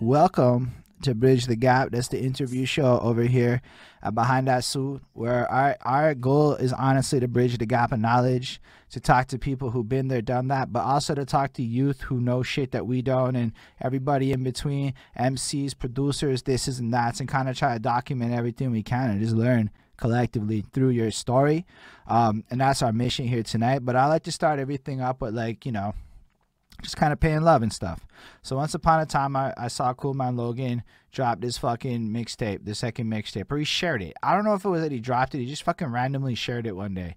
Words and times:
Welcome 0.00 0.72
to 1.02 1.14
Bridge 1.14 1.46
the 1.46 1.54
Gap. 1.54 1.92
That's 1.92 2.08
the 2.08 2.20
interview 2.20 2.66
show 2.66 2.98
over 2.98 3.22
here 3.22 3.62
Behind 4.12 4.48
That 4.48 4.64
Suit, 4.64 5.02
where 5.12 5.48
our, 5.48 5.76
our 5.82 6.16
goal 6.16 6.54
is 6.54 6.72
honestly 6.72 7.20
to 7.20 7.28
bridge 7.28 7.56
the 7.58 7.66
gap 7.66 7.92
of 7.92 8.00
knowledge, 8.00 8.60
to 8.90 8.98
talk 8.98 9.28
to 9.28 9.38
people 9.38 9.70
who've 9.70 9.88
been 9.88 10.08
there, 10.08 10.20
done 10.20 10.48
that, 10.48 10.72
but 10.72 10.80
also 10.80 11.14
to 11.14 11.24
talk 11.24 11.52
to 11.52 11.62
youth 11.62 12.00
who 12.00 12.20
know 12.20 12.42
shit 12.42 12.72
that 12.72 12.88
we 12.88 13.02
don't, 13.02 13.36
and 13.36 13.52
everybody 13.80 14.32
in 14.32 14.42
between, 14.42 14.92
MCs, 15.16 15.78
producers, 15.78 16.42
this 16.42 16.66
is 16.66 16.80
and 16.80 16.92
that's, 16.92 17.20
and 17.20 17.28
kind 17.28 17.48
of 17.48 17.56
try 17.56 17.74
to 17.74 17.78
document 17.78 18.34
everything 18.34 18.72
we 18.72 18.82
can 18.82 19.10
and 19.10 19.20
just 19.20 19.36
learn 19.36 19.70
collectively 19.96 20.64
through 20.72 20.88
your 20.88 21.12
story. 21.12 21.64
Um, 22.08 22.42
and 22.50 22.60
that's 22.60 22.82
our 22.82 22.92
mission 22.92 23.28
here 23.28 23.44
tonight. 23.44 23.84
But 23.84 23.94
I 23.94 24.06
like 24.06 24.24
to 24.24 24.32
start 24.32 24.58
everything 24.58 25.00
up 25.00 25.20
with 25.20 25.34
like, 25.34 25.64
you 25.64 25.70
know, 25.70 25.94
just 26.82 26.96
kind 26.96 27.12
of 27.12 27.20
paying 27.20 27.42
love 27.42 27.62
and 27.62 27.72
stuff. 27.72 28.06
So 28.42 28.56
once 28.56 28.74
upon 28.74 29.00
a 29.00 29.06
time, 29.06 29.36
I, 29.36 29.52
I 29.56 29.68
saw 29.68 29.92
Cool 29.94 30.14
Man 30.14 30.36
Logan 30.36 30.82
drop 31.12 31.40
this 31.40 31.58
fucking 31.58 32.08
mixtape, 32.10 32.64
the 32.64 32.74
second 32.74 33.10
mixtape, 33.10 33.50
or 33.50 33.58
he 33.58 33.64
shared 33.64 34.02
it. 34.02 34.14
I 34.22 34.34
don't 34.34 34.44
know 34.44 34.54
if 34.54 34.64
it 34.64 34.68
was 34.68 34.82
that 34.82 34.92
he 34.92 35.00
dropped 35.00 35.34
it. 35.34 35.38
He 35.38 35.46
just 35.46 35.62
fucking 35.62 35.88
randomly 35.88 36.34
shared 36.34 36.66
it 36.66 36.76
one 36.76 36.94
day. 36.94 37.16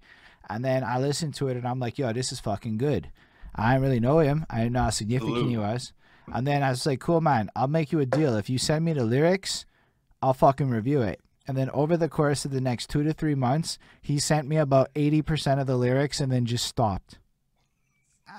And 0.49 0.63
then 0.63 0.84
I 0.84 0.99
listened 0.99 1.34
to 1.35 1.48
it 1.49 1.57
and 1.57 1.67
I'm 1.67 1.79
like, 1.79 1.98
yo, 1.98 2.13
this 2.13 2.31
is 2.31 2.39
fucking 2.39 2.77
good. 2.77 3.09
I 3.55 3.71
didn't 3.71 3.84
really 3.84 3.99
know 3.99 4.20
him. 4.20 4.45
I 4.49 4.59
didn't 4.59 4.73
know 4.73 4.84
how 4.84 4.89
significant 4.91 5.35
Salute. 5.38 5.49
he 5.49 5.57
was. 5.57 5.93
And 6.31 6.45
then 6.45 6.62
I 6.62 6.70
was 6.70 6.85
like, 6.85 6.99
cool, 6.99 7.21
man, 7.21 7.49
I'll 7.55 7.67
make 7.67 7.91
you 7.91 7.99
a 7.99 8.05
deal. 8.05 8.35
If 8.35 8.49
you 8.49 8.57
send 8.57 8.85
me 8.85 8.93
the 8.93 9.03
lyrics, 9.05 9.65
I'll 10.21 10.34
fucking 10.34 10.70
review 10.70 11.01
it. 11.01 11.20
And 11.48 11.57
then 11.57 11.70
over 11.71 11.95
the 11.98 12.09
course 12.09 12.43
of 12.45 12.51
the 12.51 12.59
next 12.62 12.89
two 12.89 13.03
to 13.03 13.13
three 13.13 13.35
months, 13.35 13.79
he 14.01 14.20
sent 14.20 14.48
me 14.48 14.57
about 14.57 14.93
80% 14.93 15.59
of 15.62 15.67
the 15.67 15.77
lyrics 15.77 16.20
and 16.20 16.29
then 16.31 16.45
just 16.45 16.65
stopped. 16.65 17.20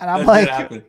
And 0.00 0.10
I'm 0.10 0.20
That 0.20 0.26
like, 0.26 0.40
did 0.44 0.50
happen. 0.54 0.76
and 0.76 0.84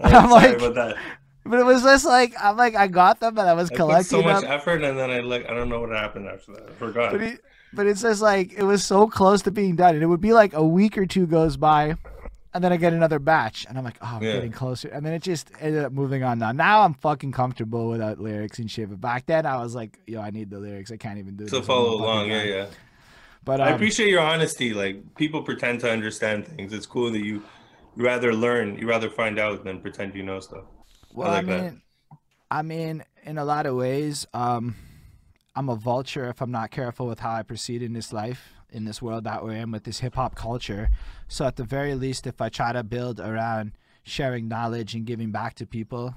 I'm 0.00 0.30
like- 0.30 0.56
about 0.56 0.74
that. 0.74 0.96
but 1.44 1.58
it 1.60 1.64
was 1.64 1.82
just 1.82 2.04
like, 2.04 2.34
I'm 2.40 2.56
like, 2.56 2.74
I 2.74 2.86
got 2.88 3.20
them 3.20 3.38
and 3.38 3.48
I 3.48 3.54
was 3.54 3.70
I 3.70 3.74
collecting 3.76 4.04
so 4.04 4.22
much 4.22 4.42
them. 4.42 4.50
effort, 4.52 4.82
and 4.82 4.98
then 4.98 5.10
I 5.10 5.20
like 5.20 5.48
I 5.48 5.54
don't 5.54 5.68
know 5.68 5.80
what 5.80 5.90
happened 5.90 6.28
after 6.28 6.52
that. 6.52 6.68
I 6.68 6.72
forgot. 6.72 7.12
But, 7.12 7.22
it, 7.22 7.40
but 7.72 7.86
it's 7.86 8.02
just 8.02 8.22
like, 8.22 8.52
it 8.54 8.62
was 8.64 8.84
so 8.84 9.08
close 9.08 9.42
to 9.42 9.50
being 9.50 9.76
done. 9.76 9.94
And 9.94 10.02
it 10.02 10.06
would 10.06 10.20
be 10.20 10.32
like 10.32 10.54
a 10.54 10.64
week 10.64 10.96
or 10.98 11.06
two 11.06 11.26
goes 11.26 11.56
by. 11.56 11.96
And 12.54 12.64
then 12.64 12.72
I 12.72 12.78
get 12.78 12.94
another 12.94 13.18
batch, 13.18 13.66
and 13.68 13.76
I'm 13.76 13.84
like, 13.84 13.98
oh, 14.00 14.06
I'm 14.16 14.22
Yeah. 14.22 14.32
getting 14.32 14.52
closer. 14.52 14.88
And 14.88 15.04
then 15.04 15.12
it 15.12 15.22
just 15.22 15.50
ended 15.60 15.84
up 15.84 15.92
moving 15.92 16.22
on. 16.24 16.38
Now, 16.38 16.50
now 16.50 16.80
I'm 16.80 16.94
fucking 16.94 17.30
comfortable 17.30 17.90
without 17.90 18.18
lyrics 18.18 18.58
and 18.58 18.70
shit. 18.70 18.88
But 18.88 19.02
back 19.02 19.26
then, 19.26 19.44
I 19.44 19.58
was 19.58 19.74
like, 19.74 19.98
yo, 20.06 20.20
I 20.22 20.30
need 20.30 20.48
the 20.48 20.58
lyrics. 20.58 20.90
I 20.90 20.96
can't 20.96 21.18
even 21.18 21.36
do 21.36 21.44
this. 21.44 21.52
to 21.52 21.58
I'm 21.58 21.62
follow 21.64 21.92
along, 21.94 22.30
yeah, 22.30 22.42
yeah. 22.44 22.66
But 23.44 23.60
I 23.60 23.68
um, 23.68 23.74
appreciate 23.74 24.08
your 24.08 24.22
honesty. 24.22 24.72
Like 24.72 25.14
people 25.16 25.42
pretend 25.42 25.80
to 25.80 25.90
understand 25.90 26.46
things. 26.48 26.72
It's 26.72 26.86
cool 26.86 27.10
that 27.12 27.24
you 27.24 27.42
you 27.98 28.04
rather 28.04 28.32
learn, 28.32 28.78
you 28.78 28.88
rather 28.88 29.10
find 29.10 29.40
out 29.40 29.64
than 29.64 29.80
pretend 29.80 30.14
you 30.14 30.22
know 30.22 30.38
stuff. 30.38 30.64
Well, 31.12 31.28
I, 31.28 31.38
like 31.38 31.46
that. 31.46 31.62
mean, 31.62 31.82
I 32.48 32.62
mean, 32.62 33.04
in 33.24 33.38
a 33.38 33.44
lot 33.44 33.66
of 33.66 33.74
ways, 33.74 34.24
um, 34.32 34.76
I'm 35.56 35.68
a 35.68 35.74
vulture 35.74 36.28
if 36.28 36.40
I'm 36.40 36.52
not 36.52 36.70
careful 36.70 37.08
with 37.08 37.18
how 37.18 37.32
I 37.32 37.42
proceed 37.42 37.82
in 37.82 37.94
this 37.94 38.12
life, 38.12 38.52
in 38.70 38.84
this 38.84 39.02
world 39.02 39.24
that 39.24 39.42
we're 39.42 39.56
in 39.56 39.72
with 39.72 39.82
this 39.82 39.98
hip 39.98 40.14
hop 40.14 40.36
culture. 40.36 40.90
So 41.26 41.44
at 41.44 41.56
the 41.56 41.64
very 41.64 41.96
least, 41.96 42.28
if 42.28 42.40
I 42.40 42.48
try 42.48 42.72
to 42.72 42.84
build 42.84 43.18
around 43.18 43.72
sharing 44.04 44.46
knowledge 44.46 44.94
and 44.94 45.04
giving 45.04 45.32
back 45.32 45.54
to 45.56 45.66
people, 45.66 46.14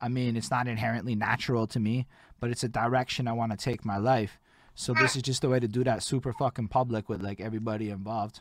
I 0.00 0.08
mean, 0.08 0.36
it's 0.36 0.52
not 0.52 0.68
inherently 0.68 1.16
natural 1.16 1.66
to 1.66 1.80
me, 1.80 2.06
but 2.38 2.50
it's 2.50 2.62
a 2.62 2.68
direction 2.68 3.26
I 3.26 3.32
want 3.32 3.50
to 3.50 3.58
take 3.58 3.84
my 3.84 3.96
life. 3.96 4.38
So 4.76 4.94
this 4.94 5.16
is 5.16 5.22
just 5.22 5.42
the 5.42 5.48
way 5.48 5.58
to 5.58 5.68
do 5.68 5.82
that 5.82 6.04
super 6.04 6.32
fucking 6.32 6.68
public 6.68 7.08
with 7.08 7.22
like 7.22 7.40
everybody 7.40 7.90
involved. 7.90 8.40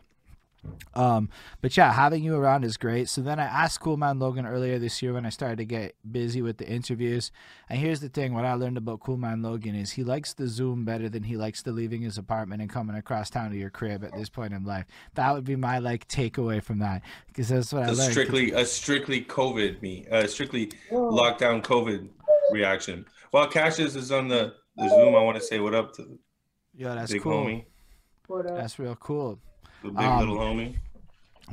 Um, 0.94 1.30
but 1.61 1.75
yeah, 1.75 1.92
having 1.92 2.23
you 2.23 2.36
around 2.36 2.64
is 2.64 2.78
great. 2.78 3.09
So 3.09 3.22
then 3.22 3.39
I 3.39 3.44
asked 3.45 3.80
Cool 3.81 3.97
Man 3.97 4.19
Logan 4.19 4.45
earlier 4.45 4.80
this 4.80 5.02
year 5.02 5.14
when 5.14 5.25
I 5.25 5.30
started 5.30 5.58
to 5.58 5.66
get 5.66 5.95
busy 6.09 6.42
with 6.42 6.58
the 6.58 6.67
interviews. 6.67 7.31
And 7.69 7.80
here's 7.80 8.00
the 8.00 8.09
thing: 8.09 8.33
what 8.33 8.45
I 8.45 8.53
learned 8.53 8.78
about 8.78 9.00
Cool 9.02 9.17
Man 9.17 9.41
Logan 9.41 9.75
is 9.75 9.91
he 9.91 10.03
likes 10.03 10.34
the 10.34 10.47
Zoom 10.47 10.86
better 10.86 11.09
than 11.09 11.23
he 11.23 11.36
likes 11.36 11.61
the 11.64 11.72
leaving 11.72 12.02
his 12.02 12.17
apartment 12.17 12.61
and 12.61 12.69
coming 12.69 12.95
across 12.95 13.29
town 13.29 13.52
to 13.52 13.57
your 13.57 13.69
crib 13.69 14.03
at 14.03 14.13
this 14.16 14.29
point 14.29 14.53
in 14.53 14.63
life. 14.63 14.85
That 15.16 15.34
would 15.34 15.44
be 15.44 15.56
my 15.56 15.79
like 15.79 16.07
takeaway 16.07 16.63
from 16.63 16.79
that 16.79 17.02
because 17.28 17.50
that's 17.50 17.73
what 17.73 17.84
I 17.84 17.88
A 17.88 17.94
learned. 17.94 18.12
strictly 18.12 18.52
a 18.52 18.66
strictly 18.66 19.22
COVID 19.25 19.81
me, 19.81 20.06
uh, 20.12 20.28
strictly 20.28 20.68
lockdown 20.91 21.62
COVID 21.62 22.07
reaction. 22.52 23.06
While 23.31 23.47
Cassius 23.47 23.96
is 23.96 24.12
on 24.12 24.28
the, 24.28 24.53
the 24.78 24.88
Zoom, 24.90 25.16
I 25.16 25.22
want 25.22 25.38
to 25.38 25.44
say 25.44 25.59
what 25.59 25.73
up 25.73 25.94
to 25.96 26.03
the 26.03 26.19
Yo, 26.75 26.94
that's 26.96 27.12
big 27.12 27.22
cool. 27.22 27.46
homie, 27.46 27.66
That's 28.56 28.79
real 28.79 28.96
cool. 28.96 29.40
The 29.83 29.89
big 29.89 29.99
Um, 30.05 30.19
little 30.19 30.38
homie. 30.38 30.75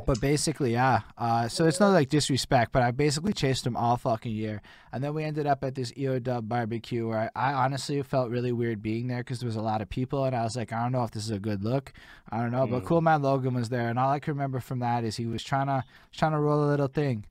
But 0.07 0.21
basically, 0.21 0.73
yeah. 0.73 1.01
Uh, 1.19 1.49
so 1.49 1.67
it's 1.67 1.81
not 1.81 1.89
like 1.91 2.09
disrespect, 2.09 2.71
but 2.73 2.81
I 2.83 2.93
basically 2.93 3.33
chased 3.33 3.67
him 3.67 3.77
all 3.77 3.97
fucking 3.97 4.33
year. 4.33 4.63
And 4.93 5.03
then 5.03 5.13
we 5.15 5.25
ended 5.25 5.47
up 5.49 5.65
at 5.65 5.75
this 5.75 5.93
EO 5.97 6.21
Dub 6.21 6.49
barbecue 6.49 7.09
where 7.09 7.29
I, 7.35 7.51
I 7.51 7.53
honestly 7.65 8.01
felt 8.03 8.31
really 8.31 8.53
weird 8.53 8.81
being 8.83 9.09
there 9.09 9.19
because 9.19 9.41
there 9.41 9.49
was 9.49 9.57
a 9.57 9.61
lot 9.61 9.83
of 9.83 9.89
people. 9.89 10.25
And 10.25 10.35
I 10.35 10.45
was 10.45 10.57
like, 10.57 10.73
I 10.73 10.81
don't 10.83 10.93
know 10.93 11.03
if 11.03 11.11
this 11.11 11.25
is 11.25 11.31
a 11.33 11.41
good 11.41 11.65
look. 11.65 11.93
I 12.31 12.39
don't 12.41 12.53
know. 12.53 12.67
But 12.69 12.85
Mm. 12.85 12.87
Cool 12.87 13.01
Man 13.01 13.21
Logan 13.23 13.53
was 13.53 13.69
there. 13.69 13.89
And 13.89 13.99
all 13.99 14.11
I 14.11 14.21
can 14.21 14.33
remember 14.33 14.61
from 14.61 14.79
that 14.79 15.03
is 15.05 15.17
he 15.17 15.27
was 15.27 15.43
trying 15.43 15.67
to, 15.67 15.83
trying 16.13 16.33
to 16.33 16.39
roll 16.39 16.65
a 16.65 16.71
little 16.71 16.89
thing. 16.89 17.27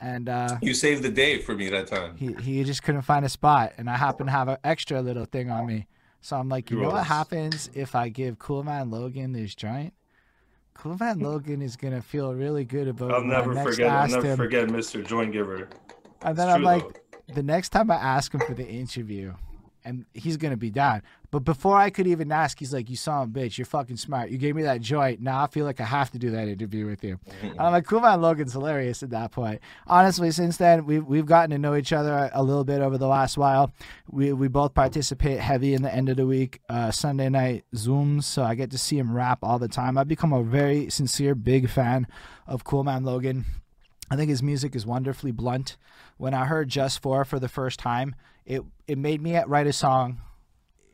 And 0.00 0.28
uh, 0.28 0.58
You 0.60 0.74
saved 0.74 1.04
the 1.04 1.10
day 1.10 1.38
for 1.38 1.54
me 1.54 1.68
that 1.70 1.86
time. 1.86 2.16
he, 2.16 2.32
he 2.34 2.64
just 2.64 2.82
couldn't 2.82 3.02
find 3.02 3.24
a 3.24 3.28
spot. 3.28 3.72
And 3.78 3.88
I 3.88 3.96
happened 3.96 4.26
to 4.26 4.32
have 4.32 4.48
an 4.48 4.58
extra 4.64 5.00
little 5.00 5.26
thing 5.26 5.48
on 5.48 5.66
me. 5.66 5.86
So 6.20 6.36
I'm 6.36 6.48
like, 6.48 6.70
you 6.72 6.80
know 6.80 6.88
what 6.90 7.06
happens 7.06 7.70
if 7.72 7.94
I 7.94 8.08
give 8.08 8.38
Cool 8.40 8.64
Man 8.64 8.90
Logan 8.90 9.32
this 9.32 9.54
joint? 9.54 9.94
Man 10.84 11.20
Logan 11.20 11.62
is 11.62 11.76
gonna 11.76 12.02
feel 12.02 12.34
really 12.34 12.64
good 12.64 12.88
about 12.88 13.12
I'll 13.12 13.24
never 13.24 13.54
forget. 13.62 13.90
I'll 13.90 14.08
never 14.08 14.26
him. 14.26 14.36
forget 14.36 14.68
Mr. 14.68 15.06
Joint 15.06 15.32
Giver. 15.32 15.68
And 16.22 16.36
then 16.36 16.46
It's 16.48 16.54
I'm 16.54 16.60
true, 16.60 16.66
like, 16.66 16.82
though. 17.28 17.34
the 17.34 17.42
next 17.42 17.70
time 17.70 17.90
I 17.90 17.94
ask 17.96 18.34
him 18.34 18.40
for 18.40 18.54
the 18.54 18.66
interview, 18.68 19.34
and 19.84 20.04
he's 20.12 20.36
gonna 20.36 20.56
be 20.58 20.70
down. 20.70 21.02
But 21.34 21.44
before 21.44 21.76
I 21.76 21.90
could 21.90 22.06
even 22.06 22.30
ask, 22.30 22.60
he's 22.60 22.72
like, 22.72 22.88
"You 22.88 22.94
saw 22.94 23.24
him, 23.24 23.32
bitch. 23.32 23.58
You're 23.58 23.64
fucking 23.64 23.96
smart. 23.96 24.30
You 24.30 24.38
gave 24.38 24.54
me 24.54 24.62
that 24.62 24.80
joint. 24.80 25.20
Now 25.20 25.42
I 25.42 25.48
feel 25.48 25.64
like 25.64 25.80
I 25.80 25.84
have 25.84 26.12
to 26.12 26.18
do 26.20 26.30
that 26.30 26.46
interview 26.46 26.86
with 26.86 27.02
you." 27.02 27.18
And 27.42 27.58
I'm 27.58 27.72
like, 27.72 27.86
"Cool 27.86 27.98
man, 27.98 28.20
Logan's 28.20 28.52
hilarious 28.52 29.02
at 29.02 29.10
that 29.10 29.32
point." 29.32 29.60
Honestly, 29.88 30.30
since 30.30 30.58
then 30.58 30.86
we've 30.86 31.04
we've 31.04 31.26
gotten 31.26 31.50
to 31.50 31.58
know 31.58 31.74
each 31.74 31.92
other 31.92 32.30
a 32.32 32.40
little 32.40 32.62
bit 32.62 32.80
over 32.80 32.98
the 32.98 33.08
last 33.08 33.36
while. 33.36 33.72
We 34.08 34.32
we 34.32 34.46
both 34.46 34.74
participate 34.74 35.40
heavy 35.40 35.74
in 35.74 35.82
the 35.82 35.92
end 35.92 36.08
of 36.08 36.18
the 36.18 36.24
week 36.24 36.60
uh, 36.68 36.92
Sunday 36.92 37.28
night 37.30 37.64
zooms, 37.74 38.22
so 38.22 38.44
I 38.44 38.54
get 38.54 38.70
to 38.70 38.78
see 38.78 38.96
him 38.96 39.12
rap 39.12 39.40
all 39.42 39.58
the 39.58 39.66
time. 39.66 39.98
I've 39.98 40.06
become 40.06 40.32
a 40.32 40.44
very 40.44 40.88
sincere, 40.88 41.34
big 41.34 41.68
fan 41.68 42.06
of 42.46 42.62
Cool 42.62 42.84
Man 42.84 43.02
Logan. 43.02 43.44
I 44.08 44.14
think 44.14 44.28
his 44.30 44.40
music 44.40 44.76
is 44.76 44.86
wonderfully 44.86 45.32
blunt. 45.32 45.78
When 46.16 46.32
I 46.32 46.44
heard 46.44 46.68
Just 46.68 47.02
For 47.02 47.24
for 47.24 47.40
the 47.40 47.48
first 47.48 47.80
time, 47.80 48.14
it 48.46 48.62
it 48.86 48.98
made 48.98 49.20
me 49.20 49.36
write 49.48 49.66
a 49.66 49.72
song 49.72 50.20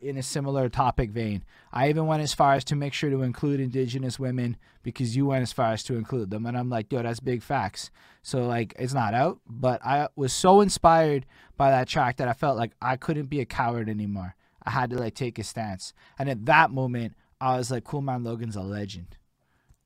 in 0.01 0.17
a 0.17 0.23
similar 0.23 0.67
topic 0.69 1.11
vein. 1.11 1.43
I 1.71 1.89
even 1.89 2.05
went 2.07 2.21
as 2.23 2.33
far 2.33 2.53
as 2.53 2.63
to 2.65 2.75
make 2.75 2.93
sure 2.93 3.09
to 3.09 3.21
include 3.21 3.59
indigenous 3.59 4.19
women 4.19 4.57
because 4.83 5.15
you 5.15 5.27
went 5.27 5.43
as 5.43 5.53
far 5.53 5.71
as 5.71 5.83
to 5.83 5.95
include 5.95 6.29
them. 6.31 6.45
And 6.45 6.57
I'm 6.57 6.69
like, 6.69 6.91
yo, 6.91 7.01
that's 7.03 7.19
big 7.19 7.43
facts. 7.43 7.91
So 8.23 8.45
like 8.45 8.73
it's 8.77 8.93
not 8.93 9.13
out, 9.13 9.39
but 9.47 9.83
I 9.85 10.09
was 10.15 10.33
so 10.33 10.61
inspired 10.61 11.25
by 11.57 11.71
that 11.71 11.87
track 11.87 12.17
that 12.17 12.27
I 12.27 12.33
felt 12.33 12.57
like 12.57 12.71
I 12.81 12.97
couldn't 12.97 13.27
be 13.27 13.39
a 13.39 13.45
coward 13.45 13.89
anymore. 13.89 14.35
I 14.63 14.71
had 14.71 14.89
to 14.91 14.97
like 14.97 15.15
take 15.15 15.39
a 15.39 15.43
stance. 15.43 15.93
And 16.19 16.29
at 16.29 16.45
that 16.45 16.71
moment, 16.71 17.15
I 17.39 17.57
was 17.57 17.71
like, 17.71 17.83
Cool 17.83 18.01
Man 18.01 18.23
Logan's 18.23 18.55
a 18.55 18.61
legend. 18.61 19.17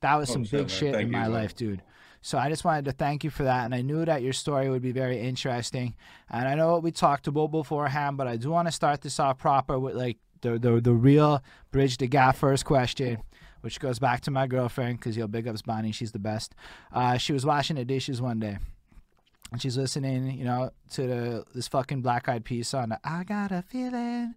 That 0.00 0.16
was 0.16 0.30
Oh, 0.30 0.34
some 0.34 0.44
shit, 0.44 0.50
big 0.52 0.60
man. 0.60 0.68
shit 0.68 0.92
Thank 0.94 1.02
in 1.02 1.06
you, 1.08 1.12
my 1.12 1.22
man. 1.22 1.32
life, 1.32 1.54
dude. 1.54 1.82
So 2.22 2.38
I 2.38 2.48
just 2.48 2.64
wanted 2.64 2.86
to 2.86 2.92
thank 2.92 3.24
you 3.24 3.30
for 3.30 3.44
that, 3.44 3.64
and 3.64 3.74
I 3.74 3.82
knew 3.82 4.04
that 4.04 4.22
your 4.22 4.32
story 4.32 4.68
would 4.68 4.82
be 4.82 4.92
very 4.92 5.20
interesting. 5.20 5.94
And 6.30 6.48
I 6.48 6.54
know 6.54 6.72
what 6.72 6.82
we 6.82 6.90
talked 6.90 7.26
about 7.26 7.52
beforehand, 7.52 8.16
but 8.16 8.26
I 8.26 8.36
do 8.36 8.50
want 8.50 8.68
to 8.68 8.72
start 8.72 9.02
this 9.02 9.20
off 9.20 9.38
proper 9.38 9.78
with 9.78 9.94
like 9.94 10.18
the 10.40 10.58
the, 10.58 10.80
the 10.80 10.92
real 10.92 11.42
bridge 11.70 11.98
the 11.98 12.06
gap 12.06 12.36
first 12.36 12.64
question, 12.64 13.18
which 13.60 13.80
goes 13.80 13.98
back 13.98 14.20
to 14.22 14.30
my 14.30 14.46
girlfriend 14.46 14.98
because 14.98 15.16
yo 15.16 15.26
big 15.26 15.46
ups 15.46 15.62
Bonnie, 15.62 15.92
she's 15.92 16.12
the 16.12 16.18
best. 16.18 16.54
Uh, 16.92 17.16
she 17.16 17.32
was 17.32 17.46
washing 17.46 17.76
the 17.76 17.84
dishes 17.84 18.20
one 18.20 18.40
day, 18.40 18.58
and 19.52 19.62
she's 19.62 19.76
listening, 19.76 20.30
you 20.38 20.44
know, 20.44 20.70
to 20.90 21.02
the 21.06 21.44
this 21.54 21.68
fucking 21.68 22.02
Black 22.02 22.28
Eyed 22.28 22.44
Peas 22.44 22.68
song. 22.68 22.92
I 23.04 23.24
got 23.24 23.52
a 23.52 23.62
feeling, 23.62 24.34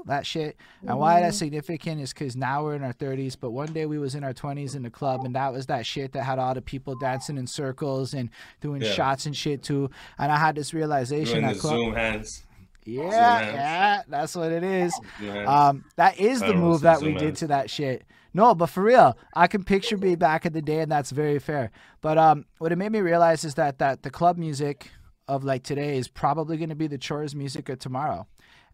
ooh, 0.00 0.04
that 0.06 0.26
shit. 0.26 0.56
And 0.86 0.98
why 0.98 1.20
that's 1.20 1.36
significant 1.36 2.00
is 2.00 2.12
because 2.12 2.36
now 2.36 2.64
we're 2.64 2.74
in 2.74 2.82
our 2.82 2.92
30s, 2.92 3.36
but 3.38 3.50
one 3.50 3.72
day 3.72 3.86
we 3.86 3.98
was 3.98 4.14
in 4.14 4.24
our 4.24 4.32
20s 4.34 4.74
in 4.74 4.82
the 4.82 4.90
club, 4.90 5.24
and 5.24 5.34
that 5.34 5.52
was 5.52 5.66
that 5.66 5.86
shit 5.86 6.12
that 6.12 6.24
had 6.24 6.38
all 6.38 6.54
the 6.54 6.62
people 6.62 6.94
dancing 6.98 7.36
in 7.36 7.46
circles 7.46 8.14
and 8.14 8.30
doing 8.60 8.82
Yeah. 8.82 8.92
shots 8.92 9.26
and 9.26 9.36
shit 9.36 9.62
too. 9.62 9.90
And 10.18 10.32
I 10.32 10.36
had 10.38 10.54
this 10.54 10.72
realization 10.74 11.40
Doing 11.40 11.46
that 11.46 11.54
the 11.54 11.60
club, 11.60 11.74
Zoom 11.76 11.94
hands. 11.94 12.42
yeah, 12.84 13.38
hands. 13.38 13.54
yeah, 13.54 14.02
that's 14.08 14.34
what 14.34 14.52
it 14.52 14.62
is. 14.64 14.98
Um, 15.46 15.84
that 15.96 16.18
is 16.18 16.42
I 16.42 16.48
the 16.48 16.54
move 16.54 16.76
some 16.80 16.82
that 16.84 17.00
we 17.02 17.10
zoom 17.10 17.18
did 17.18 17.36
to 17.36 17.46
that 17.48 17.70
shit. 17.70 18.04
No, 18.32 18.54
but 18.54 18.66
for 18.66 18.82
real, 18.84 19.18
I 19.34 19.48
can 19.48 19.64
picture 19.64 19.96
me 19.96 20.14
back 20.14 20.46
in 20.46 20.52
the 20.52 20.62
day, 20.62 20.80
and 20.80 20.90
that's 20.92 21.10
very 21.10 21.40
fair. 21.40 21.72
But 22.00 22.16
um, 22.16 22.44
what 22.58 22.70
it 22.70 22.76
made 22.76 22.92
me 22.92 23.00
realize 23.00 23.44
is 23.44 23.54
that 23.56 23.78
that 23.80 24.02
the 24.04 24.10
club 24.10 24.38
music 24.38 24.88
of 25.26 25.42
like 25.44 25.64
today 25.64 25.98
is 25.98 26.06
probably 26.08 26.56
going 26.56 26.68
to 26.68 26.76
be 26.76 26.86
the 26.86 26.96
chores 26.98 27.34
music 27.34 27.68
of 27.68 27.80
tomorrow, 27.80 28.26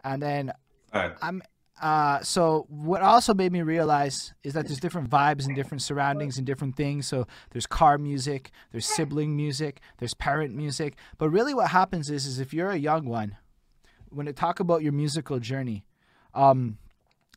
and 0.05 0.23
then 0.23 0.53
I'm 1.23 1.43
uh, 1.81 2.21
so 2.23 2.65
what 2.69 3.03
also 3.03 3.35
made 3.35 3.53
me 3.53 3.61
realize 3.61 4.33
is 4.43 4.55
that 4.55 4.67
there's 4.67 4.81
different 4.81 5.11
vibes 5.11 5.47
and 5.47 5.55
different 5.55 5.83
surroundings 5.83 6.39
and 6.39 6.47
different 6.47 6.75
things. 6.75 7.07
So 7.07 7.27
there's 7.51 7.67
car 7.67 7.99
music, 7.99 8.51
there's 8.73 8.87
sibling 8.87 9.37
music, 9.37 9.81
there's 9.99 10.15
parent 10.15 10.55
music. 10.55 10.97
But 11.19 11.29
really, 11.31 11.53
what 11.53 11.71
happens 11.71 12.09
is, 12.11 12.25
is 12.25 12.41
if 12.41 12.55
you're 12.55 12.71
a 12.71 12.79
young 12.79 13.07
one, 13.07 13.37
when 14.09 14.27
they 14.27 14.33
talk 14.33 14.59
about 14.59 14.83
your 14.83 14.93
musical 14.93 15.39
journey, 15.39 15.85
um, 16.33 16.79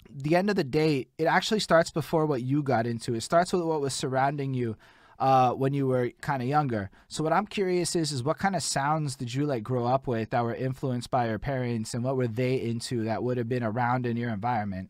the 0.09 0.35
end 0.35 0.49
of 0.49 0.55
the 0.55 0.63
day, 0.63 1.07
it 1.17 1.25
actually 1.25 1.59
starts 1.59 1.91
before 1.91 2.25
what 2.25 2.41
you 2.41 2.63
got 2.63 2.87
into. 2.87 3.13
It 3.13 3.21
starts 3.21 3.51
with 3.51 3.63
what 3.63 3.81
was 3.81 3.93
surrounding 3.93 4.53
you 4.53 4.77
uh, 5.19 5.51
when 5.51 5.73
you 5.73 5.87
were 5.87 6.11
kind 6.21 6.41
of 6.41 6.47
younger. 6.47 6.89
So 7.07 7.23
what 7.23 7.33
I'm 7.33 7.45
curious 7.45 7.95
is, 7.95 8.11
is 8.11 8.23
what 8.23 8.37
kind 8.37 8.55
of 8.55 8.63
sounds 8.63 9.15
did 9.15 9.33
you 9.33 9.45
like 9.45 9.63
grow 9.63 9.85
up 9.85 10.07
with 10.07 10.29
that 10.29 10.43
were 10.43 10.55
influenced 10.55 11.11
by 11.11 11.27
your 11.27 11.39
parents, 11.39 11.93
and 11.93 12.03
what 12.03 12.15
were 12.17 12.27
they 12.27 12.55
into 12.61 13.03
that 13.03 13.21
would 13.21 13.37
have 13.37 13.49
been 13.49 13.63
around 13.63 14.05
in 14.05 14.17
your 14.17 14.29
environment? 14.29 14.89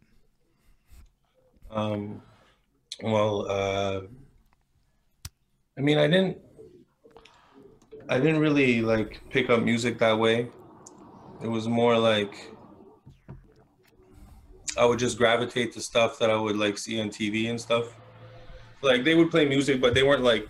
Um, 1.72 2.22
well, 3.02 3.50
uh, 3.50 4.02
I 5.78 5.82
mean, 5.82 5.98
I 5.98 6.08
didn't, 6.08 6.38
I 8.08 8.18
didn't 8.18 8.40
really 8.40 8.82
like 8.82 9.22
pick 9.30 9.50
up 9.50 9.62
music 9.64 10.00
that 10.00 10.18
way. 10.18 10.50
It 11.42 11.48
was 11.48 11.68
more 11.68 11.98
like 11.98 12.36
I 14.78 14.86
would 14.86 15.00
just 15.00 15.18
gravitate 15.18 15.74
to 15.74 15.82
stuff 15.82 16.20
that 16.20 16.30
I 16.30 16.36
would 16.36 16.56
like 16.56 16.78
see 16.78 17.00
on 17.02 17.10
TV 17.10 17.50
and 17.50 17.60
stuff. 17.60 17.96
Like 18.82 19.04
they 19.04 19.16
would 19.16 19.32
play 19.32 19.46
music, 19.46 19.82
but 19.82 19.94
they 19.94 20.04
weren't 20.04 20.24
like 20.24 20.48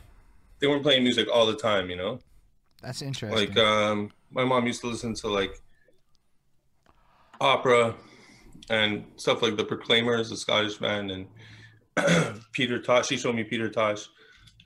they 0.59 0.67
weren't 0.67 0.83
playing 0.83 1.03
music 1.03 1.27
all 1.33 1.45
the 1.45 1.55
time, 1.55 1.89
you 1.89 1.95
know. 1.95 2.19
That's 2.81 3.01
interesting. 3.01 3.37
Like 3.37 3.57
um, 3.57 4.11
my 4.31 4.43
mom 4.43 4.67
used 4.67 4.81
to 4.81 4.87
listen 4.87 5.13
to 5.15 5.27
like 5.27 5.61
opera 7.41 7.95
and 8.69 9.05
stuff 9.15 9.41
like 9.41 9.57
the 9.57 9.63
Proclaimers, 9.63 10.29
the 10.29 10.37
Scottish 10.37 10.77
band, 10.77 11.11
and 11.11 12.43
Peter 12.51 12.79
Tosh. 12.81 13.07
She 13.07 13.17
showed 13.17 13.35
me 13.35 13.43
Peter 13.43 13.69
Tosh, 13.69 14.07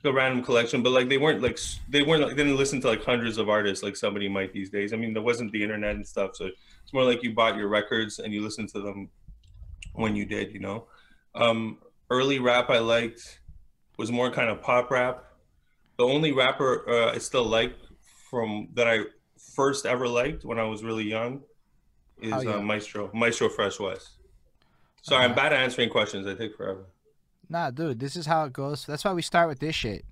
a 0.04 0.12
random 0.12 0.44
collection, 0.44 0.82
but 0.82 0.90
like 0.90 1.08
they 1.08 1.18
weren't 1.18 1.42
like 1.42 1.58
they 1.88 2.02
weren't 2.02 2.22
like 2.22 2.36
they 2.36 2.44
didn't 2.44 2.58
listen 2.58 2.80
to 2.82 2.88
like 2.88 3.02
hundreds 3.02 3.38
of 3.38 3.48
artists 3.48 3.82
like 3.82 3.96
somebody 3.96 4.28
might 4.28 4.52
these 4.52 4.70
days. 4.70 4.92
I 4.92 4.96
mean, 4.96 5.14
there 5.14 5.22
wasn't 5.22 5.52
the 5.52 5.62
internet 5.62 5.96
and 5.96 6.06
stuff, 6.06 6.36
so 6.36 6.46
it's 6.46 6.92
more 6.92 7.04
like 7.04 7.22
you 7.22 7.32
bought 7.32 7.56
your 7.56 7.68
records 7.68 8.18
and 8.18 8.32
you 8.32 8.42
listened 8.42 8.68
to 8.70 8.80
them 8.80 9.08
when 9.94 10.14
you 10.14 10.26
did, 10.26 10.52
you 10.52 10.60
know. 10.60 10.86
Um, 11.34 11.78
early 12.10 12.38
rap 12.38 12.70
I 12.70 12.78
liked 12.78 13.40
was 13.96 14.10
more 14.12 14.30
kind 14.30 14.50
of 14.50 14.60
pop 14.62 14.90
rap. 14.90 15.24
The 15.98 16.04
only 16.04 16.32
rapper 16.32 16.84
uh, 16.88 17.12
I 17.14 17.18
still 17.18 17.44
like 17.44 17.74
from 18.30 18.68
that 18.74 18.88
I 18.88 19.00
first 19.54 19.86
ever 19.86 20.08
liked 20.08 20.44
when 20.44 20.58
I 20.58 20.64
was 20.64 20.82
really 20.82 21.04
young 21.04 21.42
is 22.20 22.32
How 22.32 22.58
uh. 22.58 22.60
Maestro 22.60 23.10
Maestro 23.14 23.48
Fresh 23.48 23.78
Wes. 23.80 24.10
Sorry, 25.02 25.24
I'm 25.24 25.32
Uh-huh. 25.32 25.36
bad 25.42 25.52
at 25.52 25.60
answering 25.60 25.90
questions. 25.90 26.26
I 26.26 26.34
take 26.34 26.56
forever. 26.56 26.86
Nah, 27.48 27.70
dude, 27.70 28.00
this 28.00 28.16
is 28.16 28.26
how 28.26 28.44
it 28.46 28.52
goes. 28.52 28.86
That's 28.86 29.04
why 29.04 29.12
we 29.12 29.20
start 29.22 29.48
with 29.48 29.60
this 29.60 29.74
shit. 29.74 30.04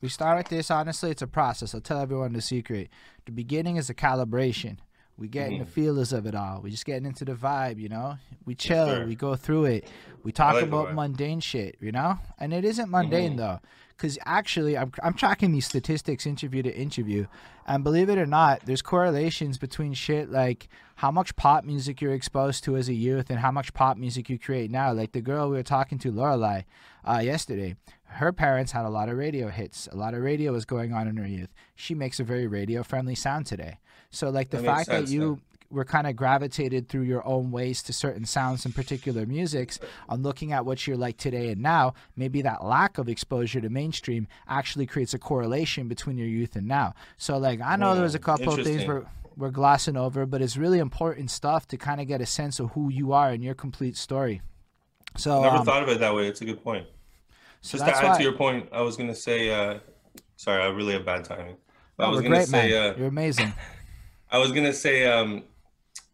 We 0.00 0.08
start 0.08 0.38
with 0.38 0.48
this. 0.48 0.70
Honestly, 0.70 1.10
it's 1.10 1.22
a 1.22 1.26
process. 1.26 1.74
I'll 1.74 1.80
tell 1.82 2.00
everyone 2.00 2.32
the 2.32 2.40
secret. 2.40 2.88
The 3.26 3.32
beginning 3.32 3.76
is 3.76 3.90
a 3.90 3.94
calibration. 3.94 4.78
We 5.18 5.26
get 5.28 5.50
in 5.50 5.58
the 5.58 5.64
feelers 5.66 6.12
of 6.12 6.26
it 6.26 6.34
all. 6.36 6.60
We 6.62 6.70
just 6.70 6.84
getting 6.86 7.04
into 7.04 7.24
the 7.24 7.32
vibe, 7.34 7.80
you 7.80 7.88
know. 7.88 8.18
We 8.46 8.54
chill. 8.54 8.86
sir. 8.86 9.04
We 9.06 9.16
go 9.16 9.34
through 9.34 9.64
it. 9.64 9.88
We 10.22 10.30
talk 10.32 10.54
like 10.54 10.64
about 10.64 10.94
mundane 10.94 11.40
shit, 11.40 11.76
you 11.80 11.90
know. 11.92 12.18
And 12.38 12.52
it 12.52 12.64
isn't 12.64 12.88
mundane 12.88 13.34
Mhm. 13.34 13.36
though, 13.38 13.60
because 13.96 14.16
actually, 14.24 14.78
I'm 14.78 14.92
I'm 15.02 15.14
tracking 15.14 15.50
these 15.52 15.66
statistics 15.66 16.24
interview 16.24 16.62
to 16.62 16.74
interview, 16.76 17.26
and 17.66 17.82
believe 17.82 18.08
it 18.08 18.16
or 18.18 18.26
not, 18.26 18.60
there's 18.66 18.80
correlations 18.82 19.58
between 19.58 19.92
shit 19.92 20.30
like 20.30 20.68
how 20.96 21.10
much 21.10 21.34
pop 21.36 21.64
music 21.64 22.00
you're 22.00 22.14
exposed 22.14 22.62
to 22.64 22.76
as 22.76 22.88
a 22.88 22.94
youth 22.94 23.28
and 23.28 23.40
how 23.40 23.50
much 23.50 23.74
pop 23.74 23.96
music 23.96 24.28
you 24.30 24.38
create 24.38 24.70
now. 24.70 24.92
Like 24.92 25.12
the 25.12 25.20
girl 25.20 25.48
we 25.50 25.56
were 25.56 25.62
talking 25.64 25.98
to, 25.98 26.12
Lorelai, 26.12 26.64
uh, 27.04 27.18
yesterday. 27.24 27.74
Her 28.10 28.32
parents 28.32 28.72
had 28.72 28.86
a 28.86 28.88
lot 28.88 29.08
of 29.10 29.18
radio 29.18 29.48
hits. 29.48 29.86
A 29.92 29.96
lot 29.96 30.14
of 30.14 30.22
radio 30.22 30.52
was 30.52 30.64
going 30.64 30.92
on 30.94 31.06
in 31.08 31.16
her 31.18 31.26
youth. 31.26 31.50
She 31.76 31.94
makes 31.94 32.18
a 32.18 32.24
very 32.24 32.46
radio 32.46 32.82
friendly 32.82 33.14
sound 33.14 33.44
today. 33.46 33.78
So 34.10 34.30
like 34.30 34.50
the 34.50 34.56
That 34.56 34.64
fact 34.64 34.90
that 34.90 35.04
sense, 35.04 35.12
you 35.12 35.40
were 35.70 35.84
kind 35.84 36.06
of 36.06 36.16
gravitated 36.16 36.88
through 36.88 37.02
your 37.02 37.26
own 37.26 37.50
ways 37.50 37.82
to 37.82 37.92
certain 37.92 38.24
sounds 38.24 38.64
and 38.64 38.74
particular 38.74 39.26
musics 39.26 39.78
on 40.08 40.22
looking 40.22 40.50
at 40.52 40.64
what 40.64 40.86
you're 40.86 40.96
like 40.96 41.18
today 41.18 41.50
and 41.50 41.60
now 41.60 41.92
maybe 42.16 42.40
that 42.40 42.64
lack 42.64 42.96
of 42.96 43.06
exposure 43.06 43.60
to 43.60 43.68
mainstream 43.68 44.26
actually 44.48 44.86
creates 44.86 45.12
a 45.12 45.18
correlation 45.18 45.86
between 45.86 46.16
your 46.16 46.26
youth 46.26 46.56
and 46.56 46.66
now 46.66 46.94
so 47.18 47.36
like 47.36 47.60
i 47.60 47.76
know 47.76 47.92
there 47.94 48.02
was 48.02 48.14
a 48.14 48.18
Hmm, 48.18 48.24
couple 48.24 48.54
of 48.54 48.62
things 48.62 48.86
interesting. 48.86 48.88
we're, 48.88 49.04
we're 49.36 49.50
glossing 49.50 49.94
over 49.94 50.24
but 50.24 50.40
it's 50.40 50.56
really 50.56 50.78
important 50.78 51.30
stuff 51.30 51.68
to 51.68 51.76
kind 51.76 52.00
of 52.00 52.06
get 52.08 52.22
a 52.22 52.26
sense 52.26 52.58
of 52.58 52.70
who 52.70 52.90
you 52.90 53.12
are 53.12 53.28
and 53.28 53.44
your 53.44 53.54
complete 53.54 53.94
story 53.98 54.40
so 55.18 55.42
Never 55.42 55.58
um, 55.58 55.64
thought 55.64 55.82
of 55.82 55.88
it 55.88 56.00
that 56.00 56.14
way. 56.14 56.26
It's 56.28 56.40
a 56.40 56.44
good 56.44 56.62
point. 56.62 56.86
so 57.60 57.76
Just 57.76 57.84
to 57.86 57.92
add 57.96 58.02
why 58.04 58.18
to 58.18 58.22
your 58.22 58.32
point, 58.32 58.68
I 58.72 58.82
was 58.82 58.96
gonna 58.96 59.14
say. 59.14 59.50
Uh, 59.50 59.80
sorry, 60.36 60.62
I 60.62 60.68
really 60.68 60.94
have 60.94 61.04
bad 61.04 61.24
timing. 61.24 61.56
I 61.98 62.04
No, 62.04 62.10
was 62.10 62.20
we're 62.20 62.22
gonna 62.22 62.36
great 62.36 62.48
say. 62.48 62.72
Uh, 62.90 62.94
you're 62.96 63.06
amazing 63.08 63.54
I 64.30 64.38
was 64.38 64.52
gonna 64.52 64.72
say 64.72 65.06
um, 65.06 65.44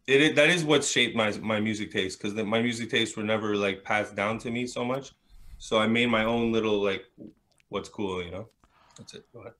it, 0.07 0.21
it 0.21 0.35
that 0.35 0.49
is 0.49 0.63
what 0.63 0.83
shaped 0.83 1.15
my 1.15 1.31
my 1.39 1.59
music 1.59 1.91
taste 1.91 2.21
because 2.21 2.35
my 2.35 2.61
music 2.61 2.89
tastes 2.89 3.15
were 3.17 3.23
never 3.23 3.55
like 3.55 3.83
passed 3.83 4.15
down 4.15 4.37
to 4.39 4.51
me 4.51 4.67
so 4.67 4.85
much. 4.85 5.13
So 5.57 5.79
I 5.79 5.87
made 5.87 6.07
my 6.07 6.25
own 6.25 6.51
little 6.51 6.81
like 6.83 7.05
what's 7.69 7.89
cool, 7.89 8.23
you 8.23 8.31
know. 8.31 8.49
That's 8.97 9.13
it. 9.15 9.25
Go 9.33 9.41
ahead. 9.41 9.53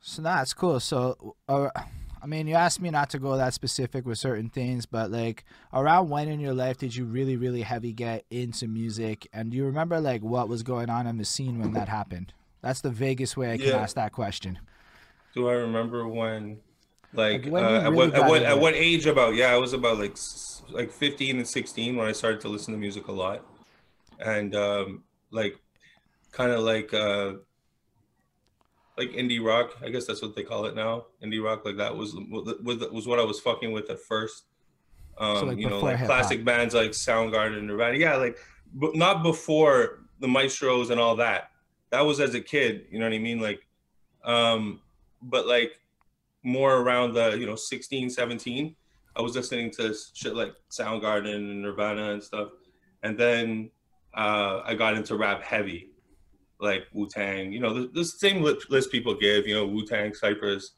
So 0.00 0.22
that's 0.22 0.54
cool. 0.54 0.80
So, 0.80 1.34
uh, 1.48 1.68
I 2.22 2.26
mean, 2.26 2.46
you 2.46 2.54
asked 2.54 2.80
me 2.80 2.90
not 2.90 3.10
to 3.10 3.18
go 3.18 3.36
that 3.36 3.54
specific 3.54 4.06
with 4.06 4.18
certain 4.18 4.48
things, 4.48 4.86
but 4.86 5.10
like, 5.10 5.44
around 5.72 6.08
when 6.08 6.28
in 6.28 6.40
your 6.40 6.54
life 6.54 6.78
did 6.78 6.94
you 6.94 7.04
really, 7.04 7.36
really 7.36 7.62
heavy 7.62 7.92
get 7.92 8.24
into 8.30 8.68
music? 8.68 9.28
And 9.32 9.50
do 9.50 9.56
you 9.56 9.64
remember 9.64 10.00
like 10.00 10.22
what 10.22 10.48
was 10.48 10.62
going 10.62 10.88
on 10.90 11.06
in 11.06 11.18
the 11.18 11.24
scene 11.24 11.58
when 11.58 11.72
that 11.72 11.88
happened? 11.88 12.32
That's 12.62 12.80
the 12.80 12.90
vaguest 12.90 13.36
way 13.36 13.52
I 13.52 13.56
can 13.58 13.68
Yeah. 13.68 13.76
ask 13.76 13.94
that 13.96 14.12
question. 14.12 14.58
Do 15.34 15.48
I 15.48 15.52
remember 15.54 16.08
when, 16.08 16.58
like, 17.12 17.46
Like, 17.46 17.64
uh, 17.64 17.90
really 17.90 17.96
what 17.96 18.14
at 18.14 18.28
what 18.28 18.42
at 18.42 18.60
what 18.60 18.74
age? 18.74 19.06
About 19.06 19.34
yeah, 19.34 19.52
I 19.52 19.56
was 19.56 19.72
about 19.72 19.98
like 19.98 20.16
like 20.70 20.92
fifteen 20.92 21.38
and 21.38 21.46
sixteen 21.46 21.96
when 21.96 22.06
I 22.06 22.12
started 22.12 22.40
to 22.42 22.48
listen 22.48 22.74
to 22.74 22.78
music 22.78 23.08
a 23.08 23.12
lot, 23.12 23.44
and 24.20 24.54
um, 24.54 25.04
like, 25.30 25.58
kind 26.32 26.52
of 26.52 26.60
like 26.60 26.92
uh, 26.92 27.34
like 28.98 29.10
indie 29.10 29.44
rock. 29.44 29.76
I 29.82 29.88
guess 29.88 30.06
that's 30.06 30.20
what 30.20 30.36
they 30.36 30.42
call 30.42 30.66
it 30.66 30.74
now. 30.74 31.06
Indie 31.22 31.42
rock, 31.42 31.64
like 31.64 31.78
that 31.78 31.96
was 31.96 32.14
was 32.30 32.90
was 32.92 33.06
what 33.06 33.18
I 33.18 33.24
was 33.24 33.40
fucking 33.40 33.72
with 33.72 33.88
at 33.90 34.00
first. 34.00 34.44
Um, 35.16 35.48
like, 35.48 35.58
you 35.58 35.68
know, 35.68 35.80
like 35.80 36.04
classic 36.04 36.44
bands 36.44 36.74
like 36.74 36.92
Soundgarden, 36.92 37.62
Nirvana. 37.62 37.98
Yeah, 37.98 38.16
like, 38.16 38.38
but 38.74 38.94
not 38.94 39.22
before 39.22 40.04
the 40.20 40.28
Maestros 40.28 40.90
and 40.90 41.00
all 41.00 41.16
that. 41.16 41.50
That 41.90 42.02
was 42.02 42.20
as 42.20 42.34
a 42.34 42.40
kid. 42.40 42.86
You 42.90 42.98
know 42.98 43.06
what 43.06 43.14
I 43.14 43.18
mean? 43.18 43.40
Like, 43.40 43.66
um, 44.24 44.80
but 45.22 45.46
like 45.46 45.72
more 46.44 46.76
around 46.76 47.14
the 47.14 47.36
you 47.38 47.46
know 47.46 47.56
16 47.56 48.10
17 48.10 48.76
i 49.16 49.20
was 49.20 49.34
listening 49.34 49.70
to 49.70 49.94
shit 50.14 50.34
like 50.34 50.54
soundgarden 50.70 51.34
and 51.34 51.62
nirvana 51.62 52.12
and 52.12 52.22
stuff. 52.22 52.48
And 53.02 53.18
then 53.18 53.70
uh 54.14 54.62
i 54.64 54.74
got 54.74 54.94
into 54.94 55.16
rap 55.16 55.42
heavy 55.42 55.90
like 56.60 56.86
wu-tang. 56.92 57.52
You 57.52 57.60
know 57.60 57.74
the, 57.74 57.88
the 57.92 58.04
same 58.04 58.42
list 58.42 58.90
people 58.90 59.14
give 59.14 59.46
you 59.46 59.54
know 59.54 59.66
wu-tang 59.66 60.14
cypress. 60.14 60.72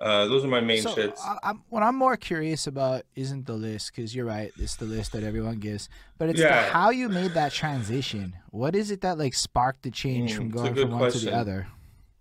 Uh 0.00 0.26
those 0.26 0.44
are 0.44 0.48
my 0.48 0.60
main 0.60 0.82
so, 0.82 0.94
shits. 0.94 1.18
I, 1.20 1.38
I'm, 1.42 1.62
what 1.70 1.82
I'm 1.82 1.96
more 1.96 2.16
curious 2.16 2.68
about 2.68 3.02
isn't 3.16 3.46
the 3.46 3.54
list, 3.54 3.92
because 3.92 4.14
you're 4.14 4.26
right, 4.26 4.52
it's 4.56 4.76
the 4.76 4.84
list 4.84 5.10
that 5.12 5.24
everyone 5.24 5.58
gives, 5.58 5.88
but 6.18 6.28
it's 6.28 6.40
the 6.40 6.52
how 6.52 6.90
you 6.90 7.08
made 7.08 7.32
that 7.34 7.52
transition. 7.52 8.36
What 8.50 8.76
is 8.76 8.92
it 8.92 9.00
that 9.00 9.18
like 9.18 9.34
sparked 9.34 9.82
the 9.82 9.90
change 9.90 10.32
Mm, 10.32 10.36
from 10.36 10.50
going 10.50 10.74
from 10.74 10.90
one 10.98 11.10
to 11.10 11.18
the 11.18 11.34
other? 11.34 11.66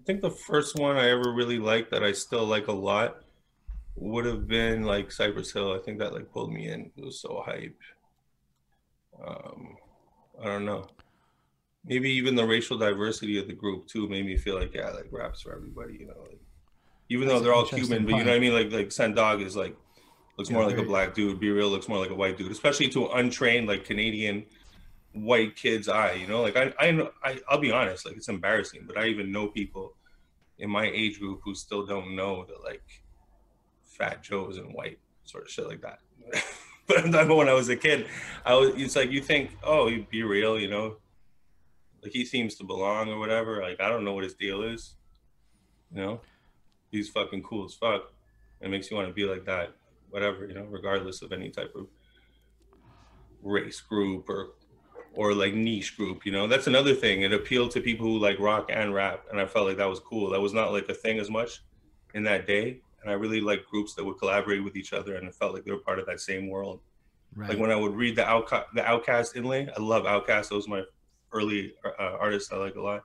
I 0.08 0.12
think 0.14 0.22
the 0.22 0.32
first 0.32 0.78
one 0.78 0.96
i 0.96 1.10
ever 1.10 1.34
really 1.34 1.60
liked 1.60 1.92
that 1.92 2.02
i 2.02 2.14
still 2.14 2.46
like 2.46 2.68
a 2.68 2.72
lot 2.72 3.18
would 3.98 4.26
have 4.26 4.48
been 4.48 4.84
like 4.84 5.12
cypress 5.12 5.52
hill. 5.52 5.74
I 5.74 5.80
think 5.80 6.00
that 6.00 6.14
like 6.14 6.32
pulled 6.32 6.54
me 6.54 6.70
in. 6.70 6.92
It 6.96 7.04
was 7.04 7.20
so 7.20 7.44
hype 7.46 7.76
um 9.26 9.76
i 10.42 10.46
don't 10.46 10.64
know. 10.66 10.86
Maybe 11.84 12.12
even 12.12 12.36
the 12.36 12.46
racial 12.46 12.78
diversity 12.78 13.38
of 13.38 13.48
the 13.48 13.54
group 13.54 13.88
too 13.88 14.08
made 14.08 14.26
me 14.26 14.38
feel 14.38 14.56
like 14.56 14.74
yeah 14.74 14.92
like 14.92 15.08
raps 15.12 15.42
for 15.42 15.54
everybody 15.54 15.98
you 16.00 16.08
know 16.08 16.22
like, 16.22 16.40
even 17.10 17.28
though 17.28 17.34
That's 17.34 17.42
an 17.42 17.46
they're 17.46 17.54
all 17.54 17.66
cuban 17.66 18.06
but 18.06 18.16
you 18.16 18.24
know 18.24 18.32
what 18.32 18.38
i 18.38 18.40
mean? 18.40 18.54
Like 18.54 18.72
like 18.72 18.94
Sen 18.94 19.14
Dog 19.14 19.42
is 19.42 19.58
like 19.58 19.76
looks 20.38 20.50
Yeah, 20.50 20.56
more 20.58 20.68
like 20.68 20.78
a 20.78 20.84
black 20.84 21.16
dude. 21.16 21.40
B-Real 21.42 21.70
looks 21.70 21.90
more 21.90 22.00
like 22.00 22.12
a 22.12 22.16
white 22.16 22.38
dude 22.38 22.50
especially 22.50 22.88
to 22.90 23.08
an 23.08 23.20
untrained 23.26 23.68
like 23.68 23.84
canadian 23.84 24.46
white 25.24 25.56
kid's 25.56 25.88
eye 25.88 26.14
you 26.14 26.28
know? 26.28 26.42
Like 26.42 26.58
i 26.58 26.74
i 26.80 27.10
I, 27.24 27.40
i'll 27.50 27.60
be 27.60 27.72
honest 27.72 28.06
like 28.06 28.18
it's 28.18 28.30
embarrassing 28.30 28.84
but 28.86 28.98
i 28.98 29.08
even 29.08 29.32
know 29.32 29.48
people 29.48 29.96
in 30.60 30.70
my 30.70 30.86
age 30.86 31.20
group 31.20 31.42
who 31.44 31.54
still 31.56 31.86
don't 31.86 32.16
know 32.16 32.46
that 32.46 32.64
like 32.64 32.84
fat 33.84 34.24
joe 34.24 34.50
isn't 34.50 34.76
white 34.76 35.00
sort 35.24 35.44
of 35.44 35.50
shit 35.50 35.68
like 35.68 35.82
that. 35.82 36.00
But 36.88 37.04
i'm 37.04 37.12
talking 37.12 37.36
when 37.36 37.50
i 37.50 37.54
was 37.54 37.68
a 37.68 37.76
kid 37.76 38.08
i 38.46 38.56
was 38.56 38.72
it's 38.78 38.96
like 38.96 39.12
you 39.12 39.22
think 39.22 39.58
oh 39.62 39.90
you 39.90 40.06
be 40.10 40.24
real 40.24 40.58
you 40.58 40.70
know? 40.70 40.96
Like 42.02 42.14
he 42.14 42.24
seems 42.24 42.56
to 42.56 42.64
belong 42.64 43.10
or 43.10 43.20
whatever 43.20 43.62
like 43.62 43.82
i 43.82 43.90
don't 43.90 44.06
know 44.06 44.14
what 44.14 44.24
his 44.24 44.36
deal 44.36 44.64
is 44.64 44.96
you 45.94 46.02
know? 46.02 46.22
He's 46.92 47.10
fucking 47.10 47.44
cool 47.44 47.66
as 47.66 47.74
fuck. 47.74 48.14
It 48.62 48.70
makes 48.70 48.90
you 48.90 48.98
want 48.98 49.10
to 49.10 49.14
be 49.14 49.26
like 49.26 49.46
that 49.46 49.74
whatever 50.10 50.46
you 50.48 50.54
know 50.54 50.66
regardless 50.70 51.22
of 51.22 51.32
any 51.32 51.50
type 51.50 51.74
of 51.76 51.88
race 53.44 53.82
group 53.82 54.30
or 54.30 54.52
or 55.18 55.34
like 55.34 55.56
niche 55.56 55.98
group, 55.98 56.28
you 56.28 56.32
know. 56.32 56.46
That's 56.48 56.68
another 56.68 56.94
thing. 56.94 57.24
It 57.24 57.34
appealed 57.34 57.72
to 57.72 57.82
people 57.82 58.06
who 58.06 58.20
like 58.20 58.40
rock 58.40 58.70
and 58.72 58.94
rap, 58.94 59.26
and 59.32 59.42
I 59.42 59.48
felt 59.48 59.68
like 59.68 59.78
that 59.78 59.90
was 59.90 60.00
cool. 60.00 60.30
That 60.30 60.40
was 60.40 60.54
not 60.54 60.72
like 60.72 60.88
a 60.90 60.94
thing 60.94 61.18
as 61.18 61.28
much 61.32 61.64
in 62.14 62.24
that 62.24 62.46
day, 62.46 62.82
and 63.02 63.10
I 63.10 63.16
really 63.16 63.42
like 63.42 63.66
groups 63.66 63.96
that 63.96 64.06
would 64.06 64.20
collaborate 64.20 64.64
with 64.64 64.76
each 64.76 64.94
other, 64.94 65.16
and 65.16 65.28
it 65.28 65.34
felt 65.34 65.56
like 65.56 65.66
they 65.66 65.72
were 65.72 65.80
part 65.80 65.98
of 65.98 66.06
that 66.06 66.20
same 66.20 66.50
world. 66.50 66.82
Right. 67.36 67.50
Like 67.50 67.58
when 67.58 67.72
I 67.72 67.76
would 67.76 67.96
read 67.96 68.16
the 68.16 68.22
OutKast, 68.22 68.66
the 68.76 68.82
OutKast 68.82 69.36
inlay, 69.36 69.68
I 69.76 69.82
love 69.82 70.04
OutKast. 70.04 70.50
Those 70.50 70.68
my 70.68 70.84
early 71.34 71.74
uh, 71.84 72.18
artists 72.20 72.54
I 72.54 72.58
like 72.58 72.76
a 72.76 72.82
lot. 72.82 73.04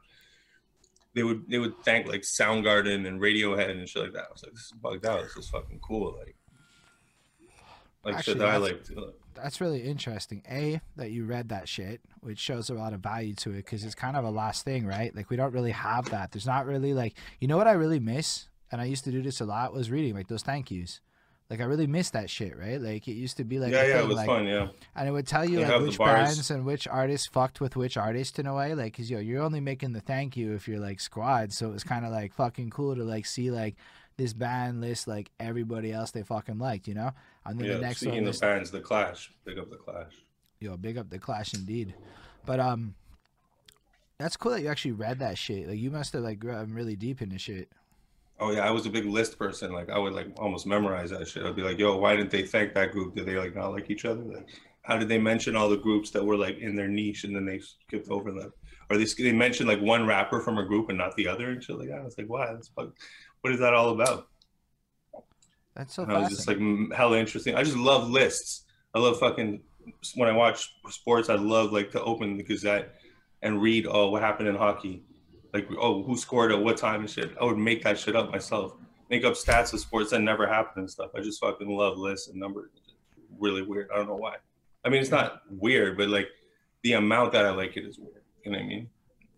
They 1.14 1.22
would 1.22 1.48
they 1.48 1.58
would 1.58 1.82
thank 1.82 2.08
like 2.08 2.22
Soundgarden 2.22 3.06
and 3.06 3.22
Radiohead 3.22 3.70
and 3.70 3.88
shit 3.88 4.02
like 4.02 4.12
that. 4.12 4.24
I 4.28 4.32
was 4.32 4.42
like, 4.42 4.52
this 4.52 4.64
is 4.64 4.72
bugged 4.72 5.06
out. 5.06 5.22
This 5.22 5.36
is 5.38 5.48
fucking 5.48 5.80
cool. 5.80 6.14
Like, 6.18 6.36
like 8.04 8.16
Actually, 8.16 8.32
shit 8.34 8.38
that 8.38 8.48
I 8.48 8.56
liked. 8.58 8.90
That's 9.34 9.60
really 9.60 9.82
interesting. 9.82 10.42
A 10.50 10.80
that 10.96 11.10
you 11.10 11.24
read 11.24 11.48
that 11.50 11.68
shit, 11.68 12.00
which 12.20 12.38
shows 12.38 12.70
a 12.70 12.74
lot 12.74 12.92
of 12.92 13.00
value 13.00 13.34
to 13.36 13.50
it 13.50 13.56
because 13.56 13.84
it's 13.84 13.94
kind 13.94 14.16
of 14.16 14.24
a 14.24 14.30
last 14.30 14.64
thing, 14.64 14.86
right? 14.86 15.14
Like 15.14 15.30
we 15.30 15.36
don't 15.36 15.52
really 15.52 15.72
have 15.72 16.10
that. 16.10 16.32
There's 16.32 16.46
not 16.46 16.66
really 16.66 16.94
like 16.94 17.14
you 17.40 17.48
know 17.48 17.56
what 17.56 17.68
I 17.68 17.72
really 17.72 18.00
miss, 18.00 18.48
and 18.70 18.80
I 18.80 18.84
used 18.84 19.04
to 19.04 19.10
do 19.10 19.22
this 19.22 19.40
a 19.40 19.44
lot 19.44 19.72
was 19.72 19.90
reading 19.90 20.14
like 20.14 20.28
those 20.28 20.42
thank 20.42 20.70
yous. 20.70 21.00
Like 21.52 21.60
I 21.60 21.64
really 21.64 21.86
miss 21.86 22.08
that 22.10 22.30
shit, 22.30 22.56
right? 22.56 22.80
Like 22.80 23.06
it 23.06 23.12
used 23.12 23.36
to 23.36 23.44
be 23.44 23.58
like 23.58 23.72
yeah, 23.72 23.84
yeah, 23.86 23.96
thing, 23.96 24.04
it 24.04 24.08
was 24.08 24.16
like, 24.16 24.26
fun, 24.26 24.46
yeah. 24.46 24.68
And 24.96 25.06
it 25.06 25.10
would 25.10 25.26
tell 25.26 25.44
you, 25.44 25.60
like 25.60 25.82
which 25.82 25.98
bands 25.98 26.50
and 26.50 26.64
which 26.64 26.88
artists 26.88 27.26
fucked 27.26 27.60
with 27.60 27.76
which 27.76 27.98
artist 27.98 28.38
in 28.38 28.46
a 28.46 28.54
way, 28.54 28.74
like 28.74 28.92
because 28.92 29.10
yo, 29.10 29.18
you're 29.18 29.42
only 29.42 29.60
making 29.60 29.92
the 29.92 30.00
thank 30.00 30.34
you 30.34 30.54
if 30.54 30.66
you're 30.66 30.80
like 30.80 30.98
squad, 30.98 31.52
so 31.52 31.68
it 31.68 31.72
was 31.72 31.84
kind 31.84 32.06
of 32.06 32.10
like 32.10 32.32
fucking 32.32 32.70
cool 32.70 32.96
to 32.96 33.04
like 33.04 33.26
see 33.26 33.50
like 33.50 33.76
this 34.16 34.32
band 34.32 34.80
list 34.80 35.08
like 35.08 35.30
everybody 35.40 35.92
else 35.92 36.10
they 36.10 36.22
fucking 36.22 36.58
liked, 36.58 36.88
you 36.88 36.94
know. 36.94 37.10
And 37.44 37.58
then 37.58 37.66
yeah, 37.66 37.74
the 37.74 37.80
next 37.80 38.00
speaking 38.00 38.26
of 38.26 38.40
bands, 38.40 38.70
the 38.70 38.80
Clash, 38.80 39.32
big 39.44 39.58
up 39.58 39.70
the 39.70 39.76
Clash. 39.76 40.12
Yo, 40.60 40.76
big 40.76 40.98
up 40.98 41.10
the 41.10 41.18
Clash 41.18 41.54
indeed, 41.54 41.94
but 42.46 42.60
um, 42.60 42.94
that's 44.18 44.36
cool 44.36 44.52
that 44.52 44.62
you 44.62 44.68
actually 44.68 44.92
read 44.92 45.18
that 45.18 45.36
shit. 45.36 45.68
Like 45.68 45.78
you 45.78 45.90
must 45.90 46.12
have 46.12 46.22
like 46.22 46.38
grown 46.38 46.72
really 46.72 46.96
deep 46.96 47.22
into 47.22 47.38
shit. 47.38 47.68
Oh 48.38 48.50
yeah, 48.50 48.66
I 48.66 48.70
was 48.70 48.86
a 48.86 48.90
big 48.90 49.06
list 49.06 49.38
person. 49.38 49.72
Like 49.72 49.90
I 49.90 49.98
would 49.98 50.12
like 50.12 50.28
almost 50.36 50.66
memorize 50.66 51.10
that 51.10 51.28
shit. 51.28 51.44
I'd 51.44 51.56
be 51.56 51.62
like, 51.62 51.78
yo, 51.78 51.96
why 51.96 52.16
didn't 52.16 52.30
they 52.30 52.46
thank 52.46 52.74
that 52.74 52.92
group? 52.92 53.14
Did 53.14 53.26
they 53.26 53.36
like 53.36 53.54
not 53.54 53.72
like 53.72 53.90
each 53.90 54.04
other? 54.04 54.22
Like, 54.22 54.48
how 54.82 54.96
did 54.96 55.08
they 55.08 55.18
mention 55.18 55.56
all 55.56 55.68
the 55.68 55.76
groups 55.76 56.10
that 56.10 56.24
were 56.24 56.36
like 56.36 56.58
in 56.58 56.74
their 56.74 56.88
niche 56.88 57.24
and 57.24 57.34
then 57.34 57.44
they 57.44 57.60
skipped 57.60 58.08
over 58.08 58.32
them? 58.32 58.52
Or 58.90 58.96
they 58.96 59.04
they 59.04 59.32
mentioned 59.32 59.68
like 59.68 59.80
one 59.80 60.06
rapper 60.06 60.40
from 60.40 60.58
a 60.58 60.64
group 60.64 60.88
and 60.88 60.98
not 60.98 61.14
the 61.16 61.28
other 61.28 61.50
and 61.50 61.62
shit 61.62 61.78
like 61.78 61.88
that. 61.88 62.00
I 62.00 62.04
was 62.04 62.18
like, 62.18 62.28
wow, 62.28 62.52
that's 62.52 62.68
fuck. 62.68 62.88
What 63.42 63.52
is 63.52 63.60
that 63.60 63.74
all 63.74 63.90
about? 63.90 64.28
That's 65.76 65.94
so. 65.94 66.04
I 66.04 66.18
was 66.18 66.30
just 66.30 66.48
like 66.48 66.58
hella 66.92 67.18
interesting. 67.18 67.54
I 67.54 67.62
just 67.62 67.76
love 67.76 68.10
lists. 68.10 68.64
I 68.94 68.98
love 68.98 69.18
fucking 69.18 69.62
when 70.16 70.28
I 70.28 70.32
watch 70.32 70.74
sports. 70.88 71.28
I 71.28 71.34
love 71.34 71.72
like 71.72 71.90
to 71.92 72.02
open 72.02 72.36
the 72.36 72.42
Gazette 72.42 72.94
and 73.42 73.60
read, 73.60 73.86
oh, 73.88 74.10
what 74.10 74.22
happened 74.22 74.48
in 74.48 74.54
hockey 74.54 75.02
like 75.52 75.68
oh 75.78 76.02
who 76.02 76.16
scored 76.16 76.52
at 76.52 76.62
what 76.62 76.76
time 76.76 77.00
and 77.00 77.10
shit. 77.10 77.34
I 77.40 77.44
would 77.44 77.58
make 77.58 77.82
that 77.84 77.98
shit 77.98 78.16
up 78.16 78.30
myself. 78.30 78.74
Make 79.10 79.24
up 79.24 79.34
stats 79.34 79.72
of 79.74 79.80
sports 79.80 80.10
that 80.10 80.20
never 80.20 80.46
happened 80.46 80.82
and 80.82 80.90
stuff. 80.90 81.10
I 81.14 81.20
just 81.20 81.40
fucking 81.40 81.68
love 81.68 81.98
lists 81.98 82.28
and 82.28 82.40
numbers. 82.40 82.70
Really 83.38 83.62
weird. 83.62 83.90
I 83.92 83.96
don't 83.96 84.08
know 84.08 84.16
why. 84.16 84.36
I 84.84 84.88
mean, 84.88 85.00
it's 85.02 85.10
not 85.10 85.42
weird, 85.50 85.98
but 85.98 86.08
like 86.08 86.28
the 86.82 86.94
amount 86.94 87.32
that 87.32 87.44
I 87.44 87.50
like 87.50 87.76
it 87.76 87.84
is 87.84 87.98
weird. 87.98 88.22
You 88.44 88.52
know 88.52 88.58
what 88.58 88.64
I 88.64 88.68
mean? 88.68 88.88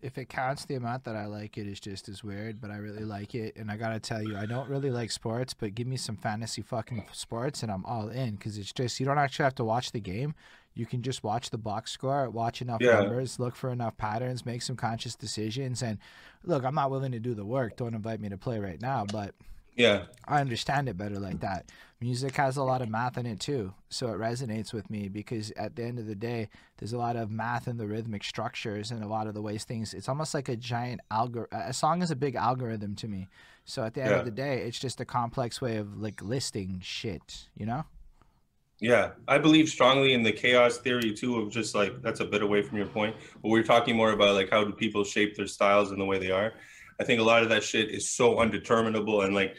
If 0.05 0.17
it 0.17 0.29
counts, 0.29 0.65
the 0.65 0.75
amount 0.75 1.03
that 1.05 1.15
I 1.15 1.25
like 1.25 1.57
it 1.57 1.67
is 1.67 1.79
just 1.79 2.07
as 2.07 2.23
weird. 2.23 2.61
But 2.61 2.71
I 2.71 2.77
really 2.77 3.03
like 3.03 3.35
it, 3.35 3.55
and 3.55 3.71
I 3.71 3.77
gotta 3.77 3.99
tell 3.99 4.21
you, 4.21 4.37
I 4.37 4.45
don't 4.45 4.69
really 4.69 4.91
like 4.91 5.11
sports, 5.11 5.53
but 5.53 5.75
give 5.75 5.87
me 5.87 5.97
some 5.97 6.15
fantasy 6.15 6.61
fucking 6.61 7.05
sports, 7.11 7.63
and 7.63 7.71
I'm 7.71 7.85
all 7.85 8.09
in 8.09 8.35
because 8.35 8.57
it's 8.57 8.71
just 8.71 8.99
you 8.99 9.05
don't 9.05 9.17
actually 9.17 9.43
have 9.43 9.55
to 9.55 9.65
watch 9.65 9.91
the 9.91 9.99
game 9.99 10.35
you 10.75 10.85
can 10.85 11.01
just 11.01 11.23
watch 11.23 11.49
the 11.49 11.57
box 11.57 11.91
score, 11.91 12.29
watch 12.29 12.61
enough 12.61 12.81
yeah. 12.81 12.99
numbers, 12.99 13.39
look 13.39 13.55
for 13.55 13.71
enough 13.71 13.97
patterns, 13.97 14.45
make 14.45 14.61
some 14.61 14.75
conscious 14.75 15.15
decisions. 15.15 15.81
And 15.81 15.97
look, 16.43 16.65
I'm 16.65 16.75
not 16.75 16.91
willing 16.91 17.13
to 17.13 17.19
do 17.19 17.33
the 17.33 17.45
work. 17.45 17.77
Don't 17.77 17.95
invite 17.95 18.19
me 18.19 18.29
to 18.29 18.37
play 18.37 18.59
right 18.59 18.79
now, 18.81 19.05
but 19.11 19.33
yeah, 19.75 20.03
I 20.27 20.41
understand 20.41 20.89
it 20.89 20.97
better 20.97 21.17
like 21.17 21.39
that. 21.39 21.71
Music 22.05 22.35
has 22.35 22.55
a 22.55 22.61
lot 22.61 22.83
of 22.83 22.87
math 22.87 23.17
in 23.17 23.25
it 23.25 23.39
too, 23.39 23.73
so 23.89 24.09
it 24.09 24.19
resonates 24.19 24.71
with 24.71 24.91
me 24.91 25.07
because 25.07 25.51
at 25.57 25.75
the 25.75 25.83
end 25.83 25.97
of 25.97 26.05
the 26.05 26.13
day, 26.13 26.49
there's 26.77 26.93
a 26.93 26.99
lot 26.99 27.15
of 27.15 27.31
math 27.31 27.67
in 27.67 27.77
the 27.77 27.87
rhythmic 27.87 28.23
structures 28.23 28.91
and 28.91 29.03
a 29.03 29.07
lot 29.07 29.25
of 29.25 29.33
the 29.33 29.41
ways 29.41 29.63
things. 29.63 29.91
It's 29.91 30.07
almost 30.07 30.35
like 30.35 30.47
a 30.47 30.55
giant 30.55 31.01
algorithm. 31.09 31.59
A 31.59 31.73
song 31.73 32.03
is 32.03 32.11
a 32.11 32.15
big 32.15 32.35
algorithm 32.35 32.93
to 32.97 33.07
me. 33.07 33.27
So 33.63 33.83
at 33.83 33.95
the 33.95 34.03
end 34.03 34.11
yeah. 34.11 34.17
of 34.17 34.25
the 34.25 34.29
day, 34.29 34.59
it's 34.67 34.77
just 34.77 35.01
a 35.01 35.05
complex 35.05 35.59
way 35.61 35.77
of 35.77 35.99
like 35.99 36.21
listing 36.21 36.79
shit, 36.83 37.47
you 37.57 37.65
know? 37.65 37.85
Yeah, 38.79 39.13
I 39.27 39.39
believe 39.39 39.67
strongly 39.67 40.13
in 40.13 40.21
the 40.21 40.31
chaos 40.31 40.77
theory 40.77 41.11
too 41.11 41.39
of 41.39 41.49
just 41.49 41.73
like 41.73 42.03
that's 42.03 42.19
a 42.19 42.25
bit 42.25 42.43
away 42.43 42.61
from 42.61 42.77
your 42.77 42.85
point, 42.85 43.15
but 43.41 43.49
we're 43.49 43.63
talking 43.63 43.95
more 43.95 44.11
about 44.11 44.35
like 44.35 44.51
how 44.51 44.63
do 44.63 44.73
people 44.73 45.03
shape 45.03 45.35
their 45.35 45.47
styles 45.47 45.89
and 45.89 45.99
the 45.99 46.05
way 46.05 46.19
they 46.19 46.29
are. 46.29 46.53
I 46.99 47.03
think 47.03 47.19
a 47.19 47.23
lot 47.23 47.41
of 47.41 47.49
that 47.49 47.63
shit 47.63 47.89
is 47.89 48.11
so 48.11 48.35
undeterminable 48.35 49.23
and 49.23 49.33
like 49.33 49.55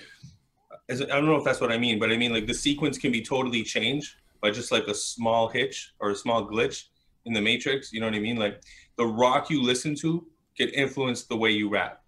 I 0.89 0.95
don't 0.95 1.27
know 1.27 1.37
if 1.37 1.45
that's 1.45 1.61
what 1.61 1.73
I 1.73 1.79
mean, 1.79 1.99
but 1.99 2.13
I 2.13 2.17
mean 2.17 2.33
like 2.33 2.47
the 2.47 2.55
sequence 2.55 2.99
can 2.99 3.13
be 3.13 3.23
totally 3.23 3.63
changed 3.63 4.15
by 4.41 4.51
just 4.51 4.71
like 4.71 4.87
a 4.87 4.95
small 4.95 5.49
hitch 5.49 5.95
or 5.99 6.11
a 6.11 6.15
small 6.15 6.47
glitch 6.47 6.85
in 7.25 7.33
the 7.33 7.41
matrix. 7.41 7.93
You 7.93 8.01
know 8.01 8.07
what 8.07 8.15
I 8.15 8.21
mean? 8.21 8.37
Like 8.37 8.61
the 8.97 9.07
rock 9.07 9.51
you 9.51 9.63
listen 9.63 9.95
to 9.97 10.27
can 10.57 10.69
influence 10.69 11.25
the 11.25 11.37
way 11.37 11.51
you 11.51 11.69
rap. 11.69 12.03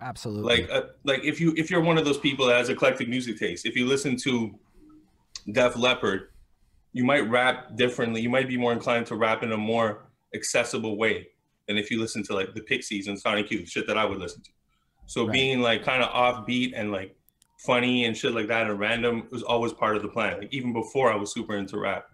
Absolutely. 0.00 0.62
Like 0.62 0.70
uh, 0.70 0.82
like 1.04 1.24
if 1.24 1.40
you 1.40 1.52
if 1.56 1.70
you're 1.70 1.80
one 1.80 1.98
of 1.98 2.04
those 2.04 2.18
people 2.18 2.46
that 2.46 2.56
has 2.56 2.68
eclectic 2.68 3.08
music 3.08 3.38
taste, 3.38 3.66
if 3.66 3.76
you 3.76 3.86
listen 3.86 4.16
to 4.18 4.54
Def 5.52 5.76
Leppard 5.76 6.28
you 6.92 7.04
might 7.04 7.28
rap 7.28 7.76
differently. 7.76 8.20
You 8.20 8.30
might 8.30 8.48
be 8.48 8.56
more 8.56 8.72
inclined 8.72 9.06
to 9.06 9.16
rap 9.16 9.42
in 9.42 9.52
a 9.52 9.56
more 9.56 10.10
accessible 10.34 10.96
way 10.96 11.28
than 11.68 11.78
if 11.78 11.90
you 11.90 12.00
listen 12.00 12.22
to 12.24 12.34
like 12.34 12.54
the 12.54 12.62
Pixies 12.62 13.06
and 13.06 13.18
Sonic 13.18 13.50
Youth, 13.50 13.68
shit 13.68 13.86
that 13.86 13.96
I 13.96 14.04
would 14.04 14.18
listen 14.18 14.42
to. 14.42 14.50
So 15.06 15.24
right. 15.24 15.32
being 15.32 15.60
like 15.60 15.84
kind 15.84 16.02
of 16.02 16.10
offbeat 16.10 16.72
and 16.74 16.90
like 16.92 17.16
funny 17.64 18.06
and 18.06 18.16
shit 18.16 18.32
like 18.32 18.48
that 18.48 18.68
and 18.68 18.78
random 18.78 19.28
was 19.30 19.42
always 19.42 19.72
part 19.72 19.96
of 19.96 20.02
the 20.02 20.08
plan. 20.08 20.38
Like 20.38 20.52
even 20.52 20.72
before 20.72 21.12
I 21.12 21.16
was 21.16 21.32
super 21.32 21.56
into 21.56 21.78
rap. 21.78 22.06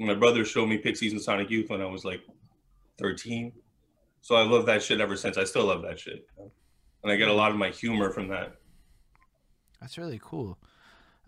My 0.00 0.14
brother 0.14 0.44
showed 0.44 0.66
me 0.66 0.78
Pixies 0.78 1.12
and 1.12 1.20
Sonic 1.20 1.50
Youth 1.50 1.70
when 1.70 1.80
I 1.80 1.86
was 1.86 2.04
like 2.04 2.22
13. 2.98 3.52
So 4.22 4.34
I 4.34 4.42
love 4.42 4.66
that 4.66 4.82
shit 4.82 5.00
ever 5.00 5.16
since. 5.16 5.36
I 5.36 5.44
still 5.44 5.66
love 5.66 5.82
that 5.82 6.00
shit. 6.00 6.26
And 7.02 7.12
I 7.12 7.16
get 7.16 7.28
a 7.28 7.32
lot 7.32 7.50
of 7.50 7.58
my 7.58 7.68
humor 7.68 8.10
from 8.10 8.28
that. 8.28 8.54
That's 9.80 9.98
really 9.98 10.18
cool. 10.22 10.58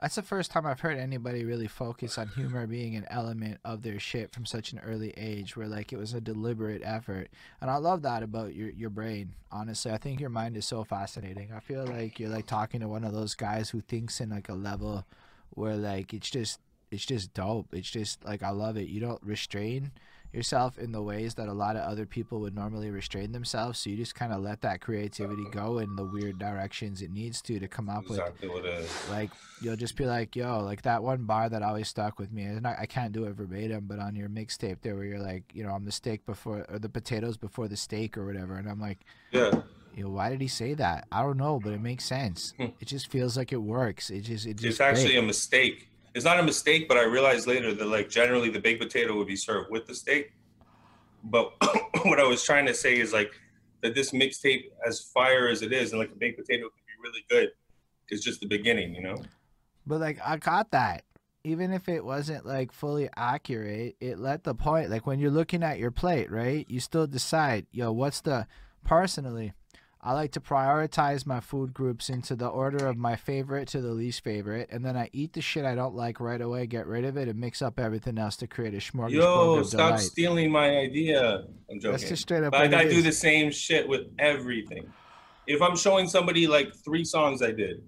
That's 0.01 0.15
the 0.15 0.23
first 0.23 0.51
time 0.51 0.67
I've 0.67 0.81
heard 0.81 0.99
anybody 0.99 1.45
really 1.45 1.69
focus 1.69 2.19
on 2.19 2.29
humor 2.29 2.67
being 2.67 2.97
an 2.97 3.07
element 3.09 3.61
of 3.65 3.83
their 3.83 3.99
shit 3.99 4.31
from 4.31 4.45
such 4.45 4.73
an 4.73 4.81
early 4.81 5.15
age, 5.17 5.57
where 5.57 5.69
like 5.69 5.93
it 5.93 5.97
was 5.97 6.13
a 6.13 6.21
deliberate 6.21 6.83
effort. 6.85 7.29
And 7.61 7.71
I 7.71 7.77
love 7.77 8.03
that 8.03 8.23
about 8.23 8.55
your 8.55 8.69
your 8.71 8.91
brain. 8.91 9.33
Honestly, 9.51 9.91
I 9.91 9.97
think 9.97 10.21
your 10.21 10.31
mind 10.31 10.57
is 10.57 10.67
so 10.67 10.85
fascinating. 10.85 11.51
I 11.55 11.61
feel 11.61 11.87
like 11.87 12.21
you're 12.21 12.29
like 12.29 12.47
talking 12.47 12.81
to 12.81 12.89
one 12.89 13.05
of 13.05 13.15
those 13.15 13.35
guys 13.35 13.71
who 13.71 13.81
thinks 13.81 14.21
in 14.21 14.31
like 14.31 14.51
a 14.51 14.55
level 14.55 15.07
where 15.51 15.77
like 15.77 16.13
it's 16.13 16.31
just 16.31 16.61
it's 16.91 17.07
just 17.07 17.33
dope. 17.33 17.73
It's 17.73 17.91
just 17.91 18.25
like 18.25 18.43
I 18.43 18.51
love 18.51 18.77
it. 18.77 18.89
You 18.89 19.01
don't 19.01 19.23
restrain 19.23 19.93
yourself 20.33 20.79
in 20.79 20.93
the 20.93 21.03
ways 21.03 21.35
that 21.35 21.49
a 21.49 21.53
lot 21.53 21.77
of 21.77 21.83
other 21.83 22.07
people 22.07 22.41
would 22.41 22.55
normally 22.55 22.91
restrain 22.91 23.33
themselves. 23.33 23.79
So 23.79 23.91
you 23.91 23.97
just 23.97 24.15
kind 24.15 24.33
of 24.33 24.43
let 24.43 24.61
that 24.63 24.81
creativity 24.81 25.45
go 25.51 25.79
in 25.79 25.97
the 25.97 26.05
weird 26.05 26.39
directions 26.39 27.03
it 27.03 27.11
needs 27.11 27.41
to 27.43 27.59
to 27.59 27.69
come 27.69 27.89
up 27.89 28.05
exactly 28.07 28.49
with. 28.49 29.09
Like 29.11 29.31
you'll 29.61 29.77
just 29.77 29.97
be 29.97 30.07
like, 30.07 30.37
yo, 30.37 30.61
like 30.61 30.83
that 30.83 31.03
one 31.03 31.25
bar 31.25 31.49
that 31.49 31.63
always 31.63 31.89
stuck 31.89 32.19
with 32.19 32.33
me. 32.33 32.45
And 32.45 32.67
I, 32.67 32.77
I 32.81 32.87
can't 32.87 33.13
do 33.13 33.25
it 33.25 33.35
verbatim, 33.35 33.87
but 33.87 33.99
on 33.99 34.15
your 34.15 34.29
mixtape 34.29 34.79
there, 34.83 34.95
where 34.95 35.05
you're 35.05 35.19
like, 35.19 35.45
you 35.55 35.65
know, 35.65 35.71
I'm 35.71 35.85
the 35.85 35.93
steak 35.93 36.27
before 36.27 36.67
or 36.69 36.79
the 36.79 36.89
potatoes 36.89 37.37
before 37.37 37.69
the 37.69 37.77
steak 37.77 38.17
or 38.17 38.27
whatever, 38.27 38.57
and 38.57 38.69
I'm 38.69 38.81
like, 38.81 38.99
yeah. 39.31 39.63
You 39.95 40.05
know, 40.05 40.11
why 40.11 40.29
did 40.29 40.43
he 40.43 40.49
say 40.49 40.75
that? 40.75 41.07
I 41.11 41.23
don't 41.23 41.39
know, 41.39 41.59
but 41.59 41.73
it 41.73 41.81
makes 41.81 42.05
sense. 42.05 42.53
It 42.79 42.85
just 42.85 43.11
feels 43.11 43.39
like 43.39 43.51
it 43.53 43.63
works. 43.63 44.11
It 44.11 44.21
just 44.21 44.47
it 44.47 44.59
just 44.59 44.67
it's 44.67 44.81
actually 44.81 45.17
a 45.17 45.23
mistake 45.23 45.89
it's 46.17 46.25
not 46.25 46.41
a 46.41 46.43
mistake, 46.43 46.89
but 46.89 46.97
I 46.97 47.03
realized 47.03 47.47
later 47.47 47.75
that 47.75 47.87
like 47.89 48.09
generally 48.09 48.49
the 48.49 48.59
baked 48.59 48.81
potato 48.81 49.15
would 49.19 49.27
be 49.27 49.37
served 49.37 49.71
with 49.71 49.87
the 49.87 49.95
steak. 49.95 50.33
But 51.25 51.53
what 52.05 52.19
I 52.19 52.23
was 52.23 52.43
trying 52.43 52.65
to 52.67 52.75
say 52.75 52.99
is 52.99 53.13
like 53.13 53.33
that 53.83 53.95
this 53.95 54.13
mixtape, 54.13 54.65
as 54.87 54.99
fire 55.13 55.47
as 55.47 55.61
it 55.61 55.75
is, 55.75 55.93
and 55.93 56.01
like 56.01 56.11
a 56.11 56.17
baked 56.17 56.39
potato 56.39 56.71
can 56.71 56.81
be 56.87 57.03
really 57.03 57.25
good, 57.29 57.51
is 58.09 58.23
just 58.23 58.41
the 58.41 58.47
beginning, 58.47 58.95
you 58.95 59.03
know. 59.03 59.23
But 59.87 60.01
like 60.01 60.19
I 60.25 60.39
caught 60.39 60.71
that. 60.71 61.05
Even 61.45 61.71
if 61.71 61.87
it 61.87 62.03
wasn't 62.03 62.47
like 62.47 62.73
fully 62.73 63.11
accurate, 63.15 63.97
it 64.01 64.19
let 64.19 64.43
the 64.43 64.55
point. 64.55 64.89
Like 64.89 65.07
when 65.07 65.21
you're 65.21 65.31
looking 65.31 65.63
at 65.63 65.79
your 65.79 65.91
plate, 65.91 66.31
right? 66.31 66.65
You 66.67 66.81
still 66.81 67.07
decide, 67.07 67.67
yo, 67.73 67.93
what's 67.93 68.23
the 68.23 68.47
personally 68.85 69.53
I 70.07 70.13
like 70.13 70.31
to 70.33 70.41
prioritize 70.41 71.27
my 71.27 71.41
food 71.41 71.75
groups 71.75 72.09
into 72.09 72.37
the 72.37 72.47
order 72.47 72.87
of 72.87 72.97
my 72.97 73.17
favorite 73.17 73.67
to 73.69 73.81
the 73.81 73.91
least 73.91 74.23
favorite, 74.23 74.69
and 74.71 74.87
then 74.87 74.97
I 74.97 75.11
eat 75.13 75.33
the 75.33 75.41
shit 75.41 75.65
I 75.65 75.75
don't 75.75 75.97
like 75.97 76.21
right 76.21 76.41
away, 76.41 76.69
get 76.69 76.87
rid 76.87 77.05
of 77.05 77.17
it, 77.17 77.27
and 77.27 77.41
mix 77.41 77.61
up 77.61 77.81
everything 77.81 78.17
else 78.17 78.37
to 78.37 78.47
create 78.47 78.73
a 78.73 78.77
smorgasbord 78.77 79.11
Yo, 79.11 79.55
of 79.55 79.67
stop 79.67 79.89
delight. 79.89 80.01
stealing 80.01 80.53
my 80.53 80.77
idea. 80.77 81.47
I'm 81.69 81.81
joking. 81.81 81.91
That's 81.91 82.09
just 82.09 82.23
straight 82.23 82.45
up. 82.45 82.55
I 82.55 82.69
do 82.85 83.03
the 83.03 83.11
same 83.11 83.51
shit 83.51 83.89
with 83.89 84.03
everything. 84.21 84.89
If 85.49 85.61
I'm 85.61 85.77
showing 85.77 86.07
somebody 86.07 86.47
like 86.47 86.73
three 86.73 87.05
songs 87.05 87.43
I 87.43 87.51
did, 87.51 87.83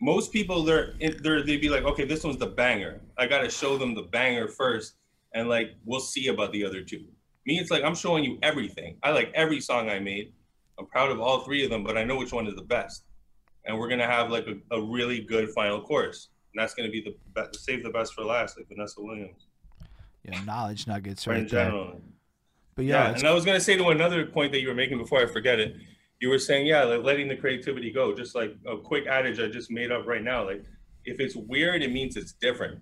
most 0.00 0.32
people 0.32 0.62
they're 0.62 0.94
they're 1.22 1.42
they'd 1.42 1.60
be 1.60 1.68
like, 1.68 1.82
okay, 1.82 2.04
this 2.04 2.22
one's 2.22 2.38
the 2.38 2.46
banger. 2.46 3.00
I 3.18 3.26
gotta 3.26 3.50
show 3.50 3.76
them 3.76 3.96
the 3.96 4.02
banger 4.02 4.46
first, 4.46 4.94
and 5.34 5.48
like 5.48 5.74
we'll 5.84 5.98
see 5.98 6.28
about 6.28 6.52
the 6.52 6.64
other 6.64 6.82
two. 6.82 7.04
Me, 7.46 7.58
it's 7.58 7.72
like 7.72 7.82
I'm 7.82 7.96
showing 7.96 8.22
you 8.22 8.38
everything. 8.44 8.98
I 9.02 9.10
like 9.10 9.32
every 9.34 9.60
song 9.60 9.90
I 9.90 9.98
made. 9.98 10.32
I'm 10.78 10.86
proud 10.86 11.10
of 11.10 11.20
all 11.20 11.40
three 11.40 11.64
of 11.64 11.70
them, 11.70 11.84
but 11.84 11.96
I 11.96 12.04
know 12.04 12.16
which 12.16 12.32
one 12.32 12.46
is 12.46 12.54
the 12.54 12.62
best. 12.62 13.04
And 13.64 13.78
we're 13.78 13.88
gonna 13.88 14.06
have 14.06 14.30
like 14.30 14.46
a, 14.46 14.76
a 14.76 14.80
really 14.80 15.20
good 15.20 15.50
final 15.50 15.80
course, 15.80 16.28
and 16.52 16.62
that's 16.62 16.74
gonna 16.74 16.90
be 16.90 17.00
the 17.00 17.14
be- 17.34 17.58
save 17.58 17.82
the 17.82 17.90
best 17.90 18.14
for 18.14 18.24
last, 18.24 18.56
like 18.56 18.68
Vanessa 18.68 19.00
Williams. 19.00 19.46
Yeah, 20.24 20.42
knowledge 20.44 20.86
nuggets 20.86 21.26
right 21.26 21.38
in 21.38 21.46
there. 21.46 21.64
general. 21.64 22.00
But 22.74 22.86
Yeah, 22.86 23.10
yeah, 23.10 23.16
and 23.16 23.26
I 23.26 23.32
was 23.32 23.44
gonna 23.44 23.60
say 23.60 23.76
to 23.76 23.88
another 23.88 24.26
point 24.26 24.52
that 24.52 24.60
you 24.60 24.68
were 24.68 24.74
making 24.74 24.98
before 24.98 25.20
I 25.20 25.26
forget 25.26 25.60
it. 25.60 25.76
You 26.20 26.28
were 26.28 26.38
saying, 26.38 26.66
yeah, 26.66 26.84
like 26.84 27.02
letting 27.02 27.28
the 27.28 27.36
creativity 27.36 27.90
go. 27.90 28.14
Just 28.14 28.34
like 28.34 28.54
a 28.66 28.76
quick 28.78 29.06
adage 29.06 29.40
I 29.40 29.48
just 29.48 29.70
made 29.70 29.90
up 29.90 30.06
right 30.06 30.22
now. 30.22 30.44
Like, 30.46 30.64
if 31.04 31.18
it's 31.20 31.34
weird, 31.34 31.82
it 31.82 31.92
means 31.92 32.16
it's 32.16 32.32
different. 32.32 32.80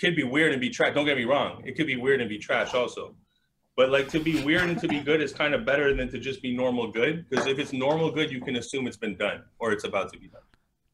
Could 0.00 0.16
be 0.16 0.24
weird 0.24 0.52
and 0.52 0.60
be 0.60 0.70
trash. 0.70 0.94
Don't 0.94 1.04
get 1.04 1.16
me 1.16 1.24
wrong. 1.24 1.62
It 1.66 1.76
could 1.76 1.86
be 1.86 1.96
weird 1.96 2.20
and 2.20 2.28
be 2.28 2.38
trash 2.38 2.72
also. 2.72 3.14
But 3.78 3.90
like 3.90 4.08
to 4.08 4.18
be 4.18 4.42
weird 4.42 4.68
and 4.68 4.80
to 4.80 4.88
be 4.88 4.98
good 4.98 5.22
is 5.22 5.32
kind 5.32 5.54
of 5.54 5.64
better 5.64 5.94
than 5.94 6.10
to 6.10 6.18
just 6.18 6.42
be 6.42 6.52
normal 6.52 6.90
good. 6.90 7.30
Because 7.30 7.46
if 7.46 7.60
it's 7.60 7.72
normal 7.72 8.10
good, 8.10 8.28
you 8.28 8.40
can 8.40 8.56
assume 8.56 8.88
it's 8.88 8.96
been 8.96 9.16
done 9.16 9.44
or 9.60 9.70
it's 9.70 9.84
about 9.84 10.12
to 10.12 10.18
be 10.18 10.26
done. 10.26 10.42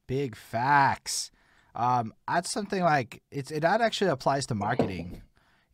big 0.07 0.37
facts. 0.37 1.31
Um, 1.75 2.13
that's 2.29 2.53
something 2.53 2.83
like 2.83 3.23
it's 3.31 3.51
it 3.51 3.61
that 3.61 3.81
actually 3.81 4.11
applies 4.11 4.45
to 4.49 4.55
marketing 4.55 5.23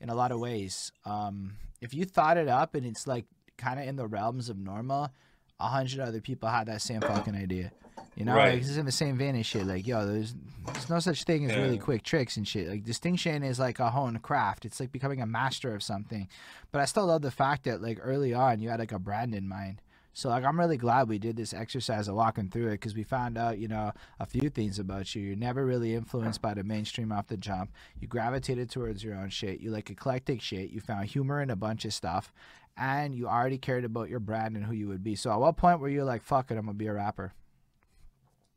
in 0.01 0.09
a 0.09 0.15
lot 0.15 0.31
of 0.31 0.39
ways. 0.39 0.93
Um, 1.05 1.57
if 1.81 1.93
you 1.93 2.05
thought 2.05 2.37
it 2.37 2.47
up 2.47 2.77
and 2.77 2.87
it's 2.87 3.09
like 3.09 3.27
kind 3.59 3.81
of 3.81 3.89
in 3.89 3.97
the 3.97 4.07
realms 4.07 4.49
of 4.49 4.57
normal, 4.57 5.11
a 5.59 5.67
hundred 5.67 5.99
other 5.99 6.21
people 6.21 6.49
had 6.49 6.69
that 6.69 6.81
same 6.81 7.01
fucking 7.01 7.35
idea. 7.35 7.73
You 8.17 8.25
know, 8.25 8.35
Right. 8.35 8.53
like, 8.55 8.61
this 8.63 8.71
is 8.71 8.77
in 8.77 8.87
the 8.87 8.93
same 8.93 9.17
vein 9.17 9.37
as 9.37 9.47
shit. 9.47 9.67
Like, 9.67 9.87
yo, 9.87 10.07
there's 10.07 10.35
there's 10.67 10.91
no 10.91 11.01
such 11.01 11.25
thing 11.25 11.45
as 11.51 11.57
really 11.57 11.79
quick 11.79 12.03
tricks 12.03 12.37
and 12.37 12.47
shit. 12.47 12.69
Like, 12.69 12.85
distinction 12.85 13.43
is 13.43 13.59
like 13.59 13.79
a 13.81 13.91
honed 13.91 14.23
craft. 14.23 14.65
It's 14.65 14.79
like 14.79 14.93
becoming 14.93 15.21
a 15.23 15.27
master 15.27 15.75
of 15.75 15.83
something. 15.83 16.29
But 16.71 16.81
I 16.81 16.85
still 16.85 17.07
love 17.07 17.23
the 17.23 17.31
fact 17.31 17.65
that 17.65 17.81
like 17.83 17.99
early 18.03 18.35
on 18.35 18.61
you 18.61 18.69
had 18.69 18.79
like 18.79 18.93
a 18.93 18.99
brand 18.99 19.35
in 19.35 19.49
mind. 19.49 19.81
So 20.13 20.29
like 20.29 20.45
I'm 20.45 20.59
really 20.59 20.77
glad 20.77 21.09
we 21.09 21.19
did 21.19 21.37
this 21.37 21.55
exercise 21.55 22.09
of 22.09 22.15
walking 22.17 22.51
through 22.51 22.69
it 22.69 22.73
because 22.73 22.95
we 22.95 23.05
found 23.05 23.39
out 23.39 23.59
you 23.59 23.69
know 23.69 23.93
a 24.19 24.27
few 24.27 24.51
things 24.51 24.79
about 24.79 25.15
you. 25.15 25.23
You're 25.23 25.37
never 25.37 25.65
really 25.65 25.95
influenced 25.95 26.43
by 26.43 26.53
the 26.55 26.65
mainstream 26.65 27.13
off 27.13 27.29
the 27.29 27.37
jump. 27.37 27.71
You 28.01 28.07
gravitated 28.09 28.71
towards 28.71 29.03
your 29.03 29.15
own 29.15 29.31
shit. 29.31 29.61
You 29.61 29.71
like 29.71 29.89
eclectic 29.89 30.43
shit. 30.43 30.71
You 30.71 30.81
found 30.81 31.07
humor 31.07 31.41
in 31.41 31.49
a 31.51 31.57
bunch 31.57 31.85
of 31.85 31.95
stuff, 31.95 32.33
and 32.77 33.15
you 33.15 33.29
already 33.29 33.57
cared 33.59 33.85
about 33.85 34.11
your 34.11 34.21
brand 34.21 34.57
and 34.57 34.67
who 34.67 34.75
you 34.75 34.89
would 34.89 35.03
be. 35.05 35.15
So 35.15 35.33
at 35.33 35.41
what 35.41 35.57
point 35.57 35.81
were 35.81 35.89
you 35.89 36.05
like, 36.05 36.23
"Fuck 36.23 36.51
it, 36.51 36.57
I'm 36.59 36.67
gonna 36.67 36.75
be 36.75 36.89
a 36.89 36.93
rapper"? 36.93 37.33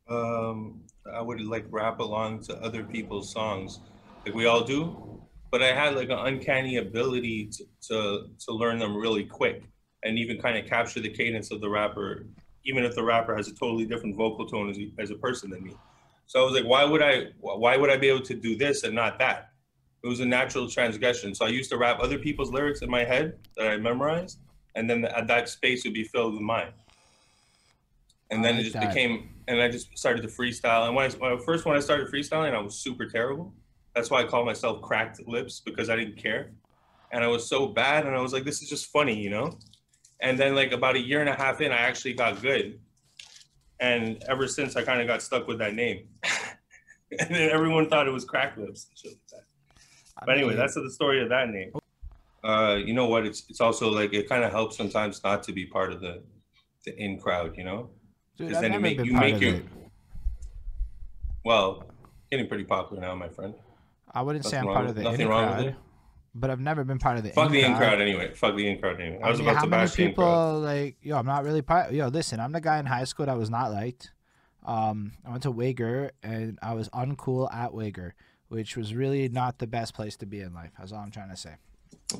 Um, 0.09 0.83
I 1.11 1.21
would 1.21 1.41
like 1.41 1.65
rap 1.69 1.99
along 1.99 2.43
to 2.43 2.55
other 2.57 2.83
people's 2.83 3.31
songs, 3.31 3.79
like 4.25 4.35
we 4.35 4.45
all 4.45 4.63
do. 4.63 5.21
But 5.51 5.61
I 5.61 5.73
had 5.73 5.95
like 5.95 6.09
an 6.09 6.17
uncanny 6.17 6.77
ability 6.77 7.49
to 7.51 7.65
to, 7.89 8.27
to 8.45 8.51
learn 8.51 8.79
them 8.79 8.95
really 8.97 9.23
quick, 9.23 9.63
and 10.03 10.17
even 10.17 10.41
kind 10.41 10.57
of 10.57 10.65
capture 10.65 10.99
the 10.99 11.09
cadence 11.09 11.51
of 11.51 11.61
the 11.61 11.69
rapper, 11.69 12.25
even 12.65 12.83
if 12.83 12.95
the 12.95 13.03
rapper 13.03 13.35
has 13.35 13.47
a 13.47 13.53
totally 13.53 13.85
different 13.85 14.15
vocal 14.15 14.47
tone 14.47 14.69
as, 14.69 14.79
as 14.97 15.11
a 15.11 15.15
person 15.15 15.51
than 15.51 15.63
me. 15.63 15.73
So 16.25 16.41
I 16.41 16.45
was 16.45 16.53
like, 16.53 16.65
why 16.65 16.83
would 16.83 17.01
I? 17.01 17.27
Why 17.39 17.77
would 17.77 17.91
I 17.91 17.97
be 17.97 18.09
able 18.09 18.25
to 18.25 18.33
do 18.33 18.55
this 18.57 18.83
and 18.83 18.95
not 18.95 19.19
that? 19.19 19.51
It 20.03 20.07
was 20.07 20.19
a 20.19 20.25
natural 20.25 20.67
transgression. 20.67 21.33
So 21.33 21.45
I 21.45 21.49
used 21.49 21.69
to 21.69 21.77
rap 21.77 21.99
other 22.01 22.17
people's 22.17 22.51
lyrics 22.51 22.81
in 22.81 22.89
my 22.89 23.03
head 23.05 23.37
that 23.55 23.67
I 23.67 23.77
memorized, 23.77 24.39
and 24.75 24.89
then 24.89 25.01
that 25.01 25.27
that 25.27 25.49
space 25.49 25.83
would 25.85 25.93
be 25.93 26.03
filled 26.03 26.33
with 26.33 26.41
mine. 26.41 26.73
And 28.31 28.43
then 28.43 28.55
like 28.55 28.61
it 28.61 28.63
just 28.63 28.73
that. 28.73 28.89
became, 28.89 29.29
and 29.47 29.61
I 29.61 29.69
just 29.69 29.97
started 29.97 30.21
to 30.21 30.27
freestyle. 30.27 30.87
And 30.87 30.95
when 30.95 31.09
I, 31.09 31.13
when 31.15 31.31
I 31.31 31.37
first 31.37 31.65
when 31.65 31.75
I 31.75 31.79
started 31.79 32.07
freestyling, 32.07 32.53
I 32.53 32.61
was 32.61 32.75
super 32.75 33.05
terrible. 33.05 33.53
That's 33.95 34.09
why 34.09 34.21
I 34.21 34.25
called 34.25 34.45
myself 34.45 34.81
cracked 34.81 35.25
lips 35.27 35.59
because 35.59 35.89
I 35.89 35.95
didn't 35.95 36.17
care, 36.17 36.51
and 37.11 37.23
I 37.23 37.27
was 37.27 37.47
so 37.47 37.67
bad. 37.67 38.05
And 38.05 38.15
I 38.15 38.21
was 38.21 38.33
like, 38.33 38.43
this 38.43 38.61
is 38.61 38.69
just 38.69 38.91
funny, 38.91 39.19
you 39.19 39.29
know. 39.29 39.57
And 40.19 40.39
then 40.39 40.55
like 40.55 40.71
about 40.71 40.95
a 40.95 40.99
year 40.99 41.19
and 41.19 41.29
a 41.29 41.35
half 41.35 41.61
in, 41.61 41.71
I 41.71 41.77
actually 41.77 42.13
got 42.13 42.41
good. 42.41 42.79
And 43.79 44.23
ever 44.29 44.47
since, 44.47 44.75
I 44.75 44.83
kind 44.83 45.01
of 45.01 45.07
got 45.07 45.21
stuck 45.21 45.47
with 45.47 45.59
that 45.59 45.73
name. 45.73 46.07
and 47.19 47.29
then 47.29 47.49
everyone 47.49 47.89
thought 47.89 48.07
it 48.07 48.11
was 48.11 48.23
crack 48.23 48.55
lips 48.57 48.87
and 48.89 48.97
shit 48.97 49.11
like 49.11 49.27
that. 49.31 50.25
But 50.25 50.37
anyway, 50.37 50.55
that's 50.55 50.75
the 50.75 50.89
story 50.89 51.21
of 51.21 51.29
that 51.29 51.49
name. 51.49 51.73
Uh, 52.43 52.75
you 52.75 52.93
know 52.93 53.07
what? 53.07 53.25
It's 53.25 53.43
it's 53.49 53.61
also 53.61 53.89
like 53.89 54.13
it 54.13 54.27
kind 54.27 54.43
of 54.43 54.51
helps 54.51 54.77
sometimes 54.77 55.23
not 55.23 55.43
to 55.43 55.53
be 55.53 55.65
part 55.65 55.91
of 55.91 56.01
the 56.01 56.21
the 56.85 56.95
in 57.01 57.19
crowd. 57.19 57.55
You 57.57 57.63
know, 57.63 57.89
dude, 58.37 58.47
'cause 58.49 58.57
I've 58.63 58.71
then 58.71 58.81
make- 58.81 58.99
you 59.03 59.13
make 59.13 59.39
your- 59.41 59.55
it. 59.55 59.65
well, 61.43 61.85
getting 62.31 62.47
pretty 62.47 62.63
popular 62.63 63.01
now, 63.01 63.15
my 63.15 63.29
friend. 63.29 63.53
I 64.13 64.21
wouldn't 64.21 64.45
say 64.45 64.57
I'm 64.57 64.65
part 64.65 64.85
of 64.87 64.95
the 64.95 65.01
with- 65.01 65.05
in 65.05 65.11
nothing 65.11 65.27
wrong 65.27 65.57
with 65.57 65.67
it. 65.67 65.75
but 66.35 66.49
I've 66.49 66.59
never 66.59 66.83
been 66.83 66.99
part 66.99 67.17
of 67.17 67.23
the 67.23 67.31
Fuck 67.31 67.51
the 67.51 67.61
in 67.61 67.75
crowd. 67.75 67.99
anyway. 68.01 68.33
Fuck 68.33 68.55
the 68.55 68.67
in 68.67 68.79
crowd 68.79 68.99
anyway. 69.01 69.21
I 69.23 69.29
was 69.29 69.39
mean, 69.39 69.47
about 69.49 69.57
how 69.57 69.63
to 69.65 69.69
many 69.69 69.83
bash 69.83 69.99
in 69.99 70.07
people 70.09 70.23
crowd. 70.23 70.55
like 70.63 70.97
yo? 71.01 71.17
I'm 71.17 71.25
not 71.25 71.43
really 71.43 71.61
part. 71.61 71.91
Yo, 71.91 72.07
listen, 72.07 72.39
I'm 72.39 72.51
the 72.51 72.61
guy 72.61 72.79
in 72.79 72.85
high 72.85 73.03
school 73.05 73.25
that 73.25 73.37
was 73.37 73.49
not 73.49 73.71
liked. 73.71 74.11
Um, 74.65 75.13
I 75.25 75.31
went 75.31 75.43
to 75.43 75.51
Wagar 75.51 76.11
and 76.23 76.57
I 76.61 76.73
was 76.73 76.89
uncool 76.89 77.53
at 77.53 77.73
Wagar, 77.73 78.15
which 78.47 78.77
was 78.77 78.95
really 78.95 79.27
not 79.29 79.57
the 79.59 79.67
best 79.67 79.93
place 79.93 80.15
to 80.17 80.25
be 80.25 80.39
in 80.39 80.53
life. 80.53 80.71
That's 80.77 80.91
all 80.91 80.99
I'm 80.99 81.11
trying 81.11 81.29
to 81.31 81.35
say. 81.37 81.55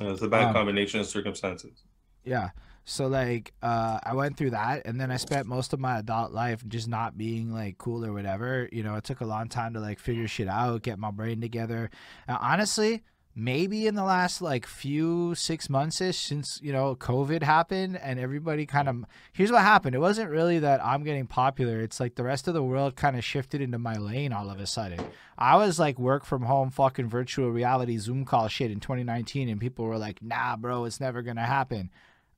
Uh, 0.00 0.08
It's 0.12 0.22
a 0.22 0.28
bad 0.28 0.48
um, 0.48 0.52
combination 0.52 1.00
of 1.00 1.06
circumstances. 1.06 1.84
Yeah. 2.24 2.50
So 2.84 3.06
like 3.06 3.52
uh 3.62 3.98
I 4.02 4.14
went 4.14 4.36
through 4.36 4.50
that 4.50 4.82
and 4.86 5.00
then 5.00 5.10
I 5.10 5.16
spent 5.16 5.46
most 5.46 5.72
of 5.72 5.80
my 5.80 5.98
adult 5.98 6.32
life 6.32 6.66
just 6.68 6.88
not 6.88 7.16
being 7.16 7.52
like 7.52 7.78
cool 7.78 8.04
or 8.04 8.12
whatever. 8.12 8.68
You 8.72 8.82
know, 8.82 8.94
it 8.96 9.04
took 9.04 9.20
a 9.20 9.26
long 9.26 9.48
time 9.48 9.74
to 9.74 9.80
like 9.80 9.98
figure 9.98 10.28
shit 10.28 10.48
out, 10.48 10.82
get 10.82 10.98
my 10.98 11.10
brain 11.10 11.40
together. 11.40 11.90
And 12.28 12.38
honestly, 12.40 13.02
maybe 13.34 13.86
in 13.86 13.94
the 13.94 14.04
last 14.04 14.40
like 14.40 14.66
few 14.66 15.34
six 15.34 15.68
months 15.68 16.00
ish 16.00 16.18
since, 16.18 16.60
you 16.62 16.72
know, 16.72 16.94
COVID 16.94 17.42
happened 17.42 17.96
and 17.96 18.20
everybody 18.20 18.66
kind 18.66 18.88
of 18.88 19.04
here's 19.32 19.50
what 19.50 19.62
happened. 19.62 19.96
It 19.96 20.00
wasn't 20.00 20.30
really 20.30 20.58
that 20.60 20.84
I'm 20.84 21.04
getting 21.04 21.26
popular. 21.26 21.80
It's 21.80 22.00
like 22.00 22.14
the 22.14 22.22
rest 22.22 22.48
of 22.48 22.54
the 22.54 22.62
world 22.62 22.96
kind 22.96 23.16
of 23.16 23.24
shifted 23.24 23.60
into 23.60 23.78
my 23.78 23.94
lane 23.94 24.32
all 24.32 24.50
of 24.50 24.60
a 24.60 24.66
sudden. 24.66 25.00
I 25.38 25.56
was 25.56 25.78
like 25.78 25.98
work 25.98 26.24
from 26.24 26.42
home 26.42 26.70
fucking 26.70 27.08
virtual 27.08 27.50
reality 27.50 27.96
Zoom 27.96 28.26
call 28.26 28.48
shit 28.48 28.70
in 28.70 28.80
2019 28.80 29.48
and 29.48 29.60
people 29.60 29.86
were 29.86 29.98
like, 29.98 30.22
"Nah, 30.22 30.56
bro, 30.56 30.84
it's 30.84 31.00
never 31.00 31.22
to 31.22 31.40
happen." 31.40 31.90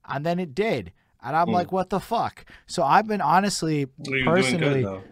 And 0.09 0.25
then 0.25 0.39
it 0.39 0.55
did. 0.55 0.93
And 1.23 1.35
I'm 1.37 1.49
Hmm. 1.49 1.53
like, 1.55 1.73
"What 1.73 1.91
the 1.91 2.01
fuck?" 2.01 2.45
So 2.67 2.83
I've 2.83 3.07
been 3.07 3.21
honestly 3.21 3.87
You're 3.99 4.25
personally 4.25 4.83
good 4.83 5.03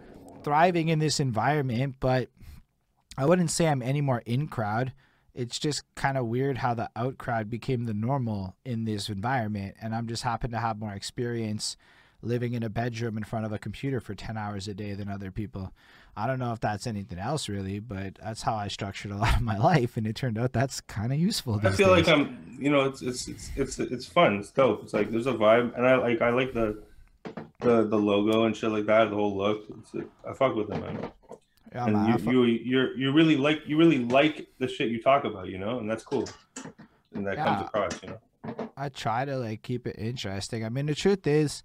thriving 0.42 0.88
in 0.88 0.98
this 0.98 1.18
environment, 1.20 1.96
but 2.00 2.30
I 3.16 3.26
wouldn't 3.26 3.50
say 3.50 3.68
I'm 3.68 3.83
any 3.83 4.00
more 4.00 4.22
in 4.26 4.48
crowd. 4.48 4.92
It's 5.35 5.59
just 5.59 5.83
kind 5.96 6.16
of 6.16 6.26
weird 6.26 6.59
how 6.59 6.74
the 6.74 6.90
out 6.94 7.18
crowd 7.18 7.50
became 7.50 7.85
the 7.85 7.94
normal 7.94 8.54
in 8.64 8.85
this 8.85 9.09
environment, 9.09 9.76
and 9.80 9.94
I'm 9.94 10.07
just 10.07 10.22
happen 10.22 10.50
to 10.52 10.59
have 10.59 10.78
more 10.78 10.92
experience 10.92 11.76
living 12.22 12.54
in 12.54 12.62
a 12.62 12.70
bedroom 12.70 13.16
in 13.16 13.24
front 13.24 13.44
of 13.44 13.52
a 13.52 13.59
computer 13.59 14.00
for 14.00 14.14
10 14.14 14.37
hours 14.37 14.68
a 14.68 14.74
day 14.74 14.94
than 14.94 15.09
other 15.09 15.30
people. 15.30 15.72
I 16.16 16.27
don't 16.27 16.38
know 16.38 16.53
if 16.53 16.61
that's 16.61 16.87
anything 16.87 17.18
else 17.18 17.48
really, 17.48 17.81
but 17.81 18.14
that's 18.22 18.42
how 18.42 18.55
I 18.55 18.68
structured 18.68 19.11
a 19.11 19.16
lot 19.24 19.37
of 19.37 19.42
my 19.42 19.59
life, 19.59 19.96
and 19.96 20.07
it 20.07 20.16
turned 20.16 20.38
out 20.38 20.53
that's 20.53 20.81
kind 20.81 21.12
of 21.12 21.18
useful. 21.18 21.61
I 21.62 21.70
feel 21.70 21.90
like. 21.90 22.09
I'm, 22.09 22.57
you 22.59 22.70
know, 22.70 22.85
it's 22.85 23.03
it's 23.03 23.29
it's 23.29 23.50
it's 23.57 23.79
it's 23.79 24.07
fun. 24.07 24.38
It's 24.38 24.50
dope. 24.50 24.85
It's 24.85 24.92
like 24.92 25.11
there's 25.11 25.27
a 25.27 25.33
vibe, 25.33 25.77
and 25.77 25.87
I 25.87 25.96
like 25.96 26.22
I 26.22 26.31
like 26.31 26.53
the 26.53 26.83
the 27.61 27.85
the 27.85 27.98
logo 27.98 28.44
and 28.44 28.57
shit 28.57 28.70
like 28.70 28.87
that. 28.87 29.11
The 29.11 29.16
whole 29.16 29.37
look. 29.37 29.64
It's 29.81 29.94
like, 29.94 30.09
I 30.29 30.33
fuck 30.33 30.55
with 30.55 30.70
it, 30.70 30.81
man. 30.81 31.11
Yeah, 31.74 31.87
and 31.87 31.92
man, 31.94 32.12
you, 32.12 32.18
fu- 32.18 32.31
you 32.31 32.44
you 32.44 32.88
you 32.96 33.12
really 33.12 33.37
like 33.37 33.62
you 33.66 33.77
really 33.77 33.98
like 33.98 34.46
the 34.59 34.68
shit 34.68 34.90
you 34.90 35.03
talk 35.03 35.24
about, 35.24 35.48
you 35.48 35.59
know, 35.59 35.79
and 35.79 35.90
that's 35.90 36.05
cool. 36.05 36.29
And 37.14 37.27
that 37.27 37.37
comes 37.37 37.62
across, 37.62 38.00
you 38.03 38.11
know. 38.11 38.70
I 38.77 38.88
try 38.88 39.24
to 39.24 39.37
like 39.37 39.62
keep 39.62 39.87
it 39.87 39.96
interesting. 39.98 40.64
I 40.64 40.68
mean, 40.68 40.87
the 40.87 40.94
truth 40.94 41.27
is, 41.27 41.62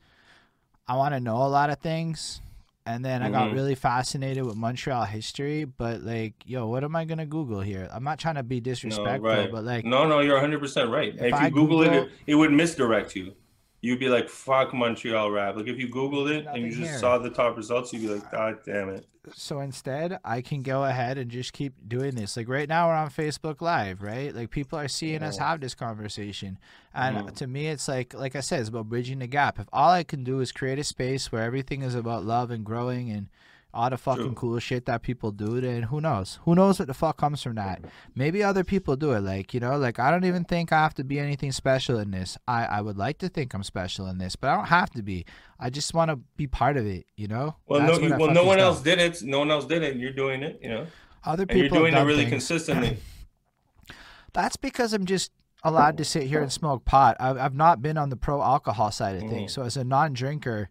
I 0.88 0.96
want 0.96 1.14
to 1.14 1.20
know 1.20 1.38
a 1.38 1.50
lot 1.50 1.70
of 1.70 1.80
things, 1.80 2.42
and 2.86 3.04
then 3.06 3.22
I 3.22 3.30
got 3.30 3.50
Mhm. 3.50 3.54
really 3.54 3.76
fascinated 3.76 4.44
with 4.46 4.56
Montreal 4.56 5.04
history. 5.06 5.64
But 5.66 6.02
like, 6.02 6.34
yo, 6.46 6.68
what 6.68 6.84
am 6.84 6.96
I 6.96 7.06
gonna 7.06 7.26
Google 7.26 7.62
here? 7.62 7.88
I'm 7.92 8.04
not 8.04 8.20
trying 8.20 8.36
to 8.36 8.44
be 8.44 8.58
No, 8.58 8.62
disrespectful, 8.64 9.30
right. 9.30 9.52
but 9.52 9.64
like, 9.64 9.86
no, 9.86 10.08
no, 10.08 10.20
you're 10.22 10.36
100 10.36 10.60
percent 10.60 10.90
right. 10.90 11.14
if 11.16 11.22
If, 11.34 11.42
you 11.42 11.50
Google, 11.52 11.80
Google- 11.84 11.94
it, 12.04 12.12
it 12.28 12.36
would 12.36 12.52
misdirect 12.52 13.16
you. 13.16 13.34
You'd 13.82 14.00
be 14.00 14.10
like, 14.10 14.28
"Fuck 14.30 14.74
Montreal 14.74 15.32
rap." 15.32 15.56
Like 15.56 15.68
if 15.68 15.78
you 15.80 15.88
Googled 15.88 16.30
it 16.30 16.46
and 16.48 16.64
you 16.64 16.70
just 16.72 16.92
here. 16.92 17.00
saw 17.00 17.18
the 17.18 17.30
top 17.30 17.56
results, 17.56 17.94
you'd 17.94 18.02
be 18.02 18.08
like, 18.10 18.32
"God 18.32 18.58
damn 18.66 18.90
it." 18.90 19.06
so 19.34 19.60
instead, 19.60 20.18
I 20.26 20.42
can 20.42 20.64
go 20.64 20.86
ahead 20.86 21.18
and 21.20 21.30
just 21.30 21.54
keep 21.54 21.74
doing 21.88 22.16
this. 22.16 22.36
Like 22.36 22.50
right 22.50 22.68
now, 22.68 22.88
we're 22.88 22.96
on 22.96 23.10
Facebook 23.12 23.62
Live, 23.62 24.02
right? 24.02 24.34
Like 24.34 24.50
people 24.50 24.80
are 24.80 24.88
seeing 24.88 25.22
us 25.22 25.38
have 25.38 25.60
this 25.62 25.76
conversation, 25.76 26.58
and 26.96 27.18
Mhm. 27.18 27.36
to 27.36 27.46
me, 27.48 27.68
it's 27.68 27.88
like, 27.88 28.14
like 28.14 28.36
I 28.36 28.40
said, 28.40 28.62
it's 28.62 28.70
about 28.70 28.90
bridging 28.90 29.20
the 29.20 29.28
gap. 29.28 29.60
If 29.60 29.68
all 29.72 29.92
I 29.92 30.04
can 30.04 30.24
do 30.24 30.40
is 30.40 30.52
create 30.52 30.80
a 30.80 30.84
space 30.84 31.32
where 31.32 31.44
everything 31.44 31.84
is 31.84 31.94
about 31.96 32.26
love 32.26 32.50
and 32.50 32.66
growing 32.66 33.12
and 33.12 33.28
all 33.74 33.90
the 33.90 33.98
fucking 33.98 34.24
True. 34.24 34.34
cool 34.34 34.60
shit 34.60 34.86
that 34.88 35.04
people 35.04 35.32
do, 35.32 35.62
then 35.62 35.84
who 35.84 36.02
knows? 36.02 36.40
Who 36.46 36.56
knows 36.56 36.80
what 36.80 36.88
the 36.88 36.94
fuck 36.94 37.18
comes 37.18 37.44
from 37.44 37.56
that? 37.56 37.82
Maybe 38.16 38.42
other 38.44 38.64
people 38.64 38.96
do 38.96 39.12
it. 39.12 39.22
Like 39.22 39.54
you 39.54 39.60
know, 39.60 39.78
like 39.78 40.00
I 40.00 40.10
don't 40.10 40.26
even 40.26 40.44
think 40.44 40.72
I 40.72 40.80
have 40.80 40.96
to 40.96 41.04
be 41.04 41.20
anything 41.20 41.52
special 41.52 42.00
in 42.00 42.12
this. 42.12 42.38
I 42.48 42.66
I 42.66 42.82
would 42.82 42.98
like 42.98 43.20
to 43.20 43.30
think 43.30 43.54
I'm 43.54 43.64
special 43.64 44.08
in 44.08 44.18
this, 44.18 44.36
but 44.36 44.50
I 44.50 44.56
don't 44.56 44.66
have 44.66 44.90
to 44.92 45.04
be. 45.04 45.26
I 45.60 45.70
just 45.70 45.94
want 45.94 46.10
to 46.10 46.20
be 46.36 46.48
part 46.48 46.78
of 46.78 46.88
it. 46.88 47.06
You 47.16 47.28
know. 47.28 47.56
Well, 47.68 47.82
That's 47.82 48.00
no, 48.00 48.08
you, 48.08 48.18
well, 48.18 48.32
no 48.32 48.44
one 48.44 48.60
else 48.60 48.82
did 48.82 49.00
it. 49.00 49.22
No 49.22 49.40
one 49.40 49.52
else 49.52 49.66
did 49.66 49.84
it. 49.84 49.92
And 49.92 50.02
you're 50.02 50.14
doing 50.14 50.42
it, 50.42 50.60
you 50.64 50.70
know, 50.70 50.88
Other 51.24 51.44
and 51.44 51.50
people 51.52 51.78
you're 51.80 51.90
doing 51.90 51.94
it 51.94 52.04
really 52.06 52.26
things. 52.26 52.48
consistently. 52.48 52.98
That's 54.34 54.56
because 54.56 54.94
I'm 54.94 55.06
just 55.06 55.32
allowed 55.64 55.98
to 55.98 56.06
sit 56.06 56.24
here 56.24 56.42
and 56.42 56.52
smoke 56.52 56.86
pot. 56.86 57.18
I've, 57.20 57.38
I've 57.38 57.56
not 57.56 57.82
been 57.82 57.98
on 57.98 58.10
the 58.10 58.16
pro 58.16 58.42
alcohol 58.42 58.92
side 58.92 59.22
of 59.22 59.30
things. 59.30 59.52
Mm. 59.52 59.56
So 59.56 59.64
as 59.64 59.78
a 59.78 59.84
non 59.84 60.14
drinker, 60.14 60.70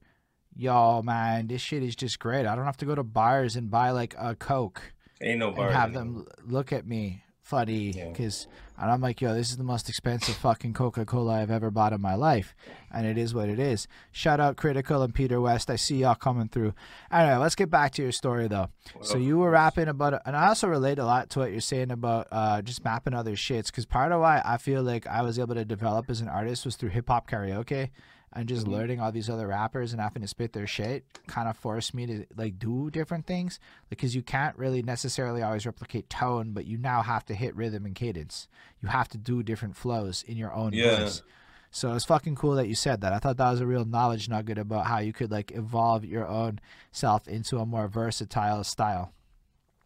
yo, 0.58 1.00
man, 1.02 1.46
this 1.46 1.62
shit 1.62 1.82
is 1.82 1.96
just 1.96 2.18
great. 2.18 2.44
I 2.44 2.54
don't 2.54 2.64
have 2.66 2.76
to 2.78 2.84
go 2.84 2.94
to 2.94 3.02
bars 3.04 3.56
and 3.56 3.70
buy 3.70 3.90
like 3.92 4.14
a 4.18 4.34
Coke 4.34 4.92
Ain't 5.22 5.38
no 5.38 5.52
bar. 5.52 5.68
and 5.68 5.74
have 5.76 5.92
them 5.94 6.26
look 6.44 6.72
at 6.72 6.86
me 6.86 7.22
funny 7.42 7.92
Yeah. 7.92 8.08
because 8.10 8.46
and 8.80 8.92
I'm 8.92 9.00
like, 9.00 9.20
yo, 9.20 9.34
this 9.34 9.50
is 9.50 9.56
the 9.56 9.64
most 9.64 9.88
expensive 9.88 10.36
fucking 10.36 10.72
Coca 10.72 11.04
Cola 11.04 11.40
I've 11.42 11.50
ever 11.50 11.68
bought 11.68 11.92
in 11.92 12.00
my 12.00 12.14
life, 12.14 12.54
and 12.92 13.04
it 13.08 13.18
is 13.18 13.34
what 13.34 13.48
it 13.48 13.58
is. 13.58 13.88
Shout 14.12 14.38
out 14.38 14.56
Critical 14.56 15.02
and 15.02 15.12
Peter 15.12 15.40
West. 15.40 15.68
I 15.68 15.74
see 15.74 15.96
y'all 15.96 16.14
coming 16.14 16.48
through. 16.48 16.74
Anyway, 17.10 17.34
let's 17.38 17.56
get 17.56 17.70
back 17.70 17.90
to 17.94 18.02
your 18.02 18.12
story 18.12 18.46
though. 18.46 18.68
So 19.02 19.18
you 19.18 19.36
were 19.38 19.50
rapping 19.50 19.88
about, 19.88 20.22
and 20.24 20.36
I 20.36 20.46
also 20.46 20.68
relate 20.68 21.00
a 21.00 21.04
lot 21.04 21.28
to 21.30 21.40
what 21.40 21.50
you're 21.50 21.60
saying 21.60 21.90
about 21.90 22.28
uh, 22.30 22.62
just 22.62 22.84
mapping 22.84 23.14
other 23.14 23.32
shits. 23.32 23.66
Because 23.66 23.84
part 23.86 24.12
of 24.12 24.20
why 24.20 24.40
I 24.44 24.58
feel 24.58 24.84
like 24.84 25.08
I 25.08 25.22
was 25.22 25.40
able 25.40 25.56
to 25.56 25.64
develop 25.64 26.08
as 26.08 26.20
an 26.20 26.28
artist 26.28 26.64
was 26.64 26.76
through 26.76 26.90
hip 26.90 27.08
hop 27.08 27.28
karaoke, 27.28 27.90
and 28.38 28.48
just 28.48 28.66
Mhm. 28.66 28.70
learning 28.70 29.00
all 29.00 29.10
these 29.10 29.28
other 29.28 29.48
rappers 29.48 29.92
and 29.92 30.00
having 30.00 30.22
to 30.22 30.28
spit 30.28 30.52
their 30.52 30.66
shit 30.66 31.04
kind 31.26 31.48
of 31.48 31.56
forced 31.56 31.92
me 31.92 32.06
to 32.06 32.24
like 32.36 32.58
do 32.58 32.88
different 32.90 33.26
things. 33.26 33.58
Because 33.90 34.14
you 34.14 34.22
can't 34.22 34.56
really 34.56 34.80
necessarily 34.82 35.42
always 35.42 35.66
replicate 35.66 36.08
tone, 36.08 36.52
but 36.52 36.64
you 36.64 36.78
now 36.78 37.02
have 37.02 37.24
to 37.26 37.34
hit 37.34 37.56
rhythm 37.56 37.84
and 37.84 37.94
cadence. 37.96 38.46
You 38.80 38.88
have 38.90 39.08
to 39.08 39.18
do 39.18 39.42
different 39.42 39.76
flows 39.76 40.22
in 40.22 40.36
your 40.36 40.52
own 40.52 40.72
Yeah. 40.72 41.00
voice. 41.00 41.22
So 41.70 41.92
it's 41.94 42.04
fucking 42.04 42.36
cool 42.36 42.54
that 42.54 42.68
you 42.68 42.74
said 42.74 43.00
that. 43.00 43.12
I 43.12 43.18
thought 43.18 43.36
that 43.38 43.50
was 43.50 43.60
a 43.60 43.66
real 43.66 43.84
knowledge 43.84 44.28
nugget 44.28 44.56
about 44.56 44.86
how 44.86 44.98
you 44.98 45.12
could 45.12 45.30
like 45.30 45.50
evolve 45.52 46.04
your 46.04 46.26
own 46.26 46.60
self 46.92 47.26
into 47.26 47.58
a 47.58 47.66
more 47.66 47.88
versatile 47.88 48.62
style. 48.64 49.12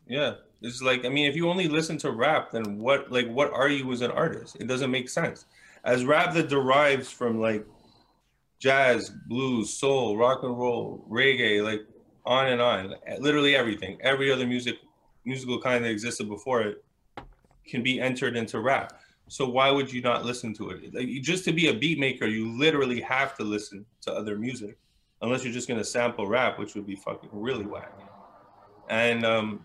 Yeah, 0.06 0.34
it's 0.60 0.82
like 0.82 1.04
I 1.06 1.08
mean, 1.08 1.28
if 1.28 1.36
you 1.36 1.48
only 1.48 1.68
listen 1.68 1.96
to 1.98 2.10
rap, 2.10 2.50
then 2.52 2.78
what? 2.78 3.10
Like, 3.10 3.28
what 3.28 3.50
are 3.52 3.68
you 3.68 3.90
as 3.92 4.00
an 4.02 4.10
artist? 4.10 4.56
It 4.60 4.66
doesn't 4.66 4.90
make 4.90 5.08
sense. 5.08 5.46
As 5.84 6.04
rap 6.04 6.34
that 6.34 6.48
derives 6.48 7.10
from 7.10 7.40
like 7.40 7.66
jazz, 8.62 9.10
blues, 9.26 9.76
soul, 9.76 10.16
rock 10.16 10.44
and 10.44 10.56
roll, 10.56 11.04
reggae, 11.10 11.64
like 11.64 11.80
on 12.24 12.46
and 12.46 12.60
on, 12.60 12.94
literally 13.18 13.56
everything. 13.56 13.98
Every 14.02 14.30
other 14.30 14.46
music, 14.46 14.76
musical 15.24 15.60
kind 15.60 15.84
that 15.84 15.90
existed 15.90 16.28
before 16.28 16.62
it, 16.62 16.84
can 17.66 17.82
be 17.82 18.00
entered 18.00 18.36
into 18.36 18.60
rap. 18.60 18.92
So 19.26 19.48
why 19.48 19.72
would 19.72 19.92
you 19.92 20.00
not 20.00 20.24
listen 20.24 20.54
to 20.54 20.70
it? 20.70 20.94
Like, 20.94 21.08
just 21.22 21.44
to 21.46 21.52
be 21.52 21.68
a 21.68 21.74
beat 21.74 21.98
maker, 21.98 22.26
you 22.26 22.56
literally 22.56 23.00
have 23.00 23.36
to 23.38 23.42
listen 23.42 23.84
to 24.02 24.12
other 24.12 24.38
music, 24.38 24.78
unless 25.22 25.42
you're 25.42 25.52
just 25.52 25.66
gonna 25.66 25.82
sample 25.82 26.28
rap, 26.28 26.56
which 26.56 26.76
would 26.76 26.86
be 26.86 26.94
fucking 26.94 27.30
really 27.32 27.66
whack. 27.66 27.98
And 28.88 29.26
um, 29.26 29.64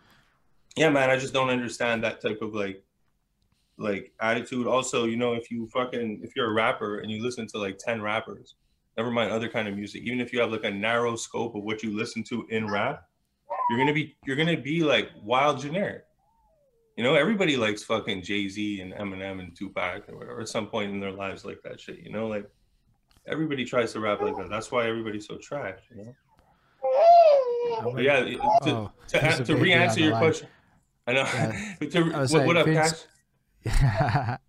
yeah, 0.75 0.89
man, 0.89 1.11
I 1.11 1.17
just 1.17 1.35
don't 1.35 1.49
understand 1.51 2.03
that 2.03 2.19
type 2.19 2.41
of 2.41 2.55
like 2.55 2.83
like 3.77 4.11
attitude. 4.21 4.65
Also, 4.65 5.05
you 5.05 5.17
know, 5.17 5.33
if 5.33 5.51
you 5.51 5.67
fucking 5.67 6.21
if 6.23 6.35
you're 6.35 6.49
a 6.49 6.53
rapper 6.53 6.99
and 6.99 7.11
you 7.11 7.21
listen 7.21 7.45
to 7.49 7.59
like 7.59 7.77
10 7.77 8.01
rappers, 8.01 8.55
never 8.97 9.11
mind 9.11 9.31
other 9.31 9.47
kind 9.47 9.67
of 9.67 9.75
music, 9.75 10.01
even 10.03 10.19
if 10.19 10.33
you 10.33 10.39
have 10.39 10.51
like 10.51 10.63
a 10.63 10.71
narrow 10.71 11.15
scope 11.15 11.55
of 11.55 11.63
what 11.63 11.83
you 11.83 11.95
listen 11.95 12.23
to 12.25 12.45
in 12.49 12.67
rap, 12.67 13.03
you're 13.69 13.77
gonna 13.79 13.93
be 13.93 14.17
you're 14.25 14.35
gonna 14.35 14.57
be 14.57 14.83
like 14.83 15.09
wild 15.23 15.61
generic. 15.61 16.03
You 16.95 17.03
know, 17.03 17.13
everybody 17.13 17.57
likes 17.57 17.83
fucking 17.83 18.23
Jay-Z 18.23 18.81
and 18.81 18.91
Eminem 18.93 19.39
and 19.39 19.55
Tupac 19.55 20.09
or 20.09 20.17
whatever 20.17 20.41
at 20.41 20.49
some 20.49 20.65
point 20.67 20.91
in 20.91 20.99
their 20.99 21.11
lives 21.11 21.45
like 21.45 21.61
that 21.63 21.79
shit, 21.79 21.99
you 21.99 22.11
know, 22.11 22.27
like 22.27 22.49
everybody 23.27 23.63
tries 23.65 23.93
to 23.93 23.99
rap 23.99 24.19
like 24.21 24.35
that. 24.37 24.49
That's 24.49 24.71
why 24.71 24.87
everybody's 24.87 25.27
so 25.27 25.37
trash, 25.37 25.79
you 25.95 26.05
know. 26.05 26.15
But 27.93 28.01
yeah, 28.01 28.21
to, 28.21 28.39
Oh, 28.41 28.91
to, 29.09 29.19
there's 29.19 29.41
to 29.41 29.55
re-answer 29.57 29.99
your 29.99 30.13
line. 30.13 30.21
question, 30.23 30.47
I 31.05 31.13
know. 31.13 31.19
Yeah. 31.21 31.73
But 31.79 31.91
to, 31.91 32.11
I 32.15 32.19
was 32.21 32.33
what, 32.33 32.45
what 32.47 32.55
like, 32.55 32.67
up, 32.67 32.73
Vince- 32.73 33.07
Cash? 33.67 34.39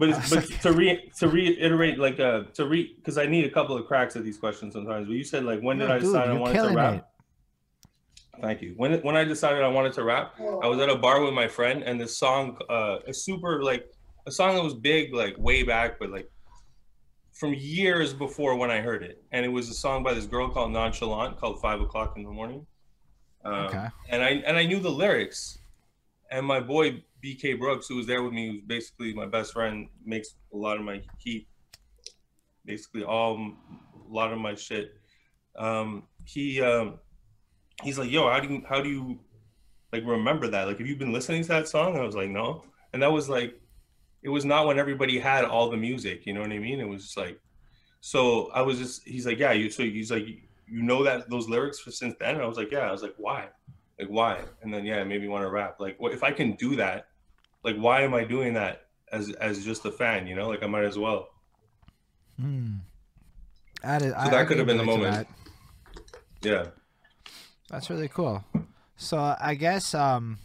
But 0.00 0.08
it's, 0.08 0.30
but 0.30 0.44
to 0.62 0.72
re 0.72 1.12
to 1.18 1.28
reiterate, 1.28 1.98
like 1.98 2.18
uh, 2.18 2.44
to 2.54 2.66
re 2.66 2.94
because 2.96 3.18
I 3.18 3.26
need 3.26 3.44
a 3.44 3.50
couple 3.50 3.76
of 3.76 3.86
cracks 3.86 4.16
at 4.16 4.24
these 4.24 4.38
questions 4.38 4.72
sometimes. 4.72 5.06
But 5.06 5.12
you 5.12 5.24
said 5.24 5.44
like, 5.44 5.60
when 5.60 5.76
did 5.78 5.88
No, 5.88 5.94
I 5.94 5.98
dude, 5.98 6.06
decide 6.06 6.30
I 6.30 6.32
wanted 6.32 6.62
to 6.62 6.74
rap? 6.74 6.94
it. 6.94 7.04
Thank 8.40 8.62
you. 8.62 8.72
When 8.78 8.94
when 9.02 9.14
I 9.14 9.24
decided 9.24 9.62
I 9.62 9.68
wanted 9.68 9.92
to 9.92 10.02
rap, 10.04 10.34
I 10.40 10.66
was 10.66 10.80
at 10.80 10.88
a 10.88 10.96
bar 10.96 11.22
with 11.22 11.34
my 11.34 11.46
friend, 11.46 11.82
and 11.84 12.00
this 12.00 12.16
song, 12.16 12.56
uh, 12.70 13.00
a 13.06 13.12
super 13.12 13.62
like 13.62 13.92
a 14.26 14.30
song 14.30 14.54
that 14.54 14.64
was 14.64 14.72
big 14.74 15.12
like 15.12 15.36
way 15.36 15.62
back, 15.62 15.98
but 15.98 16.08
like 16.10 16.30
from 17.34 17.52
years 17.54 18.14
before 18.14 18.56
when 18.56 18.70
I 18.70 18.80
heard 18.80 19.02
it, 19.02 19.22
and 19.32 19.44
it 19.44 19.48
was 19.48 19.68
a 19.68 19.74
song 19.74 20.02
by 20.02 20.14
this 20.14 20.24
girl 20.24 20.48
called 20.48 20.72
Nonchalant 20.72 21.36
called 21.38 21.60
Five 21.60 21.82
O'clock 21.82 22.14
in 22.16 22.22
the 22.22 22.30
Morning. 22.30 22.66
Um, 23.44 23.54
Okay. 23.66 23.86
And 24.08 24.22
I 24.24 24.30
and 24.46 24.56
I 24.56 24.64
knew 24.64 24.80
the 24.80 24.90
lyrics, 24.90 25.58
and 26.30 26.46
my 26.46 26.60
boy 26.60 27.04
BK 27.22 27.58
Brooks, 27.58 27.86
who 27.88 27.96
was 27.96 28.06
there 28.06 28.22
with 28.22 28.32
me, 28.32 28.48
who's 28.48 28.62
basically 28.62 29.12
my 29.12 29.26
best 29.26 29.52
friend, 29.52 29.88
makes 30.04 30.34
a 30.52 30.56
lot 30.56 30.76
of 30.76 30.84
my 30.84 31.02
heat, 31.18 31.48
basically 32.64 33.04
all 33.04 33.36
a 33.36 34.12
lot 34.12 34.32
of 34.32 34.38
my 34.38 34.54
shit. 34.54 34.92
Um, 35.56 36.04
he 36.24 36.60
um, 36.60 36.98
he's 37.82 37.98
like, 37.98 38.10
"Yo, 38.10 38.30
how 38.30 38.40
do 38.40 38.48
you 38.48 38.62
how 38.68 38.80
do 38.80 38.88
you 38.88 39.20
like 39.92 40.04
remember 40.06 40.48
that? 40.48 40.66
Like, 40.66 40.78
have 40.78 40.86
you 40.86 40.96
been 40.96 41.12
listening 41.12 41.42
to 41.42 41.48
that 41.48 41.68
song?" 41.68 41.96
I 41.96 42.02
was 42.02 42.14
like, 42.14 42.30
"No," 42.30 42.64
and 42.92 43.02
that 43.02 43.12
was 43.12 43.28
like, 43.28 43.60
it 44.22 44.28
was 44.28 44.44
not 44.44 44.66
when 44.66 44.78
everybody 44.78 45.18
had 45.18 45.44
all 45.44 45.70
the 45.70 45.76
music. 45.76 46.26
You 46.26 46.32
know 46.32 46.40
what 46.40 46.52
I 46.52 46.58
mean? 46.58 46.80
It 46.80 46.88
was 46.88 47.04
just 47.04 47.16
like, 47.16 47.38
so 48.00 48.50
I 48.52 48.62
was 48.62 48.78
just. 48.78 49.06
He's 49.06 49.26
like, 49.26 49.38
"Yeah, 49.38 49.52
you." 49.52 49.70
So 49.70 49.82
he's 49.82 50.10
like, 50.10 50.26
"You 50.26 50.82
know 50.82 51.04
that 51.04 51.28
those 51.28 51.48
lyrics 51.48 51.80
for 51.80 51.90
since 51.90 52.14
then?" 52.18 52.36
And 52.36 52.42
I 52.42 52.46
was 52.46 52.56
like, 52.56 52.70
"Yeah." 52.70 52.88
I 52.88 52.92
was 52.92 53.02
like, 53.02 53.14
"Why?" 53.16 53.48
Like 54.00 54.08
why? 54.08 54.40
And 54.62 54.72
then 54.72 54.84
yeah, 54.86 55.02
it 55.02 55.04
made 55.04 55.20
me 55.20 55.28
want 55.28 55.44
to 55.44 55.50
rap. 55.50 55.76
Like, 55.78 56.00
what 56.00 56.12
if 56.12 56.22
I 56.22 56.32
can 56.32 56.52
do 56.52 56.74
that? 56.76 57.08
Like, 57.62 57.76
why 57.76 58.02
am 58.02 58.14
I 58.14 58.24
doing 58.24 58.54
that 58.54 58.86
as 59.12 59.30
as 59.32 59.64
just 59.64 59.84
a 59.84 59.92
fan? 59.92 60.26
You 60.26 60.34
know, 60.36 60.48
like 60.48 60.62
I 60.62 60.66
might 60.66 60.84
as 60.84 60.98
well. 60.98 61.28
Hmm. 62.40 62.76
That 63.82 64.02
is, 64.02 64.12
So 64.12 64.30
that 64.30 64.46
could 64.46 64.58
have 64.58 64.66
been 64.66 64.76
the 64.78 64.84
moment. 64.84 65.26
Yeah. 66.42 66.66
That's 67.70 67.88
really 67.90 68.08
cool. 68.08 68.44
So 68.96 69.36
I 69.40 69.54
guess 69.54 69.94
um, 69.94 70.38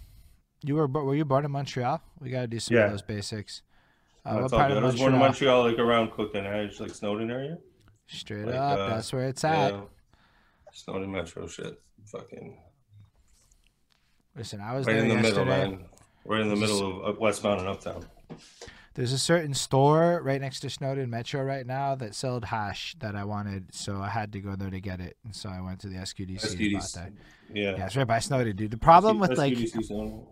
you 0.63 0.75
were 0.75 0.87
were 0.87 1.15
you 1.15 1.25
born 1.25 1.45
in 1.45 1.51
Montreal? 1.51 2.01
We 2.19 2.29
gotta 2.29 2.47
do 2.47 2.59
some 2.59 2.77
Yeah. 2.77 2.85
of 2.85 2.91
those 2.91 3.01
basics. 3.01 3.61
Uh, 4.25 4.39
what 4.39 4.51
part 4.51 4.69
good. 4.69 4.77
of 4.77 4.83
I 4.83 4.87
was 4.87 4.95
born 4.95 5.13
in 5.13 5.19
Montreal? 5.19 5.63
Like 5.63 5.77
around 5.79 6.11
Edge, 6.35 6.79
like 6.79 6.91
Snowdon 6.91 7.29
area. 7.29 7.57
Straight 8.07 8.45
Like, 8.45 8.55
up, 8.55 8.79
uh, 8.79 8.89
that's 8.89 9.11
where 9.13 9.27
it's 9.27 9.43
at. 9.43 9.73
Yeah. 9.73 9.81
Snowdon 10.73 11.11
Metro 11.11 11.47
shit. 11.47 11.81
Fucking 12.05 12.57
Listen, 14.35 14.59
I 14.61 14.73
was 14.75 14.85
right 14.85 14.93
there 14.93 15.03
in 15.03 15.09
the 15.09 15.15
yesterday. 15.15 15.45
middle, 15.45 15.69
man. 15.77 15.85
Right 16.25 16.41
in 16.41 16.49
the 16.49 16.55
middle 16.55 17.03
of 17.03 17.17
Westmount 17.17 17.59
and 17.59 17.67
Uptown. 17.67 18.05
There's 18.95 19.11
a 19.11 19.19
certain 19.19 19.53
store 19.53 20.21
right 20.23 20.39
next 20.39 20.61
to 20.61 20.69
Snowdon 20.69 21.09
Metro 21.09 21.43
right 21.43 21.67
now 21.67 21.95
that 21.95 22.15
sold 22.15 22.45
hash 22.45 22.95
that 22.99 23.13
I 23.15 23.25
wanted, 23.25 23.75
so 23.75 23.97
I 23.97 24.07
had 24.07 24.31
to 24.33 24.39
go 24.39 24.55
there 24.55 24.69
to 24.69 24.79
get 24.79 25.01
it. 25.01 25.17
And 25.25 25.35
so 25.35 25.49
I 25.49 25.61
went 25.61 25.81
to 25.81 25.87
the 25.87 25.97
SQDC 25.97 26.59
and 26.59 26.73
bought 26.73 26.81
SQDC. 26.83 26.93
that. 26.93 27.11
Yeah. 27.53 27.75
Yeah, 27.77 27.85
it's 27.85 27.95
right 27.97 28.07
by 28.07 28.19
Snowdon, 28.19 28.55
dude. 28.55 28.71
The 28.71 28.77
problem 28.77 29.19
with 29.19 29.37
like 29.37 29.53
SQDC 29.53 30.25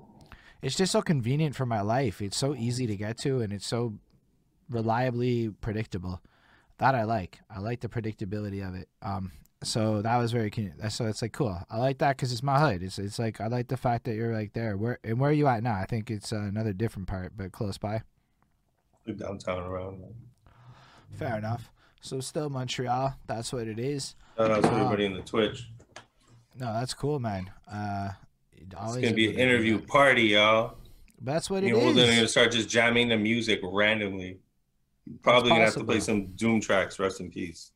it's 0.64 0.78
just 0.78 0.94
so 0.94 1.02
convenient 1.02 1.56
for 1.56 1.66
my 1.66 1.82
life. 1.82 2.22
It's 2.22 2.38
so 2.38 2.56
easy 2.56 2.88
to 2.88 2.96
get 2.96 3.18
to, 3.20 3.42
and 3.42 3.52
it's 3.52 3.68
so 3.68 3.96
reliably 4.70 5.50
predictable. 5.50 6.22
That 6.78 6.96
I 6.96 7.04
like. 7.04 7.40
I 7.50 7.60
like 7.60 7.82
the 7.82 7.90
predictability 7.90 8.66
of 8.66 8.74
it. 8.74 8.88
Um, 9.02 9.34
so 9.64 10.02
that 10.02 10.18
was 10.18 10.32
very 10.32 10.50
convenient. 10.52 10.92
So 10.92 11.06
it's 11.06 11.22
like 11.22 11.34
cool. 11.34 11.58
I 11.70 11.78
like 11.78 11.98
that 12.00 12.16
because 12.18 12.32
it's 12.32 12.44
my 12.44 12.60
hood. 12.60 12.84
It's 12.84 13.00
it's 13.00 13.18
like 13.20 13.42
I 13.42 13.48
like 13.48 13.68
the 13.68 13.78
fact 13.78 14.06
that 14.06 14.16
you're 14.16 14.34
like 14.34 14.54
there. 14.54 14.78
Where 14.78 15.00
and 15.04 15.20
where 15.20 15.30
are 15.30 15.34
you 15.34 15.48
at 15.48 15.64
now? 15.64 15.76
I 15.76 15.86
think 15.86 16.12
it's 16.12 16.32
uh, 16.32 16.38
another 16.38 16.74
different 16.74 17.08
part, 17.08 17.34
but 17.36 17.52
close 17.52 17.78
by. 17.78 18.04
downtown 19.18 19.64
around. 19.64 20.04
Fair 21.12 21.38
enough. 21.38 21.70
So 22.02 22.20
still 22.20 22.50
Montreal. 22.50 23.16
That's 23.28 23.52
what 23.54 23.68
it 23.68 23.80
is. 23.80 24.16
Shout 24.38 24.52
out 24.52 24.64
to 24.64 24.70
Wow. 24.70 24.76
everybody 24.78 25.06
in 25.06 25.14
the 25.14 25.22
Twitch. 25.22 25.70
No, 26.60 26.74
that's 26.74 26.94
cool, 26.94 27.20
man. 27.20 27.50
Uh, 27.72 28.10
It's 28.56 28.74
gonna 28.74 29.14
be 29.14 29.30
an 29.30 29.38
interview 29.40 29.80
party, 29.80 30.24
y'all. 30.24 30.78
That's 31.22 31.50
what 31.50 31.64
it 31.64 31.68
You 31.68 31.74
know, 31.74 31.90
is. 31.90 31.96
we're 31.96 32.06
gonna 32.16 32.28
start 32.28 32.52
just 32.52 32.70
jamming 32.70 33.10
the 33.10 33.18
music 33.18 33.60
randomly. 33.64 34.40
Probably 35.22 35.50
gonna 35.50 35.66
have 35.66 35.74
to 35.76 35.84
play 35.84 36.00
some 36.00 36.28
Doom 36.36 36.62
tracks. 36.62 36.98
Rest 36.98 37.20
in 37.20 37.30
peace. 37.30 37.73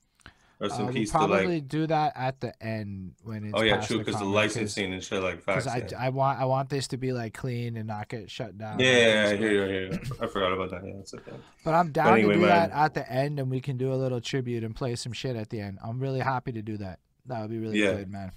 Rest 0.60 0.74
Uh, 0.76 0.80
in 0.80 0.86
we'll 0.86 0.94
peace 0.96 1.12
to 1.12 1.18
probably 1.18 1.46
like. 1.56 1.68
do 1.68 1.86
that 1.88 2.14
at 2.16 2.40
the 2.40 2.64
end 2.64 3.14
when 3.24 3.44
it's 3.46 3.54
Oh 3.56 3.62
yeah, 3.62 3.80
true. 3.80 4.00
Because 4.00 4.16
the 4.16 4.20
comment, 4.20 4.36
licensing 4.36 4.92
and 4.94 5.04
shit 5.04 5.22
like 5.22 5.46
Because. 5.46 5.68
I, 5.68 5.86
yeah. 5.90 6.00
I 6.00 6.10
want 6.10 6.40
I 6.40 6.46
want 6.46 6.70
this 6.70 6.88
to 6.90 6.98
be 6.98 7.14
like 7.14 7.34
clean 7.36 7.78
and 7.78 7.88
not 7.88 8.08
get 8.08 8.32
shut 8.32 8.58
down. 8.58 8.80
Yeah, 8.80 8.86
yeah, 8.92 9.24
yeah, 9.26 9.30
I 9.30 9.36
hear 9.36 9.52
you, 9.92 10.00
I. 10.20 10.24
I 10.26 10.28
forgot 10.28 10.54
about 10.54 10.72
that. 10.72 10.84
Yeah, 10.86 10.94
that's 10.98 11.14
okay. 11.14 11.34
But 11.64 11.76
I'm 11.76 11.92
down 11.92 12.14
anyway, 12.14 12.34
to 12.34 12.40
do 12.40 12.46
man. 12.48 12.70
that 12.70 12.72
at 12.72 12.94
the 12.96 13.12
end, 13.12 13.40
and 13.40 13.52
we 13.52 13.62
can 13.62 13.78
do 13.78 13.94
a 13.94 13.96
little 13.96 14.20
tribute 14.20 14.64
and 14.64 14.76
play 14.76 14.96
some 14.96 15.14
shit 15.14 15.36
at 15.36 15.50
the 15.50 15.60
end. 15.62 15.78
I'm 15.84 16.00
really 16.00 16.22
happy 16.22 16.52
to 16.54 16.62
do 16.64 16.78
that. 16.78 17.00
That 17.28 17.42
would 17.42 17.52
be 17.52 17.60
really 17.60 17.80
Yeah. 17.80 17.94
good, 17.94 18.10
man. 18.10 18.32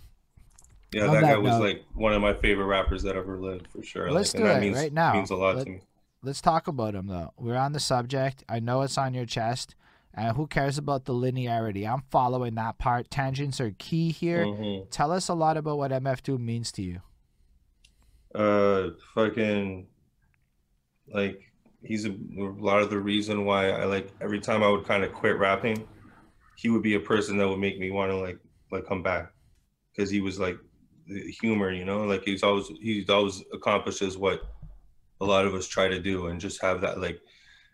Yeah, 0.93 1.07
that 1.07 1.13
that 1.13 1.23
guy 1.23 1.37
was 1.39 1.53
note- 1.53 1.61
like 1.63 1.85
one 1.95 2.13
of 2.13 2.21
my 2.21 2.35
favorite 2.35 2.67
rappers 2.67 3.03
that 3.05 3.17
ever 3.17 3.39
lived 3.39 3.69
for 3.69 3.83
sure. 3.83 4.11
Let's 4.11 4.35
like, 4.35 4.43
do 4.43 4.47
and 4.47 4.57
that 4.57 4.59
it 4.59 4.67
means, 4.67 4.77
right 4.77 4.93
now. 4.93 5.13
Means 5.15 5.31
a 5.31 5.37
lot 5.37 5.57
Let- 5.57 5.65
to 5.67 5.71
me. 5.71 5.81
Let's 6.23 6.43
talk 6.43 6.69
about 6.69 6.95
him 6.95 7.07
though. 7.07 7.33
We're 7.39 7.57
on 7.57 7.73
the 7.73 7.81
subject. 7.81 8.45
I 8.47 8.61
know 8.61 8.83
it's 8.83 8.99
on 8.99 9.15
your 9.15 9.25
chest. 9.25 9.75
And 10.14 10.37
who 10.37 10.46
cares 10.46 10.77
about 10.77 11.05
the 11.05 11.12
linearity? 11.12 11.90
I'm 11.90 12.03
following 12.11 12.57
that 12.57 12.79
part. 12.79 13.11
Tangents 13.11 13.61
are 13.61 13.70
key 13.79 14.11
here. 14.11 14.44
Mhm. 14.44 14.90
Tell 14.90 15.12
us 15.12 15.29
a 15.29 15.35
lot 15.35 15.57
about 15.57 15.79
what 15.79 15.92
MF 15.92 16.23
Doom 16.23 16.44
means 16.44 16.73
to 16.73 16.83
you. 16.83 17.01
Uh, 18.35 18.90
fucking, 19.14 19.87
like 21.12 21.40
he's 21.83 22.05
a, 22.05 22.11
a 22.11 22.55
lot 22.59 22.83
of 22.83 22.90
the 22.90 22.99
reason 22.99 23.44
why 23.44 23.70
I 23.70 23.85
like 23.85 24.11
every 24.20 24.40
time 24.40 24.62
I 24.62 24.68
would 24.68 24.85
kind 24.85 25.05
of 25.05 25.12
quit 25.12 25.38
rapping, 25.38 25.87
he 26.57 26.68
would 26.68 26.83
be 26.83 26.94
a 26.94 27.01
person 27.01 27.37
that 27.38 27.49
would 27.49 27.59
make 27.59 27.79
me 27.79 27.90
want 27.90 28.11
to 28.11 28.16
like 28.16 28.38
like 28.70 28.87
come 28.87 29.03
back 29.03 29.33
because 29.92 30.11
he 30.11 30.20
was 30.20 30.38
like 30.38 30.59
humor, 31.40 31.73
you 31.73 31.85
know, 31.85 32.05
like 32.05 32.23
he's 32.25 32.42
always 32.42 32.68
he's 32.81 33.09
always 33.11 33.42
accomplishes 33.53 34.16
what 34.16 34.42
a 35.20 35.25
lot 35.25 35.44
of 35.44 35.55
us 35.55 35.66
try 35.66 35.88
to 35.88 36.01
do 36.01 36.29
and 36.29 36.40
just 36.40 36.62
have 36.62 36.81
that 36.81 37.01
like 37.01 37.20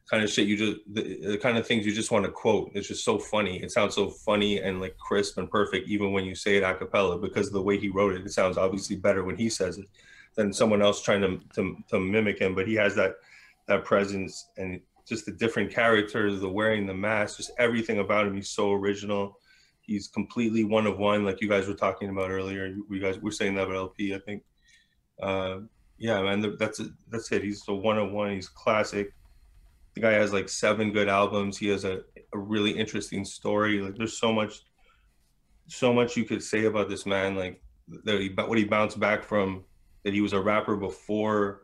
kind 0.09 0.23
of 0.23 0.31
shit 0.31 0.47
you 0.47 0.57
just 0.57 0.79
the, 0.93 1.27
the, 1.27 1.39
kind 1.39 1.59
of 1.59 1.67
things 1.67 1.85
you 1.85 1.93
just 1.93 2.13
want 2.13 2.25
to 2.25 2.31
quote. 2.31 2.71
It's 2.75 2.89
just 2.89 3.05
so 3.05 3.19
funny. 3.19 3.63
It 3.63 3.73
sounds 3.73 3.95
so 3.95 4.09
funny 4.09 4.61
and 4.61 4.81
like 4.81 4.97
crisp 4.99 5.39
and 5.39 5.51
perfect 5.51 5.89
even 5.89 6.13
when 6.13 6.25
you 6.25 6.35
say 6.35 6.57
it 6.57 6.63
a 6.63 6.75
cappella 6.75 7.19
because 7.19 7.51
the 7.51 7.63
way 7.63 7.79
he 7.79 7.89
wrote 7.89 8.15
it 8.15 8.25
it 8.25 8.31
sounds 8.31 8.57
obviously 8.57 8.97
better 8.97 9.25
when 9.25 9.37
he 9.37 9.49
says 9.49 9.79
it 9.79 9.87
than 10.37 10.53
someone 10.53 10.83
else 10.83 11.03
trying 11.03 11.23
to, 11.23 11.41
to, 11.55 11.77
to 11.89 11.99
mimic 11.99 12.39
him 12.39 12.55
but 12.55 12.69
he 12.69 12.75
has 12.75 12.95
that 12.95 13.15
that 13.67 13.85
presence 13.85 14.51
and 14.59 14.81
just 15.09 15.27
the 15.27 15.33
different 15.33 15.73
characters 15.73 16.41
the 16.41 16.49
wearing 16.49 16.87
the 16.87 16.95
mask 16.95 17.39
just 17.39 17.51
everything 17.59 17.99
about 17.99 18.27
him. 18.27 18.35
He's 18.35 18.51
so 18.51 18.73
original. 18.73 19.39
He's 19.81 20.09
completely 20.09 20.63
one 20.65 20.87
of 20.87 20.99
one 20.99 21.25
like 21.25 21.41
you 21.41 21.49
guys 21.49 21.67
were 21.67 21.75
talking 21.75 22.11
about 22.11 22.31
earlier. 22.31 22.67
You 22.67 23.01
guys 23.01 23.19
were 23.19 23.33
saying 23.33 23.57
that 23.57 23.65
about 23.65 23.77
lp 23.77 24.15
i 24.15 24.19
think. 24.21 24.45
Uh 25.21 25.61
yeah 25.99 26.23
man 26.23 26.57
that's 26.59 26.79
it. 26.79 26.93
That's 27.11 27.33
it. 27.33 27.43
He's 27.43 27.65
a 27.67 27.75
one 27.75 27.99
of 27.99 28.13
one. 28.13 28.31
He's 28.31 28.49
classic 28.49 29.13
the 29.97 30.03
guy 30.03 30.13
has 30.13 30.31
like 30.31 30.51
seven 30.51 30.93
good 30.93 31.09
albums. 31.09 31.57
He 31.57 31.69
has 31.69 31.87
a, 31.87 32.03
a 32.35 32.39
really 32.39 32.71
interesting 32.71 33.25
story. 33.25 33.81
Like 33.81 33.97
there's 33.97 34.19
so 34.19 34.31
much, 34.31 34.61
so 35.69 35.91
much 35.91 36.19
you 36.19 36.25
could 36.25 36.43
say 36.43 36.67
about 36.67 36.91
this 36.91 37.07
man. 37.07 37.35
Like 37.35 37.63
that 38.05 38.21
he, 38.21 38.29
what 38.29 38.59
he 38.59 38.65
bounced 38.65 39.01
back 39.01 39.25
from, 39.25 39.65
that 40.05 40.13
he 40.13 40.21
was 40.21 40.35
a 40.35 40.41
rapper 40.41 40.77
before, 40.77 41.63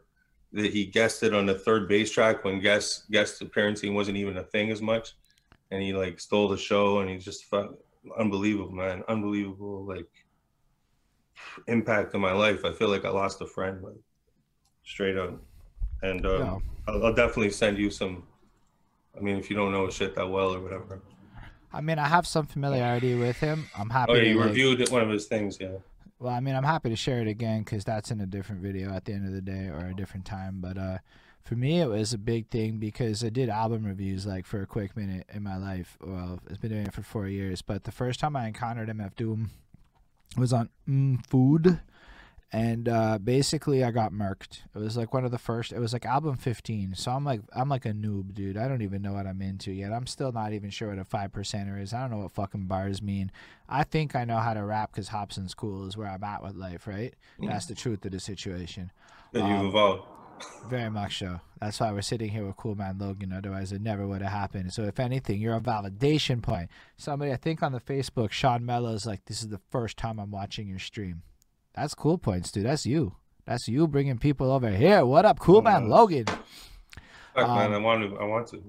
that 0.55 0.73
he 0.73 0.87
guested 0.87 1.35
on 1.35 1.45
the 1.45 1.57
3rd 1.57 1.91
Bass 1.91 2.11
track 2.11 2.43
when 2.43 2.59
guest 2.59 3.11
guest 3.11 3.43
appearancing 3.43 3.93
wasn't 3.93 4.17
even 4.17 4.39
a 4.39 4.43
thing 4.43 4.71
as 4.71 4.81
much, 4.81 5.13
and 5.71 5.83
he 5.83 5.93
like 5.93 6.19
stole 6.19 6.49
the 6.49 6.57
show 6.57 7.01
and 7.01 7.11
he's 7.11 7.27
just 7.27 7.45
unbelievable, 8.19 8.73
man, 8.73 9.03
unbelievable 9.09 9.85
like 9.85 10.09
impact 11.69 12.15
in 12.15 12.21
my 12.23 12.33
life. 12.33 12.65
I 12.65 12.73
feel 12.73 12.89
like 12.89 13.05
I 13.05 13.11
lost 13.11 13.43
a 13.43 13.47
friend, 13.47 13.83
like 13.83 14.01
straight 14.85 15.19
up 15.19 15.39
and 16.03 16.27
um, 16.27 16.41
yeah. 16.41 16.59
I'll, 16.89 17.07
I'll, 17.07 17.15
definitely 17.15 17.51
send 17.51 17.79
you 17.79 17.91
some. 17.91 18.25
I 19.17 19.21
mean, 19.21 19.37
if 19.37 19.49
you 19.51 19.57
don't 19.57 19.73
know 19.73 19.89
shit 19.91 20.15
that 20.17 20.29
well 20.29 20.55
or 20.55 20.61
whatever. 20.61 21.01
I 21.73 21.81
mean, 21.81 21.99
I 21.99 22.07
have 22.07 22.27
some 22.27 22.47
familiarity 22.47 23.15
with 23.15 23.39
him. 23.39 23.69
I'm 23.77 23.89
happy. 23.89 24.13
Oh, 24.13 24.15
yeah, 24.17 24.23
you 24.23 24.39
to, 24.39 24.45
reviewed 24.45 24.89
one 24.91 25.03
of 25.03 25.09
his 25.09 25.27
things, 25.27 25.59
yeah. 25.59 25.79
Well, 26.19 26.33
I 26.33 26.41
mean, 26.41 26.55
I'm 26.55 26.65
happy 26.65 26.91
to 26.91 26.97
share 26.97 27.21
it 27.21 27.29
again 27.29 27.63
because 27.63 27.85
that's 27.85 28.11
in 28.11 28.21
a 28.21 28.27
different 28.27 28.61
video 28.61 28.93
at 28.93 29.07
the 29.07 29.13
end 29.13 29.27
of 29.27 29.33
the 29.33 29.41
day 29.41 29.69
or 29.69 29.87
a 29.87 29.95
different 29.95 30.27
time. 30.27 30.61
But 30.61 30.77
uh, 30.77 30.99
for 31.43 31.57
me, 31.57 31.81
it 31.81 31.89
was 31.89 32.13
a 32.13 32.19
big 32.19 32.49
thing 32.49 32.79
because 32.79 33.25
I 33.25 33.31
did 33.31 33.49
album 33.49 33.85
reviews 33.85 34.27
like 34.27 34.47
for 34.47 34.61
a 34.61 34.67
quick 34.67 34.97
minute 34.97 35.27
in 35.33 35.43
my 35.43 35.57
life. 35.57 35.97
Well, 36.01 36.41
it's 36.49 36.59
been 36.59 36.71
doing 36.71 36.87
it 36.87 36.95
for 36.95 37.03
four 37.03 37.27
years. 37.27 37.63
But 37.63 37.85
the 37.85 37.91
first 37.91 38.21
time 38.21 38.37
I 38.37 38.47
encountered 38.47 38.89
MF 38.89 39.17
Doom 39.17 39.51
was 40.37 40.53
on 40.53 40.69
mm, 40.89 41.27
Food 41.27 41.81
and 42.53 42.87
uh, 42.87 43.19
basically 43.19 43.83
I 43.83 43.91
got 43.91 44.13
murked. 44.13 44.61
It 44.75 44.79
was 44.79 44.95
like 44.95 45.15
one 45.15 45.25
of 45.25 45.31
the 45.31 45.39
first. 45.39 45.73
It 45.73 45.79
was 45.79 45.95
like 45.95 46.05
album 46.05 46.37
15. 46.37 46.95
So 46.95 47.11
I'm 47.11 47.25
like 47.25 47.41
I'm 47.57 47.71
like 47.71 47.87
a 47.87 47.93
noob, 47.93 48.35
dude. 48.35 48.59
I 48.59 48.69
don't 48.69 48.83
even 48.83 49.01
know 49.01 49.15
what 49.15 49.27
I'm 49.27 49.41
into 49.41 49.73
yet. 49.73 49.93
I'm 49.93 50.07
still 50.07 50.33
not 50.33 50.53
even 50.53 50.69
sure 50.69 50.91
what 50.91 50.99
a 50.99 51.05
five 51.05 51.33
percenter 51.33 51.81
is. 51.81 51.95
I 51.95 52.03
don't 52.03 52.11
know 52.11 52.19
what 52.19 52.33
fucking 52.33 52.67
bars 52.67 53.01
mean. 53.01 53.33
I 53.69 53.85
think 53.85 54.15
I 54.15 54.25
know 54.25 54.37
how 54.37 54.53
to 54.53 54.63
rap 54.63 54.93
because 54.93 55.09
Hobson's 55.09 55.55
cool 55.55 55.87
is 55.87 55.97
where 55.97 56.09
I'm 56.09 56.23
at 56.23 56.43
with 56.43 56.55
life, 56.55 56.87
right? 56.87 57.15
Mm. 57.41 57.49
That's 57.49 57.67
the 57.67 57.75
truth 57.75 58.05
of 58.05 58.13
the 58.13 58.21
situation. 58.21 58.91
That 59.33 59.49
you've 59.49 59.61
um, 59.61 59.67
evolved. 59.69 60.03
Very 60.69 60.91
much 60.91 61.21
so. 61.21 61.41
That's 61.61 61.79
why 61.81 61.93
we're 61.93 62.03
sitting 62.03 62.31
here 62.31 62.45
with 62.45 62.57
Cool 62.57 62.75
Man 62.75 62.99
Logan. 62.99 63.33
Otherwise, 63.33 63.73
it 63.73 63.81
never 63.81 64.07
would 64.07 64.21
have 64.21 64.33
happened. 64.33 64.73
So, 64.73 64.83
if 64.83 64.99
anything, 64.99 65.41
you're 65.41 65.57
a 65.57 65.61
validation 65.61 66.43
point. 66.43 66.69
Somebody, 66.97 67.33
I 67.33 67.37
think 67.37 67.63
on 67.63 67.73
the 67.73 67.81
Facebook, 67.81 68.33
Sean 68.33 68.67
Mello's 68.67 69.07
like, 69.07 69.25
"This 69.27 69.41
is 69.41 69.49
the 69.49 69.61
first 69.71 69.97
time 69.97 70.19
I'm 70.19 70.33
watching 70.33 70.67
your 70.67 70.81
stream." 70.81 71.23
That's 71.75 71.95
cool 71.95 72.19
points, 72.19 72.53
dude. 72.53 72.67
That's 72.67 72.87
you. 72.87 73.17
That's 73.45 73.67
you 73.67 73.89
bringing 73.89 74.19
people 74.19 74.51
over 74.51 74.71
here. 74.71 75.05
What 75.05 75.25
up, 75.25 75.39
cool 75.39 75.63
man, 75.63 75.89
Logan? 75.89 76.27
Fuck, 76.27 77.49
um, 77.49 77.59
man, 77.59 77.73
I 77.73 77.79
want 77.79 78.11
to. 78.11 78.19
I 78.19 78.25
want 78.25 78.47
to. 78.49 78.63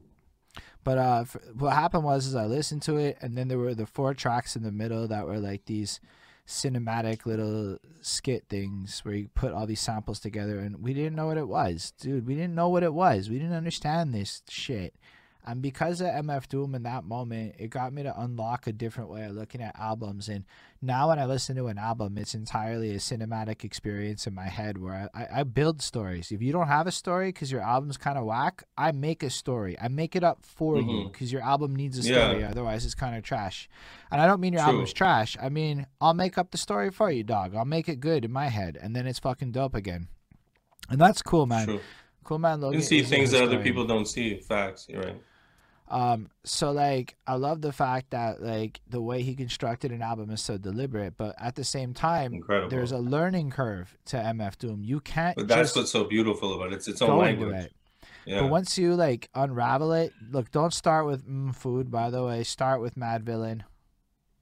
But 0.84 0.98
uh, 0.98 1.26
what 1.58 1.74
happened 1.74 2.04
was, 2.04 2.26
is 2.26 2.36
I 2.36 2.46
listened 2.46 2.82
to 2.84 2.98
it, 2.98 3.18
and 3.22 3.38
then 3.38 3.48
there 3.48 3.58
were 3.58 3.76
the 3.76 3.86
four 3.86 4.14
tracks 4.14 4.56
in 4.56 4.64
the 4.64 4.72
middle 4.72 5.08
that 5.08 5.26
were 5.26 5.40
like 5.40 5.66
these 5.66 6.00
cinematic 6.48 7.26
little 7.26 7.78
skit 8.02 8.46
things 8.50 9.00
where 9.04 9.16
you 9.16 9.30
put 9.34 9.54
all 9.54 9.66
these 9.66 9.80
samples 9.80 10.20
together, 10.20 10.60
and 10.60 10.84
we 10.84 10.94
didn't 10.94 11.16
know 11.16 11.28
what 11.28 11.38
it 11.38 11.48
was, 11.48 11.94
dude. 12.00 12.28
We 12.28 12.36
didn't 12.36 12.56
know 12.56 12.70
what 12.70 12.84
it 12.84 12.94
was. 12.94 13.30
We 13.30 13.40
didn't 13.40 13.56
understand 13.56 14.14
this 14.14 14.42
shit. 14.50 14.96
And 15.46 15.62
because 15.62 16.00
of 16.00 16.08
MF 16.08 16.48
Doom 16.48 16.74
in 16.74 16.84
that 16.84 17.04
moment, 17.04 17.56
it 17.60 17.70
got 17.70 17.92
me 17.92 18.04
to 18.04 18.20
unlock 18.20 18.66
a 18.66 18.72
different 18.72 19.10
way 19.10 19.26
of 19.26 19.34
looking 19.34 19.62
at 19.62 19.78
albums. 19.78 20.30
And 20.30 20.46
now 20.82 21.10
when 21.10 21.20
I 21.20 21.26
listen 21.26 21.58
to 21.58 21.68
an 21.68 21.78
album, 21.78 22.18
it's 22.18 22.34
entirely 22.34 22.92
a 22.92 22.98
cinematic 22.98 23.66
experience 23.66 24.26
in 24.26 24.34
my 24.34 24.48
head 24.48 24.78
where 24.78 25.10
I, 25.14 25.28
I 25.40 25.44
build 25.44 25.82
stories. 25.82 26.32
If 26.32 26.42
you 26.42 26.54
don't 26.54 26.68
have 26.68 26.88
a 26.88 26.92
story 26.92 27.30
because 27.30 27.52
your 27.52 27.62
album's 27.62 27.98
kind 27.98 28.18
of 28.18 28.24
whack, 28.24 28.64
I 28.78 28.94
make 28.94 29.22
a 29.22 29.30
story. 29.30 29.78
I 29.82 29.90
make 29.90 30.16
it 30.16 30.24
up 30.24 30.46
for 30.46 30.76
mm-hmm. 30.76 30.90
you 30.90 31.10
because 31.12 31.34
your 31.34 31.42
album 31.42 31.76
needs 31.76 31.98
a 31.98 32.04
story. 32.04 32.40
Yeah. 32.40 32.50
Otherwise, 32.50 32.86
it's 32.86 32.96
kind 32.96 33.18
of 33.18 33.24
trash. 33.24 33.68
And 34.12 34.22
I 34.22 34.28
don't 34.28 34.40
mean 34.40 34.54
your 34.54 34.62
True. 34.62 34.72
album's 34.72 34.94
trash. 34.94 35.36
I 35.42 35.50
mean, 35.50 35.88
I'll 36.00 36.14
make 36.14 36.38
up 36.38 36.52
the 36.52 36.58
story 36.58 36.90
for 36.90 37.12
you, 37.12 37.24
dog. 37.24 37.54
I'll 37.54 37.66
make 37.66 37.90
it 37.90 38.00
good 38.00 38.24
in 38.24 38.32
my 38.32 38.48
head. 38.48 38.78
And 38.82 38.96
then 38.96 39.08
it's 39.08 39.20
fucking 39.20 39.52
dope 39.52 39.76
again. 39.76 40.08
And 40.90 41.02
that's 41.02 41.22
cool, 41.22 41.46
man. 41.46 41.68
True. 41.68 41.80
Cool, 42.24 42.40
man. 42.40 42.62
Logan 42.62 42.80
you 42.80 42.86
see 42.86 43.04
things 43.04 43.32
that 43.32 43.44
other 43.44 43.62
people 43.62 43.86
don't 43.86 44.06
see. 44.06 44.38
Facts. 44.38 44.88
You're 44.90 45.02
right. 45.02 45.22
Um, 45.94 46.32
so 46.44 46.72
like 46.72 47.16
I 47.28 47.36
love 47.36 47.62
the 47.62 47.72
fact 47.72 48.10
that 48.10 48.42
like 48.42 48.82
the 48.90 49.00
way 49.00 49.22
he 49.22 49.36
constructed 49.36 49.92
an 49.92 50.02
album 50.02 50.32
is 50.32 50.42
so 50.42 50.58
deliberate, 50.58 51.14
but 51.18 51.36
at 51.40 51.54
the 51.54 51.64
same 51.64 51.94
time, 51.94 52.34
Incredible. 52.34 52.70
there's 52.72 52.92
a 52.92 52.98
learning 52.98 53.52
curve 53.52 53.96
to 54.06 54.18
MF 54.18 54.58
Doom. 54.58 54.84
You 54.84 55.00
can't. 55.02 55.36
But 55.36 55.48
that's 55.48 55.76
what's 55.76 55.92
so 55.92 56.06
beautiful 56.06 56.56
about 56.56 56.74
it. 56.74 56.78
It's 56.78 56.88
its 56.88 57.00
own 57.04 57.20
language. 57.20 57.54
It. 57.66 57.74
Yeah. 58.26 58.42
But 58.42 58.50
once 58.50 58.76
you 58.76 58.96
like 58.96 59.30
unravel 59.36 59.94
it, 59.94 60.14
look, 60.32 60.50
don't 60.50 60.74
start 60.74 61.06
with 61.06 61.30
mm, 61.30 61.56
food. 61.56 61.92
By 61.92 62.10
the 62.10 62.24
way, 62.24 62.44
start 62.44 62.82
with 62.82 62.96
Madvillain. 62.96 63.62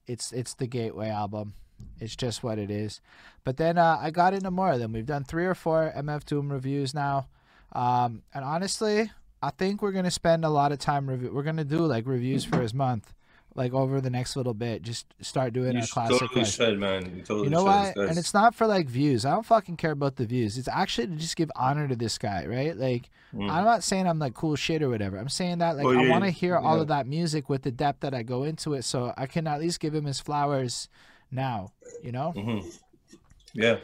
It's 0.08 0.32
it's 0.32 0.54
the 0.54 0.68
gateway 0.68 1.10
album. 1.10 1.56
It's 2.00 2.16
just 2.16 2.44
what 2.44 2.60
it 2.60 2.72
is. 2.72 3.02
But 3.44 3.58
then 3.58 3.78
uh, 3.78 3.98
I 4.00 4.10
got 4.12 4.34
into 4.34 4.52
more 4.52 4.72
of 4.72 4.80
them. 4.80 4.94
We've 4.94 5.06
done 5.06 5.26
three 5.26 5.46
or 5.46 5.56
four 5.56 5.92
MF 5.98 6.24
Doom 6.24 6.50
reviews 6.50 6.94
now, 6.94 7.28
um, 7.74 8.22
and 8.34 8.46
honestly, 8.46 9.12
I 9.42 9.50
think 9.50 9.82
we're 9.82 9.92
gonna 9.92 10.12
spend 10.12 10.46
a 10.46 10.50
lot 10.50 10.72
of 10.72 10.80
time 10.80 11.10
review. 11.10 11.32
We're 11.34 11.44
gonna 11.44 11.64
do 11.64 11.80
like 11.80 12.06
reviews 12.06 12.46
for 12.46 12.62
his 12.62 12.74
month, 12.74 13.14
like 13.56 13.74
over 13.74 14.00
the 14.00 14.10
next 14.10 14.36
little 14.36 14.54
bit. 14.54 14.84
Just 14.84 15.08
start 15.22 15.54
doing 15.54 15.74
you 15.74 15.84
a 15.84 15.88
classic. 15.88 16.20
Totally 16.20 16.46
should, 16.46 16.80
man. 16.80 17.16
You, 17.18 17.22
totally 17.24 17.46
you 17.46 17.50
know 17.50 17.64
what? 17.64 17.96
And 17.96 18.18
it's 18.18 18.34
not 18.34 18.54
for 18.54 18.68
like 18.68 18.88
views. 18.88 19.26
I 19.26 19.32
don't 19.32 19.46
fucking 19.46 19.78
care 19.78 19.92
about 19.92 20.18
the 20.18 20.26
views. 20.26 20.58
It's 20.58 20.68
actually 20.68 21.08
to 21.08 21.16
just 21.16 21.36
give 21.36 21.52
honor 21.56 21.88
to 21.88 21.96
this 21.96 22.20
guy, 22.20 22.46
right? 22.46 22.78
Like, 22.78 23.10
mm. 23.34 23.50
I'm 23.50 23.66
not 23.66 23.84
saying 23.84 24.08
I'm 24.08 24.20
like 24.20 24.36
cool 24.36 24.56
shit 24.56 24.84
or 24.84 24.90
whatever. 24.90 25.18
I'm 25.18 25.30
saying 25.30 25.58
that 25.58 25.76
like 25.76 25.86
well, 25.86 25.98
I 25.98 26.08
want 26.08 26.24
to 26.24 26.30
hear 26.30 26.54
yeah. 26.54 26.68
all 26.68 26.80
of 26.80 26.88
that 26.90 27.08
music 27.08 27.50
with 27.50 27.64
the 27.64 27.72
depth 27.72 28.02
that 28.02 28.14
I 28.14 28.22
go 28.22 28.44
into 28.44 28.76
it, 28.76 28.84
so 28.84 29.14
I 29.18 29.26
can 29.26 29.48
at 29.48 29.60
least 29.60 29.80
give 29.80 29.96
him 29.96 30.06
his 30.06 30.20
flowers 30.20 30.88
now. 31.32 31.72
You 32.04 32.12
know? 32.12 32.34
Mm-hmm. 32.36 32.68
Yeah 33.54 33.78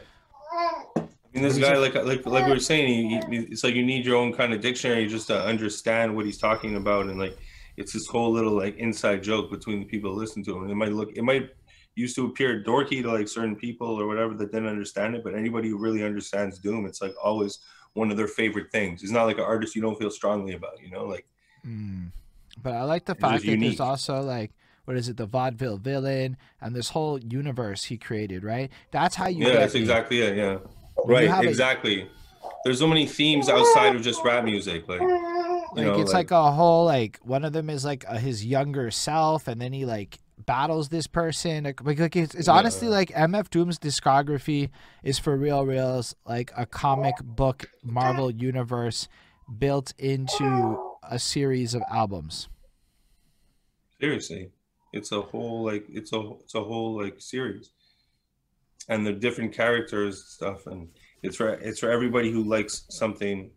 mean, 1.40 1.48
this 1.48 1.58
guy, 1.58 1.76
like 1.76 1.94
like 1.94 2.26
like 2.26 2.46
we 2.46 2.52
were 2.52 2.58
saying, 2.58 3.10
he, 3.10 3.20
he, 3.30 3.42
it's 3.44 3.64
like 3.64 3.74
you 3.74 3.84
need 3.84 4.04
your 4.04 4.16
own 4.16 4.32
kind 4.32 4.52
of 4.52 4.60
dictionary 4.60 5.06
just 5.06 5.26
to 5.28 5.44
understand 5.44 6.14
what 6.14 6.26
he's 6.26 6.38
talking 6.38 6.76
about, 6.76 7.06
and 7.06 7.18
like 7.18 7.36
it's 7.76 7.92
this 7.92 8.06
whole 8.06 8.32
little 8.32 8.52
like 8.52 8.76
inside 8.76 9.22
joke 9.22 9.50
between 9.50 9.80
the 9.80 9.86
people 9.86 10.14
that 10.14 10.20
listen 10.20 10.42
to 10.44 10.56
him. 10.56 10.68
It 10.68 10.74
might 10.74 10.92
look, 10.92 11.10
it 11.14 11.22
might 11.22 11.50
used 11.94 12.14
to 12.16 12.26
appear 12.26 12.62
dorky 12.62 13.02
to 13.02 13.12
like 13.12 13.28
certain 13.28 13.56
people 13.56 14.00
or 14.00 14.06
whatever 14.06 14.34
that 14.34 14.52
didn't 14.52 14.68
understand 14.68 15.14
it, 15.16 15.24
but 15.24 15.34
anybody 15.34 15.68
who 15.68 15.76
really 15.76 16.04
understands 16.04 16.58
Doom, 16.58 16.86
it's 16.86 17.02
like 17.02 17.14
always 17.22 17.58
one 17.94 18.10
of 18.10 18.16
their 18.16 18.28
favorite 18.28 18.70
things. 18.70 19.02
It's 19.02 19.10
not 19.10 19.24
like 19.24 19.38
an 19.38 19.44
artist 19.44 19.74
you 19.74 19.82
don't 19.82 19.98
feel 19.98 20.10
strongly 20.10 20.54
about, 20.54 20.80
you 20.80 20.90
know, 20.90 21.04
like. 21.04 21.26
Mm. 21.66 22.12
But 22.62 22.74
I 22.74 22.82
like 22.82 23.04
the 23.04 23.14
fact 23.14 23.42
that 23.42 23.50
unique. 23.50 23.70
there's 23.70 23.80
also 23.80 24.20
like 24.22 24.52
what 24.84 24.96
is 24.96 25.08
it, 25.08 25.16
the 25.16 25.26
vaudeville 25.26 25.76
villain, 25.76 26.36
and 26.60 26.74
this 26.74 26.88
whole 26.90 27.18
universe 27.18 27.84
he 27.84 27.98
created, 27.98 28.42
right? 28.42 28.70
That's 28.90 29.14
how 29.14 29.26
you. 29.26 29.46
Yeah, 29.46 29.54
that's 29.54 29.74
me. 29.74 29.80
exactly 29.80 30.20
it. 30.22 30.36
Yeah 30.36 30.58
right 31.06 31.44
exactly 31.44 32.02
a, 32.02 32.08
there's 32.64 32.78
so 32.78 32.86
many 32.86 33.06
themes 33.06 33.48
outside 33.48 33.94
of 33.94 34.02
just 34.02 34.22
rap 34.24 34.44
music 34.44 34.88
like 34.88 35.00
like 35.00 35.86
know, 35.86 36.00
it's 36.00 36.12
like, 36.12 36.30
like, 36.30 36.30
a 36.30 36.52
whole 36.52 36.84
like 36.84 37.18
one 37.22 37.44
of 37.44 37.52
them 37.52 37.70
is 37.70 37.84
like 37.84 38.04
a, 38.08 38.18
his 38.18 38.44
younger 38.44 38.90
self 38.90 39.48
and 39.48 39.60
then 39.60 39.72
he 39.72 39.84
like 39.84 40.18
battles 40.46 40.88
this 40.88 41.06
person 41.06 41.64
like, 41.64 41.98
like 41.98 42.16
it's, 42.16 42.34
it's 42.34 42.48
yeah. 42.48 42.54
honestly 42.54 42.88
like 42.88 43.10
mf 43.10 43.50
doom's 43.50 43.78
discography 43.78 44.70
is 45.02 45.18
for 45.18 45.36
real 45.36 45.66
reals 45.66 46.14
like 46.24 46.50
a 46.56 46.64
comic 46.64 47.14
book 47.22 47.68
marvel 47.84 48.30
universe 48.30 49.08
built 49.58 49.94
into 49.98 50.78
a 51.02 51.18
series 51.18 51.74
of 51.74 51.82
albums. 51.90 52.48
Seriously. 54.00 54.50
It's 54.92 55.12
a 55.12 55.20
whole 55.20 55.64
like 55.64 55.86
it's 55.88 56.12
a 56.12 56.32
it's 56.40 56.54
a 56.54 56.62
whole 56.62 57.02
like 57.02 57.16
series 57.18 57.70
and 58.88 59.06
the 59.06 59.12
different 59.12 59.52
characters 59.52 60.24
stuff 60.24 60.66
and 60.66 60.88
it's 61.22 61.36
for 61.36 61.48
it's 61.50 61.78
for 61.80 61.90
everybody 61.90 62.30
who 62.30 62.42
likes 62.44 62.84
something 62.88 63.50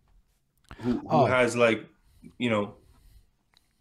who, 0.82 0.94
who 1.00 1.08
Oh. 1.10 1.26
has 1.26 1.56
like, 1.56 1.86
you 2.38 2.50
know, 2.50 2.76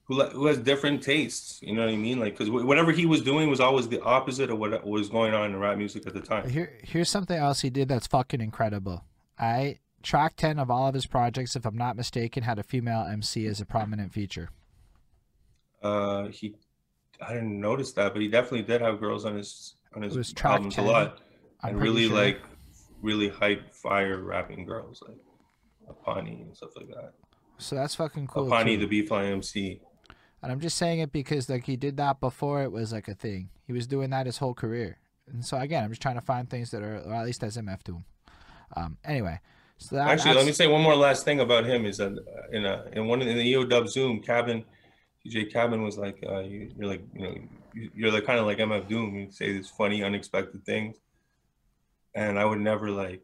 who 0.04 0.22
who 0.24 0.46
has 0.46 0.58
different 0.58 1.02
tastes. 1.02 1.60
You 1.62 1.74
know 1.74 1.82
what 1.84 1.90
I 1.92 1.96
mean? 1.96 2.18
Like, 2.20 2.36
because 2.36 2.50
whatever 2.50 2.92
he 2.92 3.06
was 3.06 3.22
doing 3.22 3.48
was 3.48 3.60
always 3.60 3.88
the 3.88 4.02
opposite 4.02 4.50
of 4.50 4.58
what 4.58 4.86
was 4.86 5.08
going 5.08 5.32
on 5.34 5.50
in 5.50 5.56
rap 5.58 5.78
music 5.78 6.06
at 6.06 6.14
the 6.14 6.20
time. 6.20 6.48
Here, 6.48 6.78
here's 6.82 7.08
something 7.08 7.36
else 7.36 7.60
he 7.60 7.70
did 7.70 7.88
that's 7.88 8.06
fucking 8.06 8.40
incredible. 8.40 9.04
I 9.38 9.78
track 10.02 10.34
ten 10.36 10.58
of 10.58 10.70
all 10.70 10.88
of 10.88 10.94
his 10.94 11.06
projects, 11.06 11.54
if 11.56 11.64
I'm 11.64 11.76
not 11.76 11.96
mistaken, 11.96 12.42
had 12.42 12.58
a 12.58 12.62
female 12.64 13.02
MC 13.10 13.46
as 13.46 13.60
a 13.60 13.64
prominent 13.66 14.12
feature. 14.12 14.50
Uh, 15.82 16.28
he, 16.28 16.54
I 17.26 17.32
didn't 17.34 17.58
notice 17.60 17.92
that, 17.92 18.12
but 18.12 18.20
he 18.20 18.28
definitely 18.28 18.62
did 18.62 18.80
have 18.82 19.00
girls 19.00 19.24
on 19.24 19.36
his 19.36 19.74
on 19.94 20.02
his 20.02 20.14
It 20.14 20.18
was 20.18 20.32
track 20.32 20.54
albums 20.54 20.74
10, 20.74 20.84
a 20.84 20.88
lot, 20.88 21.20
I'm 21.62 21.70
and 21.74 21.80
really 21.82 22.06
sure. 22.08 22.16
like, 22.16 22.40
really 23.02 23.28
hype 23.28 23.74
fire 23.74 24.18
rapping 24.22 24.66
girls 24.66 25.02
like 25.06 25.16
Apani 25.88 26.42
and 26.42 26.56
stuff 26.56 26.70
like 26.76 26.88
that. 26.88 27.12
So 27.58 27.76
that's 27.76 27.94
fucking 27.94 28.26
cool. 28.28 28.46
Apani, 28.46 28.74
too. 28.74 28.80
the 28.80 28.86
B 28.86 29.06
Fly 29.06 29.24
MC. 29.26 29.80
And 30.42 30.50
I'm 30.50 30.60
just 30.60 30.78
saying 30.78 31.00
it 31.00 31.12
because 31.12 31.50
like 31.50 31.64
he 31.64 31.76
did 31.76 31.96
that 31.98 32.20
before 32.20 32.62
it 32.62 32.72
was 32.72 32.92
like 32.92 33.08
a 33.08 33.14
thing. 33.14 33.50
He 33.66 33.72
was 33.74 33.86
doing 33.86 34.08
that 34.10 34.24
his 34.26 34.38
whole 34.38 34.54
career. 34.54 34.98
And 35.30 35.44
so 35.44 35.58
again, 35.58 35.84
I'm 35.84 35.90
just 35.90 36.00
trying 36.00 36.14
to 36.14 36.20
find 36.22 36.48
things 36.48 36.70
that 36.70 36.82
are 36.82 36.98
or 37.00 37.12
at 37.14 37.26
least 37.26 37.42
SMF 37.42 37.82
to 37.84 37.96
him. 37.96 38.04
Um 38.74 38.96
anyway. 39.04 39.38
So 39.76 39.96
that, 39.96 40.08
Actually, 40.08 40.34
let 40.36 40.46
me 40.46 40.52
say 40.52 40.66
one 40.66 40.82
more 40.82 40.96
last 40.96 41.24
thing 41.24 41.40
about 41.40 41.64
him 41.66 41.84
is 41.86 41.98
that 41.98 42.12
uh, 42.12 42.56
in 42.56 42.64
a 42.66 42.84
in 42.92 43.06
one 43.06 43.20
in 43.22 43.36
the 43.36 43.42
EO 43.44 43.64
Dub 43.64 43.88
Zoom, 43.88 44.20
Cabin, 44.22 44.64
DJ 45.26 45.50
Cabin 45.52 45.82
was 45.82 45.96
like, 45.98 46.18
uh, 46.26 46.40
you, 46.40 46.70
you're 46.76 46.88
like, 46.88 47.02
you 47.14 47.22
know, 47.22 47.34
you- 47.74 47.90
you're 47.94 48.10
like 48.12 48.24
kind 48.26 48.38
of 48.38 48.46
like 48.46 48.58
MF 48.58 48.88
Doom. 48.88 49.14
You 49.14 49.30
say 49.30 49.52
these 49.52 49.68
funny, 49.70 50.02
unexpected 50.02 50.64
things, 50.66 50.96
and 52.14 52.38
I 52.38 52.44
would 52.44 52.60
never 52.60 52.90
like 52.90 53.22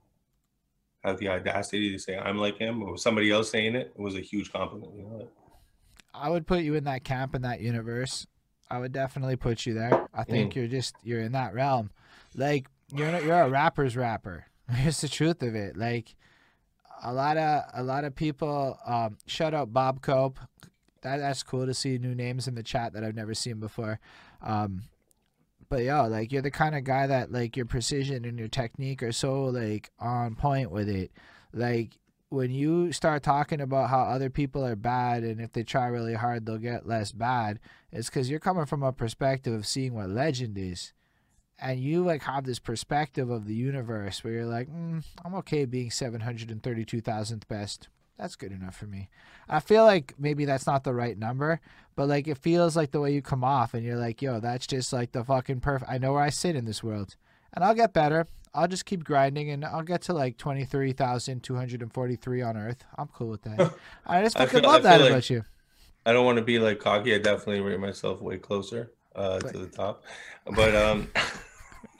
have 1.05 1.19
the 1.19 1.29
audacity 1.29 1.93
to 1.93 1.99
say 1.99 2.17
I'm 2.17 2.39
like 2.39 2.59
him, 2.59 2.83
or 2.83 2.97
somebody 2.99 3.31
else 3.31 3.51
saying 3.51 3.75
it. 3.75 3.93
It 3.97 4.01
was 4.01 4.17
a 4.17 4.21
huge 4.21 4.53
compliment. 4.53 4.93
You 4.97 5.03
know, 5.05 5.29
I 6.15 6.29
would 6.29 6.47
put 6.47 6.63
you 6.63 6.75
in 6.75 6.85
that 6.85 7.05
camp 7.05 7.35
in 7.35 7.43
that 7.43 7.61
universe. 7.61 8.27
I 8.71 8.79
would 8.79 8.93
definitely 8.93 9.37
put 9.37 9.65
you 9.65 9.75
there. 9.75 10.09
I 10.13 10.25
think 10.25 10.57
you're 10.57 10.67
just 10.67 10.95
you're 11.03 11.21
in 11.21 11.33
that 11.33 11.55
realm. 11.55 11.91
Like 12.35 12.67
you're 12.93 13.11
not, 13.11 13.25
you're 13.25 13.41
a 13.41 13.49
rapper's 13.49 13.97
rapper. 13.97 14.47
Here's 14.71 15.01
the 15.01 15.09
truth 15.09 15.43
of 15.43 15.55
it. 15.55 15.77
Like 15.77 16.15
a 17.05 17.13
lot 17.13 17.37
of 17.37 17.65
a 17.75 17.83
lot 17.83 18.05
of 18.05 18.15
people 18.15 18.79
um 18.87 19.19
shout 19.27 19.55
out 19.55 19.73
Bob 19.73 20.03
Cope. 20.03 20.41
That 21.03 21.19
that's 21.19 21.43
cool 21.43 21.67
to 21.67 21.75
see 21.75 21.99
new 21.99 22.15
names 22.15 22.49
in 22.49 22.55
the 22.55 22.63
chat 22.63 22.93
that 22.95 23.05
I've 23.05 23.15
never 23.15 23.35
seen 23.35 23.61
before. 23.61 24.01
Um 24.43 24.83
but 25.69 25.83
yo, 25.83 26.07
like 26.07 26.33
you're 26.33 26.43
the 26.43 26.51
kind 26.51 26.75
of 26.75 26.85
guy 26.85 27.07
that 27.07 27.33
like 27.33 27.57
your 27.57 27.67
precision 27.67 28.25
and 28.25 28.39
your 28.39 28.49
technique 28.49 29.03
are 29.03 29.13
so 29.13 29.45
like 29.45 29.91
on 29.99 30.35
point 30.35 30.71
with 30.71 30.89
it. 30.89 31.11
Like 31.53 31.99
when 32.29 32.51
you 32.51 32.93
start 32.93 33.23
talking 33.23 33.61
about 33.61 33.91
how 33.91 34.01
other 34.01 34.31
people 34.31 34.65
are 34.65 34.77
bad 34.77 35.23
and 35.23 35.41
if 35.41 35.53
they 35.53 35.63
try 35.63 35.87
really 35.87 36.15
hard 36.15 36.45
they'll 36.45 36.59
get 36.59 36.87
less 36.87 37.13
bad, 37.13 37.61
it's 37.93 38.09
because 38.09 38.31
you're 38.31 38.41
coming 38.41 38.67
from 38.67 38.83
a 38.83 38.93
perspective 38.93 39.53
of 39.53 39.67
seeing 39.67 39.95
what 39.95 40.11
legend 40.11 40.59
is. 40.59 40.93
And 41.59 41.81
you 41.81 42.05
like 42.05 42.23
have 42.25 42.45
this 42.45 42.59
perspective 42.59 43.31
of 43.31 43.47
the 43.47 43.55
universe 43.55 44.23
where 44.23 44.35
you're 44.35 44.45
like, 44.45 44.69
mm, 44.69 45.03
I'm 45.25 45.35
okay 45.37 45.65
being 45.65 45.89
732,000th 45.89 47.49
best. 47.49 47.89
That's 48.19 48.37
good 48.37 48.53
enough 48.53 48.77
for 48.77 48.87
me. 48.87 49.09
I 49.49 49.61
feel 49.61 49.85
like 49.85 50.15
maybe 50.19 50.45
that's 50.47 50.67
not 50.67 50.85
the 50.85 50.95
right 50.95 51.19
number, 51.19 51.61
but 51.97 52.09
like 52.09 52.27
it 52.29 52.39
feels 52.39 52.77
like 52.77 52.91
the 52.91 53.01
way 53.01 53.13
you 53.13 53.21
come 53.23 53.45
off 53.45 53.75
and 53.75 53.85
you're 53.85 53.97
like, 53.99 54.23
yo, 54.23 54.41
that's 54.41 54.67
just 54.67 54.93
like 54.93 55.13
the 55.13 55.23
fucking 55.23 55.61
perfect. 55.61 55.91
I 55.91 55.99
know 55.99 56.15
where 56.15 56.23
I 56.23 56.31
sit 56.31 56.57
in 56.57 56.65
this 56.65 56.83
world 56.83 57.15
and 57.53 57.63
I'll 57.63 57.75
get 57.75 57.93
better. 57.93 58.27
I'll 58.55 58.69
just 58.69 58.87
keep 58.87 59.05
grinding 59.05 59.51
and 59.51 59.65
I'll 59.65 59.83
get 59.83 60.01
to 60.03 60.15
like 60.15 60.39
23,243 60.39 62.43
on 62.43 62.57
Earth. 62.57 62.85
I'm 62.97 63.09
cool 63.09 63.29
with 63.29 63.43
that. 63.43 63.75
I 64.07 64.23
just 64.23 64.41
I 64.41 64.47
feel- 64.47 64.63
love 64.63 64.83
that 64.85 65.01
like- 65.01 65.11
about 65.11 65.29
you. 65.31 65.45
I 66.07 66.13
don't 66.13 66.25
want 66.25 66.39
to 66.39 66.45
be 66.45 66.59
like 66.61 66.79
cocky. 66.79 67.15
I 67.15 67.19
definitely 67.19 67.61
rate 67.61 67.81
myself 67.81 68.23
way 68.23 68.39
closer 68.39 68.93
uh, 69.17 69.41
to 69.41 69.59
the 69.59 69.67
top, 69.67 70.05
but 70.55 70.75
um. 70.75 71.09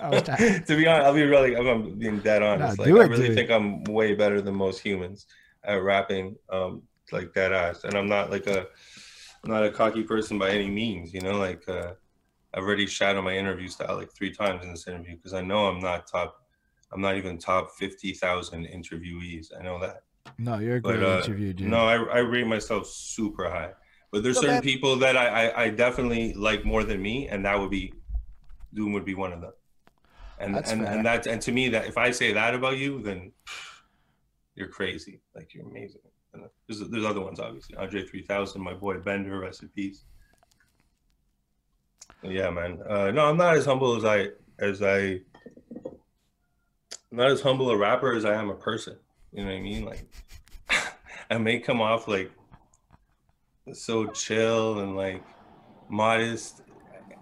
I 0.01 0.09
was 0.11 0.23
trying- 0.23 0.65
to 0.65 0.77
be 0.77 0.87
honest, 0.87 1.07
I'll 1.07 1.15
be 1.15 1.25
really, 1.25 1.57
I'm- 1.57 1.67
I'm 1.67 1.99
being 1.99 2.21
dead 2.21 2.43
honest. 2.43 2.79
No, 2.79 2.85
like, 2.85 2.95
I 2.95 3.07
really 3.11 3.35
think 3.35 3.51
I'm 3.51 3.85
way 3.85 4.15
better 4.15 4.41
than 4.41 4.55
most 4.55 4.79
humans 4.81 5.27
at 5.67 5.83
rapping, 5.83 6.37
um, 6.51 6.83
like 7.13 7.35
dead 7.35 7.53
ass. 7.53 7.85
And 7.85 7.95
I'm 7.95 8.09
not 8.09 8.31
like 8.31 8.47
a, 8.47 8.67
I'm 9.45 9.51
not 9.51 9.65
a 9.65 9.71
cocky 9.71 10.03
person 10.03 10.39
by 10.39 10.51
any 10.51 10.71
means. 10.71 11.13
You 11.13 11.21
know, 11.21 11.39
like 11.39 11.69
uh, 11.69 11.93
I've 12.55 12.63
already 12.65 12.87
shadowed 12.87 13.25
my 13.25 13.37
interview 13.37 13.69
style 13.69 13.97
like 13.97 14.13
three 14.13 14.33
times 14.33 14.65
in 14.65 14.71
this 14.71 14.87
interview 14.89 15.17
because 15.17 15.35
I 15.35 15.43
know 15.43 15.67
I'm 15.67 15.81
not 15.81 16.07
top, 16.07 16.43
I'm 16.93 17.01
not 17.01 17.17
even 17.17 17.39
top 17.39 17.73
fifty 17.79 18.13
thousand 18.13 18.67
interviewees. 18.67 19.49
I 19.59 19.63
know 19.63 19.79
that. 19.81 20.03
No, 20.39 20.59
you're 20.59 20.77
a 20.77 20.81
But 20.81 21.03
uh, 21.03 21.21
interview, 21.25 21.53
dude. 21.53 21.69
no, 21.69 21.87
I, 21.87 21.95
I 21.95 22.19
rate 22.19 22.47
myself 22.47 22.87
super 22.87 23.49
high. 23.49 23.71
But 24.13 24.23
there's 24.23 24.37
So 24.37 24.43
certain 24.43 24.57
that- 24.57 24.65
people 24.65 24.97
that 24.97 25.17
I, 25.17 25.27
I, 25.49 25.63
I 25.65 25.71
definitely 25.71 26.33
like 26.35 26.65
more 26.65 26.85
than 26.85 27.01
me, 27.03 27.29
and 27.29 27.45
that 27.45 27.59
would 27.59 27.71
be 27.71 27.93
Doom 28.75 28.93
would 28.93 29.05
be 29.05 29.15
one 29.15 29.33
of 29.33 29.41
them. 29.41 29.53
And 30.39 30.55
That's 30.55 30.71
and, 30.71 30.83
fair. 30.83 30.93
and 30.93 31.07
that 31.07 31.27
and 31.27 31.41
to 31.43 31.53
me 31.53 31.69
that 31.71 31.87
if 31.87 31.97
I 31.97 32.11
say 32.11 32.33
that 32.33 32.55
about 32.55 32.77
you, 32.77 33.01
then 33.03 33.33
you're 34.57 34.69
crazy. 34.69 35.21
Like 35.35 35.55
you're 35.55 35.69
amazing. 35.69 36.01
And 36.33 36.45
there's 36.67 36.81
there's 36.89 37.05
other 37.05 37.21
ones 37.21 37.39
obviously. 37.39 37.77
Andre 37.77 38.05
3000, 38.05 38.61
my 38.61 38.73
boy 38.73 38.99
Bender, 38.99 39.39
rest 39.39 39.63
in 39.63 39.69
peace. 39.69 40.05
Yeah, 42.23 42.51
man. 42.51 42.81
Uh, 42.89 43.11
no, 43.13 43.27
I'm 43.27 43.37
not 43.37 43.57
as 43.57 43.67
humble 43.67 43.97
as 43.97 44.05
I 44.05 44.31
as 44.59 44.83
I. 44.83 45.21
I'm 47.11 47.19
not 47.19 47.31
as 47.31 47.41
humble 47.41 47.71
a 47.71 47.77
rapper 47.77 48.13
as 48.13 48.25
I 48.25 48.35
am 48.35 48.51
a 48.51 48.55
person. 48.55 48.97
You 49.33 49.45
know 49.45 49.51
what 49.51 49.59
I 49.59 49.61
mean? 49.61 49.85
Like, 49.85 50.07
I 51.31 51.39
may 51.39 51.61
come 51.61 51.81
off 51.81 52.09
like 52.09 52.33
so 53.73 54.07
chill 54.07 54.81
and 54.81 54.97
like 54.97 55.23
modest 55.89 56.63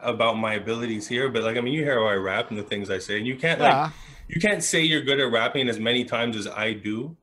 about 0.00 0.38
my 0.38 0.54
abilities 0.54 1.08
here, 1.08 1.28
but 1.28 1.42
like 1.42 1.56
I 1.56 1.60
mean, 1.60 1.74
you 1.74 1.82
hear 1.82 2.00
how 2.00 2.06
I 2.06 2.14
rap 2.14 2.50
and 2.50 2.58
the 2.58 2.62
things 2.62 2.90
I 2.90 2.98
say, 2.98 3.18
and 3.18 3.26
you 3.26 3.36
can't 3.36 3.60
like 3.60 3.92
you 4.28 4.40
can't 4.40 4.62
say 4.62 4.82
you're 4.82 5.02
good 5.02 5.20
at 5.20 5.30
rapping 5.30 5.68
as 5.68 5.80
many 5.80 6.04
times 6.04 6.36
as 6.36 6.46
I 6.46 6.72
do 6.72 7.16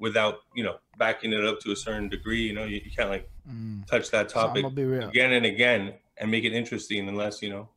without 0.00 0.40
you 0.54 0.64
know 0.64 0.76
backing 0.98 1.32
it 1.32 1.44
up 1.44 1.60
to 1.60 1.70
a 1.70 1.76
certain 1.76 2.08
degree. 2.08 2.42
You 2.42 2.54
know, 2.54 2.64
you, 2.64 2.80
you 2.84 2.90
can't 2.90 3.10
like 3.10 3.30
mm. 3.48 3.86
touch 3.86 4.10
that 4.10 4.28
topic 4.28 4.64
real. 4.74 5.08
again 5.08 5.32
and 5.32 5.46
again 5.46 5.94
and 6.18 6.30
make 6.30 6.44
it 6.44 6.52
interesting 6.52 7.08
unless 7.08 7.40
you 7.42 7.50
know. 7.50 7.68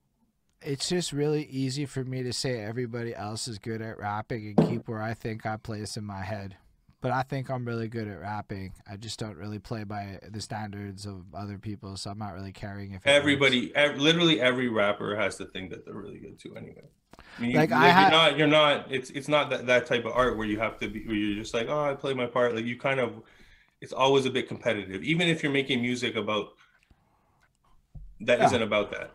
It's 0.66 0.88
just 0.88 1.12
really 1.12 1.44
easy 1.44 1.86
for 1.86 2.06
me 2.06 2.24
to 2.24 2.32
say 2.32 2.62
everybody 2.62 3.14
else 3.14 3.50
is 3.50 3.60
good 3.60 3.82
at 3.82 4.00
rapping 4.00 4.56
and 4.56 4.70
keep 4.70 4.88
where 4.88 5.02
I 5.02 5.14
think 5.14 5.46
I 5.46 5.58
place 5.58 5.98
in 5.98 6.06
my 6.06 6.22
head. 6.22 6.56
But 7.04 7.12
I 7.12 7.22
think 7.22 7.50
I'm 7.50 7.66
really 7.66 7.89
good 7.89 8.08
at 8.08 8.22
rapping. 8.22 8.72
I 8.89 8.96
just 8.96 9.20
don't 9.20 9.36
really 9.36 9.60
play 9.60 9.84
by 9.84 10.20
the 10.32 10.39
standards 10.39 11.06
of 11.06 11.26
other 11.36 11.58
people, 11.58 11.98
so 11.98 12.10
I'm 12.10 12.18
not 12.18 12.34
really 12.34 12.54
caring 12.54 12.94
if. 12.94 13.06
Everybody, 13.06 13.76
ev- 13.76 14.00
literally 14.00 14.39
every 14.39 14.70
rapper 14.70 15.13
has 15.18 15.36
to 15.39 15.46
think 15.46 15.70
that 15.72 15.84
they're 15.86 15.94
really 15.94 16.20
good 16.20 16.39
too. 16.39 16.56
Anyway, 16.56 16.82
I 17.38 17.42
mean, 17.42 17.52
you, 17.52 17.58
Like, 17.58 17.72
like, 17.72 17.94
I 17.94 18.02
you're 18.04 18.12
not, 18.12 18.38
you're 18.38 18.48
not. 18.48 18.89
It's 18.89 19.10
it's 19.10 19.28
not 19.28 19.50
that, 19.50 19.68
that 19.68 19.86
type 19.86 20.06
of 20.06 20.13
art 20.13 20.38
where 20.38 20.48
you 20.48 20.58
have 20.60 20.80
to 20.80 20.88
be. 20.88 21.06
Where 21.06 21.13
you're 21.13 21.38
just 21.42 21.54
like, 21.54 21.68
oh, 21.68 21.84
I 21.84 21.94
play 21.94 22.13
my 22.13 22.26
part. 22.26 22.56
Like 22.56 22.63
you 22.63 22.80
kind 22.80 23.02
of, 23.02 23.22
it's 23.82 23.92
always 23.92 24.26
a 24.26 24.30
bit 24.30 24.48
competitive. 24.48 25.04
Even 25.04 25.28
if 25.28 25.44
you're 25.44 25.52
making 25.52 25.82
music 25.82 26.16
about 26.16 26.54
that 28.22 28.39
Yeah. 28.39 28.48
not 28.48 28.62
about 28.62 28.92
that. 28.92 29.12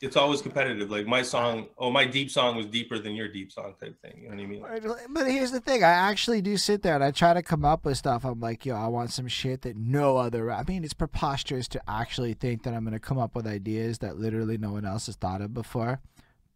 It's 0.00 0.16
always 0.16 0.42
competitive. 0.42 0.90
Like 0.90 1.06
my 1.06 1.22
song, 1.22 1.68
oh, 1.76 1.90
my 1.90 2.04
deep 2.04 2.30
song 2.30 2.56
was 2.56 2.66
deeper 2.66 2.98
than 2.98 3.14
your 3.14 3.28
deep 3.28 3.50
song 3.50 3.74
type 3.80 4.00
thing. 4.00 4.22
You 4.22 4.28
know 4.28 4.36
what 4.36 4.42
I 4.42 4.80
mean? 4.86 5.04
But 5.10 5.30
here's 5.30 5.50
the 5.50 5.60
thing: 5.60 5.82
I 5.82 5.90
actually 5.90 6.40
do 6.40 6.56
sit 6.56 6.82
there 6.82 6.94
and 6.94 7.02
I 7.02 7.10
try 7.10 7.34
to 7.34 7.42
come 7.42 7.64
up 7.64 7.84
with 7.84 7.98
stuff. 7.98 8.24
I'm 8.24 8.40
like, 8.40 8.64
yo, 8.64 8.76
I 8.76 8.86
want 8.86 9.10
some 9.10 9.28
shit 9.28 9.62
that 9.62 9.76
no 9.76 10.16
other. 10.16 10.52
I 10.52 10.62
mean, 10.64 10.84
it's 10.84 10.94
preposterous 10.94 11.68
to 11.68 11.82
actually 11.88 12.34
think 12.34 12.62
that 12.62 12.74
I'm 12.74 12.84
gonna 12.84 13.00
come 13.00 13.18
up 13.18 13.34
with 13.34 13.46
ideas 13.46 13.98
that 13.98 14.18
literally 14.18 14.58
no 14.58 14.72
one 14.72 14.84
else 14.84 15.06
has 15.06 15.16
thought 15.16 15.40
of 15.40 15.52
before. 15.52 16.00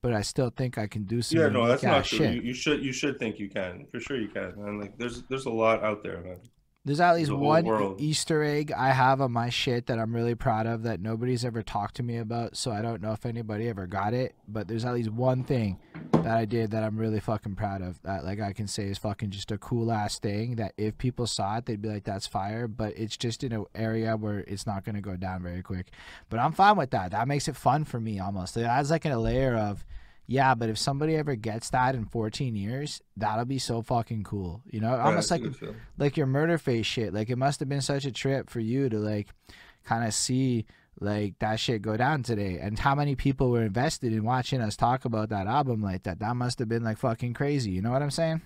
But 0.02 0.12
I 0.12 0.22
still 0.22 0.50
think 0.50 0.78
I 0.78 0.88
can 0.88 1.04
do 1.04 1.22
some. 1.22 1.38
Yeah, 1.38 1.48
no, 1.48 1.66
that's 1.66 1.82
not 1.82 2.04
true. 2.04 2.26
You, 2.26 2.40
you 2.42 2.54
should 2.54 2.84
you 2.84 2.92
should 2.92 3.18
think 3.18 3.38
you 3.38 3.48
can. 3.48 3.86
For 3.90 4.00
sure 4.00 4.20
you 4.20 4.28
can. 4.28 4.52
And 4.58 4.80
like 4.80 4.98
there's 4.98 5.22
there's 5.24 5.46
a 5.46 5.50
lot 5.50 5.82
out 5.82 6.02
there, 6.02 6.20
man. 6.20 6.38
There's 6.84 6.98
at 6.98 7.14
least 7.14 7.28
the 7.28 7.36
one 7.36 7.64
world. 7.64 8.00
Easter 8.00 8.42
egg 8.42 8.72
I 8.72 8.90
have 8.90 9.20
on 9.20 9.30
my 9.30 9.50
shit 9.50 9.86
that 9.86 10.00
I'm 10.00 10.14
really 10.14 10.34
proud 10.34 10.66
of 10.66 10.82
that 10.82 11.00
nobody's 11.00 11.44
ever 11.44 11.62
talked 11.62 11.94
to 11.96 12.02
me 12.02 12.16
about. 12.16 12.56
So 12.56 12.72
I 12.72 12.82
don't 12.82 13.00
know 13.00 13.12
if 13.12 13.24
anybody 13.24 13.68
ever 13.68 13.86
got 13.86 14.14
it, 14.14 14.34
but 14.48 14.66
there's 14.66 14.84
at 14.84 14.94
least 14.94 15.10
one 15.10 15.44
thing 15.44 15.78
that 16.12 16.36
I 16.36 16.44
did 16.44 16.72
that 16.72 16.82
I'm 16.82 16.96
really 16.96 17.20
fucking 17.20 17.54
proud 17.54 17.82
of. 17.82 18.02
That 18.02 18.24
like 18.24 18.40
I 18.40 18.52
can 18.52 18.66
say 18.66 18.86
is 18.86 18.98
fucking 18.98 19.30
just 19.30 19.52
a 19.52 19.58
cool 19.58 19.92
ass 19.92 20.18
thing 20.18 20.56
that 20.56 20.72
if 20.76 20.98
people 20.98 21.28
saw 21.28 21.58
it, 21.58 21.66
they'd 21.66 21.80
be 21.80 21.88
like, 21.88 22.04
"That's 22.04 22.26
fire." 22.26 22.66
But 22.66 22.94
it's 22.96 23.16
just 23.16 23.44
in 23.44 23.52
an 23.52 23.64
area 23.76 24.16
where 24.16 24.40
it's 24.40 24.66
not 24.66 24.84
gonna 24.84 25.00
go 25.00 25.16
down 25.16 25.42
very 25.42 25.62
quick. 25.62 25.92
But 26.30 26.40
I'm 26.40 26.52
fine 26.52 26.76
with 26.76 26.90
that. 26.90 27.12
That 27.12 27.28
makes 27.28 27.46
it 27.46 27.54
fun 27.54 27.84
for 27.84 28.00
me 28.00 28.18
almost. 28.18 28.56
It 28.56 28.64
adds 28.64 28.90
like 28.90 29.04
a 29.04 29.16
layer 29.16 29.54
of. 29.54 29.84
Yeah, 30.32 30.54
but 30.54 30.70
if 30.70 30.78
somebody 30.78 31.14
ever 31.16 31.34
gets 31.34 31.68
that 31.70 31.94
in 31.94 32.06
14 32.06 32.56
years, 32.56 33.02
that'll 33.18 33.44
be 33.44 33.58
so 33.58 33.82
fucking 33.82 34.24
cool. 34.24 34.62
You 34.64 34.80
know, 34.80 34.98
almost 34.98 35.30
like 35.30 35.42
like 35.98 36.16
your 36.16 36.26
murder 36.26 36.56
face 36.56 36.86
shit. 36.86 37.12
Like 37.12 37.28
it 37.28 37.36
must 37.36 37.60
have 37.60 37.68
been 37.68 37.82
such 37.82 38.06
a 38.06 38.10
trip 38.10 38.48
for 38.48 38.58
you 38.58 38.88
to 38.88 38.98
like 38.98 39.28
kind 39.84 40.06
of 40.06 40.14
see 40.14 40.64
like 40.98 41.38
that 41.40 41.60
shit 41.60 41.82
go 41.82 41.98
down 41.98 42.22
today 42.22 42.58
and 42.62 42.78
how 42.78 42.94
many 42.94 43.14
people 43.14 43.50
were 43.50 43.62
invested 43.62 44.10
in 44.14 44.24
watching 44.24 44.62
us 44.62 44.74
talk 44.74 45.04
about 45.04 45.28
that 45.28 45.46
album 45.46 45.82
like 45.82 46.04
that. 46.04 46.20
That 46.20 46.34
must 46.34 46.58
have 46.60 46.68
been 46.68 46.82
like 46.82 46.96
fucking 46.96 47.34
crazy. 47.34 47.72
You 47.72 47.82
know 47.82 47.90
what 47.90 48.00
I'm 48.00 48.10
saying? 48.10 48.40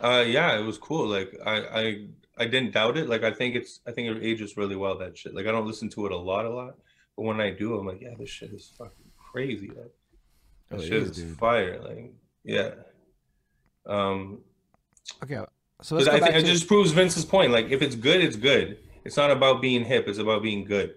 Uh, 0.00 0.24
yeah, 0.26 0.58
it 0.58 0.64
was 0.64 0.78
cool. 0.78 1.06
Like 1.06 1.32
I, 1.46 1.58
I, 1.60 2.06
I 2.38 2.46
didn't 2.46 2.72
doubt 2.72 2.96
it. 2.96 3.08
Like 3.08 3.22
I 3.22 3.30
think 3.30 3.54
it's, 3.54 3.78
I 3.86 3.92
think 3.92 4.08
it 4.08 4.20
ages 4.20 4.56
really 4.56 4.74
well. 4.74 4.98
That 4.98 5.16
shit. 5.16 5.32
Like 5.32 5.46
I 5.46 5.52
don't 5.52 5.66
listen 5.66 5.88
to 5.90 6.06
it 6.06 6.12
a 6.12 6.16
lot, 6.16 6.44
a 6.44 6.50
lot, 6.50 6.74
but 7.16 7.22
when 7.22 7.40
I 7.40 7.52
do, 7.52 7.78
I'm 7.78 7.86
like, 7.86 8.00
yeah, 8.00 8.14
this 8.18 8.30
shit 8.30 8.52
is 8.52 8.72
fucking 8.76 9.12
crazy. 9.30 9.68
Like 9.68 9.92
Oh, 10.70 10.78
shit 10.78 10.92
is, 10.92 11.18
is 11.18 11.36
fire. 11.36 11.80
Like 11.80 12.12
yeah. 12.44 12.70
Um, 13.86 14.40
Okay, 15.22 15.40
so 15.80 15.96
let's 15.96 16.08
go 16.08 16.16
I 16.16 16.20
back 16.20 16.34
it 16.34 16.40
to 16.40 16.46
just 16.46 16.68
proves 16.68 16.92
Vince's 16.92 17.24
point. 17.24 17.52
Like 17.52 17.70
if 17.70 17.82
it's 17.82 17.94
good, 17.94 18.20
it's 18.20 18.36
good. 18.36 18.78
It's 19.04 19.16
not 19.16 19.30
about 19.30 19.62
being 19.62 19.84
hip. 19.84 20.06
It's 20.06 20.18
about 20.18 20.42
being 20.42 20.64
good. 20.64 20.94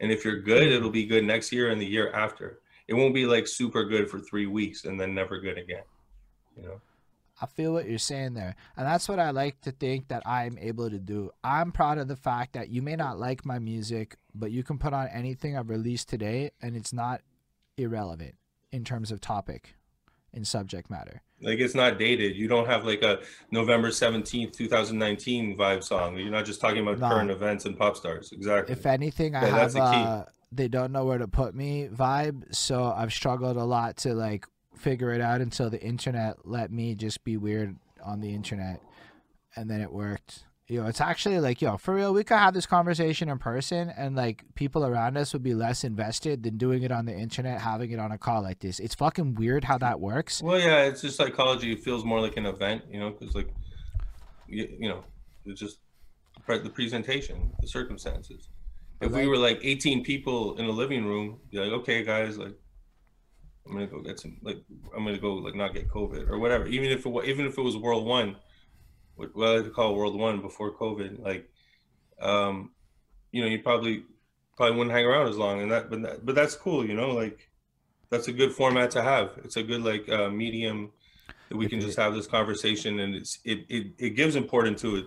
And 0.00 0.12
if 0.12 0.24
you're 0.24 0.40
good, 0.40 0.64
it'll 0.64 0.90
be 0.90 1.06
good 1.06 1.24
next 1.24 1.52
year 1.52 1.70
and 1.70 1.80
the 1.80 1.86
year 1.86 2.12
after. 2.12 2.60
It 2.88 2.94
won't 2.94 3.14
be 3.14 3.26
like 3.26 3.46
super 3.46 3.84
good 3.84 4.10
for 4.10 4.20
three 4.20 4.46
weeks 4.46 4.84
and 4.84 5.00
then 5.00 5.14
never 5.14 5.40
good 5.40 5.56
again. 5.56 5.82
You 6.56 6.64
know. 6.64 6.80
I 7.40 7.46
feel 7.46 7.72
what 7.72 7.88
you're 7.88 7.98
saying 7.98 8.34
there. 8.34 8.54
And 8.76 8.86
that's 8.86 9.08
what 9.08 9.18
I 9.18 9.30
like 9.30 9.60
to 9.62 9.72
think 9.72 10.08
that 10.08 10.22
I'm 10.26 10.58
able 10.58 10.90
to 10.90 10.98
do. 10.98 11.30
I'm 11.42 11.72
proud 11.72 11.98
of 11.98 12.06
the 12.06 12.16
fact 12.16 12.52
that 12.52 12.68
you 12.68 12.82
may 12.82 12.96
not 12.96 13.18
like 13.18 13.44
my 13.44 13.58
music, 13.58 14.16
but 14.34 14.52
you 14.52 14.62
can 14.62 14.78
put 14.78 14.92
on 14.92 15.08
anything 15.08 15.56
I've 15.56 15.70
released 15.70 16.08
today 16.08 16.50
and 16.62 16.76
it's 16.76 16.92
not 16.92 17.22
irrelevant 17.76 18.34
in 18.74 18.84
terms 18.84 19.12
of 19.12 19.20
topic 19.20 19.76
and 20.32 20.46
subject 20.46 20.90
matter. 20.90 21.22
Like 21.40 21.60
it's 21.60 21.74
not 21.76 21.96
dated. 21.98 22.34
You 22.36 22.48
don't 22.48 22.66
have 22.66 22.84
like 22.84 23.02
a 23.02 23.20
November 23.52 23.88
17th, 23.90 24.52
2019 24.52 25.56
vibe 25.56 25.84
song. 25.84 26.16
You're 26.18 26.30
not 26.30 26.44
just 26.44 26.60
talking 26.60 26.80
about 26.82 26.98
Nah. 26.98 27.08
current 27.08 27.30
events 27.30 27.66
and 27.66 27.78
pop 27.78 27.96
stars. 27.96 28.32
Exactly. 28.32 28.72
If 28.72 28.84
anything, 28.86 29.36
I 29.36 29.42
Yeah, 29.42 29.46
have 29.48 29.72
that's 29.72 29.74
the 29.74 29.80
key. 29.80 30.04
uh, 30.04 30.24
they 30.50 30.68
don't 30.68 30.90
know 30.92 31.04
where 31.04 31.18
to 31.18 31.28
put 31.28 31.54
me 31.54 31.88
vibe. 31.92 32.52
So 32.54 32.84
I've 32.84 33.12
struggled 33.12 33.56
a 33.56 33.64
lot 33.64 33.96
to 33.98 34.14
like 34.14 34.46
figure 34.76 35.12
it 35.12 35.20
out 35.20 35.40
until 35.40 35.70
the 35.70 35.80
internet 35.82 36.46
let 36.46 36.72
me 36.72 36.94
just 36.96 37.22
be 37.22 37.36
weird 37.36 37.76
on 38.04 38.20
the 38.20 38.34
internet, 38.34 38.80
and 39.54 39.70
then 39.70 39.80
it 39.80 39.92
worked. 39.92 40.44
You 40.66 40.80
know, 40.80 40.86
it's 40.86 41.02
actually 41.02 41.40
like, 41.40 41.60
yo, 41.60 41.76
for 41.76 41.94
real, 41.94 42.14
we 42.14 42.24
could 42.24 42.38
have 42.38 42.54
this 42.54 42.64
conversation 42.64 43.28
in 43.28 43.38
person, 43.38 43.90
and 43.90 44.16
like 44.16 44.44
people 44.54 44.86
around 44.86 45.18
us 45.18 45.34
would 45.34 45.42
be 45.42 45.52
less 45.52 45.84
invested 45.84 46.42
than 46.42 46.56
doing 46.56 46.82
it 46.82 46.90
on 46.90 47.04
the 47.04 47.12
internet, 47.12 47.60
having 47.60 47.90
it 47.90 47.98
on 47.98 48.12
a 48.12 48.16
call 48.16 48.42
like 48.42 48.60
this. 48.60 48.78
It's 48.80 48.94
fucking 48.94 49.34
weird 49.34 49.64
how 49.64 49.76
that 49.78 50.00
works. 50.00 50.42
Well, 50.42 50.58
yeah, 50.58 50.84
it's 50.84 51.02
just 51.02 51.18
psychology. 51.18 51.72
It 51.72 51.84
feels 51.84 52.02
more 52.02 52.18
like 52.18 52.38
an 52.38 52.46
event, 52.46 52.82
you 52.90 52.98
know, 52.98 53.10
because 53.10 53.34
like, 53.34 53.52
you, 54.48 54.66
you 54.78 54.88
know, 54.88 55.04
it's 55.44 55.60
just 55.60 55.80
the 56.46 56.70
presentation, 56.70 57.52
the 57.60 57.68
circumstances. 57.68 58.48
If 59.02 59.12
we 59.12 59.26
were 59.26 59.36
like 59.36 59.60
18 59.62 60.02
people 60.02 60.56
in 60.56 60.64
a 60.64 60.70
living 60.70 61.04
room, 61.04 61.40
be 61.50 61.58
like, 61.58 61.72
okay, 61.80 62.02
guys, 62.02 62.38
like, 62.38 62.54
I'm 63.66 63.72
gonna 63.74 63.86
go 63.86 64.00
get 64.00 64.18
some, 64.18 64.38
like, 64.42 64.62
I'm 64.96 65.04
gonna 65.04 65.18
go 65.18 65.34
like 65.34 65.54
not 65.54 65.74
get 65.74 65.90
COVID 65.90 66.30
or 66.30 66.38
whatever. 66.38 66.66
Even 66.66 66.90
if 66.90 67.04
it 67.04 67.24
even 67.26 67.44
if 67.44 67.58
it 67.58 67.62
was 67.62 67.76
World 67.76 68.06
One, 68.06 68.36
what 69.16 69.34
what 69.34 69.48
I 69.48 69.56
like 69.56 69.64
to 69.64 69.70
call 69.70 69.94
World 69.94 70.18
One 70.18 70.40
before 70.40 70.72
COVID, 70.72 71.22
like, 71.22 71.50
um, 72.20 72.72
you 73.32 73.42
know, 73.42 73.48
you 73.48 73.60
probably 73.62 74.04
probably 74.56 74.76
wouldn't 74.76 74.94
hang 74.94 75.04
around 75.04 75.28
as 75.28 75.36
long, 75.36 75.60
and 75.62 75.70
that, 75.70 75.90
but 75.90 76.02
that, 76.02 76.26
but 76.26 76.34
that's 76.34 76.54
cool, 76.54 76.86
you 76.86 76.94
know, 76.94 77.10
like, 77.10 77.50
that's 78.10 78.28
a 78.28 78.32
good 78.32 78.52
format 78.52 78.90
to 78.92 79.02
have. 79.02 79.32
It's 79.44 79.56
a 79.56 79.62
good 79.62 79.82
like 79.82 80.08
uh, 80.08 80.30
medium 80.30 80.92
that 81.48 81.56
we 81.56 81.68
can 81.68 81.80
just 81.80 81.98
have 81.98 82.14
this 82.14 82.26
conversation, 82.26 83.00
and 83.00 83.14
it's 83.14 83.38
it 83.44 83.66
it, 83.68 83.86
it 83.98 84.10
gives 84.10 84.36
importance 84.36 84.80
to 84.82 84.96
it, 84.96 85.06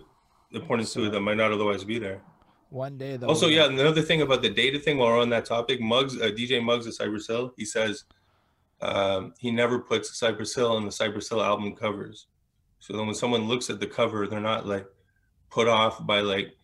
importance 0.51 0.93
to 0.93 1.05
it 1.05 1.11
that 1.11 1.21
might 1.21 1.37
not 1.37 1.51
otherwise 1.51 1.83
be 1.83 1.99
there. 1.99 2.21
One 2.69 2.97
day 2.97 3.15
though. 3.15 3.27
Also, 3.27 3.47
yeah, 3.47 3.65
another 3.67 4.01
thing 4.01 4.21
about 4.21 4.41
the 4.41 4.49
data 4.49 4.77
thing 4.79 4.97
while 4.97 5.09
we're 5.09 5.21
on 5.21 5.29
that 5.29 5.45
topic, 5.45 5.79
Muggs, 5.79 6.19
uh, 6.19 6.25
DJ 6.25 6.61
Muggs 6.61 6.85
at 6.85 6.93
Cypress 6.93 7.27
Hill, 7.27 7.53
he 7.55 7.63
says 7.63 8.03
um, 8.81 9.33
he 9.39 9.51
never 9.51 9.79
puts 9.79 10.17
Cypress 10.17 10.53
Hill 10.53 10.71
on 10.71 10.85
the 10.85 10.91
Cypress 10.91 11.29
Hill 11.29 11.41
album 11.41 11.75
covers. 11.75 12.27
So 12.79 12.95
then 12.95 13.05
when 13.05 13.15
someone 13.15 13.47
looks 13.47 13.69
at 13.69 13.79
the 13.79 13.87
cover, 13.87 14.27
they're 14.27 14.39
not 14.39 14.65
like 14.65 14.85
put 15.49 15.67
off 15.67 16.05
by 16.05 16.21
like, 16.21 16.55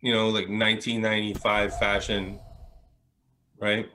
you 0.00 0.12
know, 0.12 0.26
like 0.26 0.48
1995 0.48 1.78
fashion, 1.78 2.40
right? 3.58 3.88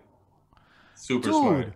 Super 0.96 1.32
smart. 1.32 1.74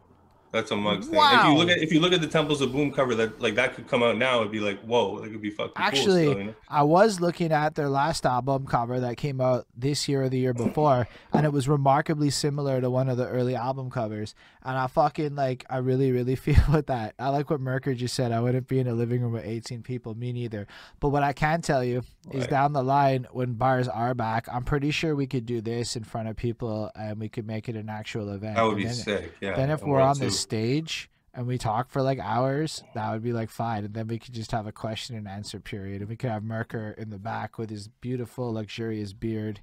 That's 0.51 0.69
a 0.71 0.75
Muggs 0.75 1.07
thing. 1.07 1.17
If 1.21 1.45
you 1.45 1.53
look 1.55 1.69
at 1.69 1.77
if 1.77 1.93
you 1.93 1.99
look 2.01 2.13
at 2.13 2.21
the 2.21 2.27
Temples 2.27 2.61
of 2.61 2.71
Boom 2.73 2.91
cover, 2.91 3.15
that 3.15 3.39
like 3.41 3.55
that 3.55 3.73
could 3.75 3.87
come 3.87 4.03
out 4.03 4.17
now, 4.17 4.39
it'd 4.41 4.51
be 4.51 4.59
like, 4.59 4.79
whoa, 4.81 5.19
that 5.21 5.31
could 5.31 5.41
be 5.41 5.49
fucking 5.49 5.73
Actually, 5.77 6.25
cool. 6.25 6.31
Still, 6.33 6.37
you 6.39 6.47
know? 6.49 6.55
I 6.67 6.83
was 6.83 7.21
looking 7.21 7.51
at 7.53 7.75
their 7.75 7.87
last 7.89 8.25
album 8.25 8.65
cover 8.67 8.99
that 8.99 9.15
came 9.17 9.39
out 9.39 9.65
this 9.77 10.07
year 10.09 10.23
or 10.23 10.29
the 10.29 10.39
year 10.39 10.53
before, 10.53 11.07
and 11.31 11.45
it 11.45 11.53
was 11.53 11.69
remarkably 11.69 12.29
similar 12.29 12.81
to 12.81 12.89
one 12.89 13.07
of 13.09 13.17
the 13.17 13.27
early 13.27 13.55
album 13.55 13.89
covers. 13.89 14.35
And 14.63 14.77
I 14.77 14.87
fucking 14.87 15.35
like, 15.35 15.65
I 15.69 15.77
really, 15.77 16.11
really 16.11 16.35
feel 16.35 16.55
with 16.71 16.87
that. 16.87 17.15
I 17.17 17.29
like 17.29 17.49
what 17.49 17.61
Merker 17.61 17.93
just 17.95 18.13
said. 18.13 18.31
I 18.31 18.39
wouldn't 18.41 18.67
be 18.67 18.79
in 18.79 18.87
a 18.87 18.93
living 18.93 19.21
room 19.21 19.31
with 19.33 19.45
18 19.45 19.81
people, 19.83 20.15
me 20.15 20.33
neither. 20.33 20.67
But 20.99 21.09
what 21.09 21.23
I 21.23 21.33
can 21.33 21.61
tell 21.61 21.83
you 21.83 22.03
is 22.31 22.45
down 22.47 22.73
the 22.73 22.83
line, 22.83 23.25
when 23.31 23.53
bars 23.53 23.87
are 23.87 24.13
back, 24.13 24.47
I'm 24.51 24.63
pretty 24.63 24.91
sure 24.91 25.15
we 25.15 25.27
could 25.27 25.45
do 25.45 25.61
this 25.61 25.95
in 25.95 26.03
front 26.03 26.27
of 26.27 26.35
people 26.35 26.91
and 26.95 27.19
we 27.19 27.29
could 27.29 27.47
make 27.47 27.69
it 27.69 27.75
an 27.75 27.89
actual 27.89 28.29
event. 28.33 28.55
That 28.57 28.63
would 28.63 28.71
And 28.73 28.77
be 28.81 28.83
then- 28.85 28.93
sick. 28.93 29.33
Yeah. 29.41 29.55
then 29.55 29.69
if 29.71 29.81
and 29.81 29.89
we're 29.91 30.01
on 30.01 30.17
the 30.19 30.25
Two. 30.25 30.31
Stage 30.41 31.09
and 31.33 31.47
we 31.47 31.57
talk 31.57 31.89
for 31.89 32.01
like 32.01 32.19
hours, 32.19 32.83
that 32.93 33.11
would 33.11 33.23
be 33.23 33.31
like 33.33 33.49
fine. 33.49 33.85
And 33.85 33.93
then 33.93 34.07
we 34.07 34.19
could 34.19 34.33
just 34.33 34.51
have 34.51 34.67
a 34.67 34.71
question 34.71 35.15
and 35.15 35.27
answer 35.27 35.59
period. 35.59 36.01
And 36.01 36.09
we 36.09 36.15
could 36.17 36.29
have 36.29 36.43
Merker 36.43 36.93
in 36.97 37.09
the 37.09 37.17
back 37.19 37.57
with 37.57 37.69
his 37.69 37.87
beautiful, 37.87 38.53
luxurious 38.53 39.13
beard. 39.13 39.61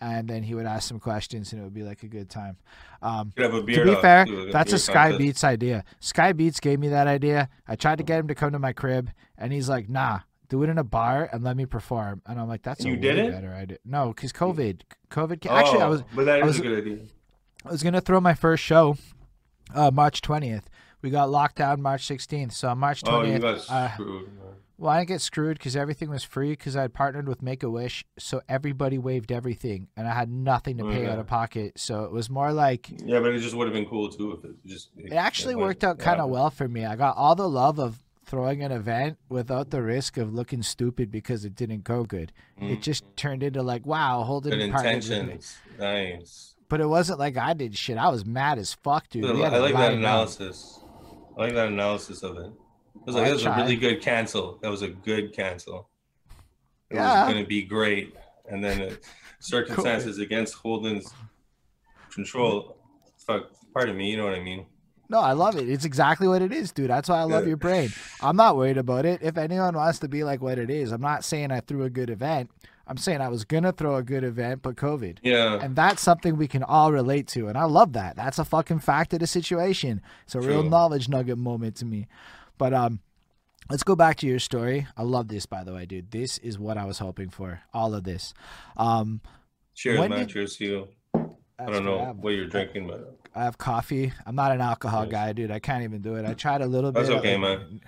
And 0.00 0.28
then 0.28 0.44
he 0.44 0.54
would 0.54 0.66
ask 0.66 0.88
some 0.88 1.00
questions 1.00 1.52
and 1.52 1.60
it 1.60 1.64
would 1.64 1.74
be 1.74 1.82
like 1.82 2.04
a 2.04 2.06
good 2.08 2.30
time. 2.30 2.56
Um, 3.02 3.32
a 3.36 3.48
to 3.48 3.62
be 3.62 3.76
off, 3.80 4.00
fair, 4.00 4.26
too, 4.26 4.48
that's 4.52 4.72
a 4.72 4.78
Sky 4.78 5.10
contest. 5.10 5.18
Beats 5.18 5.42
idea. 5.44 5.82
Sky 5.98 6.32
Beats 6.32 6.60
gave 6.60 6.78
me 6.78 6.86
that 6.90 7.08
idea. 7.08 7.48
I 7.66 7.74
tried 7.74 7.98
to 7.98 8.04
get 8.04 8.20
him 8.20 8.28
to 8.28 8.34
come 8.36 8.52
to 8.52 8.60
my 8.60 8.72
crib 8.72 9.10
and 9.36 9.52
he's 9.52 9.68
like, 9.68 9.88
nah, 9.88 10.20
do 10.48 10.62
it 10.62 10.68
in 10.70 10.78
a 10.78 10.84
bar 10.84 11.28
and 11.32 11.42
let 11.42 11.56
me 11.56 11.66
perform. 11.66 12.22
And 12.26 12.38
I'm 12.38 12.46
like, 12.46 12.62
that's 12.62 12.78
And 12.84 12.90
a 12.90 12.90
you 12.92 12.96
way 12.96 13.02
didn't? 13.16 13.32
better 13.32 13.52
idea. 13.52 13.78
No, 13.84 14.08
because 14.14 14.32
COVID. 14.32 14.82
COVID. 15.10 15.42
ca- 15.42 15.52
Actually, 15.58 15.82
I 15.82 15.86
Oh, 15.86 15.90
was 15.90 16.02
But 16.14 16.26
that 16.26 16.44
was- 16.44 16.60
a 16.60 16.62
good 16.62 16.78
idea. 16.78 16.98
I 17.64 17.72
was 17.72 17.82
gonna 17.82 18.00
throw 18.00 18.20
my 18.20 18.34
first 18.34 18.62
show, 18.62 18.96
uh, 19.74 19.90
March 19.92 20.20
twentieth. 20.22 20.68
We 21.02 21.10
got 21.10 21.30
locked 21.30 21.56
down 21.56 21.80
March 21.80 22.06
sixteenth. 22.06 22.52
So 22.52 22.68
on 22.68 22.78
March 22.78 23.02
Oh, 23.06 23.22
you 23.22 23.38
twentieth, 23.38 23.68
got 23.68 23.70
uh, 23.70 23.92
screwed. 23.94 24.30
well, 24.78 24.90
I 24.90 24.98
didn't 24.98 25.08
get 25.08 25.20
screwed 25.20 25.58
because 25.58 25.76
everything 25.76 26.10
was 26.10 26.24
free 26.24 26.50
because 26.50 26.74
I 26.76 26.82
had 26.82 26.92
partnered 26.94 27.28
with 27.28 27.40
Make 27.42 27.62
a 27.62 27.70
Wish, 27.70 28.04
so 28.18 28.40
everybody 28.48 28.98
waived 28.98 29.30
everything, 29.30 29.88
and 29.96 30.08
I 30.08 30.14
had 30.14 30.28
nothing 30.30 30.76
to 30.78 30.84
pay 30.84 31.06
out 31.06 31.18
of 31.20 31.26
pocket. 31.28 31.78
So 31.78 32.04
it 32.04 32.10
was 32.12 32.28
more 32.28 32.52
like 32.52 32.88
Yeah, 33.04 33.20
but 33.20 33.32
it 33.32 33.38
just 33.40 33.54
would 33.54 33.66
have 33.68 33.74
been 33.74 33.86
cool 33.86 34.08
too 34.10 34.32
if 34.32 34.44
it 34.44 34.56
just. 34.66 34.90
it 34.96 35.12
actually 35.12 35.54
went- 35.54 35.68
worked 35.68 35.84
out 35.84 35.98
kind 35.98 36.20
of 36.20 36.28
yeah. 36.28 36.32
well 36.32 36.50
for 36.50 36.66
me. 36.68 36.84
I 36.84 36.96
got 36.96 37.16
all 37.16 37.34
the 37.36 37.48
love 37.48 37.78
of 37.78 38.02
throwing 38.26 38.62
an 38.62 38.70
event 38.72 39.16
without 39.30 39.70
the 39.70 39.80
risk 39.80 40.18
of 40.18 40.34
looking 40.34 40.62
stupid 40.62 41.10
because 41.10 41.46
it 41.46 41.54
didn't 41.54 41.82
go 41.84 42.04
good. 42.04 42.30
It 42.60 42.80
Mm. 42.80 42.82
just 42.82 43.04
turned 43.16 43.42
into 43.42 43.62
like, 43.62 43.86
wow, 43.86 44.22
holding 44.24 44.52
Good 44.52 44.70
partnered 44.70 44.96
with 44.96 45.08
me. 45.10 45.16
intentions. 45.16 45.56
Nice. 45.78 46.54
But 46.68 46.80
it 46.80 46.86
wasn't 46.86 47.18
like 47.18 47.36
I 47.36 47.54
did 47.54 47.76
shit. 47.76 47.96
I 47.96 48.08
was 48.08 48.24
mad 48.26 48.58
as 48.58 48.74
fuck, 48.74 49.08
dude. 49.08 49.24
We 49.24 49.44
I 49.44 49.58
like 49.58 49.74
that 49.74 49.94
analysis. 49.94 50.80
I 51.36 51.40
like 51.42 51.54
that 51.54 51.68
analysis 51.68 52.22
of 52.22 52.36
it. 52.36 52.46
It 52.46 53.06
was 53.06 53.14
like 53.14 53.24
I 53.24 53.28
that 53.28 53.34
was 53.34 53.46
a 53.46 53.54
really 53.56 53.76
good 53.76 54.02
cancel. 54.02 54.58
That 54.62 54.70
was 54.70 54.82
a 54.82 54.88
good 54.88 55.32
cancel. 55.32 55.88
It 56.90 56.96
Yeah. 56.96 57.24
was 57.24 57.32
going 57.32 57.42
to 57.44 57.48
be 57.48 57.62
great, 57.62 58.14
and 58.50 58.62
then 58.62 58.96
circumstances 59.40 60.18
against 60.18 60.54
Holden's 60.54 61.12
control. 62.10 62.76
Fuck, 63.26 63.50
pardon 63.72 63.96
me. 63.96 64.10
You 64.10 64.16
know 64.18 64.24
what 64.24 64.34
I 64.34 64.40
mean? 64.40 64.66
No, 65.10 65.20
I 65.20 65.32
love 65.32 65.56
it. 65.56 65.68
It's 65.70 65.86
exactly 65.86 66.28
what 66.28 66.42
it 66.42 66.52
is, 66.52 66.70
dude. 66.70 66.90
That's 66.90 67.08
why 67.08 67.18
I 67.18 67.22
love 67.22 67.46
your 67.46 67.56
brain. 67.56 67.90
I'm 68.20 68.36
not 68.36 68.56
worried 68.56 68.76
about 68.76 69.06
it. 69.06 69.22
If 69.22 69.38
anyone 69.38 69.74
wants 69.74 70.00
to 70.00 70.08
be 70.08 70.22
like 70.22 70.42
what 70.42 70.58
it 70.58 70.68
is, 70.68 70.92
I'm 70.92 71.00
not 71.00 71.24
saying 71.24 71.50
I 71.50 71.60
threw 71.60 71.84
a 71.84 71.90
good 71.90 72.10
event. 72.10 72.50
I'm 72.88 72.96
saying 72.96 73.20
I 73.20 73.28
was 73.28 73.44
gonna 73.44 73.70
throw 73.72 73.96
a 73.96 74.02
good 74.02 74.24
event, 74.24 74.62
but 74.62 74.76
COVID. 74.76 75.18
Yeah. 75.22 75.60
And 75.62 75.76
that's 75.76 76.00
something 76.02 76.36
we 76.36 76.48
can 76.48 76.62
all 76.62 76.90
relate 76.90 77.28
to. 77.28 77.48
And 77.48 77.58
I 77.58 77.64
love 77.64 77.92
that. 77.92 78.16
That's 78.16 78.38
a 78.38 78.44
fucking 78.44 78.78
fact 78.80 79.12
of 79.12 79.20
the 79.20 79.26
situation. 79.26 80.00
It's 80.24 80.34
a 80.34 80.40
real 80.40 80.62
knowledge 80.62 81.08
nugget 81.08 81.36
moment 81.38 81.76
to 81.76 81.84
me. 81.84 82.08
But 82.56 82.72
um 82.72 83.00
let's 83.70 83.82
go 83.82 83.94
back 83.94 84.16
to 84.18 84.26
your 84.26 84.38
story. 84.38 84.86
I 84.96 85.02
love 85.02 85.28
this 85.28 85.44
by 85.46 85.62
the 85.64 85.74
way, 85.74 85.84
dude. 85.86 86.10
This 86.10 86.38
is 86.38 86.58
what 86.58 86.78
I 86.78 86.86
was 86.86 86.98
hoping 86.98 87.28
for. 87.28 87.60
All 87.74 87.94
of 87.94 88.04
this. 88.04 88.32
Um 88.76 89.20
Cheers, 89.74 90.00
man. 90.08 90.10
did- 90.10 90.28
Cheers 90.30 90.56
to 90.56 90.64
you. 90.64 90.88
I 91.60 91.66
don't 91.66 91.74
I 91.74 91.78
know 91.80 91.98
have. 92.04 92.16
what 92.18 92.30
you're 92.30 92.46
drinking, 92.46 92.86
but 92.86 93.18
I 93.34 93.42
have 93.44 93.58
coffee. 93.58 94.12
I'm 94.24 94.34
not 94.36 94.52
an 94.52 94.60
alcohol 94.60 95.02
Nice. 95.02 95.10
guy, 95.12 95.32
dude. 95.32 95.50
I 95.50 95.58
can't 95.58 95.82
even 95.84 96.00
do 96.00 96.14
it. 96.14 96.24
I 96.24 96.32
tried 96.34 96.62
a 96.62 96.66
little 96.66 96.90
bit. 96.92 97.00
That's 97.06 97.18
okay, 97.18 97.36
man. 97.36 97.80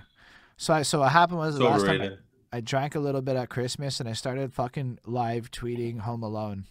So 0.56 0.74
I, 0.74 0.82
so 0.82 1.00
what 1.00 1.10
happened 1.12 1.38
was 1.38 1.54
it's 1.54 1.64
the 1.64 1.70
last 1.70 1.86
time. 1.86 2.00
I, 2.02 2.10
I 2.52 2.60
drank 2.60 2.96
a 2.96 3.00
little 3.00 3.22
bit 3.22 3.36
at 3.36 3.48
Christmas 3.48 4.00
and 4.00 4.08
I 4.08 4.12
started 4.12 4.52
fucking 4.52 4.98
live 5.06 5.52
tweeting 5.52 6.00
Home 6.00 6.24
Alone. 6.24 6.64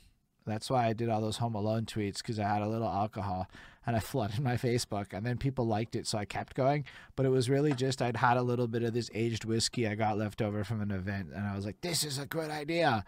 That's 0.46 0.70
why 0.70 0.88
I 0.88 0.94
did 0.94 1.08
all 1.08 1.22
those 1.22 1.38
Home 1.38 1.56
Alone 1.56 1.86
tweets 1.86 2.18
because 2.18 2.38
I 2.38 2.44
had 2.44 2.62
a 2.62 2.68
little 2.68 2.90
alcohol 2.90 3.48
and 3.88 3.96
I 3.96 4.00
flooded 4.02 4.42
my 4.42 4.56
Facebook 4.56 5.14
and 5.14 5.26
then 5.26 5.38
people 5.38 5.66
liked 5.66 5.96
it 5.96 6.06
so 6.06 6.18
I 6.18 6.26
kept 6.26 6.54
going. 6.54 6.84
But 7.16 7.26
it 7.26 7.30
was 7.30 7.50
really 7.50 7.72
just 7.72 8.02
I'd 8.02 8.18
had 8.18 8.36
a 8.36 8.42
little 8.42 8.68
bit 8.68 8.84
of 8.84 8.94
this 8.94 9.10
aged 9.14 9.46
whiskey 9.46 9.88
I 9.88 9.96
got 9.96 10.18
left 10.18 10.42
over 10.42 10.66
from 10.66 10.82
an 10.82 10.92
event 10.92 11.30
and 11.34 11.48
I 11.48 11.56
was 11.56 11.66
like, 11.66 11.80
this 11.80 12.04
is 12.04 12.18
a 12.18 12.26
good 12.26 12.52
idea. 12.52 13.06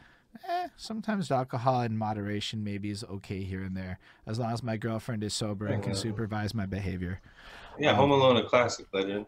Eh, 0.47 0.69
sometimes 0.78 1.30
alcohol 1.30 1.82
in 1.82 1.97
moderation 1.97 2.63
maybe 2.63 2.89
is 2.89 3.03
okay 3.03 3.43
here 3.43 3.63
and 3.63 3.76
there 3.76 3.99
as 4.26 4.39
long 4.39 4.53
as 4.53 4.63
my 4.63 4.78
girlfriend 4.78 5.26
is 5.26 5.34
sober 5.34 5.67
and 5.67 5.84
can 5.84 5.93
supervise 5.93 6.53
my 6.53 6.65
behavior. 6.65 7.19
Yeah, 7.78 7.95
Home 7.95 8.11
Alone, 8.11 8.38
a 8.38 8.45
classic 8.45 8.86
legend. 8.93 9.26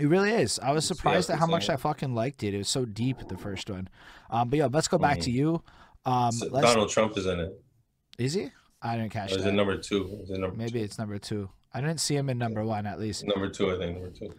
It 0.00 0.06
really 0.08 0.30
is. 0.30 0.58
I 0.60 0.70
was 0.72 0.84
It's- 0.84 0.90
yeah, 0.90 0.96
surprised 0.96 1.30
at 1.30 1.38
how 1.38 1.46
much 1.46 1.68
I 1.68 1.76
fucking 1.76 2.14
liked 2.14 2.42
it. 2.42 2.54
It 2.54 2.58
was 2.58 2.68
so 2.68 2.84
deep, 2.84 3.16
the 3.28 3.36
first 3.36 3.68
one. 3.68 3.88
Um, 4.30 4.48
but 4.48 4.58
yeah, 4.58 4.68
let's 4.72 4.88
go 4.88 4.98
back 4.98 5.20
to 5.20 5.30
you. 5.30 5.62
Um, 6.04 6.32
So 6.32 6.46
let's, 6.48 6.66
Donald 6.66 6.88
Trump 6.90 7.16
is 7.18 7.26
in 7.26 7.40
it. 7.40 7.60
is 8.18 8.34
he? 8.34 8.50
I 8.80 8.96
didn't 8.96 9.10
catch 9.12 9.32
is 9.32 9.44
it 9.44 9.52
number 9.52 9.76
two? 9.76 10.20
Is 10.22 10.30
it 10.30 10.38
number 10.38 10.56
Maybe 10.56 10.80
it's 10.80 10.98
number 10.98 11.18
two. 11.18 11.50
I 11.74 11.80
didn't 11.80 11.98
see 12.00 12.14
him 12.14 12.30
in 12.30 12.38
number 12.38 12.64
one 12.64 12.86
at 12.86 13.00
least. 13.00 13.26
number 13.26 13.48
two? 13.48 13.72
I 13.74 13.78
think 13.78 13.94
number 13.96 14.10
two. 14.10 14.32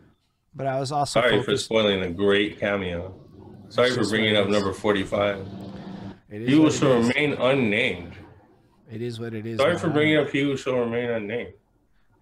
But 0.56 0.66
I 0.66 0.80
was 0.80 0.92
also 0.94 1.20
Sorry 1.22 1.44
for 1.44 1.56
spoiling 1.58 2.02
a 2.04 2.10
great 2.10 2.60
cameo. 2.60 3.14
Sorry 3.68 3.92
for 3.92 4.08
bringing 4.08 4.36
up 4.38 4.48
number 4.48 4.74
forty-five. 4.74 5.46
It 6.30 6.42
is 6.44 6.50
He 6.50 6.56
will 6.56 6.72
shall 6.72 7.00
remain 7.02 7.34
unnamed. 7.34 8.14
It 8.90 9.02
is 9.02 9.20
what 9.20 9.34
it 9.34 9.46
is. 9.46 9.58
Sorry 9.60 9.78
for 9.78 9.90
bringing 9.90 10.18
up 10.18 10.30
he 10.30 10.42
who 10.42 10.56
shall 10.58 10.80
remain 10.80 11.10
unnamed. 11.10 11.54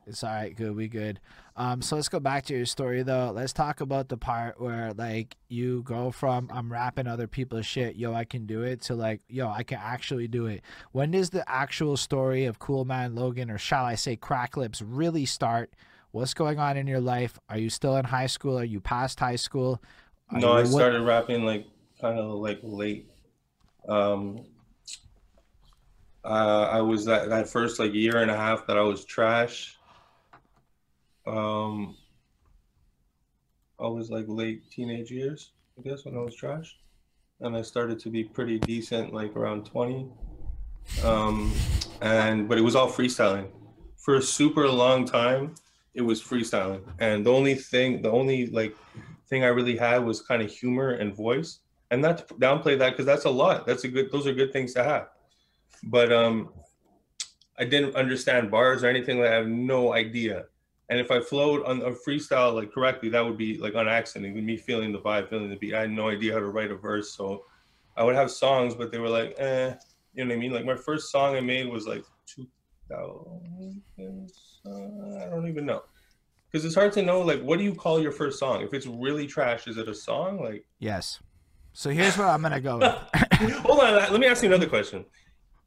It's 0.08 0.24
all 0.24 0.32
right. 0.34 0.54
Good. 0.56 0.76
We 0.76 0.88
good. 0.88 1.20
Um, 1.60 1.82
so 1.82 1.96
let's 1.96 2.08
go 2.08 2.20
back 2.20 2.46
to 2.46 2.56
your 2.56 2.68
story 2.68 3.02
though. 3.02 3.32
Let's 3.34 3.52
talk 3.52 3.82
about 3.82 4.10
the 4.10 4.18
part 4.18 4.62
where 4.62 4.94
like 4.94 5.36
you 5.50 5.82
go 5.82 6.12
from 6.12 6.50
I'm 6.54 6.72
rapping 6.72 7.08
other 7.08 7.26
people's 7.26 7.66
shit, 7.66 7.96
yo, 7.96 8.14
I 8.14 8.26
can 8.26 8.46
do 8.46 8.62
it, 8.62 8.82
to 8.84 8.96
like, 8.96 9.22
yo, 9.28 9.50
I 9.50 9.64
can 9.64 9.80
actually 9.82 10.28
do 10.28 10.46
it. 10.46 10.62
When 10.92 11.10
does 11.12 11.32
the 11.32 11.44
actual 11.50 11.98
story 11.98 12.46
of 12.46 12.60
Cool 12.60 12.86
Man 12.86 13.16
Logan, 13.16 13.50
or 13.50 13.58
shall 13.58 13.86
I 13.86 13.96
say 13.96 14.16
Crack 14.16 14.56
Lips, 14.56 14.84
really 14.84 15.26
start? 15.26 15.74
What's 16.12 16.36
going 16.36 16.60
on 16.60 16.78
in 16.78 16.86
your 16.86 17.02
life? 17.02 17.40
Are 17.50 17.58
you 17.58 17.72
still 17.72 17.98
in 17.98 18.06
high 18.06 18.28
school? 18.28 18.58
Are 18.60 18.64
you 18.64 18.80
past 18.80 19.20
high 19.20 19.36
school? 19.36 19.82
Are 20.32 20.40
No, 20.40 20.52
I 20.52 20.60
what- 20.60 20.68
started 20.68 21.02
rapping 21.02 21.44
like 21.44 21.66
kind 22.00 22.20
of 22.20 22.36
like 22.36 22.60
late. 22.62 23.10
Um, 23.90 24.46
uh, 26.24 26.68
I 26.72 26.82
was 26.82 27.06
that 27.06 27.30
that 27.30 27.50
first 27.50 27.80
like 27.80 27.94
year 27.94 28.18
and 28.18 28.30
a 28.30 28.36
half 28.36 28.68
that 28.68 28.78
I 28.78 28.82
was 28.82 29.06
trash. 29.06 29.77
Um, 31.28 31.98
I 33.80 33.88
was 33.88 34.10
like 34.10 34.26
late 34.28 34.70
teenage 34.72 35.12
years, 35.12 35.52
I 35.78 35.88
guess, 35.88 36.06
when 36.06 36.16
I 36.16 36.22
was 36.22 36.36
trash, 36.36 36.78
and 37.42 37.56
I 37.56 37.62
started 37.62 38.00
to 38.00 38.10
be 38.10 38.24
pretty 38.24 38.60
decent 38.60 39.14
like 39.14 39.36
around 39.36 39.66
twenty. 39.66 40.08
Um, 41.04 41.54
and 42.02 42.48
but 42.48 42.58
it 42.58 42.62
was 42.62 42.76
all 42.76 42.90
freestyling 42.90 43.50
for 43.98 44.16
a 44.16 44.22
super 44.22 44.68
long 44.70 45.06
time. 45.06 45.56
It 45.94 46.02
was 46.02 46.22
freestyling, 46.22 46.82
and 47.00 47.26
the 47.26 47.32
only 47.32 47.56
thing, 47.56 48.02
the 48.02 48.12
only 48.12 48.48
like 48.48 48.76
thing 49.28 49.44
I 49.44 49.48
really 49.48 49.76
had 49.76 50.06
was 50.06 50.22
kind 50.22 50.42
of 50.42 50.50
humor 50.50 50.92
and 50.92 51.14
voice. 51.14 51.60
And 51.90 52.02
not 52.02 52.28
to 52.28 52.34
downplay 52.36 52.78
that 52.80 52.92
because 52.92 53.06
that's 53.06 53.26
a 53.26 53.30
lot. 53.30 53.66
That's 53.66 53.84
a 53.84 53.88
good. 53.88 54.12
Those 54.12 54.28
are 54.28 54.34
good 54.34 54.54
things 54.54 54.74
to 54.74 54.84
have. 54.84 55.10
But 55.84 56.12
um, 56.12 56.50
I 57.58 57.66
didn't 57.66 57.96
understand 57.96 58.52
bars 58.52 58.84
or 58.84 58.88
anything. 58.88 59.20
Like 59.20 59.30
I 59.30 59.36
have 59.36 59.48
no 59.48 59.94
idea. 59.94 60.46
And 60.90 61.00
if 61.00 61.12
I 61.12 61.20
flowed 61.20 61.64
on 61.66 61.82
a 61.82 61.92
freestyle 61.92 62.54
like 62.54 62.72
correctly, 62.72 63.10
that 63.10 63.26
would 63.26 63.38
be 63.38 63.58
like 63.58 63.76
on 63.76 63.88
accident. 63.88 64.36
Me 64.36 64.56
feeling 64.56 64.92
the 64.92 65.00
vibe, 65.00 65.30
feeling 65.30 65.50
the 65.50 65.56
beat. 65.58 65.74
I 65.74 65.82
had 65.82 65.92
no 65.92 66.10
idea 66.10 66.34
how 66.34 66.40
to 66.40 66.48
write 66.48 66.72
a 66.72 66.76
verse, 66.76 67.12
so 67.12 67.44
I 67.98 68.04
would 68.04 68.16
have 68.16 68.32
songs, 68.32 68.74
but 68.74 68.92
they 68.92 69.00
were 69.00 69.10
like, 69.10 69.36
eh, 69.38 69.74
you 70.14 70.24
know 70.24 70.30
what 70.30 70.38
I 70.38 70.40
mean? 70.40 70.54
Like 70.54 70.66
my 70.66 70.76
first 70.76 71.12
song 71.12 71.36
I 71.36 71.42
made 71.42 71.68
was 71.68 71.88
like 71.88 72.04
2000. 72.28 73.82
uh, 74.00 75.26
I 75.26 75.30
don't 75.30 75.48
even 75.48 75.66
know 75.66 75.84
because 76.52 76.66
it's 76.66 76.76
hard 76.76 76.94
to 76.94 77.04
know 77.04 77.22
like 77.22 77.42
what 77.42 77.58
do 77.60 77.64
you 77.64 77.76
call 77.76 78.02
your 78.02 78.12
first 78.12 78.40
song 78.40 78.62
if 78.62 78.74
it's 78.74 78.88
really 78.88 79.28
trash 79.28 79.68
is 79.68 79.78
it 79.78 79.88
a 79.88 79.94
song 79.94 80.42
like 80.42 80.66
Yes. 80.80 81.20
So 81.74 81.92
here's 81.92 82.18
what 82.18 82.28
I'm 82.28 82.42
gonna 82.42 82.60
go 82.60 82.80
with. 82.80 82.92
hold 83.62 83.80
on 83.80 83.94
let 83.94 84.20
me 84.20 84.28
ask 84.28 84.42
you 84.42 84.50
another 84.50 84.68
question 84.68 85.06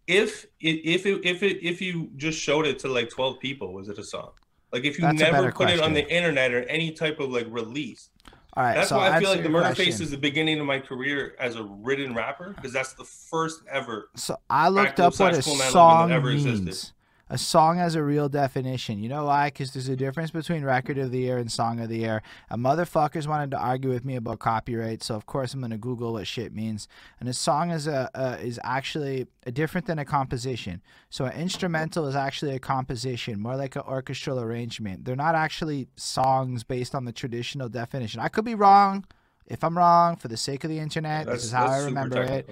if 0.06 0.44
it 0.60 0.80
if 0.84 1.06
it 1.06 1.24
if 1.24 1.42
it 1.42 1.64
if 1.64 1.80
you 1.80 2.10
just 2.16 2.40
showed 2.40 2.66
it 2.66 2.78
to 2.80 2.88
like 2.88 3.10
12 3.10 3.38
people 3.38 3.72
was 3.72 3.88
it 3.88 3.98
a 3.98 4.04
song 4.04 4.30
like 4.72 4.84
if 4.84 4.98
you 4.98 5.02
That's 5.02 5.18
never 5.20 5.50
put 5.52 5.70
it 5.70 5.80
on 5.80 5.92
the 5.92 6.08
internet 6.08 6.52
or 6.52 6.62
any 6.64 6.92
type 6.92 7.20
of 7.20 7.30
like 7.30 7.46
release 7.50 8.10
All 8.54 8.62
right. 8.64 8.74
that's 8.74 8.88
so 8.90 8.96
why 8.96 9.10
i 9.10 9.20
feel 9.20 9.30
like 9.30 9.42
the 9.42 9.48
murder 9.48 9.74
face 9.74 10.00
is 10.00 10.10
the 10.10 10.16
beginning 10.16 10.60
of 10.60 10.66
my 10.66 10.78
career 10.80 11.34
as 11.38 11.56
a 11.56 11.62
written 11.64 12.14
rapper 12.14 12.52
because 12.54 12.72
that's 12.72 12.92
the 12.94 13.04
first 13.04 13.62
ever 13.70 14.10
So 14.16 14.36
I 14.48 14.68
looked 14.68 15.00
up 15.00 15.18
what 15.18 15.32
a 15.32 15.36
Lips 15.36 15.44
slash 15.44 15.44
Cool 15.44 15.56
Man 15.56 15.66
Logan 15.66 15.72
song 15.72 16.12
ever 16.12 16.30
means. 16.30 16.46
existed. 16.46 16.92
A 17.32 17.38
song 17.38 17.78
has 17.78 17.94
a 17.94 18.02
real 18.02 18.28
definition. 18.28 18.98
You 18.98 19.08
know 19.08 19.26
why? 19.26 19.46
Because 19.46 19.72
there's 19.72 19.88
a 19.88 19.94
difference 19.94 20.32
between 20.32 20.64
record 20.64 20.98
of 20.98 21.12
the 21.12 21.20
year 21.20 21.38
and 21.38 21.50
song 21.50 21.78
of 21.78 21.88
the 21.88 21.98
year. 21.98 22.22
And 22.50 22.60
motherfuckers 22.60 23.28
wanted 23.28 23.52
to 23.52 23.56
argue 23.56 23.88
with 23.88 24.04
me 24.04 24.16
about 24.16 24.40
copyright, 24.40 25.04
so 25.04 25.14
of 25.14 25.26
course 25.26 25.54
I'm 25.54 25.60
gonna 25.60 25.78
Google 25.78 26.14
what 26.14 26.26
shit 26.26 26.52
means. 26.52 26.88
And 27.20 27.28
a 27.28 27.32
song 27.32 27.70
is 27.70 27.86
a, 27.86 28.10
a 28.14 28.44
is 28.44 28.58
actually 28.64 29.28
a 29.46 29.52
different 29.52 29.86
than 29.86 30.00
a 30.00 30.04
composition. 30.04 30.82
So 31.08 31.24
an 31.24 31.40
instrumental 31.40 32.08
is 32.08 32.16
actually 32.16 32.56
a 32.56 32.58
composition, 32.58 33.38
more 33.38 33.54
like 33.54 33.76
an 33.76 33.82
orchestral 33.86 34.40
arrangement. 34.40 35.04
They're 35.04 35.14
not 35.14 35.36
actually 35.36 35.86
songs 35.94 36.64
based 36.64 36.96
on 36.96 37.04
the 37.04 37.12
traditional 37.12 37.68
definition. 37.68 38.20
I 38.20 38.26
could 38.26 38.44
be 38.44 38.56
wrong. 38.56 39.04
If 39.46 39.62
I'm 39.62 39.78
wrong, 39.78 40.16
for 40.16 40.26
the 40.26 40.36
sake 40.36 40.64
of 40.64 40.70
the 40.70 40.80
internet, 40.80 41.26
this 41.26 41.44
is 41.44 41.52
how 41.52 41.66
I 41.66 41.78
remember 41.84 42.22
it. 42.22 42.48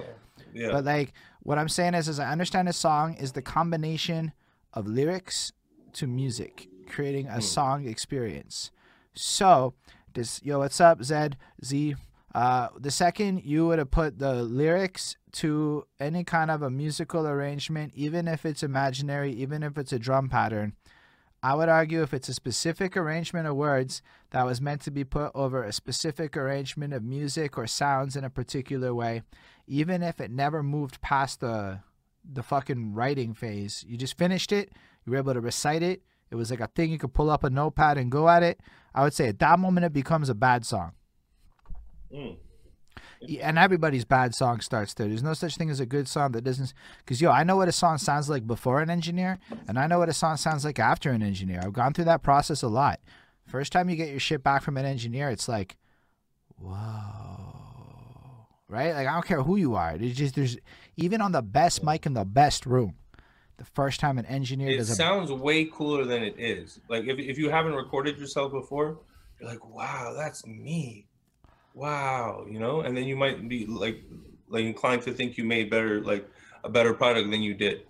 yeah 0.54 0.70
But 0.70 0.84
like 0.84 1.14
what 1.42 1.58
I'm 1.58 1.68
saying 1.68 1.94
is, 1.94 2.08
is 2.08 2.20
I 2.20 2.30
understand 2.30 2.68
a 2.68 2.72
song 2.72 3.14
is 3.14 3.32
the 3.32 3.42
combination 3.42 4.32
of 4.72 4.86
lyrics 4.86 5.52
to 5.94 6.06
music, 6.06 6.68
creating 6.88 7.26
a 7.26 7.40
song 7.40 7.86
experience. 7.86 8.70
So, 9.14 9.74
this 10.14 10.40
yo, 10.42 10.58
what's 10.60 10.80
up, 10.80 11.02
Zed 11.02 11.36
Z? 11.64 11.96
Uh, 12.34 12.68
the 12.78 12.90
second 12.90 13.42
you 13.44 13.66
would 13.66 13.78
have 13.78 13.90
put 13.90 14.18
the 14.18 14.42
lyrics 14.42 15.16
to 15.32 15.86
any 15.98 16.24
kind 16.24 16.50
of 16.50 16.62
a 16.62 16.70
musical 16.70 17.26
arrangement, 17.26 17.92
even 17.94 18.28
if 18.28 18.44
it's 18.44 18.62
imaginary, 18.62 19.32
even 19.32 19.62
if 19.62 19.78
it's 19.78 19.92
a 19.92 19.98
drum 19.98 20.28
pattern, 20.28 20.74
I 21.42 21.54
would 21.54 21.68
argue 21.68 22.02
if 22.02 22.12
it's 22.12 22.28
a 22.28 22.34
specific 22.34 22.96
arrangement 22.96 23.46
of 23.46 23.54
words 23.54 24.02
that 24.30 24.44
was 24.44 24.60
meant 24.60 24.80
to 24.82 24.90
be 24.90 25.04
put 25.04 25.30
over 25.34 25.62
a 25.62 25.72
specific 25.72 26.36
arrangement 26.36 26.92
of 26.92 27.04
music 27.04 27.56
or 27.56 27.66
sounds 27.66 28.16
in 28.16 28.24
a 28.24 28.30
particular 28.30 28.92
way, 28.92 29.22
even 29.66 30.02
if 30.02 30.20
it 30.20 30.30
never 30.30 30.62
moved 30.62 31.00
past 31.00 31.40
the 31.40 31.80
the 32.30 32.42
fucking 32.42 32.94
writing 32.94 33.34
phase, 33.34 33.84
you 33.86 33.96
just 33.96 34.18
finished 34.18 34.52
it, 34.52 34.70
you 35.04 35.12
were 35.12 35.18
able 35.18 35.34
to 35.34 35.40
recite 35.40 35.82
it, 35.82 36.02
it 36.30 36.34
was 36.34 36.50
like 36.50 36.60
a 36.60 36.66
thing 36.68 36.90
you 36.90 36.98
could 36.98 37.14
pull 37.14 37.30
up 37.30 37.44
a 37.44 37.50
notepad 37.50 37.96
and 37.96 38.10
go 38.10 38.28
at 38.28 38.42
it. 38.42 38.60
I 38.94 39.02
would 39.02 39.14
say 39.14 39.28
at 39.28 39.38
that 39.38 39.58
moment 39.58 39.86
it 39.86 39.92
becomes 39.92 40.28
a 40.28 40.34
bad 40.34 40.66
song. 40.66 40.92
Mm. 42.12 42.36
Yeah, 43.20 43.48
And 43.48 43.58
everybody's 43.58 44.04
bad 44.04 44.34
song 44.34 44.60
starts 44.60 44.94
there. 44.94 45.08
There's 45.08 45.22
no 45.22 45.34
such 45.34 45.56
thing 45.56 45.70
as 45.70 45.80
a 45.80 45.86
good 45.86 46.06
song 46.06 46.32
that 46.32 46.44
doesn't. 46.44 46.72
Because, 46.98 47.20
yo, 47.20 47.30
I 47.30 47.42
know 47.44 47.56
what 47.56 47.68
a 47.68 47.72
song 47.72 47.98
sounds 47.98 48.28
like 48.28 48.46
before 48.46 48.80
an 48.80 48.90
engineer, 48.90 49.38
and 49.66 49.78
I 49.78 49.86
know 49.86 49.98
what 49.98 50.08
a 50.08 50.14
song 50.14 50.36
sounds 50.36 50.64
like 50.64 50.78
after 50.78 51.10
an 51.10 51.22
engineer. 51.22 51.60
I've 51.62 51.72
gone 51.72 51.94
through 51.94 52.04
that 52.04 52.22
process 52.22 52.62
a 52.62 52.68
lot. 52.68 53.00
First 53.46 53.72
time 53.72 53.88
you 53.88 53.96
get 53.96 54.10
your 54.10 54.20
shit 54.20 54.44
back 54.44 54.62
from 54.62 54.76
an 54.76 54.84
engineer, 54.84 55.30
it's 55.30 55.48
like, 55.48 55.76
whoa. 56.58 57.47
Right? 58.68 58.94
Like, 58.94 59.06
I 59.06 59.14
don't 59.14 59.24
care 59.26 59.42
who 59.42 59.56
you 59.56 59.74
are. 59.76 59.96
There's 59.96 60.14
just, 60.14 60.34
there's, 60.34 60.58
even 60.96 61.20
on 61.20 61.32
the 61.32 61.42
best 61.42 61.82
mic 61.82 62.04
in 62.04 62.12
the 62.14 62.24
best 62.24 62.66
room, 62.66 62.94
the 63.56 63.64
first 63.64 63.98
time 63.98 64.18
an 64.18 64.26
engineer 64.26 64.70
it 64.70 64.76
does 64.76 64.90
a. 64.90 64.94
sounds 64.94 65.32
way 65.32 65.64
cooler 65.64 66.04
than 66.04 66.22
it 66.22 66.34
is. 66.38 66.78
Like 66.88 67.04
if, 67.06 67.18
if 67.18 67.38
you 67.38 67.48
haven't 67.50 67.74
recorded 67.74 68.18
yourself 68.18 68.52
before, 68.52 69.00
you're 69.40 69.48
like, 69.48 69.64
wow, 69.66 70.14
that's 70.16 70.46
me. 70.46 71.06
Wow, 71.74 72.44
you 72.50 72.58
know, 72.58 72.80
and 72.80 72.96
then 72.96 73.04
you 73.04 73.16
might 73.16 73.48
be 73.48 73.64
like 73.66 74.02
like 74.48 74.64
inclined 74.64 75.02
to 75.02 75.12
think 75.12 75.36
you 75.36 75.44
made 75.44 75.70
better 75.70 76.00
like 76.00 76.28
a 76.64 76.68
better 76.68 76.92
product 76.92 77.30
than 77.30 77.40
you 77.42 77.54
did. 77.54 77.82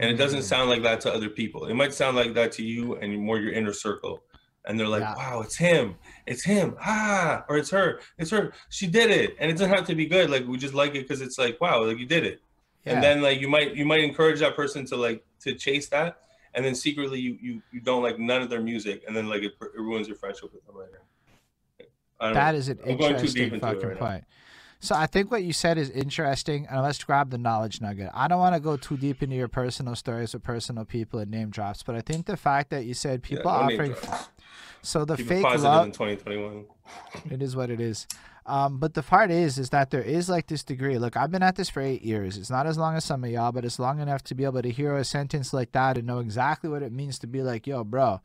And 0.00 0.10
it 0.10 0.14
doesn't 0.16 0.40
Mm. 0.40 0.44
sound 0.44 0.70
like 0.70 0.82
that 0.82 1.00
to 1.02 1.12
other 1.14 1.28
people. 1.30 1.66
It 1.66 1.74
might 1.74 1.94
sound 1.94 2.16
like 2.16 2.34
that 2.34 2.52
to 2.52 2.64
you 2.64 2.96
and 2.96 3.16
more 3.18 3.38
your 3.38 3.52
inner 3.52 3.72
circle. 3.72 4.22
And 4.66 4.78
they're 4.78 4.88
like, 4.88 5.02
Yeah. 5.02 5.14
wow, 5.16 5.40
it's 5.42 5.56
him. 5.56 5.94
It's 6.26 6.42
him. 6.44 6.76
Ah, 6.84 7.44
or 7.48 7.56
it's 7.56 7.70
her. 7.70 8.00
It's 8.18 8.30
her. 8.30 8.52
She 8.68 8.86
did 8.86 9.10
it. 9.10 9.36
And 9.38 9.50
it 9.50 9.54
doesn't 9.54 9.70
have 9.72 9.86
to 9.86 9.94
be 9.94 10.06
good. 10.06 10.28
Like 10.30 10.46
we 10.46 10.58
just 10.58 10.74
like 10.74 10.94
it 10.94 11.02
because 11.06 11.20
it's 11.20 11.38
like, 11.38 11.60
wow, 11.60 11.84
like 11.84 11.98
you 11.98 12.06
did 12.06 12.24
it 12.24 12.40
yeah. 12.84 12.94
and 12.94 13.02
then 13.02 13.20
like 13.20 13.40
you 13.40 13.48
might 13.48 13.74
you 13.74 13.84
might 13.84 14.00
encourage 14.00 14.40
that 14.40 14.54
person 14.56 14.86
to 14.86 14.96
like 14.96 15.24
to 15.40 15.54
chase 15.54 15.88
that 15.88 16.18
and 16.54 16.64
then 16.64 16.74
secretly 16.74 17.18
you 17.20 17.36
you, 17.42 17.62
you 17.72 17.80
don't 17.80 18.02
like 18.02 18.18
none 18.18 18.40
of 18.42 18.48
their 18.48 18.60
music 18.60 19.02
and 19.06 19.14
then 19.16 19.28
like 19.28 19.42
it, 19.42 19.52
it 19.60 19.80
ruins 19.80 20.06
your 20.08 20.16
friendship 20.16 20.52
with 20.52 20.64
them 20.66 20.76
later 20.78 21.02
That 22.20 22.52
know. 22.52 22.58
is 22.58 22.68
an 22.68 22.78
I'm 22.84 22.90
interesting 23.00 23.50
fucking 23.60 23.80
right 23.88 24.00
now. 24.00 24.06
point. 24.06 24.24
So 24.78 24.94
I 24.94 25.06
think 25.06 25.30
what 25.30 25.42
you 25.42 25.54
said 25.54 25.78
is 25.78 25.88
interesting, 25.90 26.66
and 26.70 26.82
let's 26.82 27.02
grab 27.02 27.30
the 27.30 27.38
knowledge 27.38 27.80
nugget. 27.80 28.10
I 28.12 28.28
don't 28.28 28.38
want 28.38 28.54
to 28.54 28.60
go 28.60 28.76
too 28.76 28.98
deep 28.98 29.22
into 29.22 29.34
your 29.34 29.48
personal 29.48 29.96
stories 29.96 30.34
with 30.34 30.42
personal 30.42 30.84
people 30.84 31.18
and 31.18 31.30
name 31.30 31.48
drops, 31.48 31.82
but 31.82 31.94
I 31.94 32.02
think 32.02 32.26
the 32.26 32.36
fact 32.36 32.70
that 32.70 32.84
you 32.84 32.92
said 32.94 33.22
Yeah, 33.24 33.36
people 33.38 33.52
name 33.66 33.80
offering. 33.80 33.94
So 34.86 35.04
the 35.04 35.16
Keep 35.16 35.26
fake 35.28 35.44
love, 35.44 35.86
in 35.86 35.92
2021 35.92 36.64
it 37.30 37.42
is 37.42 37.56
what 37.56 37.70
it 37.70 37.80
is. 37.80 38.06
Um, 38.46 38.78
but 38.78 38.94
the 38.94 39.02
part 39.02 39.32
is, 39.32 39.58
is 39.58 39.70
that 39.70 39.90
there 39.90 40.02
is 40.02 40.28
like 40.28 40.46
this 40.46 40.62
degree. 40.62 40.98
Look, 40.98 41.16
I've 41.16 41.32
been 41.32 41.42
at 41.42 41.56
this 41.56 41.68
for 41.68 41.80
eight 41.80 42.02
years. 42.02 42.36
It's 42.38 42.48
not 42.50 42.66
as 42.68 42.78
long 42.78 42.94
as 42.94 43.04
some 43.04 43.24
of 43.24 43.30
y'all, 43.30 43.50
but 43.50 43.64
it's 43.64 43.80
long 43.80 43.98
enough 43.98 44.22
to 44.24 44.36
be 44.36 44.44
able 44.44 44.62
to 44.62 44.70
hear 44.70 44.96
a 44.96 45.04
sentence 45.04 45.52
like 45.52 45.72
that 45.72 45.98
and 45.98 46.06
know 46.06 46.20
exactly 46.20 46.70
what 46.70 46.82
it 46.84 46.92
means 46.92 47.18
to 47.18 47.26
be 47.26 47.42
like, 47.42 47.66
yo, 47.66 47.82
bro, 47.82 48.20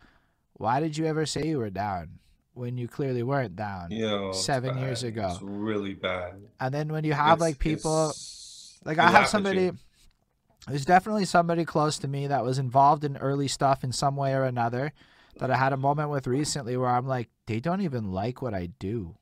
why 0.54 0.80
did 0.80 0.96
you 0.96 1.08
ever 1.08 1.26
say 1.26 1.48
you 1.48 1.58
were 1.58 1.72
down 1.72 2.20
when 2.54 2.78
you 2.78 2.88
clearly 2.88 3.24
weren't 3.24 3.56
down? 3.56 3.90
Yo, 3.90 4.32
Seven 4.32 4.78
years 4.78 5.02
ago. 5.02 5.30
it's 5.32 5.42
really 5.42 5.96
bad 5.96 6.36
And 6.60 6.72
then 6.72 6.90
when 6.90 7.04
you 7.04 7.14
have 7.14 7.40
It's- 7.40 7.42
like 7.42 7.58
people, 7.58 8.14
like 8.86 9.00
I 9.00 9.10
have 9.10 9.28
somebody. 9.28 9.72
There's 10.68 10.86
definitely 10.86 11.26
somebody 11.26 11.66
close 11.66 11.98
to 11.98 12.08
me 12.08 12.28
that 12.28 12.44
was 12.44 12.60
involved 12.60 13.04
in 13.04 13.18
early 13.18 13.48
stuff 13.48 13.84
in 13.84 13.92
some 13.92 14.16
way 14.16 14.36
or 14.36 14.44
another. 14.44 14.94
That 15.42 15.50
I 15.50 15.58
had 15.58 15.74
a 15.74 15.78
moment 15.78 16.12
with 16.12 16.28
recently 16.28 16.78
where 16.78 16.88
I'm 16.88 17.08
like, 17.08 17.28
they 17.48 17.60
don't 17.60 17.82
even 17.82 18.12
like 18.12 18.44
what 18.44 18.54
I 18.54 18.68
do. 18.78 19.16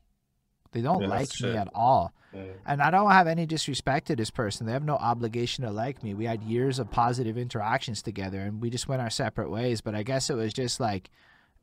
They 0.72 0.82
don't 0.82 1.00
Yeah, 1.00 1.08
like 1.08 1.40
me 1.40 1.56
at 1.56 1.68
all. 1.74 2.12
Yeah. 2.34 2.42
And 2.66 2.82
I 2.82 2.90
don't 2.90 3.10
have 3.10 3.26
any 3.26 3.46
disrespect 3.46 4.06
to 4.08 4.16
this 4.16 4.30
person. 4.30 4.66
They 4.66 4.72
have 4.74 4.84
no 4.84 4.96
obligation 4.96 5.64
to 5.64 5.70
like 5.70 6.02
me. 6.02 6.12
We 6.12 6.26
had 6.26 6.42
years 6.42 6.78
of 6.78 6.90
positive 6.90 7.38
interactions 7.38 8.02
together 8.02 8.38
and 8.38 8.60
we 8.60 8.68
just 8.68 8.86
went 8.86 9.00
our 9.00 9.08
separate 9.08 9.50
ways. 9.50 9.80
But 9.80 9.94
I 9.94 10.02
guess 10.02 10.28
it 10.28 10.34
was 10.34 10.52
just 10.52 10.78
like 10.78 11.10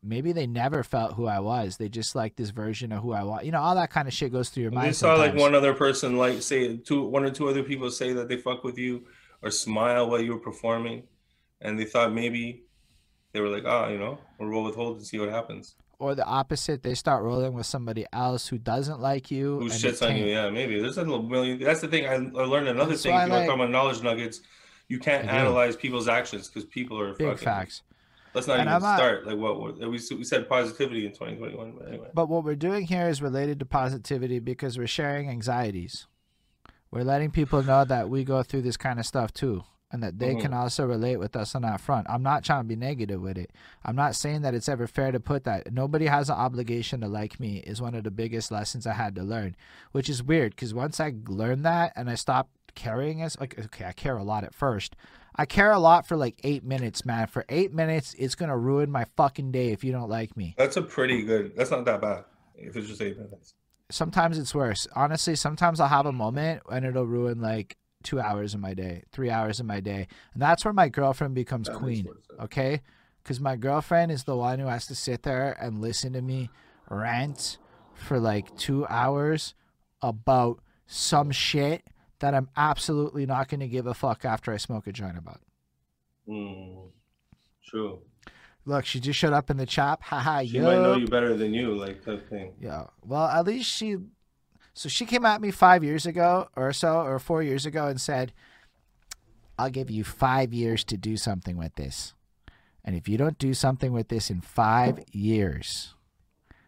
maybe 0.01 0.31
they 0.31 0.47
never 0.47 0.81
felt 0.81 1.13
who 1.13 1.27
I 1.27 1.39
was. 1.39 1.77
They 1.77 1.87
just 1.87 2.15
like 2.15 2.35
this 2.35 2.49
version 2.49 2.91
of 2.91 3.03
who 3.03 3.13
I 3.13 3.23
was. 3.23 3.45
You 3.45 3.51
know, 3.51 3.61
all 3.61 3.75
that 3.75 3.91
kind 3.91 4.07
of 4.07 4.13
shit 4.13 4.31
goes 4.31 4.49
through 4.49 4.63
your 4.63 4.71
mind. 4.71 4.87
They 4.87 4.93
saw 4.93 5.13
like 5.13 5.35
one 5.35 5.53
other 5.53 5.75
person 5.75 6.17
like 6.17 6.41
say 6.41 6.77
two 6.77 7.05
one 7.05 7.23
or 7.23 7.29
two 7.29 7.47
other 7.47 7.61
people 7.61 7.91
say 7.91 8.11
that 8.13 8.27
they 8.27 8.37
fuck 8.37 8.63
with 8.63 8.79
you 8.79 9.05
or 9.43 9.51
smile 9.51 10.09
while 10.09 10.19
you 10.19 10.33
were 10.33 10.39
performing, 10.39 11.03
and 11.61 11.79
they 11.79 11.85
thought 11.85 12.11
maybe 12.11 12.63
they 13.37 13.41
were 13.41 13.49
like, 13.49 13.65
ah, 13.67 13.87
you 13.89 13.99
know, 13.99 14.17
we'll 14.39 14.49
roll 14.49 14.63
with 14.63 14.73
hold 14.75 14.97
and 14.97 15.05
see 15.05 15.19
what 15.19 15.29
happens. 15.29 15.75
or 15.99 16.15
the 16.15 16.25
opposite, 16.25 16.81
they 16.81 16.95
start 16.95 17.23
rolling 17.23 17.53
with 17.53 17.67
somebody 17.67 18.03
else 18.11 18.47
who 18.47 18.57
doesn't 18.57 18.99
like 18.99 19.29
you. 19.29 19.59
Who 19.59 19.61
and 19.65 19.71
shits 19.71 20.01
on 20.07 20.15
you? 20.17 20.25
Yeah, 20.25 20.49
maybe. 20.49 20.79
There's 20.81 20.97
a 20.97 21.01
little 21.03 21.21
million. 21.21 21.59
That's 21.59 21.81
the 21.81 21.87
thing. 21.87 22.07
I, 22.07 22.13
I 22.15 22.45
learned 22.45 22.67
another 22.67 22.89
That's 22.91 23.03
thing. 23.03 23.13
why 23.13 23.21
I 23.21 23.25
You 23.25 23.31
like- 23.33 23.45
talking 23.45 23.61
about 23.61 23.69
knowledge 23.71 24.01
nuggets. 24.01 24.41
You 24.87 24.97
can't 24.99 25.27
analyze 25.27 25.75
people's 25.75 26.07
actions 26.07 26.47
because 26.47 26.65
people 26.65 26.99
are 26.99 27.13
Big 27.13 27.27
fucking. 27.27 27.45
facts. 27.45 27.83
Let's 28.33 28.47
not 28.47 28.59
And 28.59 28.63
even 28.69 28.73
I'm 28.73 28.81
not- 28.81 28.97
start. 28.97 29.27
Like 29.27 29.37
what 29.37 29.59
what- 29.61 29.77
we 29.79 29.87
we 29.87 30.23
said 30.23 30.49
positivity 30.49 31.05
in 31.05 31.11
2021. 31.11 31.73
But 31.77 31.87
anyway, 31.89 32.09
But 32.13 32.27
what 32.29 32.43
we're 32.43 32.55
doing 32.55 32.85
here 32.87 33.07
is 33.09 33.21
related 33.21 33.59
to 33.59 33.65
positivity 33.65 34.39
because 34.39 34.77
we're 34.79 34.87
sharing 34.87 35.29
anxieties. 35.29 36.07
We're 36.91 37.03
letting 37.03 37.31
people 37.31 37.61
know 37.63 37.83
that 37.85 38.09
we 38.09 38.23
go 38.23 38.43
through 38.43 38.61
this 38.61 38.77
kind 38.77 38.97
of 38.99 39.05
stuff 39.05 39.33
too, 39.33 39.63
and 39.91 40.03
that 40.03 40.19
they 40.19 40.35
Mhm. 40.35 40.41
can 40.41 40.53
also 40.53 40.85
relate 40.85 41.17
with 41.17 41.35
us 41.35 41.55
on 41.55 41.61
that 41.61 41.79
front. 41.79 42.07
I'm 42.09 42.23
not 42.23 42.43
trying 42.43 42.63
to 42.63 42.67
be 42.67 42.75
negative 42.75 43.21
with 43.21 43.37
it. 43.37 43.51
I'm 43.85 43.95
not 43.95 44.15
saying 44.15 44.41
that 44.41 44.53
it's 44.53 44.67
ever 44.67 44.85
fair 44.87 45.11
to 45.11 45.19
put 45.19 45.45
that. 45.45 45.71
Nobody 45.71 46.07
has 46.07 46.29
an 46.29 46.35
obligation 46.35 46.99
to 47.01 47.07
like 47.07 47.39
me, 47.39 47.57
is 47.59 47.81
one 47.81 47.95
of 47.95 48.03
the 48.03 48.11
biggest 48.11 48.51
lessons 48.51 48.85
I 48.85 48.93
had 48.93 49.15
to 49.15 49.23
learn, 49.23 49.55
which 49.93 50.09
is 50.09 50.21
weird 50.21 50.55
because 50.55 50.73
once 50.73 50.99
I 50.99 51.13
learned 51.27 51.63
that 51.65 51.93
and 51.95 52.09
I 52.09 52.15
stopped 52.15 52.51
caring 52.75 53.23
as 53.23 53.39
like 53.39 53.57
okay 53.57 53.85
i 53.85 53.91
care 53.91 54.17
a 54.17 54.23
lot 54.23 54.43
at 54.43 54.53
first 54.53 54.95
i 55.35 55.47
care 55.47 55.71
a 55.71 55.79
lot 55.79 56.05
for 56.05 56.15
like 56.15 56.39
eight 56.43 56.63
minutes 56.63 57.03
man 57.03 57.25
for 57.25 57.43
eight 57.49 57.73
minutes 57.73 58.13
it's 58.19 58.35
gonna 58.35 58.55
ruin 58.55 58.91
my 58.91 59.03
fucking 59.15 59.51
day 59.51 59.71
if 59.71 59.83
you 59.83 59.91
don't 59.91 60.09
like 60.09 60.37
me 60.37 60.53
that's 60.59 60.77
a 60.77 60.81
pretty 60.83 61.23
good. 61.23 61.55
That's 61.55 61.71
not 61.71 61.85
that 61.85 62.01
bad. 62.01 62.25
If 62.55 62.75
it's 62.75 62.87
just 62.87 63.01
eight 63.01 63.17
minutes. 63.17 63.55
sometimes 63.89 64.37
it's 64.37 64.53
worse. 64.53 64.85
Honestly, 64.95 65.35
sometimes 65.35 65.79
I'll 65.79 65.87
have 65.87 66.05
a 66.05 66.11
moment 66.11 66.61
and 66.69 66.85
it'll 66.85 67.07
ruin 67.07 67.41
like 67.41 67.77
two 68.03 68.19
hours 68.19 68.53
of 68.53 68.59
my 68.59 68.73
day, 68.73 69.03
three 69.11 69.29
hours 69.29 69.59
of 69.59 69.65
my 69.65 69.79
day. 69.79 70.07
And 70.33 70.41
that's 70.41 70.63
where 70.63 70.73
my 70.73 70.89
girlfriend 70.89 71.35
becomes 71.35 71.67
That 71.67 71.77
queen. 71.77 72.07
Okay? 72.39 72.81
Because 73.23 73.39
my 73.39 73.55
girlfriend 73.55 74.11
is 74.11 74.23
the 74.23 74.35
one 74.35 74.59
who 74.59 74.67
has 74.67 74.85
to 74.87 74.95
sit 74.95 75.23
there 75.23 75.57
and 75.59 75.79
listen 75.79 76.13
to 76.13 76.21
me 76.21 76.49
rant 76.89 77.57
for 77.93 78.19
like 78.19 78.55
two 78.57 78.85
hours 78.87 79.53
about 80.01 80.59
some 80.85 81.31
shit 81.31 81.83
that 82.19 82.33
I'm 82.33 82.49
absolutely 82.55 83.25
not 83.25 83.49
going 83.49 83.59
to 83.59 83.67
give 83.67 83.85
a 83.87 83.93
fuck 83.93 84.23
after 84.25 84.53
I 84.53 84.57
smoke 84.57 84.87
a 84.87 84.91
joint 84.91 85.17
about. 85.17 85.41
Mm, 86.27 86.91
true. 87.67 87.99
Look, 88.65 88.85
she 88.85 88.99
just 88.99 89.17
showed 89.17 89.33
up 89.33 89.49
in 89.49 89.57
the 89.57 89.65
chat. 89.65 89.99
Haha, 90.01 90.41
She 90.41 90.57
yo. 90.57 90.63
might 90.63 90.81
know 90.81 90.95
you 90.95 91.07
better 91.07 91.35
than 91.35 91.53
you, 91.53 91.73
like 91.75 92.03
type 92.03 92.29
thing. 92.29 92.53
Yeah. 92.59 92.85
Well, 93.01 93.25
at 93.25 93.45
least 93.45 93.69
she. 93.71 93.97
So 94.77 94.89
she 94.89 95.07
came 95.07 95.25
at 95.25 95.41
me 95.41 95.49
five 95.49 95.83
years 95.83 96.05
ago 96.05 96.49
or 96.55 96.71
so, 96.71 97.01
or 97.01 97.17
four 97.17 97.41
years 97.41 97.65
ago, 97.65 97.87
and 97.87 97.99
said, 97.99 98.31
I'll 99.57 99.71
give 99.71 99.89
you 99.89 100.03
five 100.03 100.53
years 100.53 100.83
to 100.83 100.97
do 100.97 101.17
something 101.17 101.57
with 101.57 101.73
this. 101.73 102.13
And 102.85 102.95
if 102.95 103.09
you 103.09 103.17
don't 103.17 103.39
do 103.39 103.55
something 103.55 103.91
with 103.91 104.09
this 104.09 104.29
in 104.29 104.39
five 104.39 104.99
years, 105.11 105.95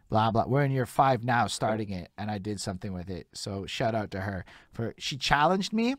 blah, 0.10 0.32
blah. 0.32 0.45
We're 0.47 0.64
in 0.64 0.72
year 0.72 0.88
five 0.88 1.24
now, 1.24 1.45
starting 1.45 1.91
it, 1.91 2.10
and 2.18 2.32
I 2.32 2.39
did 2.39 2.60
something 2.60 2.93
with 2.93 3.12
it. 3.12 3.28
So 3.36 3.68
shout 3.68 3.93
out 3.93 4.10
to 4.12 4.22
her. 4.22 4.43
for 4.74 4.95
She 4.97 5.16
challenged 5.16 5.72
me, 5.72 5.91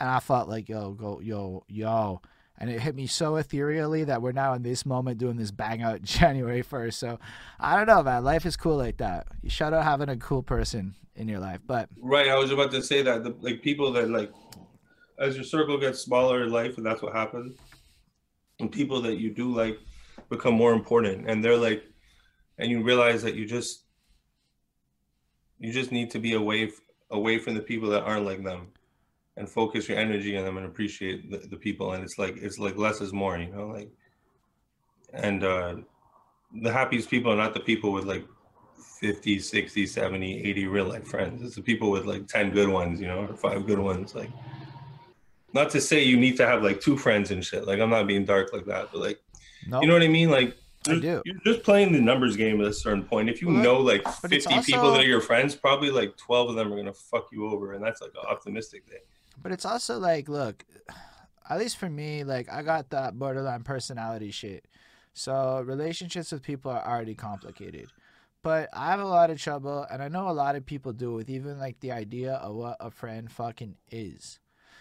and 0.00 0.10
I 0.10 0.18
felt 0.18 0.48
like, 0.48 0.68
yo, 0.68 0.90
go, 0.90 1.20
yo, 1.20 1.62
yo. 1.68 2.20
And 2.60 2.68
it 2.70 2.80
hit 2.80 2.96
me 2.96 3.06
so 3.06 3.36
ethereally 3.36 4.04
that 4.04 4.20
we're 4.20 4.32
now 4.32 4.52
in 4.54 4.62
this 4.62 4.84
moment 4.84 5.18
doing 5.18 5.36
this 5.36 5.52
bang 5.52 5.80
out 5.82 6.02
January 6.02 6.62
1st. 6.62 6.94
So 6.94 7.18
I 7.60 7.76
don't 7.76 7.86
know, 7.86 8.02
man. 8.02 8.24
Life 8.24 8.46
is 8.46 8.56
cool 8.56 8.76
like 8.76 8.96
that. 8.98 9.28
You 9.42 9.50
shout 9.50 9.72
out 9.72 9.84
having 9.84 10.08
a 10.08 10.16
cool 10.16 10.42
person 10.42 10.94
in 11.14 11.28
your 11.28 11.38
life. 11.38 11.60
But 11.66 11.88
Right. 12.00 12.28
I 12.28 12.36
was 12.36 12.50
about 12.50 12.70
to 12.72 12.82
say 12.82 13.02
that 13.02 13.24
the, 13.24 13.36
like 13.40 13.62
people 13.62 13.92
that 13.92 14.10
like 14.10 14.32
as 15.18 15.34
your 15.34 15.44
circle 15.44 15.78
gets 15.78 16.00
smaller 16.00 16.44
in 16.44 16.50
life, 16.50 16.76
and 16.76 16.86
that's 16.86 17.02
what 17.02 17.12
happens. 17.12 17.58
And 18.60 18.70
people 18.70 19.02
that 19.02 19.18
you 19.18 19.30
do 19.34 19.52
like 19.54 19.78
become 20.28 20.54
more 20.54 20.72
important, 20.72 21.28
and 21.28 21.44
they're 21.44 21.56
like, 21.56 21.84
and 22.58 22.70
you 22.70 22.82
realize 22.82 23.22
that 23.22 23.34
you 23.34 23.46
just 23.46 23.84
you 25.58 25.72
just 25.72 25.92
need 25.92 26.10
to 26.12 26.18
be 26.18 26.34
away 26.34 26.70
away 27.10 27.38
from 27.38 27.54
the 27.54 27.60
people 27.60 27.90
that 27.90 28.02
aren't 28.02 28.26
like 28.26 28.42
them, 28.44 28.68
and 29.38 29.48
focus 29.48 29.88
your 29.88 29.96
energy 29.98 30.36
on 30.36 30.44
them 30.44 30.56
and 30.56 30.66
appreciate 30.66 31.30
the, 31.30 31.38
the 31.38 31.56
people. 31.56 31.92
And 31.92 32.02
it's 32.02 32.18
like 32.18 32.36
it's 32.36 32.58
like 32.58 32.76
less 32.76 33.00
is 33.00 33.12
more, 33.12 33.38
you 33.38 33.50
know, 33.50 33.68
like. 33.68 33.90
And 35.14 35.44
uh 35.44 35.76
the 36.62 36.72
happiest 36.72 37.08
people 37.08 37.32
are 37.32 37.36
not 37.36 37.54
the 37.54 37.60
people 37.60 37.92
with 37.92 38.04
like 38.04 38.26
50, 39.00 39.38
60, 39.38 39.86
70, 39.86 40.44
80 40.44 40.66
real 40.66 40.86
life 40.86 41.06
friends. 41.06 41.42
It's 41.42 41.54
the 41.54 41.62
people 41.62 41.90
with 41.90 42.04
like 42.04 42.26
10 42.26 42.50
good 42.50 42.68
ones, 42.68 43.00
you 43.00 43.06
know, 43.06 43.26
or 43.26 43.36
five 43.36 43.66
good 43.66 43.78
ones. 43.78 44.14
Like, 44.14 44.30
not 45.52 45.70
to 45.70 45.80
say 45.80 46.02
you 46.02 46.16
need 46.16 46.36
to 46.38 46.46
have 46.46 46.62
like 46.62 46.80
two 46.80 46.96
friends 46.96 47.30
and 47.30 47.44
shit. 47.44 47.66
Like, 47.66 47.80
I'm 47.80 47.90
not 47.90 48.06
being 48.06 48.24
dark 48.24 48.52
like 48.52 48.64
that, 48.66 48.88
but 48.90 49.00
like, 49.00 49.20
no, 49.68 49.80
you 49.80 49.86
know 49.86 49.94
what 49.94 50.02
I 50.02 50.08
mean? 50.08 50.30
Like, 50.30 50.56
I 50.88 50.92
you're- 50.92 51.00
do. 51.00 51.22
You're 51.24 51.40
just 51.44 51.62
playing 51.62 51.92
the 51.92 52.00
numbers 52.00 52.36
game 52.36 52.60
at 52.60 52.66
a 52.66 52.72
certain 52.72 53.04
point. 53.04 53.28
If 53.28 53.42
you 53.42 53.50
know 53.50 53.78
like 53.78 54.02
but 54.22 54.32
it's 54.32 54.46
50 54.46 54.72
people 54.72 54.90
that 54.92 55.00
are 55.00 55.08
your 55.08 55.20
friends, 55.20 55.54
probably 55.54 55.90
like 55.90 56.16
12 56.16 56.50
of 56.50 56.56
them 56.56 56.68
are 56.68 56.76
going 56.76 56.86
to 56.86 56.92
fuck 56.92 57.28
you 57.30 57.50
over. 57.50 57.74
And 57.74 57.84
that's 57.84 58.00
like 58.00 58.12
an 58.14 58.26
optimistic 58.28 58.84
thing. 58.86 59.00
But 59.42 59.52
it's 59.52 59.64
also 59.64 59.98
like, 59.98 60.28
look, 60.28 60.64
at 61.48 61.58
least 61.58 61.76
for 61.76 61.88
me, 61.88 62.24
like 62.24 62.50
I 62.50 62.62
got 62.62 62.90
that 62.90 63.18
borderline 63.18 63.62
personality 63.62 64.30
shit. 64.30 64.66
So 65.12 65.62
relationships 65.64 66.32
with 66.32 66.42
people 66.42 66.70
are 66.70 66.86
already 66.86 67.14
complicated. 67.14 67.88
But 68.42 68.68
I 68.72 68.90
have 68.90 69.00
a 69.00 69.04
lot 69.04 69.30
of 69.30 69.40
trouble, 69.40 69.84
and 69.90 70.02
I 70.02 70.08
know 70.08 70.28
a 70.28 70.32
lot 70.32 70.54
of 70.54 70.64
people 70.64 70.92
do 70.92 71.12
with 71.12 71.28
even 71.28 71.58
like 71.58 71.80
the 71.80 71.90
idea 71.90 72.34
of 72.34 72.54
what 72.54 72.76
a 72.78 72.90
friend 72.90 73.30
fucking 73.30 73.76
is. 73.90 74.38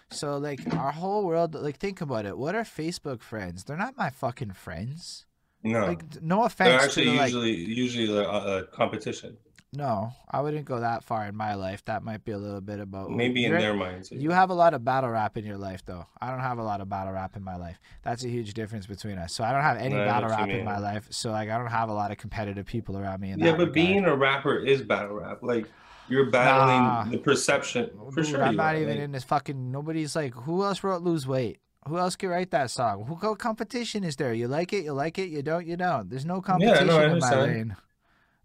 So 0.09 0.37
like 0.37 0.61
our 0.73 0.91
whole 0.91 1.25
world, 1.25 1.55
like 1.55 1.77
think 1.77 2.01
about 2.01 2.25
it. 2.25 2.37
What 2.37 2.55
are 2.55 2.63
Facebook 2.63 3.21
friends? 3.21 3.63
They're 3.63 3.77
not 3.77 3.97
my 3.97 4.09
fucking 4.09 4.53
friends. 4.53 5.25
No. 5.63 5.87
Like 5.87 6.21
no 6.21 6.43
offense. 6.43 6.69
They're 6.69 6.79
actually 6.79 7.05
to 7.05 7.11
the, 7.11 7.17
like 7.17 7.33
usually 7.33 7.55
usually 7.55 8.17
a, 8.17 8.21
a 8.21 8.23
uh, 8.23 8.31
uh, 8.31 8.63
competition. 8.67 9.37
No, 9.73 10.11
I 10.31 10.41
wouldn't 10.41 10.65
go 10.65 10.79
that 10.79 11.03
far 11.03 11.25
in 11.27 11.35
my 11.35 11.53
life. 11.55 11.83
That 11.85 12.01
might 12.03 12.23
be 12.23 12.31
a 12.31 12.37
little 12.37 12.61
bit 12.61 12.79
about 12.79 13.11
Maybe 13.11 13.45
in 13.45 13.51
their 13.51 13.73
minds. 13.73 14.11
You 14.11 14.31
have 14.31 14.49
a 14.49 14.53
lot 14.53 14.73
of 14.73 14.83
battle 14.85 15.09
rap 15.09 15.37
in 15.37 15.45
your 15.45 15.57
life, 15.57 15.83
though. 15.85 16.05
I 16.21 16.29
don't 16.29 16.39
have 16.39 16.57
a 16.57 16.63
lot 16.63 16.79
of 16.81 16.87
battle 16.89 17.13
rap 17.13 17.35
in 17.35 17.43
my 17.43 17.57
life. 17.57 17.79
That's 18.03 18.23
a 18.23 18.29
huge 18.29 18.53
difference 18.53 18.85
between 18.87 19.17
us. 19.17 19.33
So 19.33 19.43
I 19.43 19.51
don't 19.51 19.63
have 19.63 19.77
any 19.77 19.95
I 19.95 20.05
battle 20.05 20.29
rap 20.29 20.47
in 20.49 20.63
my 20.63 20.79
life. 20.79 21.07
So 21.11 21.31
like 21.31 21.49
I 21.49 21.57
don't 21.57 21.67
have 21.71 21.89
a 21.89 21.93
lot 21.93 22.11
of 22.11 22.17
competitive 22.17 22.65
people 22.65 22.97
around 22.97 23.19
me. 23.19 23.31
In 23.31 23.39
Yeah, 23.39 23.51
but 23.51 23.59
regard. 23.59 23.73
being 23.73 24.05
a 24.05 24.15
rapper 24.15 24.57
is 24.57 24.81
battle 24.81 25.15
rap. 25.15 25.39
Like 25.41 25.65
you're 26.09 26.31
battling 26.31 26.83
Nah. 26.83 27.03
the 27.05 27.17
perception. 27.17 27.89
For 28.11 28.21
Dude, 28.21 28.27
sure, 28.31 28.43
I'm 28.43 28.55
not 28.55 28.77
even 28.77 28.89
Like, 28.95 28.99
in 28.99 29.11
this 29.11 29.25
fucking. 29.25 29.71
Nobody's 29.71 30.15
like, 30.15 30.33
who 30.33 30.63
else 30.63 30.81
wrote 30.83 31.01
"Lose 31.01 31.27
Weight"? 31.27 31.59
Who 31.87 31.97
else 31.97 32.15
could 32.15 32.29
write 32.29 32.51
that 32.51 32.69
song? 32.69 33.05
Who 33.05 33.35
competition 33.35 34.03
is 34.03 34.15
there? 34.15 34.33
You 34.33 34.47
like 34.47 34.71
it, 34.73 34.83
you 34.85 34.93
like 34.93 35.17
it. 35.19 35.29
You 35.29 35.41
don't, 35.41 35.65
you 35.67 35.77
don't. 35.77 36.09
There's 36.09 36.25
no 36.25 36.41
competition 36.41 36.89
I 36.89 37.05
in 37.11 37.19
my 37.19 37.35
lane. 37.35 37.75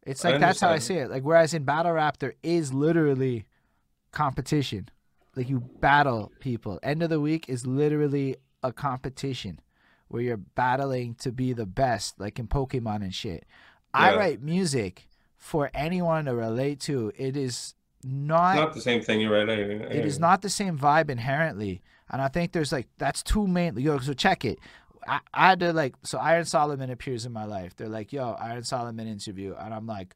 It's 0.04 0.24
like 0.24 0.40
that's 0.40 0.60
how 0.60 0.70
I 0.70 0.78
see 0.78 0.94
it. 0.94 1.10
Like 1.10 1.22
whereas 1.22 1.54
in 1.54 1.64
battle 1.64 1.92
rap, 1.92 2.18
there 2.18 2.34
is 2.42 2.72
literally 2.72 3.46
competition. 4.10 4.88
Like 5.36 5.48
you 5.48 5.60
battle 5.80 6.32
people. 6.40 6.78
End 6.82 7.02
of 7.02 7.10
the 7.10 7.20
week 7.20 7.48
is 7.48 7.66
literally 7.66 8.36
a 8.62 8.72
competition 8.72 9.60
where 10.08 10.22
you're 10.22 10.36
battling 10.36 11.14
to 11.16 11.32
be 11.32 11.52
the 11.52 11.66
best, 11.66 12.20
like 12.20 12.38
in 12.38 12.46
Pokemon 12.46 12.96
and 12.96 13.14
shit. 13.14 13.46
I 13.94 14.16
write 14.16 14.42
music 14.42 15.06
for 15.36 15.70
anyone 15.74 16.24
to 16.26 16.34
relate 16.34 16.80
to. 16.80 17.12
It 17.16 17.36
is 17.36 17.74
not 18.02 18.56
not 18.56 18.74
the 18.74 18.80
same 18.80 19.02
thing. 19.02 19.20
You're 19.20 19.32
right. 19.32 19.48
I, 19.48 19.52
I, 19.52 19.56
it 19.56 20.04
is 20.04 20.18
not 20.18 20.42
the 20.42 20.50
same 20.50 20.78
vibe 20.78 21.08
inherently 21.08 21.82
and 22.12 22.20
i 22.20 22.28
think 22.28 22.52
there's 22.52 22.70
like 22.70 22.86
that's 22.98 23.22
too 23.22 23.46
main 23.46 23.76
yo 23.78 23.98
so 23.98 24.12
check 24.12 24.44
it 24.44 24.58
I, 25.06 25.20
I 25.34 25.48
had 25.50 25.60
to 25.60 25.72
like 25.72 25.94
so 26.02 26.18
iron 26.18 26.44
solomon 26.44 26.90
appears 26.90 27.26
in 27.26 27.32
my 27.32 27.44
life. 27.44 27.74
They're 27.76 27.88
like 27.88 28.12
yo 28.12 28.32
iron 28.32 28.62
solomon 28.64 29.08
interview 29.08 29.54
and 29.58 29.74
i'm 29.74 29.86
like 29.86 30.14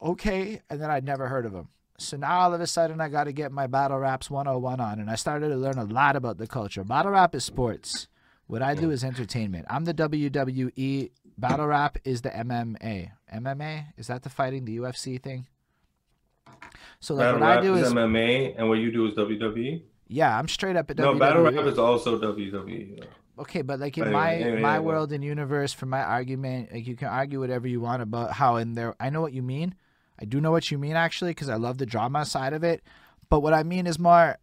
okay 0.00 0.60
and 0.70 0.80
then 0.80 0.90
i'd 0.90 1.04
never 1.04 1.28
heard 1.28 1.46
of 1.46 1.52
him. 1.52 1.68
So 1.98 2.16
now 2.16 2.40
all 2.40 2.54
of 2.54 2.60
a 2.60 2.66
sudden 2.66 3.00
i 3.00 3.08
got 3.08 3.24
to 3.24 3.32
get 3.32 3.52
my 3.52 3.66
battle 3.66 3.98
raps 3.98 4.30
101 4.30 4.80
on 4.80 5.00
and 5.00 5.10
i 5.10 5.14
started 5.14 5.48
to 5.48 5.56
learn 5.56 5.78
a 5.78 5.84
lot 5.84 6.14
about 6.16 6.38
the 6.38 6.46
culture. 6.46 6.84
Battle 6.84 7.12
rap 7.12 7.34
is 7.34 7.44
sports. 7.44 8.08
What 8.46 8.62
i 8.62 8.74
do 8.74 8.90
is 8.90 9.02
entertainment. 9.02 9.66
I'm 9.68 9.84
the 9.84 9.94
wwe 9.94 11.10
battle 11.38 11.66
rap 11.66 11.98
is 12.04 12.22
the 12.22 12.30
mma 12.30 13.10
mma 13.34 13.84
is 13.96 14.06
that 14.06 14.22
the 14.22 14.30
fighting 14.30 14.64
the 14.64 14.76
ufc 14.78 15.22
thing? 15.22 15.46
So 17.00 17.14
like 17.14 17.24
battle 17.24 17.40
what 17.40 17.58
i 17.58 17.60
do 17.60 17.74
is 17.74 17.86
is 17.88 17.92
MMA, 17.92 18.54
and 18.56 18.68
what 18.68 18.78
you 18.78 18.90
do 18.92 19.06
is 19.06 19.14
WWE. 19.14 19.82
yeah, 20.08 20.38
I'm 20.38 20.48
straight 20.48 20.76
up 20.76 20.90
at 20.90 20.96
No, 20.98 21.10
WWE. 21.10 21.12
No, 21.14 21.18
battle 21.18 21.42
rap 21.42 21.66
is 21.66 21.78
also 21.78 22.18
WWE. 22.18 23.04
Okay, 23.38 23.62
but 23.62 23.78
like 23.78 23.96
in 23.98 24.04
Anyway, 24.04 24.20
my 24.20 24.34
anyway, 24.34 24.60
my 24.60 24.80
world 24.80 25.12
and 25.12 25.22
universe, 25.24 25.72
for 25.72 25.86
my 25.86 26.02
argument, 26.02 26.72
like 26.72 26.86
you 26.86 26.96
can 26.96 27.08
argue 27.08 27.40
whatever 27.40 27.68
you 27.68 27.80
want 27.80 28.02
about 28.02 28.32
how 28.32 28.56
in 28.56 28.74
there. 28.74 28.94
I 29.00 29.10
know 29.10 29.20
what 29.20 29.32
you 29.32 29.42
mean. 29.42 29.74
I 30.20 30.24
do 30.24 30.40
know 30.40 30.50
what 30.50 30.70
you 30.70 30.78
mean 30.78 30.96
actually, 30.96 31.32
because 31.32 31.48
I 31.48 31.56
love 31.56 31.78
the 31.78 31.86
drama 31.86 32.24
side 32.24 32.52
of 32.52 32.64
it. 32.64 32.82
But 33.28 33.40
what 33.40 33.54
I 33.54 33.62
mean 33.62 33.86
is 33.86 33.98
more. 33.98 34.38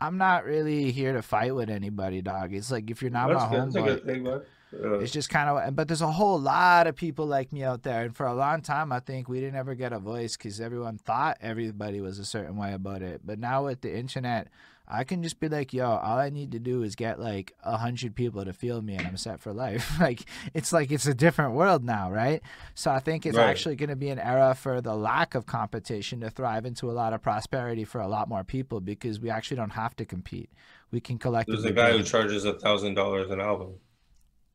I'm 0.00 0.18
not 0.18 0.44
really 0.44 0.90
here 0.90 1.14
to 1.14 1.22
fight 1.22 1.54
with 1.54 1.70
anybody, 1.70 2.20
dog. 2.20 2.52
It's 2.52 2.70
like 2.70 2.90
if 2.90 3.00
you're 3.00 3.10
not 3.10 3.28
That's 3.28 3.74
my 3.74 3.80
homeboy, 3.80 3.86
good 3.86 4.04
thing, 4.04 4.22
man. 4.24 4.42
Uh, 4.82 4.98
it's 4.98 5.12
just 5.12 5.30
kind 5.30 5.48
of, 5.48 5.76
but 5.76 5.88
there's 5.88 6.02
a 6.02 6.10
whole 6.10 6.38
lot 6.38 6.86
of 6.86 6.96
people 6.96 7.26
like 7.26 7.52
me 7.52 7.62
out 7.62 7.82
there. 7.82 8.02
And 8.02 8.16
for 8.16 8.26
a 8.26 8.34
long 8.34 8.60
time, 8.60 8.92
I 8.92 9.00
think 9.00 9.28
we 9.28 9.40
didn't 9.40 9.56
ever 9.56 9.74
get 9.74 9.92
a 9.92 9.98
voice 9.98 10.36
because 10.36 10.60
everyone 10.60 10.98
thought 10.98 11.38
everybody 11.40 12.00
was 12.00 12.18
a 12.18 12.24
certain 12.24 12.56
way 12.56 12.72
about 12.72 13.02
it. 13.02 13.20
But 13.24 13.38
now 13.38 13.66
with 13.66 13.80
the 13.82 13.96
internet, 13.96 14.48
I 14.86 15.04
can 15.04 15.22
just 15.22 15.40
be 15.40 15.48
like, 15.48 15.72
yo, 15.72 15.86
all 15.86 16.18
I 16.18 16.28
need 16.30 16.52
to 16.52 16.58
do 16.58 16.82
is 16.82 16.94
get 16.94 17.18
like 17.18 17.52
a 17.64 17.78
hundred 17.78 18.14
people 18.14 18.44
to 18.44 18.52
feel 18.52 18.82
me 18.82 18.96
and 18.96 19.06
I'm 19.06 19.16
set 19.16 19.40
for 19.40 19.52
life. 19.52 19.92
like, 20.00 20.24
it's 20.52 20.72
like 20.72 20.92
it's 20.92 21.06
a 21.06 21.14
different 21.14 21.54
world 21.54 21.84
now, 21.84 22.10
right? 22.10 22.42
So 22.74 22.90
I 22.90 22.98
think 23.00 23.24
it's 23.24 23.38
Right. 23.38 23.38
actually 23.38 23.76
going 23.76 23.88
to 23.90 23.96
be 23.96 24.10
an 24.10 24.18
era 24.18 24.54
for 24.54 24.80
the 24.80 24.94
lack 24.94 25.34
of 25.34 25.46
competition 25.46 26.20
to 26.20 26.30
thrive 26.30 26.66
into 26.66 26.90
a 26.90 26.92
lot 26.92 27.12
of 27.14 27.22
prosperity 27.22 27.84
for 27.84 28.00
a 28.00 28.08
lot 28.08 28.28
more 28.28 28.44
people 28.44 28.80
because 28.80 29.20
we 29.20 29.30
actually 29.30 29.56
don't 29.56 29.70
have 29.70 29.96
to 29.96 30.04
compete. 30.04 30.50
We 30.90 31.00
can 31.00 31.18
collect. 31.18 31.50
There's 31.50 31.64
a 31.64 31.72
guy 31.72 31.92
who 31.92 32.02
charges 32.02 32.44
a 32.44 32.58
thousand 32.58 32.94
dollars 32.94 33.30
an 33.30 33.40
album, 33.40 33.78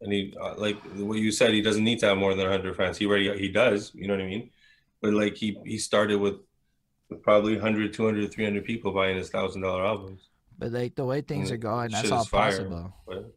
and 0.01 0.13
he 0.13 0.36
uh, 0.41 0.55
like 0.57 0.84
what 0.95 1.19
you 1.19 1.32
said. 1.32 1.53
He 1.53 1.61
doesn't 1.61 1.84
need 1.84 1.99
to 2.01 2.07
have 2.07 2.17
more 2.17 2.36
than 2.36 2.47
hundred 2.47 2.75
fans. 2.77 2.97
He 2.97 3.05
already 3.07 3.38
he 3.39 3.49
does. 3.49 3.93
You 3.95 4.07
know 4.07 4.15
what 4.15 4.23
I 4.23 4.27
mean? 4.27 4.51
But 5.01 5.13
like 5.13 5.38
he 5.38 5.61
he 5.65 5.80
started 5.80 6.17
with, 6.19 6.36
with 7.10 7.22
probably 7.24 7.53
100, 7.53 7.93
200, 7.93 8.32
300 8.32 8.64
people 8.66 8.91
buying 8.91 9.18
his 9.18 9.30
thousand 9.30 9.62
dollar 9.62 9.86
albums. 9.86 10.30
But 10.57 10.72
like 10.72 10.95
the 10.95 11.05
way 11.05 11.22
things 11.22 11.49
Mm, 11.49 11.53
are 11.53 11.57
going, 11.57 11.91
that's 11.91 12.12
all 12.12 12.26
fire. 12.26 12.51
possible. 12.51 12.93
But 13.07 13.36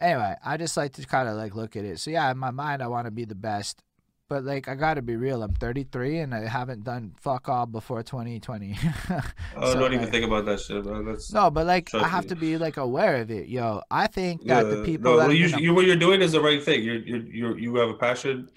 Anyway, 0.00 0.34
I 0.44 0.56
just 0.56 0.76
like 0.76 0.92
to 0.94 1.06
kind 1.06 1.28
of 1.28 1.36
like 1.36 1.54
look 1.54 1.76
at 1.76 1.84
it. 1.84 1.98
So 2.00 2.10
yeah, 2.10 2.30
in 2.30 2.36
my 2.38 2.50
mind, 2.50 2.82
I 2.82 2.88
want 2.88 3.06
to 3.06 3.10
be 3.12 3.24
the 3.24 3.36
best, 3.36 3.80
but 4.28 4.42
like 4.44 4.68
I 4.68 4.74
got 4.74 4.94
to 4.94 5.02
be 5.02 5.14
real. 5.16 5.42
I'm 5.42 5.54
33 5.54 6.18
and 6.18 6.34
I 6.34 6.46
haven't 6.48 6.82
done 6.82 7.14
fuck 7.20 7.48
all 7.48 7.64
before 7.66 8.02
2020. 8.02 8.76
oh, 9.56 9.72
So, 9.72 9.78
don't 9.78 9.92
even 9.92 10.02
like- 10.02 10.10
think 10.10 10.24
about 10.26 10.44
that 10.46 10.60
shit, 10.60 10.82
bro. 10.82 11.04
That's 11.04 11.32
no, 11.32 11.50
but 11.50 11.66
like 11.66 11.94
I 11.94 12.08
have 12.08 12.26
to 12.26 12.36
be 12.36 12.58
like 12.58 12.76
aware 12.76 13.16
of 13.22 13.30
it, 13.30 13.46
yo. 13.48 13.82
I 13.90 14.08
think 14.08 14.44
that 14.46 14.64
the 14.64 14.82
people 14.84 15.12
no, 15.12 15.18
that 15.20 15.28
well, 15.28 15.36
you, 15.36 15.46
you 15.58 15.72
what 15.72 15.86
you're 15.86 15.96
doing 15.96 16.20
is 16.20 16.32
the 16.32 16.40
right 16.40 16.62
thing. 16.62 16.82
You're 16.82 16.96
you 16.96 17.16
you 17.30 17.56
you 17.56 17.74
have 17.76 17.88
a 17.88 17.94
passion 17.94 18.50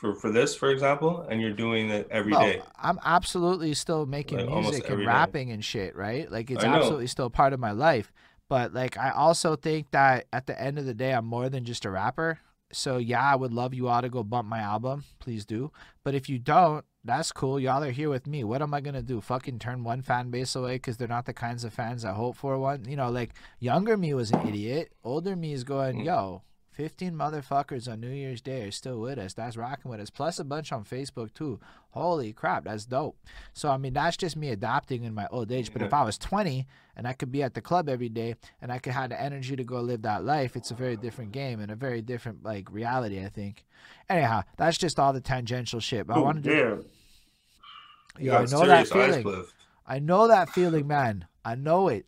for 0.00 0.14
for 0.14 0.30
this, 0.30 0.54
for 0.56 0.70
example, 0.70 1.26
and 1.28 1.40
you're 1.40 1.52
doing 1.52 1.90
it 1.90 2.08
every 2.10 2.32
No, 2.32 2.40
day. 2.40 2.62
I'm 2.78 2.98
absolutely 3.04 3.74
still 3.74 4.06
making 4.06 4.38
Like, 4.38 4.48
music 4.48 4.84
and 4.84 4.92
every 4.92 5.04
day. 5.04 5.08
rapping 5.08 5.50
and 5.52 5.62
shit, 5.64 5.94
right? 5.94 6.30
Like 6.30 6.50
it's 6.50 6.64
absolutely 6.64 7.06
still 7.08 7.28
part 7.28 7.52
of 7.52 7.60
my 7.60 7.72
life. 7.72 8.10
But 8.48 8.72
like 8.72 8.96
I 8.96 9.10
also 9.10 9.56
think 9.56 9.90
that 9.90 10.24
at 10.32 10.46
the 10.46 10.60
end 10.60 10.78
of 10.78 10.86
the 10.86 10.94
day 10.94 11.12
I'm 11.12 11.26
more 11.26 11.48
than 11.50 11.64
just 11.64 11.84
a 11.84 11.90
rapper. 11.90 12.38
So 12.72 12.96
yeah, 12.96 13.22
I 13.22 13.36
would 13.36 13.52
love 13.52 13.74
you 13.74 13.88
all 13.88 14.00
to 14.00 14.08
go 14.08 14.22
bump 14.24 14.48
my 14.48 14.60
album. 14.60 15.04
Please 15.18 15.44
do. 15.44 15.70
But 16.02 16.14
if 16.14 16.28
you 16.28 16.38
don't, 16.38 16.84
that's 17.04 17.32
cool. 17.32 17.58
Y'all 17.60 17.82
are 17.82 17.90
here 17.90 18.08
with 18.10 18.26
me. 18.26 18.42
What 18.44 18.62
am 18.62 18.72
I 18.74 18.80
gonna 18.80 19.02
do? 19.02 19.20
Fucking 19.20 19.58
turn 19.58 19.84
one 19.84 20.02
fan 20.02 20.30
base 20.30 20.54
away 20.56 20.76
because 20.76 20.96
they're 20.96 21.08
not 21.08 21.26
the 21.26 21.32
kinds 21.34 21.64
of 21.64 21.72
fans 21.74 22.04
I 22.04 22.12
hope 22.12 22.36
for. 22.36 22.58
One, 22.58 22.84
you 22.88 22.96
know, 22.96 23.10
like 23.10 23.30
younger 23.58 23.96
me 23.96 24.14
was 24.14 24.30
an 24.30 24.46
idiot. 24.48 24.92
Older 25.04 25.36
me 25.36 25.52
is 25.52 25.64
going, 25.64 25.96
Mm. 25.98 26.04
yo, 26.06 26.42
15 26.80 27.12
motherfuckers 27.12 27.92
on 27.92 28.00
New 28.00 28.08
Year's 28.08 28.40
Day 28.40 28.62
are 28.62 28.70
still 28.70 29.00
with 29.00 29.18
us. 29.18 29.34
That's 29.34 29.58
rocking 29.58 29.90
with 29.90 30.00
us. 30.00 30.08
Plus 30.08 30.38
a 30.38 30.44
bunch 30.44 30.72
on 30.72 30.82
Facebook 30.82 31.34
too. 31.34 31.60
Holy 31.90 32.32
crap, 32.32 32.64
that's 32.64 32.86
dope. 32.86 33.18
So 33.52 33.68
I 33.68 33.76
mean, 33.76 33.92
that's 33.92 34.16
just 34.16 34.34
me 34.34 34.48
adapting 34.48 35.04
in 35.04 35.12
my 35.12 35.26
old 35.30 35.52
age. 35.52 35.74
But 35.74 35.82
if 35.82 35.92
I 35.92 36.02
was 36.04 36.16
20 36.16 36.66
and 36.96 37.06
I 37.06 37.12
could 37.12 37.30
be 37.30 37.42
at 37.42 37.52
the 37.52 37.60
club 37.60 37.90
every 37.90 38.08
day 38.08 38.34
and 38.62 38.72
I 38.72 38.78
could 38.78 38.94
have 38.94 39.10
the 39.10 39.20
energy 39.20 39.56
to 39.56 39.62
go 39.62 39.82
live 39.82 40.00
that 40.02 40.24
life, 40.24 40.56
it's 40.56 40.70
a 40.70 40.74
very 40.74 40.96
different 40.96 41.32
game 41.32 41.60
and 41.60 41.70
a 41.70 41.74
very 41.74 42.00
different 42.00 42.44
like 42.44 42.72
reality. 42.72 43.22
I 43.22 43.28
think. 43.28 43.66
Anyhow, 44.08 44.44
that's 44.56 44.78
just 44.78 44.98
all 44.98 45.12
the 45.12 45.20
tangential 45.20 45.80
shit. 45.80 46.06
But 46.06 46.16
I 46.16 46.20
Ooh, 46.20 46.22
want 46.22 46.42
to 46.42 46.50
do. 46.50 46.56
damn. 46.56 46.84
You 48.18 48.30
Yeah, 48.32 48.38
I 48.38 48.44
know 48.46 48.66
that 48.66 48.88
feeling. 48.88 49.44
I 49.86 49.98
know 49.98 50.28
that 50.28 50.48
feeling, 50.48 50.86
man. 50.86 51.26
I 51.44 51.56
know 51.56 51.88
it. 51.88 52.06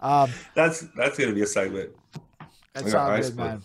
Um, 0.00 0.30
That's 0.54 0.86
that's 0.96 1.18
gonna 1.18 1.32
be 1.32 1.42
a 1.42 1.46
segment. 1.46 1.90
that's 2.72 2.94
all 2.94 3.16
good, 3.16 3.36
man. 3.36 3.62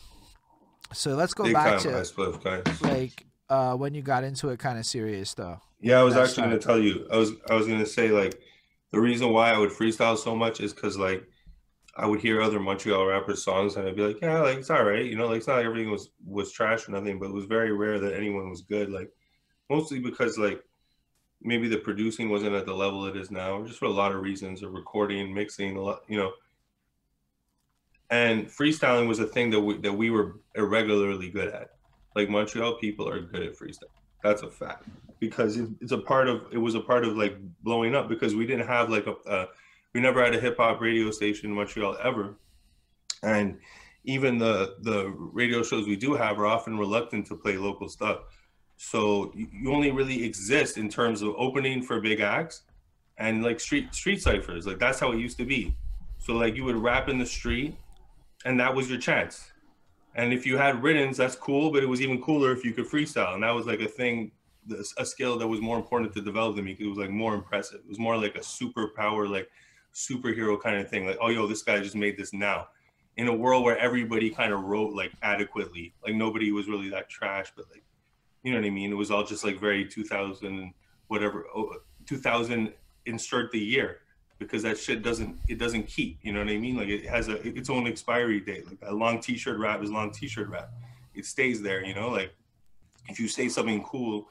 So 0.94 1.16
let's 1.16 1.34
go 1.34 1.44
Big 1.44 1.54
back 1.54 1.80
time 1.80 1.80
to 1.80 1.90
guys. 1.90 2.82
like 2.82 3.26
uh, 3.50 3.76
when 3.76 3.94
you 3.94 4.02
got 4.02 4.24
into 4.24 4.50
it, 4.50 4.60
kind 4.60 4.78
of 4.78 4.86
serious 4.86 5.34
though. 5.34 5.60
Yeah, 5.80 6.00
I 6.00 6.04
was 6.04 6.16
actually 6.16 6.48
going 6.48 6.60
to 6.60 6.66
tell 6.66 6.80
you. 6.80 7.08
I 7.12 7.18
was 7.18 7.32
I 7.50 7.56
was 7.56 7.68
going 7.68 7.80
to 7.80 7.86
say 7.86 8.10
like 8.10 8.40
the 8.92 9.00
reason 9.00 9.32
why 9.32 9.52
I 9.52 9.58
would 9.58 9.70
freestyle 9.70 10.18
so 10.18 10.36
much 10.36 10.60
is 10.62 10.74
because 10.74 10.98
like 10.98 11.24
I 11.96 12.06
would 12.06 12.20
hear 12.20 12.42
other 12.42 12.60
Montreal 12.60 13.06
rappers' 13.06 13.44
songs 13.44 13.76
and 13.76 13.88
I'd 13.88 13.96
be 13.96 14.06
like, 14.06 14.22
yeah, 14.22 14.40
like 14.42 14.60
it's 14.60 14.70
all 14.70 14.84
right, 14.84 15.06
you 15.06 15.16
know, 15.16 15.28
like 15.28 15.38
it's 15.38 15.48
not 15.48 15.58
like 15.58 15.66
everything 15.66 15.92
was 15.92 16.10
was 16.26 16.52
trash 16.52 16.88
or 16.88 16.92
nothing, 16.92 17.20
but 17.20 17.28
it 17.28 17.34
was 17.34 17.46
very 17.46 17.72
rare 17.72 18.00
that 18.00 18.16
anyone 18.16 18.50
was 18.50 18.62
good. 18.62 18.90
Like 18.90 19.12
mostly 19.70 20.00
because 20.00 20.38
like 20.38 20.64
maybe 21.42 21.68
the 21.68 21.78
producing 21.78 22.30
wasn't 22.30 22.56
at 22.56 22.66
the 22.66 22.74
level 22.74 23.06
it 23.06 23.16
is 23.16 23.32
now, 23.32 23.64
just 23.64 23.80
for 23.80 23.86
a 23.86 23.90
lot 23.90 24.12
of 24.12 24.22
reasons, 24.22 24.64
or 24.64 24.70
recording, 24.70 25.34
mixing, 25.34 25.78
a 25.78 25.82
lot, 25.82 26.02
you 26.08 26.18
know. 26.18 26.32
And 28.10 28.48
freestyling 28.48 29.08
was 29.08 29.20
a 29.20 29.28
thing 29.28 29.50
that 29.52 29.60
we 29.60 29.78
that 29.80 29.94
we 29.94 30.10
were 30.10 30.40
irregularly 30.56 31.30
good 31.30 31.50
at. 31.50 31.72
Like 32.16 32.30
Montreal 32.30 32.76
people 32.76 33.08
are 33.08 33.20
good 33.20 33.44
at 33.44 33.58
freestyle. 33.58 33.84
That's 34.24 34.42
a 34.42 34.50
fact 34.50 34.88
because 35.20 35.58
it, 35.58 35.70
it's 35.82 35.92
a 35.92 35.98
part 35.98 36.28
of 36.28 36.44
it 36.52 36.58
was 36.58 36.76
a 36.76 36.80
part 36.80 37.06
of 37.06 37.18
like 37.18 37.38
blowing 37.64 37.96
up 37.96 38.08
because 38.08 38.36
we 38.36 38.46
didn't 38.46 38.68
have 38.68 38.90
like 38.90 39.08
a 39.08 39.48
we 39.94 40.02
never 40.02 40.24
had 40.24 40.36
a 40.36 40.40
hip 40.40 40.58
hop 40.58 40.80
radio 40.80 41.12
station 41.12 41.50
in 41.50 41.56
Montreal 41.56 41.98
ever, 42.04 42.36
and 43.24 43.58
even 44.04 44.38
the 44.38 44.76
the 44.82 45.10
radio 45.10 45.64
shows 45.64 45.88
we 45.88 45.96
do 45.96 46.14
have 46.14 46.40
are 46.40 46.46
often 46.46 46.78
reluctant 46.78 47.26
to 47.28 47.36
play 47.36 47.58
local 47.58 47.90
stuff. 47.90 48.20
So 48.78 49.32
you, 49.36 49.48
you 49.52 49.74
only 49.74 49.92
really 49.92 50.24
exist 50.24 50.78
in 50.78 50.88
terms 50.88 51.22
of 51.22 51.34
opening 51.38 51.82
for 51.82 52.00
big 52.00 52.20
acts 52.20 52.62
and 53.18 53.44
like 53.44 53.60
street 53.60 53.94
street 53.94 54.22
ciphers. 54.22 54.68
Like 54.68 54.80
that's 54.80 55.00
how 55.00 55.12
it 55.12 55.20
used 55.20 55.38
to 55.40 55.46
be. 55.46 55.76
So 56.20 56.34
like 56.34 56.56
you 56.56 56.64
would 56.64 56.76
rap 56.76 57.10
in 57.10 57.18
the 57.18 57.26
street, 57.26 57.76
and 58.46 58.60
that 58.60 58.74
was 58.74 58.90
your 58.90 59.00
chance. 59.00 59.52
And 60.16 60.34
if 60.34 60.46
you 60.46 60.58
had 60.58 60.82
riddance, 60.82 61.18
that's 61.18 61.36
cool, 61.36 61.72
but 61.72 61.84
it 61.84 61.86
was 61.86 62.02
even 62.02 62.22
cooler 62.22 62.52
if 62.52 62.66
you 62.66 62.74
could 62.74 62.90
freestyle. 62.90 63.36
And 63.36 63.44
that 63.44 63.52
was 63.52 63.68
like 63.68 63.82
a 63.82 63.88
thing, 63.88 64.32
a 64.98 65.06
skill 65.06 65.38
that 65.38 65.48
was 65.48 65.62
more 65.62 65.78
important 65.78 66.14
to 66.14 66.22
develop 66.22 66.56
than 66.56 66.66
me 66.66 66.72
because 66.72 66.88
it 66.88 66.90
was 66.90 66.98
like 66.98 67.12
more 67.12 67.36
impressive. 67.36 67.82
It 67.82 67.90
was 67.90 68.00
more 68.00 68.18
like 68.18 68.36
a 68.36 68.40
superpower, 68.40 69.30
like 69.30 69.50
superhero 69.94 70.60
kind 70.60 70.78
of 70.78 70.90
thing. 70.90 71.06
Like, 71.06 71.18
oh, 71.22 71.30
yo, 71.30 71.46
this 71.46 71.62
guy 71.62 71.80
just 71.80 71.96
made 71.96 72.18
this 72.18 72.34
now. 72.34 72.68
In 73.18 73.28
a 73.28 73.36
world 73.36 73.64
where 73.64 73.78
everybody 73.78 74.30
kind 74.30 74.54
of 74.54 74.62
wrote 74.64 74.94
like 74.94 75.12
adequately, 75.22 75.94
like 76.04 76.16
nobody 76.16 76.52
was 76.52 76.68
really 76.68 76.90
that 76.90 77.10
trash, 77.10 77.52
but 77.56 77.66
like, 77.72 77.84
you 78.44 78.52
know 78.52 78.60
what 78.60 78.68
I 78.68 78.72
mean? 78.72 78.92
It 78.92 78.96
was 78.96 79.12
all 79.12 79.24
just 79.24 79.44
like 79.44 79.60
very 79.60 79.86
2000, 79.86 80.74
whatever, 81.08 81.46
oh, 81.56 81.74
2000 82.06 82.74
insert 83.06 83.52
the 83.52 83.60
year 83.60 84.00
because 84.40 84.64
that 84.64 84.78
shit 84.78 85.02
doesn't 85.02 85.38
it 85.48 85.58
doesn't 85.58 85.88
keep 85.88 86.20
you 86.22 86.32
know 86.32 86.40
what 86.40 86.50
i 86.50 86.58
mean? 86.58 86.78
Like 86.78 86.90
it 86.90 87.06
has 87.08 87.28
a 87.28 87.36
its 87.48 87.70
own 87.70 87.88
expiry 87.88 88.40
date. 88.40 88.68
Like 88.68 88.78
a 88.84 88.94
long 88.94 89.20
t-shirt 89.20 89.60
rap 89.60 89.84
is 89.84 89.92
long 89.92 90.12
t-shirt 90.12 90.50
rap 90.50 90.72
it 91.14 91.26
stays 91.26 91.62
there 91.62 91.84
you 91.84 91.96
know? 91.96 92.10
Like 92.10 92.34
if 93.10 93.20
you 93.20 93.28
say 93.28 93.50
something 93.50 93.84
cool 93.84 94.30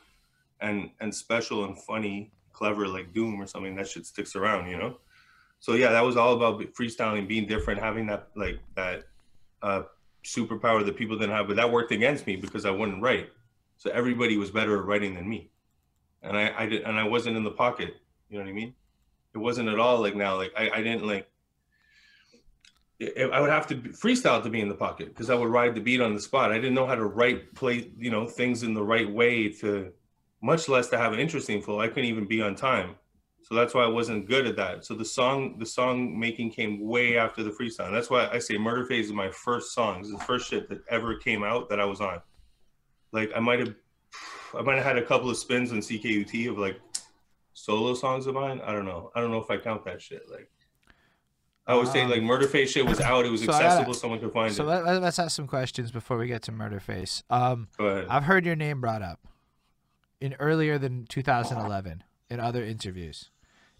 and 0.61 0.91
and 1.01 1.15
special 1.15 1.65
and 1.65 1.79
funny 1.79 2.31
clever 2.53 2.89
like 2.89 3.13
doom 3.13 3.41
or 3.41 3.47
something 3.47 3.75
that 3.77 3.89
shit 3.89 4.07
sticks 4.07 4.37
around 4.37 4.69
you 4.69 4.77
know? 4.77 4.99
So 5.61 5.75
yeah 5.75 5.91
that 5.91 6.05
was 6.05 6.17
all 6.17 6.35
about 6.35 6.61
freestyling 6.75 7.27
being 7.27 7.47
different 7.47 7.81
having 7.81 8.07
that 8.07 8.29
like 8.37 8.61
that 8.75 9.05
uh 9.63 9.83
superpower 10.25 10.85
that 10.85 10.97
people 10.97 11.17
didn't 11.17 11.35
have 11.35 11.47
but 11.47 11.57
that 11.57 11.71
worked 11.71 11.93
against 11.93 12.27
me 12.27 12.37
because 12.37 12.65
i 12.65 12.71
wouldn't 12.71 13.03
write. 13.03 13.31
So 13.79 13.91
everybody 13.91 14.39
was 14.39 14.51
better 14.51 14.79
at 14.79 14.85
writing 14.87 15.15
than 15.15 15.29
me. 15.29 15.51
And 16.23 16.37
i 16.37 16.53
i 16.57 16.67
did 16.67 16.83
and 16.83 16.97
i 16.99 17.05
wasn't 17.05 17.37
in 17.37 17.43
the 17.43 17.51
pocket 17.51 17.97
you 18.29 18.39
know 18.39 18.45
what 18.45 18.51
i 18.51 18.55
mean 18.55 18.75
it 19.37 19.41
wasn't 19.41 19.69
at 19.69 19.79
all 19.79 20.01
like 20.01 20.17
now. 20.17 20.37
Like 20.37 20.53
I, 20.57 20.71
I 20.71 20.83
didn't 20.83 21.07
like. 21.07 21.29
I 22.99 23.41
would 23.41 23.51
have 23.51 23.67
to 23.67 23.77
freestyle 23.77 24.43
to 24.43 24.49
be 24.49 24.63
in 24.63 24.71
the 24.71 24.75
pocket 24.75 25.09
because 25.09 25.29
I 25.29 25.35
would 25.35 25.51
ride 25.51 25.75
the 25.75 25.83
beat 25.83 26.01
on 26.01 26.15
the 26.15 26.21
spot. 26.21 26.51
I 26.51 26.55
didn't 26.55 26.73
know 26.73 26.87
how 26.87 26.95
to 26.95 27.05
write, 27.05 27.55
play, 27.55 27.91
you 27.99 28.11
know, 28.11 28.25
things 28.25 28.63
in 28.63 28.73
the 28.73 28.83
right 28.83 29.09
way 29.09 29.51
to, 29.61 29.93
much 30.41 30.67
less 30.67 30.89
to 30.89 30.97
have 30.97 31.13
an 31.13 31.21
interesting 31.21 31.61
flow. 31.61 31.79
I 31.79 31.89
couldn't 31.89 32.07
even 32.07 32.27
be 32.27 32.41
on 32.41 32.55
time, 32.55 32.95
so 33.43 33.55
that's 33.55 33.75
why 33.75 33.85
I 33.85 33.89
wasn't 33.89 34.27
good 34.27 34.47
at 34.47 34.57
that. 34.57 34.87
So 34.87 34.95
the 34.95 35.05
song, 35.05 35.59
the 35.59 35.67
song 35.67 36.19
making 36.19 36.53
came 36.53 36.87
way 36.87 37.19
after 37.19 37.43
the 37.43 37.51
freestyle. 37.51 37.93
That's 37.93 38.09
why 38.09 38.31
I 38.33 38.39
say 38.39 38.57
Murder 38.57 38.87
Face 38.87 39.07
is 39.07 39.13
my 39.13 39.31
first 39.31 39.75
song. 39.75 40.01
It's 40.01 40.11
the 40.11 40.19
first 40.19 40.49
shit 40.49 40.71
that 40.71 40.81
ever 40.89 41.17
came 41.17 41.45
out 41.45 41.69
that 41.69 41.79
I 41.79 41.85
was 41.85 42.01
on. 42.01 42.23
Like 43.13 43.31
I 43.37 43.41
might 43.41 43.61
have, 43.61 43.75
I 44.57 44.63
might 44.63 44.77
have 44.77 44.85
had 44.87 44.97
a 44.97 45.05
couple 45.05 45.29
of 45.29 45.37
spins 45.37 45.71
on 45.71 45.79
CKUT 45.79 46.49
of 46.49 46.57
like 46.57 46.81
solo 47.57 47.95
songs 47.95 48.27
of 48.27 48.35
mine. 48.35 48.61
I 48.65 48.73
don't 48.73 48.85
know. 48.85 49.11
I 49.15 49.21
don't 49.21 49.31
know 49.31 49.39
if 49.39 49.51
I 49.51 49.57
count 49.57 49.85
that 49.87 50.03
shit. 50.03 50.23
Like, 50.31 50.51
I 51.67 51.75
would 51.75 51.89
say 51.89 52.03
Um, 52.03 52.11
like 52.11 52.23
Murder 52.23 52.47
Face 52.47 52.71
shit 52.71 52.87
was 52.87 53.01
out. 53.01 53.25
It 53.25 53.31
was 53.31 53.43
so 53.43 53.53
accessible. 53.53 53.95
someone 53.95 54.21
could 54.21 54.33
find 54.33 54.53
So 54.55 54.65
it. 54.65 54.67
let, 54.67 54.85
let, 54.85 55.03
us 55.03 55.19
ask 55.19 55.35
some 55.35 55.47
questions 55.47 55.91
before 55.91 56.19
we 56.19 56.27
get 56.29 56.43
to 56.43 56.53
Murder 56.53 56.79
Face. 56.81 57.25
Um, 57.31 57.69
Go 57.79 57.87
ahead. 57.87 58.07
I've 58.11 58.25
heard 58.25 58.45
your 58.45 58.57
name 58.57 58.81
brought 58.81 59.03
up 59.03 59.21
in 60.21 60.35
earlier 60.39 60.79
than 60.79 61.07
2011 61.07 62.05
in 62.31 62.41
other 62.41 62.63
interviews 62.63 63.31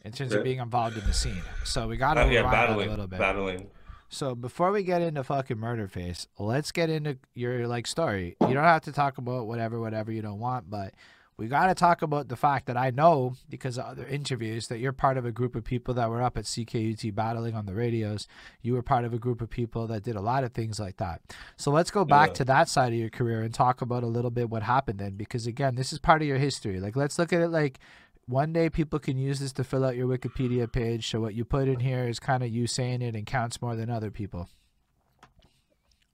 in 0.05 0.13
terms 0.13 0.33
of 0.33 0.43
being 0.43 0.59
involved 0.59 0.97
in 0.97 1.05
the 1.05 1.13
scene. 1.13 1.43
So 1.65 1.87
we 1.87 1.97
got 1.97 2.15
to 2.15 2.23
Uh, 2.23 2.27
yeah, 2.27 2.51
that 2.51 2.71
a 2.71 2.77
little 2.77 3.07
bit. 3.07 3.19
battling. 3.19 3.69
So 4.09 4.35
before 4.35 4.71
we 4.73 4.85
get 4.85 5.03
into 5.03 5.23
fucking 5.25 5.59
murder 5.59 5.87
face, 5.89 6.29
let's 6.39 6.73
get 6.73 6.89
into 6.91 7.19
your 7.35 7.67
like 7.67 7.87
story. 7.87 8.37
You 8.41 8.55
don't 8.55 8.63
have 8.65 8.83
to 8.83 8.93
talk 8.93 9.19
about 9.19 9.47
whatever, 9.47 9.81
whatever 9.81 10.13
you 10.13 10.23
don't 10.23 10.39
want, 10.39 10.71
but 10.71 10.95
we 11.39 11.49
got 11.49 11.67
to 11.67 11.75
talk 11.75 12.01
about 12.01 12.29
the 12.29 12.37
fact 12.37 12.67
that 12.67 12.79
I 12.79 12.91
know 12.91 13.35
because 13.51 13.77
of 13.77 13.85
other 13.85 14.07
interviews 14.07 14.69
that 14.69 14.79
you're 14.79 14.93
part 14.93 15.19
of 15.19 15.27
a 15.27 15.33
group 15.33 15.55
of 15.55 15.65
people 15.65 15.93
that 15.95 16.09
were 16.09 16.23
up 16.23 16.39
at 16.39 16.45
CKUT 16.45 17.15
battling 17.15 17.55
on 17.55 17.67
the 17.67 17.75
radios. 17.75 18.27
You 18.63 18.73
were 18.73 18.83
part 18.83 19.05
of 19.05 19.13
a 19.13 19.19
group 19.19 19.43
of 19.43 19.51
people 19.51 19.87
that 19.89 20.03
did 20.03 20.17
a 20.17 20.23
lot 20.23 20.45
of 20.45 20.53
things 20.53 20.81
like 20.81 20.97
that. 20.97 21.21
So 21.57 21.71
let's 21.71 21.91
go 21.91 22.07
back 22.07 22.29
Yeah. 22.29 22.35
to 22.35 22.45
that 22.47 22.69
side 22.71 22.95
of 22.95 22.99
your 22.99 23.11
career 23.11 23.43
and 23.43 23.53
talk 23.53 23.83
about 23.83 24.03
a 24.03 24.07
little 24.07 24.31
bit 24.31 24.49
what 24.49 24.63
happened 24.63 24.99
then 24.99 25.17
because 25.17 25.47
again, 25.47 25.75
this 25.75 25.93
is 25.93 25.99
part 25.99 26.23
of 26.23 26.29
your 26.29 26.39
history. 26.39 26.81
Like 26.81 26.97
let's 26.97 27.19
look 27.19 27.35
at 27.35 27.43
it 27.43 27.49
like 27.49 27.81
one 28.27 28.55
day 28.55 28.71
people 28.71 28.99
can 28.99 29.19
use 29.19 29.39
this 29.39 29.53
to 29.53 29.63
fill 29.65 29.85
out 29.85 29.95
your 29.95 30.09
Wikipedia 30.09 30.73
page. 30.73 31.09
So 31.11 31.21
what 31.21 31.35
you 31.35 31.45
put 31.45 31.69
in 31.69 31.81
here 31.81 32.09
is 32.09 32.19
kind 32.19 32.43
of 32.43 32.49
you 32.49 32.67
saying 32.67 33.03
it 33.03 33.15
and 33.15 33.27
counts 33.27 33.61
more 33.61 33.77
than 33.77 33.91
other 33.91 34.11
people. 34.11 34.49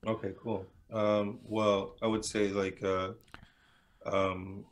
Okay, 0.04 0.32
cool. 0.42 0.66
Um, 0.92 1.38
well, 1.44 1.94
I 2.02 2.08
would 2.08 2.24
say 2.24 2.48
like, 2.48 2.82
uh, 2.82 3.12
um, 4.04 4.64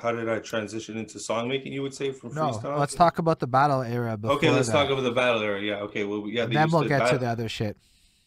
how 0.00 0.12
did 0.12 0.28
I 0.28 0.38
transition 0.38 0.96
into 0.96 1.18
song 1.18 1.48
making? 1.48 1.72
You 1.72 1.82
would 1.82 1.94
say 1.94 2.12
from 2.12 2.34
No, 2.34 2.50
freestyle. 2.50 2.78
let's 2.78 2.94
talk 2.94 3.18
about 3.18 3.40
the 3.40 3.46
battle 3.46 3.82
era 3.82 4.16
before 4.16 4.36
Okay, 4.36 4.50
let's 4.50 4.68
that. 4.68 4.72
talk 4.74 4.90
about 4.90 5.02
the 5.02 5.12
battle 5.12 5.42
era. 5.42 5.60
Yeah. 5.60 5.76
Okay. 5.82 6.04
Well, 6.04 6.24
yeah. 6.28 6.46
then 6.46 6.70
we'll 6.70 6.82
to 6.82 6.88
get 6.88 7.08
to 7.10 7.18
the 7.18 7.26
other 7.26 7.48
shit. 7.48 7.76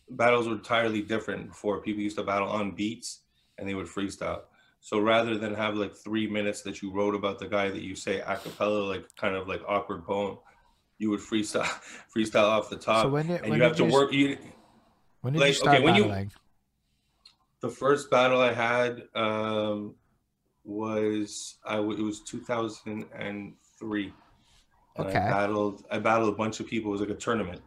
battles 0.10 0.48
were 0.48 0.54
entirely 0.56 1.02
different 1.02 1.48
before. 1.50 1.82
People 1.82 2.02
used 2.04 2.18
to 2.18 2.24
battle 2.24 2.48
on 2.50 2.72
beats 2.72 3.22
and 3.58 3.68
they 3.68 3.74
would 3.74 3.88
freestyle. 3.88 4.42
So 4.80 5.00
rather 5.00 5.38
than 5.38 5.56
have 5.56 5.76
like 5.76 5.96
three 5.96 6.28
minutes 6.28 6.62
that 6.62 6.82
you 6.84 6.92
wrote 6.92 7.16
about 7.16 7.40
the 7.40 7.48
guy 7.48 7.70
that 7.72 7.82
you 7.82 7.96
say 7.96 8.20
a 8.20 8.36
cappella, 8.36 8.84
like 8.86 9.04
kind 9.16 9.36
of 9.36 9.48
like 9.48 9.62
awkward 9.68 10.06
poem, 10.06 10.38
you 11.00 11.10
would 11.10 11.20
freestyle 11.22 11.68
freestyle 12.16 12.44
off 12.50 12.70
the 12.70 12.78
top. 12.78 13.04
So 13.06 13.10
when 13.10 13.26
did 13.28 13.42
and 13.42 13.50
when 13.50 13.60
you 13.60 13.64
have 13.66 13.76
to 13.78 13.86
you, 13.86 13.92
work. 13.92 14.14
You, 14.14 14.38
when 15.22 15.34
did 15.34 15.40
like, 15.40 15.48
you 15.50 15.54
start 15.56 15.78
okay, 15.78 15.84
when 15.84 15.96
you- 15.96 16.28
the 17.62 17.70
first 17.70 18.12
battle 18.12 18.40
I 18.40 18.54
had 18.54 19.04
um, 19.16 19.96
was 20.66 21.58
I 21.66 21.76
w- 21.78 21.98
it 21.98 22.04
was 22.04 22.22
2003. 22.22 24.14
And 24.98 25.08
Okay. 25.08 25.20
I 25.20 25.30
battled 25.30 25.86
I 25.92 26.00
battled 26.00 26.34
a 26.34 26.38
bunch 26.38 26.60
of 26.60 26.68
people. 26.68 26.90
It 26.90 26.94
was 26.94 27.02
like 27.02 27.10
a 27.10 27.16
tournament, 27.16 27.62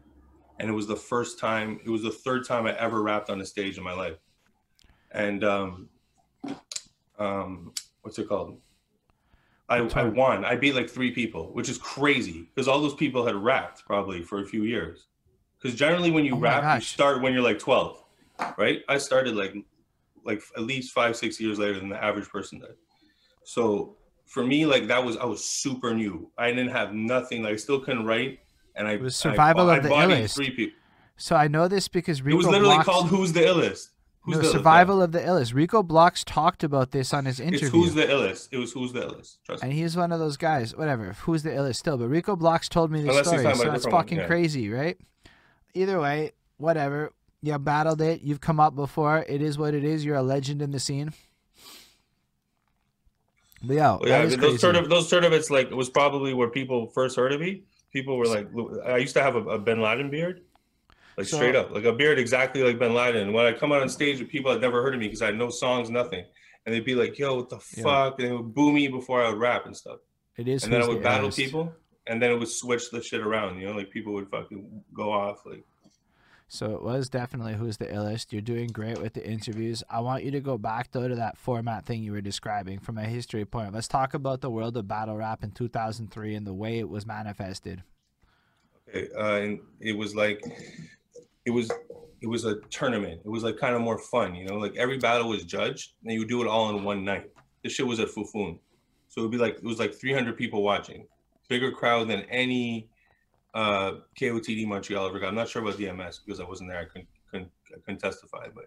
and 0.59 0.69
it 0.69 0.73
was 0.73 0.87
the 0.87 0.97
first 0.97 1.39
time. 1.39 1.81
It 1.85 1.91
was 1.91 2.03
the 2.03 2.11
third 2.11 2.47
time 2.47 2.67
I 2.67 2.77
ever 2.79 3.03
rapped 3.03 3.31
on 3.31 3.41
a 3.41 3.47
stage 3.47 3.79
in 3.79 3.85
my 3.85 3.93
life. 3.93 4.17
And 5.13 5.45
um, 5.45 5.89
um, 7.19 7.73
what's 8.03 8.19
it 8.19 8.29
called? 8.29 8.61
I, 9.69 9.77
I 9.79 10.05
won. 10.05 10.45
I 10.47 10.57
beat 10.57 10.75
like 10.75 10.89
three 10.89 11.11
people, 11.11 11.53
which 11.53 11.69
is 11.69 11.77
crazy 11.77 12.49
because 12.55 12.69
all 12.69 12.81
those 12.81 12.95
people 12.95 13.27
had 13.27 13.35
rapped 13.37 13.85
probably 13.85 14.23
for 14.23 14.43
a 14.43 14.47
few 14.47 14.65
years. 14.65 15.09
Because 15.61 15.79
generally, 15.79 16.11
when 16.11 16.25
you 16.25 16.35
Oh 16.35 16.39
rap, 16.39 16.77
you 16.77 16.81
start 16.81 17.21
when 17.21 17.33
you're 17.35 17.43
like 17.43 17.59
12, 17.59 18.03
right? 18.57 18.83
I 18.89 18.97
started 18.99 19.35
like 19.37 19.55
like 20.25 20.43
at 20.57 20.63
least 20.63 20.93
five 20.93 21.17
six 21.17 21.39
years 21.41 21.59
later 21.59 21.79
than 21.79 21.89
the 21.91 22.03
average 22.03 22.29
person 22.29 22.61
did. 22.61 22.77
So 23.49 23.97
for 24.27 24.45
me, 24.45 24.67
like 24.67 24.89
that 24.89 25.03
was 25.03 25.17
I 25.17 25.25
was 25.25 25.43
super 25.43 25.95
new. 25.95 26.31
I 26.37 26.51
didn't 26.51 26.69
have 26.69 26.93
nothing. 26.93 27.43
Like 27.43 27.55
I 27.55 27.57
still 27.57 27.81
couldn't 27.81 28.05
write, 28.05 28.41
and 28.77 28.87
I 28.87 28.93
It 28.93 29.01
was 29.01 29.19
I 29.25 29.31
survival 29.31 29.71
of 29.71 29.79
I 29.79 29.81
the 29.81 29.89
illest. 29.89 30.35
Three 30.35 30.51
people. 30.51 30.79
So 31.17 31.35
I 31.35 31.49
know 31.49 31.67
this 31.67 31.89
because 31.89 32.21
Rico 32.21 32.35
It 32.35 32.37
was 32.37 32.47
literally 32.47 32.75
Blocks, 32.75 32.85
called 32.85 33.09
"Who's 33.09 33.33
the 33.33 33.41
Illest." 33.41 33.89
Who's 34.21 34.37
no, 34.37 34.43
the 34.43 34.49
Illest? 34.49 34.53
survival 34.53 35.01
of 35.01 35.13
the 35.13 35.21
illest. 35.21 35.55
Rico 35.55 35.83
Blocks 35.83 36.25
talked 36.25 36.63
about 36.63 36.91
this 36.91 37.15
on 37.15 37.25
his 37.25 37.41
Yeah. 37.41 37.47
It's 37.53 37.69
"Who's 37.69 37.95
the 37.95 38.03
Illest." 38.03 38.49
It 38.53 38.59
was 38.59 38.73
"Who's 38.73 38.93
the 38.93 39.01
Illest." 39.01 39.39
Trust 39.47 39.63
me. 39.63 39.71
and 39.71 39.79
he's 39.79 39.97
one 39.97 40.13
of 40.13 40.19
those 40.19 40.37
guys, 40.37 40.77
whatever, 40.77 41.15
who's 41.23 41.43
the 41.43 41.51
illest 41.51 41.77
still. 41.77 41.97
But 41.97 42.09
Rico 42.09 42.37
Blocks 42.37 42.69
told 42.69 42.91
me 42.91 43.01
this 43.01 43.09
Unless 43.09 43.29
story, 43.29 43.55
so 43.55 43.71
that's 43.71 43.87
fucking 43.87 44.19
yeah. 44.19 44.27
crazy, 44.27 44.69
right? 44.69 44.99
Either 45.73 45.99
way, 45.99 46.33
whatever. 46.59 47.15
You 47.41 47.59
battled 47.59 48.03
it. 48.03 48.21
You've 48.21 48.43
come 48.43 48.61
up 48.61 48.75
before. 48.77 49.25
It 49.27 49.41
is 49.41 49.57
what 49.57 49.73
it 49.73 49.85
is. 49.85 50.05
You're 50.05 50.17
a 50.17 50.23
legend 50.23 50.61
in 50.61 50.73
the 50.73 50.81
scene. 50.81 51.15
But 53.63 53.77
Well, 53.77 54.01
yeah, 54.05 54.19
that 54.19 54.25
is 54.27 54.37
those 54.37 54.61
tournaments, 54.61 54.89
those 54.89 55.11
tournaments, 55.11 55.51
like, 55.51 55.71
it 55.71 55.75
was 55.75 55.91
probably 55.91 56.33
where 56.35 56.49
people 56.49 56.87
first 56.89 57.17
heard 57.17 57.33
of 57.33 57.41
me. 57.41 57.63
People 57.93 58.17
were 58.17 58.27
like, 58.27 58.49
I 58.87 58.99
used 58.99 59.15
to 59.15 59.23
have 59.23 59.35
a, 59.37 59.43
a 59.43 59.59
Bin 59.59 59.81
Laden 59.81 60.11
beard, 60.11 60.43
like 61.17 61.27
So- 61.27 61.37
straight 61.39 61.57
up, 61.57 61.71
like 61.73 61.85
a 61.85 61.93
beard 61.93 62.19
exactly 62.19 62.63
like 62.63 62.79
Bin 62.79 62.95
Laden. 62.95 63.23
And 63.23 63.35
when 63.35 63.47
I 63.47 63.53
come 63.53 63.73
out 63.73 63.83
on 63.83 63.89
stage 63.89 64.21
with 64.21 64.29
people 64.29 64.53
that 64.53 64.61
never 64.61 64.83
heard 64.83 64.95
of 64.95 65.01
me 65.01 65.07
because 65.07 65.23
I 65.23 65.27
had 65.27 65.37
no 65.37 65.51
songs, 65.51 65.91
nothing, 65.91 66.25
and 66.67 66.75
they'd 66.75 66.85
be 66.85 66.95
like, 66.95 67.19
"Yo, 67.19 67.35
what 67.37 67.49
the 67.49 67.59
Yeah. 67.77 67.83
fuck?" 67.85 68.21
And 68.21 68.29
they 68.29 68.33
would 68.33 68.55
boo 68.55 68.73
me 68.73 68.89
before 68.89 69.25
I 69.25 69.31
would 69.31 69.39
rap 69.39 69.65
and 69.67 69.77
stuff. 69.77 69.99
it 70.37 70.47
is. 70.47 70.63
and 70.65 70.73
then 70.73 70.83
I 70.83 70.87
would 70.87 71.03
battle 71.03 71.31
illest. 71.31 71.37
people, 71.37 71.73
and 72.07 72.23
then 72.23 72.31
it 72.31 72.39
would 72.39 72.49
switch 72.49 72.91
the 72.91 73.03
shit 73.03 73.21
around. 73.23 73.59
You 73.59 73.67
know, 73.69 73.73
like 73.73 73.91
people 73.91 74.13
would 74.13 74.29
fucking 74.29 74.85
go 74.95 75.11
off. 75.11 75.45
Like, 75.47 75.65
So 76.51 76.75
it 76.75 76.83
was 76.83 77.11
definitely 77.11 77.55
who's 77.55 77.77
the 77.77 77.87
illest. 77.87 78.33
You're 78.33 78.41
doing 78.41 78.69
great 78.69 78.99
with 79.01 79.13
the 79.13 79.27
interviews. 79.27 79.83
I 79.91 80.01
want 80.01 80.25
you 80.25 80.31
to 80.31 80.41
go 80.41 80.57
back 80.57 80.91
though 80.93 81.07
to 81.07 81.15
that 81.17 81.37
format 81.37 81.85
thing 81.85 82.03
you 82.03 82.13
were 82.13 82.23
describing 82.23 82.79
from 82.79 82.97
a 82.97 83.05
history 83.05 83.45
point. 83.45 83.75
Let's 83.75 83.87
talk 83.87 84.15
about 84.15 84.41
the 84.41 84.49
world 84.49 84.77
of 84.79 84.89
battle 84.89 85.17
rap 85.17 85.45
in 85.45 85.51
2003 85.51 86.35
and 86.35 86.47
the 86.47 86.55
way 86.55 86.79
it 86.79 86.89
was 86.89 87.05
manifested. 87.07 87.83
okay, 88.89 89.09
uh, 89.15 89.35
and 89.37 89.61
it 89.79 89.97
was 89.97 90.15
like, 90.17 90.43
it 91.45 91.51
was. 91.51 91.71
It 92.21 92.27
was 92.27 92.45
a 92.45 92.57
tournament. 92.69 93.21
It 93.25 93.29
was 93.29 93.45
like 93.45 93.59
kind 93.59 93.77
of 93.77 93.81
more 93.81 93.97
fun, 93.97 94.35
you 94.35 94.45
know. 94.45 94.57
Like 94.57 94.75
every 94.77 94.99
battle 94.99 95.29
was 95.29 95.45
judged, 95.45 95.93
and 96.03 96.13
you 96.13 96.27
do 96.27 96.43
it 96.43 96.49
all 96.49 96.77
in 96.77 96.83
one 96.83 97.05
night. 97.05 97.31
This 97.63 97.75
shit 97.75 97.87
was 97.87 98.01
at 98.01 98.09
Fufun, 98.09 98.59
so 99.07 99.21
it'd 99.21 99.31
be 99.31 99.39
like 99.39 99.55
it 99.55 99.63
was 99.63 99.79
like 99.79 99.95
300 99.95 100.37
people 100.37 100.65
watching, 100.65 101.07
bigger 101.49 101.71
crowd 101.71 102.09
than 102.09 102.23
any 102.23 102.89
uh, 103.59 103.93
KOTD 104.21 104.69
Montreal 104.69 105.09
ever 105.09 105.19
got. 105.19 105.29
I'm 105.29 105.35
not 105.35 105.49
sure 105.49 105.63
about 105.63 105.79
DMS 105.79 106.21
because 106.25 106.39
I 106.39 106.45
wasn't 106.45 106.71
there. 106.71 106.79
I 106.79 106.85
couldn't 106.85 107.09
couldn't, 107.29 107.51
I 107.75 107.81
couldn't 107.85 108.01
testify, 108.01 108.47
but 108.55 108.67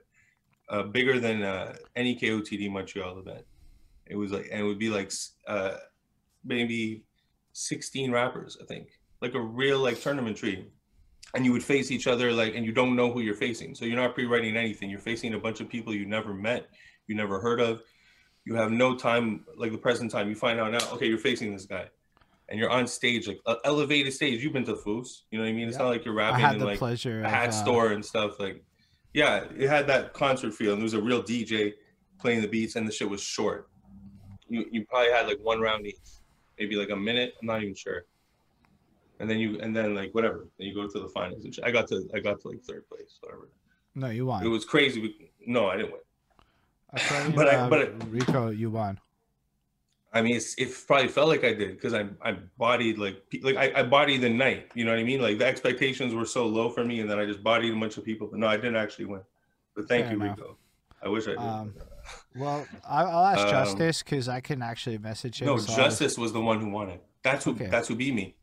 uh, 0.70 0.84
bigger 0.84 1.18
than 1.18 1.44
uh, 1.44 1.76
any 1.96 2.14
KOTD 2.20 2.70
Montreal 2.70 3.20
event. 3.20 3.46
It 4.06 4.18
was 4.18 4.32
like, 4.32 4.50
and 4.52 4.60
it 4.60 4.64
would 4.64 4.80
be 4.80 4.90
like 4.90 5.14
uh, 5.48 5.78
maybe 6.44 7.06
16 7.54 8.12
rappers, 8.12 8.58
I 8.62 8.66
think, 8.66 8.90
like 9.22 9.34
a 9.34 9.40
real 9.40 9.80
like 9.80 10.02
tournament 10.02 10.36
tree. 10.36 10.68
And 11.34 11.46
you 11.46 11.54
would 11.54 11.64
face 11.64 11.90
each 11.92 12.08
other 12.08 12.34
like, 12.34 12.56
and 12.56 12.66
you 12.66 12.74
don't 12.74 12.98
know 12.98 13.10
who 13.14 13.22
you're 13.22 13.34
facing, 13.34 13.74
so 13.76 13.86
you're 13.86 13.96
not 13.96 14.14
pre-writing 14.14 14.58
anything. 14.58 14.90
You're 14.90 15.00
facing 15.00 15.34
a 15.34 15.40
bunch 15.40 15.62
of 15.62 15.70
people 15.70 15.96
you 15.96 16.06
never 16.06 16.34
met, 16.34 16.68
you 17.08 17.16
never 17.16 17.40
heard 17.40 17.62
of. 17.62 17.82
You 18.44 18.56
have 18.56 18.72
no 18.72 18.98
time, 18.98 19.46
like 19.56 19.72
the 19.72 19.78
present 19.78 20.12
time. 20.12 20.28
You 20.28 20.36
find 20.36 20.60
out 20.60 20.72
now, 20.74 20.86
okay, 20.94 21.08
you're 21.08 21.18
facing 21.18 21.54
this 21.54 21.66
guy, 21.66 21.86
and 22.52 22.60
you're 22.60 22.70
on 22.70 22.86
stage, 22.86 23.28
like 23.30 23.40
uh, 23.46 23.56
elevated 23.64 24.12
stage. 24.14 24.44
You've 24.44 24.52
been 24.54 24.66
to 24.66 24.74
Foos, 24.74 25.22
you 25.32 25.38
know 25.40 25.46
what 25.46 25.50
I 25.50 25.54
mean? 25.54 25.70
It's 25.70 25.78
Yeah. 25.78 25.84
not 25.86 25.90
like 25.90 26.04
you're 26.06 26.14
rapping 26.14 26.42
in 26.44 26.60
like 26.66 26.82
a 26.82 26.86
of 26.86 27.24
hat 27.26 27.50
uh, 27.50 27.52
store 27.52 27.94
and 27.94 28.04
stuff. 28.06 28.40
Like, 28.42 28.62
yeah, 29.14 29.46
it 29.58 29.70
had 29.70 29.88
that 29.88 30.14
concert 30.14 30.54
feel, 30.54 30.74
and 30.74 30.82
there 30.82 30.84
was 30.84 30.94
a 30.94 31.02
real 31.02 31.24
DJ 31.24 31.74
playing 32.20 32.42
the 32.42 32.48
beats, 32.50 32.76
and 32.76 32.86
the 32.88 32.92
shit 32.92 33.10
was 33.10 33.22
short. 33.22 33.70
You 34.50 34.66
you 34.70 34.86
probably 34.86 35.12
had 35.12 35.28
like 35.28 35.40
one 35.42 35.62
round 35.62 35.88
each, 35.88 35.96
maybe 36.60 36.76
like 36.76 36.90
a 36.90 36.96
minute. 36.96 37.36
I'm 37.42 37.48
not 37.48 37.62
even 37.64 37.74
sure. 37.74 38.04
And 39.22 39.30
then 39.30 39.40
you 39.40 39.58
and 39.62 39.74
then 39.74 39.96
like 39.96 40.14
whatever, 40.14 40.48
then 40.58 40.68
you 40.68 40.76
go 40.76 40.88
to 40.88 41.00
the 41.00 41.08
finals. 41.08 41.46
and. 41.46 41.58
I 41.64 41.72
got 41.72 41.88
to 41.88 42.10
I 42.14 42.20
got 42.20 42.42
to 42.42 42.50
like 42.50 42.62
third 42.64 42.86
place, 42.90 43.18
whatever. 43.22 43.48
No, 43.96 44.08
you 44.10 44.26
won. 44.26 44.46
It 44.46 44.50
was 44.50 44.66
crazy. 44.66 45.02
We- 45.02 45.32
No, 45.48 45.68
I 45.68 45.78
didn't 45.78 45.94
win. 45.94 46.02
I 46.94 47.32
but 47.36 47.48
I- 47.48 47.56
uh, 47.56 47.70
but 47.70 48.12
Rico, 48.12 48.50
you 48.50 48.70
won. 48.70 49.00
I 50.14 50.22
mean, 50.22 50.36
it's, 50.36 50.56
it 50.56 50.70
probably 50.88 51.08
felt 51.08 51.30
like 51.30 51.44
I 51.46 51.54
did 51.54 51.72
because 51.78 51.94
I 51.94 52.06
I 52.22 52.34
bodied 52.58 52.98
like 52.98 53.24
like 53.44 53.56
I, 53.56 53.72
I 53.80 53.84
bodied 53.84 54.22
the 54.22 54.30
night. 54.30 54.70
You 54.76 54.84
know 54.86 54.92
what 54.92 55.00
I 55.00 55.04
mean? 55.04 55.22
Like 55.22 55.38
the 55.38 55.46
expectations 55.46 56.14
were 56.14 56.26
so 56.26 56.46
low 56.46 56.70
for 56.70 56.84
me, 56.84 57.00
and 57.00 57.10
then 57.10 57.18
I 57.20 57.26
just 57.26 57.42
bodied 57.44 57.74
a 57.74 57.80
bunch 57.80 57.98
of 57.98 58.04
people. 58.04 58.28
But 58.28 58.40
no, 58.40 58.48
I 58.48 58.58
didn't 58.58 58.76
actually 58.76 59.06
win. 59.06 59.22
But 59.76 59.88
thank 59.88 60.06
Fair 60.08 60.16
you, 60.18 60.22
enough. 60.24 60.38
Rico. 60.38 60.58
I 61.04 61.08
wish 61.10 61.26
I 61.28 61.32
did. 61.32 61.38
Um, 61.40 61.74
Well, 62.36 62.68
I- 62.88 63.04
I'll 63.04 63.26
ask 63.26 63.42
Um, 63.46 63.50
Justice 63.50 64.04
because 64.04 64.28
I 64.28 64.42
can 64.42 64.62
actually 64.62 64.98
message 64.98 65.42
him. 65.42 65.48
no, 65.48 65.58
so 65.58 65.74
Justice 65.76 66.18
was 66.18 66.34
the 66.34 66.42
one 66.42 66.60
who 66.60 66.70
won 66.70 66.90
it. 66.90 67.02
That's 67.24 67.46
who. 67.46 67.52
Okay. 67.52 67.68
That's 67.68 67.88
who 67.88 67.96
beat 67.96 68.14
me. 68.14 68.36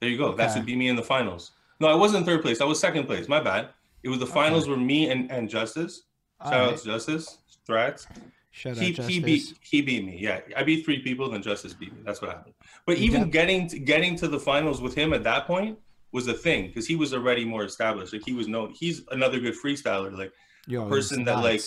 There 0.00 0.10
you 0.10 0.18
go. 0.18 0.34
That's 0.34 0.54
who 0.54 0.60
Okay. 0.60 0.66
beat 0.66 0.76
me 0.78 0.88
in 0.88 0.96
the 0.96 1.02
finals. 1.04 1.52
No, 1.78 1.86
I 1.88 1.94
wasn't 1.94 2.26
third 2.26 2.42
place. 2.42 2.60
I 2.60 2.64
was 2.64 2.80
second 2.80 3.06
place. 3.06 3.28
My 3.28 3.38
bad. 3.40 3.68
It 4.02 4.08
was 4.08 4.18
the 4.18 4.26
finals 4.26 4.68
were 4.68 4.76
me 4.76 5.08
and 5.10 5.30
and 5.30 5.48
Justice. 5.48 6.02
All 6.40 6.50
Shout 6.50 6.60
out 6.60 6.68
right. 6.70 6.78
to 6.78 6.84
Justice. 6.84 7.38
Threats. 7.64 8.08
Shout 8.54 8.76
he, 8.76 8.92
he 8.92 9.18
beat 9.18 9.54
he 9.62 9.80
beat 9.80 10.04
me. 10.04 10.18
Yeah, 10.20 10.40
I 10.54 10.62
beat 10.62 10.84
three 10.84 11.00
people, 11.00 11.30
then 11.30 11.42
Justice 11.42 11.72
beat 11.72 11.92
me. 11.92 12.00
That's 12.04 12.20
what 12.20 12.30
happened. 12.30 12.54
But 12.84 12.98
even 12.98 13.30
getting 13.30 13.66
to, 13.68 13.78
getting 13.78 14.14
to 14.16 14.28
the 14.28 14.38
finals 14.38 14.82
with 14.82 14.94
him 14.94 15.14
at 15.14 15.24
that 15.24 15.46
point 15.46 15.78
was 16.12 16.28
a 16.28 16.34
thing 16.34 16.66
because 16.66 16.86
he 16.86 16.94
was 16.94 17.14
already 17.14 17.46
more 17.46 17.64
established. 17.64 18.12
Like 18.12 18.24
he 18.26 18.34
was 18.34 18.48
known. 18.48 18.72
He's 18.72 19.02
another 19.10 19.40
good 19.40 19.54
freestyler. 19.54 20.16
Like 20.16 20.32
Yo, 20.66 20.86
person 20.86 21.24
that, 21.24 21.42
like, 21.42 21.62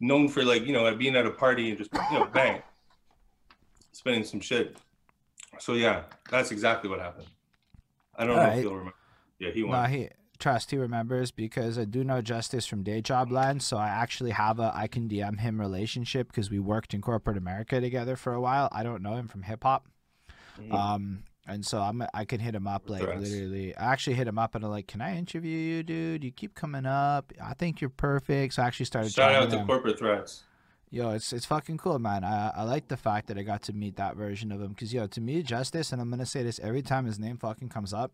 known 0.00 0.26
for 0.26 0.42
like 0.42 0.64
you 0.64 0.72
know 0.72 0.92
being 0.96 1.16
at 1.16 1.26
a 1.26 1.30
party 1.30 1.68
and 1.68 1.76
just 1.76 1.92
you 1.92 2.18
know 2.18 2.24
bang, 2.24 2.62
spinning 3.92 4.24
some 4.24 4.40
shit. 4.40 4.78
So 5.58 5.74
yeah, 5.74 6.04
that's 6.30 6.50
exactly 6.50 6.88
what 6.88 6.98
happened. 6.98 7.28
I 8.16 8.24
don't 8.24 8.36
know 8.36 8.42
Alright. 8.42 8.58
if 8.58 8.64
you'll 8.64 8.72
remember. 8.72 8.94
Yeah, 9.38 9.50
he 9.50 9.62
won. 9.64 9.90
he 9.90 10.08
trust 10.42 10.70
he 10.72 10.76
remembers 10.76 11.30
because 11.30 11.78
I 11.78 11.84
do 11.84 12.02
know 12.04 12.20
Justice 12.20 12.66
from 12.66 12.82
Day 12.82 13.00
Job 13.00 13.30
Land, 13.30 13.62
so 13.62 13.76
I 13.76 13.88
actually 13.88 14.32
have 14.32 14.58
a 14.58 14.72
I 14.74 14.86
can 14.88 15.08
DM 15.08 15.38
him 15.40 15.60
relationship 15.60 16.28
because 16.28 16.50
we 16.50 16.58
worked 16.58 16.92
in 16.94 17.00
corporate 17.00 17.36
America 17.36 17.80
together 17.80 18.16
for 18.16 18.34
a 18.34 18.40
while. 18.40 18.68
I 18.72 18.82
don't 18.82 19.02
know 19.02 19.14
him 19.14 19.28
from 19.28 19.42
hip 19.42 19.62
hop. 19.62 19.86
Mhm. 20.58 20.72
Um, 20.74 21.24
And 21.44 21.66
so 21.66 21.80
I'm 21.82 22.04
I 22.14 22.24
can 22.24 22.38
hit 22.38 22.54
him 22.54 22.68
up 22.68 22.88
like 22.88 23.02
literally. 23.02 23.74
I 23.76 23.92
actually 23.92 24.14
hit 24.14 24.28
him 24.28 24.38
up 24.38 24.54
and 24.54 24.64
I'm 24.64 24.70
like, 24.70 24.86
"Can 24.86 25.00
I 25.00 25.16
interview 25.16 25.58
you, 25.58 25.82
dude? 25.82 26.22
You 26.22 26.30
keep 26.30 26.54
coming 26.54 26.86
up. 26.86 27.32
I 27.42 27.54
think 27.54 27.80
you're 27.80 27.90
perfect." 27.90 28.54
So 28.54 28.62
I 28.62 28.66
actually 28.68 28.86
started. 28.86 29.10
Shout 29.12 29.34
out 29.34 29.50
to 29.50 29.58
him. 29.58 29.66
corporate 29.66 29.98
threats. 29.98 30.44
Yo, 30.90 31.10
it's 31.10 31.32
it's 31.32 31.46
fucking 31.46 31.78
cool, 31.78 31.98
man. 31.98 32.22
I 32.22 32.50
I 32.60 32.62
like 32.62 32.86
the 32.86 32.96
fact 32.96 33.26
that 33.26 33.36
I 33.38 33.42
got 33.42 33.62
to 33.62 33.72
meet 33.72 33.96
that 33.96 34.14
version 34.16 34.52
of 34.52 34.60
him 34.62 34.68
because 34.68 34.94
yo, 34.94 35.08
to 35.08 35.20
me, 35.20 35.42
Justice, 35.42 35.90
and 35.92 36.00
I'm 36.00 36.10
gonna 36.10 36.26
say 36.26 36.42
this 36.44 36.60
every 36.60 36.82
time 36.82 37.06
his 37.06 37.18
name 37.18 37.38
fucking 37.38 37.70
comes 37.70 37.92
up, 37.92 38.12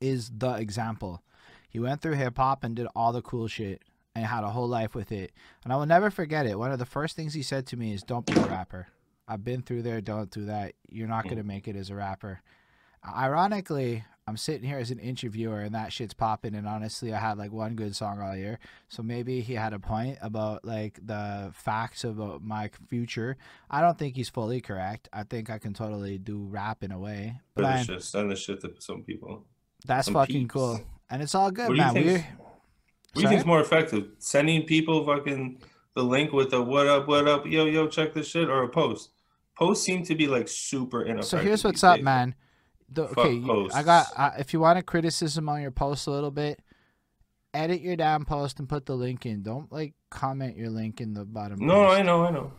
is 0.00 0.30
the 0.30 0.52
example. 0.52 1.22
He 1.68 1.78
went 1.78 2.00
through 2.00 2.14
hip 2.14 2.36
hop 2.36 2.64
and 2.64 2.74
did 2.74 2.86
all 2.94 3.12
the 3.12 3.22
cool 3.22 3.48
shit 3.48 3.82
and 4.14 4.24
had 4.24 4.44
a 4.44 4.50
whole 4.50 4.68
life 4.68 4.94
with 4.94 5.12
it. 5.12 5.32
And 5.64 5.72
I 5.72 5.76
will 5.76 5.86
never 5.86 6.10
forget 6.10 6.46
it. 6.46 6.58
One 6.58 6.72
of 6.72 6.78
the 6.78 6.86
first 6.86 7.16
things 7.16 7.34
he 7.34 7.42
said 7.42 7.66
to 7.66 7.76
me 7.76 7.92
is, 7.92 8.02
"Don't 8.02 8.26
be 8.26 8.32
a 8.32 8.46
rapper. 8.46 8.88
I've 9.28 9.44
been 9.44 9.62
through 9.62 9.82
there. 9.82 10.00
Don't 10.00 10.30
do 10.30 10.46
that. 10.46 10.74
You're 10.88 11.08
not 11.08 11.28
gonna 11.28 11.42
mm. 11.42 11.46
make 11.46 11.68
it 11.68 11.76
as 11.76 11.90
a 11.90 11.94
rapper." 11.94 12.40
Ironically, 13.06 14.04
I'm 14.28 14.36
sitting 14.36 14.68
here 14.68 14.78
as 14.78 14.90
an 14.90 14.98
interviewer 14.98 15.60
and 15.60 15.74
that 15.76 15.92
shit's 15.92 16.14
popping. 16.14 16.56
And 16.56 16.66
honestly, 16.66 17.14
I 17.14 17.18
had 17.18 17.38
like 17.38 17.52
one 17.52 17.76
good 17.76 17.94
song 17.94 18.20
all 18.20 18.36
year. 18.36 18.58
So 18.88 19.02
maybe 19.02 19.40
he 19.40 19.54
had 19.54 19.72
a 19.72 19.78
point 19.78 20.18
about 20.20 20.64
like 20.64 20.98
the 21.04 21.52
facts 21.54 22.02
about 22.02 22.42
my 22.42 22.70
future. 22.88 23.36
I 23.70 23.80
don't 23.80 23.96
think 23.96 24.16
he's 24.16 24.28
fully 24.28 24.60
correct. 24.60 25.08
I 25.12 25.22
think 25.22 25.48
I 25.48 25.58
can 25.58 25.74
totally 25.74 26.18
do 26.18 26.38
rap 26.38 26.82
in 26.82 26.90
a 26.90 26.98
way. 26.98 27.40
But 27.54 27.76
it's 27.76 27.86
just 27.86 28.10
send 28.10 28.30
the 28.30 28.36
shit 28.36 28.60
to 28.62 28.72
some 28.80 29.02
people. 29.02 29.44
that's 29.84 30.06
some 30.06 30.14
fucking 30.14 30.42
peeps. 30.42 30.52
cool. 30.52 30.80
And 31.10 31.22
it's 31.22 31.34
all 31.34 31.50
good, 31.50 31.68
What 31.68 31.74
do 31.76 31.80
you 31.80 31.84
man. 31.84 31.94
think- 31.94 32.06
We're, 32.06 32.12
What 32.18 32.26
do 33.14 33.20
you 33.22 33.28
think's 33.28 33.46
more 33.46 33.60
effective? 33.60 34.08
Sending 34.18 34.64
people 34.64 35.04
fucking 35.06 35.58
the 35.94 36.02
link 36.02 36.32
with 36.32 36.52
a 36.52 36.60
what 36.60 36.86
up, 36.86 37.08
what 37.08 37.26
up, 37.26 37.46
yo, 37.46 37.64
yo, 37.64 37.86
check 37.88 38.12
this 38.12 38.28
shit, 38.28 38.48
or 38.50 38.62
a 38.64 38.68
post? 38.68 39.10
Posts 39.56 39.84
seem 39.84 40.02
to 40.04 40.14
be 40.14 40.26
like 40.26 40.48
super 40.48 41.02
ineffective. 41.02 41.28
so 41.28 41.38
here's 41.38 41.64
what's 41.64 41.82
up, 41.82 41.96
days. 41.96 42.04
man. 42.04 42.34
The, 42.90 43.04
okay, 43.04 43.32
you- 43.32 43.70
I 43.72 43.82
got. 43.82 44.06
Uh, 44.16 44.30
if 44.38 44.52
you 44.52 44.60
want 44.60 44.78
a 44.78 44.82
criticism 44.82 45.48
on 45.48 45.62
your 45.62 45.70
post 45.70 46.06
a 46.06 46.10
little 46.10 46.30
bit, 46.30 46.60
edit 47.54 47.80
your 47.80 47.96
damn 47.96 48.24
post 48.26 48.58
and 48.60 48.68
put 48.68 48.84
the 48.84 48.94
link 48.94 49.24
in. 49.24 49.42
Don't 49.42 49.72
like 49.72 49.94
comment 50.10 50.56
your 50.58 50.68
link 50.68 51.00
in 51.00 51.14
the 51.14 51.24
bottom. 51.24 51.58
No, 51.64 51.72
post. 51.86 51.98
I 51.98 52.02
know, 52.02 52.24
I 52.24 52.30
know. 52.30 52.52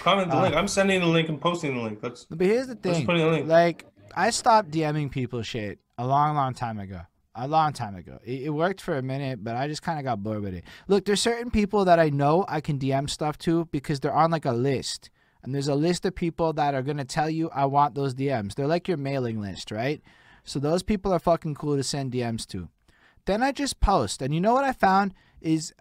Comment 0.00 0.30
the 0.30 0.36
Uh, 0.36 0.42
link. 0.42 0.54
I'm 0.54 0.68
sending 0.68 1.00
the 1.00 1.06
link 1.06 1.28
and 1.30 1.40
posting 1.40 1.74
the 1.76 1.82
link. 1.82 2.00
That's 2.02 2.26
But 2.26 2.46
here's 2.46 2.66
the 2.66 2.74
thing. 2.76 3.06
putting 3.06 3.22
a 3.22 3.28
link. 3.28 3.48
Like, 3.48 3.86
I 4.14 4.28
stopped 4.30 4.70
DMing 4.70 5.10
people 5.10 5.40
shit 5.42 5.78
a 5.96 6.06
long, 6.06 6.36
long 6.36 6.52
time 6.52 6.78
ago. 6.78 7.00
A 7.36 7.48
long 7.48 7.72
time 7.72 7.96
ago. 7.96 8.20
It, 8.24 8.54
worked 8.54 8.80
for 8.80 8.96
a 8.96 9.02
minute, 9.02 9.42
but 9.42 9.56
I 9.56 9.66
just 9.66 9.82
kind 9.82 9.98
of 9.98 10.04
got 10.04 10.22
bored 10.22 10.42
with 10.42 10.54
it. 10.54 10.64
Look, 10.86 11.04
there's 11.04 11.20
certain 11.20 11.50
people 11.50 11.84
that 11.84 11.98
I 11.98 12.08
know 12.08 12.44
I 12.48 12.60
can 12.60 12.78
DM 12.78 13.10
stuff 13.10 13.38
to 13.38 13.64
because 13.72 13.98
they're 13.98 14.14
on 14.14 14.30
like 14.30 14.44
a 14.44 14.52
list. 14.52 15.10
And 15.42 15.54
there's 15.54 15.68
a 15.68 15.74
list 15.74 16.06
of 16.06 16.14
people 16.14 16.52
that 16.52 16.74
are 16.74 16.82
going 16.82 16.96
to 16.96 17.04
tell 17.04 17.28
you, 17.28 17.50
I 17.50 17.66
want 17.66 17.94
those 17.94 18.14
DMs. 18.14 18.54
They're 18.54 18.68
like 18.68 18.86
your 18.86 18.96
mailing 18.96 19.40
list, 19.40 19.72
right? 19.72 20.00
So 20.44 20.58
those 20.58 20.82
people 20.82 21.12
are 21.12 21.18
fucking 21.18 21.56
cool 21.56 21.76
to 21.76 21.82
send 21.82 22.12
DMs 22.12 22.46
to. 22.48 22.68
Then 23.24 23.42
I 23.42 23.52
just 23.52 23.80
post. 23.80 24.22
And 24.22 24.32
you 24.32 24.40
know 24.40 24.54
what 24.54 24.64
I 24.64 24.72
found 24.72 25.12
is 25.40 25.74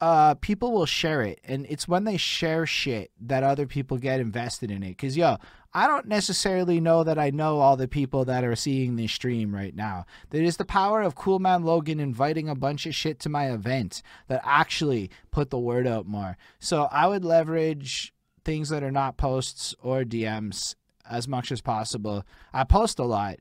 uh 0.00 0.34
people 0.36 0.72
will 0.72 0.86
share 0.86 1.22
it 1.22 1.38
and 1.44 1.66
it's 1.68 1.86
when 1.86 2.04
they 2.04 2.16
share 2.16 2.64
shit 2.64 3.10
that 3.20 3.42
other 3.42 3.66
people 3.66 3.98
get 3.98 4.18
invested 4.18 4.70
in 4.70 4.82
it 4.82 4.96
cuz 4.96 5.14
yo 5.16 5.36
I 5.72 5.86
don't 5.86 6.08
necessarily 6.08 6.80
know 6.80 7.04
that 7.04 7.18
I 7.18 7.30
know 7.30 7.60
all 7.60 7.76
the 7.76 7.86
people 7.86 8.24
that 8.24 8.42
are 8.42 8.56
seeing 8.56 8.96
this 8.96 9.12
stream 9.12 9.54
right 9.54 9.74
now. 9.74 10.04
There 10.30 10.42
is 10.42 10.56
the 10.56 10.64
power 10.64 11.00
of 11.00 11.14
Cool 11.14 11.38
Man 11.38 11.62
Logan 11.62 12.00
inviting 12.00 12.48
a 12.48 12.56
bunch 12.56 12.86
of 12.86 12.94
shit 12.94 13.20
to 13.20 13.28
my 13.28 13.52
event 13.52 14.02
that 14.26 14.40
actually 14.44 15.10
put 15.30 15.50
the 15.50 15.58
word 15.58 15.86
out 15.86 16.06
more. 16.06 16.36
So 16.58 16.88
I 16.90 17.06
would 17.06 17.24
leverage 17.24 18.12
things 18.44 18.70
that 18.70 18.82
are 18.82 18.90
not 18.90 19.16
posts 19.16 19.74
or 19.80 20.02
DMs 20.02 20.74
as 21.08 21.28
much 21.28 21.52
as 21.52 21.60
possible. 21.60 22.24
I 22.52 22.64
post 22.64 22.98
a 22.98 23.04
lot. 23.04 23.36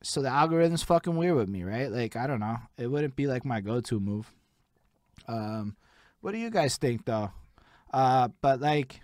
So 0.00 0.22
the 0.22 0.28
algorithm's 0.28 0.84
fucking 0.84 1.16
weird 1.16 1.34
with 1.34 1.48
me, 1.48 1.64
right? 1.64 1.90
Like 1.90 2.14
I 2.14 2.28
don't 2.28 2.40
know. 2.40 2.58
It 2.76 2.86
wouldn't 2.86 3.16
be 3.16 3.26
like 3.26 3.44
my 3.44 3.60
go-to 3.60 3.98
move. 3.98 4.32
Um, 5.26 5.76
what 6.20 6.32
do 6.32 6.38
you 6.38 6.50
guys 6.50 6.76
think 6.76 7.04
though? 7.04 7.32
Uh, 7.92 8.28
but 8.40 8.60
like, 8.60 9.00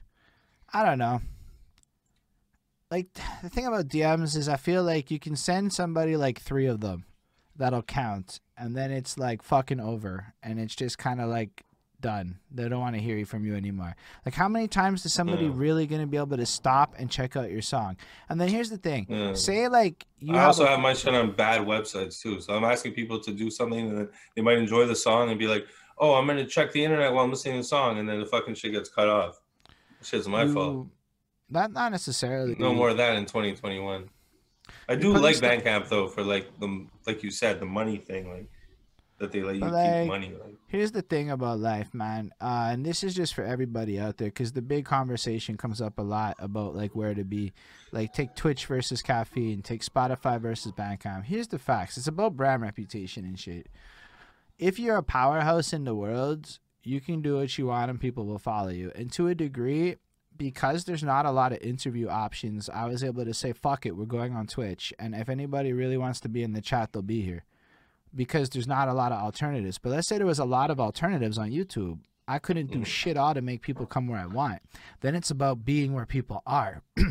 I 0.72 0.84
don't 0.84 0.98
know. 0.98 1.20
Like 2.94 3.08
the 3.42 3.48
thing 3.50 3.66
about 3.66 3.88
DMs 3.88 4.36
is 4.36 4.48
I 4.48 4.56
feel 4.56 4.84
like 4.84 5.10
you 5.10 5.18
can 5.18 5.34
send 5.34 5.72
somebody 5.72 6.16
like 6.16 6.40
three 6.40 6.66
of 6.66 6.78
them 6.80 7.06
that'll 7.56 7.82
count, 7.82 8.38
and 8.56 8.76
then 8.76 8.92
it's 8.92 9.18
like 9.18 9.42
fucking 9.42 9.80
over, 9.80 10.32
and 10.44 10.60
it's 10.60 10.76
just 10.76 10.96
kind 10.96 11.20
of 11.20 11.28
like 11.28 11.64
done. 12.00 12.38
They 12.52 12.68
don't 12.68 12.78
want 12.78 12.94
to 12.94 13.02
hear 13.02 13.16
you 13.16 13.24
from 13.24 13.44
you 13.44 13.56
anymore. 13.56 13.96
Like 14.24 14.34
how 14.36 14.48
many 14.48 14.68
times 14.68 15.04
is 15.04 15.12
somebody 15.12 15.48
Mm. 15.48 15.58
really 15.58 15.88
gonna 15.88 16.06
be 16.06 16.18
able 16.18 16.36
to 16.36 16.46
stop 16.46 16.94
and 16.96 17.10
check 17.10 17.34
out 17.34 17.50
your 17.50 17.62
song? 17.62 17.96
And 18.28 18.40
then 18.40 18.48
here's 18.48 18.70
the 18.70 18.78
thing: 18.78 19.06
Mm. 19.06 19.36
say 19.36 19.66
like 19.66 20.06
you 20.20 20.34
I 20.34 20.38
have 20.38 20.46
also 20.46 20.64
a- 20.64 20.68
have 20.68 20.78
my 20.78 20.94
shit 20.94 21.12
on 21.16 21.32
bad 21.34 21.62
websites 21.62 22.20
too. 22.22 22.40
So 22.40 22.54
I'm 22.54 22.62
asking 22.62 22.92
people 22.92 23.18
to 23.22 23.32
do 23.32 23.50
something 23.50 23.88
and 23.90 24.08
they 24.36 24.42
might 24.42 24.58
enjoy 24.58 24.86
the 24.86 24.94
song 24.94 25.30
and 25.30 25.36
be 25.38 25.48
like, 25.48 25.66
"Oh, 25.98 26.14
I'm 26.14 26.28
gonna 26.28 26.46
check 26.46 26.70
the 26.70 26.84
internet 26.84 27.12
while 27.12 27.24
I'm 27.24 27.30
listening 27.30 27.54
to 27.54 27.62
the 27.62 27.64
song," 27.64 27.98
and 27.98 28.08
then 28.08 28.20
the 28.20 28.26
fucking 28.26 28.54
shit 28.54 28.70
gets 28.70 28.88
cut 28.88 29.08
off. 29.08 29.40
Shit's 30.00 30.28
my 30.28 30.46
fault. 30.46 30.86
Not 31.50 31.72
not 31.72 31.92
necessarily. 31.92 32.56
No 32.58 32.72
more 32.74 32.90
of 32.90 32.96
that 32.96 33.16
in 33.16 33.26
2021. 33.26 34.08
I 34.88 34.94
do 34.94 35.16
like 35.16 35.36
stuff- 35.36 35.62
Bandcamp 35.62 35.88
though 35.88 36.08
for 36.08 36.22
like 36.22 36.58
the 36.58 36.86
like 37.06 37.22
you 37.22 37.30
said 37.30 37.60
the 37.60 37.66
money 37.66 37.98
thing 37.98 38.30
like 38.30 38.48
that 39.18 39.30
they 39.30 39.42
let 39.42 39.54
you 39.54 39.60
like, 39.60 40.02
keep 40.02 40.08
money 40.08 40.32
like 40.42 40.54
Here's 40.66 40.90
the 40.90 41.02
thing 41.02 41.30
about 41.30 41.60
life, 41.60 41.94
man, 41.94 42.32
uh, 42.40 42.70
and 42.72 42.84
this 42.84 43.04
is 43.04 43.14
just 43.14 43.32
for 43.32 43.44
everybody 43.44 44.00
out 44.00 44.16
there, 44.16 44.26
because 44.26 44.52
the 44.52 44.62
big 44.62 44.84
conversation 44.84 45.56
comes 45.56 45.80
up 45.80 45.98
a 45.98 46.02
lot 46.02 46.34
about 46.40 46.74
like 46.74 46.96
where 46.96 47.14
to 47.14 47.22
be, 47.22 47.52
like 47.92 48.12
take 48.12 48.34
Twitch 48.34 48.66
versus 48.66 49.00
caffeine, 49.00 49.62
take 49.62 49.82
Spotify 49.84 50.40
versus 50.40 50.72
Bandcamp. 50.72 51.24
Here's 51.26 51.46
the 51.46 51.60
facts: 51.60 51.96
it's 51.96 52.08
about 52.08 52.36
brand 52.36 52.62
reputation 52.62 53.24
and 53.24 53.38
shit. 53.38 53.68
If 54.58 54.80
you're 54.80 54.96
a 54.96 55.02
powerhouse 55.02 55.72
in 55.72 55.84
the 55.84 55.94
world, 55.94 56.58
you 56.82 57.00
can 57.00 57.22
do 57.22 57.36
what 57.36 57.56
you 57.56 57.66
want 57.66 57.90
and 57.90 58.00
people 58.00 58.26
will 58.26 58.38
follow 58.38 58.70
you. 58.70 58.90
And 58.94 59.10
to 59.12 59.28
a 59.28 59.34
degree, 59.34 59.96
because 60.36 60.84
there's 60.84 61.02
not 61.02 61.26
a 61.26 61.30
lot 61.30 61.52
of 61.52 61.58
interview 61.58 62.08
options, 62.08 62.68
I 62.68 62.86
was 62.86 63.04
able 63.04 63.24
to 63.24 63.34
say, 63.34 63.52
"Fuck 63.52 63.86
it, 63.86 63.96
we're 63.96 64.04
going 64.04 64.34
on 64.34 64.46
Twitch," 64.46 64.92
and 64.98 65.14
if 65.14 65.28
anybody 65.28 65.72
really 65.72 65.96
wants 65.96 66.20
to 66.20 66.28
be 66.28 66.42
in 66.42 66.52
the 66.52 66.60
chat, 66.60 66.92
they'll 66.92 67.02
be 67.02 67.22
here 67.22 67.44
because 68.14 68.50
there's 68.50 68.68
not 68.68 68.88
a 68.88 68.92
lot 68.92 69.12
of 69.12 69.20
alternatives. 69.20 69.78
But 69.78 69.90
let's 69.90 70.08
say 70.08 70.18
there 70.18 70.26
was 70.26 70.38
a 70.38 70.44
lot 70.44 70.70
of 70.70 70.80
alternatives 70.80 71.38
on 71.38 71.50
YouTube. 71.50 71.98
I 72.26 72.38
couldn't 72.38 72.70
do 72.70 72.78
mm. 72.80 72.86
shit 72.86 73.16
all 73.16 73.34
to 73.34 73.42
make 73.42 73.60
people 73.60 73.86
come 73.86 74.06
where 74.06 74.18
I 74.18 74.26
want. 74.26 74.62
Then 75.00 75.14
it's 75.14 75.30
about 75.30 75.64
being 75.64 75.92
where 75.92 76.06
people 76.06 76.42
are. 76.46 76.82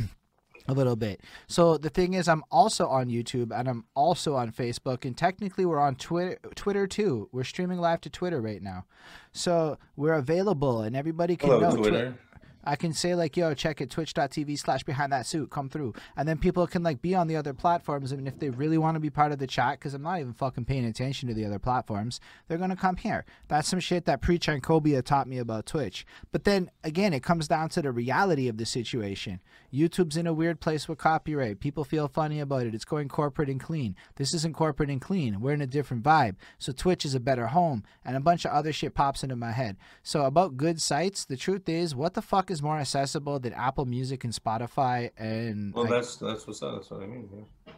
a 0.67 0.73
little 0.73 0.95
bit. 0.95 1.21
So 1.47 1.77
the 1.77 1.89
thing 1.89 2.13
is 2.13 2.27
I'm 2.27 2.43
also 2.49 2.87
on 2.87 3.09
YouTube 3.09 3.51
and 3.57 3.67
I'm 3.67 3.85
also 3.95 4.35
on 4.35 4.51
Facebook 4.51 5.05
and 5.05 5.15
technically 5.15 5.65
we're 5.65 5.79
on 5.79 5.95
Twitter 5.95 6.39
Twitter 6.55 6.87
too. 6.87 7.29
We're 7.31 7.43
streaming 7.43 7.79
live 7.79 8.01
to 8.01 8.09
Twitter 8.09 8.41
right 8.41 8.61
now. 8.61 8.85
So 9.31 9.77
we're 9.95 10.13
available 10.13 10.81
and 10.81 10.95
everybody 10.95 11.35
can 11.35 11.49
hello 11.49 11.69
know 11.69 11.75
Twi- 11.75 11.89
Twitter. 11.89 12.15
I 12.63 12.75
can 12.75 12.93
say 12.93 13.15
like, 13.15 13.35
yo, 13.37 13.53
check 13.53 13.81
it 13.81 13.89
twitch.tv 13.89 14.57
slash 14.57 14.83
behind 14.83 15.11
that 15.11 15.25
suit, 15.25 15.49
come 15.49 15.69
through. 15.69 15.93
And 16.15 16.27
then 16.27 16.37
people 16.37 16.65
can 16.67 16.83
like 16.83 17.01
be 17.01 17.15
on 17.15 17.27
the 17.27 17.35
other 17.35 17.53
platforms. 17.53 18.11
I 18.11 18.15
And 18.15 18.27
if 18.27 18.39
they 18.39 18.49
really 18.49 18.77
want 18.77 18.95
to 18.95 18.99
be 18.99 19.09
part 19.09 19.31
of 19.31 19.39
the 19.39 19.47
chat, 19.47 19.79
because 19.79 19.93
I'm 19.93 20.01
not 20.01 20.19
even 20.19 20.33
fucking 20.33 20.65
paying 20.65 20.85
attention 20.85 21.27
to 21.29 21.35
the 21.35 21.45
other 21.45 21.59
platforms, 21.59 22.19
they're 22.47 22.57
gonna 22.57 22.75
come 22.75 22.97
here. 22.97 23.25
That's 23.47 23.67
some 23.67 23.79
shit 23.79 24.05
that 24.05 24.21
Preach 24.21 24.47
and 24.47 24.63
taught 24.63 25.27
me 25.27 25.37
about 25.37 25.65
Twitch. 25.65 26.05
But 26.31 26.45
then 26.45 26.71
again, 26.83 27.13
it 27.13 27.23
comes 27.23 27.47
down 27.47 27.69
to 27.69 27.81
the 27.81 27.91
reality 27.91 28.47
of 28.47 28.57
the 28.57 28.65
situation. 28.65 29.41
YouTube's 29.73 30.17
in 30.17 30.27
a 30.27 30.33
weird 30.33 30.59
place 30.59 30.87
with 30.87 30.99
copyright. 30.99 31.59
People 31.59 31.83
feel 31.83 32.07
funny 32.07 32.39
about 32.39 32.65
it. 32.65 32.75
It's 32.75 32.85
going 32.85 33.09
corporate 33.09 33.49
and 33.49 33.59
clean. 33.59 33.95
This 34.15 34.33
isn't 34.33 34.55
corporate 34.55 34.89
and 34.89 35.01
clean. 35.01 35.41
We're 35.41 35.53
in 35.53 35.61
a 35.61 35.67
different 35.67 36.03
vibe. 36.03 36.35
So 36.59 36.71
Twitch 36.71 37.05
is 37.05 37.15
a 37.15 37.19
better 37.19 37.47
home. 37.47 37.83
And 38.05 38.15
a 38.15 38.21
bunch 38.21 38.45
of 38.45 38.51
other 38.51 38.71
shit 38.71 38.93
pops 38.93 39.23
into 39.23 39.35
my 39.35 39.51
head. 39.51 39.77
So 40.03 40.25
about 40.25 40.57
good 40.57 40.79
sites, 40.79 41.25
the 41.25 41.37
truth 41.37 41.67
is, 41.67 41.95
what 41.95 42.13
the 42.13 42.21
fuck 42.21 42.51
is 42.53 42.61
more 42.63 42.77
accessible 42.77 43.39
than 43.39 43.51
Apple 43.53 43.85
Music 43.85 44.23
and 44.23 44.31
Spotify 44.33 45.09
and 45.17 45.73
Well, 45.73 45.83
like, 45.83 45.91
that's 45.93 46.15
that's 46.15 46.47
what's 46.47 46.63
up. 46.63 46.75
That's 46.75 46.89
what 46.91 47.03
I 47.03 47.07
mean. 47.07 47.27
Yeah. 47.35 47.73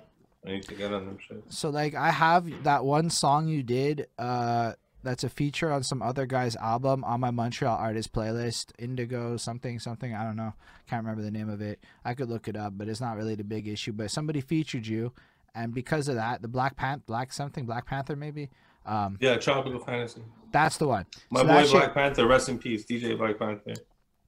I 0.45 0.49
need 0.51 0.63
to 0.65 0.75
get 0.75 0.93
on 0.93 1.05
them 1.07 1.17
shit. 1.17 1.43
so 1.49 1.71
like 1.71 1.95
I 1.95 2.11
have 2.11 2.63
that 2.65 2.85
one 2.85 3.09
song 3.09 3.47
you 3.47 3.63
did 3.63 4.05
uh 4.19 4.73
that's 5.01 5.23
a 5.23 5.29
feature 5.29 5.71
on 5.71 5.81
some 5.81 6.01
other 6.03 6.27
guy's 6.27 6.55
album 6.55 7.03
on 7.03 7.19
my 7.19 7.31
Montreal 7.31 7.75
artist 7.75 8.13
playlist 8.13 8.71
Indigo 8.77 9.37
something 9.37 9.79
something 9.79 10.13
I 10.13 10.23
don't 10.23 10.35
know 10.35 10.53
can't 10.87 11.01
remember 11.03 11.23
the 11.23 11.31
name 11.31 11.49
of 11.49 11.61
it 11.61 11.79
I 12.03 12.13
could 12.13 12.29
look 12.29 12.47
it 12.47 12.55
up 12.55 12.73
but 12.77 12.87
it's 12.87 13.01
not 13.01 13.17
really 13.17 13.33
the 13.33 13.43
big 13.43 13.67
issue 13.67 13.91
but 13.91 14.11
somebody 14.11 14.39
featured 14.39 14.85
you 14.85 15.13
and 15.55 15.73
because 15.73 16.07
of 16.09 16.15
that 16.15 16.43
the 16.43 16.47
Black 16.47 16.75
Panther 16.75 17.03
Black 17.07 17.33
something 17.33 17.65
Black 17.65 17.87
Panther 17.87 18.15
maybe 18.15 18.49
um 18.85 19.17
Yeah, 19.19 19.37
Tropical 19.37 19.79
Fantasy. 19.79 20.21
that's 20.51 20.77
the 20.77 20.87
one 20.87 21.07
My 21.31 21.39
So 21.41 21.47
boy 21.47 21.53
that 21.53 21.63
shit- 21.65 21.71
Black 21.71 21.93
Panther, 21.95 22.27
rest 22.27 22.49
in 22.49 22.59
peace, 22.59 22.85
DJ 22.85 23.17
Black 23.17 23.39
Panther. 23.39 23.73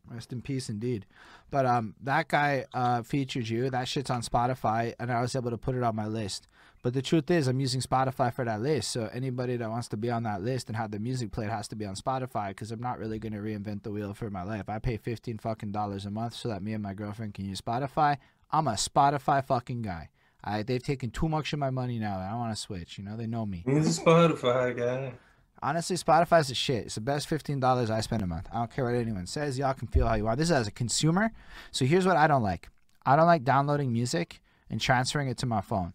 Rest 0.10 0.32
in 0.32 0.42
peace, 0.42 0.70
indeed. 0.70 1.06
But 1.52 1.66
um, 1.66 1.96
that 2.04 2.28
guy 2.28 2.66
uh 2.74 3.04
featured 3.04 3.50
you. 3.50 3.70
That 3.70 3.88
shit's 3.88 4.10
on 4.10 4.22
Spotify, 4.22 4.94
and 5.00 5.12
I 5.12 5.22
was 5.22 5.36
able 5.36 5.52
to 5.52 5.58
put 5.58 5.76
it 5.76 5.84
on 5.84 5.96
my 5.96 6.08
list. 6.08 6.48
But 6.84 6.94
the 6.94 7.02
truth 7.02 7.30
is, 7.32 7.48
I'm 7.48 7.60
using 7.60 7.82
Spotify 7.82 8.34
for 8.34 8.46
that 8.46 8.62
list. 8.62 8.92
So 8.92 9.10
anybody 9.12 9.58
that 9.58 9.70
wants 9.70 9.88
to 9.90 9.98
be 9.98 10.10
on 10.10 10.24
that 10.24 10.42
list 10.42 10.68
and 10.68 10.78
have 10.78 10.92
the 10.92 11.00
music 11.00 11.32
played 11.32 11.50
has 11.50 11.68
to 11.70 11.76
be 11.76 11.86
on 11.86 11.96
Spotify 11.96 12.50
because 12.50 12.72
I'm 12.72 12.80
not 12.80 13.00
really 13.00 13.20
gonna 13.20 13.40
reinvent 13.40 13.84
the 13.84 13.92
wheel 13.92 14.14
for 14.14 14.30
my 14.30 14.44
life. 14.44 14.70
I 14.70 14.80
pay 14.80 14.98
fifteen 14.98 15.38
fucking 15.38 15.72
dollars 15.72 16.06
a 16.06 16.12
month 16.12 16.36
so 16.36 16.50
that 16.50 16.62
me 16.62 16.74
and 16.74 16.84
my 16.84 16.94
girlfriend 16.94 17.34
can 17.34 17.46
use 17.46 17.62
Spotify. 17.62 18.18
I'm 18.52 18.68
a 18.68 18.74
Spotify 18.74 19.44
fucking 19.44 19.82
guy. 19.82 20.10
I 20.44 20.64
they've 20.64 20.84
taken 20.84 21.12
too 21.12 21.28
much 21.28 21.52
of 21.52 21.60
my 21.60 21.70
money 21.72 22.00
now. 22.00 22.20
That 22.20 22.32
I 22.32 22.36
want 22.36 22.56
to 22.56 22.62
switch. 22.62 22.98
You 22.98 23.04
know, 23.04 23.18
they 23.18 23.28
know 23.28 23.46
me. 23.46 23.64
He's 23.66 23.98
a 23.98 24.02
Spotify 24.02 24.78
guy. 24.78 25.14
Honestly, 25.62 25.96
Spotify's 25.96 26.50
the 26.50 26.56
shit. 26.56 26.86
It's 26.86 26.96
the 26.96 27.02
best 27.02 27.28
fifteen 27.28 27.60
dollars 27.60 27.90
I 27.90 28.02
spend 28.02 28.22
a 28.22 28.28
month. 28.28 28.48
I 28.52 28.60
don't 28.60 28.72
care 28.72 28.86
what 28.86 28.96
anyone 28.96 29.26
says. 29.26 29.58
Y'all 29.58 29.74
can 29.74 29.88
feel 29.88 30.08
how 30.08 30.16
you 30.16 30.26
want. 30.26 30.38
This 30.38 30.50
is 30.50 30.56
as 30.56 30.68
a 30.68 30.72
consumer. 30.72 31.32
So 31.72 31.86
here's 31.86 32.06
what 32.06 32.18
I 32.18 32.28
don't 32.28 32.44
like. 32.44 32.70
I 33.06 33.16
don't 33.16 33.26
like 33.26 33.44
downloading 33.44 33.92
music 33.92 34.42
and 34.70 34.80
transferring 34.80 35.30
it 35.30 35.38
to 35.40 35.46
my 35.46 35.62
phone. 35.62 35.94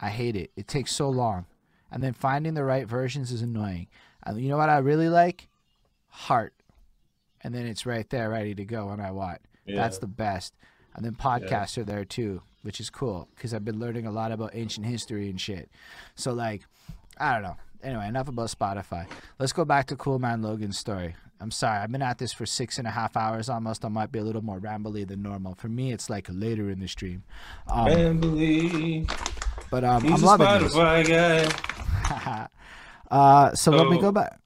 I 0.00 0.08
hate 0.08 0.36
it. 0.36 0.50
It 0.56 0.68
takes 0.68 0.92
so 0.92 1.08
long, 1.08 1.46
and 1.90 2.02
then 2.02 2.12
finding 2.12 2.54
the 2.54 2.64
right 2.64 2.86
versions 2.86 3.30
is 3.30 3.42
annoying. 3.42 3.88
And 4.24 4.40
you 4.40 4.48
know 4.48 4.58
what 4.58 4.68
I 4.68 4.78
really 4.78 5.08
like? 5.08 5.48
Heart, 6.08 6.54
and 7.42 7.54
then 7.54 7.66
it's 7.66 7.86
right 7.86 8.08
there, 8.10 8.30
ready 8.30 8.54
to 8.54 8.64
go 8.64 8.86
when 8.86 9.00
I 9.00 9.12
want. 9.12 9.40
Yeah. 9.64 9.76
That's 9.76 9.98
the 9.98 10.06
best. 10.06 10.54
And 10.94 11.04
then 11.04 11.14
podcasts 11.14 11.78
are 11.78 11.84
there 11.84 12.04
too, 12.04 12.42
which 12.62 12.80
is 12.80 12.90
cool 12.90 13.28
because 13.34 13.54
I've 13.54 13.64
been 13.64 13.78
learning 13.78 14.06
a 14.06 14.10
lot 14.10 14.32
about 14.32 14.50
ancient 14.54 14.86
history 14.86 15.30
and 15.30 15.40
shit. 15.40 15.70
So 16.16 16.32
like, 16.32 16.62
I 17.16 17.32
don't 17.32 17.42
know. 17.42 17.56
Anyway, 17.82 18.06
enough 18.08 18.28
about 18.28 18.48
Spotify. 18.50 19.06
Let's 19.38 19.52
go 19.52 19.64
back 19.64 19.86
to 19.86 19.96
Cool 19.96 20.18
Man 20.18 20.42
Logan's 20.42 20.78
story. 20.78 21.16
I'm 21.42 21.50
sorry, 21.50 21.78
I've 21.78 21.90
been 21.90 22.02
at 22.02 22.18
this 22.18 22.34
for 22.34 22.44
six 22.44 22.76
and 22.78 22.86
a 22.86 22.90
half 22.90 23.16
hours 23.16 23.48
almost. 23.48 23.84
I 23.84 23.88
might 23.88 24.12
be 24.12 24.18
a 24.18 24.22
little 24.22 24.42
more 24.42 24.60
rambly 24.60 25.08
than 25.08 25.22
normal. 25.22 25.54
For 25.54 25.68
me, 25.68 25.90
it's 25.90 26.10
like 26.10 26.26
later 26.30 26.68
in 26.68 26.80
the 26.80 26.86
stream. 26.88 27.22
Um, 27.66 27.86
Rambly. 27.86 29.10
but 29.70 29.82
um, 29.82 30.02
He's 30.02 30.12
I'm 30.12 30.22
a 30.22 30.26
loving 30.26 30.62
this. 30.64 30.74
Spotify 30.74 31.48
guy. 31.48 32.48
uh, 33.10 33.54
so 33.54 33.70
let 33.70 33.88
me 33.88 33.98
go 33.98 34.12
back 34.12 34.38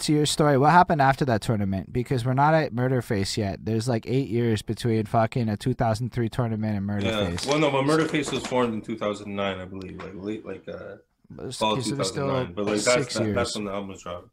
to 0.00 0.12
your 0.12 0.26
story. 0.26 0.58
What 0.58 0.72
happened 0.72 1.00
after 1.00 1.24
that 1.24 1.40
tournament? 1.40 1.90
Because 1.92 2.26
we're 2.26 2.34
not 2.34 2.52
at 2.52 2.74
Murder 2.74 3.00
Face 3.00 3.38
yet. 3.38 3.64
There's 3.64 3.88
like 3.88 4.04
eight 4.06 4.28
years 4.28 4.60
between 4.60 5.06
fucking 5.06 5.48
a 5.48 5.56
2003 5.56 6.28
tournament 6.28 6.76
and 6.76 6.86
Yeah. 6.86 6.94
Murder 7.20 7.30
Face. 7.30 7.46
Well, 7.46 7.58
no, 7.58 7.70
but 7.70 7.86
Murder 7.86 8.06
Face 8.06 8.30
was 8.30 8.44
formed 8.46 8.74
in 8.74 8.82
2009, 8.82 9.58
I 9.60 9.64
believe, 9.64 9.96
like 9.96 10.12
late, 10.14 10.44
like 10.44 10.68
uh, 10.68 10.96
fall 11.52 11.80
so 11.80 11.94
there's 11.94 12.08
still 12.08 12.46
But 12.46 12.66
like 12.66 12.80
six 12.80 13.14
that, 13.14 13.24
years. 13.24 13.34
that's 13.34 13.54
when 13.56 13.64
the 13.64 13.72
album 13.72 13.96
dropped. 13.96 14.28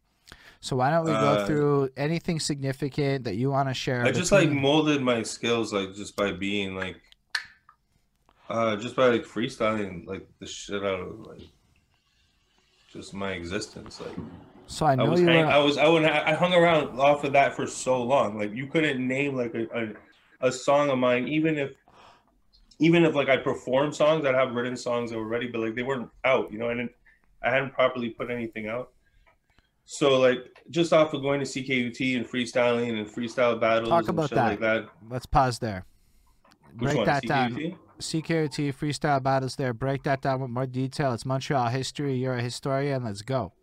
So 0.59 0.75
why 0.75 0.91
don't 0.91 1.05
we 1.05 1.11
go 1.11 1.17
Uh, 1.17 1.45
through 1.45 1.89
anything 1.97 2.39
significant 2.39 3.23
that 3.25 3.35
you 3.35 3.49
want 3.49 3.69
to 3.69 3.73
share? 3.73 4.05
I 4.05 4.11
just 4.11 4.31
like 4.31 4.49
molded 4.51 5.01
my 5.01 5.23
skills 5.23 5.73
like 5.73 5.95
just 5.95 6.15
by 6.15 6.31
being 6.31 6.75
like, 6.75 6.97
uh, 8.49 8.75
just 8.77 8.95
by 8.95 9.07
like 9.07 9.23
freestyling 9.23 10.05
like 10.05 10.27
the 10.39 10.45
shit 10.45 10.83
out 10.83 10.99
of 10.99 11.19
like 11.25 11.41
just 12.91 13.13
my 13.13 13.31
existence. 13.31 13.99
Like 13.99 14.15
So 14.67 14.85
I 14.85 14.95
I 14.95 14.95
know 14.95 15.11
was, 15.11 15.21
you 15.21 15.27
hang, 15.27 15.45
were. 15.45 15.47
I 15.47 15.57
was, 15.57 15.77
I 15.77 15.87
would, 15.87 16.03
I 16.05 16.33
hung 16.35 16.53
around 16.53 16.99
off 16.99 17.23
of 17.23 17.33
that 17.33 17.55
for 17.55 17.65
so 17.67 18.01
long. 18.03 18.37
Like 18.37 18.53
you 18.53 18.67
couldn't 18.67 19.05
name 19.05 19.35
like 19.35 19.53
a, 19.55 19.65
a, 20.41 20.47
a 20.47 20.51
song 20.51 20.89
of 20.89 20.97
mine, 20.97 21.27
even 21.27 21.57
if, 21.57 21.71
even 22.81 23.05
if 23.05 23.13
like 23.13 23.29
I 23.29 23.37
performed 23.37 23.95
songs, 23.95 24.25
I'd 24.25 24.33
have 24.33 24.53
written 24.53 24.75
songs 24.75 25.11
that 25.11 25.17
were 25.17 25.27
ready, 25.27 25.47
but 25.47 25.61
like 25.61 25.75
they 25.75 25.83
weren't 25.83 26.09
out. 26.25 26.51
You 26.51 26.57
know, 26.57 26.67
I 26.67 26.73
didn't, 26.73 26.91
I 27.43 27.51
hadn't 27.51 27.73
properly 27.73 28.09
put 28.09 28.31
anything 28.31 28.67
out. 28.67 28.89
So 29.85 30.19
like 30.19 30.39
just 30.71 30.91
off 30.91 31.13
of 31.13 31.21
going 31.21 31.39
to 31.39 31.45
CKUT 31.45 32.17
and 32.17 32.27
freestyling 32.27 32.97
and 32.97 33.07
freestyle 33.07 33.59
battles 33.59 33.89
Talk 33.89 34.01
and 34.01 34.09
about 34.09 34.29
shit 34.29 34.35
that. 34.35 34.47
like 34.47 34.59
that. 34.61 34.89
Let's 35.07 35.27
pause 35.27 35.59
there. 35.59 35.85
Which 36.73 36.81
Break 36.81 36.97
one? 36.97 37.05
that 37.05 37.23
down. 37.23 37.77
CKUT? 37.99 38.73
Freestyle 38.73 39.21
battles 39.21 39.55
there. 39.55 39.73
Break 39.75 40.01
that 40.03 40.21
down 40.21 40.41
with 40.41 40.49
more 40.49 40.65
detail. 40.65 41.13
It's 41.13 41.25
Montreal 41.25 41.67
history. 41.67 42.15
You're 42.15 42.37
a 42.37 42.41
historian. 42.41 43.03
Let's 43.03 43.21
go. 43.21 43.53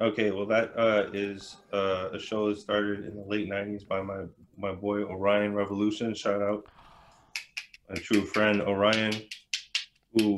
Okay, 0.00 0.30
well 0.30 0.46
that 0.46 0.72
uh, 0.78 1.10
is 1.12 1.56
uh, 1.74 2.08
a 2.14 2.18
show 2.18 2.48
that 2.48 2.58
started 2.58 3.04
in 3.04 3.16
the 3.16 3.24
late 3.28 3.50
'90s 3.50 3.86
by 3.86 4.00
my 4.00 4.22
my 4.56 4.72
boy 4.72 5.02
Orion 5.02 5.54
Revolution. 5.54 6.14
Shout 6.14 6.40
out 6.40 6.64
a 7.92 8.00
true 8.00 8.24
friend 8.24 8.62
Orion, 8.62 9.14
who 10.14 10.36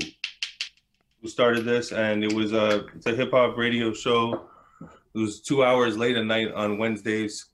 who 1.22 1.28
started 1.28 1.64
this, 1.64 1.92
and 1.92 2.22
it 2.22 2.32
was 2.32 2.52
a 2.52 2.86
it's 2.96 3.07
a 3.07 3.14
hip 3.14 3.30
hop 3.30 3.57
radio 3.57 3.92
show. 3.92 4.48
It 4.82 5.18
was 5.18 5.40
two 5.40 5.64
hours 5.64 5.96
late 5.96 6.16
at 6.16 6.26
night 6.26 6.52
on 6.52 6.78
Wednesdays, 6.78 7.46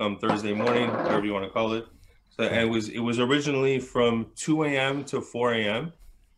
um 0.00 0.18
Thursday 0.18 0.52
morning, 0.52 0.88
whatever 0.88 1.24
you 1.24 1.32
want 1.32 1.44
to 1.44 1.50
call 1.50 1.72
it. 1.72 1.86
So 2.30 2.44
it 2.44 2.64
was 2.64 2.88
it 2.88 3.00
was 3.00 3.18
originally 3.18 3.78
from 3.78 4.28
2 4.36 4.64
a.m. 4.64 5.04
to 5.04 5.20
4 5.20 5.54
a.m. 5.54 5.92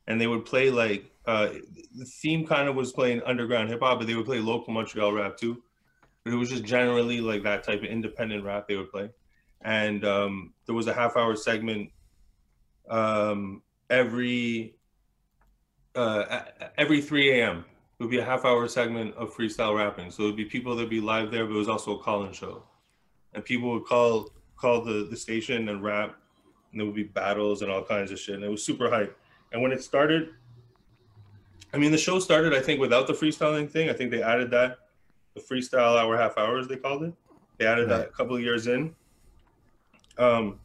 and 0.09 0.21
they 0.21 0.27
would 0.27 0.45
play 0.45 0.71
like 0.71 1.05
uh, 1.27 1.51
the 1.95 2.05
theme 2.05 2.47
kind 2.47 2.69
of 2.69 2.75
was 2.75 2.93
playing 2.93 3.23
underground 3.25 3.69
hip 3.69 3.81
hop, 3.81 3.99
but 3.99 4.07
they 4.07 4.15
would 4.15 4.27
play 4.27 4.41
local 4.41 4.75
Montreal 4.75 5.13
rap 5.13 5.37
too. 5.37 5.63
But 6.25 6.33
it 6.33 6.37
was 6.37 6.51
just 6.51 6.65
generally 6.65 7.21
like 7.21 7.43
that 7.45 7.63
type 7.65 7.81
of 7.81 7.85
independent 7.85 8.45
rap 8.45 8.67
they 8.67 8.77
would 8.77 8.91
play. 8.91 9.11
And 9.63 10.05
um, 10.05 10.53
there 10.67 10.75
was 10.75 10.87
a 10.87 10.93
half 10.95 11.17
hour 11.17 11.37
segment 11.37 11.91
um, 12.89 13.63
every 13.91 14.77
uh, 15.95 16.43
every 16.77 17.01
3 17.01 17.41
a.m. 17.41 17.65
It 17.99 18.03
would 18.03 18.11
be 18.11 18.19
a 18.19 18.25
half 18.25 18.45
hour 18.45 18.67
segment 18.67 19.15
of 19.15 19.33
freestyle 19.33 19.77
rapping. 19.77 20.11
So 20.11 20.25
it 20.25 20.27
would 20.27 20.37
be 20.37 20.45
people 20.45 20.75
that 20.75 20.83
would 20.83 20.91
be 20.91 21.01
live 21.01 21.31
there, 21.31 21.47
but 21.47 21.55
it 21.55 21.59
was 21.59 21.69
also 21.69 21.97
a 21.97 22.03
call-in 22.03 22.33
show. 22.33 22.65
And 23.35 23.45
people 23.45 23.71
would 23.73 23.85
call 23.85 24.31
call 24.57 24.83
the, 24.83 25.07
the 25.09 25.17
station 25.17 25.69
and 25.69 25.83
rap, 25.83 26.17
and 26.71 26.81
there 26.81 26.87
would 26.87 26.95
be 26.95 27.05
battles 27.05 27.63
and 27.63 27.71
all 27.71 27.83
kinds 27.83 28.11
of 28.11 28.19
shit. 28.19 28.37
And 28.37 28.45
it 28.45 28.49
was 28.49 28.65
super 28.65 28.91
hype. 28.91 29.17
And 29.53 29.63
when 29.63 29.73
it 29.73 29.83
started, 29.83 30.31
I 31.73 31.77
mean, 31.77 31.93
the 31.93 31.99
show 31.99 32.19
started, 32.19 32.55
I 32.55 32.61
think, 32.61 32.81
without 32.81 33.07
the 33.07 33.13
freestyling 33.13 33.71
thing. 33.71 33.91
I 33.91 33.93
think 33.93 34.11
they 34.11 34.23
added 34.23 34.51
that, 34.53 34.79
the 35.35 35.41
freestyle 35.41 35.99
hour, 35.99 36.17
half 36.17 36.39
hours, 36.39 36.69
they 36.69 36.77
called 36.77 37.03
it. 37.05 37.15
They 37.59 37.67
added 37.67 37.89
that 37.91 38.09
a 38.09 38.11
couple 38.11 38.37
of 38.37 38.43
years 38.43 38.67
in. 38.67 38.95
Um, 40.19 40.61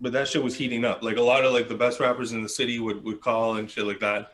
but 0.00 0.12
that 0.12 0.28
shit 0.28 0.42
was 0.42 0.54
heating 0.54 0.84
up. 0.84 1.02
Like 1.02 1.16
a 1.16 1.22
lot 1.22 1.44
of 1.44 1.52
like 1.52 1.68
the 1.68 1.74
best 1.74 2.00
rappers 2.00 2.32
in 2.32 2.42
the 2.42 2.48
city 2.48 2.78
would, 2.78 3.02
would 3.04 3.20
call 3.20 3.56
and 3.56 3.70
shit 3.70 3.86
like 3.86 4.00
that 4.00 4.32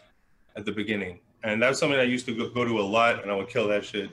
at 0.57 0.65
the 0.65 0.73
beginning. 0.73 1.21
And 1.43 1.63
that's 1.63 1.79
something 1.79 1.99
I 1.99 2.05
used 2.05 2.27
to 2.27 2.37
go, 2.37 2.49
go 2.49 2.65
to 2.65 2.81
a 2.81 2.83
lot 2.83 3.23
and 3.23 3.31
I 3.31 3.35
would 3.35 3.49
kill 3.49 3.69
that 3.69 3.85
shit. 3.85 4.11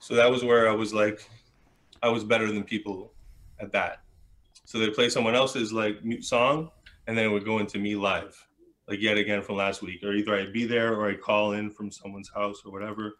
So 0.00 0.14
that 0.14 0.30
was 0.30 0.44
where 0.44 0.68
I 0.68 0.74
was 0.74 0.92
like, 0.92 1.28
I 2.02 2.08
was 2.08 2.24
better 2.24 2.50
than 2.50 2.64
people 2.64 3.12
at 3.60 3.72
that. 3.72 4.00
So 4.64 4.78
they'd 4.78 4.94
play 4.94 5.08
someone 5.08 5.34
else's 5.34 5.72
like 5.72 6.04
mute 6.04 6.24
song 6.24 6.70
and 7.06 7.16
then 7.16 7.26
it 7.26 7.28
would 7.28 7.44
go 7.44 7.58
into 7.58 7.78
me 7.78 7.94
live, 7.94 8.36
like 8.88 9.00
yet 9.00 9.16
again 9.16 9.42
from 9.42 9.56
last 9.56 9.82
week. 9.82 10.02
Or 10.02 10.12
either 10.12 10.34
I'd 10.34 10.52
be 10.52 10.64
there 10.64 10.94
or 10.94 11.08
I'd 11.08 11.20
call 11.20 11.52
in 11.52 11.70
from 11.70 11.90
someone's 11.90 12.30
house 12.30 12.62
or 12.64 12.72
whatever. 12.72 13.14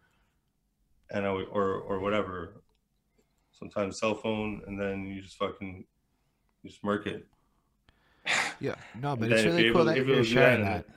And 1.11 1.27
I 1.27 1.33
would, 1.33 1.47
or, 1.51 1.75
or 1.75 2.01
whatever. 2.01 2.63
Sometimes 3.53 4.01
cell 4.01 4.15
phone 4.15 4.63
and 4.67 4.81
then 4.81 5.07
you 5.07 5.21
just 5.21 5.37
fucking, 5.37 5.85
you 6.63 6.71
just 6.71 6.83
murk 6.83 7.07
it. 7.07 7.27
Yeah, 8.61 8.75
no, 9.01 9.17
but 9.17 9.33
it's 9.33 9.43
really 9.45 9.71
cool 9.73 9.81
able- 9.83 9.85
that 9.87 9.97
you're 9.97 10.07
you'll 10.07 10.25
sharing 10.25 10.63
that, 10.65 10.87
that. 10.87 10.97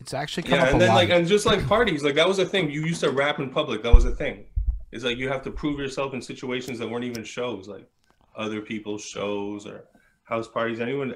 It's 0.00 0.14
actually 0.14 0.44
come 0.44 0.58
Yeah, 0.58 0.62
up 0.64 0.68
a 0.68 0.72
and 0.72 0.80
then 0.80 0.88
lot. 0.88 0.94
like 0.96 1.10
and 1.10 1.26
just 1.26 1.46
like 1.46 1.66
parties, 1.66 2.02
like 2.02 2.14
that 2.16 2.26
was 2.26 2.38
a 2.38 2.46
thing. 2.46 2.70
You 2.70 2.82
used 2.84 3.00
to 3.02 3.10
rap 3.10 3.38
in 3.38 3.50
public. 3.50 3.82
That 3.82 3.94
was 3.94 4.04
a 4.04 4.10
thing. 4.14 4.46
It's 4.90 5.04
like 5.04 5.16
you 5.16 5.28
have 5.28 5.42
to 5.42 5.50
prove 5.50 5.78
yourself 5.78 6.12
in 6.14 6.20
situations 6.20 6.78
that 6.78 6.88
weren't 6.88 7.04
even 7.04 7.24
shows, 7.24 7.68
like 7.68 7.88
other 8.36 8.60
people's 8.60 9.04
shows 9.04 9.66
or 9.66 9.84
house 10.24 10.48
parties. 10.48 10.80
Anyone, 10.80 11.14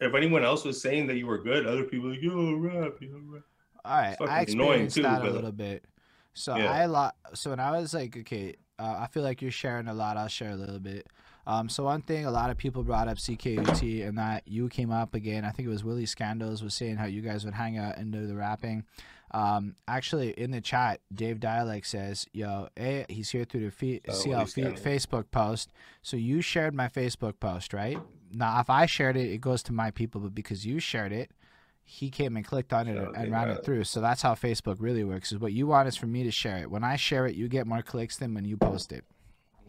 if 0.00 0.14
anyone 0.14 0.44
else 0.44 0.64
was 0.64 0.80
saying 0.80 1.06
that 1.08 1.16
you 1.16 1.26
were 1.26 1.38
good, 1.38 1.66
other 1.66 1.84
people 1.84 2.06
were 2.08 2.12
like 2.14 2.22
yo 2.22 2.54
rap, 2.54 2.92
yo 3.00 3.08
rap. 3.26 3.42
All 3.84 3.98
right, 3.98 4.16
I 4.20 4.42
experienced 4.42 4.96
too, 4.96 5.02
that 5.02 5.22
a 5.24 5.30
little 5.30 5.52
bit. 5.52 5.84
So 6.34 6.56
Yeah. 6.56 6.70
I 6.70 6.86
lot. 6.86 7.16
So 7.34 7.50
when 7.50 7.60
I 7.60 7.72
was 7.72 7.92
like, 7.94 8.16
okay, 8.18 8.54
uh, 8.78 8.96
I 9.00 9.06
feel 9.08 9.22
like 9.24 9.42
you're 9.42 9.50
sharing 9.50 9.88
a 9.88 9.94
lot. 9.94 10.16
I'll 10.16 10.28
share 10.28 10.50
a 10.50 10.56
little 10.56 10.78
bit. 10.78 11.06
Um, 11.46 11.68
so 11.68 11.84
one 11.84 12.02
thing, 12.02 12.26
a 12.26 12.30
lot 12.30 12.50
of 12.50 12.56
people 12.56 12.82
brought 12.84 13.08
up 13.08 13.18
CKUT, 13.18 14.06
and 14.06 14.18
that 14.18 14.42
you 14.46 14.68
came 14.68 14.90
up 14.90 15.14
again. 15.14 15.44
I 15.44 15.50
think 15.50 15.66
it 15.66 15.70
was 15.70 15.82
Willie 15.82 16.06
Scandals 16.06 16.62
was 16.62 16.74
saying 16.74 16.96
how 16.96 17.06
you 17.06 17.22
guys 17.22 17.44
would 17.44 17.54
hang 17.54 17.78
out 17.78 17.96
and 17.96 18.12
do 18.12 18.26
the 18.26 18.34
rapping. 18.34 18.84
Um, 19.32 19.76
actually, 19.86 20.30
in 20.32 20.50
the 20.50 20.60
chat, 20.60 21.00
Dave 21.14 21.38
Dialect 21.40 21.86
says, 21.86 22.26
"Yo, 22.32 22.68
hey, 22.76 23.06
he's 23.08 23.30
here 23.30 23.44
through 23.44 23.64
the 23.64 23.70
fe- 23.70 24.00
Oh, 24.08 24.12
CL 24.12 24.46
fe- 24.46 24.62
Facebook 24.72 25.30
post. 25.30 25.70
So 26.02 26.16
you 26.16 26.40
shared 26.42 26.74
my 26.74 26.88
Facebook 26.88 27.38
post, 27.40 27.72
right? 27.72 27.98
Now, 28.32 28.60
if 28.60 28.68
I 28.68 28.86
shared 28.86 29.16
it, 29.16 29.30
it 29.30 29.40
goes 29.40 29.62
to 29.64 29.72
my 29.72 29.90
people, 29.92 30.20
but 30.20 30.34
because 30.34 30.66
you 30.66 30.80
shared 30.80 31.12
it, 31.12 31.30
he 31.84 32.10
came 32.10 32.36
and 32.36 32.44
clicked 32.44 32.72
on 32.72 32.86
it 32.88 32.96
Oh, 32.98 33.12
and, 33.16 33.30
ran 33.32 33.50
it. 33.50 33.64
through. 33.64 33.84
So 33.84 34.00
that's 34.00 34.22
how 34.22 34.34
Facebook 34.34 34.76
really 34.80 35.04
works. 35.04 35.32
Is 35.32 35.38
what 35.38 35.52
you 35.52 35.66
want 35.68 35.88
is 35.88 35.96
for 35.96 36.06
me 36.06 36.22
to 36.24 36.30
share 36.30 36.58
it. 36.58 36.70
When 36.70 36.84
I 36.84 36.96
share 36.96 37.26
it, 37.26 37.34
you 37.36 37.48
get 37.48 37.66
more 37.66 37.82
clicks 37.82 38.16
than 38.16 38.34
when 38.34 38.44
you 38.44 38.56
post 38.56 38.92
it. 38.92 39.04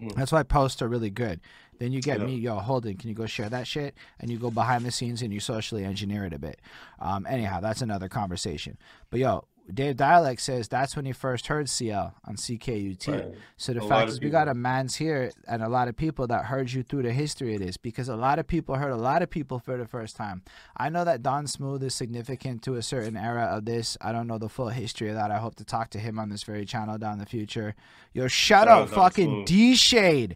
Mhm. 0.02 0.16
That's 0.16 0.32
why 0.32 0.44
posts 0.44 0.82
are 0.82 0.88
really 0.88 1.10
good. 1.10 1.40
Then 1.80 1.92
you 1.92 2.02
get 2.02 2.20
Yeah. 2.20 2.26
me, 2.26 2.36
yo, 2.36 2.60
Holden, 2.60 2.96
can 2.98 3.10
you 3.10 3.16
go 3.16 3.26
share 3.26 3.50
that 3.50 3.66
shit? 3.68 3.96
And 4.20 4.30
you 4.30 4.38
go 4.38 4.52
behind 4.52 4.86
the 4.86 4.92
scenes 4.92 5.22
and 5.22 5.34
you 5.34 5.40
socially 5.40 5.84
engineer 5.84 6.26
it 6.26 6.34
a 6.34 6.40
bit. 6.40 6.60
Um, 7.00 7.26
anyhow, 7.28 7.60
that's 7.60 7.82
another 7.82 8.08
conversation. 8.10 8.78
But 9.10 9.20
yo, 9.20 9.46
Dave 9.74 9.96
Dialect 9.96 10.42
says 10.42 10.68
that's 10.68 10.96
when 10.96 11.06
he 11.06 11.12
first 11.14 11.48
heard 11.48 11.70
CL 11.70 12.14
on 12.26 12.36
CKUT. 12.36 13.08
Right. 13.08 13.36
So 13.58 13.74
the 13.74 13.84
A 13.84 13.88
fact 13.88 14.10
is, 14.10 14.20
we 14.20 14.30
got 14.30 14.48
a 14.48 14.54
man's 14.54 14.96
here 14.96 15.32
and 15.48 15.64
a 15.64 15.70
lot 15.70 15.88
of 15.88 15.96
people 15.96 16.28
that 16.28 16.46
heard 16.46 16.72
you 16.72 16.84
through 16.84 17.04
the 17.04 17.14
history 17.14 17.56
of 17.56 17.62
this 17.62 17.78
because 17.78 18.10
a 18.10 18.16
lot 18.16 18.40
of 18.40 18.48
people 18.48 18.76
heard 18.76 18.92
a 18.92 18.98
lot 18.98 19.22
of 19.22 19.30
people 19.30 19.60
for 19.60 19.78
the 19.78 19.88
first 19.88 20.16
time. 20.16 20.42
I 20.76 20.90
know 20.90 21.06
that 21.06 21.24
Don 21.24 21.48
Smooth 21.48 21.84
is 21.84 21.96
significant 21.96 22.64
to 22.64 22.76
a 22.76 22.82
certain 22.82 23.16
era 23.16 23.44
of 23.44 23.66
this. 23.66 23.98
I 24.02 24.12
don't 24.12 24.28
know 24.28 24.38
the 24.38 24.50
full 24.50 24.70
history 24.70 25.10
of 25.10 25.16
that. 25.16 25.32
I 25.32 25.38
hope 25.38 25.56
to 25.56 25.66
talk 25.66 25.90
to 25.92 26.00
him 26.00 26.20
on 26.20 26.30
this 26.30 26.44
very 26.44 26.66
channel 26.66 26.98
down 26.98 27.20
the 27.20 27.26
future. 27.26 27.76
Yo, 28.14 28.28
shut 28.28 28.68
out 28.68 28.90
fucking 28.90 29.46
D 29.46 29.76
Shade. 29.76 30.36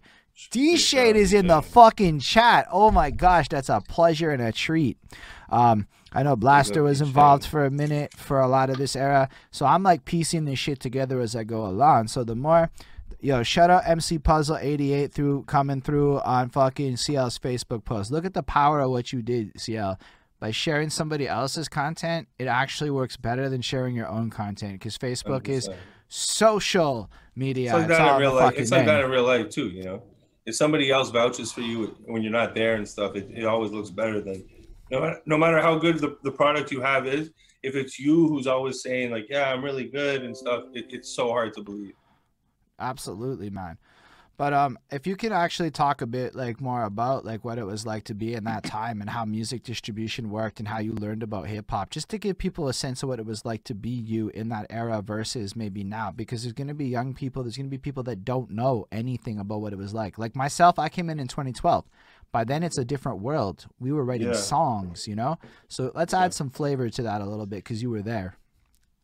D 0.52 0.77
Shade 0.77 1.15
is 1.15 1.34
in 1.34 1.47
the 1.47 1.61
fucking 1.61 2.19
chat. 2.19 2.68
Oh 2.72 2.91
my 2.91 3.10
gosh, 3.11 3.47
that's 3.49 3.69
a 3.69 3.81
pleasure 3.81 4.31
and 4.31 4.41
a 4.41 4.52
treat. 4.52 4.97
Um, 5.49 5.88
I 6.15 6.23
know 6.23 6.37
Blaster 6.37 6.81
was 6.81 7.01
involved 7.01 7.45
for 7.45 7.65
a 7.65 7.69
minute 7.69 8.13
for 8.13 8.39
a 8.39 8.47
lot 8.47 8.69
of 8.69 8.77
this 8.77 8.95
era, 8.95 9.27
so 9.51 9.65
I'm 9.65 9.83
like 9.83 10.05
piecing 10.05 10.45
this 10.45 10.57
shit 10.57 10.79
together 10.79 11.19
as 11.19 11.35
I 11.35 11.43
go 11.43 11.65
along. 11.65 12.07
So 12.07 12.23
the 12.23 12.35
more, 12.35 12.71
yo, 13.19 13.43
shout 13.43 13.69
out 13.69 13.83
MC 13.85 14.17
Puzzle 14.17 14.57
88 14.57 15.11
through 15.13 15.43
coming 15.43 15.81
through 15.81 16.21
on 16.21 16.49
fucking 16.49 16.95
CL's 16.95 17.37
Facebook 17.37 17.83
post. 17.83 18.11
Look 18.11 18.23
at 18.23 18.33
the 18.33 18.43
power 18.43 18.79
of 18.79 18.91
what 18.91 19.11
you 19.11 19.21
did, 19.21 19.59
CL. 19.59 19.99
By 20.39 20.51
sharing 20.51 20.89
somebody 20.89 21.27
else's 21.27 21.67
content, 21.67 22.27
it 22.39 22.47
actually 22.47 22.91
works 22.91 23.17
better 23.17 23.49
than 23.49 23.61
sharing 23.61 23.95
your 23.95 24.07
own 24.07 24.29
content 24.29 24.73
because 24.73 24.97
Facebook 24.97 25.43
100%. 25.43 25.49
is 25.49 25.69
social 26.07 27.09
media. 27.35 27.71
It's 27.71 27.73
like 27.73 27.89
It's 27.89 27.97
that 27.97 28.15
in 28.15 28.21
real 28.21 28.33
life. 28.33 28.53
It's 28.55 28.71
like 28.71 28.85
that 28.85 29.03
in 29.03 29.11
real 29.11 29.23
life 29.23 29.49
too. 29.49 29.67
You 29.67 29.83
know, 29.83 30.03
if 30.45 30.55
somebody 30.55 30.91
else 30.91 31.09
vouches 31.09 31.51
for 31.51 31.61
you 31.61 31.97
when 32.05 32.21
you're 32.21 32.31
not 32.31 32.55
there 32.55 32.75
and 32.75 32.87
stuff, 32.87 33.15
it, 33.15 33.29
it 33.33 33.45
always 33.45 33.71
looks 33.71 33.89
better 33.89 34.21
than 34.21 34.45
no 34.91 35.02
matter 35.02 35.22
no 35.26 35.38
matter 35.38 35.62
how 35.62 35.78
good 35.78 35.99
the, 35.99 36.18
the 36.24 36.32
product 36.32 36.72
you 36.72 36.82
have 36.82 37.07
is. 37.07 37.32
If 37.64 37.76
it's 37.76 37.99
you 37.99 38.28
who's 38.28 38.45
always 38.45 38.82
saying 38.82 39.12
like, 39.12 39.28
"Yeah, 39.30 39.52
I'm 39.52 39.64
really 39.64 39.86
good" 39.86 40.24
and 40.24 40.38
stuff, 40.38 40.66
it, 40.74 40.86
it's 40.90 41.10
so 41.10 41.30
hard 41.30 41.53
to 41.56 41.64
believe. 41.64 41.94
Absolutely, 42.80 43.49
man. 43.49 43.78
But 44.38 44.53
um, 44.53 44.78
if 44.91 45.07
you 45.07 45.16
can 45.16 45.32
actually 45.32 45.72
talk 45.72 46.02
a 46.02 46.06
bit 46.06 46.36
like 46.36 46.60
more 46.60 46.84
about 46.84 47.24
like 47.24 47.45
what 47.45 47.57
it 47.57 47.64
was 47.64 47.86
like 47.86 48.03
to 48.06 48.14
be 48.14 48.34
in 48.34 48.44
that 48.44 48.64
time 48.64 48.99
and 48.99 49.10
how 49.10 49.24
music 49.24 49.64
distribution 49.64 50.30
worked 50.30 50.60
and 50.60 50.68
how 50.68 50.80
you 50.80 50.91
learned 50.91 51.24
about 51.24 51.48
hip 51.48 51.72
hop, 51.72 51.90
just 51.90 52.10
to 52.10 52.18
give 52.18 52.38
people 52.38 52.68
a 52.68 52.74
sense 52.74 53.02
of 53.02 53.07
what 53.07 53.20
it 53.20 53.26
was 53.26 53.45
like 53.45 53.64
to 53.64 53.74
be 53.74 53.90
you 53.90 54.30
in 54.30 54.49
that 54.49 54.66
era 54.70 55.02
versus 55.02 55.56
maybe 55.56 55.86
now, 55.86 56.12
because 56.12 56.44
there's 56.44 56.53
going 56.53 56.68
to 56.68 56.74
be 56.74 56.88
young 56.88 57.14
people, 57.14 57.44
there's 57.44 57.56
going 57.56 57.68
to 57.68 57.72
be 57.72 57.78
people 57.78 58.03
that 58.03 58.26
don't 58.26 58.52
know 58.52 58.88
anything 58.91 59.40
about 59.40 59.62
what 59.62 59.72
it 59.72 59.80
was 59.80 59.94
like. 59.94 60.18
Like 60.18 60.36
myself, 60.36 60.78
I 60.78 60.90
came 60.90 61.10
in 61.10 61.20
in 61.20 61.30
2012. 61.30 61.86
By 62.31 62.43
then, 62.43 62.64
it's 62.64 62.77
a 62.77 62.85
different 62.85 63.19
world. 63.19 63.65
We 63.80 63.91
were 63.91 64.03
writing 64.03 64.27
Yeah. 64.27 64.34
songs, 64.34 65.07
you 65.07 65.15
know. 65.15 65.38
So 65.69 65.91
let's 65.95 66.14
add 66.14 66.34
some 66.34 66.49
flavor 66.49 66.89
to 66.89 67.02
that 67.03 67.22
a 67.22 67.26
little 67.26 67.45
bit, 67.45 67.57
because 67.64 67.81
you 67.81 67.89
were 67.89 68.02
there. 68.02 68.38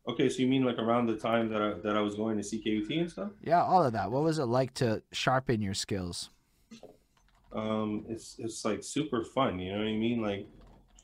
Okay, 0.07 0.27
so 0.29 0.39
you 0.41 0.47
mean 0.47 0.63
like 0.65 0.79
around 0.79 1.05
the 1.05 1.15
time 1.15 1.49
that 1.49 1.61
I, 1.61 1.73
that 1.83 1.95
I 1.95 2.01
was 2.01 2.15
going 2.15 2.35
to 2.37 2.43
CKUT 2.43 2.99
and 2.99 3.09
stuff? 3.09 3.29
Yeah, 3.43 3.63
all 3.63 3.83
of 3.83 3.93
that. 3.93 4.11
What 4.11 4.23
was 4.23 4.39
it 4.39 4.45
like 4.45 4.73
to 4.75 5.01
sharpen 5.11 5.61
your 5.61 5.73
skills? 5.75 6.29
um 7.53 8.05
it's 8.07 8.37
it's 8.39 8.63
like 8.63 8.81
super 8.81 9.25
fun 9.25 9.59
you 9.59 9.73
know 9.73 9.79
what 9.79 9.87
i 9.87 9.91
mean 9.93 10.21
like 10.21 10.47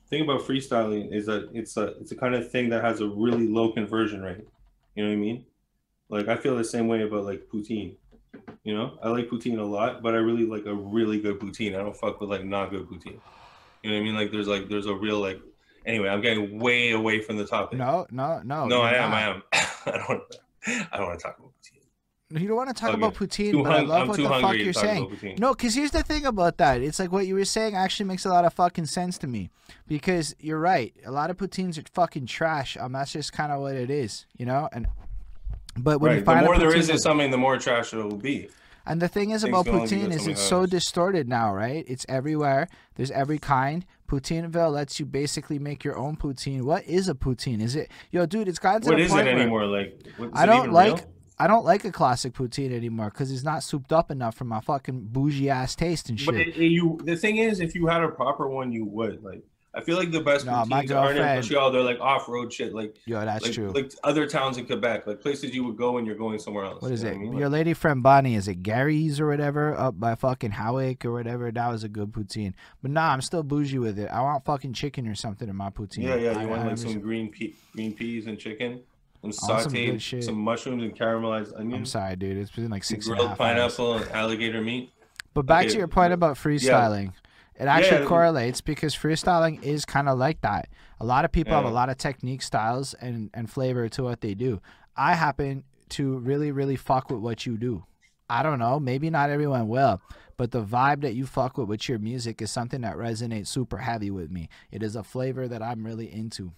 thing 0.10 0.22
about 0.24 0.40
freestyling 0.40 1.14
is 1.14 1.26
that 1.26 1.50
it's 1.54 1.76
a 1.76 1.88
it's 2.00 2.14
a 2.14 2.16
kind 2.16 2.34
of 2.34 2.50
thing 2.50 2.70
that 2.70 2.82
has 2.82 3.02
a 3.02 3.08
really 3.08 3.50
low 3.50 3.70
conversion 3.74 4.22
rate 4.22 4.48
you 4.96 5.04
know 5.04 5.10
what 5.10 5.16
i 5.16 5.20
mean 5.20 5.44
like 6.08 6.30
i 6.30 6.38
feel 6.38 6.56
the 6.56 6.64
same 6.64 6.88
way 6.88 7.02
about 7.02 7.26
like 7.26 7.42
poutine 7.54 7.96
you 8.68 8.76
know 8.76 8.98
i 9.02 9.08
like 9.08 9.28
poutine 9.30 9.58
a 9.60 9.64
lot 9.64 10.04
but 10.04 10.14
i 10.14 10.18
really 10.18 10.46
like 10.46 10.66
a 10.66 10.74
really 10.98 11.20
good 11.26 11.40
poutine 11.40 11.74
i 11.74 11.78
don't 11.84 11.96
fuck 11.96 12.20
with 12.20 12.30
like 12.30 12.44
not 12.44 12.70
good 12.70 12.86
poutine 12.90 13.22
you 13.82 13.90
know 13.90 13.96
what 13.96 14.02
i 14.02 14.06
mean 14.06 14.16
like 14.16 14.30
there's 14.32 14.48
like 14.48 14.68
there's 14.68 14.88
a 14.88 14.94
real 14.94 15.20
like 15.28 15.40
anyway 15.86 16.10
i'm 16.10 16.22
getting 16.22 16.60
way 16.60 16.92
away 16.92 17.22
from 17.22 17.38
the 17.38 17.46
topic 17.46 17.80
No, 17.80 18.06
no, 18.12 18.42
no. 18.44 18.68
no 18.68 18.82
i 18.82 18.94
am 18.94 19.14
i 19.14 19.22
am 19.22 19.42
i 19.54 20.04
don't 20.06 20.24
i 20.92 20.98
don't 20.98 21.08
want 21.08 21.20
to 21.20 21.24
talk 21.28 21.38
about 21.40 21.54
poutine 21.58 22.42
You 22.42 22.48
don't 22.50 22.58
want 22.58 22.68
to 22.76 22.80
talk 22.82 22.90
Okay. 22.90 22.98
about 23.02 23.14
poutine, 23.14 23.52
Too 23.52 23.64
but 23.64 23.72
I 23.72 23.82
love 23.84 24.02
I'm 24.02 24.08
what 24.10 24.18
the 24.18 24.28
fuck 24.28 24.56
you're 24.58 24.74
saying. 24.74 25.36
No, 25.40 25.54
because 25.54 25.74
here's 25.74 25.92
the 25.92 26.04
thing 26.04 26.26
about 26.26 26.58
that. 26.58 26.82
It's 26.82 27.00
like 27.00 27.10
what 27.16 27.26
you 27.26 27.36
were 27.36 27.46
saying 27.46 27.74
actually 27.74 28.08
makes 28.12 28.26
a 28.26 28.30
lot 28.30 28.44
of 28.44 28.52
fucking 28.54 28.88
sense 28.88 29.18
to 29.20 29.28
me. 29.28 29.50
Because 29.88 30.36
you're 30.48 30.60
right. 30.60 30.92
A 31.06 31.12
lot 31.20 31.30
of 31.32 31.38
poutines 31.38 31.78
are 31.80 31.88
fucking 32.00 32.26
trash. 32.26 32.76
Um, 32.76 32.92
that's 32.92 33.14
just 33.14 33.32
kind 33.32 33.54
of 33.54 33.62
what 33.62 33.76
it 33.78 33.90
is, 33.90 34.26
you 34.36 34.46
know. 34.46 34.68
And 34.74 34.88
but 35.78 36.00
when 36.00 36.18
you 36.18 36.24
right 36.24 36.40
the 36.42 36.46
more 36.46 36.58
there 36.58 36.76
is 36.76 36.90
in 36.90 36.98
something 36.98 37.32
the 37.32 37.38
more 37.38 37.58
trash 37.58 37.94
it 37.94 37.98
will 37.98 38.18
be 38.18 38.50
and 38.86 39.02
the 39.02 39.08
thing 39.10 39.32
is 39.32 39.44
Things 39.44 39.52
about 39.54 39.66
poutine 39.66 40.12
is 40.14 40.28
it's 40.28 40.42
so 40.42 40.66
distorted 40.66 41.28
now, 41.28 41.54
right? 41.54 41.84
It's 41.90 42.06
everywhere. 42.08 42.70
There's 42.96 43.12
every 43.12 43.38
kind. 43.38 43.86
Poutineville 44.08 44.72
lets 44.72 44.98
you 44.98 45.06
basically 45.06 45.60
make 45.60 45.84
your 45.84 45.98
own 45.98 46.16
poutine. 46.16 46.62
What 46.62 46.86
is 46.86 47.10
a 47.10 47.14
poutine? 47.14 47.62
Is 47.62 47.76
it 47.76 47.92
yo, 48.12 48.26
dude? 48.26 48.48
It's 48.48 48.60
gotten 48.60 48.84
to 48.84 48.88
what 48.92 48.96
the 48.98 49.04
is 49.04 49.12
point 49.12 49.28
it 49.28 49.36
anymore 49.38 49.66
like 49.66 50.02
I 50.34 50.46
don't 50.46 50.72
like 50.72 50.96
real? 50.96 51.06
I 51.38 51.48
don't 51.48 51.66
like 51.66 51.84
a 51.84 51.92
classic 51.92 52.34
poutine 52.34 52.72
anymore 52.72 53.10
because 53.10 53.30
it's 53.30 53.44
not 53.44 53.62
souped 53.62 53.92
up 53.92 54.10
enough 54.10 54.36
for 54.36 54.46
my 54.46 54.62
fucking 54.62 55.10
bougie 55.12 55.50
ass 55.50 55.76
taste 55.76 56.08
and 56.10 56.18
shit. 56.18 56.26
But 56.26 56.36
it, 56.36 56.56
it- 56.56 56.72
you, 56.72 56.98
the 57.04 57.18
thing 57.18 57.38
is, 57.38 57.60
if 57.60 57.76
you 57.76 57.88
had 57.88 58.02
a 58.04 58.08
proper 58.08 58.48
one, 58.48 58.72
you 58.72 58.86
would. 58.86 59.22
Like, 59.22 59.44
I 59.78 59.82
feel 59.82 59.96
like 59.96 60.10
the 60.12 60.22
best 60.22 60.46
No, 60.48 60.66
my 60.66 60.86
aren't 60.92 61.18
in 61.20 61.24
Montreal. 61.24 61.72
They're 61.72 61.82
like 61.84 62.00
off-road 62.00 62.52
shit, 62.52 62.74
like 62.74 62.98
Yo, 63.06 63.24
that's 63.24 63.46
like, 63.46 63.54
true. 63.54 63.70
like 63.72 63.92
other 64.04 64.26
towns 64.26 64.58
in 64.58 64.66
Quebec, 64.66 65.06
like 65.06 65.22
places 65.22 65.54
you 65.54 65.64
would 65.66 65.78
go 65.78 65.92
when 65.92 66.06
you're 66.06 66.16
going 66.16 66.40
somewhere 66.40 66.66
else. 66.66 66.82
what 66.82 66.92
is 66.92 67.04
it? 67.04 67.14
I 67.14 67.18
mean? 67.18 67.38
Your 67.38 67.48
lady 67.50 67.74
friend 67.76 68.02
Bonnie, 68.02 68.34
is 68.36 68.48
it 68.48 68.64
Gary's 68.64 69.20
or 69.20 69.28
whatever 69.28 69.76
up 69.78 70.00
by 70.00 70.16
fucking 70.16 70.52
Howick 70.52 71.06
or 71.06 71.12
whatever? 71.12 71.52
That 71.52 71.70
was 71.72 71.84
a 71.84 71.90
good 71.90 72.12
poutine. 72.12 72.54
But 72.82 72.90
nah, 72.92 73.12
I'm 73.12 73.22
still 73.22 73.44
bougie 73.44 73.78
with 73.78 74.00
it. 74.00 74.10
I 74.10 74.22
want 74.22 74.44
fucking 74.46 74.74
chicken 74.74 75.08
or 75.08 75.14
something 75.14 75.48
in 75.48 75.56
my 75.56 75.70
poutine. 75.70 76.04
yeah, 76.04 76.16
yeah. 76.16 76.32
I- 76.38 76.42
You 76.42 76.48
want 76.50 76.62
I 76.64 76.68
like 76.70 76.78
some 76.80 77.00
green 77.00 77.30
pea, 77.30 77.56
green 77.74 77.94
peas 77.94 78.26
and 78.26 78.40
chicken, 78.40 78.82
some 79.22 79.32
some 79.32 79.60
sauteed, 79.72 80.02
shit. 80.02 80.24
some 80.24 80.36
mushrooms 80.40 80.82
and 80.82 80.96
caramelized 80.98 81.54
onions. 81.56 81.74
I'm 81.76 81.86
sorry, 81.86 82.16
dude. 82.16 82.38
It's 82.38 82.50
been 82.52 82.70
like 82.70 82.84
six 82.84 83.06
and 83.06 83.14
a 83.14 83.18
grilled 83.18 83.30
half 83.30 83.42
hours. 83.42 83.76
pineapple 83.76 83.94
and 83.98 84.12
alligator 84.12 84.62
meat. 84.62 84.92
But 85.34 85.46
back 85.46 85.66
Okay, 85.66 85.74
to 85.74 85.78
your 85.78 85.88
point 85.88 86.14
about 86.14 86.36
freestyling. 86.36 87.14
It 87.60 87.66
actually 87.66 88.02
Yeah. 88.02 88.08
correlates 88.08 88.62
because 88.62 88.96
freestyling 88.96 89.62
is 89.64 89.84
kind 89.86 90.08
of 90.08 90.18
like 90.20 90.42
that. 90.42 90.70
A 91.00 91.06
lot 91.06 91.26
of 91.26 91.32
people 91.32 91.54
have 91.54 91.66
a 91.66 91.70
lot 91.70 91.90
of 91.90 91.98
technique, 91.98 92.42
styles, 92.42 92.94
and, 92.96 93.30
and 93.34 93.50
flavor 93.50 93.90
to 93.90 94.04
what 94.04 94.22
they 94.22 94.34
do. 94.36 94.62
I 94.96 95.16
happen 95.16 95.64
to 95.90 96.18
really, 96.20 96.52
really 96.52 96.76
fuck 96.76 97.10
with 97.10 97.20
what 97.20 97.46
you 97.46 97.58
do. 97.58 97.86
I 98.30 98.44
don't 98.44 98.60
know, 98.60 98.80
maybe 98.80 99.10
not 99.10 99.30
everyone 99.30 99.70
will, 99.70 100.02
but 100.36 100.52
the 100.52 100.64
vibe 100.64 101.02
that 101.02 101.16
you 101.16 101.26
fuck 101.26 101.58
with 101.58 101.68
with 101.70 101.88
your 101.88 101.98
music 101.98 102.42
is 102.42 102.52
something 102.52 102.82
that 102.82 102.96
resonates 102.98 103.48
super 103.48 103.78
heavy 103.78 104.12
with 104.12 104.30
me. 104.30 104.50
It 104.70 104.84
is 104.84 104.96
a 104.96 105.04
flavor 105.04 105.48
that 105.48 105.62
I'm 105.64 105.86
really 105.86 106.12
into. 106.14 106.52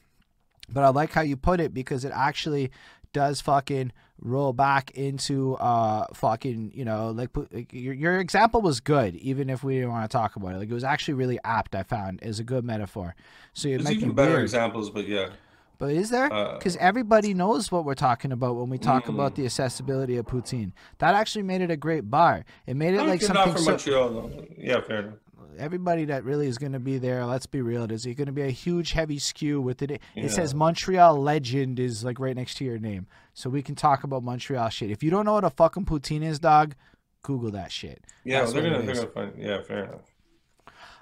But 0.71 0.83
I 0.83 0.89
like 0.89 1.13
how 1.13 1.21
you 1.21 1.37
put 1.37 1.59
it 1.59 1.73
because 1.73 2.03
it 2.05 2.11
actually 2.13 2.71
does 3.13 3.41
fucking 3.41 3.91
roll 4.21 4.51
back 4.51 4.91
into 4.91 5.55
uh 5.55 6.05
fucking 6.13 6.71
you 6.75 6.83
know 6.83 7.09
like, 7.11 7.29
like 7.53 7.71
your, 7.71 7.93
your 7.93 8.17
example 8.19 8.61
was 8.61 8.81
good 8.81 9.15
even 9.15 9.49
if 9.49 9.63
we 9.63 9.75
didn't 9.75 9.91
want 9.91 10.03
to 10.09 10.13
talk 10.17 10.35
about 10.35 10.53
it 10.53 10.57
like 10.57 10.69
it 10.69 10.73
was 10.73 10.83
actually 10.83 11.13
really 11.13 11.39
apt 11.45 11.73
i 11.73 11.83
found 11.83 12.19
is 12.21 12.37
a 12.37 12.43
good 12.43 12.65
metaphor 12.65 13.15
so 13.53 13.69
it 13.69 13.81
There's 13.81 13.95
even 13.95 14.11
better 14.13 14.31
weird 14.31 14.41
examples, 14.43 14.89
but 14.89 15.07
yeah. 15.07 15.29
but 15.77 15.91
is 15.91 16.09
there 16.09 16.31
Uh, 16.31 16.57
because 16.57 16.75
everybody 16.77 17.33
knows 17.33 17.71
what 17.71 17.85
we're 17.85 17.95
talking 17.95 18.33
about 18.33 18.57
when 18.57 18.69
we 18.69 18.77
talk 18.77 19.05
Mm. 19.05 19.13
about 19.15 19.35
the 19.35 19.45
accessibility 19.45 20.17
of 20.17 20.25
poutine 20.25 20.73
that 20.97 21.15
actually 21.15 21.43
made 21.43 21.61
it 21.61 21.71
a 21.71 21.77
great 21.77 22.09
bar 22.11 22.43
it 22.67 22.75
made 22.75 22.93
it 22.95 23.03
like 23.03 23.21
something 23.21 23.35
not 23.45 23.53
from 23.55 23.63
so, 23.63 23.71
Montreal, 23.71 24.09
though. 24.09 24.45
Yeah, 24.57 24.81
fair 24.81 24.99
enough. 24.99 25.13
Everybody 25.57 26.05
that 26.05 26.23
really 26.23 26.47
is 26.47 26.57
going 26.57 26.71
to 26.71 26.79
be 26.79 26.97
there 26.97 27.25
let's 27.25 27.45
be 27.45 27.61
real 27.61 27.85
there's 27.87 28.05
going 28.05 28.25
to 28.25 28.31
be 28.31 28.41
a 28.43 28.49
huge 28.51 28.91
heavy 28.93 29.19
skew 29.19 29.59
with 29.61 29.81
it 29.81 29.91
it 29.91 30.01
Yeah. 30.15 30.27
says 30.27 30.53
montreal 30.55 31.21
legend 31.21 31.79
is 31.79 32.03
like 32.03 32.19
right 32.19 32.35
next 32.35 32.55
to 32.57 32.65
your 32.65 32.77
name 32.79 33.07
so 33.33 33.49
we 33.49 33.61
can 33.61 33.75
talk 33.75 34.03
about 34.03 34.23
montreal 34.23 34.69
shit 34.69 34.89
if 34.91 35.03
you 35.03 35.09
don't 35.09 35.25
know 35.25 35.33
what 35.33 35.43
a 35.43 35.49
fucking 35.49 35.85
poutine 35.85 36.23
is 36.23 36.39
dog 36.39 36.75
google 37.23 37.51
that 37.51 37.71
shit 37.71 38.03
Yeah, 38.23 38.41
That's 38.41 38.53
they're 38.53 38.65
it 38.65 38.89
is. 38.89 38.99
gonna 38.99 39.11
find. 39.11 39.33
Yeah, 39.37 39.61
fair 39.63 39.83
enough. 39.85 40.01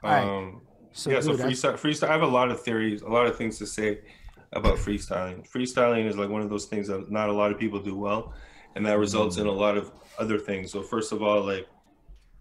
All 0.04 0.10
right. 0.12 0.24
Um, 0.24 0.62
so, 0.92 1.12
yeah, 1.12 1.20
so 1.20 1.32
dude, 1.32 1.40
that's- 1.42 1.62
freestyle, 1.62 1.74
freestyle. 1.74 2.10
I 2.10 2.12
have 2.14 2.22
a 2.24 2.28
lot 2.28 2.50
of 2.50 2.62
theories, 2.62 3.02
a 3.04 3.08
lot 3.10 3.28
of 3.28 3.36
things 3.38 3.58
to 3.60 3.68
say 3.68 4.00
about 4.54 4.78
freestyling. 4.78 5.48
Freestyling 5.48 6.08
is 6.08 6.18
like 6.18 6.30
one 6.30 6.42
of 6.42 6.50
those 6.50 6.66
things 6.66 6.88
that 6.88 7.12
not 7.12 7.30
a 7.30 7.34
lot 7.34 7.52
of 7.52 7.60
people 7.60 7.80
do 7.80 7.96
well, 7.96 8.34
and 8.76 8.86
that 8.86 8.98
results 8.98 9.38
in 9.38 9.46
a 9.48 9.52
lot 9.52 9.78
of 9.78 9.92
other 10.18 10.40
things. 10.40 10.72
So 10.72 10.82
first 10.82 11.12
of 11.12 11.22
all, 11.22 11.44
like 11.44 11.68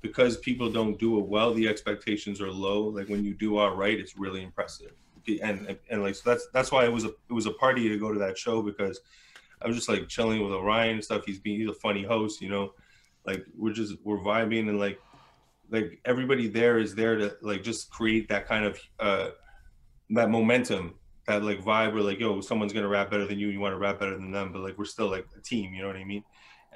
because 0.00 0.36
people 0.38 0.70
don't 0.70 0.98
do 0.98 1.18
it 1.18 1.26
well, 1.26 1.52
the 1.54 1.68
expectations 1.68 2.40
are 2.40 2.50
low. 2.50 2.84
Like 2.84 3.08
when 3.08 3.24
you 3.24 3.34
do 3.34 3.58
all 3.58 3.74
right, 3.74 3.98
it's 3.98 4.16
really 4.16 4.42
impressive. 4.42 4.92
And 5.42 5.76
and, 5.90 6.02
like 6.02 6.14
so 6.14 6.30
that's 6.30 6.46
that's 6.52 6.70
why 6.70 6.84
it 6.84 6.92
was 6.92 7.04
a 7.04 7.08
it 7.08 7.32
was 7.32 7.46
a 7.46 7.52
party 7.52 7.88
to 7.88 7.98
go 7.98 8.12
to 8.12 8.18
that 8.20 8.38
show 8.38 8.62
because 8.62 9.00
I 9.60 9.66
was 9.66 9.76
just 9.76 9.88
like 9.88 10.06
chilling 10.08 10.42
with 10.42 10.52
Orion 10.52 10.94
and 10.94 11.04
stuff. 11.04 11.24
He's 11.26 11.40
being 11.40 11.60
he's 11.60 11.68
a 11.68 11.74
funny 11.74 12.04
host, 12.04 12.40
you 12.40 12.48
know. 12.48 12.74
Like 13.24 13.44
we're 13.56 13.72
just 13.72 13.94
we're 14.04 14.18
vibing 14.18 14.68
and 14.68 14.78
like 14.78 15.00
like 15.70 16.00
everybody 16.04 16.46
there 16.46 16.78
is 16.78 16.94
there 16.94 17.16
to 17.16 17.36
like 17.42 17.62
just 17.62 17.90
create 17.90 18.28
that 18.28 18.46
kind 18.46 18.64
of 18.64 18.78
uh 19.00 19.30
that 20.10 20.30
momentum 20.30 20.94
that 21.26 21.42
like 21.42 21.60
vibe 21.60 21.92
where 21.92 22.02
like 22.02 22.20
yo 22.20 22.40
someone's 22.40 22.72
gonna 22.72 22.88
rap 22.88 23.10
better 23.10 23.26
than 23.26 23.38
you 23.38 23.48
you 23.48 23.58
want 23.58 23.72
to 23.72 23.78
rap 23.78 23.98
better 23.98 24.16
than 24.16 24.30
them 24.30 24.52
but 24.52 24.62
like 24.62 24.78
we're 24.78 24.84
still 24.84 25.10
like 25.10 25.26
a 25.36 25.40
team 25.40 25.74
you 25.74 25.82
know 25.82 25.88
what 25.88 25.96
i 25.96 26.04
mean 26.04 26.22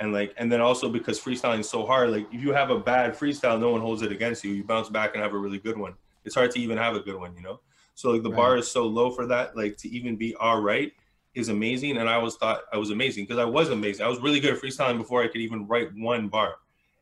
and 0.01 0.13
like 0.13 0.35
and 0.39 0.51
then 0.51 0.61
also 0.61 0.89
because 0.91 1.21
freestyling 1.21 1.61
is 1.61 1.71
so 1.71 1.87
hard 1.87 2.11
like 2.11 2.27
if 2.33 2.43
you 2.43 2.53
have 2.53 2.71
a 2.71 2.81
bad 2.81 3.13
freestyle 3.15 3.61
no 3.61 3.71
one 3.71 3.81
holds 3.83 4.03
it 4.03 4.13
against 4.13 4.45
you. 4.45 4.53
You 4.53 4.65
bounce 4.65 4.89
back 4.91 5.15
and 5.15 5.23
have 5.23 5.35
a 5.35 5.39
really 5.39 5.59
good 5.61 5.79
one. 5.79 5.95
It's 6.25 6.35
hard 6.35 6.51
to 6.53 6.61
even 6.61 6.79
have 6.79 6.97
a 6.97 7.01
good 7.01 7.17
one 7.17 7.35
you 7.37 7.43
know? 7.43 7.61
So 7.95 8.11
like 8.13 8.23
the 8.25 8.31
Right. 8.31 8.37
bar 8.37 8.57
is 8.57 8.71
so 8.71 8.87
low 8.87 9.11
for 9.13 9.27
that 9.29 9.57
like 9.57 9.77
to 9.79 9.89
even 9.91 10.17
be 10.17 10.35
all 10.37 10.61
right 10.61 10.93
is 11.35 11.49
amazing 11.49 11.99
and 11.99 12.09
i 12.11 12.15
always 12.15 12.37
thought 12.37 12.63
i 12.73 12.77
was 12.77 12.91
amazing 12.91 13.25
because 13.25 13.39
i 13.39 13.45
was 13.45 13.71
amazing. 13.71 14.05
I 14.05 14.09
was 14.09 14.21
really 14.21 14.41
good 14.41 14.55
at 14.55 14.61
freestyling 14.63 14.99
before 14.99 15.23
i 15.23 15.29
could 15.29 15.41
even 15.43 15.67
write 15.69 15.91
one 15.95 16.29
bar. 16.29 16.57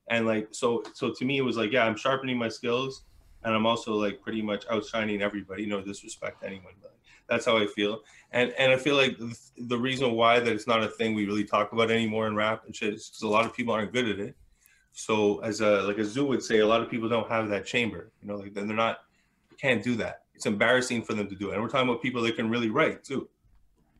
And 0.08 0.26
like 0.26 0.48
so 0.52 0.82
so 0.94 1.12
to 1.14 1.24
me 1.24 1.38
it 1.38 1.42
was 1.42 1.56
like 1.56 1.72
yeah 1.72 1.84
i'm 1.84 1.96
sharpening 1.96 2.38
my 2.38 2.48
skills 2.48 3.04
and 3.44 3.54
i'm 3.54 3.66
also 3.66 3.94
like 3.94 4.20
pretty 4.20 4.42
much 4.42 4.64
outshining 4.70 5.22
everybody. 5.22 5.66
No 5.66 5.80
disrespect 5.82 6.40
to 6.40 6.46
anyone 6.46 6.74
but 6.82 6.96
that's 7.28 7.46
how 7.46 7.56
i 7.58 7.66
feel 7.66 8.02
and 8.32 8.52
and 8.58 8.72
i 8.72 8.76
feel 8.76 8.96
like 8.96 9.16
th- 9.18 9.36
the 9.56 9.78
reason 9.78 10.12
why 10.12 10.38
that 10.38 10.52
it's 10.52 10.66
not 10.66 10.82
a 10.82 10.88
thing 10.88 11.14
we 11.14 11.26
really 11.26 11.44
talk 11.44 11.72
about 11.72 11.90
anymore 11.90 12.26
in 12.26 12.34
rap 12.36 12.64
and 12.66 12.74
shit 12.76 12.94
is 12.94 13.08
because 13.08 13.22
a 13.22 13.28
lot 13.28 13.44
of 13.46 13.54
people 13.54 13.74
aren't 13.74 13.92
good 13.92 14.08
at 14.08 14.18
it 14.20 14.36
So 14.92 15.38
as 15.40 15.60
a 15.60 15.82
like 15.82 15.98
a 15.98 16.04
zoo 16.04 16.26
would 16.26 16.42
say, 16.42 16.58
a 16.60 16.66
lot 16.66 16.82
of 16.82 16.90
people 16.90 17.08
don't 17.08 17.28
have 17.30 17.48
that 17.50 17.64
chamber. 17.66 18.12
You 18.20 18.28
know, 18.28 18.36
like 18.42 18.54
then 18.54 18.66
they're 18.68 18.76
not 18.86 18.98
can't 19.60 19.82
do 19.82 19.94
that. 19.96 20.24
It's 20.34 20.46
embarrassing 20.46 21.02
for 21.04 21.14
them 21.14 21.28
to 21.28 21.36
do 21.36 21.50
it. 21.50 21.54
And 21.54 21.62
we're 21.62 21.68
talking 21.68 21.88
about 21.88 22.02
people 22.02 22.22
that 22.22 22.36
can 22.36 22.50
really 22.50 22.70
write 22.70 23.04
too. 23.04 23.28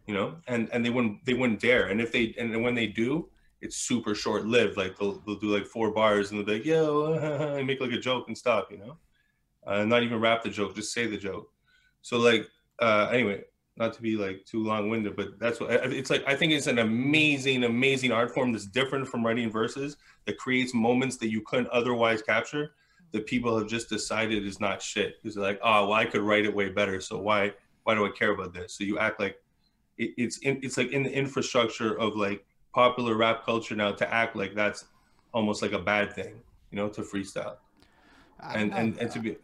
You 0.07 0.15
know, 0.15 0.37
and 0.49 0.69
and 0.73 0.85
they 0.85 0.91
wouldn't 0.91 1.25
they 1.25 1.35
wouldn't 1.35 1.61
dare. 1.61 1.87
And 1.89 2.01
if 2.01 2.13
they 2.13 2.35
and 2.39 2.63
when 2.63 2.75
they 2.75 2.87
do, 2.87 3.29
it's 3.61 3.77
super 3.77 4.15
short 4.15 4.47
lived. 4.47 4.77
Like 4.77 4.97
they'll 4.99 5.21
they'll 5.27 5.39
do 5.39 5.55
like 5.55 5.67
four 5.67 5.93
bars 5.93 6.31
and 6.31 6.39
they'll 6.39 6.47
be 6.47 6.55
like, 6.55 6.65
yo, 6.65 7.13
and 7.59 7.67
make 7.67 7.81
like 7.81 7.93
a 7.93 8.01
joke 8.01 8.29
and 8.29 8.37
stop. 8.39 8.71
You 8.73 8.79
know, 8.79 8.99
uh, 9.67 9.85
not 9.85 10.03
even 10.03 10.21
rap 10.21 10.43
the 10.43 10.51
joke, 10.51 10.75
just 10.75 10.93
say 10.93 11.07
the 11.07 11.19
joke. 11.19 11.51
So 12.03 12.19
like 12.19 12.49
uh, 12.81 13.11
anyway, 13.13 13.43
not 13.79 13.93
to 13.95 14.03
be 14.03 14.17
like 14.17 14.45
too 14.45 14.63
long-winded, 14.65 15.17
but 15.17 15.39
that's 15.39 15.61
what 15.61 15.71
it's 15.71 16.11
like. 16.11 16.25
I 16.27 16.35
think 16.35 16.53
it's 16.53 16.67
an 16.67 16.79
amazing, 16.79 17.65
amazing 17.65 18.13
art 18.13 18.35
form 18.35 18.53
that's 18.53 18.67
different 18.67 19.07
from 19.07 19.25
writing 19.25 19.51
verses 19.51 19.97
that 20.27 20.37
creates 20.39 20.75
moments 20.75 21.17
that 21.19 21.31
you 21.31 21.41
couldn't 21.43 21.69
otherwise 21.69 22.23
capture. 22.23 22.73
That 23.13 23.25
people 23.25 23.59
have 23.59 23.67
just 23.67 23.89
decided 23.89 24.47
is 24.47 24.61
not 24.61 24.83
shit. 24.83 25.15
It's 25.25 25.35
like, 25.35 25.59
oh, 25.63 25.89
well, 25.89 25.95
I 25.95 26.05
could 26.05 26.21
write 26.21 26.45
it 26.45 26.55
way 26.55 26.69
better. 26.69 27.01
So 27.01 27.19
why, 27.19 27.55
why 27.85 27.95
do 27.95 28.05
I 28.05 28.11
care 28.11 28.33
about 28.33 28.53
this? 28.53 28.75
So 28.75 28.85
you 28.85 28.99
act 28.99 29.19
like 29.19 29.39
it, 29.97 30.11
it's 30.19 30.37
in, 30.39 30.61
it's 30.63 30.77
like 30.77 30.93
in 30.93 31.05
the 31.05 31.11
infrastructure 31.11 31.99
of 31.99 32.17
like 32.17 32.45
popular 32.75 33.17
rap 33.17 33.47
culture 33.47 33.75
now 33.75 33.93
to 33.93 34.13
act 34.13 34.37
like 34.37 34.55
that's 34.55 34.85
almost 35.33 35.63
like 35.63 35.73
a 35.73 35.79
bad 35.79 36.13
thing, 36.13 36.35
you 36.71 36.77
know, 36.77 36.91
to 36.91 37.01
freestyle. 37.01 37.57
And 38.43 38.75
and 38.75 38.99
and 38.99 39.11
to 39.11 39.21
be. 39.21 39.37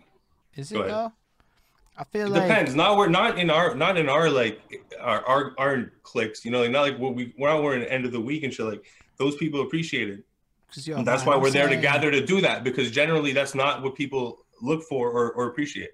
Is 0.57 0.71
it 0.71 0.87
though? 0.87 1.11
I 1.97 2.05
feel 2.05 2.27
it 2.27 2.31
like 2.31 2.43
depends. 2.49 2.75
Not 2.75 2.97
we're 2.97 3.09
not 3.09 3.39
in 3.39 3.51
our 3.51 3.75
not 3.75 3.97
in 3.97 4.09
our 4.09 4.29
like 4.31 4.61
our 5.01 5.25
our, 5.27 5.55
our 5.59 5.93
clicks. 6.03 6.45
You 6.45 6.51
know, 6.51 6.63
like 6.63 6.71
not 6.71 6.81
like 6.83 6.99
what 6.99 7.15
we 7.15 7.33
we're 7.39 7.49
not 7.49 7.63
we're 7.63 7.75
in 7.75 7.81
the 7.81 7.93
End 7.93 8.05
of 8.05 8.13
the 8.13 8.21
Weak 8.21 8.43
and 8.43 8.53
shit. 8.53 8.67
Like 8.67 8.85
those 9.17 9.37
people 9.37 9.61
appreciate 9.63 10.09
it. 10.09 10.25
yo, 10.75 10.97
And 10.97 11.07
that's 11.07 11.23
man, 11.23 11.27
why 11.29 11.35
I'm 11.37 11.41
we're 11.43 11.51
there 11.51 11.69
saying- 11.69 11.81
to 11.81 11.87
gather 11.87 12.11
to 12.11 12.25
do 12.25 12.41
that 12.41 12.65
because 12.65 12.91
generally 12.91 13.33
that's 13.33 13.55
not 13.55 13.83
what 13.83 13.95
people 13.95 14.39
look 14.61 14.83
for 14.85 15.11
or, 15.11 15.33
or 15.33 15.47
appreciate. 15.47 15.91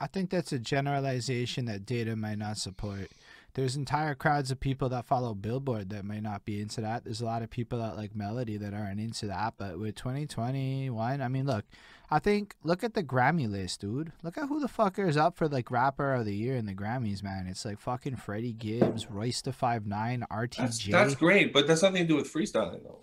I 0.00 0.06
think 0.06 0.30
that's 0.30 0.52
a 0.52 0.58
generalization 0.58 1.66
that 1.66 1.86
data 1.86 2.16
might 2.16 2.38
not 2.38 2.56
support. 2.56 3.08
There's 3.54 3.76
entire 3.76 4.14
crowds 4.14 4.50
of 4.50 4.60
people 4.60 4.88
that 4.90 5.04
follow 5.04 5.34
Billboard 5.34 5.90
that 5.90 6.06
may 6.06 6.20
not 6.20 6.44
be 6.46 6.60
into 6.60 6.80
that. 6.80 7.04
There's 7.04 7.20
a 7.20 7.26
lot 7.26 7.42
of 7.42 7.50
people 7.50 7.78
that 7.80 7.96
like 7.96 8.16
Melody 8.16 8.56
that 8.56 8.72
aren't 8.72 8.98
into 8.98 9.26
that. 9.26 9.54
But 9.58 9.78
with 9.78 9.94
2021, 9.94 11.20
I 11.20 11.28
mean, 11.28 11.46
look, 11.46 11.64
I 12.10 12.18
think 12.18 12.54
look 12.62 12.82
at 12.82 12.94
the 12.94 13.02
Grammy 13.02 13.50
list, 13.50 13.80
dude. 13.82 14.12
Look 14.22 14.38
at 14.38 14.48
who 14.48 14.58
the 14.58 14.68
fucker 14.68 15.06
is 15.06 15.16
up 15.18 15.36
for 15.36 15.48
like 15.48 15.70
rapper 15.70 16.14
of 16.14 16.24
the 16.24 16.34
year 16.34 16.56
in 16.56 16.64
the 16.66 16.74
Grammys, 16.74 17.22
man. 17.22 17.46
It's 17.46 17.64
like 17.64 17.78
fucking 17.78 18.16
Freddie 18.16 18.54
Gibbs, 18.54 19.10
Royce 19.10 19.42
the 19.42 19.52
Five 19.52 19.86
Nine, 19.86 20.24
That's, 20.30 20.56
RTJ. 20.56 20.90
that's 20.90 21.14
great, 21.14 21.52
but 21.52 21.66
that's 21.66 21.82
nothing 21.82 22.02
to 22.02 22.08
do 22.08 22.16
with 22.16 22.32
freestyling 22.32 22.82
though. 22.84 23.00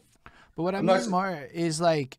But 0.55 0.63
what 0.63 0.75
I 0.75 0.79
I'm 0.79 0.85
mean 0.87 0.97
not 0.97 1.07
more 1.09 1.47
is 1.53 1.79
like 1.79 2.17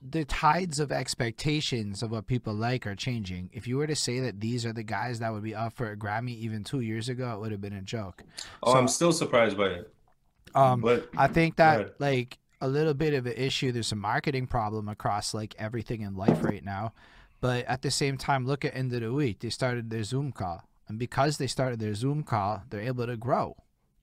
the 0.00 0.24
tides 0.24 0.78
of 0.78 0.92
expectations 0.92 2.02
of 2.02 2.10
what 2.10 2.26
people 2.26 2.54
like 2.54 2.86
are 2.86 2.94
changing. 2.94 3.50
If 3.52 3.66
you 3.66 3.76
were 3.76 3.86
to 3.86 3.96
say 3.96 4.20
that 4.20 4.40
these 4.40 4.64
are 4.64 4.72
the 4.72 4.84
guys 4.84 5.18
that 5.18 5.32
would 5.32 5.42
be 5.42 5.54
up 5.54 5.72
for 5.72 5.90
a 5.90 5.96
Grammy 5.96 6.36
even 6.38 6.62
two 6.62 6.80
years 6.80 7.08
ago, 7.08 7.32
it 7.34 7.40
would 7.40 7.50
have 7.52 7.60
been 7.60 7.72
a 7.72 7.82
joke. 7.82 8.22
Oh, 8.62 8.72
So- 8.72 8.78
I'm 8.78 8.88
still 8.88 9.12
surprised 9.12 9.56
by 9.56 9.68
it. 9.70 9.92
Um, 10.54 10.80
but 10.80 11.10
I 11.16 11.26
think 11.26 11.56
that 11.56 12.00
like 12.00 12.38
a 12.60 12.68
little 12.68 12.94
bit 12.94 13.12
of 13.14 13.26
an 13.26 13.34
issue. 13.36 13.70
There's 13.70 13.92
a 13.92 13.96
marketing 13.96 14.46
problem 14.46 14.88
across 14.88 15.34
like 15.34 15.54
everything 15.58 16.00
in 16.00 16.16
life 16.16 16.42
right 16.42 16.64
now. 16.64 16.92
But 17.40 17.66
at 17.66 17.82
the 17.82 17.90
same 17.90 18.16
time, 18.16 18.46
look 18.46 18.64
at 18.64 18.74
End 18.74 18.92
of 18.94 19.00
the 19.00 19.12
Weak. 19.12 19.40
They 19.40 19.50
started 19.50 19.90
their 19.90 20.02
Zoom 20.02 20.32
call, 20.32 20.64
and 20.88 20.98
because 20.98 21.36
they 21.38 21.46
started 21.46 21.78
their 21.78 21.94
Zoom 21.94 22.22
call, 22.24 22.62
they're 22.70 22.80
able 22.80 23.06
to 23.06 23.16
grow. 23.16 23.56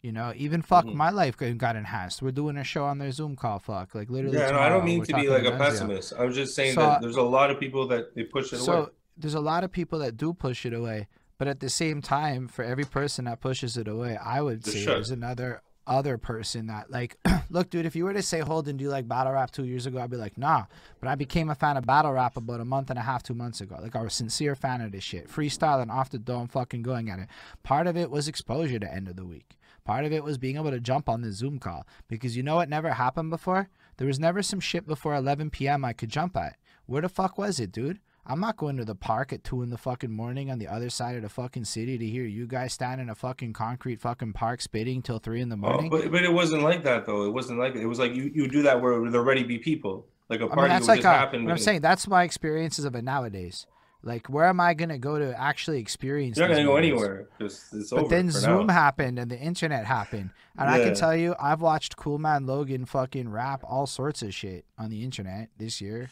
You 0.06 0.12
know, 0.12 0.34
even 0.36 0.62
fuck 0.62 0.86
Mhm. 0.86 0.94
my 0.94 1.10
life 1.10 1.36
got 1.36 1.58
got 1.58 1.76
enhanced. 1.76 2.22
We're 2.22 2.30
doing 2.32 2.58
a 2.58 2.64
show 2.64 2.86
on 2.86 3.00
their 3.00 3.12
Zoom 3.12 3.36
call. 3.36 3.58
Fuck, 3.58 3.96
like 3.96 4.10
literally. 4.12 4.38
yeah, 4.38 4.52
no, 4.52 4.60
I 4.60 4.70
don't 4.70 4.86
mean 4.86 5.04
to 5.04 5.14
be 5.16 5.28
like 5.28 5.44
a 5.46 5.52
Denzel. 5.52 5.58
pessimist. 5.58 6.14
I'm 6.20 6.32
just 6.32 6.54
saying 6.54 6.76
So- 6.76 6.82
that 6.82 7.02
there's 7.02 7.16
a 7.16 7.24
lot 7.24 7.50
of 7.50 7.60
people 7.60 7.88
that 7.88 8.14
they 8.14 8.24
push 8.24 8.54
it 8.54 8.58
away. 8.58 8.66
So 8.66 8.92
there's 9.18 9.34
a 9.34 9.40
lot 9.40 9.64
of 9.64 9.72
people 9.72 9.98
that 10.00 10.16
do 10.16 10.32
push 10.34 10.64
it 10.64 10.74
away, 10.74 11.08
but 11.40 11.48
at 11.48 11.60
the 11.60 11.70
same 11.70 12.04
time, 12.04 12.48
for 12.48 12.64
every 12.64 12.84
person 12.86 13.26
that 13.26 13.40
pushes 13.42 13.78
it 13.78 13.88
away, 13.88 14.16
I 14.18 14.42
would 14.42 14.62
The 14.64 14.72
say 14.72 14.80
shut. 14.84 14.94
there's 14.94 15.10
another 15.10 15.62
other 15.88 16.18
person 16.18 16.66
that 16.68 16.90
like, 16.92 17.16
look, 17.50 17.70
dude, 17.72 17.86
if 17.86 17.96
you 17.96 18.06
were 18.06 18.14
to 18.14 18.22
say 18.22 18.40
Holden, 18.42 18.78
do 18.78 18.84
you 18.84 18.90
like 18.90 19.08
battle 19.08 19.34
rap 19.34 19.50
two 19.52 19.66
years 19.66 19.86
ago? 19.88 20.00
I'd 20.00 20.10
be 20.10 20.18
like, 20.18 20.36
nah. 20.38 20.66
But 21.00 21.10
I 21.10 21.16
became 21.16 21.50
a 21.50 21.56
fan 21.56 21.78
of 21.78 21.86
battle 21.86 22.12
rap 22.12 22.38
about 22.38 22.60
a 22.60 22.66
month 22.66 22.90
and 22.92 22.98
a 23.00 23.04
half, 23.04 23.22
two 23.24 23.36
months 23.36 23.60
ago. 23.62 23.78
Like 23.82 23.96
I 23.96 24.02
was 24.02 24.14
a 24.14 24.16
sincere 24.16 24.56
fan 24.56 24.82
of 24.82 24.92
this 24.92 25.04
shit, 25.04 25.30
freestyle 25.30 25.82
and 25.82 25.90
off 25.92 26.10
the 26.12 26.20
dome, 26.20 26.48
fucking 26.48 26.82
going 26.84 27.10
at 27.10 27.18
it. 27.20 27.28
Part 27.64 27.88
of 27.88 27.98
it 27.98 28.10
was 28.12 28.28
exposure 28.28 28.78
to 28.80 28.92
End 28.94 29.08
of 29.08 29.16
the 29.16 29.26
Weak. 29.26 29.58
Part 29.86 30.04
of 30.04 30.12
it 30.12 30.24
was 30.24 30.40
being 30.40 30.56
able 30.58 30.72
to 30.72 30.80
jump 30.80 31.08
on 31.08 31.22
the 31.22 31.32
Zoom 31.32 31.60
call 31.60 31.86
because 32.08 32.36
you 32.36 32.42
know 32.42 32.56
what 32.56 32.70
never 32.70 32.92
happened 32.94 33.30
before? 33.30 33.70
There 33.98 34.08
was 34.08 34.20
never 34.20 34.42
some 34.42 34.60
shit 34.60 34.88
before 34.88 35.14
11 35.16 35.52
p.m. 35.52 35.86
I 35.86 35.94
could 35.94 36.10
jump 36.10 36.36
at. 36.36 36.56
Where 36.88 37.04
the 37.04 37.10
fuck 37.10 37.38
was 37.38 37.60
it, 37.60 37.72
dude? 37.72 38.00
I'm 38.26 38.40
not 38.40 38.58
going 38.58 38.78
to 38.78 38.86
the 38.86 38.96
park 38.96 39.32
at 39.32 39.44
two 39.44 39.62
in 39.62 39.70
the 39.70 39.78
fucking 39.78 40.10
morning 40.12 40.50
on 40.50 40.58
the 40.58 40.68
other 40.68 40.90
side 40.90 41.16
of 41.16 41.22
the 41.22 41.30
fucking 41.30 41.66
city 41.66 42.00
to 42.00 42.06
hear 42.08 42.24
you 42.26 42.48
guys 42.48 42.74
stand 42.74 43.00
in 43.00 43.08
a 43.12 43.16
fucking 43.16 43.54
concrete 43.54 44.02
fucking 44.02 44.34
park 44.34 44.62
spitting 44.62 45.04
till 45.04 45.20
three 45.20 45.42
in 45.42 45.50
the 45.50 45.56
Oh, 45.56 45.60
morning. 45.70 45.92
but 45.92 46.12
but 46.12 46.24
it 46.24 46.34
wasn't 46.34 46.64
like 46.64 46.84
that 46.84 47.06
though. 47.06 47.26
It 47.26 47.32
wasn't 47.32 47.60
like 47.60 47.76
it 47.76 47.86
was 47.86 48.00
like 48.00 48.16
you 48.16 48.32
you 48.34 48.48
do 48.48 48.64
that 48.64 48.82
where 48.82 49.08
there 49.12 49.22
already 49.22 49.44
be 49.44 49.60
people 49.60 50.08
like 50.30 50.42
a 50.42 50.46
I 50.46 50.48
party 50.48 50.62
mean, 50.62 50.70
that's 50.70 50.82
would 50.88 50.88
like 50.94 50.98
just 51.04 51.06
a, 51.06 51.10
happen. 51.20 51.46
what 51.46 51.52
I'm 51.52 51.58
saying. 51.60 51.82
That's 51.82 52.08
my 52.08 52.24
experiences 52.24 52.84
of 52.86 52.96
it 52.96 53.04
nowadays. 53.04 53.68
Like, 54.06 54.28
where 54.28 54.46
am 54.46 54.60
I 54.60 54.76
gonna 54.76 55.00
go 55.00 55.18
to 55.18 55.38
actually 55.38 55.80
experience? 55.80 56.38
You're 56.38 56.48
not 56.48 56.54
gonna 56.54 56.68
go 56.68 56.76
anywhere 56.78 57.28
it's 57.40 57.90
But 57.90 58.08
then 58.10 58.30
Zoom 58.30 58.68
now. 58.68 58.74
happened 58.74 59.18
and 59.18 59.32
the 59.32 59.38
internet 59.38 59.86
happened, 59.86 60.30
and 60.56 60.70
I 60.70 60.78
can 60.78 60.94
tell 60.94 61.16
you, 61.16 61.36
I've 61.40 61.60
watched 61.60 61.98
Cool 61.98 62.20
Man 62.20 62.46
Logan 62.46 62.86
fucking 62.86 63.30
rap 63.30 63.64
all 63.68 63.88
sorts 63.88 64.22
of 64.22 64.32
shit 64.32 64.64
on 64.78 64.92
the 64.92 65.04
internet 65.04 65.50
this 65.58 65.82
year. 65.82 66.12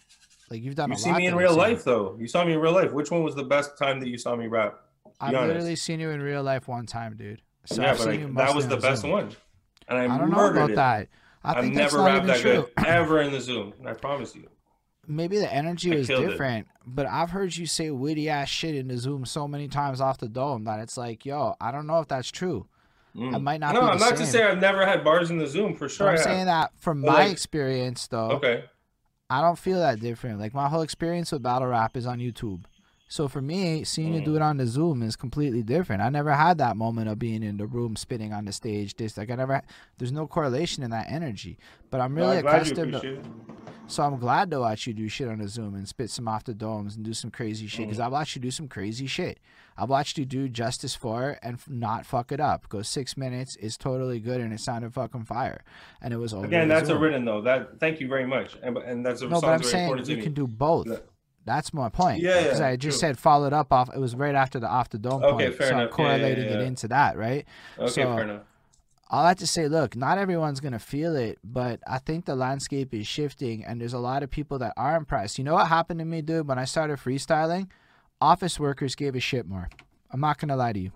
Like 0.49 0.64
you've 0.64 0.74
done. 0.74 0.90
You 0.90 0.98
see 0.98 1.11
me 1.14 1.28
in 1.28 1.36
real 1.36 1.56
life 1.56 1.84
though. 1.84 2.18
You 2.20 2.28
saw 2.28 2.44
me 2.44 2.53
in 2.53 2.60
real 2.60 2.74
life. 2.74 2.91
Which 2.91 3.11
one 3.11 3.24
was 3.24 3.36
the 3.36 3.44
best 3.44 3.78
time 3.78 3.99
that 3.99 4.10
you 4.10 4.18
saw 4.18 4.36
me 4.36 4.48
rap? 4.48 4.80
I've 5.22 5.36
honest. 5.36 5.48
literally 5.48 5.76
seen 5.76 5.99
you 5.99 6.10
in 6.10 6.22
real 6.22 6.41
life 6.41 6.68
one 6.68 6.88
time, 6.88 7.15
dude. 7.15 7.41
So 7.65 7.82
yeah, 7.82 7.91
I've 7.91 7.98
but 7.98 8.03
seen 8.03 8.11
like, 8.11 8.20
you 8.22 8.34
that 8.34 8.56
was 8.56 8.68
the 8.68 8.78
best 8.78 9.03
Zoom. 9.03 9.11
one, 9.11 9.30
and 9.88 9.99
I, 9.99 10.15
I 10.15 10.18
don't 10.18 10.32
know 10.32 10.49
about 10.49 10.72
it. 10.72 10.76
that. 10.78 11.10
I 11.44 11.49
I've 11.60 11.65
that's 11.65 11.76
never 11.76 11.99
rapped 11.99 12.26
that 12.26 12.40
true. 12.40 12.68
good 12.76 12.86
ever 12.88 13.22
in 13.22 13.32
the 13.32 13.40
Zoom. 13.40 13.74
I 13.86 13.94
promise 13.94 14.36
you. 14.36 14.49
Maybe 15.07 15.38
the 15.38 15.51
energy 15.53 15.91
I 15.93 15.97
was 15.97 16.07
killed 16.07 16.23
it. 16.23 16.30
different, 16.30 16.67
but 16.85 17.05
I've 17.05 17.31
heard 17.31 17.55
you 17.57 17.65
say 17.65 17.91
witty 17.91 18.30
ass 18.30 18.47
shit 18.47 18.73
in 18.75 18.88
the 18.88 18.97
Zoom 18.97 19.25
so 19.25 19.47
many 19.47 19.67
times 19.67 19.99
off 19.99 20.17
the 20.17 20.30
dome 20.30 20.63
that 20.63 20.80
it's 20.80 20.95
like, 20.97 21.25
yo, 21.25 21.55
I 21.59 21.71
don't 21.71 21.88
know 21.88 21.99
if 21.99 22.07
that's 22.07 22.31
true. 22.31 22.67
Mm. 23.15 23.35
I 23.35 23.38
might 23.38 23.59
not 23.59 23.73
no, 23.75 23.81
be 23.81 23.88
I'm 23.88 23.99
the 23.99 24.05
not 24.05 24.17
to 24.17 24.25
say 24.25 24.43
I've 24.43 24.59
never 24.59 24.85
had 24.85 25.03
bars 25.03 25.30
in 25.30 25.38
the 25.38 25.45
Zoom 25.45 25.75
for 25.75 25.85
But 25.85 25.91
sure. 25.91 26.07
I'm 26.07 26.13
I 26.15 26.17
have. 26.17 26.23
saying 26.23 26.45
that 26.45 26.71
from 26.80 27.01
But, 27.01 27.11
my 27.11 27.13
like- 27.25 27.31
experience, 27.31 28.07
though, 28.07 28.31
Okay. 28.31 28.63
I 29.30 29.41
don't 29.41 29.57
feel 29.59 29.80
that 29.80 29.99
different. 29.99 30.39
Like 30.39 30.53
my 30.53 30.67
whole 30.69 30.81
experience 30.81 31.31
with 31.31 31.43
battle 31.43 31.67
rap 31.67 31.97
is 31.97 32.05
on 32.07 32.19
YouTube. 32.19 32.63
So 33.14 33.27
for 33.27 33.44
me, 33.44 33.84
seeing 33.84 34.15
you 34.15 34.22
Mm. 34.22 34.26
do 34.26 34.35
it 34.38 34.41
on 34.41 34.57
the 34.57 34.65
Zoom 34.65 35.03
is 35.03 35.15
completely 35.15 35.61
different. 35.61 36.02
I 36.02 36.10
never 36.10 36.34
had 36.34 36.57
that 36.57 36.76
moment 36.76 37.10
of 37.10 37.19
being 37.19 37.44
in 37.44 37.57
the 37.57 37.68
room 37.68 37.95
spitting 37.95 38.34
on 38.34 38.45
the 38.45 38.52
stage. 38.52 38.95
This 38.95 39.18
like 39.18 39.30
I 39.30 39.35
never. 39.35 39.61
There's 39.99 40.11
no 40.11 40.26
correlation 40.26 40.81
in 40.81 40.90
that 40.90 41.11
energy. 41.11 41.60
But 41.91 42.02
I'm 42.02 42.15
really 42.15 42.40
I'm 42.40 42.48
accustomed. 42.48 42.94
To, 42.94 43.22
so 43.85 44.02
I'm 44.02 44.18
glad 44.18 44.49
to 44.49 44.61
watch 44.61 44.88
you 44.88 44.95
do 44.95 45.07
shit 45.07 45.27
on 45.27 45.38
the 45.38 45.48
Zoom 45.48 45.76
and 45.76 45.88
spit 45.88 46.10
some 46.10 46.27
off 46.27 46.44
the 46.44 46.56
domes 46.56 46.95
and 46.95 47.06
do 47.06 47.14
some 47.14 47.30
crazy 47.30 47.68
shit. 47.68 47.81
Mm. 47.81 47.90
Because 47.90 47.99
I 47.99 48.07
watched 48.07 48.35
you 48.35 48.41
do 48.41 48.49
some 48.49 48.68
crazy 48.68 49.06
shit. 49.06 49.38
I've 49.77 49.90
watched 49.90 50.18
you 50.18 50.26
do 50.26 50.49
Justice 50.49 50.95
for 50.95 51.38
and 51.44 51.60
not 51.68 52.07
fuck 52.07 52.31
it 52.31 52.40
up. 52.40 52.68
Go 52.68 52.81
six 52.81 53.15
minutes. 53.15 53.57
It's 53.57 53.77
totally 53.77 54.19
good 54.19 54.41
and 54.41 54.52
it 54.52 54.60
sounded 54.60 54.91
fucking 54.91 55.26
fire. 55.26 55.61
And 56.02 56.15
it 56.15 56.18
was 56.18 56.34
over. 56.34 56.48
Again, 56.48 56.68
that's 56.68 56.90
a 56.90 56.94
Zoom. 56.94 57.02
written 57.03 57.26
though. 57.26 57.41
That 57.41 57.80
thank 57.80 57.99
you 57.99 58.07
very 58.07 58.26
much. 58.26 58.57
And 58.64 58.76
and 58.80 59.06
that's 59.06 59.22
a 59.22 59.27
No, 59.27 59.40
but 59.40 59.49
I'm 59.52 59.61
saying 59.61 60.03
you 60.07 60.18
can 60.18 60.34
do 60.34 60.48
both. 60.48 60.88
That's 61.45 61.74
my 61.74 61.90
point. 61.90 62.22
Yeah, 62.22 62.41
Because 62.44 62.60
yeah, 62.60 62.68
I 62.68 62.76
just 62.76 62.99
true. 62.99 63.10
said 63.10 63.20
followed 63.20 63.53
up 63.53 63.74
off. 63.74 63.90
It 63.94 63.99
was 63.99 64.15
right 64.15 64.36
after 64.36 64.60
the 64.60 64.68
off 64.68 64.90
the 64.90 64.98
dome 64.98 65.24
Okay, 65.24 65.45
point. 65.48 65.56
fair 65.57 65.68
so 65.68 65.74
I'm 65.76 65.80
enough. 65.82 65.90
Yeah, 65.98 66.06
yeah, 66.06 66.10
correlating 66.18 66.45
it 66.45 66.61
into 66.61 66.88
that, 66.90 67.18
right? 67.18 67.45
Okay, 67.78 67.88
so- 67.91 68.15
fair 68.15 68.24
enough. 68.24 68.41
All 69.10 69.26
I 69.26 69.28
have 69.28 69.38
to 69.40 69.48
say, 69.48 69.68
look, 69.68 69.95
not 69.95 70.18
everyone's 70.18 70.60
gonna 70.60 70.80
feel 70.80 71.15
it, 71.15 71.38
but 71.44 71.80
I 71.86 71.99
think 71.99 72.26
the 72.26 72.36
landscape 72.36 72.95
is 72.95 73.06
shifting, 73.06 73.64
and 73.64 73.80
there's 73.80 73.94
a 73.94 73.99
lot 73.99 74.24
of 74.24 74.32
people 74.32 74.57
that 74.60 74.74
are 74.76 74.95
impressed. 74.95 75.38
You 75.38 75.44
know 75.44 75.53
what 75.53 75.68
happened 75.68 75.99
to 75.99 76.06
me, 76.06 76.24
dude? 76.24 76.48
When 76.48 76.57
I 76.57 76.65
started 76.65 76.98
freestyling, 76.98 77.68
office 78.20 78.60
workers 78.60 78.95
gave 78.95 79.14
a 79.15 79.20
shit 79.20 79.45
more. 79.48 79.70
I'm 80.10 80.20
not 80.22 80.40
gonna 80.40 80.56
lie 80.56 80.74
to 80.74 80.80
you. 80.80 80.91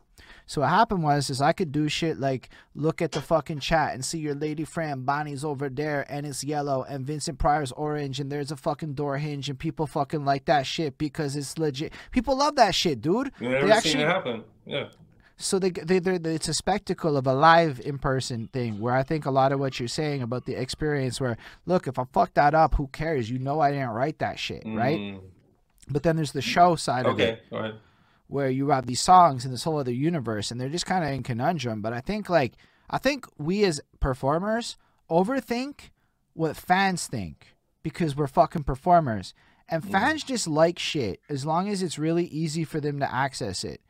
So 0.48 0.61
what 0.61 0.69
happened 0.69 1.03
was, 1.03 1.30
is 1.30 1.41
I 1.41 1.52
could 1.52 1.72
do 1.72 1.88
shit 1.90 2.19
like 2.19 2.49
look 2.74 3.02
at 3.02 3.11
the 3.11 3.22
fucking 3.22 3.60
chat 3.60 3.94
and 3.94 4.03
see 4.03 4.18
your 4.18 4.34
lady 4.34 4.64
friend 4.64 5.06
Bonnie's 5.06 5.44
over 5.45 5.69
there 5.69 6.06
and 6.10 6.26
it's 6.26 6.44
yellow 6.44 6.84
and 6.88 7.06
Vincent 7.06 7.38
Pryor's 7.38 7.72
orange 7.74 8.19
and 8.19 8.32
there's 8.32 8.49
a 8.52 8.56
fucking 8.56 8.94
door 8.94 9.18
hinge 9.18 9.49
and 9.49 9.60
people 9.60 9.86
fucking 9.88 10.24
like 10.26 10.45
that 10.45 10.65
shit 10.65 10.98
because 10.98 11.36
it's 11.36 11.57
legit. 11.57 11.91
People 12.11 12.38
love 12.38 12.56
that 12.56 12.74
shit, 12.74 13.02
dude. 13.02 13.32
You 13.40 13.49
They 13.49 13.53
never 13.60 13.72
actually 13.72 13.91
seen 13.91 13.99
it 14.02 14.07
happen. 14.07 14.44
Yeah. 14.65 14.88
so 15.36 15.60
they, 15.60 15.69
they, 15.69 15.99
they, 15.99 16.18
they- 16.18 16.36
it's 16.36 16.48
a 16.48 16.53
spectacle 16.53 17.18
of 17.18 17.28
a 17.28 17.34
live 17.34 17.80
in 17.84 17.98
person 17.99 18.48
thing 18.53 18.80
where 18.80 18.95
I 18.95 19.03
think 19.03 19.26
a 19.26 19.32
lot 19.32 19.52
of 19.52 19.60
what 19.60 19.80
you're 19.80 19.88
saying 19.90 20.22
about 20.22 20.45
the 20.45 20.56
experience 20.56 21.19
where 21.22 21.38
look 21.65 21.88
if 21.88 21.99
I 21.99 22.06
fuck 22.14 22.34
that 22.36 22.56
up 22.56 22.76
who 22.76 22.88
cares 22.88 23.30
you 23.30 23.38
know 23.38 23.60
I 23.60 23.72
didn't 23.72 23.90
write 23.90 24.19
that 24.19 24.40
shit 24.40 24.64
right 24.65 24.98
Mm, 24.98 25.19
but 25.90 26.03
then 26.03 26.15
there's 26.15 26.32
the 26.32 26.41
show 26.41 26.76
side 26.76 27.06
of 27.06 27.19
it 27.19 27.24
Okay. 27.24 27.41
All 27.52 27.60
right. 27.61 27.76
Where 28.28 28.49
you 28.49 28.70
have 28.70 28.86
these 28.86 29.02
songs 29.02 29.45
in 29.45 29.52
this 29.52 29.64
whole 29.64 29.78
other 29.78 29.91
universe 29.91 30.52
and 30.52 30.60
they're 30.60 30.70
just 30.70 30.86
kind 30.86 31.04
of 31.04 31.12
in 31.12 31.24
conundrum 31.24 31.82
but 31.82 31.94
I 31.94 32.02
think 32.02 32.30
like 32.30 32.54
I 32.90 32.98
think 32.98 33.26
we 33.38 33.64
as 33.66 33.82
performers 33.99 34.78
overthink 35.10 35.90
what 36.34 36.56
fans 36.56 37.08
think 37.08 37.56
because 37.84 38.16
we're 38.16 38.28
fucking 38.28 38.64
performers. 38.64 39.34
And 39.70 39.84
fans 39.84 40.24
just 40.24 40.48
like 40.48 40.80
shit 40.80 41.20
as 41.30 41.45
long 41.45 41.68
as 41.68 41.82
it's 41.82 41.99
really 41.99 42.26
easy 42.26 42.64
for 42.64 42.80
them 42.80 42.99
to 42.99 43.14
access 43.14 43.66
it. 43.66 43.82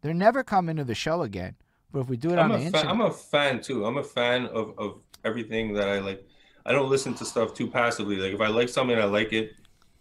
They're 0.00 0.12
never 0.12 0.42
coming 0.42 0.76
to 0.76 0.84
the 0.84 0.96
show 0.96 1.22
again. 1.22 1.54
But 1.92 2.00
if 2.00 2.08
we 2.08 2.16
do 2.16 2.30
it 2.30 2.38
I'm 2.38 2.50
on 2.50 2.58
the 2.58 2.58
fan, 2.58 2.66
internet, 2.66 2.88
I'm 2.88 3.00
a 3.00 3.12
fan 3.12 3.60
too. 3.60 3.84
I'm 3.84 3.98
a 3.98 4.02
fan 4.02 4.46
of, 4.46 4.76
of 4.78 5.00
everything 5.24 5.74
that 5.74 5.88
I 5.88 6.00
like. 6.00 6.26
I 6.66 6.72
don't 6.72 6.90
listen 6.90 7.14
to 7.14 7.24
stuff 7.24 7.54
too 7.54 7.68
passively. 7.68 8.16
Like 8.16 8.32
if 8.32 8.40
I 8.40 8.48
like 8.48 8.68
something, 8.68 8.98
I 8.98 9.04
like 9.04 9.32
it. 9.32 9.52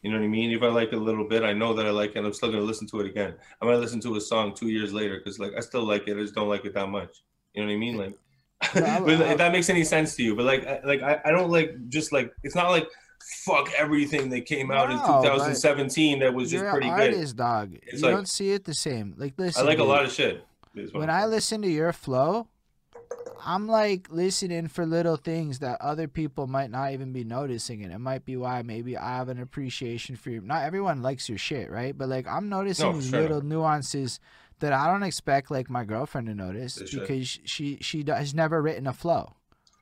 You 0.03 0.11
know 0.11 0.17
what 0.19 0.25
I 0.25 0.27
mean? 0.27 0.51
If 0.51 0.61
I 0.61 0.67
like 0.67 0.89
it 0.89 0.95
a 0.95 0.99
little 0.99 1.27
bit, 1.27 1.43
I 1.43 1.53
know 1.53 1.73
that 1.73 1.85
I 1.85 1.89
like 1.89 2.11
it. 2.11 2.17
and 2.17 2.27
I'm 2.27 2.33
still 2.33 2.51
gonna 2.51 2.63
listen 2.63 2.85
to 2.87 2.99
it 2.99 3.07
again. 3.07 3.33
I 3.61 3.65
might 3.65 3.77
listen 3.77 3.99
to 4.01 4.15
a 4.17 4.21
song 4.21 4.53
two 4.53 4.67
years 4.67 4.93
later 4.93 5.17
because 5.17 5.39
like 5.39 5.53
I 5.57 5.61
still 5.61 5.85
like 5.85 6.07
it. 6.07 6.17
I 6.17 6.21
just 6.21 6.35
don't 6.35 6.49
like 6.49 6.65
it 6.65 6.73
that 6.75 6.89
much. 6.89 7.23
You 7.53 7.61
know 7.61 7.67
what 7.69 7.73
I 7.73 7.77
mean? 7.77 7.97
Like, 7.97 8.13
I- 8.61 8.99
but 9.05 9.09
if 9.21 9.37
that 9.37 9.51
makes 9.51 9.69
any 9.69 9.83
sense 9.85 10.15
to 10.17 10.23
you. 10.23 10.35
But 10.35 10.45
like, 10.45 10.67
I, 10.67 10.81
like 10.83 11.01
I, 11.01 11.21
I 11.25 11.31
don't 11.31 11.49
like 11.49 11.87
just 11.89 12.11
like 12.11 12.33
it's 12.43 12.53
not 12.55 12.69
like 12.69 12.87
fuck 13.45 13.71
everything 13.77 14.29
that 14.31 14.45
came 14.45 14.69
out 14.71 14.91
in 14.91 14.97
No, 14.97 15.21
but 15.21 15.21
2017 15.21 16.19
that 16.19 16.33
was 16.33 16.51
just 16.51 16.65
pretty 16.65 16.89
an 16.89 16.95
good. 16.97 17.13
artist, 17.13 17.35
dog. 17.37 17.73
It's 17.83 18.01
you 18.01 18.07
like- 18.07 18.15
don't 18.15 18.27
see 18.27 18.51
it 18.51 18.65
the 18.65 18.73
same. 18.73 19.15
Like, 19.17 19.33
listen, 19.37 19.63
I 19.63 19.65
like 19.65 19.79
a 19.79 19.83
lot 19.85 20.03
of 20.03 20.11
shit. 20.11 20.43
when 20.91 21.09
I 21.09 21.25
listen 21.27 21.61
to 21.61 21.69
your 21.69 21.93
flow, 21.93 22.47
I'm 23.45 23.67
like 23.67 24.07
listening 24.09 24.67
for 24.67 24.85
little 24.85 25.17
things 25.17 25.59
that 25.59 25.81
other 25.81 26.07
people 26.07 26.47
might 26.47 26.71
not 26.71 26.93
even 26.93 27.11
be 27.11 27.23
noticing, 27.23 27.83
and 27.83 27.93
it 27.93 27.99
might 27.99 28.25
be 28.25 28.37
why 28.37 28.61
maybe 28.61 28.97
I 28.97 29.17
have 29.17 29.29
an 29.29 29.39
appreciation 29.39 30.15
for 30.15 30.29
you. 30.29 30.41
Not 30.41 30.63
everyone 30.63 31.01
likes 31.01 31.29
your 31.29 31.37
shit, 31.37 31.69
right? 31.69 31.97
But 31.97 32.09
like 32.09 32.27
I'm 32.27 32.49
noticing 32.49 32.91
No, 32.91 33.01
sure. 33.01 33.21
little 33.21 33.41
nuances 33.41 34.19
that 34.59 34.73
I 34.73 34.87
don't 34.87 35.03
expect 35.03 35.51
like 35.51 35.69
my 35.69 35.83
girlfriend 35.83 36.27
to 36.27 36.35
notice 36.35 36.77
because 37.01 37.39
she 37.45 37.77
she 37.81 38.03
has 38.07 38.33
never 38.33 38.61
written 38.61 38.87
a 38.87 38.93
flow. 38.93 39.35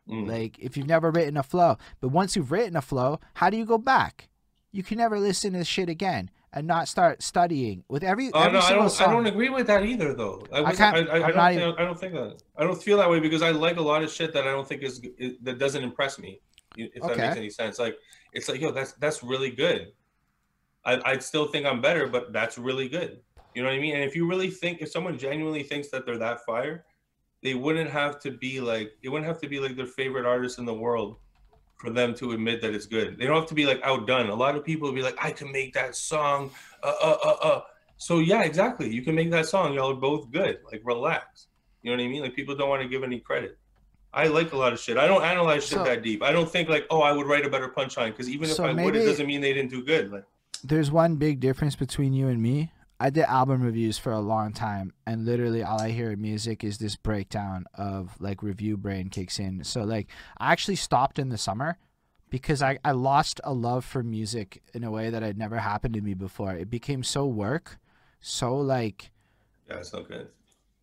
Mm. 0.09 0.27
Like 0.27 0.57
if 0.59 0.75
you've 0.75 0.88
never 0.88 1.11
written 1.11 1.38
a 1.38 1.43
flow, 1.43 1.77
but 1.99 2.09
once 2.09 2.35
you've 2.35 2.51
written 2.51 2.75
a 2.75 2.81
flow, 2.81 3.19
how 3.35 3.49
do 3.49 3.57
you 3.57 3.65
go 3.65 3.77
back? 3.77 4.29
You 4.71 4.83
can 4.83 4.97
never 4.97 5.19
listen 5.19 5.53
to 5.53 5.63
shit 5.63 5.89
again 5.89 6.31
and 6.53 6.68
not 6.68 6.88
start 6.88 7.23
studying 7.23 7.84
with 7.88 8.03
every 8.03 8.30
Oh 8.34 8.40
every 8.41 8.60
no, 8.60 8.65
I 8.65 8.73
don't. 8.73 8.90
song. 8.90 9.07
I 9.10 9.11
don't 9.14 9.26
agree 9.28 9.49
with 9.49 9.68
that 9.68 9.86
either, 9.86 10.14
though. 10.14 10.44
I, 10.52 10.61
wasn't- 10.61 10.78
can't- 10.78 11.10
I, 11.10 11.14
I, 11.14 11.15
I'm 11.15 11.23
I, 11.40 11.53
don't 11.56 11.61
even- 11.69 11.80
I 11.80 11.86
don't 11.86 11.99
think 11.99 12.14
that. 12.14 12.41
I 12.57 12.64
don't 12.64 12.82
feel 12.82 12.98
that 12.98 13.10
way 13.10 13.19
because 13.19 13.41
I 13.41 13.52
like 13.52 13.78
a 13.78 13.82
lot 13.82 14.03
of 14.03 14.11
shit 14.11 14.34
that 14.34 14.45
I 14.48 14.52
don't 14.52 14.68
think 14.68 14.84
is 14.84 15.02
that 15.44 15.57
doesn't 15.60 15.84
impress 15.84 16.19
me. 16.19 16.40
If 16.78 17.02
that 17.03 17.18
makes 17.18 17.38
any 17.38 17.49
sense, 17.49 17.80
like 17.80 17.98
it's 18.34 18.48
like 18.49 18.61
yo, 18.61 18.72
that's 18.72 18.94
that's 18.94 19.23
really 19.23 19.52
good. 19.52 19.91
I 20.86 20.99
I 21.06 21.18
still 21.19 21.48
think 21.48 21.65
I'm 21.65 21.82
better, 21.82 22.07
but 22.07 22.32
that's 22.34 22.57
really 22.57 22.88
good. 22.90 23.19
You 23.56 23.64
know 23.64 23.69
what 23.69 23.76
I 23.76 23.80
mean? 23.80 23.95
And 23.95 24.03
if 24.03 24.15
you 24.15 24.26
really 24.28 24.49
think, 24.49 24.82
if 24.82 24.90
someone 24.90 25.18
genuinely 25.18 25.64
thinks 25.64 25.90
that 25.90 26.06
they're 26.06 26.18
that 26.18 26.45
fire, 26.45 26.86
they 27.44 27.53
wouldn't 27.53 27.90
have 27.90 28.18
to 28.22 28.32
be 28.32 28.61
like, 28.61 28.94
it 29.03 29.10
wouldn't 29.10 29.28
have 29.28 29.41
to 29.41 29.49
be 29.49 29.60
like 29.60 29.76
their 29.76 29.86
favorite 29.86 30.26
artist 30.26 30.57
in 30.60 30.65
the 30.65 30.73
world 30.73 31.18
for 31.81 31.89
them 31.89 32.13
to 32.13 32.31
admit 32.33 32.61
that 32.61 32.75
it's 32.75 32.85
good. 32.85 33.17
They 33.17 33.25
don't 33.25 33.35
have 33.35 33.47
to 33.49 33.55
be 33.55 33.65
like 33.65 33.81
outdone. 33.83 34.29
A 34.29 34.35
lot 34.35 34.55
of 34.55 34.63
people 34.63 34.87
will 34.87 34.95
be 34.95 35.01
like, 35.01 35.17
I 35.19 35.31
can 35.31 35.51
make 35.51 35.73
that 35.73 35.95
song. 35.95 36.51
Uh, 36.83 36.93
uh, 37.01 37.17
uh, 37.23 37.47
uh. 37.47 37.61
So 37.97 38.19
yeah, 38.19 38.43
exactly. 38.43 38.87
You 38.93 39.01
can 39.01 39.15
make 39.15 39.31
that 39.31 39.47
song. 39.47 39.73
Y'all 39.73 39.91
are 39.91 39.95
both 39.95 40.29
good. 40.31 40.59
Like 40.71 40.81
relax. 40.83 41.47
You 41.81 41.89
know 41.89 41.97
what 41.97 42.07
I 42.07 42.07
mean? 42.07 42.21
Like 42.21 42.35
people 42.35 42.55
don't 42.55 42.69
want 42.69 42.83
to 42.83 42.87
give 42.87 43.03
any 43.03 43.19
credit. 43.19 43.57
I 44.13 44.27
like 44.27 44.53
a 44.53 44.57
lot 44.57 44.73
of 44.73 44.79
shit. 44.79 44.97
I 44.97 45.07
don't 45.07 45.23
analyze 45.23 45.63
shit 45.63 45.79
So- 45.79 45.83
that 45.83 46.03
deep. 46.03 46.21
I 46.21 46.31
don't 46.31 46.49
think 46.49 46.69
like, 46.69 46.85
oh, 46.91 47.01
I 47.01 47.11
would 47.13 47.25
write 47.25 47.45
a 47.45 47.49
better 47.49 47.69
punchline 47.69 48.11
because 48.11 48.29
even 48.29 48.47
if 48.47 48.55
So 48.55 48.65
I 48.65 48.73
would, 48.73 48.95
it 48.95 49.05
doesn't 49.05 49.25
mean 49.25 49.41
they 49.41 49.53
didn't 49.53 49.71
do 49.71 49.83
good. 49.83 50.11
Like, 50.11 50.25
there's 50.63 50.91
one 50.91 51.15
big 51.15 51.39
difference 51.39 51.75
between 51.75 52.13
you 52.13 52.27
and 52.27 52.39
me. 52.39 52.71
I 53.02 53.10
did 53.10 53.23
album 53.23 53.64
reviews 53.64 53.98
for 53.98 54.11
a 54.11 54.19
long 54.19 54.53
time, 54.53 54.94
and 55.07 55.26
literally 55.26 55.64
all 55.64 55.82
I 55.82 55.90
hear 55.90 56.11
in 56.11 56.22
music 56.22 56.64
is 56.64 56.78
this 56.78 56.95
breakdown 56.95 57.65
of 57.73 58.15
like 58.19 58.44
review 58.44 58.78
brain 58.78 59.10
kicks 59.10 59.40
in. 59.40 59.64
So 59.64 59.84
like 59.84 60.07
I 60.38 60.52
actually 60.52 60.76
stopped 60.76 61.18
in 61.18 61.30
the 61.30 61.38
summer 61.38 61.80
because 62.30 62.61
I, 62.61 62.78
I 62.86 62.91
lost 62.91 63.41
a 63.44 63.53
love 63.53 63.86
for 63.86 64.03
music 64.03 64.61
in 64.76 64.84
a 64.84 64.91
way 64.91 65.10
that 65.10 65.23
had 65.23 65.36
never 65.36 65.57
happened 65.57 65.95
to 65.95 66.02
me 66.02 66.14
before. 66.14 66.53
It 66.53 66.69
became 66.69 67.02
so 67.03 67.26
work, 67.26 67.80
so 68.19 68.56
like 68.56 69.10
yeah, 69.68 69.78
it's 69.78 69.94
not 69.94 70.07
good. 70.07 70.28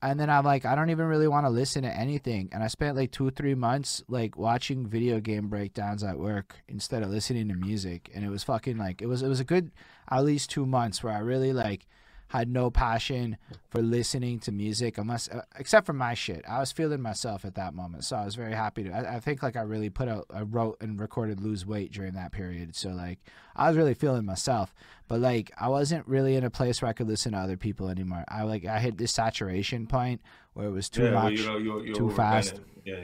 and 0.02 0.18
then 0.18 0.28
I'm 0.28 0.44
like, 0.44 0.64
I 0.64 0.74
don't 0.74 0.90
even 0.90 1.06
really 1.06 1.28
want 1.28 1.46
to 1.46 1.50
listen 1.50 1.84
to 1.84 1.96
anything. 1.96 2.48
And 2.52 2.64
I 2.64 2.66
spent 2.66 2.96
like 2.96 3.12
two, 3.12 3.30
three 3.30 3.54
months 3.54 4.02
like 4.08 4.36
watching 4.36 4.88
video 4.88 5.20
game 5.20 5.48
breakdowns 5.48 6.02
at 6.02 6.18
work 6.18 6.56
instead 6.66 7.04
of 7.04 7.10
listening 7.10 7.48
to 7.48 7.54
music. 7.54 8.10
And 8.12 8.24
it 8.24 8.28
was 8.28 8.42
fucking 8.44 8.76
like 8.76 9.02
it 9.02 9.06
was 9.06 9.22
it 9.22 9.28
was 9.28 9.40
a 9.40 9.44
good 9.44 9.70
at 10.10 10.24
least 10.24 10.50
two 10.50 10.66
months 10.66 11.02
where 11.04 11.14
I 11.14 11.18
really 11.20 11.52
like 11.52 11.86
had 12.28 12.48
no 12.48 12.70
passion 12.70 13.36
for 13.68 13.80
listening 13.80 14.38
to 14.40 14.52
music 14.52 14.98
unless 14.98 15.28
uh, 15.28 15.42
except 15.58 15.86
for 15.86 15.92
my 15.92 16.14
shit. 16.14 16.44
I 16.48 16.60
was 16.60 16.72
feeling 16.72 17.00
myself 17.00 17.44
at 17.44 17.54
that 17.54 17.74
moment, 17.74 18.04
so 18.04 18.16
I 18.16 18.24
was 18.24 18.34
very 18.34 18.54
happy 18.54 18.84
to. 18.84 18.90
I, 18.90 19.16
I 19.16 19.20
think 19.20 19.42
like 19.42 19.56
I 19.56 19.62
really 19.62 19.90
put 19.90 20.08
out, 20.08 20.26
I 20.32 20.42
wrote 20.42 20.76
and 20.80 21.00
recorded 21.00 21.40
"Lose 21.40 21.66
Weight" 21.66 21.92
during 21.92 22.14
that 22.14 22.32
period. 22.32 22.76
So 22.76 22.90
like 22.90 23.18
I 23.56 23.68
was 23.68 23.76
really 23.76 23.94
feeling 23.94 24.24
myself, 24.24 24.74
but 25.08 25.20
like 25.20 25.50
I 25.58 25.68
wasn't 25.68 26.06
really 26.06 26.36
in 26.36 26.44
a 26.44 26.50
place 26.50 26.82
where 26.82 26.88
I 26.88 26.92
could 26.92 27.08
listen 27.08 27.32
to 27.32 27.38
other 27.38 27.56
people 27.56 27.88
anymore. 27.88 28.24
I 28.28 28.42
like 28.42 28.64
I 28.66 28.78
hit 28.78 28.98
this 28.98 29.12
saturation 29.12 29.86
point 29.86 30.20
where 30.52 30.66
it 30.66 30.72
was 30.72 30.88
too 30.88 31.04
yeah, 31.04 31.12
well, 31.12 31.24
much. 31.24 31.32
you 31.34 31.46
know, 31.46 31.56
you, 31.56 31.82
you 31.82 31.94
too 31.94 32.10
fast. 32.10 32.60
Yeah, 32.84 32.96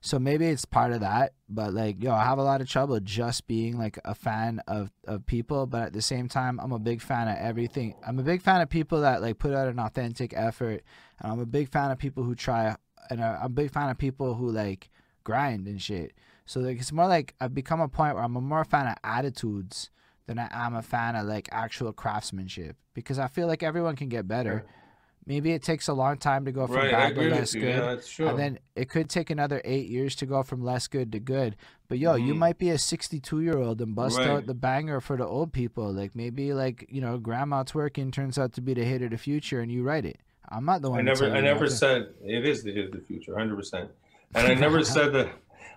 So 0.00 0.18
maybe 0.18 0.46
it's 0.46 0.64
part 0.64 0.92
of 0.92 1.00
that, 1.00 1.32
but 1.48 1.74
like, 1.74 2.02
yo, 2.02 2.12
I 2.12 2.24
have 2.24 2.38
a 2.38 2.42
lot 2.42 2.60
of 2.60 2.68
trouble 2.68 3.00
just 3.00 3.46
being 3.48 3.78
like 3.78 3.98
a 4.04 4.14
fan 4.14 4.60
of 4.68 4.90
of 5.04 5.26
people, 5.26 5.66
but 5.66 5.82
at 5.82 5.92
the 5.92 6.02
same 6.02 6.28
time, 6.28 6.60
I'm 6.60 6.72
a 6.72 6.78
big 6.78 7.02
fan 7.02 7.28
of 7.28 7.36
everything. 7.36 7.94
I'm 8.06 8.18
a 8.18 8.22
big 8.22 8.42
fan 8.42 8.60
of 8.60 8.70
people 8.70 9.00
that 9.00 9.22
like 9.22 9.38
put 9.38 9.54
out 9.54 9.68
an 9.68 9.80
authentic 9.80 10.32
effort, 10.36 10.82
and 11.20 11.32
I'm 11.32 11.40
a 11.40 11.46
big 11.46 11.68
fan 11.68 11.90
of 11.90 11.98
people 11.98 12.22
who 12.22 12.34
try, 12.34 12.76
and 13.10 13.20
uh, 13.20 13.38
I'm 13.40 13.46
a 13.46 13.48
big 13.48 13.72
fan 13.72 13.90
of 13.90 13.98
people 13.98 14.34
who 14.34 14.50
like 14.50 14.88
grind 15.24 15.66
and 15.66 15.82
shit. 15.82 16.12
So 16.46 16.60
like, 16.60 16.78
it's 16.78 16.92
more 16.92 17.08
like 17.08 17.34
I've 17.40 17.54
become 17.54 17.80
a 17.80 17.88
point 17.88 18.14
where 18.14 18.24
I'm 18.24 18.36
a 18.36 18.40
more 18.40 18.64
fan 18.64 18.86
of 18.86 18.96
attitudes 19.02 19.90
than 20.26 20.38
I 20.38 20.48
am 20.52 20.74
a 20.74 20.82
fan 20.82 21.16
of 21.16 21.26
like 21.26 21.48
actual 21.50 21.92
craftsmanship 21.92 22.76
because 22.94 23.18
I 23.18 23.26
feel 23.26 23.46
like 23.46 23.62
everyone 23.62 23.96
can 23.96 24.08
get 24.08 24.28
better. 24.28 24.64
Maybe 25.28 25.52
it 25.52 25.62
takes 25.62 25.88
a 25.88 25.92
long 25.92 26.16
time 26.16 26.46
to 26.46 26.52
go 26.52 26.66
from 26.66 26.76
Right, 26.76 26.90
bad 26.90 27.14
to 27.14 27.20
less 27.28 27.54
you. 27.54 27.60
good. 27.60 28.00
Yeah. 28.18 28.30
And 28.30 28.38
then 28.38 28.58
it 28.74 28.88
could 28.88 29.10
take 29.10 29.28
another 29.28 29.60
eight 29.62 29.86
years 29.88 30.16
to 30.16 30.26
go 30.26 30.42
from 30.42 30.64
less 30.64 30.88
good 30.88 31.12
to 31.12 31.20
good. 31.20 31.54
But 31.86 31.98
yo, 31.98 32.14
you 32.14 32.32
Mhm. 32.32 32.38
might 32.38 32.56
be 32.58 32.70
a 32.70 32.78
62 32.78 33.40
year 33.42 33.58
old 33.58 33.82
and 33.82 33.94
bust 33.94 34.16
Right. 34.16 34.26
out 34.26 34.46
the 34.46 34.54
banger 34.54 35.00
for 35.02 35.18
the 35.18 35.26
old 35.26 35.52
people. 35.52 35.92
Like 35.92 36.16
maybe 36.16 36.54
like 36.54 36.86
you 36.88 37.02
know, 37.02 37.18
grandma 37.18 37.62
twerking 37.62 38.10
turns 38.10 38.38
out 38.38 38.54
to 38.54 38.62
be 38.62 38.72
the 38.72 38.84
hit 38.84 39.02
of 39.02 39.10
the 39.10 39.18
future, 39.18 39.60
and 39.60 39.70
you 39.70 39.82
write 39.82 40.06
it. 40.06 40.18
I'm 40.48 40.64
not 40.64 40.80
the 40.80 40.88
one. 40.88 41.00
I 41.00 41.02
never, 41.02 41.26
I 41.30 41.42
never 41.42 41.68
said 41.68 42.08
it 42.24 42.46
is 42.46 42.62
the 42.62 42.72
hit 42.72 42.86
of 42.86 42.92
the 42.92 43.02
future, 43.06 43.36
hundred 43.36 43.56
percent. 43.56 43.90
And 44.34 44.46
I 44.46 44.54
never 44.54 44.82
said 44.96 45.12
that. 45.12 45.28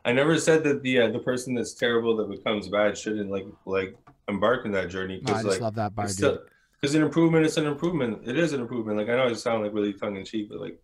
I 0.06 0.14
never 0.14 0.38
said 0.40 0.64
that 0.64 0.82
the 0.82 1.00
uh, 1.02 1.08
the 1.12 1.20
person 1.20 1.56
that's 1.56 1.74
terrible 1.74 2.16
that 2.18 2.30
becomes 2.30 2.70
bad 2.70 2.98
shouldn't 2.98 3.30
like 3.30 3.46
like 3.66 3.98
embark 4.30 4.66
in 4.66 4.72
that 4.72 4.90
journey 4.90 5.20
No, 5.28 5.34
I 5.34 5.36
just 5.44 5.48
like 5.48 5.60
love 5.62 5.76
that 5.76 5.94
bar, 5.94 6.06
dude. 6.06 6.16
still 6.16 6.40
because 6.82 6.96
an 6.96 7.04
improvement 7.04 7.46
is 7.46 7.58
an 7.58 7.68
improvement. 7.68 8.28
It 8.28 8.38
is 8.38 8.54
an 8.54 8.62
improvement. 8.62 8.98
Like 8.98 9.10
I 9.10 9.16
know 9.16 9.26
I 9.26 9.34
sound 9.34 9.64
like 9.64 9.74
really 9.74 9.94
tongue 9.94 10.18
in 10.18 10.26
cheek, 10.26 10.50
but 10.50 10.60
like 10.60 10.82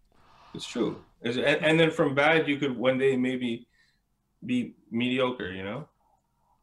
it's 0.54 0.66
true. 0.66 1.04
It's, 1.22 1.38
and, 1.38 1.66
and 1.66 1.80
then 1.80 1.92
from 1.92 2.14
bad, 2.14 2.48
you 2.48 2.58
could 2.58 2.78
one 2.78 2.98
day 2.98 3.18
maybe 3.18 3.68
be 4.46 4.76
mediocre. 4.92 5.52
You 5.52 5.64
know. 5.64 5.90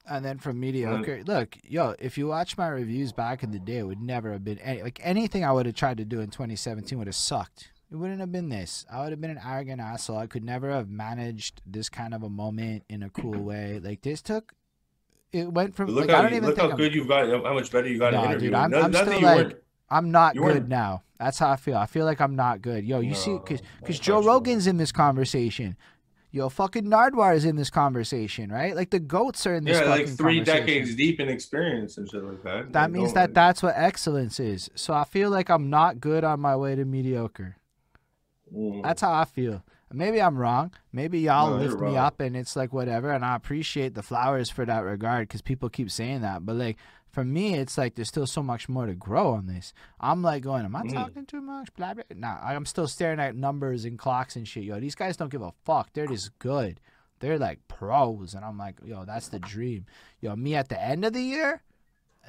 And 0.06 0.22
then 0.22 0.38
from 0.38 0.60
mediocre, 0.60 1.22
look, 1.26 1.56
yo, 1.64 1.94
if 1.98 2.18
you 2.18 2.26
watch 2.26 2.58
my 2.58 2.68
reviews 2.68 3.12
back 3.12 3.42
in 3.42 3.52
the 3.52 3.58
day, 3.58 3.78
it 3.78 3.86
would 3.86 4.02
never 4.02 4.32
have 4.32 4.44
been 4.44 4.58
any, 4.58 4.82
like 4.82 5.00
anything 5.02 5.46
I 5.46 5.52
would 5.52 5.64
have 5.64 5.74
tried 5.74 5.96
to 5.96 6.04
do 6.04 6.20
in 6.20 6.28
2017 6.28 6.98
would 6.98 7.06
have 7.06 7.16
sucked. 7.16 7.70
It 7.90 7.96
wouldn't 7.96 8.20
have 8.20 8.30
been 8.30 8.50
this. 8.50 8.84
I 8.92 9.00
would 9.00 9.12
have 9.12 9.20
been 9.22 9.30
an 9.30 9.40
arrogant 9.42 9.80
asshole. 9.80 10.18
I 10.18 10.26
could 10.26 10.44
never 10.44 10.70
have 10.70 10.90
managed 10.90 11.62
this 11.64 11.88
kind 11.88 12.12
of 12.12 12.22
a 12.22 12.28
moment 12.28 12.84
in 12.90 13.02
a 13.02 13.08
cool 13.08 13.40
way. 13.42 13.80
Like 13.82 14.02
this 14.02 14.20
took, 14.20 14.52
it 15.34 15.52
went 15.52 15.74
from 15.74 15.94
like 15.94 16.08
I 16.08 16.16
how 16.16 16.22
don't 16.22 16.32
even 16.34 16.44
look 16.46 16.56
think 16.56 16.66
how 16.66 16.70
I'm, 16.72 16.76
good 16.76 16.94
you've 16.94 17.08
got. 17.08 17.28
How 17.28 17.54
much 17.54 17.70
better 17.72 17.88
you 17.88 17.98
got 17.98 18.14
in 18.14 18.20
Nah, 18.20 18.26
interview. 18.26 18.48
dude, 18.50 18.54
I'm- 18.54 18.70
not, 18.70 18.84
I'm 18.84 18.92
still 18.94 19.20
like-. 19.20 19.62
I'm 19.90 20.10
not 20.10 20.34
good 20.36 20.68
now. 20.68 21.02
That's 21.18 21.38
how 21.38 21.50
I 21.50 21.56
feel. 21.56 21.76
I 21.76 21.86
feel 21.86 22.04
like 22.04 22.20
I'm 22.20 22.34
not 22.36 22.62
good. 22.62 22.84
Yo, 22.84 23.00
you 23.00 23.14
see, 23.14 23.32
No, 23.32 23.38
because 23.38 23.60
that's 23.82 23.98
Joe. 23.98 24.22
Rogan's 24.22 24.66
in 24.66 24.76
this 24.76 24.92
conversation. 24.92 25.76
Yo, 26.32 26.48
fucking 26.48 26.84
Nardwuar 26.84 27.36
is 27.36 27.44
in 27.44 27.54
this 27.54 27.70
conversation, 27.70 28.50
right? 28.50 28.74
Like 28.74 28.90
the 28.90 28.98
goats 28.98 29.46
are 29.46 29.54
in 29.54 29.62
this 29.64 29.78
Yeah, 29.78 29.86
like 29.86 30.08
three 30.08 30.40
decades 30.40 30.94
deep 30.96 31.20
in 31.20 31.28
experience 31.28 31.96
and 31.96 32.10
shit 32.10 32.24
like 32.24 32.42
that. 32.42 32.72
That 32.72 32.82
Like, 32.82 32.90
means 32.90 33.12
that 33.12 33.34
that's 33.34 33.62
what 33.62 33.74
excellence 33.76 34.40
is. 34.40 34.68
So 34.74 34.94
I 34.94 35.04
feel 35.04 35.30
like 35.30 35.48
I'm 35.48 35.70
not 35.70 36.00
good 36.00 36.24
on 36.24 36.40
my 36.40 36.56
way 36.56 36.74
to 36.74 36.84
mediocre. 36.84 37.56
Mm. 38.52 38.82
That's 38.82 39.00
how 39.00 39.12
I 39.12 39.24
feel. 39.26 39.62
Maybe 39.94 40.20
I'm 40.20 40.36
wrong. 40.36 40.72
Maybe 40.92 41.20
y'all 41.20 41.50
No, 41.50 41.56
lift 41.56 41.80
me 41.80 41.96
up 41.96 42.20
and 42.20 42.36
it's 42.36 42.56
like 42.56 42.72
whatever. 42.72 43.12
And 43.12 43.24
I 43.24 43.36
appreciate 43.36 43.94
the 43.94 44.02
flowers 44.02 44.50
for 44.50 44.64
that 44.66 44.80
regard 44.80 45.28
because 45.28 45.42
people 45.42 45.68
keep 45.68 45.90
saying 45.90 46.20
that. 46.22 46.44
But 46.44 46.56
like 46.56 46.76
for 47.10 47.24
me, 47.24 47.54
it's 47.54 47.78
like 47.78 47.94
there's 47.94 48.08
still 48.08 48.26
so 48.26 48.42
much 48.42 48.68
more 48.68 48.86
to 48.86 48.94
grow 48.94 49.32
on 49.34 49.46
this. 49.46 49.72
I'm 50.00 50.22
like 50.22 50.42
going, 50.42 50.64
am 50.64 50.74
I 50.76 50.82
Mm. 50.82 50.92
talking 50.92 51.26
too 51.26 51.40
much? 51.40 51.72
Blah 51.74 51.94
blah. 51.94 52.02
Nah, 52.14 52.38
I'm 52.42 52.66
still 52.66 52.88
staring 52.88 53.20
at 53.20 53.36
numbers 53.36 53.84
and 53.84 53.98
clocks 53.98 54.34
and 54.36 54.46
shit. 54.48 54.64
Yo, 54.64 54.80
these 54.80 54.94
guys 54.96 55.16
don't 55.16 55.30
give 55.30 55.42
a 55.42 55.52
fuck. 55.64 55.92
They're 55.92 56.08
just 56.08 56.38
good. 56.38 56.80
They're 57.20 57.38
like 57.38 57.60
pros, 57.68 58.34
and 58.34 58.44
I'm 58.44 58.58
like, 58.58 58.80
yo, 58.84 59.04
that's 59.04 59.28
the 59.28 59.38
dream. 59.38 59.86
Yo, 60.20 60.34
me 60.36 60.56
at 60.56 60.68
the 60.68 60.82
end 60.82 61.04
of 61.04 61.12
the 61.12 61.22
year, 61.22 61.62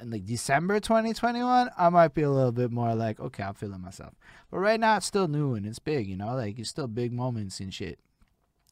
in 0.00 0.10
like 0.10 0.24
December 0.24 0.80
2021, 0.80 1.70
I 1.76 1.88
might 1.88 2.14
be 2.14 2.22
a 2.22 2.30
little 2.30 2.52
bit 2.52 2.70
more 2.70 2.94
like, 2.94 3.18
okay, 3.20 3.42
I'm 3.42 3.54
feeling 3.54 3.80
myself. 3.80 4.14
But 4.50 4.58
right 4.58 4.78
now, 4.80 4.96
it's 4.96 5.06
still 5.06 5.28
new 5.28 5.54
and 5.54 5.66
it's 5.66 5.78
big, 5.78 6.06
you 6.06 6.16
know, 6.16 6.34
like 6.34 6.58
it's 6.58 6.70
still 6.70 6.88
big 6.88 7.12
moments 7.12 7.60
and 7.60 7.72
shit. 7.72 7.98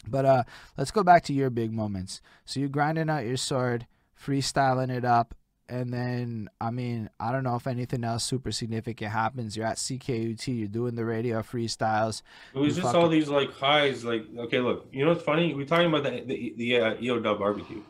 But 0.07 0.25
uh, 0.25 0.45
let's 0.77 0.91
go 0.91 1.03
back 1.03 1.25
to 1.25 1.33
your 1.33 1.51
big 1.51 1.73
moments. 1.73 2.21
So 2.45 2.61
you're 2.61 2.69
grinding 2.69 3.09
out 3.09 3.25
your 3.25 3.37
sword, 3.39 3.87
freestyling 4.23 4.91
it 4.91 5.05
up, 5.05 5.35
and 5.67 5.93
then 5.95 6.51
I 6.61 6.71
mean 6.71 7.09
I 7.19 7.33
don't 7.33 7.43
know 7.43 7.57
if 7.57 7.67
anything 7.67 8.05
else 8.05 8.23
super 8.25 8.53
significant 8.53 9.11
happens. 9.13 9.57
You're 9.57 9.67
at 9.67 9.79
CKUT, 9.79 10.47
you're 10.47 10.69
doing 10.69 10.95
the 10.95 11.07
radio 11.07 11.41
freestyles. 11.41 12.21
It 12.55 12.59
was 12.59 12.75
just 12.75 12.87
fucking- 12.87 13.01
all 13.01 13.09
these 13.09 13.29
like 13.31 13.51
highs. 13.53 14.05
Like, 14.05 14.27
okay, 14.41 14.61
look, 14.61 14.87
you 14.93 15.05
know 15.05 15.13
what's 15.13 15.25
funny? 15.25 15.55
We're 15.55 15.65
talking 15.65 15.87
about 15.87 16.03
the 16.05 16.21
the, 16.21 16.55
the 16.59 16.81
uh, 16.81 16.95
EO 17.01 17.21
Dub 17.21 17.39
barbecue, 17.39 17.83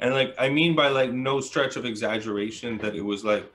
and 0.00 0.14
like 0.14 0.34
I 0.38 0.48
mean 0.48 0.74
by 0.74 0.88
like 0.88 1.12
no 1.12 1.40
stretch 1.40 1.76
of 1.76 1.84
exaggeration 1.84 2.78
that 2.78 2.94
it 2.94 3.02
was 3.02 3.24
like 3.24 3.50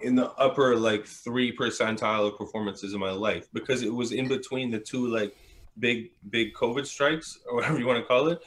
in 0.00 0.14
the 0.14 0.30
upper 0.32 0.76
like 0.76 1.06
three 1.06 1.56
percentile 1.56 2.28
of 2.28 2.38
performances 2.38 2.94
in 2.94 3.00
my 3.00 3.10
life 3.10 3.48
because 3.52 3.82
it 3.82 3.92
was 3.92 4.12
in 4.12 4.28
between 4.28 4.70
the 4.70 4.78
two 4.78 5.06
like 5.08 5.34
big 5.78 6.10
big 6.30 6.54
COVID 6.54 6.86
strikes 6.86 7.38
or 7.48 7.56
whatever 7.56 7.78
you 7.78 7.86
want 7.86 7.98
to 7.98 8.04
call 8.04 8.28
it. 8.28 8.40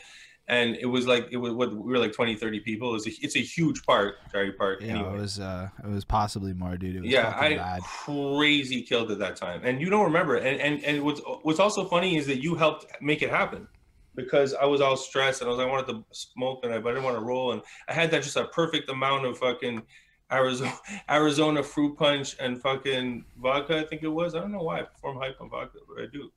And 0.47 0.75
it 0.75 0.85
was 0.85 1.07
like 1.07 1.27
it 1.31 1.37
was 1.37 1.53
what 1.53 1.71
we 1.73 1.91
were 1.91 1.99
like 1.99 2.13
20, 2.13 2.35
30 2.35 2.59
people. 2.61 2.89
It 2.89 2.93
was 2.93 3.07
a, 3.07 3.11
it's 3.21 3.35
a 3.37 3.41
huge 3.41 3.83
park, 3.83 4.15
Jarry 4.31 4.51
Park. 4.51 4.81
Yeah, 4.81 4.95
anyway. 4.95 5.13
it 5.13 5.21
was 5.21 5.39
uh, 5.39 5.69
it 5.81 5.87
was 5.87 6.03
possibly 6.03 6.53
more, 6.53 6.75
dude. 6.75 6.95
It 6.95 7.01
was 7.01 7.09
yeah, 7.09 7.33
I 7.37 7.55
bad. 7.55 7.81
crazy 7.83 8.81
killed 8.81 9.11
at 9.11 9.19
that 9.19 9.37
time, 9.37 9.61
and 9.63 9.79
you 9.79 9.89
don't 9.89 10.03
remember. 10.03 10.35
And 10.35 10.59
and 10.59 10.83
and 10.83 11.03
what's 11.03 11.21
what's 11.43 11.59
also 11.59 11.85
funny 11.85 12.17
is 12.17 12.25
that 12.27 12.43
you 12.43 12.55
helped 12.55 12.85
make 13.01 13.21
it 13.21 13.29
happen, 13.29 13.67
because 14.15 14.53
I 14.53 14.65
was 14.65 14.81
all 14.81 14.97
stressed 14.97 15.41
and 15.41 15.49
I 15.49 15.51
was 15.53 15.59
I 15.59 15.65
wanted 15.65 15.87
to 15.93 16.03
smoke 16.11 16.61
and 16.63 16.73
I 16.73 16.79
but 16.79 16.89
I 16.89 16.91
didn't 16.93 17.05
want 17.05 17.17
to 17.17 17.23
roll, 17.23 17.51
and 17.53 17.61
I 17.87 17.93
had 17.93 18.11
that 18.11 18.23
just 18.23 18.35
a 18.35 18.45
perfect 18.45 18.89
amount 18.89 19.25
of 19.25 19.37
fucking 19.37 19.81
Arizona 20.31 20.73
Arizona 21.09 21.63
fruit 21.63 21.97
punch 21.97 22.35
and 22.39 22.61
fucking 22.61 23.25
vodka. 23.37 23.79
I 23.79 23.83
think 23.85 24.03
it 24.03 24.07
was. 24.09 24.35
I 24.35 24.39
don't 24.39 24.51
know 24.51 24.63
why 24.63 24.79
I 24.79 24.83
perform 24.83 25.17
hype 25.17 25.39
on 25.41 25.49
vodka, 25.49 25.79
but 25.87 26.03
I 26.03 26.07
do. 26.11 26.31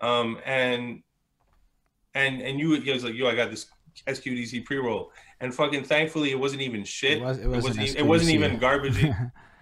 Um 0.00 0.38
and 0.44 1.02
and 2.14 2.40
and 2.42 2.58
you 2.58 2.74
it 2.74 2.92
was 2.92 3.04
like 3.04 3.14
yo, 3.14 3.28
I 3.28 3.34
got 3.34 3.50
this 3.50 3.66
SQDC 4.06 4.64
pre 4.64 4.76
roll, 4.78 5.10
and 5.40 5.52
fucking 5.54 5.84
thankfully 5.84 6.30
it 6.30 6.38
wasn't 6.38 6.62
even 6.62 6.84
shit. 6.84 7.18
It 7.18 7.20
was- 7.22 7.38
it 7.38 7.42
It 7.44 7.48
wasn't 7.48 7.64
wasn't, 7.78 7.96
e- 7.96 7.98
it 7.98 8.06
wasn't 8.06 8.30
even 8.30 8.58
garbage. 8.58 9.04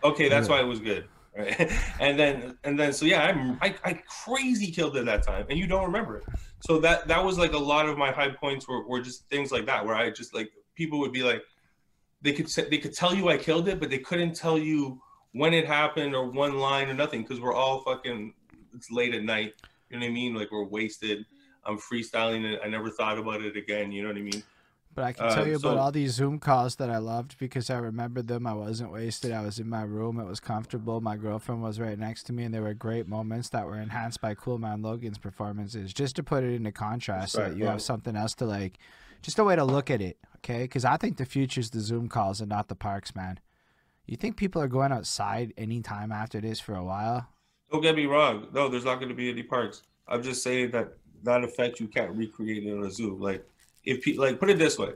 Okay, 0.04 0.28
that's 0.28 0.48
why 0.48 0.60
it 0.60 0.64
was 0.66 0.78
good. 0.78 1.08
Right. 1.36 1.72
And 2.00 2.18
then 2.18 2.56
and 2.64 2.78
then 2.78 2.92
so 2.92 3.06
yeah, 3.06 3.22
I'm 3.22 3.58
I, 3.60 3.74
I 3.82 3.92
crazy 4.24 4.70
killed 4.70 4.96
it 4.96 5.06
that 5.06 5.22
time, 5.22 5.46
and 5.50 5.58
you 5.58 5.66
don't 5.66 5.84
remember 5.86 6.18
it. 6.18 6.24
So 6.66 6.80
that 6.80 7.06
that 7.06 7.24
was 7.24 7.38
like 7.38 7.52
a 7.52 7.58
lot 7.58 7.88
of 7.88 7.96
my 7.96 8.10
high 8.10 8.30
points 8.30 8.66
were, 8.66 8.86
were 8.88 9.00
just 9.00 9.28
things 9.28 9.52
like 9.52 9.66
that, 9.66 9.86
where 9.86 9.94
I 9.94 10.10
just 10.10 10.34
like 10.34 10.50
people 10.74 10.98
would 10.98 11.12
be 11.12 11.22
like, 11.22 11.42
they 12.22 12.32
could 12.32 12.50
say, 12.50 12.68
they 12.68 12.78
could 12.78 12.92
tell 12.92 13.14
you 13.14 13.28
I 13.28 13.36
killed 13.36 13.68
it, 13.68 13.78
but 13.78 13.88
they 13.88 13.98
couldn't 13.98 14.34
tell 14.34 14.58
you 14.58 15.00
when 15.32 15.54
it 15.54 15.64
happened 15.64 16.14
or 16.14 16.28
one 16.28 16.58
line 16.58 16.88
or 16.88 16.94
nothing 16.94 17.22
because 17.22 17.40
we're 17.40 17.54
all 17.54 17.82
fucking 17.82 18.34
it's 18.74 18.90
late 18.90 19.14
at 19.14 19.22
night. 19.22 19.54
You 19.90 20.00
know 20.00 20.06
what 20.06 20.10
I 20.10 20.14
mean? 20.14 20.34
Like 20.34 20.50
we're 20.50 20.64
wasted. 20.64 21.24
I'm 21.64 21.78
freestyling 21.78 22.44
it. 22.44 22.60
I 22.64 22.68
never 22.68 22.90
thought 22.90 23.18
about 23.18 23.42
it 23.42 23.56
again. 23.56 23.92
You 23.92 24.02
know 24.02 24.08
what 24.08 24.18
I 24.18 24.22
mean? 24.22 24.42
But 24.96 25.04
I 25.04 25.12
can 25.12 25.26
Uh, 25.26 25.34
tell 25.34 25.46
you 25.46 25.56
about 25.56 25.76
all 25.76 25.92
these 25.92 26.14
Zoom 26.14 26.38
calls 26.38 26.76
that 26.76 26.88
I 26.88 26.96
loved 26.96 27.38
because 27.38 27.68
I 27.68 27.76
remembered 27.76 28.28
them. 28.28 28.46
I 28.46 28.54
wasn't 28.54 28.90
wasted. 28.90 29.30
I 29.30 29.42
was 29.42 29.58
in 29.58 29.68
my 29.68 29.82
room. 29.82 30.18
It 30.18 30.24
was 30.24 30.40
comfortable. 30.40 31.02
My 31.02 31.18
girlfriend 31.18 31.62
was 31.62 31.78
right 31.78 31.98
next 31.98 32.22
to 32.24 32.32
me, 32.32 32.44
and 32.44 32.54
there 32.54 32.62
were 32.62 32.72
great 32.72 33.06
moments 33.06 33.50
that 33.50 33.66
were 33.66 33.78
enhanced 33.78 34.22
by 34.22 34.34
Cool 34.34 34.56
Man 34.56 34.80
Logan's 34.80 35.18
performances. 35.18 35.92
Just 35.92 36.16
to 36.16 36.22
put 36.22 36.44
it 36.44 36.54
into 36.54 36.72
contrast, 36.72 37.32
so 37.32 37.40
that 37.40 37.58
you 37.58 37.66
right. 37.66 37.72
have 37.72 37.82
something 37.82 38.16
else 38.16 38.34
to 38.36 38.46
like, 38.46 38.78
just 39.20 39.38
a 39.38 39.44
way 39.44 39.54
to 39.54 39.64
look 39.64 39.90
at 39.90 40.00
it. 40.00 40.16
Okay, 40.36 40.62
because 40.62 40.86
I 40.86 40.96
think 40.96 41.18
the 41.18 41.26
future 41.26 41.60
is 41.60 41.68
the 41.70 41.80
Zoom 41.80 42.08
calls 42.08 42.40
and 42.40 42.48
not 42.48 42.68
the 42.68 42.74
parks, 42.74 43.14
man. 43.14 43.38
You 44.06 44.16
think 44.16 44.38
people 44.38 44.62
are 44.62 44.68
going 44.68 44.92
outside 44.92 45.52
anytime 45.58 46.10
after 46.10 46.40
this 46.40 46.58
for 46.58 46.74
a 46.74 46.84
while? 46.84 47.28
Don't 47.70 47.82
get 47.82 47.96
me 47.96 48.06
wrong. 48.06 48.46
No, 48.54 48.70
there's 48.70 48.84
not 48.86 48.94
going 48.94 49.10
to 49.10 49.14
be 49.14 49.28
any 49.28 49.42
parks. 49.42 49.82
I'm 50.08 50.22
just 50.22 50.42
saying 50.42 50.70
that 50.70 50.94
that 51.24 51.44
effect 51.44 51.80
you 51.80 51.88
can't 51.88 52.12
recreate 52.12 52.64
it 52.64 52.72
on 52.72 52.84
a 52.84 52.90
Zoom. 52.90 53.20
Like 53.20 53.46
if 53.86 54.18
like 54.18 54.38
put 54.38 54.50
it 54.50 54.58
this 54.58 54.78
way, 54.78 54.92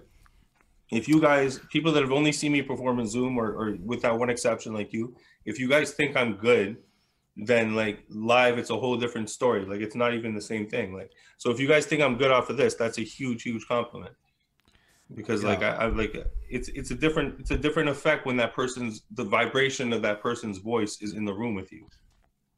if 0.91 1.09
you 1.09 1.21
guys 1.21 1.61
people 1.71 1.93
that 1.93 2.03
have 2.03 2.13
only 2.13 2.33
seen 2.33 2.53
me 2.53 2.63
perform 2.63 2.99
in 2.99 3.07
Zoom 3.07 3.39
or, 3.39 3.53
or 3.53 3.77
with 3.83 4.03
that 4.03 4.19
one 4.19 4.29
exception 4.29 4.75
like 4.75 4.93
you, 4.93 5.17
if 5.45 5.59
you 5.59 5.69
guys 5.69 5.93
think 5.93 6.17
I'm 6.17 6.35
good, 6.35 6.77
then 7.37 7.75
like 7.75 8.05
live 8.11 8.59
it's 8.59 8.71
a 8.71 8.77
whole 8.77 8.97
different 8.97 9.31
story. 9.31 9.65
Like 9.65 9.81
it's 9.81 9.95
not 9.95 10.13
even 10.15 10.35
the 10.35 10.41
same 10.41 10.69
thing. 10.69 10.93
Like 10.93 11.13
so 11.39 11.51
if 11.51 11.61
you 11.61 11.69
guys 11.69 11.87
think 11.87 12.03
I'm 12.03 12.19
good 12.19 12.33
off 12.33 12.51
of 12.51 12.57
this, 12.57 12.75
that's 12.75 12.99
a 12.99 13.03
huge 13.03 13.45
huge 13.45 13.67
compliment. 13.67 14.15
Because 15.15 15.43
like 15.43 15.63
I, 15.63 15.71
I 15.71 15.87
like 15.87 16.17
it's 16.49 16.69
it's 16.69 16.91
a 16.91 16.95
different 16.95 17.41
it's 17.41 17.51
a 17.53 17.59
different 17.59 17.89
effect 17.89 18.27
when 18.27 18.37
that 18.37 18.55
person's 18.55 19.03
the 19.13 19.25
vibration 19.25 19.93
of 19.93 20.03
that 20.03 20.21
person's 20.21 20.59
voice 20.59 21.01
is 21.01 21.15
in 21.15 21.25
the 21.25 21.33
room 21.33 21.55
with 21.55 21.73
you 21.73 21.87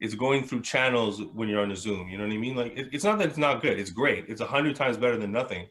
it's 0.03 0.17
going 0.17 0.43
through 0.43 0.61
channels 0.61 1.23
when 1.33 1.49
you're 1.49 1.63
on 1.63 1.71
a 1.71 1.77
Zoom. 1.77 2.09
You 2.09 2.19
know 2.19 2.27
what 2.27 2.33
I 2.33 2.37
mean? 2.37 2.57
Like 2.57 2.77
it, 2.77 2.89
it's 2.93 3.05
not 3.05 3.19
that 3.19 3.29
it's 3.29 3.39
not 3.39 3.63
good. 3.63 3.79
It's 3.79 3.91
great. 3.91 4.25
It's 4.27 4.41
a 4.41 4.47
hundred 4.47 4.75
times 4.75 4.97
better 4.97 5.17
than 5.17 5.31
nothing. 5.31 5.69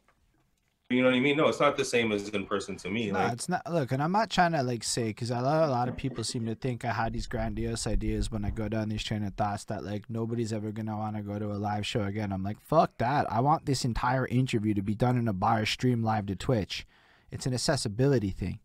You 0.92 1.02
know 1.02 1.10
what 1.10 1.16
I 1.16 1.20
mean? 1.20 1.38
No, 1.38 1.48
it's 1.48 1.60
not 1.60 1.78
the 1.78 1.86
same 1.86 2.12
as 2.12 2.30
in 2.30 2.46
person 2.46 2.76
to 2.78 2.90
me. 2.90 3.12
No, 3.12 3.20
like 3.20 3.34
it's 3.34 3.50
not. 3.50 3.62
Look, 3.72 3.92
and 3.92 4.02
I'm 4.04 4.12
not 4.12 4.30
trying 4.30 4.52
to 4.54 4.64
like 4.64 4.84
say 4.84 5.06
because 5.08 5.32
a 5.32 5.40
lot, 5.42 5.68
a 5.68 5.72
lot 5.72 5.88
of 5.90 5.96
people 5.98 6.24
seem 6.24 6.46
to 6.46 6.56
think 6.56 6.84
I 6.86 6.92
had 6.94 7.14
these 7.14 7.28
grandiose 7.28 7.88
ideas 7.88 8.32
when 8.32 8.44
I 8.46 8.50
go 8.50 8.68
down 8.68 8.90
these 8.90 9.04
train 9.04 9.24
of 9.24 9.34
thoughts 9.36 9.64
that 9.66 9.84
like 9.84 10.10
nobody's 10.10 10.52
ever 10.54 10.72
gonna 10.72 10.98
want 10.98 11.16
to 11.16 11.22
go 11.22 11.40
to 11.40 11.46
a 11.52 11.58
live 11.58 11.86
show 11.86 12.04
again. 12.04 12.32
I'm 12.32 12.44
like, 12.44 12.60
fuck 12.62 12.98
that. 13.00 13.32
I 13.32 13.40
want 13.40 13.66
this 13.66 13.86
entire 13.86 14.28
interview 14.28 14.74
to 14.74 14.82
be 14.82 14.96
done 14.96 15.18
in 15.18 15.28
a 15.28 15.34
bar, 15.34 15.66
stream 15.66 16.04
live 16.04 16.26
to 16.28 16.36
Twitch. 16.36 16.86
It's 17.32 17.46
an 17.46 17.54
accessibility 17.54 18.30
thing. 18.32 18.60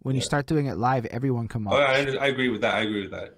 When 0.00 0.14
you 0.14 0.20
start 0.20 0.46
doing 0.46 0.66
it 0.66 0.76
live, 0.76 1.06
everyone 1.06 1.48
can 1.48 1.64
watch. 1.64 1.74
oh, 1.74 1.82
I, 2.18 2.24
I 2.24 2.26
agree 2.28 2.48
with 2.48 2.60
that. 2.62 2.74
I 2.74 2.80
agree 2.82 3.02
with 3.02 3.10
that. 3.10 3.36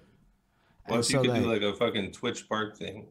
Once 0.87 1.07
so, 1.09 1.21
you 1.23 1.29
could 1.29 1.41
do 1.41 1.47
like- 1.49 1.61
like 1.61 1.73
a 1.73 1.75
fucking 1.75 2.11
Twitch 2.11 2.47
park 2.49 2.77
thing. 2.77 3.07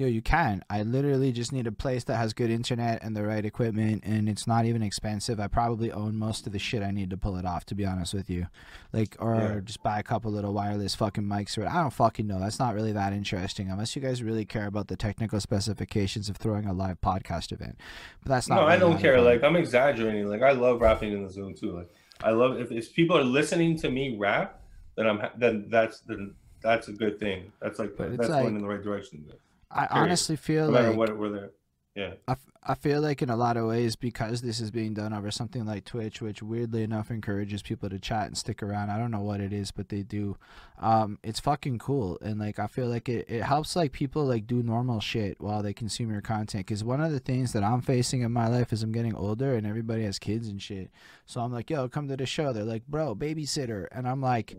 Yo, 0.00 0.06
you 0.06 0.22
can. 0.22 0.64
I 0.70 0.82
literally 0.82 1.30
just 1.30 1.52
need 1.52 1.66
a 1.66 1.72
place 1.72 2.04
that 2.04 2.16
has 2.16 2.32
good 2.32 2.48
internet 2.48 3.02
and 3.02 3.14
the 3.14 3.22
right 3.22 3.44
equipment, 3.44 4.02
and 4.02 4.30
it's 4.30 4.46
not 4.46 4.64
even 4.64 4.82
expensive. 4.82 5.38
I 5.38 5.46
probably 5.46 5.92
own 5.92 6.16
most 6.16 6.46
of 6.46 6.54
the 6.54 6.58
shit 6.58 6.82
I 6.82 6.90
need 6.90 7.10
to 7.10 7.18
pull 7.18 7.36
it 7.36 7.44
off, 7.44 7.66
to 7.66 7.74
be 7.74 7.84
honest 7.84 8.14
with 8.14 8.30
you. 8.30 8.46
Like, 8.94 9.14
or 9.18 9.34
Yeah. 9.34 9.60
just 9.62 9.82
buy 9.82 9.98
a 9.98 10.02
couple 10.02 10.32
little 10.32 10.54
wireless 10.54 10.94
fucking 10.94 11.24
mics 11.24 11.58
or 11.58 11.68
I 11.68 11.82
don't 11.82 11.92
fucking 11.92 12.26
know. 12.26 12.40
That's 12.40 12.58
not 12.58 12.74
really 12.74 12.92
that 12.92 13.12
interesting 13.12 13.68
unless 13.68 13.94
you 13.94 14.00
guys 14.00 14.22
really 14.22 14.46
care 14.46 14.66
about 14.66 14.88
the 14.88 14.96
technical 14.96 15.38
specifications 15.38 16.30
of 16.30 16.38
throwing 16.38 16.64
a 16.64 16.72
live 16.72 16.98
podcast 17.02 17.52
event. 17.52 17.78
But 18.22 18.30
that's 18.30 18.48
not. 18.48 18.54
No, 18.54 18.62
I 18.66 18.78
don't 18.78 18.98
care. 18.98 19.20
Like 19.20 19.44
I'm 19.44 19.54
exaggerating. 19.56 20.28
Like 20.30 20.40
I 20.40 20.52
love 20.52 20.80
rapping 20.80 21.12
in 21.12 21.24
the 21.24 21.30
Zoom 21.30 21.52
too. 21.52 21.72
Like 21.72 21.90
I 22.24 22.30
love 22.30 22.58
if, 22.58 22.72
if 22.72 22.94
people 22.94 23.18
are 23.18 23.22
listening 23.22 23.76
to 23.80 23.90
me 23.90 24.16
rap, 24.16 24.62
then 24.96 25.06
I'm 25.06 25.20
then 25.36 25.66
that's 25.68 26.00
then 26.00 26.36
that's 26.62 26.88
a 26.88 26.92
good 26.92 27.20
thing. 27.20 27.52
That's 27.60 27.78
like 27.78 27.98
that's 27.98 28.30
like- 28.30 28.44
going 28.44 28.56
in 28.56 28.62
the 28.62 28.66
right 28.68 28.82
direction. 28.82 29.26
I 29.70 29.86
period. 29.86 30.02
honestly 30.04 30.36
feel 30.36 30.70
No 30.70 30.80
like 30.80 30.96
what 30.96 31.16
we're 31.16 31.30
there. 31.30 31.50
Yeah. 31.94 32.14
I, 32.28 32.36
I 32.62 32.74
feel 32.74 33.00
like 33.00 33.20
in 33.20 33.30
a 33.30 33.36
lot 33.36 33.56
of 33.56 33.66
ways 33.66 33.96
because 33.96 34.42
this 34.42 34.60
is 34.60 34.70
being 34.70 34.94
done 34.94 35.12
over 35.12 35.30
something 35.30 35.64
like 35.66 35.84
Twitch, 35.84 36.22
which 36.22 36.42
weirdly 36.42 36.82
enough 36.84 37.10
encourages 37.10 37.62
people 37.62 37.88
to 37.88 37.98
chat 37.98 38.26
and 38.26 38.38
stick 38.38 38.62
around. 38.62 38.90
I 38.90 38.98
don't 38.98 39.10
know 39.10 39.22
what 39.22 39.40
it 39.40 39.52
is, 39.52 39.70
but 39.72 39.88
they 39.88 40.02
do. 40.02 40.36
Um, 40.78 41.18
it's 41.24 41.40
fucking 41.40 41.78
cool, 41.78 42.16
and 42.20 42.38
like 42.38 42.58
I 42.58 42.68
feel 42.68 42.86
like 42.86 43.08
it, 43.08 43.26
it 43.28 43.42
helps 43.42 43.74
like 43.74 43.92
people 43.92 44.24
like 44.24 44.46
do 44.46 44.62
normal 44.62 45.00
shit 45.00 45.40
while 45.40 45.62
they 45.62 45.72
consume 45.72 46.12
your 46.12 46.20
content. 46.20 46.66
Because 46.66 46.84
one 46.84 47.00
of 47.00 47.12
the 47.12 47.18
things 47.18 47.52
that 47.54 47.64
I'm 47.64 47.80
facing 47.80 48.22
in 48.22 48.30
my 48.30 48.46
life 48.46 48.72
is 48.72 48.82
I'm 48.82 48.92
getting 48.92 49.16
older 49.16 49.54
and 49.54 49.66
everybody 49.66 50.04
has 50.04 50.18
kids 50.18 50.46
and 50.46 50.62
shit. 50.62 50.90
So 51.26 51.40
I'm 51.40 51.52
like, 51.52 51.70
yo, 51.70 51.88
come 51.88 52.08
to 52.08 52.16
the 52.16 52.26
show. 52.26 52.52
They're 52.52 52.62
like, 52.62 52.86
bro, 52.86 53.14
babysitter, 53.14 53.88
and 53.90 54.06
I'm 54.08 54.20
like. 54.20 54.56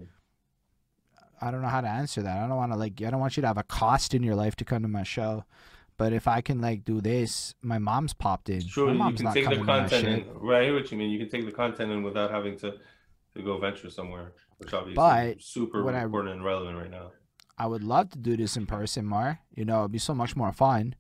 I 1.42 1.52
don't 1.52 1.62
know 1.62 1.68
how 1.70 1.82
to 1.82 1.88
answer 1.88 2.22
that. 2.22 2.38
I 2.38 2.48
don't 2.48 2.58
want 2.58 2.72
to 2.72 2.78
like. 2.78 3.02
I 3.02 3.10
don't 3.10 3.20
want 3.20 3.36
you 3.38 3.42
to 3.42 3.48
have 3.48 3.58
a 3.58 3.64
cost 3.64 4.14
in 4.14 4.22
your 4.24 4.36
life 4.36 4.56
to 4.58 4.66
come 4.66 4.82
to 4.84 4.88
my 4.88 5.04
show. 5.04 5.44
But 5.98 6.14
if 6.14 6.28
I 6.28 6.42
can 6.42 6.62
like 6.62 6.86
do 6.86 7.02
this, 7.02 7.54
my 7.62 7.78
mom's 7.80 8.14
popped 8.14 8.50
in. 8.50 8.62
Sure, 8.62 8.94
my 8.94 9.10
you 9.10 9.16
can 9.16 9.34
take 9.34 9.46
the 9.46 9.56
coming 9.56 9.60
to 9.60 9.66
my 9.66 9.80
content 9.82 10.08
in. 10.28 10.34
Right, 10.40 10.62
I 10.62 10.66
hear 10.66 10.74
what 10.76 10.92
you 10.92 10.98
mean. 10.98 11.10
You 11.12 11.20
can 11.20 11.30
take 11.30 11.46
the 11.46 11.52
content 11.52 11.92
in 11.92 12.04
without 12.04 12.32
having 12.32 12.58
to 12.60 12.76
to 13.36 13.42
go 13.44 13.58
venture 13.58 13.90
somewhere, 13.90 14.34
which 14.58 14.74
obviously 14.74 14.96
But 14.96 15.38
is 15.38 15.46
super 15.46 15.84
what 15.84 15.96
I- 15.96 16.02
important 16.04 16.36
and 16.36 16.44
relevant 16.44 16.78
right 16.78 16.92
now. 16.92 17.12
I 17.58 17.68
would 17.68 17.84
love 17.84 18.10
to 18.12 18.18
do 18.18 18.36
this 18.36 18.58
in 18.58 18.66
person 18.66 19.06
more. 19.06 19.40
You 19.56 19.66
know, 19.66 19.80
it'd 19.82 19.92
be 19.92 20.00
so 20.00 20.14
much 20.16 20.36
more 20.36 20.52
fun. 20.52 20.96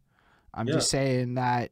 I'm 0.53 0.67
Yeah. 0.67 0.75
just 0.75 0.89
saying 0.91 1.33
that 1.35 1.71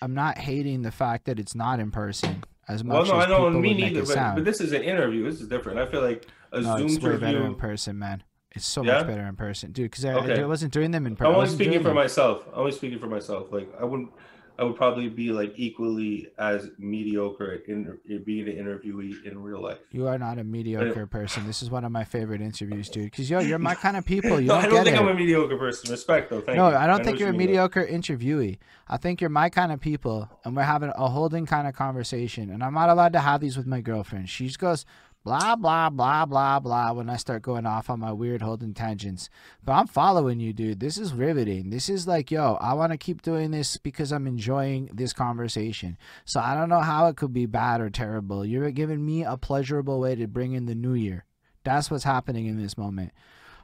I'm 0.00 0.14
not 0.14 0.38
hating 0.38 0.82
the 0.82 0.90
fact 0.92 1.24
that 1.26 1.38
it's 1.38 1.54
not 1.54 1.78
in 1.80 1.90
person 1.90 2.42
as 2.68 2.84
much. 2.84 2.94
Well, 2.94 3.06
no, 3.06 3.20
as 3.20 3.26
I 3.26 3.28
know, 3.30 3.36
people 3.48 3.60
me 3.60 3.68
would 3.68 3.76
make 3.78 3.92
it 3.94 4.06
But, 4.06 4.34
but 4.36 4.44
this 4.44 4.60
is 4.60 4.72
an 4.72 4.82
interview. 4.82 5.24
This 5.24 5.40
is 5.40 5.48
different. 5.48 5.78
I 5.78 5.86
feel 5.86 6.02
like 6.02 6.26
a 6.52 6.60
no, 6.60 6.76
Zoom 6.78 6.86
it's 6.88 6.98
way 7.00 7.16
better 7.16 7.44
in 7.44 7.54
person, 7.54 7.98
man. 7.98 8.22
It's 8.54 8.66
so 8.66 8.82
Yeah? 8.84 8.98
much 8.98 9.06
better 9.06 9.26
in 9.26 9.34
person, 9.36 9.72
dude. 9.72 9.90
Because 9.90 10.04
I, 10.04 10.12
Okay. 10.14 10.42
I 10.42 10.46
wasn't 10.46 10.72
doing 10.72 10.90
them 10.90 11.06
in 11.06 11.16
person. 11.16 11.32
I'm 11.32 11.38
only 11.38 11.48
speaking 11.50 11.82
for 11.82 11.94
myself. 11.94 12.44
I'm 12.52 12.60
only 12.60 12.72
speaking 12.72 12.98
for 12.98 13.06
myself. 13.06 13.50
Like 13.50 13.72
I 13.80 13.84
wouldn't. 13.84 14.10
I 14.58 14.64
would 14.64 14.76
probably 14.76 15.08
be 15.08 15.32
like 15.32 15.54
equally 15.56 16.28
as 16.38 16.68
mediocre 16.78 17.52
at 17.54 17.66
in, 17.68 17.98
being 18.24 18.46
an 18.46 18.54
interviewee 18.56 19.24
in 19.24 19.42
real 19.42 19.62
life. 19.62 19.78
You 19.90 20.06
are 20.08 20.18
not 20.18 20.38
a 20.38 20.44
mediocre 20.44 21.06
person. 21.06 21.46
This 21.46 21.62
is 21.62 21.70
one 21.70 21.86
of 21.86 21.90
my 21.90 22.04
favorite 22.04 22.42
interviews, 22.42 22.90
dude. 22.90 23.04
Because 23.10 23.30
yo, 23.30 23.38
you're 23.48 23.58
my 23.58 23.74
kind 23.74 23.96
of 23.96 24.04
people. 24.04 24.38
You 24.38 24.48
no, 24.48 24.56
don't 24.56 24.64
I 24.64 24.68
don't 24.68 24.84
think 24.84 24.96
it. 24.96 25.00
I'm 25.00 25.08
a 25.08 25.14
mediocre 25.14 25.56
person. 25.56 25.90
Respect 25.90 26.28
though. 26.28 26.42
Thank 26.42 26.58
no, 26.58 26.68
you. 26.68 26.76
I 26.76 26.86
don't 26.86 26.98
know 26.98 27.04
think 27.04 27.18
you're 27.18 27.30
a 27.30 27.32
mean, 27.32 27.38
though. 27.40 27.46
mediocre 27.46 27.86
interviewee. 27.86 28.58
I 28.88 28.98
think 28.98 29.22
you're 29.22 29.30
my 29.30 29.48
kind 29.48 29.72
of 29.72 29.80
people, 29.80 30.28
and 30.44 30.54
we're 30.54 30.62
having 30.64 30.92
a 30.94 31.08
Holden 31.08 31.46
kind 31.46 31.66
of 31.66 31.74
conversation. 31.74 32.50
And 32.50 32.62
I'm 32.62 32.74
not 32.74 32.90
allowed 32.90 33.14
to 33.14 33.20
have 33.20 33.40
these 33.40 33.56
with 33.56 33.66
my 33.66 33.80
girlfriend. 33.80 34.28
She 34.28 34.46
just 34.46 34.58
goes, 34.58 34.84
blah 35.24 35.56
blah 35.56 35.88
blah 35.88 36.26
blah 36.26 36.58
blah 36.58 36.92
when 36.92 37.08
I 37.08 37.16
start 37.16 37.42
going 37.42 37.66
off 37.66 37.88
on 37.88 38.00
my 38.00 38.12
weird 38.12 38.42
Holden 38.42 38.74
tangents. 38.74 39.28
But 39.64 39.72
I'm 39.72 39.86
following 39.86 40.40
you, 40.40 40.52
dude. 40.52 40.80
This 40.80 40.98
is 40.98 41.12
riveting. 41.12 41.70
This 41.70 41.88
is 41.88 42.06
like, 42.06 42.30
yo, 42.30 42.54
I 42.60 42.74
want 42.74 42.92
to 42.92 42.98
keep 42.98 43.22
doing 43.22 43.50
this 43.50 43.76
because 43.76 44.12
I'm 44.12 44.26
enjoying 44.26 44.90
this 44.92 45.12
conversation. 45.12 45.96
So 46.24 46.40
I 46.40 46.54
don't 46.54 46.68
know 46.68 46.80
how 46.80 47.06
it 47.06 47.16
could 47.16 47.32
be 47.32 47.46
bad 47.46 47.80
or 47.80 47.90
terrible. 47.90 48.44
You're 48.44 48.70
giving 48.70 49.04
me 49.04 49.24
a 49.24 49.36
pleasurable 49.36 50.00
way 50.00 50.14
to 50.14 50.26
bring 50.26 50.52
in 50.52 50.66
the 50.66 50.74
new 50.74 50.94
year. 50.94 51.24
That's 51.64 51.90
what's 51.90 52.04
happening 52.04 52.46
in 52.46 52.60
this 52.60 52.76
moment. 52.76 53.12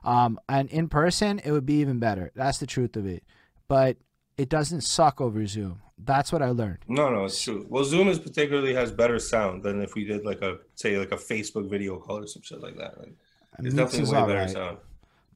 Um, 0.04 0.38
and 0.48 0.70
in 0.70 0.88
person, 0.88 1.40
it 1.44 1.50
would 1.50 1.66
be 1.66 1.80
even 1.80 1.98
better. 1.98 2.30
That's 2.34 2.58
the 2.58 2.66
truth 2.66 2.96
of 2.96 3.06
it. 3.06 3.24
But 3.66 3.96
it 4.36 4.48
doesn't 4.48 4.82
suck 4.82 5.20
over 5.20 5.44
Zoom. 5.46 5.82
That's 6.04 6.32
what 6.32 6.42
I 6.42 6.50
learned. 6.50 6.78
No, 6.88 7.10
no, 7.10 7.24
it's 7.24 7.42
true. 7.42 7.66
Well, 7.68 7.84
Zoom 7.84 8.08
is 8.08 8.18
particularly 8.18 8.74
has 8.74 8.92
better 8.92 9.18
sound 9.18 9.62
than 9.62 9.82
if 9.82 9.94
we 9.94 10.04
did 10.04 10.24
like 10.24 10.42
a 10.42 10.58
say 10.74 10.96
like 10.98 11.12
a 11.12 11.16
Facebook 11.16 11.68
video 11.68 11.98
call 11.98 12.18
or 12.18 12.26
some 12.26 12.42
shit 12.42 12.60
like 12.60 12.76
that. 12.76 12.98
Like, 12.98 13.12
it's 13.60 13.74
definitely 13.74 14.12
way 14.14 14.26
better 14.26 14.38
right. 14.38 14.50
sound. 14.50 14.78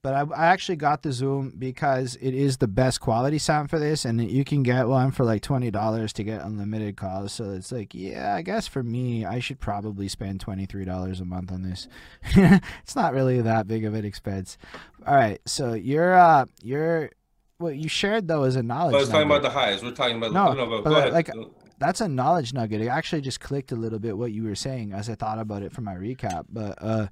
But 0.03 0.15
I, 0.15 0.23
I 0.35 0.47
actually 0.47 0.77
got 0.77 1.03
the 1.03 1.13
Zoom 1.13 1.55
because 1.57 2.17
it 2.21 2.35
is 2.35 2.57
the 2.57 2.67
best 2.67 3.01
quality 3.01 3.39
sound 3.39 3.71
for 3.71 3.79
this, 3.79 4.05
and 4.05 4.21
you 4.29 4.45
can 4.45 4.65
get 4.65 4.89
one 4.89 5.13
for 5.13 5.25
like 5.25 5.43
twenty 5.43 5.71
dollars 5.71 6.13
to 6.15 6.25
get 6.25 6.43
unlimited 6.43 6.97
calls. 6.97 7.33
So 7.33 7.51
it's 7.53 7.71
like, 7.71 7.95
yeah, 7.95 8.35
I 8.35 8.43
guess 8.43 8.67
for 8.67 8.83
me, 8.83 9.25
I 9.25 9.39
should 9.39 9.61
probably 9.61 10.09
spend 10.09 10.41
twenty 10.41 10.67
three 10.67 10.85
dollars 10.85 11.21
a 11.21 11.25
month 11.25 11.53
on 11.53 11.63
this. 11.63 11.87
it's 12.25 12.97
not 12.97 13.15
really 13.15 13.43
that 13.43 13.69
big 13.69 13.85
of 13.85 13.95
an 13.95 14.05
expense. 14.05 14.59
All 15.07 15.15
right, 15.15 15.41
so 15.47 15.75
you're 15.75 16.15
uh 16.15 16.47
you're 16.63 17.11
what 17.63 17.77
you 17.77 17.89
shared 17.89 18.29
though 18.29 18.45
is 18.45 18.57
a 18.57 18.63
knowledge. 18.63 18.95
I 18.95 18.99
was 18.99 19.09
talking 19.09 19.27
about 19.27 19.43
the 19.43 19.51
highs. 19.51 19.83
We're 19.83 19.93
talking 19.93 20.17
about 20.17 20.33
no, 20.33 20.53
no 20.53 20.83
but 20.83 21.13
like, 21.13 21.29
like 21.29 21.47
that's 21.79 22.01
a 22.01 22.09
knowledge 22.09 22.53
nugget. 22.53 22.81
It 22.81 22.89
actually 22.89 23.23
just 23.23 23.41
clicked 23.41 23.73
a 23.73 23.77
little 23.77 23.99
bit 23.99 24.17
what 24.17 24.33
you 24.33 24.45
were 24.45 24.55
saying 24.55 24.93
as 24.93 25.09
I 25.09 25.15
thought 25.15 25.39
about 25.39 25.63
it 25.63 25.73
for 25.73 25.81
my 25.81 25.95
recap. 25.95 26.47
But 26.49 26.79
uh, 26.81 27.09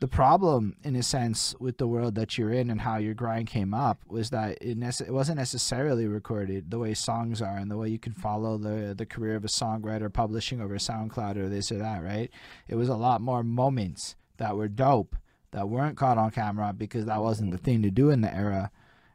the 0.00 0.08
problem, 0.08 0.76
in 0.82 0.96
a 0.96 1.02
sense, 1.02 1.54
with 1.60 1.78
the 1.78 1.86
world 1.86 2.14
that 2.16 2.36
you're 2.36 2.52
in 2.52 2.70
and 2.70 2.80
how 2.80 2.96
your 2.96 3.14
grind 3.14 3.48
came 3.48 3.74
up 3.74 4.00
was 4.08 4.30
that 4.30 4.58
it, 4.60 4.78
it 4.82 5.12
wasn't 5.12 5.38
necessarily 5.38 6.06
recorded 6.06 6.70
the 6.70 6.78
way 6.78 6.94
songs 6.94 7.42
are 7.42 7.56
and 7.56 7.70
the 7.70 7.76
way 7.76 7.88
you 7.88 7.98
can 7.98 8.12
follow 8.12 8.58
the 8.58 8.94
the 8.96 9.06
career 9.06 9.36
of 9.36 9.44
a 9.44 9.48
songwriter 9.48 10.12
publishing 10.12 10.60
over 10.60 10.76
SoundCloud 10.76 11.36
or 11.36 11.48
this 11.48 11.70
or 11.70 11.78
that. 11.78 12.02
Right? 12.02 12.30
It 12.68 12.76
was 12.76 12.88
a 12.88 12.96
lot 12.96 13.20
more 13.20 13.42
moments 13.42 14.16
that 14.38 14.56
were 14.56 14.68
dope 14.68 15.16
that 15.52 15.68
weren't 15.68 15.96
caught 15.98 16.18
on 16.18 16.30
camera 16.30 16.72
because 16.72 17.04
that 17.04 17.22
wasn't 17.22 17.52
the 17.52 17.58
thing 17.58 17.82
to 17.82 17.90
do 17.90 18.10
in 18.10 18.22
the 18.22 18.34
era 18.34 18.70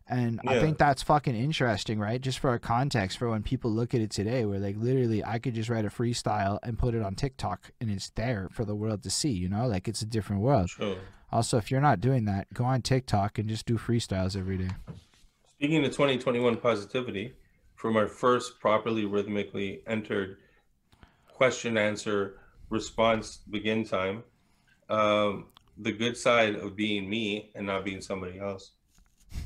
and 0.10 0.40
yeah. 0.44 0.52
I 0.52 0.60
think 0.60 0.78
that's 0.78 1.04
fucking 1.04 1.36
interesting, 1.36 2.00
right? 2.00 2.22
Just 2.22 2.40
for 2.40 2.54
a 2.54 2.60
context 2.60 3.18
for 3.18 3.30
when 3.30 3.44
people 3.44 3.72
look 3.72 3.94
at 3.94 4.02
it 4.02 4.12
today, 4.12 4.46
where 4.46 4.60
like 4.60 4.78
literally 4.78 5.24
I 5.24 5.40
could 5.40 5.54
just 5.54 5.70
write 5.70 5.86
a 5.86 5.90
freestyle 5.90 6.60
and 6.64 6.78
put 6.78 6.96
it 6.96 7.02
on 7.02 7.16
TikTok 7.16 7.72
and 7.82 7.92
it's 7.92 8.10
there 8.12 8.48
for 8.52 8.64
the 8.64 8.76
world 8.76 9.04
to 9.04 9.10
see, 9.10 9.32
you 9.32 9.50
know? 9.50 9.68
Like 9.68 9.88
it's 9.88 10.02
a 10.02 10.06
different 10.06 10.42
world. 10.42 10.70
Sure. 10.70 10.98
Also, 11.32 11.58
if 11.58 11.70
you're 11.70 11.82
not 11.82 12.00
doing 12.00 12.26
that, 12.26 12.54
go 12.54 12.64
on 12.64 12.82
TikTok 12.82 13.38
and 13.38 13.50
just 13.50 13.66
do 13.66 13.78
freestyles 13.78 14.38
every 14.38 14.58
day. 14.58 14.70
Speaking 15.58 15.84
of 15.84 15.92
2021 15.92 16.58
positivity, 16.58 17.34
from 17.76 17.94
my 17.94 18.06
first 18.06 18.60
properly 18.60 19.06
rhythmically 19.06 19.82
entered 19.88 20.38
question 21.28 21.78
answer 21.78 22.40
response 22.70 23.38
begin 23.50 23.84
time, 23.84 24.24
um, 24.90 25.48
the 25.78 25.92
good 25.92 26.16
side 26.16 26.56
of 26.56 26.76
being 26.76 27.10
me 27.10 27.52
and 27.56 27.68
not 27.68 27.84
being 27.84 28.02
somebody 28.02 28.40
else 28.40 28.72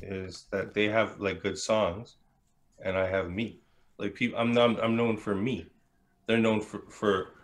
is 0.02 0.46
that 0.50 0.74
they 0.74 0.88
have 0.88 1.20
like 1.20 1.42
good 1.42 1.58
songs, 1.58 2.16
and 2.84 2.96
I 2.96 3.06
have 3.06 3.30
me. 3.30 3.60
Like 3.98 4.14
people, 4.14 4.38
I'm 4.38 4.52
not, 4.52 4.82
I'm 4.82 4.96
known 4.96 5.16
for 5.16 5.34
me. 5.34 5.66
They're 6.26 6.38
known 6.38 6.60
for 6.60 6.82
for, 6.88 7.34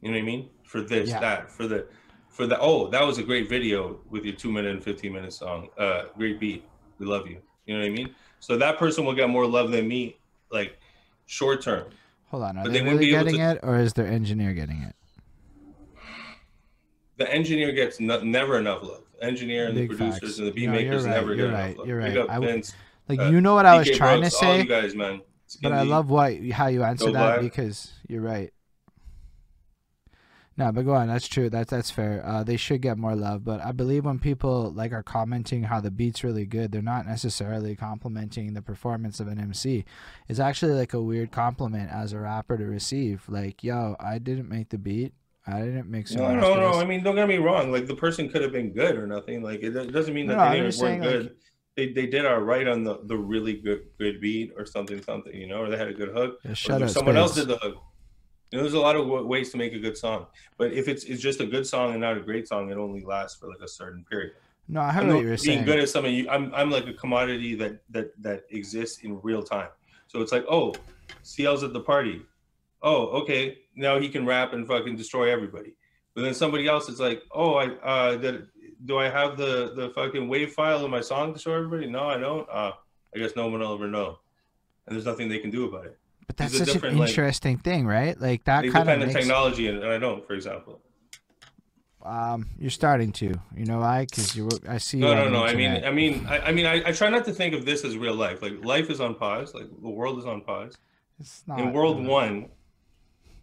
you 0.00 0.10
know 0.10 0.16
what 0.16 0.22
I 0.22 0.26
mean? 0.26 0.50
For 0.64 0.80
this, 0.80 1.10
yeah. 1.10 1.20
that, 1.20 1.50
for 1.50 1.66
the, 1.66 1.86
for 2.28 2.46
the. 2.46 2.58
Oh, 2.58 2.88
that 2.88 3.04
was 3.04 3.18
a 3.18 3.22
great 3.22 3.48
video 3.48 4.00
with 4.10 4.24
your 4.24 4.34
two 4.34 4.50
minute 4.50 4.72
and 4.72 4.82
fifteen 4.82 5.12
minute 5.12 5.32
song. 5.32 5.68
Uh, 5.78 6.04
great 6.16 6.40
beat. 6.40 6.64
We 6.98 7.06
love 7.06 7.26
you. 7.26 7.38
You 7.66 7.74
know 7.74 7.80
what 7.80 7.86
I 7.86 7.90
mean? 7.90 8.14
So 8.40 8.56
that 8.56 8.78
person 8.78 9.04
will 9.04 9.14
get 9.14 9.28
more 9.28 9.46
love 9.46 9.70
than 9.70 9.86
me, 9.86 10.18
like 10.50 10.78
short 11.26 11.62
term. 11.62 11.90
Hold 12.30 12.44
on, 12.44 12.58
are 12.58 12.64
but 12.64 12.72
they, 12.72 12.80
they 12.80 12.84
really 12.84 13.08
getting 13.08 13.36
to, 13.36 13.50
it, 13.52 13.60
or 13.62 13.78
is 13.78 13.92
their 13.92 14.06
engineer 14.06 14.54
getting 14.54 14.82
it? 14.82 14.96
The 17.18 17.30
engineer 17.30 17.72
gets 17.72 18.00
no, 18.00 18.20
never 18.20 18.58
enough 18.58 18.82
love 18.82 19.01
engineer 19.22 19.66
and 19.66 19.74
Big 19.74 19.90
the 19.90 19.96
producers 19.96 20.20
facts. 20.20 20.38
and 20.38 20.48
the 20.48 20.52
beat 20.52 20.66
no, 20.66 20.72
makers 20.72 21.04
right, 21.04 21.10
never 21.10 21.34
you're 21.34 21.50
right. 21.52 21.76
You're 21.84 21.98
right. 21.98 22.16
I, 22.28 22.38
Vince, 22.38 22.74
like 23.08 23.20
uh, 23.20 23.24
you 23.24 23.40
know 23.40 23.54
what 23.54 23.66
I 23.66 23.78
was 23.78 23.90
trying 23.90 24.20
Brooks, 24.20 24.38
to 24.38 24.44
say. 24.44 24.64
guys, 24.64 24.94
man. 24.94 25.22
but 25.62 25.72
I 25.72 25.82
love 25.82 26.10
what 26.10 26.34
how 26.50 26.66
you 26.66 26.82
answer 26.82 27.10
that 27.12 27.40
because 27.40 27.92
you're 28.08 28.22
right. 28.22 28.52
No, 30.54 30.70
but 30.70 30.84
go 30.84 30.92
on. 30.92 31.08
That's 31.08 31.28
true. 31.28 31.48
That's 31.48 31.70
that's 31.70 31.90
fair. 31.90 32.22
Uh, 32.24 32.44
they 32.44 32.58
should 32.58 32.82
get 32.82 32.98
more 32.98 33.16
love, 33.16 33.42
but 33.42 33.60
I 33.64 33.72
believe 33.72 34.04
when 34.04 34.18
people 34.18 34.70
like 34.70 34.92
are 34.92 35.02
commenting 35.02 35.62
how 35.62 35.80
the 35.80 35.90
beat's 35.90 36.22
really 36.22 36.44
good, 36.44 36.72
they're 36.72 36.82
not 36.82 37.06
necessarily 37.06 37.74
complimenting 37.74 38.52
the 38.52 38.60
performance 38.60 39.18
of 39.18 39.28
an 39.28 39.40
MC. 39.40 39.84
It's 40.28 40.38
actually 40.38 40.74
like 40.74 40.92
a 40.92 41.00
weird 41.00 41.30
compliment 41.30 41.90
as 41.90 42.12
a 42.12 42.18
rapper 42.18 42.58
to 42.58 42.64
receive. 42.64 43.24
Like, 43.28 43.64
yo, 43.64 43.96
I 43.98 44.18
didn't 44.18 44.50
make 44.50 44.68
the 44.68 44.78
beat. 44.78 45.14
I 45.46 45.60
didn't 45.60 45.90
make 45.90 46.06
so. 46.06 46.18
No, 46.18 46.34
no, 46.34 46.54
no. 46.54 46.80
I 46.80 46.84
mean, 46.84 47.02
don't 47.02 47.16
get 47.16 47.26
me 47.26 47.38
wrong. 47.38 47.72
Like 47.72 47.86
the 47.86 47.96
person 47.96 48.28
could 48.28 48.42
have 48.42 48.52
been 48.52 48.72
good 48.72 48.96
or 48.96 49.06
nothing. 49.06 49.42
Like 49.42 49.62
it 49.62 49.70
doesn't 49.92 50.14
mean 50.14 50.28
that 50.28 50.36
no, 50.36 50.50
they 50.50 50.60
weren't 50.60 50.74
saying, 50.74 51.00
good. 51.00 51.22
Like, 51.22 51.36
they, 51.76 51.92
they 51.92 52.06
did 52.06 52.26
all 52.26 52.40
right 52.40 52.68
on 52.68 52.84
the, 52.84 53.00
the 53.04 53.16
really 53.16 53.54
good 53.54 53.86
good 53.98 54.20
beat 54.20 54.52
or 54.56 54.66
something 54.66 55.02
something 55.02 55.34
you 55.34 55.46
know 55.46 55.62
or 55.62 55.70
they 55.70 55.76
had 55.76 55.88
a 55.88 55.94
good 55.94 56.10
hook. 56.10 56.38
Yeah, 56.44 56.54
shut 56.54 56.82
up, 56.82 56.90
someone 56.90 57.16
else 57.16 57.34
did 57.34 57.48
the 57.48 57.56
hook. 57.56 57.76
You 58.50 58.58
know, 58.58 58.64
there's 58.64 58.74
a 58.74 58.80
lot 58.80 58.96
of 58.96 59.06
ways 59.06 59.50
to 59.52 59.56
make 59.56 59.72
a 59.72 59.78
good 59.78 59.96
song, 59.96 60.26
but 60.58 60.72
if 60.72 60.86
it's 60.86 61.04
it's 61.04 61.22
just 61.22 61.40
a 61.40 61.46
good 61.46 61.66
song 61.66 61.92
and 61.92 62.00
not 62.00 62.16
a 62.16 62.20
great 62.20 62.46
song, 62.46 62.70
it 62.70 62.76
only 62.76 63.02
lasts 63.02 63.38
for 63.38 63.48
like 63.48 63.60
a 63.62 63.68
certain 63.68 64.04
period. 64.04 64.32
No, 64.68 64.82
I 64.82 64.92
heard 64.92 65.08
what 65.08 65.22
you 65.22 65.28
were 65.28 65.36
saying. 65.36 65.58
Being 65.58 65.66
good 65.66 65.80
at 65.80 65.88
something, 65.88 66.14
you, 66.14 66.28
I'm 66.28 66.54
I'm 66.54 66.70
like 66.70 66.86
a 66.86 66.92
commodity 66.92 67.54
that 67.56 67.82
that 67.90 68.22
that 68.22 68.44
exists 68.50 69.02
in 69.02 69.18
real 69.22 69.42
time. 69.42 69.68
So 70.06 70.20
it's 70.20 70.30
like, 70.30 70.44
oh, 70.48 70.74
CL's 71.24 71.62
at 71.62 71.72
the 71.72 71.80
party. 71.80 72.22
Oh, 72.82 73.06
okay, 73.22 73.58
now 73.76 73.98
he 74.00 74.08
can 74.08 74.26
rap 74.26 74.52
and 74.52 74.66
fucking 74.66 74.96
destroy 74.96 75.30
everybody. 75.30 75.74
But 76.14 76.22
then 76.22 76.34
somebody 76.34 76.66
else 76.66 76.88
is 76.88 77.00
like, 77.00 77.22
oh, 77.32 77.54
I 77.54 77.66
uh, 77.76 78.16
did, 78.16 78.48
do 78.84 78.98
I 78.98 79.08
have 79.08 79.36
the 79.36 79.72
the 79.74 79.90
fucking 79.94 80.28
wave 80.28 80.52
file 80.52 80.84
of 80.84 80.90
my 80.90 81.00
song 81.00 81.32
to 81.32 81.38
show 81.38 81.54
everybody? 81.54 81.86
No, 81.86 82.08
I 82.08 82.18
don't. 82.18 82.48
Uh, 82.50 82.72
I 83.14 83.18
guess 83.18 83.36
no 83.36 83.48
one 83.48 83.60
will 83.60 83.74
ever 83.74 83.88
know, 83.88 84.18
and 84.86 84.96
there's 84.96 85.06
nothing 85.06 85.28
they 85.28 85.38
can 85.38 85.50
do 85.50 85.68
about 85.68 85.86
it. 85.86 85.98
But 86.26 86.36
that's 86.36 86.58
such 86.58 86.82
an 86.82 86.98
interesting 86.98 87.56
like, 87.56 87.64
thing, 87.64 87.86
right? 87.86 88.20
Like 88.20 88.44
that 88.44 88.68
kind 88.70 88.88
of 88.88 88.98
makes... 89.00 89.12
technology, 89.12 89.68
and, 89.68 89.84
I 89.84 89.98
don't, 89.98 90.26
for 90.26 90.34
example. 90.34 90.80
Um, 92.04 92.48
you're 92.58 92.70
starting 92.70 93.12
to, 93.12 93.32
you 93.56 93.64
know 93.64 93.78
why? 93.78 94.06
Because 94.08 94.34
you, 94.34 94.48
I 94.68 94.78
see. 94.78 94.98
No, 94.98 95.14
no, 95.14 95.28
no. 95.28 95.44
I 95.44 95.54
mean, 95.54 95.84
I 95.84 95.92
mean, 95.92 96.26
I, 96.26 96.48
I 96.48 96.52
mean, 96.52 96.66
I, 96.66 96.88
I 96.88 96.92
try 96.92 97.08
not 97.08 97.24
to 97.26 97.32
think 97.32 97.54
of 97.54 97.64
this 97.64 97.84
as 97.84 97.96
real 97.96 98.14
life. 98.14 98.42
Like 98.42 98.64
life 98.64 98.90
is 98.90 99.00
on 99.00 99.14
pause. 99.14 99.54
Like 99.54 99.66
the 99.80 99.88
world 99.88 100.18
is 100.18 100.26
on 100.26 100.40
pause. 100.40 100.76
It's 101.20 101.44
not. 101.46 101.60
In 101.60 101.72
World 101.72 102.04
One, 102.04 102.48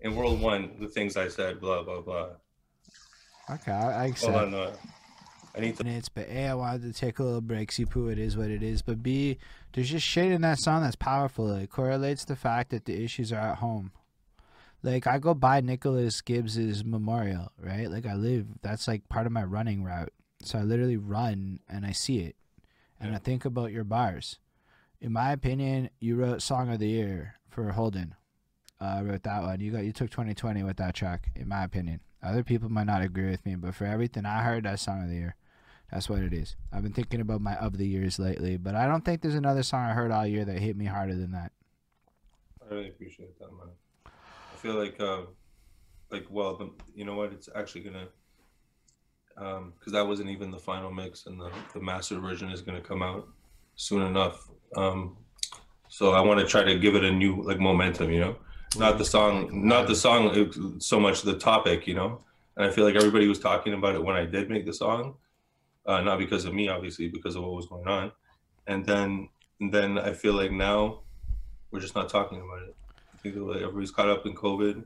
in 0.02 0.16
World 0.16 0.42
One, 0.42 0.72
the 0.80 0.88
things 0.88 1.18
I 1.18 1.28
said, 1.28 1.60
blah 1.60 1.84
blah 1.84 2.02
blah. 2.02 2.30
Okay, 3.50 3.72
I, 3.72 4.04
I 4.04 4.06
accept. 4.08 4.32
Hold 4.32 4.46
on, 4.46 4.52
no. 4.52 4.72
I 5.56 5.62
need 5.62 5.78
to. 5.78 5.84
Minutes, 5.84 6.10
but 6.10 6.30
A, 6.30 6.48
I 6.48 6.54
wanted 6.54 6.84
to 6.84 6.94
take 6.94 7.20
a 7.20 7.24
little 7.24 7.42
break. 7.42 7.72
See, 7.72 7.86
poo, 7.86 8.08
it 8.08 8.20
is 8.20 8.38
what 8.38 8.50
it 8.50 8.62
is. 8.62 8.82
But 8.82 9.02
B, 9.02 9.38
there's 9.74 9.90
just 9.90 10.06
shit 10.06 10.32
in 10.32 10.42
that 10.42 10.60
song 10.60 10.84
that's 10.84 10.96
powerful. 10.96 11.52
It 11.54 11.70
correlates 11.70 12.26
the 12.26 12.36
fact 12.36 12.70
that 12.70 12.86
the 12.86 13.04
issues 13.04 13.34
are 13.34 13.40
at 13.40 13.58
home. 13.58 13.92
Like 14.84 15.08
I 15.08 15.18
go 15.18 15.34
by 15.34 15.60
Nicholas 15.62 16.22
Gibbs's 16.22 16.86
memorial, 16.86 17.52
right? 17.60 17.90
Like 17.90 18.06
I 18.06 18.14
live. 18.14 18.48
That's 18.62 18.88
like 18.88 19.10
part 19.10 19.26
of 19.26 19.32
my 19.32 19.44
running 19.44 19.84
route. 19.84 20.14
So 20.44 20.60
I 20.60 20.62
literally 20.62 20.98
run 20.98 21.60
and 21.68 21.86
I 21.86 21.92
see 21.92 22.20
it, 22.20 22.36
and 23.00 23.10
yeah. 23.10 23.18
I 23.18 23.20
think 23.20 23.44
about 23.44 23.74
your 23.74 23.84
bars. 23.84 24.40
In 25.02 25.12
my 25.12 25.32
opinion, 25.32 25.90
you 26.00 26.16
wrote 26.16 26.42
"Song 26.42 26.70
of 26.70 26.80
the 26.80 26.88
Year" 26.88 27.36
for 27.50 27.72
Holden. 27.72 28.16
Uh, 28.82 28.96
I 29.00 29.02
wrote 29.02 29.24
that 29.24 29.44
one. 29.44 29.60
You 29.60 29.72
got 29.72 29.84
you 29.84 29.92
took 29.92 30.10
2020 30.10 30.64
with 30.64 30.78
that 30.78 30.96
track. 30.96 31.32
In 31.36 31.48
my 31.48 31.64
opinion. 31.64 32.00
Other 32.22 32.44
people 32.44 32.70
might 32.70 32.88
not 32.88 33.02
agree 33.02 33.30
with 33.30 33.46
me, 33.46 33.56
but 33.56 33.74
for 33.74 33.86
everything 33.86 34.26
I 34.26 34.44
heard, 34.44 34.66
that 34.66 34.80
song 34.80 35.04
of 35.04 35.10
the 35.10 35.16
year. 35.16 35.36
That's 35.90 36.10
what 36.10 36.20
it 36.20 36.34
is. 36.34 36.56
I've 36.72 36.84
been 36.84 36.94
thinking 36.94 37.22
about 37.22 37.42
my 37.42 37.56
of 37.56 37.78
the 37.78 37.88
years 37.88 38.20
lately, 38.20 38.58
but 38.58 38.76
I 38.76 38.88
don't 38.88 39.04
think 39.04 39.22
there's 39.22 39.36
another 39.36 39.64
song 39.64 39.86
I 39.86 39.94
heard 39.94 40.12
all 40.12 40.28
year 40.28 40.46
that 40.46 40.60
hit 40.60 40.76
me 40.76 40.86
harder 40.86 41.16
than 41.16 41.32
that. 41.32 41.52
I 42.62 42.74
really 42.74 42.90
appreciate 42.90 43.40
that, 43.40 43.50
man. 43.52 43.70
I 44.06 44.58
feel 44.58 44.76
like, 44.76 45.00
uh, 45.00 45.22
like, 46.12 46.28
well, 46.30 46.58
the, 46.58 46.70
you 46.94 47.06
know 47.06 47.16
what? 47.16 47.32
It's 47.32 47.50
actually 47.56 47.82
gonna, 47.82 48.08
um, 49.38 49.74
because 49.80 49.94
that 49.94 50.06
wasn't 50.06 50.30
even 50.30 50.52
the 50.52 50.60
final 50.60 50.92
mix, 50.92 51.26
and 51.26 51.40
the 51.40 51.52
the 51.74 51.80
master 51.80 52.20
version 52.20 52.52
is 52.52 52.62
gonna 52.62 52.82
come 52.82 53.02
out 53.02 53.28
soon 53.76 54.04
enough. 54.04 54.48
Um, 54.76 55.18
so 55.88 56.12
I 56.12 56.20
want 56.20 56.40
to 56.42 56.46
try 56.46 56.64
to 56.64 56.78
give 56.78 56.96
it 56.96 57.04
a 57.04 57.12
new 57.12 57.42
like 57.42 57.60
momentum, 57.60 58.12
you 58.12 58.20
know 58.20 58.36
not 58.78 58.98
the 58.98 59.06
song, 59.06 59.50
not 59.68 59.88
the 59.88 59.96
song 59.96 60.80
so 60.80 61.00
much 61.00 61.22
the 61.22 61.38
topic, 61.38 61.88
you 61.88 61.96
know. 61.96 62.22
And 62.56 62.66
I 62.66 62.72
feel 62.72 62.86
like 62.86 62.96
everybody 62.96 63.28
was 63.28 63.40
talking 63.40 63.74
about 63.74 63.96
it 63.96 64.04
when 64.04 64.16
I 64.16 64.26
did 64.26 64.50
make 64.50 64.66
the 64.66 64.74
song, 64.74 65.16
uh, 65.86 66.02
not 66.02 66.20
because 66.20 66.46
of 66.46 66.54
me, 66.54 66.68
obviously, 66.68 67.08
because 67.08 67.36
of 67.36 67.44
what 67.44 67.54
was 67.54 67.68
going 67.68 67.88
on. 67.88 68.12
And 68.68 68.86
then, 68.86 69.30
and 69.60 69.72
then 69.72 69.98
I 69.98 70.14
feel 70.14 70.34
like 70.34 70.52
now 70.52 71.00
we're 71.72 71.80
just 71.80 71.96
not 71.96 72.10
talking 72.10 72.42
about 72.42 72.64
it. 72.64 72.76
I 73.14 73.18
think 73.18 73.36
like 73.36 73.62
everybody's 73.62 73.92
caught 73.92 74.10
up 74.10 74.26
in 74.26 74.34
COVID, 74.34 74.84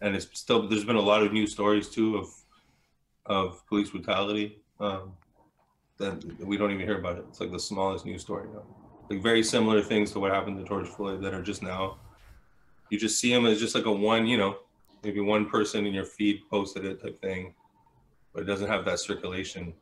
and 0.00 0.14
it's 0.14 0.28
still 0.32 0.68
there's 0.68 0.84
been 0.84 0.96
a 0.96 1.00
lot 1.00 1.22
of 1.22 1.32
new 1.32 1.46
stories 1.46 1.88
too 1.88 2.16
of 2.16 2.28
of 3.26 3.66
police 3.66 3.90
brutality 3.90 4.58
um, 4.80 5.12
that 5.98 6.22
we 6.40 6.56
don't 6.56 6.70
even 6.70 6.86
hear 6.86 6.98
about 6.98 7.18
it. 7.18 7.24
It's 7.28 7.40
like 7.40 7.50
the 7.50 7.60
smallest 7.60 8.04
news 8.04 8.22
story 8.22 8.48
now. 8.52 8.62
Like 9.10 9.22
very 9.22 9.42
similar 9.42 9.82
things 9.82 10.12
to 10.12 10.20
what 10.20 10.30
happened 10.30 10.58
to 10.58 10.64
George 10.64 10.88
Floyd 10.88 11.22
that 11.22 11.34
are 11.34 11.42
just 11.42 11.62
now. 11.62 11.98
You 12.94 13.00
just 13.00 13.18
see 13.18 13.32
them 13.34 13.44
as 13.44 13.58
just 13.58 13.74
like 13.74 13.86
a 13.86 13.92
one, 13.92 14.24
you 14.24 14.36
know, 14.36 14.58
maybe 15.02 15.18
one 15.18 15.46
person 15.50 15.84
in 15.84 15.92
your 15.92 16.04
feed 16.04 16.42
posted 16.48 16.84
it 16.84 17.02
type 17.02 17.20
thing, 17.20 17.52
but 18.32 18.44
it 18.44 18.46
doesn't 18.46 18.68
have 18.68 18.84
that 18.84 19.00
circulation. 19.00 19.74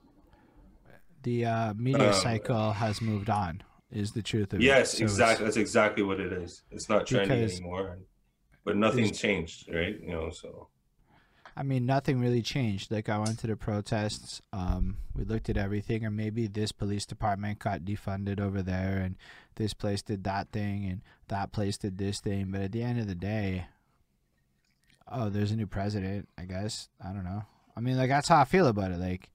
The 1.22 1.44
uh, 1.44 1.74
media 1.74 2.08
Um, 2.08 2.14
cycle 2.14 2.72
has 2.72 3.02
moved 3.02 3.28
on. 3.28 3.62
Is 3.90 4.12
the 4.12 4.22
truth 4.22 4.54
of 4.54 4.60
it? 4.60 4.64
Yes, 4.64 4.96
So 4.96 5.04
exactly. 5.04 5.44
That's 5.44 5.58
exactly 5.58 6.02
what 6.02 6.20
it 6.20 6.32
is. 6.32 6.62
It's 6.70 6.88
not 6.88 7.06
trending 7.06 7.42
anymore, 7.42 7.98
but 8.64 8.78
nothing's 8.78 9.20
changed, 9.20 9.68
right? 9.70 10.00
You 10.00 10.12
know, 10.12 10.30
so 10.30 10.68
I 11.56 11.62
mean, 11.62 11.84
nothing 11.84 12.20
really 12.20 12.42
changed. 12.42 12.90
Like 12.90 13.08
I 13.08 13.18
went 13.18 13.38
to 13.40 13.46
the 13.46 13.56
protests. 13.56 14.40
Um, 14.52 14.96
we 15.14 15.24
looked 15.24 15.50
at 15.50 15.56
everything, 15.56 16.04
and 16.04 16.16
maybe 16.16 16.46
this 16.46 16.72
police 16.72 17.04
department 17.04 17.58
got 17.58 17.80
defunded 17.80 18.40
over 18.40 18.62
there, 18.62 18.98
and 19.04 19.16
this 19.56 19.74
place 19.74 20.02
did 20.02 20.24
that 20.24 20.50
thing, 20.50 20.86
and 20.86 21.02
that 21.28 21.52
place 21.52 21.76
did 21.76 21.98
this 21.98 22.20
thing. 22.20 22.50
But 22.50 22.62
at 22.62 22.72
the 22.72 22.82
end 22.82 23.00
of 23.00 23.06
the 23.06 23.14
day, 23.14 23.66
oh, 25.10 25.28
there's 25.28 25.50
a 25.52 25.56
new 25.56 25.66
president. 25.66 26.28
I 26.38 26.44
guess 26.44 26.88
I 27.04 27.12
don't 27.12 27.24
know. 27.24 27.44
I 27.76 27.80
mean, 27.80 27.98
like 27.98 28.08
that's 28.08 28.28
how 28.28 28.40
I 28.40 28.44
feel 28.44 28.66
about 28.66 28.90
it. 28.92 28.98
Like, 28.98 29.30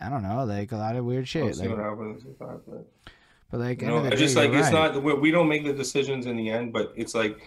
I 0.00 0.10
don't 0.10 0.22
know. 0.22 0.44
Like 0.44 0.72
a 0.72 0.76
lot 0.76 0.96
of 0.96 1.04
weird 1.04 1.28
we'll 1.34 1.46
shit. 1.46 1.54
see 1.56 1.62
Like, 1.62 1.70
what 1.70 1.78
happens 1.78 2.24
with 2.24 2.38
that. 2.40 2.60
But 2.66 2.86
but 3.50 3.60
like, 3.60 3.80
you 3.80 3.88
end 3.88 3.96
of 3.96 4.02
know, 4.04 4.10
the 4.10 4.16
I 4.16 4.18
just 4.18 4.34
day, 4.34 4.48
like 4.48 4.58
it's 4.58 4.70
right. 4.72 4.94
not 4.94 5.02
we 5.02 5.14
we 5.14 5.30
don't 5.30 5.48
make 5.48 5.64
the 5.64 5.72
decisions 5.72 6.26
in 6.26 6.36
the 6.36 6.50
end, 6.50 6.74
but 6.74 6.92
it's 6.94 7.14
like 7.14 7.40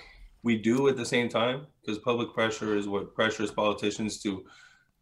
we 0.45 0.55
do 0.55 0.88
at 0.88 0.95
the 0.95 1.05
same 1.05 1.27
time 1.27 1.65
because 1.81 1.97
public 1.97 2.31
pressure 2.31 2.77
is 2.77 2.88
what 2.88 3.15
pressures 3.15 3.51
politicians 3.51 4.22
to 4.22 4.45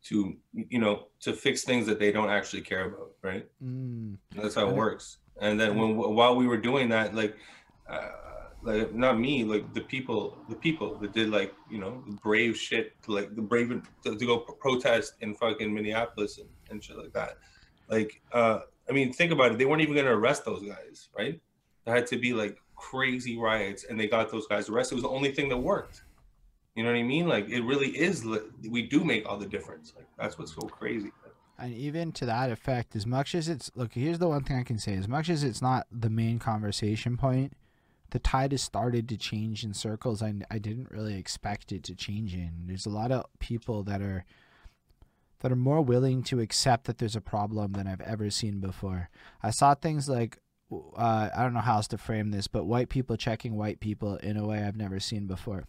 to 0.05 0.37
you 0.53 0.79
know 0.79 1.07
to 1.19 1.33
fix 1.33 1.63
things 1.63 1.85
that 1.85 1.99
they 1.99 2.11
don't 2.11 2.29
actually 2.29 2.61
care 2.61 2.85
about, 2.85 3.11
right? 3.21 3.45
Mm. 3.61 4.17
That's 4.35 4.55
how 4.55 4.69
it 4.69 4.75
works. 4.75 5.17
And 5.41 5.59
then 5.59 5.77
when 5.77 5.97
while 5.97 6.35
we 6.35 6.47
were 6.47 6.57
doing 6.57 6.87
that, 6.89 7.13
like, 7.13 7.35
uh, 7.89 8.09
like 8.63 8.95
not 8.95 9.19
me, 9.19 9.43
like 9.43 9.73
the 9.73 9.81
people, 9.81 10.37
the 10.47 10.55
people 10.55 10.95
that 10.99 11.11
did 11.11 11.29
like 11.29 11.53
you 11.69 11.77
know 11.77 12.03
brave 12.23 12.55
shit, 12.57 12.93
to, 13.03 13.11
like 13.11 13.35
the 13.35 13.41
brave 13.41 13.69
to, 14.03 14.15
to 14.15 14.25
go 14.25 14.39
protest 14.39 15.15
in 15.19 15.35
fucking 15.35 15.73
Minneapolis 15.73 16.37
and, 16.37 16.47
and 16.69 16.81
shit 16.81 16.97
like 16.97 17.11
that. 17.13 17.37
Like, 17.89 18.21
uh, 18.31 18.59
I 18.89 18.93
mean, 18.93 19.11
think 19.11 19.33
about 19.33 19.51
it. 19.51 19.57
They 19.57 19.65
weren't 19.65 19.81
even 19.81 19.95
gonna 19.95 20.17
arrest 20.17 20.45
those 20.45 20.63
guys, 20.63 21.09
right? 21.17 21.41
There 21.83 21.93
had 21.93 22.07
to 22.07 22.17
be 22.17 22.31
like 22.33 22.62
crazy 22.91 23.37
riots, 23.37 23.85
and 23.85 23.99
they 23.99 24.07
got 24.07 24.31
those 24.31 24.47
guys 24.47 24.69
arrested. 24.69 24.95
It 24.95 24.97
was 24.97 25.03
the 25.03 25.09
only 25.09 25.31
thing 25.31 25.49
that 25.49 25.57
worked. 25.57 26.03
You 26.75 26.83
know 26.83 26.91
what 26.91 26.97
I 26.97 27.03
mean? 27.03 27.27
Like, 27.27 27.49
it 27.49 27.61
really 27.61 27.89
is. 27.89 28.25
We 28.69 28.83
do 28.83 29.03
make 29.03 29.27
all 29.27 29.37
the 29.37 29.45
difference. 29.45 29.93
Like, 29.95 30.07
that's 30.17 30.37
what's 30.37 30.53
so 30.53 30.61
crazy. 30.61 31.11
And 31.57 31.73
even 31.73 32.11
to 32.13 32.25
that 32.25 32.49
effect, 32.49 32.95
as 32.95 33.05
much 33.05 33.35
as 33.35 33.47
it's 33.47 33.71
look, 33.75 33.93
here's 33.93 34.19
the 34.19 34.27
one 34.27 34.43
thing 34.43 34.57
I 34.57 34.63
can 34.63 34.79
say: 34.79 34.95
as 34.95 35.07
much 35.07 35.29
as 35.29 35.43
it's 35.43 35.61
not 35.61 35.85
the 35.91 36.09
main 36.09 36.39
conversation 36.39 37.15
point, 37.15 37.53
the 38.09 38.19
tide 38.19 38.51
has 38.51 38.61
started 38.61 39.07
to 39.09 39.17
change 39.17 39.63
in 39.63 39.73
circles 39.73 40.21
I, 40.21 40.33
I 40.49 40.57
didn't 40.57 40.91
really 40.91 41.15
expect 41.15 41.71
it 41.71 41.83
to 41.83 41.95
change 41.95 42.33
in. 42.33 42.65
There's 42.65 42.87
a 42.87 42.91
lot 42.91 43.11
of 43.11 43.25
people 43.39 43.83
that 43.83 44.01
are 44.01 44.25
that 45.39 45.51
are 45.51 45.57
more 45.57 45.81
willing 45.81 46.23
to 46.23 46.39
accept 46.39 46.85
that 46.85 46.97
there's 46.97 47.15
a 47.15 47.21
problem 47.21 47.73
than 47.73 47.85
I've 47.85 48.01
ever 48.01 48.29
seen 48.29 48.59
before. 48.59 49.09
I 49.43 49.51
saw 49.51 49.75
things 49.75 50.09
like 50.09 50.39
uh, 50.71 51.29
I 51.35 51.43
don't 51.43 51.53
know 51.53 51.59
how 51.59 51.75
else 51.75 51.87
to 51.89 51.97
frame 51.97 52.31
this, 52.31 52.47
but 52.47 52.65
white 52.65 52.89
people 52.89 53.15
checking 53.17 53.55
white 53.55 53.79
people 53.79 54.15
in 54.17 54.37
a 54.37 54.45
way 54.45 54.63
I've 54.63 54.77
never 54.77 54.99
seen 54.99 55.27
before, 55.27 55.65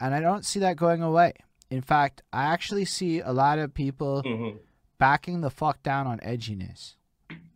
and 0.00 0.14
I 0.14 0.20
don't 0.20 0.44
see 0.44 0.60
that 0.60 0.76
going 0.76 1.02
away. 1.02 1.32
In 1.70 1.80
fact, 1.80 2.22
I 2.32 2.44
actually 2.44 2.84
see 2.84 3.20
a 3.20 3.32
lot 3.32 3.58
of 3.58 3.72
people 3.74 4.22
Mhm. 4.22 4.58
backing 4.98 5.40
the 5.40 5.50
fuck 5.50 5.82
down 5.82 6.06
on 6.06 6.18
edginess 6.20 6.94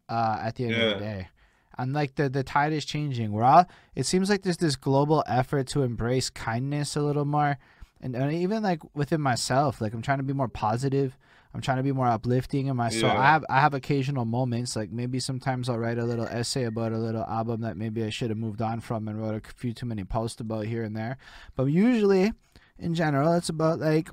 uh, 0.08 0.38
at 0.42 0.54
the 0.56 0.64
end 0.64 0.74
of 0.74 0.98
the 0.98 1.04
day. 1.04 1.28
And 1.76 1.92
like 1.92 2.16
the 2.16 2.28
the 2.28 2.42
tide 2.42 2.72
is 2.72 2.84
changing. 2.84 3.30
We're 3.30 3.44
all 3.44 3.66
it 3.94 4.04
seems 4.06 4.28
like 4.30 4.42
there's 4.42 4.56
this 4.56 4.74
global 4.74 5.22
effort 5.28 5.68
to 5.68 5.82
embrace 5.82 6.28
kindness 6.30 6.96
a 6.96 7.02
little 7.02 7.24
more. 7.26 7.58
And, 8.00 8.16
and 8.16 8.32
even 8.32 8.62
like 8.62 8.80
within 8.96 9.20
myself, 9.20 9.80
like 9.80 9.92
I'm 9.94 10.02
trying 10.02 10.18
to 10.18 10.24
be 10.24 10.32
more 10.32 10.48
positive. 10.48 11.16
I'm 11.58 11.62
trying 11.62 11.78
to 11.78 11.82
be 11.82 11.90
more 11.90 12.06
uplifting 12.06 12.68
in 12.68 12.76
my 12.76 12.88
soul. 12.88 13.10
I 13.10 13.26
have 13.26 13.44
I 13.50 13.58
have 13.58 13.74
occasional 13.74 14.24
moments, 14.24 14.76
like 14.76 14.92
maybe 14.92 15.18
sometimes 15.18 15.68
I'll 15.68 15.76
write 15.76 15.98
a 15.98 16.04
little 16.04 16.26
essay 16.26 16.62
about 16.62 16.92
a 16.92 16.98
little 16.98 17.24
album 17.24 17.62
that 17.62 17.76
maybe 17.76 18.04
I 18.04 18.10
should 18.10 18.30
have 18.30 18.38
moved 18.38 18.62
on 18.62 18.78
from 18.78 19.08
and 19.08 19.20
wrote 19.20 19.34
a 19.34 19.52
few 19.54 19.72
too 19.72 19.84
many 19.84 20.04
posts 20.04 20.40
about 20.40 20.66
here 20.66 20.84
and 20.84 20.96
there. 20.96 21.16
But 21.56 21.64
usually, 21.64 22.32
in 22.78 22.94
general, 22.94 23.32
it's 23.32 23.48
about 23.48 23.80
like 23.80 24.08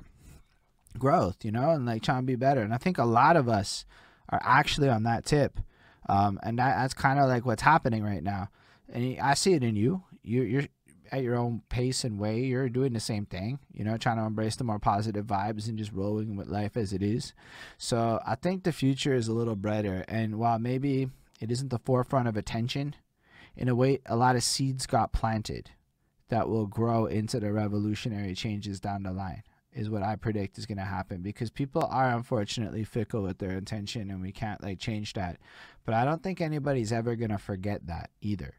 growth, 0.98 1.44
you 1.44 1.52
know, 1.52 1.70
and 1.70 1.86
like 1.86 2.02
trying 2.02 2.22
to 2.22 2.26
be 2.26 2.34
better. 2.34 2.62
And 2.62 2.74
I 2.74 2.78
think 2.78 2.98
a 2.98 3.04
lot 3.04 3.36
of 3.36 3.48
us 3.48 3.84
are 4.28 4.40
actually 4.42 4.88
on 4.88 5.04
that 5.04 5.24
tip, 5.24 5.60
um, 6.08 6.40
and 6.42 6.58
that, 6.58 6.76
that's 6.78 6.94
kind 6.94 7.20
of 7.20 7.28
like 7.28 7.46
what's 7.46 7.62
happening 7.62 8.02
right 8.02 8.24
now. 8.24 8.48
And 8.92 9.20
I 9.20 9.34
see 9.34 9.52
it 9.52 9.62
in 9.62 9.76
you. 9.76 10.02
You 10.24 10.42
you're 10.42 10.66
at 11.12 11.22
your 11.22 11.36
own 11.36 11.62
pace 11.68 12.04
and 12.04 12.18
way. 12.18 12.40
You're 12.40 12.68
doing 12.68 12.92
the 12.92 13.00
same 13.00 13.26
thing, 13.26 13.58
you 13.72 13.84
know, 13.84 13.96
trying 13.96 14.16
to 14.18 14.24
embrace 14.24 14.56
the 14.56 14.64
more 14.64 14.78
positive 14.78 15.26
vibes 15.26 15.68
and 15.68 15.78
just 15.78 15.92
rolling 15.92 16.36
with 16.36 16.48
life 16.48 16.76
as 16.76 16.92
it 16.92 17.02
is. 17.02 17.32
So 17.78 18.20
I 18.26 18.34
think 18.34 18.62
the 18.64 18.72
future 18.72 19.14
is 19.14 19.28
a 19.28 19.32
little 19.32 19.56
brighter. 19.56 20.04
And 20.08 20.36
while 20.38 20.58
maybe 20.58 21.10
it 21.40 21.50
isn't 21.50 21.70
the 21.70 21.78
forefront 21.78 22.28
of 22.28 22.36
attention, 22.36 22.94
in 23.56 23.68
a 23.68 23.74
way, 23.74 24.00
a 24.06 24.16
lot 24.16 24.36
of 24.36 24.42
seeds 24.42 24.86
got 24.86 25.12
planted 25.12 25.70
that 26.28 26.48
will 26.48 26.66
grow 26.66 27.06
into 27.06 27.40
the 27.40 27.52
revolutionary 27.52 28.34
changes 28.34 28.80
down 28.80 29.02
the 29.02 29.12
line 29.12 29.42
is 29.76 29.90
what 29.90 30.02
I 30.02 30.16
predict 30.16 30.56
is 30.58 30.66
going 30.66 30.78
to 30.78 30.84
happen 30.84 31.20
because 31.20 31.50
people 31.50 31.86
are 31.90 32.08
unfortunately 32.08 32.82
fickle 32.82 33.22
with 33.22 33.38
their 33.38 33.58
intention 33.58 34.10
and 34.10 34.22
we 34.22 34.32
can't 34.32 34.62
like 34.62 34.78
change 34.78 35.12
that. 35.12 35.38
But 35.84 35.94
I 35.94 36.04
don't 36.04 36.22
think 36.22 36.40
anybody's 36.40 36.92
ever 36.92 37.14
going 37.14 37.30
to 37.30 37.38
forget 37.38 37.86
that 37.86 38.10
either. 38.22 38.54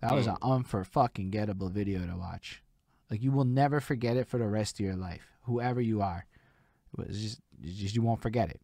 That 0.00 0.14
was 0.14 0.26
mm. 0.26 0.32
an 0.32 0.38
unfor 0.42 0.86
fucking 0.86 1.30
gettable 1.30 1.70
video 1.70 2.06
to 2.06 2.16
watch. 2.16 2.62
Like 3.10 3.22
you 3.22 3.32
will 3.32 3.44
never 3.44 3.80
forget 3.80 4.16
it 4.16 4.28
for 4.28 4.38
the 4.38 4.46
rest 4.46 4.78
of 4.78 4.86
your 4.86 4.96
life, 4.96 5.22
whoever 5.42 5.80
you 5.80 6.02
are. 6.02 6.26
Just, 7.10 7.40
it's 7.62 7.76
just 7.76 7.94
you 7.94 8.02
won't 8.02 8.22
forget 8.22 8.50
it. 8.50 8.60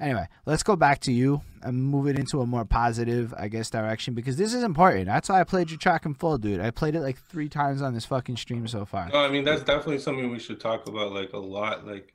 Anyway, 0.00 0.26
let's 0.44 0.62
go 0.62 0.76
back 0.76 1.00
to 1.00 1.12
you 1.12 1.42
and 1.62 1.82
move 1.82 2.06
it 2.06 2.18
into 2.18 2.40
a 2.40 2.46
more 2.46 2.64
positive, 2.64 3.34
I 3.36 3.48
guess, 3.48 3.70
direction 3.70 4.14
because 4.14 4.36
this 4.36 4.54
is 4.54 4.62
important. 4.62 5.06
That's 5.06 5.28
why 5.28 5.40
I 5.40 5.44
played 5.44 5.70
your 5.70 5.78
track 5.78 6.06
in 6.06 6.14
full, 6.14 6.38
dude. 6.38 6.60
I 6.60 6.70
played 6.70 6.94
it 6.94 7.00
like 7.00 7.18
three 7.18 7.48
times 7.48 7.82
on 7.82 7.94
this 7.94 8.04
fucking 8.06 8.36
stream 8.36 8.66
so 8.68 8.84
far. 8.84 9.08
No, 9.08 9.18
I 9.18 9.28
mean 9.28 9.44
that's 9.44 9.62
definitely 9.62 9.98
something 9.98 10.30
we 10.30 10.38
should 10.38 10.60
talk 10.60 10.88
about 10.88 11.12
like 11.12 11.32
a 11.32 11.38
lot. 11.38 11.86
Like 11.86 12.14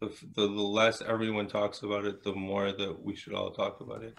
the 0.00 0.08
the, 0.34 0.46
the 0.46 0.62
less 0.62 1.02
everyone 1.02 1.48
talks 1.48 1.82
about 1.82 2.04
it, 2.04 2.22
the 2.22 2.34
more 2.34 2.72
that 2.72 3.04
we 3.04 3.16
should 3.16 3.34
all 3.34 3.50
talk 3.50 3.80
about 3.80 4.02
it. 4.02 4.16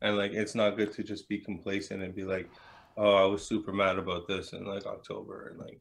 And 0.00 0.16
like 0.16 0.32
it's 0.32 0.54
not 0.54 0.76
good 0.76 0.92
to 0.94 1.02
just 1.02 1.28
be 1.28 1.38
complacent 1.38 2.02
and 2.02 2.14
be 2.14 2.24
like, 2.24 2.48
oh, 2.96 3.14
I 3.14 3.24
was 3.24 3.46
super 3.46 3.72
mad 3.72 3.98
about 3.98 4.26
this 4.26 4.52
in 4.52 4.64
like 4.64 4.86
October 4.86 5.48
and 5.48 5.58
like, 5.58 5.80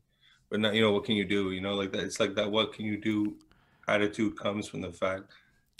but 0.49 0.59
now 0.59 0.71
you 0.71 0.81
know 0.81 0.91
what 0.91 1.05
can 1.05 1.15
you 1.15 1.25
do? 1.25 1.51
You 1.51 1.61
know, 1.61 1.73
like 1.75 1.91
that. 1.93 2.03
It's 2.03 2.19
like 2.19 2.35
that. 2.35 2.51
What 2.51 2.73
can 2.73 2.85
you 2.85 2.99
do? 2.99 3.35
Attitude 3.87 4.37
comes 4.37 4.67
from 4.67 4.81
the 4.81 4.91
fact 4.91 5.31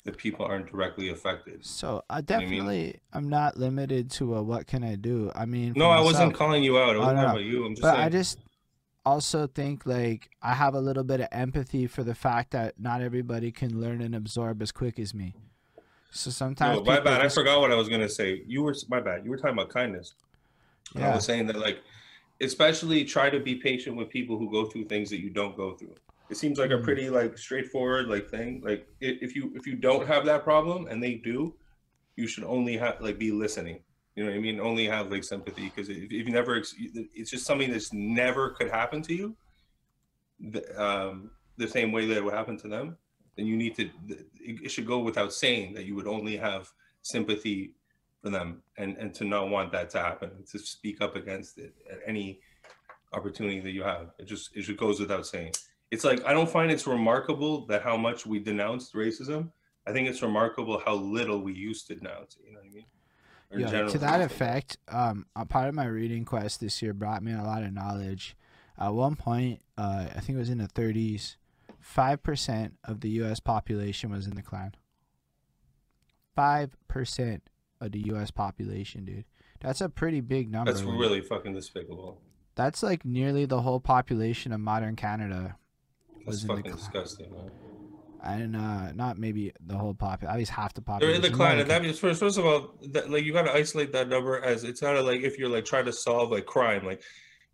that 0.03 0.17
people 0.17 0.45
aren't 0.45 0.71
directly 0.71 1.09
affected. 1.09 1.65
So 1.65 2.03
I 2.09 2.15
I 2.15 2.17
mean? 2.17 2.25
definitely 2.25 2.99
I'm 3.11 3.27
not 3.29 3.57
limited 3.57 4.11
to 4.11 4.35
a 4.35 4.43
what 4.43 4.67
can 4.67 4.83
I 4.83 4.95
do. 4.95 5.31
I 5.35 5.45
mean, 5.45 5.73
No, 5.75 5.89
I 5.89 6.01
wasn't 6.01 6.33
calling 6.35 6.63
you 6.63 6.77
out. 6.77 6.95
I 6.95 6.99
wasn't 6.99 7.17
no, 7.17 7.23
talking 7.23 7.23
no. 7.23 7.29
about 7.31 7.43
you. 7.43 7.65
I'm 7.65 7.71
just 7.73 7.81
but 7.81 7.93
saying. 7.93 8.05
I 8.05 8.09
just 8.09 8.39
also 9.05 9.47
think 9.47 9.85
like 9.85 10.29
I 10.41 10.53
have 10.53 10.75
a 10.75 10.79
little 10.79 11.03
bit 11.03 11.21
of 11.21 11.27
empathy 11.31 11.87
for 11.87 12.03
the 12.03 12.15
fact 12.15 12.51
that 12.51 12.79
not 12.79 13.01
everybody 13.01 13.51
can 13.51 13.79
learn 13.79 14.01
and 14.01 14.15
absorb 14.15 14.61
as 14.61 14.71
quick 14.71 14.99
as 14.99 15.13
me. 15.13 15.35
So 16.11 16.31
sometimes 16.31 16.79
No, 16.79 16.83
my 16.85 16.99
bad. 16.99 17.21
I 17.21 17.29
forgot 17.29 17.59
what 17.59 17.71
I 17.71 17.75
was 17.75 17.89
gonna 17.89 18.09
say. 18.09 18.43
You 18.47 18.63
were 18.63 18.75
my 18.89 19.01
bad. 19.01 19.25
You 19.25 19.31
were 19.31 19.37
talking 19.37 19.53
about 19.53 19.69
kindness. 19.69 20.13
And 20.93 21.03
I 21.03 21.15
was 21.15 21.25
saying 21.25 21.47
that 21.47 21.57
like, 21.57 21.81
especially 22.41 23.03
try 23.03 23.29
to 23.29 23.39
be 23.39 23.55
patient 23.55 23.95
with 23.95 24.09
people 24.09 24.37
who 24.37 24.51
go 24.51 24.65
through 24.65 24.85
things 24.85 25.09
that 25.09 25.19
you 25.19 25.29
don't 25.29 25.55
go 25.57 25.75
through. 25.75 25.95
It 26.29 26.37
seems 26.37 26.57
like 26.57 26.71
a 26.71 26.75
Mm. 26.77 26.83
pretty 26.83 27.09
like 27.09 27.37
straightforward 27.37 28.07
like 28.07 28.29
thing. 28.29 28.61
Like 28.63 28.87
if 28.99 29.35
you 29.35 29.51
if 29.55 29.65
you 29.65 29.75
don't 29.75 30.07
have 30.07 30.25
that 30.25 30.43
problem 30.43 30.87
and 30.87 31.01
they 31.01 31.15
do, 31.15 31.55
you 32.15 32.27
should 32.27 32.43
only 32.43 32.77
have 32.77 32.99
like 33.01 33.17
be 33.17 33.31
listening. 33.31 33.79
You 34.15 34.23
know 34.23 34.31
what 34.31 34.37
I 34.37 34.41
mean? 34.41 34.59
Only 34.59 34.85
have 34.85 35.11
like 35.11 35.23
sympathy 35.23 35.65
because 35.69 35.89
if, 35.89 36.03
if 36.03 36.25
you 36.25 36.31
never, 36.31 36.55
it's 36.55 37.29
just 37.29 37.45
something 37.45 37.69
that's 37.71 37.91
never 37.91 38.51
could 38.51 38.71
happen 38.71 39.01
to 39.03 39.13
you. 39.13 39.35
The, 40.39 40.63
um, 40.81 41.31
the 41.57 41.67
same 41.67 41.91
way 41.91 42.05
that 42.07 42.17
it 42.17 42.23
would 42.23 42.33
happen 42.33 42.57
to 42.59 42.67
them, 42.67 42.97
then 43.35 43.45
you 43.45 43.57
need 43.57 43.75
to. 43.75 43.89
It 44.39 44.71
should 44.71 44.85
go 44.85 44.99
without 44.99 45.33
saying 45.33 45.73
that 45.73 45.85
you 45.85 45.95
would 45.95 46.07
only 46.07 46.37
have 46.37 46.71
sympathy 47.01 47.73
for 48.25 48.31
them 48.31 48.63
and 48.77 48.97
and 48.97 49.13
to 49.13 49.23
not 49.23 49.49
want 49.49 49.71
that 49.71 49.87
to 49.87 49.99
happen 49.99 50.31
to 50.51 50.57
speak 50.57 50.99
up 50.99 51.15
against 51.15 51.59
it 51.59 51.75
at 51.91 51.99
any 52.07 52.39
opportunity 53.13 53.59
that 53.59 53.69
you 53.69 53.83
have 53.83 54.07
it 54.17 54.25
just 54.25 54.49
it 54.55 54.63
just 54.63 54.79
goes 54.79 54.99
without 54.99 55.27
saying 55.27 55.51
it's 55.91 56.03
like 56.03 56.25
i 56.25 56.33
don't 56.33 56.49
find 56.49 56.71
it's 56.71 56.87
remarkable 56.87 57.67
that 57.67 57.83
how 57.83 57.95
much 57.95 58.25
we 58.25 58.39
denounced 58.39 58.95
racism 58.95 59.51
i 59.85 59.91
think 59.91 60.09
it's 60.09 60.23
remarkable 60.23 60.81
how 60.83 60.95
little 60.95 61.39
we 61.39 61.53
used 61.53 61.85
to 61.85 61.93
denounce 61.93 62.35
it 62.37 62.47
you 62.47 62.53
know 62.53 62.59
what 62.59 62.67
i 62.67 62.73
mean 62.73 62.85
Or 63.51 63.59
Yeah, 63.59 63.83
to 63.83 63.99
that 63.99 64.21
effect, 64.21 64.77
um, 64.87 65.27
a 65.35 65.45
part 65.45 65.69
of 65.69 65.75
my 65.75 65.85
reading 65.85 66.25
quest 66.25 66.59
this 66.61 66.81
year 66.81 66.93
brought 66.95 67.21
me 67.21 67.31
a 67.31 67.43
lot 67.43 67.61
of 67.61 67.71
knowledge. 67.71 68.35
At 68.75 68.95
one 68.95 69.15
point, 69.15 69.61
uh, 69.77 70.07
I 70.15 70.19
think 70.19 70.35
it 70.37 70.39
was 70.39 70.49
in 70.49 70.57
the 70.57 70.67
30s, 70.67 71.35
five 71.79 72.23
percent 72.23 72.73
of 72.83 73.01
the 73.01 73.09
U.S. 73.21 73.39
population 73.39 74.09
was 74.09 74.25
in 74.25 74.33
the 74.33 74.41
Klan. 74.41 74.73
five 76.35 76.75
percent 76.87 77.43
of 77.85 77.91
the 77.91 77.99
U.S. 78.07 78.31
population, 78.31 79.05
dude. 79.05 79.25
That's 79.61 79.81
a 79.81 79.89
pretty 79.89 80.21
big 80.21 80.51
number. 80.51 80.71
That's 80.71 80.83
when- 80.85 80.97
really 80.97 81.21
fucking 81.21 81.53
despicable. 81.53 82.19
That's 82.55 82.81
like 82.83 83.03
nearly 83.05 83.45
the 83.45 83.61
whole 83.61 83.79
population 83.79 84.51
of 84.53 84.59
modern 84.61 84.95
Canada. 84.95 85.57
That's 86.17 86.25
Was 86.27 86.41
in 86.43 86.47
the 86.47 86.55
fucking 86.55 86.71
disgusting. 86.75 87.31
Man. 87.31 87.51
And 88.23 88.55
uh, 88.55 88.91
not 88.93 89.19
maybe 89.19 89.51
the 89.65 89.77
whole 89.77 89.93
pop, 89.93 90.23
at 90.23 90.35
least 90.37 90.51
half 90.51 90.73
the 90.73 90.81
population. 90.81 91.07
They're 91.09 91.15
in 91.17 91.21
the 91.21 91.29
decline, 91.29 91.49
More 91.57 91.59
and 91.61 91.69
like- 91.69 91.77
that 91.77 91.81
means 91.83 91.99
first, 91.99 92.19
first 92.19 92.37
of 92.37 92.45
all, 92.45 92.73
that, 92.91 93.11
like 93.11 93.23
you 93.23 93.33
got 93.33 93.43
to 93.43 93.53
isolate 93.53 93.91
that 93.93 94.07
number 94.09 94.39
as 94.43 94.63
it's 94.63 94.81
not 94.81 95.03
like 95.05 95.21
if 95.21 95.37
you're 95.37 95.49
like 95.49 95.65
trying 95.65 95.85
to 95.85 95.93
solve 95.93 96.31
like 96.31 96.45
crime, 96.45 96.85
like 96.85 97.03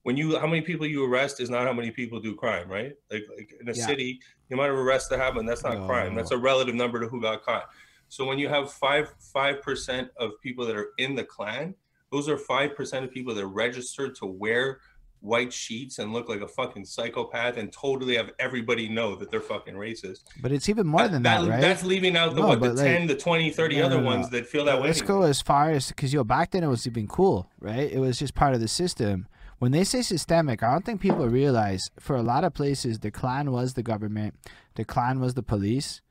when 0.04 0.16
you 0.18 0.40
how 0.40 0.48
many 0.48 0.62
people 0.62 0.86
you 0.88 1.04
arrest 1.04 1.40
is 1.42 1.50
not 1.50 1.64
how 1.66 1.74
many 1.74 1.92
people 1.92 2.20
do 2.22 2.36
crime, 2.36 2.70
right? 2.70 2.94
Like, 3.12 3.24
like 3.38 3.54
in 3.60 3.68
a 3.70 3.74
Yeah. 3.74 3.86
city, 3.86 4.20
the 4.50 4.56
amount 4.56 4.72
of 4.72 4.78
arrests 4.78 5.10
that 5.10 5.20
happen, 5.20 5.46
that's 5.46 5.64
not 5.64 5.86
crime. 5.88 6.16
That's 6.16 6.32
a 6.32 6.38
relative 6.38 6.76
number 6.76 7.00
to 7.02 7.08
who 7.08 7.22
got 7.22 7.44
caught. 7.44 7.66
So 8.12 8.26
when 8.26 8.38
you 8.40 8.50
have 8.50 8.70
five 8.70 9.16
five 9.20 9.62
percent 9.62 10.10
of 10.18 10.32
people 10.44 10.66
that 10.66 10.76
are 10.76 10.90
in 10.98 11.16
the 11.16 11.24
Klan, 11.24 11.74
those 12.12 12.28
are 12.28 12.38
five 12.38 12.76
percent 12.76 13.06
of 13.06 13.12
people 13.12 13.34
that 13.34 13.42
are 13.42 13.48
registered 13.48 14.16
to 14.16 14.26
wear 14.26 14.82
white 15.22 15.54
sheets 15.54 15.98
and 16.00 16.12
look 16.12 16.28
like 16.28 16.42
a 16.42 16.48
fucking 16.48 16.84
psychopath 16.84 17.56
and 17.56 17.72
totally 17.72 18.18
have 18.18 18.32
everybody 18.38 18.90
know 18.90 19.16
that 19.16 19.32
they're 19.32 19.40
fucking 19.40 19.76
racist. 19.76 20.24
but 20.42 20.52
it's 20.52 20.68
even 20.68 20.86
more 20.86 21.08
than 21.08 21.24
that, 21.24 21.48
right? 21.48 21.62
That's 21.62 21.84
leaving 21.86 22.18
out 22.18 22.36
the 22.36 22.42
No, 22.42 22.48
what 22.48 22.60
the 22.60 22.74
like- 22.74 22.84
10, 22.84 23.08
the 23.08 23.16
20, 23.16 23.50
30 23.52 23.78
No, 23.78 23.86
other 23.86 24.02
no, 24.02 24.06
ones 24.08 24.30
that 24.32 24.46
feel 24.46 24.66
that 24.66 24.82
way. 24.82 24.88
Let's 24.88 25.02
go 25.04 25.22
as 25.22 25.42
far 25.42 25.70
as 25.70 25.88
because 25.88 26.12
yo, 26.12 26.26
back 26.26 26.52
then 26.52 26.66
it 26.66 26.68
was 26.68 26.86
even 26.86 27.08
cool, 27.08 27.50
right? 27.62 27.90
It 27.90 28.00
was 28.00 28.20
just 28.20 28.36
part 28.36 28.56
of 28.56 28.60
the 28.60 28.68
system. 28.68 29.26
When 29.60 29.72
they 29.72 29.86
say 29.86 30.02
systemic, 30.02 30.64
I 30.64 30.72
don't 30.74 30.84
think 30.84 31.00
people 31.00 31.30
realize 31.30 31.90
for 31.98 32.18
a 32.18 32.24
lot 32.24 32.44
of 32.44 32.54
places 32.54 33.00
the 33.00 33.12
Klan 33.12 33.52
was 33.52 33.76
the 33.76 33.84
government, 33.84 34.34
the 34.76 34.84
Klan 34.84 35.22
was 35.22 35.36
the 35.36 35.44
police, 35.44 36.02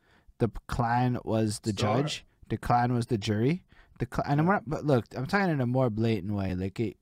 the 0.41 0.51
Klan 0.67 1.19
was 1.25 1.61
the 1.61 1.71
Still 1.71 1.91
are. 1.91 2.03
judge, 2.03 2.25
the 2.49 2.57
Klan 2.59 2.93
was 2.93 3.07
the 3.07 3.17
jury, 3.19 3.65
the 3.99 4.07
cl- 4.13 4.25
and 4.29 4.41
I'm 4.41 4.47
not, 4.47 4.65
but 4.67 4.85
look, 4.85 5.05
I'm 5.17 5.27
talking 5.27 5.51
in 5.51 5.61
a 5.61 5.67
more 5.67 5.89
blatant 5.91 6.33
way. 6.35 6.55
Like 6.55 6.81
it, 6.81 6.97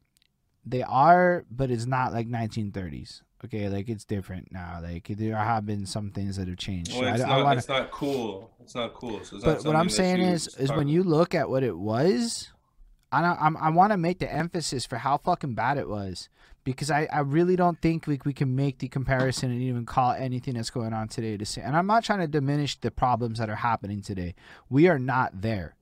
they 0.67 0.83
are, 0.83 1.45
but 1.51 1.71
it's 1.71 1.87
not 1.87 2.13
like 2.13 2.29
1930s. 2.29 3.23
Okay, 3.45 3.69
like 3.69 3.89
it's 3.89 4.05
different 4.05 4.51
now. 4.53 4.81
Like 4.83 5.07
there 5.09 5.37
have 5.37 5.65
been 5.65 5.87
some 5.87 6.11
things 6.11 6.37
that 6.37 6.49
have 6.49 6.57
changed. 6.59 6.93
Well, 6.99 7.15
it's, 7.15 7.23
I 7.23 7.29
not, 7.29 7.45
wanna- 7.45 7.59
it's 7.59 7.69
not 7.69 7.91
cool. 7.93 8.51
It's 8.61 8.75
not 8.75 8.95
cool. 8.95 9.23
So 9.25 9.37
it's 9.37 9.45
not 9.47 9.57
but 9.59 9.65
what 9.65 9.77
I'm 9.77 9.89
saying 9.89 10.21
is, 10.21 10.49
is 10.57 10.71
when 10.73 10.89
you 10.89 11.03
look 11.05 11.35
at 11.35 11.49
what 11.49 11.63
it 11.63 11.79
was, 11.79 12.51
I 13.13 13.23
don't, 13.23 13.41
I'm, 13.41 13.57
I 13.57 13.71
want 13.71 13.93
to 13.93 13.97
make 13.97 14.19
the 14.19 14.31
emphasis 14.31 14.85
for 14.85 14.97
how 14.99 15.17
fucking 15.17 15.55
bad 15.55 15.79
it 15.79 15.89
was, 15.89 16.29
because 16.65 16.91
I, 16.91 17.09
I 17.13 17.21
really 17.21 17.57
don't 17.57 17.81
think 17.81 18.07
we, 18.07 18.21
we 18.25 18.33
can 18.33 18.55
make 18.55 18.79
the 18.79 18.89
comparison 18.89 19.51
and 19.51 19.61
even 19.63 19.87
call 19.87 20.13
anything 20.13 20.55
that's 20.55 20.71
going 20.71 20.93
on 20.93 21.09
today 21.09 21.37
to 21.37 21.47
say. 21.47 21.63
And 21.63 21.77
I'm 21.77 21.87
not 21.87 22.05
trying 22.05 22.21
to 22.21 22.27
diminish 22.29 22.79
the 22.81 22.91
problems 22.91 23.39
that 23.39 23.49
are 23.49 23.57
happening 23.57 24.03
today. 24.03 24.35
We 24.69 24.87
are 24.89 24.99
not 24.99 25.41
there, 25.41 25.77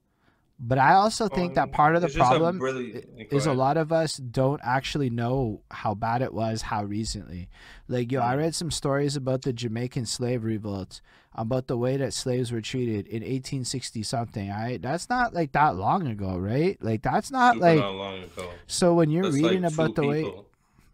but 0.60 0.78
I 0.78 0.94
also 0.94 1.28
think 1.28 1.54
that 1.54 1.64
Um, 1.64 1.70
part 1.70 1.96
of 1.96 2.02
the 2.02 2.08
just 2.08 2.18
a 2.18 2.20
problem 2.20 2.60
really- 2.60 3.04
is 3.30 3.46
a 3.46 3.52
lot 3.52 3.76
of 3.76 3.90
us 3.92 4.16
don't 4.16 4.60
actually 4.62 5.10
know 5.10 5.62
how 5.70 5.94
bad 5.94 6.22
it 6.22 6.32
was 6.32 6.62
how 6.62 6.84
recently 6.84 7.48
like 7.88 8.10
yo 8.12 8.20
i 8.22 8.34
Mm. 8.34 8.38
read 8.38 8.54
some 8.54 8.70
stories 8.70 9.16
about 9.16 9.42
the 9.42 9.52
jamaican 9.52 10.06
slave 10.06 10.44
revolt 10.44 11.00
about 11.34 11.66
the 11.66 11.76
way 11.76 11.96
that 11.98 12.14
slaves 12.14 12.50
were 12.52 12.60
treated 12.62 13.06
in 13.08 13.22
1860 13.22 14.02
something 14.02 14.48
right 14.48 14.80
that's 14.80 15.08
not 15.10 15.34
like 15.34 15.52
that 15.52 15.76
long 15.76 16.06
ago 16.06 16.38
right 16.38 16.82
like 16.82 17.02
that's 17.02 17.30
not 17.30 17.54
super 17.54 17.66
like 17.66 17.78
not 17.78 17.94
long 17.94 18.22
ago. 18.22 18.50
so 18.66 18.94
when 18.94 19.10
you're 19.10 19.24
That's 19.24 19.34
reading 19.34 19.62
like 19.62 19.72
about 19.74 19.94
the 19.94 20.06
way 20.06 20.22
people, 20.24 20.45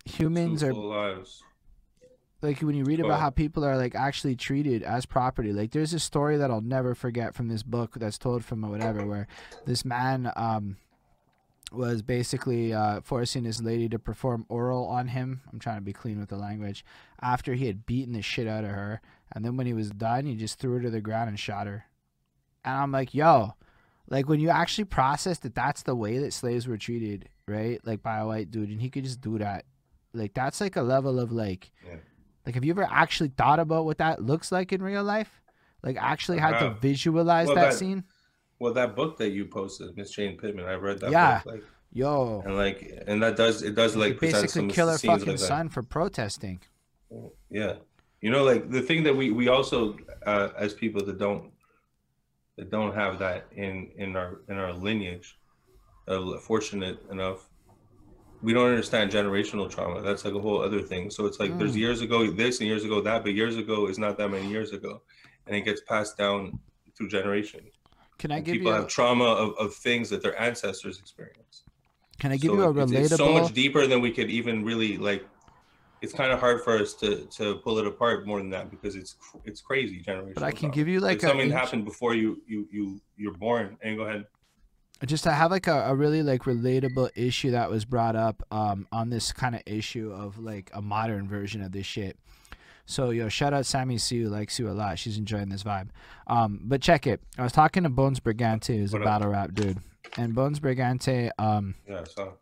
humans 0.04 0.62
are 0.62 0.74
lives. 0.74 1.42
like 2.40 2.60
when 2.60 2.74
you 2.74 2.84
read 2.84 3.00
about 3.00 3.12
ahead. 3.12 3.20
how 3.20 3.30
people 3.30 3.64
are 3.64 3.76
like 3.76 3.94
actually 3.94 4.34
treated 4.34 4.82
as 4.82 5.06
property 5.06 5.52
like 5.52 5.70
there's 5.70 5.94
a 5.94 6.00
story 6.00 6.36
that 6.36 6.50
i'll 6.50 6.60
never 6.60 6.94
forget 6.94 7.34
from 7.34 7.48
this 7.48 7.62
book 7.62 7.94
that's 7.96 8.18
told 8.18 8.44
from 8.44 8.62
whatever 8.68 9.06
where 9.06 9.26
this 9.66 9.84
man 9.84 10.30
um 10.36 10.76
was 11.70 12.02
basically 12.02 12.74
uh, 12.74 13.00
forcing 13.00 13.44
his 13.44 13.62
lady 13.62 13.88
to 13.88 13.98
perform 13.98 14.44
oral 14.48 14.86
on 14.86 15.08
him 15.08 15.40
i'm 15.52 15.58
trying 15.58 15.78
to 15.78 15.82
be 15.82 15.92
clean 15.92 16.18
with 16.18 16.28
the 16.28 16.36
language 16.36 16.84
after 17.22 17.54
he 17.54 17.66
had 17.66 17.86
beaten 17.86 18.12
the 18.12 18.20
shit 18.20 18.46
out 18.46 18.64
of 18.64 18.70
her 18.70 19.00
and 19.34 19.44
then 19.44 19.56
when 19.56 19.66
he 19.66 19.72
was 19.72 19.90
done 19.90 20.26
he 20.26 20.34
just 20.34 20.58
threw 20.58 20.74
her 20.74 20.80
to 20.80 20.90
the 20.90 21.00
ground 21.00 21.28
and 21.30 21.38
shot 21.38 21.66
her 21.66 21.84
and 22.64 22.74
i'm 22.74 22.92
like 22.92 23.14
yo 23.14 23.54
like 24.10 24.28
when 24.28 24.40
you 24.40 24.50
actually 24.50 24.84
process 24.84 25.38
that 25.38 25.54
that's 25.54 25.82
the 25.84 25.94
way 25.94 26.18
that 26.18 26.32
slaves 26.34 26.66
were 26.66 26.76
treated 26.76 27.28
right 27.48 27.80
like 27.86 28.02
by 28.02 28.18
a 28.18 28.26
white 28.26 28.50
dude 28.50 28.68
and 28.68 28.82
he 28.82 28.90
could 28.90 29.04
just 29.04 29.20
do 29.22 29.38
that 29.38 29.64
like 30.14 30.34
that's 30.34 30.60
like 30.60 30.76
a 30.76 30.82
level 30.82 31.18
of 31.20 31.32
like 31.32 31.70
Yeah. 31.86 31.96
like, 32.46 32.54
have 32.54 32.64
you 32.64 32.72
ever 32.72 32.86
actually 32.90 33.30
thought 33.30 33.58
about 33.60 33.84
what 33.84 33.98
that 33.98 34.22
looks 34.22 34.50
like 34.52 34.72
in 34.72 34.82
real 34.82 35.04
life? 35.04 35.40
Like, 35.82 35.96
actually 35.96 36.38
had 36.38 36.58
to 36.60 36.70
visualize 36.80 37.46
Well, 37.48 37.56
that, 37.56 37.70
that- 37.70 37.74
scene? 37.74 38.04
Well, 38.60 38.72
that 38.74 38.94
book 38.94 39.18
that 39.18 39.30
you 39.30 39.46
posted, 39.46 39.96
Miss 39.96 40.10
Jane 40.12 40.38
Pittman, 40.38 40.64
I 40.66 40.74
read 40.74 41.00
that 41.00 41.10
Yeah. 41.10 41.40
book. 41.42 41.54
Like, 41.54 41.64
Yo, 41.94 42.40
and 42.46 42.56
like, 42.56 43.04
and 43.06 43.22
that 43.22 43.36
does 43.36 43.62
it 43.62 43.74
does 43.74 43.94
like 43.94 44.18
basically 44.18 44.68
kill 44.68 44.88
her 44.88 44.96
fucking 44.96 45.26
like 45.26 45.38
son 45.38 45.68
for 45.68 45.82
protesting. 45.82 46.58
Yeah, 47.50 47.74
you 48.22 48.30
know, 48.30 48.44
like 48.44 48.70
the 48.70 48.80
thing 48.80 49.02
that 49.02 49.14
we 49.14 49.30
we 49.30 49.48
also 49.48 49.98
uh, 50.24 50.48
as 50.56 50.72
people 50.72 51.04
that 51.04 51.18
don't 51.18 51.50
that 52.56 52.70
don't 52.70 52.94
have 52.94 53.18
that 53.18 53.46
in 53.54 53.90
in 53.96 54.16
our 54.16 54.40
in 54.48 54.56
our 54.56 54.72
lineage, 54.72 55.38
uh, 56.08 56.38
fortunate 56.38 56.98
enough, 57.10 57.50
we 58.42 58.52
don't 58.52 58.68
understand 58.68 59.10
generational 59.10 59.70
trauma. 59.70 60.02
That's 60.02 60.24
like 60.24 60.34
a 60.34 60.40
whole 60.40 60.60
other 60.60 60.80
thing. 60.82 61.10
So 61.10 61.26
it's 61.26 61.38
like 61.38 61.56
there's 61.58 61.74
Mm. 61.74 61.78
years 61.84 62.00
ago 62.00 62.30
this 62.30 62.58
and 62.60 62.68
years 62.68 62.84
ago 62.84 63.00
that, 63.00 63.22
but 63.22 63.32
years 63.34 63.56
ago 63.56 63.86
is 63.86 63.98
not 63.98 64.18
that 64.18 64.28
many 64.30 64.48
years 64.48 64.72
ago, 64.72 65.02
and 65.46 65.56
it 65.56 65.62
gets 65.62 65.80
passed 65.82 66.16
down 66.18 66.58
through 66.96 67.08
generation. 67.08 67.60
Can 68.18 68.30
I 68.32 68.36
And 68.36 68.44
give 68.44 68.52
people 68.54 68.68
you? 68.72 68.76
A, 68.76 68.80
have 68.80 68.88
trauma 68.88 69.24
of, 69.24 69.54
of 69.58 69.74
things 69.74 70.10
that 70.10 70.22
their 70.22 70.38
ancestors 70.40 70.98
experienced. 70.98 71.64
can 72.20 72.30
I 72.32 72.36
give 72.36 72.50
So 72.50 72.54
you 72.56 72.62
a 72.62 72.70
it's- 72.70 72.90
relatable? 72.90 73.04
It's 73.04 73.16
so 73.16 73.32
much 73.32 73.52
deeper 73.52 73.86
than 73.86 74.00
we 74.00 74.10
could 74.12 74.30
even 74.30 74.64
really 74.64 74.96
like. 74.98 75.26
It's 76.02 76.12
kind 76.12 76.32
of 76.32 76.40
hard 76.40 76.62
for 76.64 76.76
us 76.82 76.94
to 76.94 77.26
to 77.38 77.44
pull 77.64 77.78
it 77.78 77.86
apart 77.86 78.26
more 78.26 78.38
than 78.38 78.50
that 78.50 78.70
because 78.70 78.96
it's 78.96 79.14
it's 79.44 79.60
crazy 79.60 80.02
generational. 80.02 80.34
but 80.34 80.42
I 80.42 80.50
can 80.50 80.60
trauma. 80.70 80.74
give 80.74 80.88
you 80.88 80.98
like 81.00 81.18
a 81.22 81.26
something 81.28 81.50
happened 81.50 81.84
before 81.84 82.14
you 82.14 82.42
you 82.46 82.68
you 82.72 83.00
you're 83.16 83.34
born. 83.46 83.76
And 83.82 83.96
go 83.96 84.02
ahead. 84.08 84.24
Just 85.06 85.24
to 85.24 85.32
have 85.32 85.50
like 85.50 85.66
a, 85.66 85.86
a 85.88 85.94
really 85.94 86.22
like 86.22 86.42
relatable 86.42 87.10
issue 87.14 87.50
that 87.52 87.70
was 87.70 87.84
brought 87.84 88.16
up 88.16 88.42
um 88.50 88.86
on 88.92 89.10
this 89.10 89.32
kind 89.32 89.54
of 89.54 89.62
issue 89.66 90.12
of 90.12 90.38
like 90.38 90.70
a 90.72 90.82
modern 90.82 91.28
version 91.28 91.62
of 91.62 91.72
this 91.72 91.86
shit. 91.86 92.16
So 92.84 93.10
yo, 93.10 93.28
shout 93.28 93.54
out 93.54 93.64
Sammy 93.66 93.96
Sue, 93.98 94.28
like 94.28 94.50
Sue 94.50 94.68
a 94.68 94.72
lot. 94.72 94.98
She's 94.98 95.16
enjoying 95.16 95.48
this 95.50 95.62
vibe. 95.62 95.88
Um, 96.26 96.60
but 96.64 96.82
check 96.82 97.06
it. 97.06 97.20
I 97.38 97.42
was 97.42 97.52
talking 97.52 97.84
to 97.84 97.88
Bones 97.88 98.20
Brigante, 98.20 98.76
who's 98.76 98.92
a 98.92 98.98
up? 98.98 99.04
battle 99.04 99.28
rap 99.30 99.54
dude, 99.54 99.78
and 100.16 100.34
Bones 100.34 100.60
Brigante 100.60 101.30
um 101.38 101.74
Yeah. 101.88 102.04
So 102.04 102.34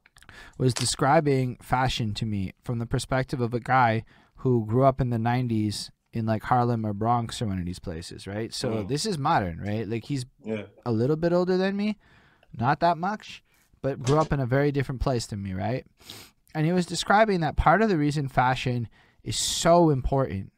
was 0.58 0.72
describing 0.74 1.56
fashion 1.62 2.14
to 2.14 2.26
me 2.26 2.52
from 2.64 2.78
the 2.78 2.86
perspective 2.86 3.40
of 3.40 3.52
a 3.54 3.60
guy 3.60 4.04
who 4.36 4.64
grew 4.66 4.84
up 4.84 5.00
in 5.00 5.10
the 5.10 5.18
90s 5.18 5.90
in 6.12 6.24
like 6.26 6.42
Harlem 6.44 6.84
or 6.86 6.92
Bronx 6.92 7.40
or 7.42 7.46
one 7.46 7.58
of 7.58 7.66
these 7.66 7.78
places, 7.78 8.26
right? 8.26 8.52
So 8.54 8.70
Mm. 8.70 8.88
this 8.88 9.04
is 9.06 9.18
modern, 9.18 9.60
right? 9.60 9.86
Like 9.88 10.04
he's 10.04 10.24
yeah. 10.44 10.62
a 10.86 10.92
little 10.92 11.16
bit 11.16 11.32
older 11.32 11.56
than 11.56 11.76
me, 11.76 11.98
not 12.58 12.80
that 12.80 12.98
much, 12.98 13.42
but 13.82 14.02
grew 14.02 14.18
up 14.18 14.32
in 14.32 14.40
a 14.40 14.46
very 14.46 14.72
different 14.72 15.00
place 15.00 15.26
than 15.26 15.42
me, 15.42 15.54
right? 15.54 15.86
And 16.54 16.66
he 16.66 16.72
was 16.72 16.86
describing 16.86 17.40
that 17.40 17.56
part 17.56 17.82
of 17.82 17.88
the 17.88 17.96
reason 17.96 18.28
fashion 18.28 18.88
is 19.22 19.36
so 19.36 19.90
important 19.90 20.52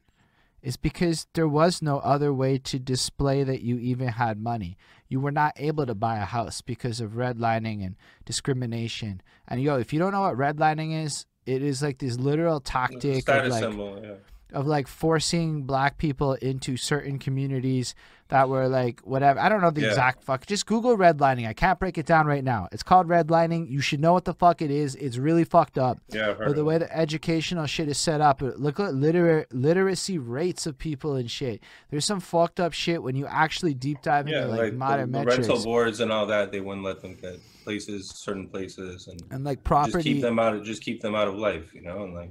is 0.62 0.76
because 0.76 1.26
there 1.34 1.48
was 1.48 1.82
no 1.82 1.98
other 1.98 2.32
way 2.32 2.56
to 2.56 2.78
display 2.78 3.42
that 3.42 3.62
you 3.62 3.78
even 3.78 4.08
had 4.08 4.40
money. 4.40 4.76
You 5.08 5.20
were 5.20 5.32
not 5.32 5.54
able 5.56 5.86
to 5.86 5.94
buy 5.94 6.18
a 6.18 6.24
house 6.24 6.62
because 6.62 7.00
of 7.00 7.12
redlining 7.12 7.84
and 7.84 7.96
discrimination. 8.24 9.20
And 9.48 9.60
yo, 9.60 9.76
if 9.76 9.92
you 9.92 9.98
don't 9.98 10.12
know 10.12 10.20
what 10.20 10.36
redlining 10.36 11.04
is, 11.04 11.26
it 11.46 11.62
is 11.62 11.82
like 11.82 11.98
this 11.98 12.16
literal 12.16 12.60
tactic 12.60 13.28
of 13.28 13.46
like 13.48 13.60
symbol. 13.60 14.00
Yeah. 14.02 14.58
of 14.58 14.66
like 14.66 14.86
forcing 14.86 15.64
black 15.64 15.98
people 15.98 16.34
into 16.34 16.76
certain 16.76 17.18
communities 17.18 17.94
that 18.32 18.48
were 18.48 18.66
like 18.66 19.00
whatever. 19.02 19.38
I 19.38 19.50
don't 19.50 19.60
know 19.60 19.70
the 19.70 19.82
Yeah. 19.82 19.88
exact 19.88 20.24
fuck. 20.24 20.46
Just 20.46 20.64
Google 20.64 20.96
redlining. 20.96 21.46
I 21.46 21.52
can't 21.52 21.78
break 21.78 21.98
it 21.98 22.06
down 22.06 22.26
right 22.26 22.42
now. 22.42 22.66
It's 22.72 22.82
called 22.82 23.06
redlining. 23.06 23.68
You 23.70 23.82
should 23.82 24.00
know 24.00 24.14
what 24.14 24.24
the 24.24 24.32
fuck 24.32 24.62
it 24.62 24.70
is. 24.70 24.94
It's 24.94 25.18
really 25.18 25.44
fucked 25.44 25.76
up. 25.76 25.98
Yeah. 26.08 26.34
Or 26.40 26.54
the 26.54 26.64
way 26.64 26.78
the 26.78 26.90
educational 26.96 27.66
shit 27.66 27.88
is 27.88 27.98
set 27.98 28.22
up. 28.22 28.40
Look 28.40 28.80
at 28.80 28.94
liter- 28.94 29.46
literacy 29.52 30.16
rates 30.16 30.66
of 30.66 30.78
people 30.78 31.14
and 31.14 31.30
shit. 31.30 31.62
There's 31.90 32.06
some 32.06 32.20
fucked 32.20 32.58
up 32.58 32.72
shit 32.72 33.02
when 33.02 33.16
you 33.16 33.26
actually 33.26 33.74
deep 33.74 34.00
dive 34.00 34.26
Yeah, 34.28 34.38
into 34.38 34.48
like, 34.48 34.60
like, 34.60 34.72
the, 34.72 34.78
modern 34.78 35.12
the 35.12 35.18
metrics 35.18 35.48
rental 35.48 35.64
boards 35.64 36.00
and 36.00 36.10
all 36.10 36.24
that. 36.26 36.52
They 36.52 36.60
wouldn't 36.60 36.84
let 36.86 37.02
them 37.02 37.16
get 37.20 37.38
places, 37.64 38.08
certain 38.08 38.48
places, 38.48 39.08
and 39.08 39.22
and 39.30 39.44
like 39.44 39.62
property. 39.62 39.92
just 39.92 40.04
keep 40.04 40.22
them 40.22 40.38
out 40.38 40.54
of 40.54 40.64
just 40.64 40.82
keep 40.82 41.02
them 41.02 41.14
out 41.14 41.28
of 41.28 41.34
life. 41.34 41.74
You 41.74 41.82
know, 41.82 42.02
and 42.04 42.14
like 42.14 42.30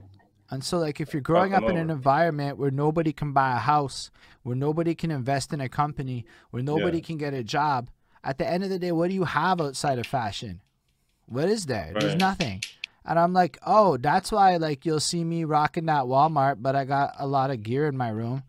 And 0.51 0.63
so, 0.65 0.77
like, 0.79 0.99
if 0.99 1.13
you're 1.13 1.21
growing 1.21 1.53
up 1.53 1.63
in 1.69 1.77
an 1.77 1.89
environment 1.89 2.57
where 2.57 2.71
nobody 2.71 3.13
can 3.13 3.31
buy 3.31 3.55
a 3.55 3.59
house, 3.59 4.11
where 4.43 4.55
nobody 4.55 4.93
can 4.93 5.09
invest 5.09 5.53
in 5.53 5.61
a 5.61 5.69
company, 5.69 6.25
where 6.49 6.61
nobody 6.61 6.97
Yeah. 6.97 7.03
can 7.03 7.17
get 7.17 7.33
a 7.33 7.43
job, 7.43 7.89
at 8.21 8.37
the 8.37 8.45
end 8.47 8.63
of 8.63 8.69
the 8.69 8.77
day, 8.77 8.91
what 8.91 9.07
do 9.07 9.13
you 9.15 9.23
have 9.23 9.61
outside 9.61 9.97
of 9.97 10.05
fashion? 10.05 10.61
What 11.25 11.47
is 11.47 11.67
there? 11.67 11.93
There's 11.97 12.15
nothing. 12.15 12.61
And 13.05 13.17
I'm 13.17 13.31
like, 13.31 13.57
oh, 13.65 13.95
that's 13.95 14.29
why, 14.31 14.57
like, 14.57 14.85
you'll 14.85 14.99
see 14.99 15.23
me 15.23 15.45
rocking 15.45 15.85
that 15.85 16.03
Walmart, 16.03 16.57
but 16.61 16.75
I 16.75 16.83
got 16.83 17.13
a 17.17 17.25
lot 17.25 17.49
of 17.49 17.63
gear 17.63 17.87
in 17.87 17.95
my 17.95 18.09
room. 18.09 18.43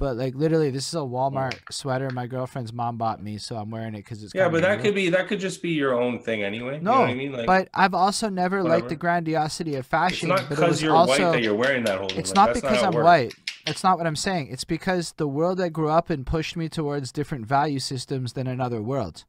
But 0.00 0.16
like 0.16 0.34
literally, 0.34 0.70
this 0.70 0.88
is 0.88 0.94
a 0.94 0.98
Walmart 0.98 1.58
sweater 1.70 2.08
my 2.10 2.26
girlfriend's 2.26 2.72
mom 2.72 2.96
bought 2.96 3.22
me, 3.22 3.36
so 3.36 3.56
I'm 3.56 3.70
wearing 3.70 3.92
it 3.94 3.98
because 3.98 4.22
it's 4.24 4.34
Yeah, 4.34 4.48
but 4.48 4.62
that 4.62 4.80
could 4.80 4.94
be 4.94 5.10
that 5.10 5.28
could 5.28 5.40
just 5.40 5.60
be 5.60 5.72
your 5.72 5.92
own 5.92 6.18
thing 6.20 6.42
anyway. 6.42 6.76
you 6.76 6.80
know 6.80 6.94
No, 6.94 7.00
what 7.02 7.10
I 7.10 7.14
mean? 7.14 7.32
Like, 7.32 7.46
but 7.46 7.68
I've 7.74 7.92
also 7.92 8.30
never 8.30 8.62
liked 8.62 8.88
the 8.88 8.96
grandiosity 8.96 9.74
of 9.74 9.84
fashion. 9.84 10.30
it's 10.30 10.40
not 10.40 10.48
but 10.48 10.56
it 10.58 10.60
because 10.62 10.82
you're 10.82 10.96
also 10.96 11.22
white 11.26 11.32
that 11.32 11.42
you're 11.42 11.54
wearing 11.54 11.84
that 11.84 11.98
whole. 11.98 12.08
it's 12.16 12.30
like, 12.30 12.34
not 12.34 12.46
that's 12.46 12.62
because 12.62 12.78
it 12.82 12.86
I'm 12.86 12.94
works. 12.94 13.04
white. 13.04 13.34
It's 13.66 13.84
not 13.84 13.98
what 13.98 14.06
I'm 14.06 14.16
saying. 14.16 14.48
It's 14.50 14.64
because 14.64 15.12
the 15.18 15.28
world 15.28 15.60
I 15.60 15.68
grew 15.68 15.90
up 15.90 16.10
in 16.10 16.24
pushed 16.24 16.56
me 16.56 16.70
towards 16.70 17.12
different 17.12 17.44
value 17.44 17.78
systems 17.78 18.32
than 18.32 18.46
another 18.46 18.80
world. 18.80 19.24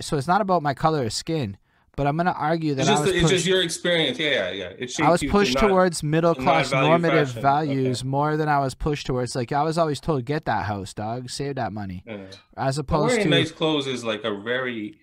So 0.00 0.16
it's 0.16 0.28
not 0.28 0.40
about 0.40 0.62
my 0.62 0.72
color 0.72 1.02
of 1.04 1.12
skin, 1.12 1.56
but 1.98 2.06
I'm 2.06 2.16
gonna 2.16 2.30
argue 2.30 2.74
that 2.76 2.82
It's 2.82 2.88
just 2.90 3.04
it's 3.06 3.20
pushed, 3.20 3.34
just 3.34 3.46
your 3.46 3.60
experience. 3.60 4.18
Yeah, 4.18 4.30
yeah, 4.30 4.50
yeah. 4.52 4.72
It 4.78 4.98
I 5.00 5.10
was 5.10 5.20
to 5.20 5.28
pushed 5.28 5.54
not- 5.60 5.68
towards 5.68 6.02
middle 6.02 6.34
class 6.34 6.70
value 6.70 6.88
normative 6.88 7.28
fashion. 7.28 7.42
values 7.42 8.00
Okay. 8.00 8.08
more 8.08 8.36
than 8.38 8.48
I 8.48 8.60
was 8.60 8.74
pushed 8.74 9.06
towards. 9.06 9.34
Like 9.36 9.52
I 9.52 9.62
was 9.64 9.76
always 9.76 10.00
told, 10.00 10.24
get 10.24 10.44
that 10.46 10.64
house, 10.66 10.94
dog, 10.94 11.28
save 11.28 11.56
that 11.56 11.72
money, 11.72 12.04
Yeah. 12.06 12.18
as 12.56 12.78
opposed 12.78 13.08
wearing 13.18 13.24
to 13.24 13.28
nice 13.30 13.50
clothes 13.50 13.86
is 13.88 14.04
like 14.04 14.22
a 14.24 14.34
very 14.40 14.96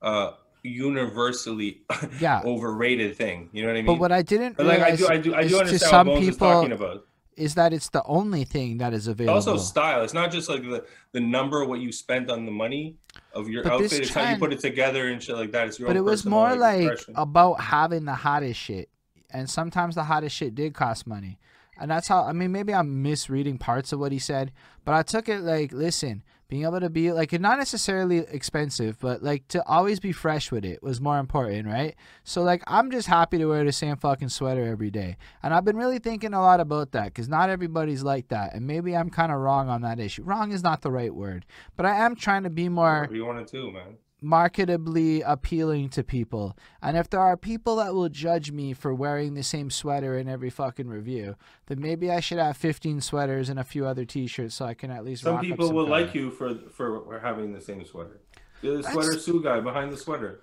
uh 0.00 0.30
universally 0.62 1.82
yeah. 2.20 2.42
overrated 2.44 3.16
thing. 3.16 3.50
You 3.52 3.62
know 3.62 3.68
what 3.68 3.74
I 3.74 3.82
mean? 3.82 3.86
But 3.86 3.98
what 3.98 4.12
I 4.12 4.22
didn't 4.22 4.56
But, 4.56 4.66
like 4.66 4.80
I 4.80 4.90
realize 4.92 4.98
do, 4.98 5.08
I 5.08 5.16
do, 5.18 5.34
I 5.34 5.42
do 5.42 5.48
to 5.50 5.58
understand 5.58 5.80
some 5.90 6.06
what 6.06 6.14
Bones 6.14 6.26
people 6.30 6.48
talking 6.48 6.72
about. 6.72 7.04
Is 7.36 7.54
that 7.54 7.72
it's 7.72 7.90
the 7.90 8.02
only 8.04 8.44
thing 8.44 8.78
that 8.78 8.94
is 8.94 9.06
available. 9.06 9.34
Also, 9.34 9.56
style. 9.56 10.02
It's 10.02 10.14
not 10.14 10.32
just 10.32 10.48
like 10.48 10.62
the 10.62 10.84
the 11.12 11.20
number 11.20 11.64
what 11.64 11.80
you 11.80 11.92
spent 11.92 12.30
on 12.30 12.46
the 12.46 12.52
money 12.52 12.96
of 13.32 13.48
your 13.48 13.62
But 13.62 13.72
outfit. 13.72 14.00
It's 14.00 14.14
how 14.14 14.30
you 14.30 14.38
put 14.38 14.52
it 14.52 14.60
together 14.60 15.08
and 15.08 15.22
shit 15.22 15.36
like 15.36 15.52
that. 15.52 15.68
It's 15.68 15.78
your 15.78 15.88
but 15.88 15.96
it 15.96 16.02
was 16.02 16.24
more 16.24 16.56
like 16.56 16.98
about 17.14 17.60
having 17.60 18.04
the 18.04 18.14
hottest 18.14 18.58
shit 18.58 18.88
and 19.30 19.50
sometimes 19.50 19.94
the 19.94 20.04
hottest 20.04 20.34
shit 20.34 20.54
did 20.54 20.74
cost 20.74 21.06
money 21.06 21.38
and 21.78 21.90
that's 21.90 22.08
how 22.08 22.22
i 22.22 22.32
mean 22.32 22.52
maybe 22.52 22.72
i'm 22.72 23.02
misreading 23.02 23.58
parts 23.58 23.92
of 23.92 23.98
what 23.98 24.12
he 24.12 24.18
said 24.18 24.52
but 24.84 24.94
i 24.94 25.02
took 25.02 25.28
it 25.28 25.40
like 25.40 25.72
listen 25.72 26.22
being 26.48 26.64
able 26.64 26.80
to 26.80 26.90
be 26.90 27.12
like 27.12 27.32
not 27.40 27.58
necessarily 27.58 28.18
expensive 28.18 28.98
but 29.00 29.22
like 29.22 29.46
to 29.48 29.64
always 29.66 30.00
be 30.00 30.12
fresh 30.12 30.50
with 30.52 30.64
it 30.64 30.82
was 30.82 31.00
more 31.00 31.18
important 31.18 31.66
right? 31.66 31.94
So 32.24 32.42
like 32.42 32.62
i'm 32.66 32.90
just 32.90 33.08
happy 33.08 33.38
to 33.38 33.46
wear 33.46 33.64
the 33.64 33.72
same 33.72 33.96
fucking 33.96 34.28
sweater 34.28 34.66
every 34.66 34.90
day. 34.90 35.16
And 35.42 35.52
i've 35.52 35.64
been 35.64 35.76
really 35.76 35.98
thinking 35.98 36.34
a 36.34 36.40
lot 36.40 36.60
about 36.60 36.92
that 36.92 37.06
because 37.06 37.28
not 37.28 37.50
everybody's 37.50 38.02
like 38.02 38.28
that. 38.28 38.54
And 38.54 38.66
maybe 38.66 38.96
i'm 38.96 39.10
kind 39.10 39.32
of 39.32 39.38
wrong 39.38 39.68
on 39.68 39.82
that 39.82 40.00
issue. 40.00 40.22
Wrong 40.22 40.52
is 40.52 40.62
not 40.62 40.82
the 40.82 40.90
right 40.90 41.14
word. 41.14 41.46
But 41.76 41.86
i 41.86 41.96
am 41.96 42.16
trying 42.16 42.44
to 42.44 42.50
be 42.50 42.68
more 42.68 43.00
Whatever 43.00 43.16
you 43.16 43.26
want 43.26 43.46
to 43.46 43.72
man. 43.72 43.96
Marketably 44.22 45.22
appealing 45.26 45.88
to 45.90 46.02
people. 46.02 46.56
And 46.82 46.96
if 46.96 47.10
there 47.10 47.20
are 47.20 47.36
people 47.36 47.76
that 47.76 47.94
will 47.94 48.08
judge 48.08 48.50
me 48.50 48.72
for 48.72 48.94
wearing 48.94 49.34
the 49.34 49.42
same 49.42 49.70
sweater 49.70 50.18
in 50.18 50.28
every 50.28 50.50
fucking 50.50 50.88
review, 50.88 51.36
then 51.66 51.80
maybe 51.80 52.10
I 52.10 52.20
should 52.20 52.38
have 52.38 52.56
15 52.56 53.00
sweaters 53.00 53.48
and 53.48 53.58
a 53.58 53.64
few 53.64 53.86
other 53.86 54.04
t-shirts 54.04 54.54
so 54.54 54.64
I 54.64 54.74
can 54.74 54.90
at 54.90 55.04
least 55.04 55.22
Some 55.22 55.40
people 55.40 55.66
some 55.66 55.76
will 55.76 55.86
color. 55.86 56.00
like 56.02 56.14
you 56.14 56.30
for 56.30 56.54
for 56.72 57.18
having 57.22 57.52
the 57.52 57.60
same 57.60 57.84
sweater. 57.84 58.20
You're 58.62 58.76
the 58.78 58.82
That's- 58.82 58.94
sweater 58.94 59.18
suit 59.18 59.42
guy 59.44 59.60
behind 59.60 59.92
the 59.92 59.96
sweater. 59.96 60.40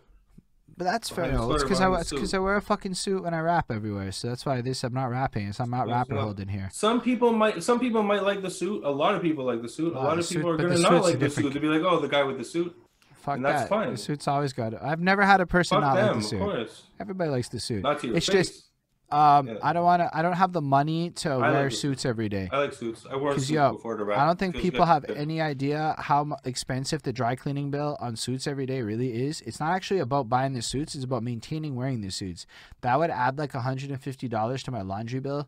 But 0.76 0.86
that's 0.86 1.08
fair. 1.10 1.30
behind 1.30 1.52
the. 1.52 1.54
It's 1.54 1.64
because 1.64 1.82
I, 1.82 1.86
behind 1.86 1.96
the 1.98 2.02
it's 2.02 2.12
'cause 2.12 2.30
suit. 2.32 2.38
I 2.38 2.40
wear 2.40 2.56
a 2.56 2.62
fucking 2.62 2.96
suit 2.96 3.24
when 3.24 3.34
I 3.36 3.40
rap 3.42 3.70
everywhere. 3.70 4.12
So 4.12 4.30
that's 4.30 4.44
why 4.44 4.62
this, 4.62 4.84
I'm 4.84 4.94
not 4.94 5.12
rapping. 5.12 5.48
It's 5.48 5.60
I'm 5.60 5.70
not 5.70 5.88
Yes, 5.88 5.94
rapper 5.98 6.16
no. 6.16 6.22
holding 6.22 6.48
here. 6.48 6.70
Some 6.74 7.00
people 7.00 7.32
might 7.32 7.62
some 7.64 7.80
people 7.80 8.02
might 8.02 8.24
like 8.24 8.42
the 8.42 8.50
suit. 8.50 8.84
A 8.84 8.90
lot 8.90 9.14
of 9.14 9.22
people 9.22 9.46
like 9.46 9.62
the 9.62 9.70
suit. 9.70 9.94
A 9.94 10.00
lot 10.00 10.16
the 10.16 10.22
of 10.22 10.30
people 10.30 10.52
suit- 10.58 10.62
are 10.62 10.68
gonna 10.70 10.80
not 10.80 11.04
like 11.04 11.14
the 11.14 11.20
different- 11.20 11.34
suit. 11.48 11.54
They'll 11.54 11.62
be 11.62 11.68
like, 11.80 11.84
oh, 11.92 12.00
the 12.00 12.08
guy 12.08 12.24
with 12.24 12.38
the 12.40 12.44
suit. 12.44 12.76
Fuck 13.24 13.38
And 13.38 13.46
that's 13.46 13.62
that. 13.64 13.70
fine. 13.70 13.92
The 13.92 13.98
suit's 13.98 14.28
always 14.28 14.52
good. 14.52 14.76
I've 14.76 15.00
never 15.00 15.24
had 15.24 15.40
a 15.40 15.46
person 15.46 15.76
Fuck 15.78 15.82
not 15.84 15.96
them, 15.96 16.06
like 16.08 16.14
the 16.14 16.20
of 16.20 16.26
suit. 16.26 16.40
course. 16.40 16.84
Everybody 17.00 17.30
likes 17.30 17.48
the 17.50 17.60
suit. 17.60 17.82
Not 17.82 18.00
to 18.00 18.08
your 18.08 18.18
It's 18.18 18.26
face. 18.28 18.50
just 18.50 18.66
um, 19.12 19.48
Yeah. 19.48 19.54
I 19.64 19.72
don't 19.74 19.86
want 19.86 20.02
to. 20.02 20.10
I 20.12 20.22
don't 20.22 20.34
have 20.34 20.52
the 20.54 20.62
money 20.62 21.12
to 21.12 21.38
like 21.38 21.54
wear 21.54 21.68
it. 21.68 21.72
suits 21.72 22.04
every 22.06 22.28
day. 22.30 22.50
I 22.52 22.58
like 22.58 22.74
suits. 22.74 23.06
I 23.10 23.16
wore 23.16 23.34
suits 23.36 23.50
yo, 23.50 23.74
before 23.74 23.96
the. 23.96 24.04
I 24.12 24.26
don't 24.26 24.38
think 24.40 24.56
people 24.58 24.80
good. 24.82 24.88
have 24.88 25.06
any 25.06 25.40
idea 25.40 25.96
how 26.00 26.36
expensive 26.44 27.04
the 27.04 27.14
dry 27.14 27.36
cleaning 27.36 27.70
bill 27.72 27.96
on 28.02 28.16
suits 28.18 28.46
every 28.48 28.66
day 28.66 28.82
really 28.82 29.26
is. 29.28 29.40
It's 29.42 29.60
not 29.60 29.72
actually 29.74 30.00
about 30.02 30.28
buying 30.30 30.54
the 30.54 30.62
suits; 30.64 30.96
it's 30.96 31.04
about 31.06 31.22
maintaining 31.24 31.76
wearing 31.76 32.02
the 32.02 32.10
suits. 32.10 32.46
That 32.82 32.98
would 33.00 33.10
add 33.12 33.38
like 33.38 33.54
hundred 33.54 33.92
and 33.92 34.02
fifty 34.02 34.28
dollars 34.28 34.64
to 34.64 34.72
my 34.72 34.82
laundry 34.82 35.20
bill, 35.22 35.48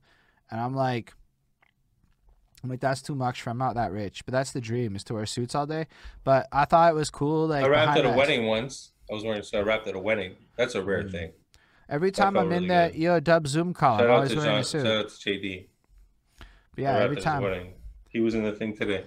and 0.52 0.61
I'm 0.61 0.76
like, 0.76 1.14
I'm 2.66 2.70
like, 2.72 2.80
that's 2.80 3.04
too 3.04 3.14
much 3.14 3.44
for 3.44 3.52
I'm 3.52 3.60
not 3.60 3.76
that 3.76 3.92
rich. 3.92 4.26
But 4.26 4.32
that's 4.32 4.52
the 4.52 4.60
dream 4.60 4.96
is 4.96 5.04
to 5.06 5.14
wear 5.14 5.28
suits 5.28 5.54
all 5.54 5.68
day. 5.68 5.86
But 6.24 6.48
I 6.52 6.66
thought 6.66 6.92
it 6.92 6.96
was 6.96 7.12
cool. 7.12 7.46
Like 7.48 7.64
I 7.64 7.68
rapped 7.68 7.94
behind 7.94 8.08
at 8.08 8.14
a 8.14 8.18
wedding 8.18 8.48
once. 8.48 8.92
I 9.10 9.14
was 9.14 9.24
wearing 9.24 9.44
so 9.44 9.60
I 9.60 9.62
rapped 9.62 9.88
at 9.88 9.94
a 9.96 10.00
wedding. 10.00 10.36
That's 10.58 10.74
a 10.74 10.82
rare 10.84 11.04
Mm. 11.04 11.12
thing. 11.12 11.32
Every 11.88 12.10
That 12.10 12.16
time 12.18 12.38
I'm 12.38 12.46
in 12.46 12.50
really 12.64 12.68
that 12.70 12.94
good. 12.94 13.02
yo 13.02 13.20
dub 13.20 13.46
Zoom 13.48 13.72
call, 13.76 14.00
Shout 14.00 14.08
I'm 14.08 14.16
always 14.16 14.36
wearing 14.36 14.50
John, 14.52 14.60
a 14.60 14.64
suit. 14.64 14.84
shout 14.88 14.98
out 14.98 15.10
to 15.10 15.16
JD. 15.30 15.68
But 16.40 16.48
yeah, 16.82 16.98
every 16.98 17.18
time. 17.18 17.74
He 18.10 18.20
was 18.20 18.34
in 18.34 18.44
the 18.44 18.52
thing 18.54 18.76
today. 18.76 19.04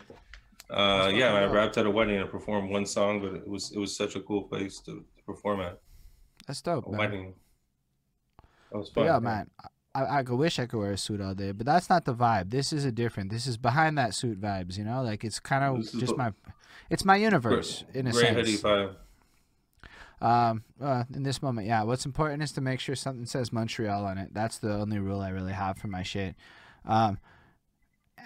Uh, 0.70 1.10
yeah, 1.12 1.34
I 1.34 1.40
dope. 1.40 1.52
rapped 1.54 1.78
at 1.78 1.86
a 1.86 1.90
wedding 1.90 2.18
and 2.20 2.30
performed 2.30 2.70
one 2.70 2.86
song, 2.86 3.20
but 3.20 3.34
it 3.34 3.48
was 3.48 3.72
it 3.72 3.78
was 3.78 3.96
such 3.96 4.14
a 4.14 4.20
cool 4.20 4.42
place 4.44 4.78
to, 4.80 4.92
to 5.16 5.22
perform 5.26 5.60
at. 5.62 5.80
That's 6.46 6.60
dope, 6.62 6.86
A 6.86 6.90
man. 6.90 6.98
wedding. 7.00 7.34
That 8.70 8.78
was 8.78 8.90
But 8.90 9.00
fun. 9.00 9.06
yeah, 9.06 9.18
man. 9.18 9.50
I, 10.04 10.18
I 10.18 10.22
wish 10.22 10.58
I 10.58 10.66
could 10.66 10.78
wear 10.78 10.92
a 10.92 10.98
suit 10.98 11.20
all 11.20 11.34
day, 11.34 11.52
but 11.52 11.66
that's 11.66 11.90
not 11.90 12.04
the 12.04 12.14
vibe. 12.14 12.50
This 12.50 12.72
is 12.72 12.84
a 12.84 12.92
different. 12.92 13.30
This 13.30 13.46
is 13.46 13.56
behind 13.56 13.98
that 13.98 14.14
suit 14.14 14.40
vibes, 14.40 14.78
you 14.78 14.84
know. 14.84 15.02
Like 15.02 15.24
it's 15.24 15.40
kind 15.40 15.64
of 15.64 15.90
just 15.98 16.16
my, 16.16 16.32
it's 16.90 17.04
my 17.04 17.16
universe 17.16 17.84
in 17.94 18.06
a 18.06 18.12
Gray 18.12 18.34
hoodie 18.34 18.56
sense. 18.56 18.62
vibe. 18.62 18.94
Um, 20.20 20.64
uh, 20.80 21.04
in 21.14 21.22
this 21.22 21.42
moment, 21.42 21.66
yeah. 21.66 21.82
What's 21.82 22.04
important 22.06 22.42
is 22.42 22.52
to 22.52 22.60
make 22.60 22.80
sure 22.80 22.94
something 22.94 23.26
says 23.26 23.52
Montreal 23.52 24.04
on 24.04 24.18
it. 24.18 24.34
That's 24.34 24.58
the 24.58 24.74
only 24.74 24.98
rule 24.98 25.20
I 25.20 25.30
really 25.30 25.52
have 25.52 25.78
for 25.78 25.86
my 25.88 26.02
shit. 26.02 26.34
Um, 26.84 27.18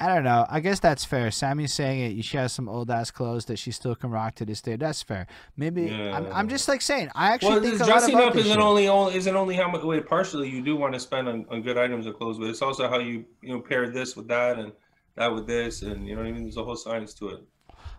I 0.00 0.06
don't 0.14 0.24
know. 0.24 0.46
I 0.48 0.60
guess 0.60 0.80
that's 0.80 1.04
fair. 1.04 1.30
Sammy's 1.30 1.72
saying 1.72 2.18
it. 2.18 2.24
She 2.24 2.36
has 2.36 2.52
some 2.52 2.68
old 2.68 2.90
ass 2.90 3.10
clothes 3.10 3.44
that 3.46 3.58
she 3.58 3.70
still 3.70 3.94
can 3.94 4.10
rock 4.10 4.34
to 4.36 4.44
this 4.44 4.60
day. 4.60 4.76
That's 4.76 5.02
fair. 5.02 5.26
Maybe 5.56 5.90
I'm, 5.92 6.26
I'm 6.32 6.48
just 6.48 6.68
like 6.68 6.80
saying. 6.82 7.10
I 7.14 7.32
actually 7.32 7.50
Well, 7.52 7.60
think 7.62 7.74
a 7.76 7.78
lot 7.78 7.86
dressing 7.88 8.14
about 8.14 8.28
up 8.30 8.36
isn't 8.36 8.50
shit. 8.52 8.58
only, 8.60 8.86
isn't 9.16 9.36
only 9.36 9.54
how 9.56 9.70
much. 9.70 9.82
Wait, 9.82 10.06
partially 10.06 10.48
you 10.48 10.62
do 10.62 10.76
want 10.76 10.94
to 10.94 11.00
spend 11.00 11.28
on, 11.28 11.46
on 11.50 11.62
good 11.62 11.78
items 11.78 12.06
of 12.06 12.16
clothes, 12.16 12.38
but 12.38 12.48
it's 12.48 12.62
also 12.62 12.88
how 12.88 12.98
you 12.98 13.24
you 13.42 13.54
know 13.54 13.60
pair 13.60 13.88
this 13.90 14.16
with 14.16 14.28
that 14.28 14.58
and 14.58 14.72
that 15.16 15.32
with 15.32 15.46
this, 15.46 15.82
and 15.82 16.06
you 16.06 16.14
know 16.16 16.22
what 16.22 16.28
I 16.28 16.32
mean. 16.32 16.42
There's 16.42 16.56
a 16.56 16.64
whole 16.64 16.76
science 16.76 17.14
to 17.14 17.28
it. 17.28 17.40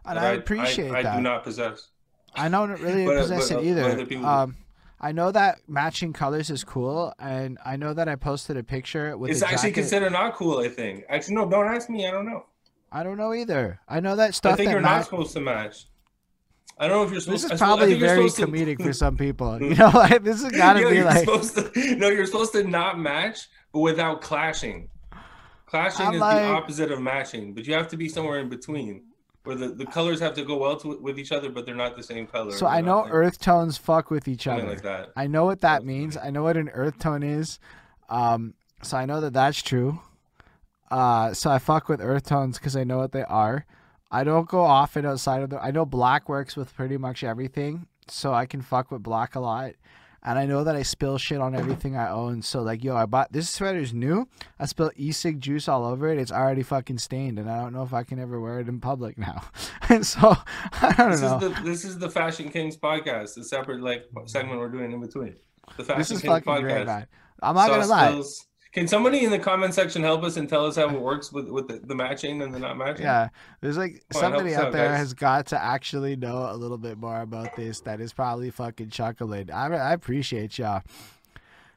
and 0.06 0.20
I 0.20 0.32
appreciate 0.34 0.92
I, 0.92 1.04
that. 1.04 1.14
I 1.14 1.16
do 1.18 1.22
not 1.22 1.44
possess. 1.44 1.90
I 2.36 2.50
don't 2.50 2.72
really 2.82 3.06
But- 3.08 3.18
possess 3.22 3.50
but, 3.50 3.64
it 3.64 3.68
either. 3.68 3.84
other 3.84 4.06
people 4.06 4.24
do. 4.24 4.28
Um, 4.30 4.56
I 5.04 5.12
know 5.12 5.32
that 5.34 5.60
matching 5.68 6.14
colors 6.14 6.50
is 6.50 6.64
cool, 6.64 7.14
and 7.20 7.58
I 7.66 7.76
know 7.76 7.94
that 7.94 8.08
I 8.08 8.16
posted 8.16 8.56
a 8.56 8.64
picture 8.64 9.18
with. 9.18 9.32
It's 9.32 9.42
actually 9.42 9.72
jacket. 9.72 9.82
considered 9.82 10.12
not 10.14 10.34
cool. 10.36 10.60
I 10.60 10.70
think. 10.70 11.04
Actually, 11.10 11.36
no. 11.36 11.50
Don't 11.50 11.68
ask 11.68 11.90
me. 11.90 12.08
I 12.08 12.12
don't 12.12 12.26
know. 12.26 12.46
I 12.92 13.04
don't 13.04 13.18
know 13.18 13.34
either. 13.34 13.80
I 13.90 14.00
know 14.00 14.16
that 14.16 14.34
stuff 14.34 14.54
I 14.54 14.56
think 14.56 14.72
you're 14.72 14.80
not 14.80 15.04
supposed 15.04 15.34
to 15.34 15.42
match. 15.42 15.88
I 16.80 16.88
don't 16.88 16.98
know 16.98 17.04
if 17.04 17.12
you're 17.12 17.20
supposed. 17.20 17.44
This 17.44 17.52
is 17.52 17.60
probably 17.60 18.00
very 18.00 18.30
supposed 18.30 18.38
to- 18.38 18.48
comedic 18.48 18.82
for 18.82 18.94
some 19.04 19.18
people. 19.18 19.60
You 19.62 19.76
know, 19.76 19.92
like 19.94 20.24
this 20.24 20.42
is 20.42 20.52
got 20.52 20.74
to 20.74 20.82
Yo, 20.82 20.90
be 20.90 21.04
like. 21.04 21.20
supposed 21.26 21.56
to, 21.58 21.96
no, 21.98 22.08
you're 22.10 22.26
supposed 22.26 22.54
to 22.54 22.64
not 22.64 22.98
match, 22.98 23.50
but 23.74 23.80
without 23.82 24.22
clashing. 24.22 24.90
Clashing 25.66 26.06
I'm 26.08 26.14
is 26.16 26.20
like- 26.22 26.38
the 26.38 26.48
opposite 26.48 26.92
of 26.92 27.02
matching, 27.02 27.54
but 27.54 27.66
you 27.68 27.74
have 27.74 27.90
to 27.90 27.98
be 27.98 28.08
somewhere 28.08 28.40
in 28.40 28.48
between, 28.48 29.04
where 29.44 29.56
the, 29.56 29.70
the 29.70 29.86
colors 29.86 30.20
have 30.20 30.34
to 30.36 30.44
go 30.44 30.58
well 30.58 30.78
to, 30.78 30.98
with 31.00 31.20
each 31.20 31.32
other, 31.32 31.50
but 31.50 31.66
they're 31.66 31.76
not 31.76 31.96
the 31.96 32.04
same 32.04 32.28
color. 32.28 32.52
So 32.52 32.66
I 32.66 32.82
know 32.82 33.02
like- 33.02 33.14
earth 33.14 33.40
tones 33.40 33.78
fuck 33.78 34.10
with 34.10 34.28
each 34.28 34.48
other. 34.48 34.64
like 34.64 34.82
that. 34.84 35.12
I 35.16 35.28
know 35.28 35.46
what 35.46 35.62
that 35.62 35.84
means. 35.84 36.18
I 36.18 36.30
know 36.30 36.44
what 36.44 36.58
an 36.58 36.70
earth 36.70 37.00
tone 37.00 37.24
is. 37.24 37.60
Um, 38.10 38.54
so 38.82 38.98
I 38.98 39.06
know 39.06 39.22
that 39.22 39.34
that's 39.34 39.62
true. 39.62 40.00
Uh, 40.92 41.34
so 41.34 41.50
I 41.50 41.60
fuck 41.60 41.90
with 41.90 42.02
earth 42.02 42.26
tones 42.26 42.58
because 42.58 42.76
I 42.76 42.84
know 42.84 42.98
what 42.98 43.12
they 43.12 43.24
are. 43.24 43.66
I 44.12 44.24
don't 44.24 44.48
go 44.48 44.62
off 44.62 44.96
it 44.96 45.06
outside 45.06 45.42
of 45.42 45.50
the. 45.50 45.62
I 45.64 45.72
know 45.72 45.86
black 45.86 46.30
works 46.30 46.56
with 46.56 46.74
pretty 46.76 46.98
much 46.98 47.24
everything, 47.24 47.88
so 48.08 48.32
I 48.34 48.46
can 48.46 48.62
fuck 48.62 48.92
with 48.92 49.02
black 49.02 49.34
a 49.34 49.40
lot. 49.40 49.74
And 50.26 50.40
I 50.40 50.46
know 50.46 50.64
that 50.64 50.76
I 50.76 50.84
spill 50.84 51.18
shit 51.18 51.40
on 51.42 51.54
everything 51.54 51.98
I 51.98 52.10
own. 52.10 52.42
So 52.42 52.62
like, 52.62 52.82
yo, 52.84 52.96
I 52.96 53.06
bought 53.06 53.34
this 53.34 53.50
sweater's 53.50 53.94
new. 53.94 54.28
I 54.58 54.66
spilled 54.66 54.94
e-cig 54.96 55.42
juice 55.42 55.68
all 55.68 55.86
over 55.86 56.08
it. 56.08 56.18
It's 56.18 56.32
already 56.32 56.64
fucking 56.64 57.00
stained, 57.00 57.38
and 57.40 57.50
I 57.52 57.60
don't 57.62 57.74
know 57.74 57.84
if 57.84 57.94
I 57.94 58.04
can 58.04 58.20
ever 58.20 58.40
wear 58.40 58.60
it 58.62 58.70
in 58.70 58.80
public 58.80 59.18
now. 59.18 59.44
and 59.90 60.06
so 60.14 60.36
I 60.82 60.94
don't 60.98 61.12
This 61.12 61.22
know. 61.22 61.36
is 61.38 61.42
the 61.42 61.62
this 61.64 61.84
is 61.86 62.00
the 62.00 62.10
Fashion 62.10 62.50
Kings 62.50 62.78
podcast, 62.78 63.36
the 63.36 63.44
separate 63.44 63.82
like 63.82 64.06
segment 64.26 64.60
we're 64.60 64.70
doing 64.70 64.92
in 64.94 65.02
between. 65.02 65.36
The 65.78 65.84
Fashion 65.84 66.00
this 66.00 66.12
is 66.12 66.22
Kings 66.22 66.32
fucking 66.34 66.54
podcast. 66.54 66.62
great, 66.62 66.86
man. 66.86 67.08
I'm 67.42 67.56
not 67.56 67.68
gonna 67.68 67.86
lie. 67.86 68.10
spills. 68.12 68.48
Can 68.74 68.88
somebody 68.88 69.24
in 69.24 69.30
the 69.30 69.38
comment 69.38 69.74
section 69.76 70.02
help 70.02 70.24
us 70.24 70.36
and 70.38 70.50
tell 70.50 70.66
us 70.66 70.76
how 70.76 70.90
it 70.90 71.00
works 71.00 71.32
with 71.32 71.48
with 71.48 71.68
the, 71.68 71.80
the 71.86 71.94
matching 71.94 72.42
and 72.42 72.54
the 72.54 72.58
not 72.60 72.76
matching? 72.76 73.06
Yeah, 73.06 73.30
there's 73.62 73.78
like 73.78 74.04
Come 74.12 74.22
somebody 74.22 74.56
out 74.56 74.66
out, 74.66 74.72
there 74.74 74.90
guys. 74.90 74.98
has 74.98 75.14
got 75.14 75.46
to 75.48 75.62
actually 75.64 76.16
know 76.16 76.48
a 76.50 76.56
little 76.58 76.80
bit 76.80 76.98
more 76.98 77.22
about 77.22 77.56
this. 77.56 77.82
That 77.82 78.02
is 78.02 78.14
probably 78.14 78.50
fucking 78.50 78.90
chuckling. 78.90 79.52
I, 79.52 79.68
I 79.68 79.94
appreciate 79.94 80.58
y'all. 80.58 80.82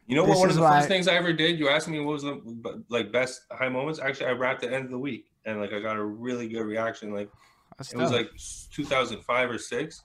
You 0.07 0.17
know 0.17 0.23
This 0.25 0.37
what? 0.37 0.39
One 0.41 0.49
of 0.51 0.57
the 0.57 0.63
why- 0.63 0.79
first 0.79 0.89
things 0.89 1.07
I 1.07 1.15
ever 1.17 1.33
did. 1.35 1.59
You 1.59 1.69
asked 1.69 1.89
me 1.89 2.01
what 2.01 2.13
was 2.15 2.23
the 2.23 2.83
like 2.89 3.13
best 3.13 3.43
high 3.53 3.69
moments. 3.69 3.99
Actually, 4.01 4.27
I 4.27 4.33
rapped 4.33 4.63
the 4.63 4.73
End 4.73 4.87
of 4.87 4.91
the 4.91 4.99
Weak, 4.99 5.27
and 5.45 5.61
like 5.61 5.75
I 5.75 5.81
got 5.81 5.97
a 5.99 6.05
really 6.05 6.49
good 6.49 6.63
reaction. 6.63 7.13
Like 7.13 7.29
That's 7.77 7.93
it 7.93 7.99
was 7.99 8.11
like 8.11 8.31
2005 8.73 9.51
or 9.51 9.59
six, 9.59 10.03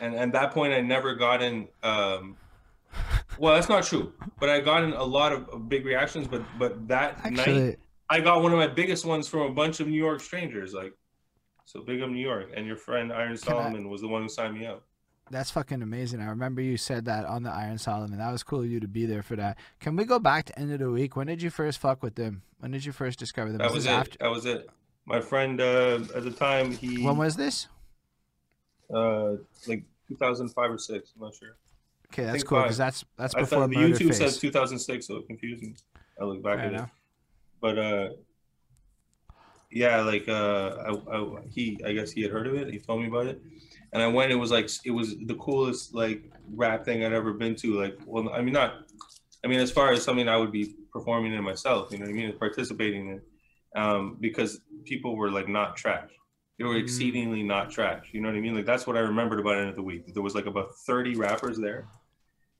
and 0.00 0.14
at 0.14 0.32
that 0.32 0.52
point 0.52 0.72
I 0.72 0.80
never 0.80 1.14
got 1.14 1.42
in. 1.42 1.68
Um, 1.82 2.36
well, 3.38 3.54
that's 3.54 3.68
not 3.68 3.84
true, 3.84 4.12
but 4.38 4.48
I 4.48 4.60
got 4.60 4.84
in 4.84 4.92
a 4.92 5.02
lot 5.04 5.32
of, 5.32 5.68
big 5.68 5.84
reactions. 5.86 6.26
But 6.28 6.42
but 6.58 6.88
that 6.88 7.30
night 7.30 7.78
I 8.10 8.20
got 8.20 8.42
one 8.42 8.52
of 8.52 8.58
my 8.58 8.66
biggest 8.66 9.04
ones 9.06 9.28
from 9.28 9.40
a 9.40 9.50
bunch 9.52 9.80
of 9.80 9.86
New 9.88 9.96
York 9.96 10.20
strangers. 10.20 10.74
Like, 10.74 10.92
so 11.64 11.80
big 11.82 12.02
up 12.02 12.10
New 12.10 12.20
York. 12.20 12.50
And 12.54 12.66
your 12.66 12.76
friend 12.76 13.12
Iron 13.12 13.36
Can 13.36 13.52
I- 13.52 13.56
Solomon 13.56 13.88
was 13.88 14.00
the 14.00 14.08
one 14.08 14.22
who 14.22 14.28
signed 14.28 14.54
me 14.58 14.66
up. 14.66 14.84
That's 15.30 15.50
fucking 15.50 15.80
amazing. 15.80 16.20
I 16.20 16.26
remember 16.26 16.60
you 16.60 16.76
said 16.76 17.06
that 17.06 17.24
on 17.24 17.42
the 17.42 17.50
Iron 17.50 17.78
Solomon. 17.78 18.18
That 18.18 18.30
was 18.32 18.42
cool 18.42 18.60
of 18.60 18.66
you 18.66 18.80
to 18.80 18.88
be 18.88 19.06
there 19.06 19.22
for 19.22 19.36
that. 19.36 19.56
Can 19.80 19.96
we 19.96 20.04
go 20.04 20.18
back 20.18 20.44
to 20.46 20.58
End 20.58 20.70
of 20.72 20.80
the 20.80 20.90
Weak? 20.90 21.16
When 21.16 21.26
did 21.26 21.40
you 21.40 21.48
first 21.48 21.78
fuck 21.78 22.02
with 22.02 22.16
them? 22.16 22.42
When 22.58 22.70
did 22.72 22.84
you 22.84 22.92
first 22.92 23.18
discover 23.18 23.48
them? 23.48 23.58
That 23.58 23.72
was 23.72 23.84
this 23.84 23.92
it. 23.92 23.96
after- 23.96 24.18
That 24.18 24.30
was 24.30 24.44
it. 24.44 24.68
My 25.06 25.20
friend 25.20 25.58
uh, 25.60 26.00
at 26.14 26.24
the 26.24 26.32
time, 26.32 26.72
he 26.72 27.02
When 27.02 27.16
was 27.16 27.36
this? 27.36 27.68
uh, 28.92 29.36
like 29.66 29.84
2005 30.08 30.70
or 30.70 30.76
six. 30.78 31.12
I'm 31.16 31.22
not 31.22 31.34
sure. 31.34 31.56
Okay, 32.12 32.24
that's 32.24 32.44
cool 32.44 32.62
because 32.62 32.76
that's 32.76 33.04
that's 33.16 33.34
I 33.34 33.40
before 33.40 33.66
the 33.66 33.76
YouTube 33.76 34.08
Face. 34.08 34.18
says 34.18 34.38
2006, 34.38 35.06
so 35.06 35.16
it 35.16 35.26
confused 35.26 35.62
me. 35.62 35.74
I 36.20 36.24
look 36.24 36.42
back 36.42 36.58
at 36.58 36.74
it, 36.74 36.90
but 37.60 37.78
uh, 37.78 38.08
yeah, 39.70 40.02
like 40.02 40.28
uh, 40.28 40.76
I, 40.86 41.16
I, 41.16 41.40
he, 41.50 41.80
I 41.86 41.92
guess 41.92 42.10
he 42.12 42.20
had 42.22 42.30
heard 42.30 42.46
of 42.46 42.54
it. 42.54 42.70
He 42.70 42.78
told 42.78 43.00
me 43.00 43.08
about 43.08 43.26
it, 43.26 43.40
and 43.94 44.02
I 44.02 44.06
went. 44.06 44.30
It 44.30 44.36
was 44.36 44.50
like 44.50 44.68
it 44.84 44.90
was 44.90 45.16
the 45.26 45.34
coolest 45.36 45.94
like 45.94 46.30
rap 46.54 46.84
thing 46.84 47.02
I'd 47.04 47.14
ever 47.14 47.32
been 47.32 47.56
to. 47.56 47.80
Like, 47.80 47.98
well, 48.06 48.28
I 48.30 48.42
mean, 48.42 48.52
not, 48.52 48.84
I 49.42 49.48
mean, 49.48 49.60
as 49.60 49.70
far 49.70 49.90
as 49.92 50.02
something 50.04 50.28
I 50.28 50.36
would 50.36 50.52
be 50.52 50.74
performing 50.92 51.32
in 51.32 51.42
myself, 51.42 51.90
you 51.90 51.98
know 51.98 52.04
what 52.04 52.10
I 52.10 52.14
mean, 52.14 52.38
participating 52.38 53.08
in, 53.08 53.22
um, 53.82 54.18
because 54.20 54.60
people 54.84 55.16
were 55.16 55.30
like 55.30 55.48
not 55.48 55.76
trash. 55.76 56.10
They 56.58 56.64
were 56.64 56.74
Mm. 56.74 56.82
exceedingly 56.82 57.42
not 57.42 57.70
trash. 57.70 58.10
You 58.12 58.20
know 58.20 58.28
what 58.28 58.36
I 58.36 58.40
mean? 58.40 58.54
Like 58.54 58.66
that's 58.66 58.86
what 58.86 58.96
I 58.96 59.00
remembered 59.00 59.40
about 59.40 59.56
End 59.56 59.70
of 59.70 59.76
the 59.76 59.82
Weak. 59.82 60.12
There 60.12 60.22
was 60.22 60.34
like 60.34 60.46
about 60.46 60.74
30 60.86 61.16
rappers 61.16 61.58
there, 61.58 61.88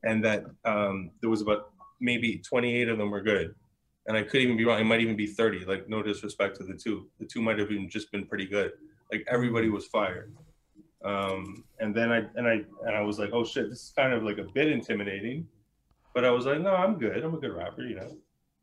and 0.05 0.25
that 0.25 0.45
um, 0.65 1.11
there 1.21 1.31
was 1.31 1.41
about 1.41 1.71
maybe 2.01 2.39
28 2.39 2.89
of 2.89 2.99
them 2.99 3.11
were 3.11 3.21
good. 3.21 3.55
And 4.07 4.17
I 4.17 4.23
could 4.23 4.41
even 4.41 4.57
be 4.57 4.65
wrong. 4.65 4.81
It 4.81 4.85
might 4.85 5.01
even 5.01 5.17
be 5.17 5.29
30. 5.29 5.65
Like 5.65 5.89
no 5.89 6.03
disrespect 6.03 6.57
to 6.57 6.65
the 6.65 6.75
two. 6.75 7.09
The 7.21 7.27
two 7.27 7.41
might 7.41 7.59
have 7.59 7.71
even 7.71 7.89
just 7.89 8.11
been 8.11 8.27
pretty 8.27 8.47
good. 8.47 8.73
Like 9.13 9.25
everybody 9.31 9.69
was 9.69 9.87
fired. 9.87 10.35
Um, 11.05 11.65
and 11.79 11.95
then 11.95 12.13
I 12.13 12.19
and 12.37 12.47
I 12.47 12.63
and 12.87 12.97
I 12.97 13.01
was 13.01 13.19
like, 13.19 13.31
oh 13.33 13.45
shit, 13.45 13.71
this 13.71 13.85
is 13.85 13.93
kind 13.97 14.13
of 14.13 14.23
like 14.23 14.39
a 14.39 14.45
bit 14.45 14.69
intimidating. 14.69 15.47
But 16.15 16.25
I 16.25 16.31
was 16.31 16.47
like, 16.47 16.61
no, 16.61 16.75
I'm 16.75 16.99
good. 16.99 17.25
I'm 17.25 17.35
a 17.35 17.39
good 17.39 17.53
rapper, 17.53 17.83
you 17.83 17.97
know. 17.97 18.17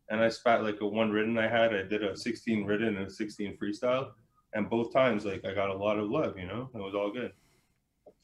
And 0.10 0.22
I 0.22 0.30
spat 0.30 0.64
like 0.64 0.82
a 0.82 0.88
one 0.88 1.12
written 1.12 1.38
I 1.38 1.48
had. 1.48 1.74
I 1.74 1.84
did 1.84 2.04
a 2.04 2.16
16 2.16 2.66
written 2.66 2.98
and 2.98 3.08
a 3.08 3.10
16 3.10 3.58
freestyle. 3.58 4.12
And 4.54 4.70
both 4.70 4.94
times, 4.94 5.26
like 5.26 5.46
I 5.46 5.54
got 5.54 5.70
a 5.70 5.78
lot 5.78 6.00
of 6.00 6.10
love, 6.10 6.38
you 6.38 6.48
know. 6.48 6.70
It 6.74 6.78
was 6.78 6.96
all 6.96 7.12
good. 7.12 7.32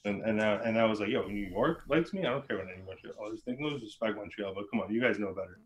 And 0.05 0.21
and 0.23 0.41
I, 0.41 0.55
and 0.63 0.77
I 0.77 0.85
was 0.85 0.99
like, 0.99 1.09
yo, 1.09 1.27
New 1.27 1.47
York 1.47 1.83
likes 1.89 2.13
me. 2.13 2.21
I 2.21 2.29
don't 2.31 2.47
care 2.47 2.57
what 2.57 2.67
anyone 2.73 2.95
should. 3.01 3.11
I 3.19 3.29
was 3.29 3.41
thinking, 3.43 3.65
no 3.65 3.73
disrespect 3.73 4.15
Montreal, 4.15 4.53
but 4.55 4.65
come 4.71 4.81
on, 4.81 4.93
you 4.93 5.01
guys 5.01 5.19
know 5.19 5.33
better. 5.33 5.59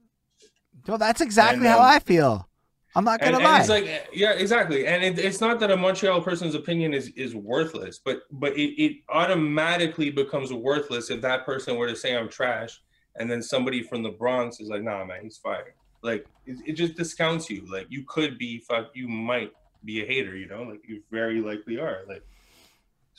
No, 0.87 0.97
that's 0.97 1.21
exactly 1.21 1.65
And, 1.65 1.67
how 1.67 1.79
um, 1.79 1.85
I 1.85 1.99
feel. 1.99 2.49
I'm 2.95 3.03
not 3.03 3.19
gonna 3.19 3.35
and 3.37 3.43
lie. 3.43 3.59
it's 3.59 3.69
like 3.69 4.09
yeah 4.13 4.31
exactly 4.31 4.87
and 4.87 5.03
it, 5.03 5.19
it's 5.19 5.39
not 5.39 5.59
that 5.59 5.69
a 5.69 5.77
montreal 5.77 6.21
person's 6.21 6.55
opinion 6.55 6.91
is 6.91 7.09
is 7.09 7.35
worthless 7.35 7.99
but 8.03 8.23
but 8.31 8.57
it, 8.57 8.81
it 8.83 8.97
automatically 9.09 10.09
becomes 10.09 10.51
worthless 10.51 11.11
if 11.11 11.21
that 11.21 11.45
person 11.45 11.75
were 11.77 11.87
to 11.87 11.95
say 11.95 12.17
i'm 12.17 12.27
trash 12.27 12.81
and 13.17 13.29
then 13.29 13.43
somebody 13.43 13.83
from 13.83 14.01
the 14.01 14.09
bronx 14.09 14.59
is 14.59 14.69
like 14.69 14.81
nah 14.81 15.05
man 15.05 15.19
he's 15.21 15.37
fired 15.37 15.73
like 16.01 16.25
it, 16.47 16.57
it 16.65 16.73
just 16.73 16.95
discounts 16.95 17.47
you 17.47 17.63
like 17.71 17.85
you 17.89 18.03
could 18.07 18.39
be 18.39 18.57
fuck 18.57 18.87
you 18.95 19.07
might 19.07 19.51
be 19.85 20.01
a 20.01 20.05
hater 20.07 20.35
you 20.35 20.47
know 20.47 20.63
like 20.63 20.81
you 20.87 21.01
very 21.11 21.41
likely 21.41 21.77
are 21.77 22.01
like 22.07 22.23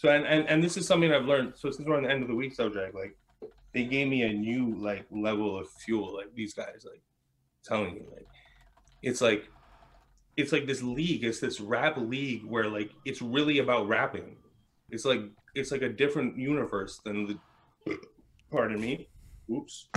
so 0.00 0.08
and 0.08 0.24
and, 0.26 0.48
and 0.48 0.64
this 0.64 0.78
is 0.78 0.86
something 0.86 1.12
i've 1.12 1.26
learned. 1.26 1.52
So 1.56 1.70
since 1.70 1.86
we're 1.86 1.96
on 1.98 2.04
the 2.04 2.10
End 2.10 2.22
of 2.22 2.28
the 2.28 2.34
Weak 2.34 2.54
subject 2.54 2.94
like 2.94 3.14
they 3.74 3.84
gave 3.84 4.08
me 4.08 4.22
a 4.22 4.32
new 4.32 4.74
like 4.78 5.04
level 5.10 5.58
of 5.58 5.68
fuel 5.84 6.16
like 6.16 6.34
these 6.34 6.54
guys 6.54 6.86
like 6.90 7.02
telling 7.62 7.96
you 7.96 8.06
like 8.10 8.26
it's 9.02 9.20
like 9.20 9.44
it's 10.38 10.52
like 10.52 10.66
this 10.66 10.82
league 10.82 11.22
it's 11.22 11.38
this 11.40 11.60
rap 11.60 11.98
league 11.98 12.44
where 12.46 12.66
like 12.66 12.90
it's 13.04 13.20
really 13.20 13.58
about 13.58 13.88
rapping. 13.88 14.36
It's 14.88 15.04
like 15.04 15.20
it's 15.54 15.70
like 15.70 15.82
a 15.82 15.88
different 15.90 16.38
universe 16.38 16.98
than 17.04 17.38
the 17.86 17.98
pardon 18.50 18.80
me. 18.80 19.06
Oops. 19.52 19.88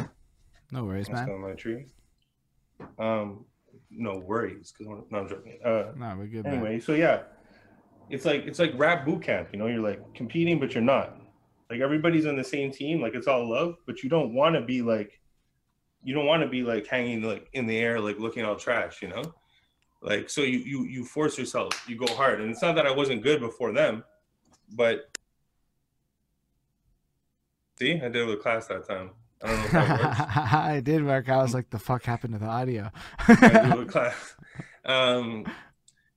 No 0.72 0.84
worries, 0.84 1.08
that's 1.08 1.28
man. 1.28 1.30
on 1.30 1.42
my 1.42 1.54
tree. 1.54 1.86
Um 3.00 3.46
no 3.90 4.18
worries 4.18 4.74
because 4.78 5.06
no 5.10 5.18
i'm 5.18 5.30
joking. 5.30 5.60
Uh 5.64 5.94
No, 5.96 6.16
we're 6.18 6.28
good, 6.28 6.44
man. 6.44 6.56
anyway 6.56 6.80
so 6.82 6.92
yeah 6.94 7.22
it's 8.10 8.26
like 8.26 8.46
it's 8.46 8.60
like 8.60 8.72
rap 8.76 9.06
boot 9.06 9.22
camp 9.22 9.50
you 9.52 9.60
know 9.60 9.68
you're 9.68 9.82
like 9.82 10.02
competing 10.14 10.60
but 10.60 10.74
you're 10.74 10.84
not 10.84 11.18
like 11.70 11.80
everybody's 11.80 12.26
on 12.26 12.36
the 12.36 12.44
same 12.44 12.72
team 12.72 13.02
like 13.02 13.16
it's 13.16 13.28
all 13.28 13.50
love 13.50 13.76
but 13.86 14.04
you 14.04 14.10
don't 14.10 14.34
want 14.34 14.56
to 14.56 14.62
be 14.62 14.82
like 14.82 15.20
you 16.04 16.14
don't 16.14 16.26
want 16.26 16.44
to 16.44 16.50
be 16.50 16.64
like 16.64 16.86
hanging 16.86 17.22
like 17.22 17.48
in 17.54 17.66
the 17.66 17.78
air 17.78 18.00
like 18.00 18.20
looking 18.20 18.44
all 18.44 18.56
trash 18.56 19.02
you 19.02 19.08
know 19.08 19.24
like 20.02 20.30
so 20.30 20.42
you 20.42 20.60
you 20.60 20.84
you 20.86 21.06
force 21.06 21.38
yourself 21.38 21.88
you 21.88 21.96
go 21.96 22.08
hard 22.16 22.42
and 22.42 22.52
it's 22.52 22.62
not 22.62 22.76
that 22.76 22.86
i 22.86 22.92
wasn't 22.92 23.22
good 23.24 23.40
before 23.40 23.72
them 23.72 24.04
but 24.74 25.10
see 27.80 27.94
i 27.94 28.10
did 28.10 28.18
it 28.18 28.26
with 28.26 28.42
class 28.42 28.68
that 28.68 28.88
time 28.88 29.12
i 29.42 29.48
don't 29.48 29.58
know 29.58 29.66
if 29.66 29.72
that 29.72 30.00
works 30.00 30.20
I 30.74 30.80
did 30.80 31.06
work. 31.06 31.30
I 31.30 31.38
was 31.38 31.54
like, 31.54 31.70
the 31.70 31.80
fuck 31.80 32.04
happened 32.04 32.34
to 32.34 32.40
the 32.40 32.48
audio? 32.48 32.90
I 33.28 33.34
a 33.34 33.86
class. 33.88 34.36
Um, 34.86 35.46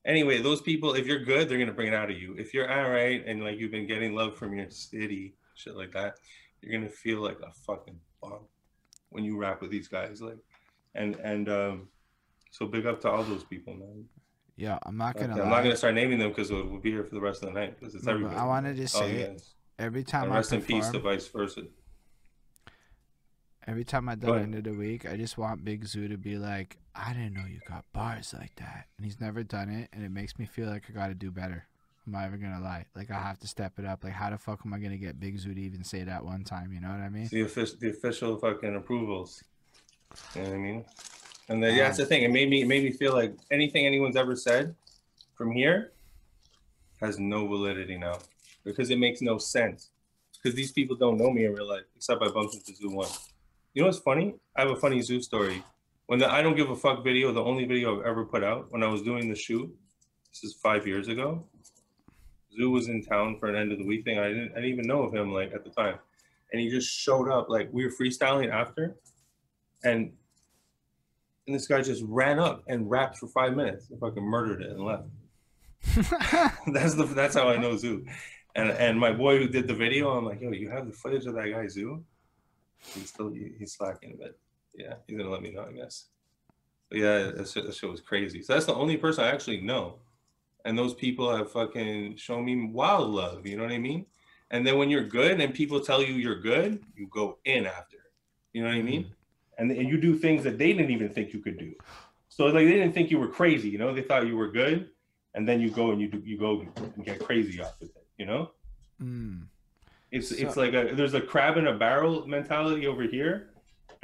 anyway, 0.07 0.41
those 0.41 0.61
people, 0.61 0.95
if 0.95 1.05
you're 1.05 1.23
good, 1.23 1.47
they're 1.47 1.59
gonna 1.59 1.73
bring 1.73 1.89
it 1.89 1.93
out 1.93 2.09
of 2.09 2.17
you. 2.17 2.33
If 2.39 2.53
you're 2.53 2.71
all 2.71 2.89
right 2.89 3.23
and 3.27 3.43
like 3.43 3.59
you've 3.59 3.71
been 3.71 3.85
getting 3.85 4.15
love 4.15 4.35
from 4.35 4.55
your 4.55 4.69
city, 4.71 5.35
shit 5.53 5.75
like 5.75 5.91
that, 5.93 6.15
you're 6.61 6.71
gonna 6.73 6.89
feel 6.89 7.21
like 7.21 7.37
a 7.41 7.51
fucking 7.51 7.99
bum 8.21 8.39
when 9.09 9.23
you 9.23 9.37
rap 9.37 9.61
with 9.61 9.69
these 9.69 9.87
guys. 9.87 10.21
Like, 10.21 10.39
and 10.95 11.15
and 11.17 11.49
um, 11.49 11.87
so 12.49 12.65
big 12.65 12.87
up 12.87 13.01
to 13.01 13.09
all 13.11 13.23
those 13.23 13.43
people, 13.43 13.75
man. 13.75 14.05
yeah, 14.55 14.79
I'm 14.83 14.97
not 14.97 15.15
gonna 15.15 15.33
I'm 15.33 15.39
lie. 15.39 15.57
not 15.57 15.63
gonna 15.63 15.77
start 15.77 15.93
naming 15.93 16.17
them 16.17 16.29
because 16.29 16.51
we'll, 16.51 16.79
be 16.79 16.91
here 16.91 17.03
for 17.03 17.13
the 17.13 17.21
rest 17.21 17.43
of 17.43 17.53
the 17.53 17.59
night 17.59 17.79
because 17.79 17.93
it's 17.93 18.05
No, 18.05 18.13
everybody. 18.13 18.35
I 18.35 18.45
wanted 18.45 18.77
to 18.77 18.87
say 18.87 19.11
it. 19.17 19.43
Every 19.79 20.03
time 20.03 20.23
And 20.23 20.33
I 20.33 20.37
rest 20.37 20.53
in 20.53 20.61
peace 20.61 20.87
perform, 20.87 20.93
to 20.93 20.99
vice 20.99 21.27
versa. 21.27 21.61
every 23.67 23.83
time 23.83 24.09
I 24.09 24.15
do 24.15 24.27
the 24.27 24.33
End 24.33 24.55
of 24.55 24.63
the 24.63 24.73
Weak, 24.73 25.05
I 25.05 25.17
just 25.17 25.37
want 25.37 25.63
Big 25.63 25.85
Zoo 25.85 26.07
to 26.07 26.17
be 26.17 26.37
like, 26.37 26.77
I 26.97 27.13
didn't 27.13 27.33
know 27.33 27.45
you 27.47 27.59
got 27.67 27.85
bars 27.93 28.33
like 28.37 28.55
that, 28.55 28.87
and 28.97 29.05
he's 29.05 29.19
never 29.19 29.43
done 29.43 29.69
it, 29.69 29.89
and 29.93 30.03
it 30.03 30.11
makes 30.11 30.37
me 30.39 30.45
feel 30.45 30.67
like 30.67 30.83
I 30.89 30.93
got 30.93 31.07
to 31.07 31.13
do 31.13 31.31
better. 31.31 31.67
I'm 32.05 32.13
not 32.13 32.27
even 32.27 32.41
gonna 32.41 32.63
lie. 32.63 32.85
Like 32.95 33.11
I 33.11 33.19
have 33.19 33.37
to 33.39 33.47
step 33.47 33.73
it 33.77 33.85
up. 33.85 34.03
Like 34.03 34.13
how 34.13 34.29
the 34.29 34.37
fuck 34.37 34.61
am 34.65 34.73
I 34.73 34.79
gonna 34.79 34.97
get 34.97 35.19
Big 35.19 35.37
Zoo 35.37 35.53
to 35.53 35.59
even 35.59 35.83
say 35.83 36.03
that 36.03 36.23
one 36.23 36.45
time? 36.45 36.71
You 36.71 36.79
know 36.79 36.87
what 36.87 37.01
I 37.01 37.09
mean? 37.09 37.23
It's 37.23 37.31
the 37.31 37.41
official, 37.41 37.75
the 37.79 37.89
official 37.89 38.37
fucking 38.37 38.75
approvals. 38.75 39.43
You 40.33 40.41
know 40.41 40.49
what 40.49 40.55
I 40.55 40.59
mean? 40.59 40.85
And 41.49 41.61
then, 41.61 41.75
yeah, 41.75 41.83
that's 41.83 41.99
ah. 41.99 42.03
the 42.03 42.07
thing. 42.07 42.23
It 42.23 42.31
made 42.31 42.49
me, 42.49 42.61
it 42.61 42.67
made 42.67 42.83
me 42.83 42.91
feel 42.91 43.13
like 43.13 43.35
anything 43.51 43.85
anyone's 43.85 44.15
ever 44.15 44.35
said 44.35 44.73
from 45.35 45.51
here 45.51 45.91
has 47.01 47.19
no 47.19 47.45
validity 47.45 47.97
now 47.97 48.19
because 48.63 48.89
it 48.89 48.97
makes 48.97 49.21
no 49.21 49.37
sense. 49.37 49.89
Because 50.33 50.55
these 50.55 50.71
people 50.71 50.95
don't 50.95 51.17
know 51.17 51.29
me 51.29 51.45
in 51.45 51.53
real 51.53 51.67
life, 51.67 51.83
except 51.95 52.21
I 52.21 52.29
bumped 52.29 52.53
into 52.53 52.73
Zoo 52.73 52.89
One. 52.89 53.09
You 53.73 53.81
know 53.81 53.87
what's 53.87 53.99
funny? 53.99 54.35
I 54.55 54.61
have 54.61 54.71
a 54.71 54.75
funny 54.75 55.01
Zoo 55.01 55.21
story. 55.21 55.63
When 56.07 56.19
the 56.19 56.31
I 56.31 56.41
don't 56.41 56.55
give 56.55 56.69
a 56.69 56.75
fuck 56.75 57.03
video, 57.03 57.31
the 57.31 57.43
only 57.43 57.65
video 57.65 57.99
I've 57.99 58.05
ever 58.05 58.25
put 58.25 58.43
out, 58.43 58.71
when 58.71 58.83
I 58.83 58.87
was 58.87 59.01
doing 59.01 59.29
the 59.29 59.35
shoot, 59.35 59.73
this 60.31 60.43
is 60.43 60.53
five 60.53 60.87
years 60.87 61.07
ago. 61.07 61.45
Zoo 62.55 62.71
was 62.71 62.87
in 62.87 63.03
town 63.03 63.37
for 63.39 63.49
an 63.49 63.55
End 63.55 63.71
of 63.71 63.77
the 63.77 63.85
Weak 63.85 64.03
thing. 64.03 64.17
I 64.17 64.29
didn't, 64.29 64.51
I 64.53 64.55
didn't 64.55 64.71
even 64.71 64.87
know 64.87 65.03
of 65.03 65.13
him 65.13 65.31
like 65.31 65.53
at 65.53 65.63
the 65.63 65.69
time 65.69 65.99
and 66.51 66.61
he 66.61 66.69
just 66.69 66.89
showed 66.89 67.29
up 67.29 67.49
like 67.49 67.69
we 67.71 67.83
were 67.83 67.91
freestyling 67.91 68.51
after 68.51 68.95
and 69.83 70.11
and 71.45 71.55
this 71.55 71.67
guy 71.67 71.81
just 71.81 72.03
ran 72.07 72.39
up 72.39 72.63
and 72.67 72.89
rapped 72.89 73.17
for 73.17 73.27
five 73.27 73.55
minutes 73.55 73.89
and 73.89 73.99
fucking 73.99 74.23
murdered 74.23 74.61
it 74.61 74.71
and 74.71 74.83
left 74.83 75.03
that's 76.73 76.95
the 76.95 77.05
that's 77.15 77.35
how 77.35 77.47
i 77.47 77.57
know 77.57 77.75
zoo 77.77 78.05
and 78.55 78.69
and 78.71 78.99
my 78.99 79.11
boy 79.11 79.37
who 79.37 79.47
did 79.47 79.67
the 79.67 79.73
video 79.73 80.09
i'm 80.09 80.25
like 80.25 80.41
yo 80.41 80.51
you 80.51 80.69
have 80.69 80.87
the 80.87 80.93
footage 80.93 81.25
of 81.25 81.35
that 81.35 81.51
guy 81.51 81.67
zoo 81.67 82.03
he's 82.93 83.09
still 83.09 83.31
he's 83.31 83.73
slacking 83.73 84.17
but 84.19 84.37
yeah 84.77 84.93
he's 85.07 85.17
gonna 85.17 85.29
let 85.29 85.41
me 85.41 85.51
know 85.51 85.65
i 85.67 85.71
guess 85.73 86.05
but 86.89 86.99
yeah 86.99 87.31
that 87.35 87.49
shit, 87.49 87.65
that 87.65 87.75
shit 87.75 87.89
was 87.89 87.99
crazy 87.99 88.41
so 88.41 88.53
that's 88.53 88.65
the 88.65 88.73
only 88.73 88.95
person 88.95 89.23
i 89.25 89.29
actually 89.29 89.59
know 89.59 89.95
and 90.63 90.77
those 90.77 90.93
people 90.93 91.35
have 91.35 91.51
fucking 91.51 92.15
shown 92.15 92.45
me 92.45 92.69
wild 92.71 93.09
love 93.09 93.45
you 93.45 93.57
know 93.57 93.63
what 93.63 93.71
i 93.71 93.77
mean 93.77 94.05
and 94.51 94.65
then 94.65 94.77
when 94.77 94.89
you're 94.89 95.03
good 95.03 95.39
and 95.41 95.53
people 95.53 95.79
tell 95.81 96.01
you 96.01 96.13
you're 96.13 96.39
good, 96.39 96.81
you 96.95 97.07
go 97.07 97.37
in 97.45 97.65
after. 97.65 97.97
You 98.53 98.63
know 98.63 98.69
what 98.69 98.77
I 98.77 98.81
mean? 98.81 99.13
And, 99.57 99.71
and 99.71 99.89
you 99.89 99.99
do 99.99 100.15
things 100.15 100.43
that 100.43 100.57
they 100.57 100.71
didn't 100.73 100.91
even 100.91 101.09
think 101.09 101.33
you 101.33 101.39
could 101.39 101.57
do. 101.57 101.73
So 102.29 102.45
like 102.45 102.53
they 102.65 102.71
didn't 102.71 102.93
think 102.93 103.11
you 103.11 103.19
were 103.19 103.27
crazy, 103.27 103.69
you 103.69 103.77
know, 103.77 103.93
they 103.93 104.01
thought 104.03 104.25
you 104.27 104.37
were 104.37 104.47
good. 104.49 104.89
And 105.33 105.47
then 105.47 105.59
you 105.59 105.69
go 105.69 105.91
and 105.91 105.99
you 106.01 106.07
do 106.07 106.19
you 106.25 106.37
go 106.37 106.65
and 106.77 107.05
get 107.05 107.19
crazy 107.19 107.61
off 107.61 107.79
of 107.81 107.89
it, 107.89 108.07
you 108.17 108.25
know? 108.25 108.51
Mm. 109.01 109.47
It's 110.11 110.29
So- 110.29 110.35
it's 110.37 110.55
like 110.55 110.73
a 110.73 110.91
there's 110.93 111.13
a 111.13 111.21
crab 111.21 111.57
in 111.57 111.67
a 111.67 111.73
barrel 111.73 112.25
mentality 112.25 112.87
over 112.87 113.03
here. 113.03 113.49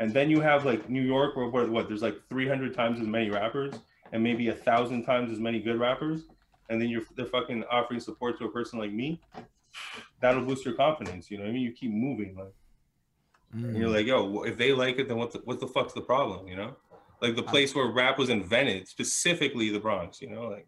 And 0.03 0.13
then 0.13 0.29
you 0.29 0.41
have 0.41 0.65
like 0.65 0.89
New 0.89 1.01
York 1.01 1.37
where, 1.37 1.47
where 1.47 1.65
what 1.67 1.87
there's 1.87 2.01
like 2.01 2.17
300 2.29 2.73
times 2.73 2.99
as 2.99 3.07
many 3.07 3.29
rappers 3.29 3.73
and 4.11 4.21
maybe 4.21 4.49
a 4.49 4.53
thousand 4.53 5.05
times 5.05 5.31
as 5.31 5.39
many 5.39 5.61
good 5.61 5.79
rappers. 5.79 6.23
And 6.69 6.81
then 6.81 6.89
you're 6.89 7.03
they're 7.15 7.25
fucking 7.25 7.63
offering 7.71 8.01
support 8.01 8.37
to 8.39 8.45
a 8.45 8.51
person 8.51 8.79
like 8.79 8.91
me. 8.91 9.21
That'll 10.19 10.43
boost 10.43 10.65
your 10.65 10.73
confidence. 10.73 11.31
You 11.31 11.37
know 11.37 11.45
what 11.45 11.51
I 11.51 11.53
mean? 11.53 11.61
You 11.61 11.71
keep 11.71 11.91
moving. 11.91 12.35
Like 12.35 12.53
and 13.53 13.77
you're 13.77 13.87
Mm. 13.87 13.93
like, 13.93 14.05
yo, 14.05 14.43
if 14.43 14.57
they 14.57 14.73
like 14.73 14.99
it, 14.99 15.07
then 15.07 15.15
what 15.15 15.31
the 15.31 15.39
what 15.45 15.61
the 15.61 15.67
fuck's 15.67 15.93
the 15.93 16.01
problem? 16.01 16.47
You 16.49 16.57
know? 16.57 16.75
like 17.21 17.37
the 17.37 17.43
place 17.43 17.73
where 17.73 17.85
rap 17.87 18.17
was 18.19 18.29
invented, 18.29 18.85
specifically 18.89 19.69
the 19.69 19.79
Bronx. 19.79 20.21
You 20.21 20.31
know, 20.31 20.49
like 20.49 20.67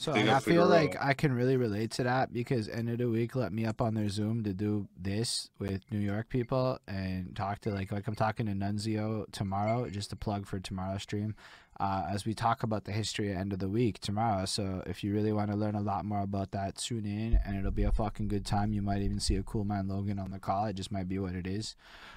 So 0.00 0.12
like, 0.12 0.28
I 0.28 0.38
feel 0.40 0.64
like 0.64 0.96
out- 0.96 1.04
I 1.08 1.12
can 1.12 1.34
really 1.34 1.58
relate 1.58 1.90
to 1.92 2.04
that 2.04 2.32
because 2.32 2.70
End 2.70 2.88
of 2.88 2.96
the 2.96 3.06
Weak 3.06 3.36
let 3.36 3.52
me 3.52 3.66
up 3.66 3.82
on 3.82 3.92
their 3.92 4.08
Zoom 4.08 4.42
to 4.44 4.54
do 4.54 4.88
this 4.98 5.50
with 5.58 5.82
New 5.90 5.98
York 5.98 6.30
people 6.30 6.78
and 6.88 7.36
talk 7.36 7.58
to 7.60 7.70
like 7.70 7.92
like 7.92 8.06
I'm 8.06 8.14
talking 8.14 8.46
to 8.46 8.52
Nunzio 8.52 9.30
tomorrow, 9.30 9.90
just 9.90 10.10
a 10.14 10.16
plug 10.16 10.46
for 10.46 10.58
tomorrow's 10.58 11.02
stream. 11.02 11.34
Uh, 11.78 12.06
as 12.08 12.24
we 12.24 12.32
talk 12.32 12.62
about 12.62 12.84
the 12.84 12.92
history 12.92 13.30
at 13.30 13.38
End 13.38 13.52
of 13.52 13.58
the 13.58 13.68
Weak 13.68 13.98
tomorrow. 13.98 14.46
So 14.46 14.82
if 14.86 15.04
you 15.04 15.12
really 15.12 15.34
want 15.34 15.50
to 15.50 15.56
learn 15.56 15.74
a 15.74 15.82
lot 15.82 16.06
more 16.06 16.22
about 16.22 16.52
that, 16.52 16.76
tune 16.76 17.04
in 17.04 17.38
and 17.44 17.58
it'll 17.58 17.70
be 17.70 17.84
a 17.84 17.92
fucking 17.92 18.28
good 18.28 18.46
time. 18.46 18.72
You 18.72 18.80
might 18.80 19.02
even 19.02 19.20
see 19.20 19.36
a 19.36 19.42
cool 19.42 19.64
man 19.64 19.86
Logan 19.86 20.18
on 20.18 20.30
the 20.30 20.38
call. 20.38 20.64
It 20.64 20.76
just 20.76 20.90
might 20.90 21.08
be 21.08 21.18
what 21.18 21.34
it 21.34 21.46
is. 21.46 21.76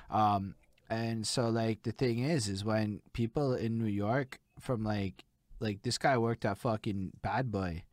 Um, 0.10 0.56
and 0.90 1.28
so 1.28 1.50
like 1.50 1.84
the 1.84 1.92
thing 1.92 2.20
is, 2.20 2.48
is 2.48 2.64
when 2.64 3.02
people 3.12 3.54
in 3.54 3.78
New 3.78 3.92
York 3.92 4.40
from 4.58 4.86
like 4.86 5.26
like 5.60 5.82
this 5.84 5.98
guy 5.98 6.18
worked 6.18 6.46
at 6.46 6.58
fucking 6.58 7.12
Bad 7.22 7.52
Boy, 7.52 7.84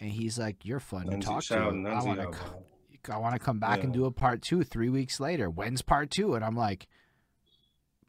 and 0.00 0.10
he's 0.10 0.38
like, 0.38 0.64
"You're 0.64 0.80
fun 0.80 1.06
to 1.06 1.18
talk 1.18 1.44
to. 1.44 1.56
I 1.56 2.02
want 2.02 2.20
to. 2.20 2.38
I 3.12 3.18
want 3.18 3.34
to 3.34 3.38
come 3.38 3.60
back 3.60 3.84
and 3.84 3.92
do 3.92 4.04
a 4.04 4.10
part 4.10 4.42
two 4.42 4.64
three 4.64 4.88
weeks 4.88 5.20
later. 5.20 5.48
When's 5.48 5.80
part 5.80 6.10
two? 6.10 6.34
And 6.34 6.44
I'm 6.44 6.56
like, 6.56 6.88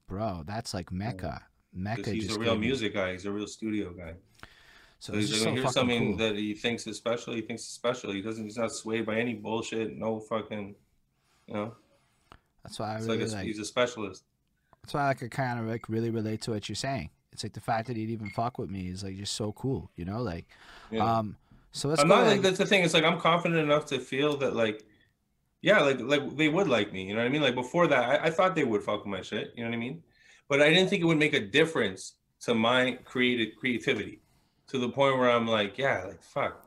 bro, 0.07 0.43
that's 0.45 0.73
like 0.73 0.91
Mecca. 0.91 1.43
Mecca. 1.73 2.09
he's 2.11 2.35
a 2.35 2.39
real 2.39 2.53
gave 2.53 2.61
me- 2.61 2.67
music 2.67 2.93
guy. 2.95 3.11
He's 3.11 3.25
a 3.25 3.31
real 3.31 3.45
studio 3.47 3.91
guy. 3.93 4.13
So 4.99 5.13
So 5.13 5.19
he's 5.19 5.29
gonna 5.29 5.43
so 5.43 5.51
hear 5.61 5.67
something 5.71 6.17
cool. 6.17 6.27
that 6.27 6.35
he 6.35 6.55
thinks 6.55 6.87
is 6.87 6.97
special. 6.97 7.33
He 7.35 7.41
thinks 7.41 7.61
it's 7.63 7.71
special. 7.73 8.11
He 8.11 8.21
doesn't. 8.21 8.43
He's 8.43 8.57
not 8.57 8.71
swayed 8.71 9.05
by 9.05 9.17
any 9.19 9.35
bullshit. 9.35 9.95
No 9.95 10.19
fucking. 10.19 10.73
You 11.45 11.53
know, 11.53 11.75
That's 12.63 12.79
why 12.79 12.93
I 12.93 12.97
it's 12.97 13.05
really 13.05 13.19
like, 13.19 13.29
a, 13.29 13.35
like. 13.35 13.45
he's 13.45 13.59
a 13.59 13.65
specialist. 13.65 14.23
That's 14.83 14.93
why 14.95 15.07
I 15.09 15.13
could 15.13 15.29
kind 15.31 15.59
of 15.59 15.67
like 15.67 15.87
really 15.87 16.09
relate 16.09 16.41
to 16.41 16.51
what 16.51 16.67
you're 16.67 16.75
saying. 16.75 17.11
It's 17.37 17.43
like 17.43 17.53
the 17.53 17.61
fact 17.61 17.85
that 17.85 17.95
he'd 17.95 18.09
even 18.09 18.31
fuck 18.31 18.57
with 18.57 18.71
me 18.71 18.87
is 18.87 19.03
like 19.03 19.15
just 19.15 19.35
so 19.35 19.51
cool, 19.51 19.91
you 19.95 20.05
know? 20.05 20.23
Like, 20.23 20.45
Yeah. 20.89 21.19
um, 21.19 21.35
so 21.71 21.87
let's 21.87 22.01
I'm 22.01 22.07
not 22.07 22.25
like 22.25 22.41
that's 22.41 22.57
the 22.57 22.65
thing. 22.65 22.83
It's 22.83 22.95
like 22.95 23.03
I'm 23.03 23.19
confident 23.19 23.61
enough 23.61 23.85
to 23.87 23.99
feel 23.99 24.37
that 24.37 24.55
like, 24.55 24.83
yeah, 25.61 25.81
like 25.81 25.99
like 25.99 26.35
they 26.35 26.49
would 26.49 26.67
like 26.67 26.91
me. 26.91 27.03
You 27.07 27.13
know 27.13 27.19
what 27.19 27.27
I 27.27 27.29
mean? 27.29 27.43
Like 27.43 27.53
before 27.53 27.85
that, 27.85 28.03
I, 28.09 28.25
I 28.25 28.31
thought 28.31 28.55
they 28.55 28.63
would 28.63 28.81
fuck 28.81 29.01
with 29.05 29.11
my 29.11 29.21
shit. 29.21 29.53
You 29.55 29.63
know 29.63 29.69
what 29.69 29.75
I 29.75 29.79
mean? 29.79 30.01
But 30.49 30.63
I 30.63 30.69
didn't 30.71 30.89
think 30.89 31.03
it 31.03 31.05
would 31.05 31.19
make 31.19 31.35
a 31.35 31.39
difference 31.39 32.13
to 32.41 32.55
my 32.55 32.97
creative 33.05 33.55
creativity, 33.55 34.23
to 34.69 34.79
the 34.79 34.89
point 34.89 35.19
where 35.19 35.29
I'm 35.29 35.45
like, 35.47 35.77
yeah, 35.77 36.05
like 36.05 36.23
fuck, 36.23 36.65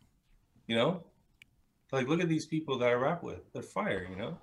you 0.66 0.76
know, 0.76 1.02
like 1.92 2.08
look 2.08 2.20
at 2.20 2.28
these 2.28 2.44
people 2.44 2.76
that 2.80 2.90
I 2.90 2.92
rap 2.92 3.22
with. 3.22 3.50
They're 3.54 3.62
fire. 3.62 4.06
You 4.10 4.16
know. 4.16 4.38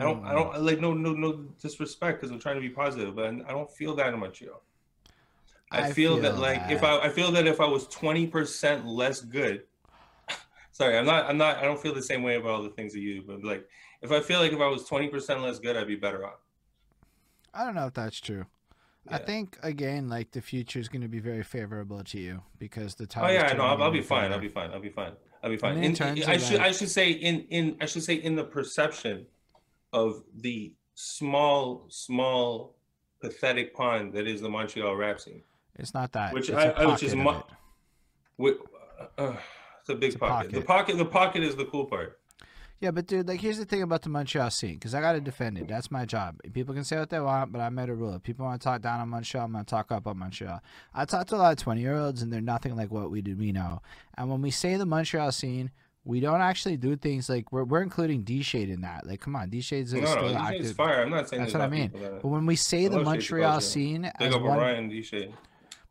I 0.00 0.02
don't, 0.02 0.24
I 0.24 0.32
Mm. 0.32 0.34
don't 0.34 0.62
like 0.64 0.80
no, 0.80 0.94
no, 0.94 1.12
no 1.12 1.32
disrespect 1.62 2.20
because 2.20 2.32
I'm 2.32 2.40
trying 2.40 2.56
to 2.56 2.60
be 2.60 2.70
positive, 2.70 3.14
but 3.14 3.26
I 3.26 3.52
don't 3.52 3.70
feel 3.70 3.94
that 3.94 4.12
in 4.12 4.18
Montreal. 4.18 4.60
I, 5.70 5.88
I 5.88 5.92
feel, 5.92 6.16
that 6.18 6.32
feel 6.32 6.40
like 6.40 6.70
if. 6.70 6.82
I, 6.82 6.98
I 6.98 7.08
feel 7.08 7.32
that 7.32 7.46
if 7.46 7.60
I 7.60 7.66
was 7.66 7.86
20% 7.88 8.84
less 8.84 9.20
good, 9.20 9.64
sorry, 10.72 10.96
I'm 10.96 11.06
not, 11.06 11.26
I'm 11.26 11.36
not, 11.36 11.58
I 11.58 11.62
don't 11.62 11.80
feel 11.80 11.94
the 11.94 12.02
same 12.02 12.22
way 12.22 12.36
about 12.36 12.50
all 12.50 12.62
the 12.62 12.70
things 12.70 12.92
that 12.92 13.00
you 13.00 13.20
do, 13.20 13.26
but 13.26 13.44
like, 13.44 13.68
if 14.02 14.12
I 14.12 14.20
feel 14.20 14.38
like 14.38 14.52
if 14.52 14.60
I 14.60 14.68
was 14.68 14.88
20% 14.88 15.42
less 15.42 15.58
good, 15.58 15.76
I'd 15.76 15.88
be 15.88 15.96
better 15.96 16.24
off. 16.24 16.38
I 17.52 17.64
don't 17.64 17.74
know 17.74 17.86
if 17.86 17.94
that's 17.94 18.20
true. 18.20 18.46
I 19.08 19.18
think 19.18 19.56
again, 19.62 20.08
like 20.08 20.32
the 20.32 20.40
future 20.40 20.78
is 20.78 20.88
going 20.88 21.02
to 21.02 21.08
be 21.08 21.20
very 21.20 21.44
favorable 21.44 22.02
to 22.02 22.18
you 22.18 22.42
because 22.58 22.96
the 22.96 23.06
time. 23.06 23.24
Oh 23.24 23.28
yeah, 23.28 23.52
no, 23.52 23.64
I'll, 23.64 23.82
I'll 23.84 23.90
be 23.90 24.02
fine. 24.02 24.32
I'll 24.32 24.40
be 24.40 24.48
fine. 24.48 24.72
I'll 24.72 24.80
be 24.80 24.88
fine. 24.88 25.12
I'll 25.42 25.50
be 25.50 25.56
fine. 25.56 25.78
In, 25.78 25.94
in 25.94 26.24
I 26.24 26.38
should, 26.38 26.60
I 26.60 26.72
should 26.72 26.90
say 26.90 27.12
in, 27.12 27.42
in, 27.50 27.76
I 27.80 27.86
should 27.86 28.02
say 28.02 28.14
in 28.14 28.34
the 28.34 28.44
perception 28.44 29.26
of 29.92 30.24
the 30.34 30.72
small, 30.94 31.86
small, 31.88 32.74
pathetic 33.20 33.74
pond 33.74 34.12
that 34.14 34.26
is 34.26 34.40
the 34.40 34.48
Montreal 34.48 34.96
rap 34.96 35.20
scene. 35.20 35.42
It's 35.78 35.94
not 35.94 36.12
that. 36.12 36.32
Which 36.32 36.50
I- 36.50 36.86
which 36.86 37.02
is 37.02 37.12
pocket 37.14 37.18
of 37.18 37.18
mo- 37.18 37.30
it. 37.38 37.44
Wi- 38.38 38.58
uh, 39.18 39.36
it's 39.80 39.88
a 39.88 39.94
big 39.94 40.04
It's 40.08 40.16
a 40.16 40.18
pocket. 40.18 40.52
The 40.52 40.60
pocket. 40.62 40.96
the 40.98 41.04
pocket 41.04 41.42
is 41.42 41.56
the 41.56 41.64
cool 41.66 41.84
part. 41.86 42.18
Yeah, 42.78 42.90
but 42.90 43.06
dude, 43.06 43.26
like, 43.26 43.40
here's 43.40 43.56
the 43.56 43.64
thing 43.64 43.80
about 43.82 44.02
the 44.02 44.10
Montreal 44.10 44.50
scene, 44.50 44.74
because 44.74 44.94
I 44.94 45.00
gotta 45.00 45.20
defend 45.20 45.56
it. 45.56 45.66
That's 45.66 45.90
my 45.90 46.04
job. 46.04 46.36
People 46.52 46.74
can 46.74 46.84
say 46.84 46.98
what 46.98 47.08
they 47.08 47.18
want, 47.18 47.50
but 47.50 47.62
I 47.62 47.70
made 47.70 47.88
a 47.88 47.94
rule. 47.94 48.14
If 48.14 48.22
people 48.22 48.44
want 48.44 48.60
to 48.60 48.64
talk 48.64 48.82
down 48.82 49.00
on 49.00 49.08
Montreal, 49.08 49.46
I'm 49.46 49.52
gonna 49.52 49.64
talk 49.64 49.90
up 49.90 50.06
on 50.06 50.18
Montreal. 50.18 50.60
I 50.94 51.06
talk 51.06 51.26
to 51.28 51.36
a 51.36 51.38
lot 51.38 51.52
of 51.52 51.58
20 51.58 51.80
year 51.80 51.94
olds, 51.96 52.20
and 52.20 52.30
they're 52.30 52.42
nothing 52.42 52.76
like 52.76 52.90
what 52.90 53.10
we 53.10 53.22
do. 53.22 53.34
We 53.34 53.50
know. 53.52 53.80
And 54.18 54.30
when 54.30 54.42
we 54.42 54.50
say 54.50 54.76
the 54.76 54.84
Montreal 54.84 55.32
scene, 55.32 55.70
we 56.04 56.20
don't 56.20 56.42
actually 56.42 56.76
do 56.76 56.96
things 56.96 57.30
like 57.30 57.50
we're, 57.50 57.64
we're 57.64 57.80
including 57.82 58.22
D 58.24 58.42
Shade 58.42 58.68
in 58.68 58.82
that. 58.82 59.06
Like, 59.06 59.20
come 59.20 59.34
on, 59.36 59.48
D 59.48 59.62
Shade's 59.62 59.94
No, 59.94 60.04
still 60.04 60.22
no, 60.24 60.28
DJ 60.28 60.36
active. 60.40 60.66
is 60.66 60.72
fire. 60.72 61.00
I'm 61.02 61.10
not 61.10 61.30
saying 61.30 61.42
That's 61.44 61.54
what 61.54 61.62
I 61.62 61.68
mean. 61.68 61.90
that- 61.94 62.20
But 62.22 62.28
when 62.28 62.44
we 62.44 62.56
say 62.56 62.84
I 62.84 62.88
the 62.90 63.00
Montreal 63.00 63.60
scene 63.62 64.04
as 64.20 64.34
up 64.34 64.42
one, 64.42 64.58
Orion 64.58 64.88
D 64.90 65.00
Shade. 65.02 65.32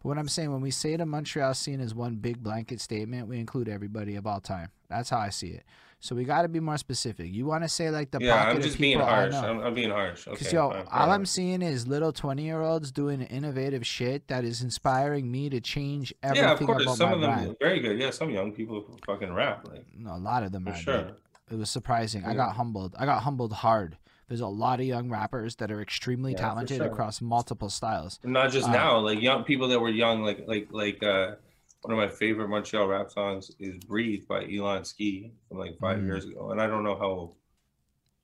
But 0.05 0.09
what 0.09 0.17
I'm 0.19 0.27
saying, 0.27 0.51
when 0.51 0.61
we 0.61 0.69
say 0.69 0.95
the 0.95 1.05
Montreal 1.07 1.55
scene 1.55 1.79
is 1.79 1.95
one 1.95 2.17
big 2.17 2.43
blanket 2.43 2.79
statement, 2.79 3.27
we 3.27 3.39
include 3.39 3.67
everybody 3.67 4.15
of 4.17 4.27
all 4.27 4.39
time. 4.39 4.69
That's 4.87 5.09
how 5.09 5.17
I 5.17 5.29
see 5.29 5.47
it. 5.47 5.63
So 5.99 6.15
we 6.15 6.25
got 6.25 6.43
to 6.43 6.47
be 6.47 6.59
more 6.59 6.77
specific. 6.77 7.33
You 7.33 7.47
want 7.47 7.63
to 7.63 7.69
say 7.69 7.89
like 7.89 8.11
the 8.11 8.19
Yeah, 8.21 8.37
pocket 8.37 8.57
I'm 8.57 8.61
just 8.61 8.77
being 8.77 8.99
people 8.99 9.07
I 9.07 9.21
harsh. 9.21 9.33
I'm, 9.33 9.59
I'm 9.61 9.73
being 9.73 9.89
harsh. 9.89 10.25
Because 10.25 10.45
Okay, 10.45 10.55
yo, 10.55 10.69
fine, 10.69 10.85
all 10.91 11.09
I'm 11.09 11.25
seeing 11.25 11.63
is 11.63 11.87
little 11.87 12.11
twenty 12.11 12.43
year 12.43 12.61
olds 12.61 12.91
doing 12.91 13.23
innovative 13.23 13.87
shit 13.87 14.27
that 14.27 14.43
is 14.43 14.61
inspiring 14.61 15.31
me 15.31 15.49
to 15.49 15.59
change 15.59 16.13
everything 16.21 16.45
yeah, 16.49 16.53
of 16.53 16.59
course. 16.59 16.97
Some 16.97 17.11
of 17.13 17.21
them 17.21 17.33
brand. 17.33 17.55
very 17.59 17.79
good. 17.79 17.97
Yeah, 17.97 18.11
some 18.11 18.29
young 18.29 18.51
people 18.51 18.85
fucking 19.07 19.33
rap 19.33 19.67
like 19.67 19.85
No, 19.97 20.13
a 20.15 20.19
lot 20.19 20.43
of 20.43 20.51
them 20.51 20.65
for 20.65 20.69
are. 20.69 20.75
sure. 20.75 21.01
dude. 21.01 21.15
It 21.49 21.55
was 21.57 21.71
surprising. 21.71 22.23
I 22.25 22.35
got 22.35 22.55
humbled. 22.55 22.93
I 22.99 23.05
got 23.05 23.23
humbled 23.23 23.53
hard. 23.53 23.97
There's 24.27 24.41
a 24.41 24.47
lot 24.47 24.79
of 24.79 24.85
young 24.85 25.09
rappers 25.09 25.55
that 25.57 25.71
are 25.71 25.81
extremely 25.81 26.31
Yeah, 26.31 26.39
talented 26.39 26.77
sure. 26.77 26.87
across 26.87 27.21
multiple 27.21 27.69
styles. 27.69 28.19
And 28.23 28.33
not 28.33 28.51
just 28.51 28.67
Uh, 28.69 28.71
now, 28.73 28.97
like 28.99 29.21
young 29.21 29.43
people 29.43 29.67
that 29.67 29.79
were 29.79 29.89
young, 29.89 30.23
like 30.23 30.47
like 30.47 30.67
like 30.71 31.03
uh 31.03 31.35
one 31.81 31.93
of 31.93 31.97
my 31.99 32.07
favorite 32.07 32.47
Montreal 32.47 32.87
rap 32.87 33.11
songs 33.11 33.51
is 33.59 33.77
"Breathe" 33.85 34.27
by 34.27 34.45
Elon 34.51 34.83
Ski 34.85 35.31
from 35.47 35.59
like 35.59 35.77
five 35.77 35.99
Mm. 35.99 36.05
years 36.07 36.25
ago, 36.25 36.51
and 36.51 36.59
I 36.61 36.67
don't 36.67 36.83
know 36.83 36.95
how. 36.97 37.35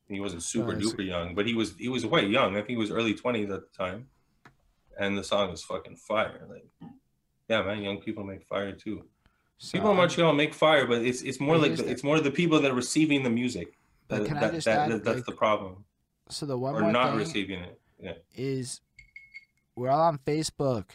He 0.08 0.20
wasn't 0.20 0.44
super 0.44 0.74
duper 0.76 1.06
young, 1.06 1.36
but 1.36 1.46
he 1.48 1.54
was 1.54 1.76
he 1.78 1.88
was 1.88 2.04
quite 2.04 2.28
young. 2.30 2.54
I 2.58 2.60
think 2.60 2.72
he 2.72 2.76
was 2.76 2.92
early 2.92 3.14
twenties 3.14 3.50
at 3.50 3.62
the 3.62 3.78
time, 3.78 4.10
and 5.00 5.18
the 5.18 5.24
song 5.24 5.52
is 5.52 5.64
fucking 5.64 5.96
fire. 5.96 6.46
Like, 6.50 6.68
yeah, 7.48 7.62
man, 7.62 7.82
young 7.82 8.00
people 8.02 8.26
make 8.26 8.44
fire 8.46 8.74
too. 8.74 9.06
So, 9.58 9.72
People 9.78 9.92
in 9.92 9.98
Montreal 9.98 10.34
make 10.34 10.54
fire, 10.54 10.86
but 10.86 11.04
it's 11.06 11.22
it's 11.22 11.40
more 11.40 11.58
like 11.58 11.78
the, 11.78 11.88
it's 11.90 12.04
more 12.04 12.20
the 12.20 12.32
people 12.32 12.60
that 12.60 12.72
are 12.72 12.76
receiving 12.76 13.24
the 13.24 13.30
music. 13.30 13.78
But 14.10 14.26
That, 14.28 14.36
I 14.36 14.40
that, 14.42 14.54
just 14.54 14.66
that- 14.66 14.80
add, 14.80 14.92
that- 14.92 15.04
that's 15.06 15.16
like, 15.18 15.26
the 15.28 15.32
problem, 15.32 15.86
so 16.32 16.46
the 16.46 16.58
one 16.58 16.76
or 16.76 16.82
more 16.82 16.92
not 16.92 17.10
thing 17.12 17.18
receiving 17.20 17.60
it. 17.60 17.80
Yeah. 18.02 18.14
is 18.36 18.82
we're 19.76 19.90
all 19.90 20.02
on 20.02 20.18
Facebook. 20.20 20.86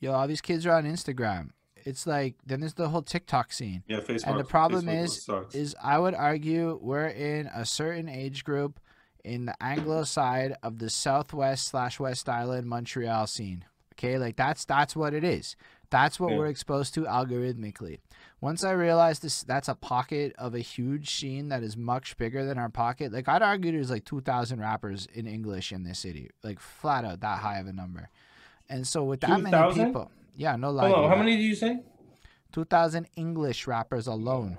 Yo, 0.00 0.12
all 0.12 0.26
these 0.28 0.40
kids 0.40 0.66
are 0.66 0.72
on 0.72 0.84
Instagram. 0.84 1.50
It's 1.76 2.06
like 2.06 2.34
then 2.44 2.60
there's 2.60 2.74
the 2.74 2.88
whole 2.88 3.02
TikTok 3.02 3.52
scene. 3.52 3.82
Yeah, 3.86 4.00
Facebook. 4.00 4.26
And 4.26 4.40
the 4.40 4.44
problem 4.44 4.86
Facebook 4.86 5.04
is- 5.04 5.24
sucks. 5.24 5.54
is 5.54 5.76
I 5.82 5.98
would 5.98 6.14
argue 6.14 6.78
we're 6.82 7.06
in 7.06 7.46
a 7.54 7.64
certain 7.64 8.08
age 8.08 8.44
group 8.44 8.80
in 9.24 9.46
the 9.46 9.54
Anglo 9.62 10.04
side 10.04 10.56
of 10.62 10.78
the 10.78 10.90
Southwest 10.90 11.68
slash 11.68 11.98
West 12.00 12.28
Island 12.28 12.68
Montreal 12.68 13.26
scene. 13.26 13.64
Okay, 13.94 14.18
like 14.18 14.36
that's 14.36 14.64
that's 14.64 14.94
what 14.94 15.14
it 15.14 15.24
is. 15.24 15.56
That's 15.90 16.20
what 16.20 16.32
Yeah. 16.32 16.38
we're 16.38 16.46
exposed 16.48 16.94
to 16.94 17.02
algorithmically. 17.02 17.98
Once 18.40 18.62
I 18.62 18.70
realized 18.70 19.22
this, 19.22 19.42
that's 19.42 19.68
a 19.68 19.74
pocket 19.74 20.32
of 20.38 20.54
a 20.54 20.60
huge 20.60 21.10
scene 21.10 21.48
that 21.48 21.62
is 21.64 21.76
much 21.76 22.16
bigger 22.16 22.44
than 22.44 22.56
our 22.56 22.68
pocket. 22.68 23.12
Like 23.12 23.28
I'd 23.28 23.42
argue 23.42 23.72
there's 23.72 23.90
like 23.90 24.04
two 24.04 24.20
thousand 24.20 24.60
rappers 24.60 25.08
in 25.12 25.26
English 25.26 25.72
in 25.72 25.82
this 25.82 25.98
city, 25.98 26.30
like 26.44 26.60
flat 26.60 27.04
out 27.04 27.20
that 27.20 27.40
high 27.40 27.58
of 27.58 27.66
a 27.66 27.72
number. 27.72 28.10
And 28.68 28.86
so 28.86 29.02
with 29.04 29.20
that 29.20 29.30
many 29.40 29.50
2,000? 29.50 29.86
people, 29.86 30.10
yeah, 30.36 30.54
no 30.56 30.70
lie. 30.70 30.88
Hold 30.88 31.04
on, 31.04 31.10
how 31.10 31.16
many 31.16 31.36
did 31.36 31.42
you 31.42 31.54
say? 31.54 31.80
2,000 32.52 33.08
English 33.16 33.66
rappers 33.66 34.06
alone. 34.06 34.56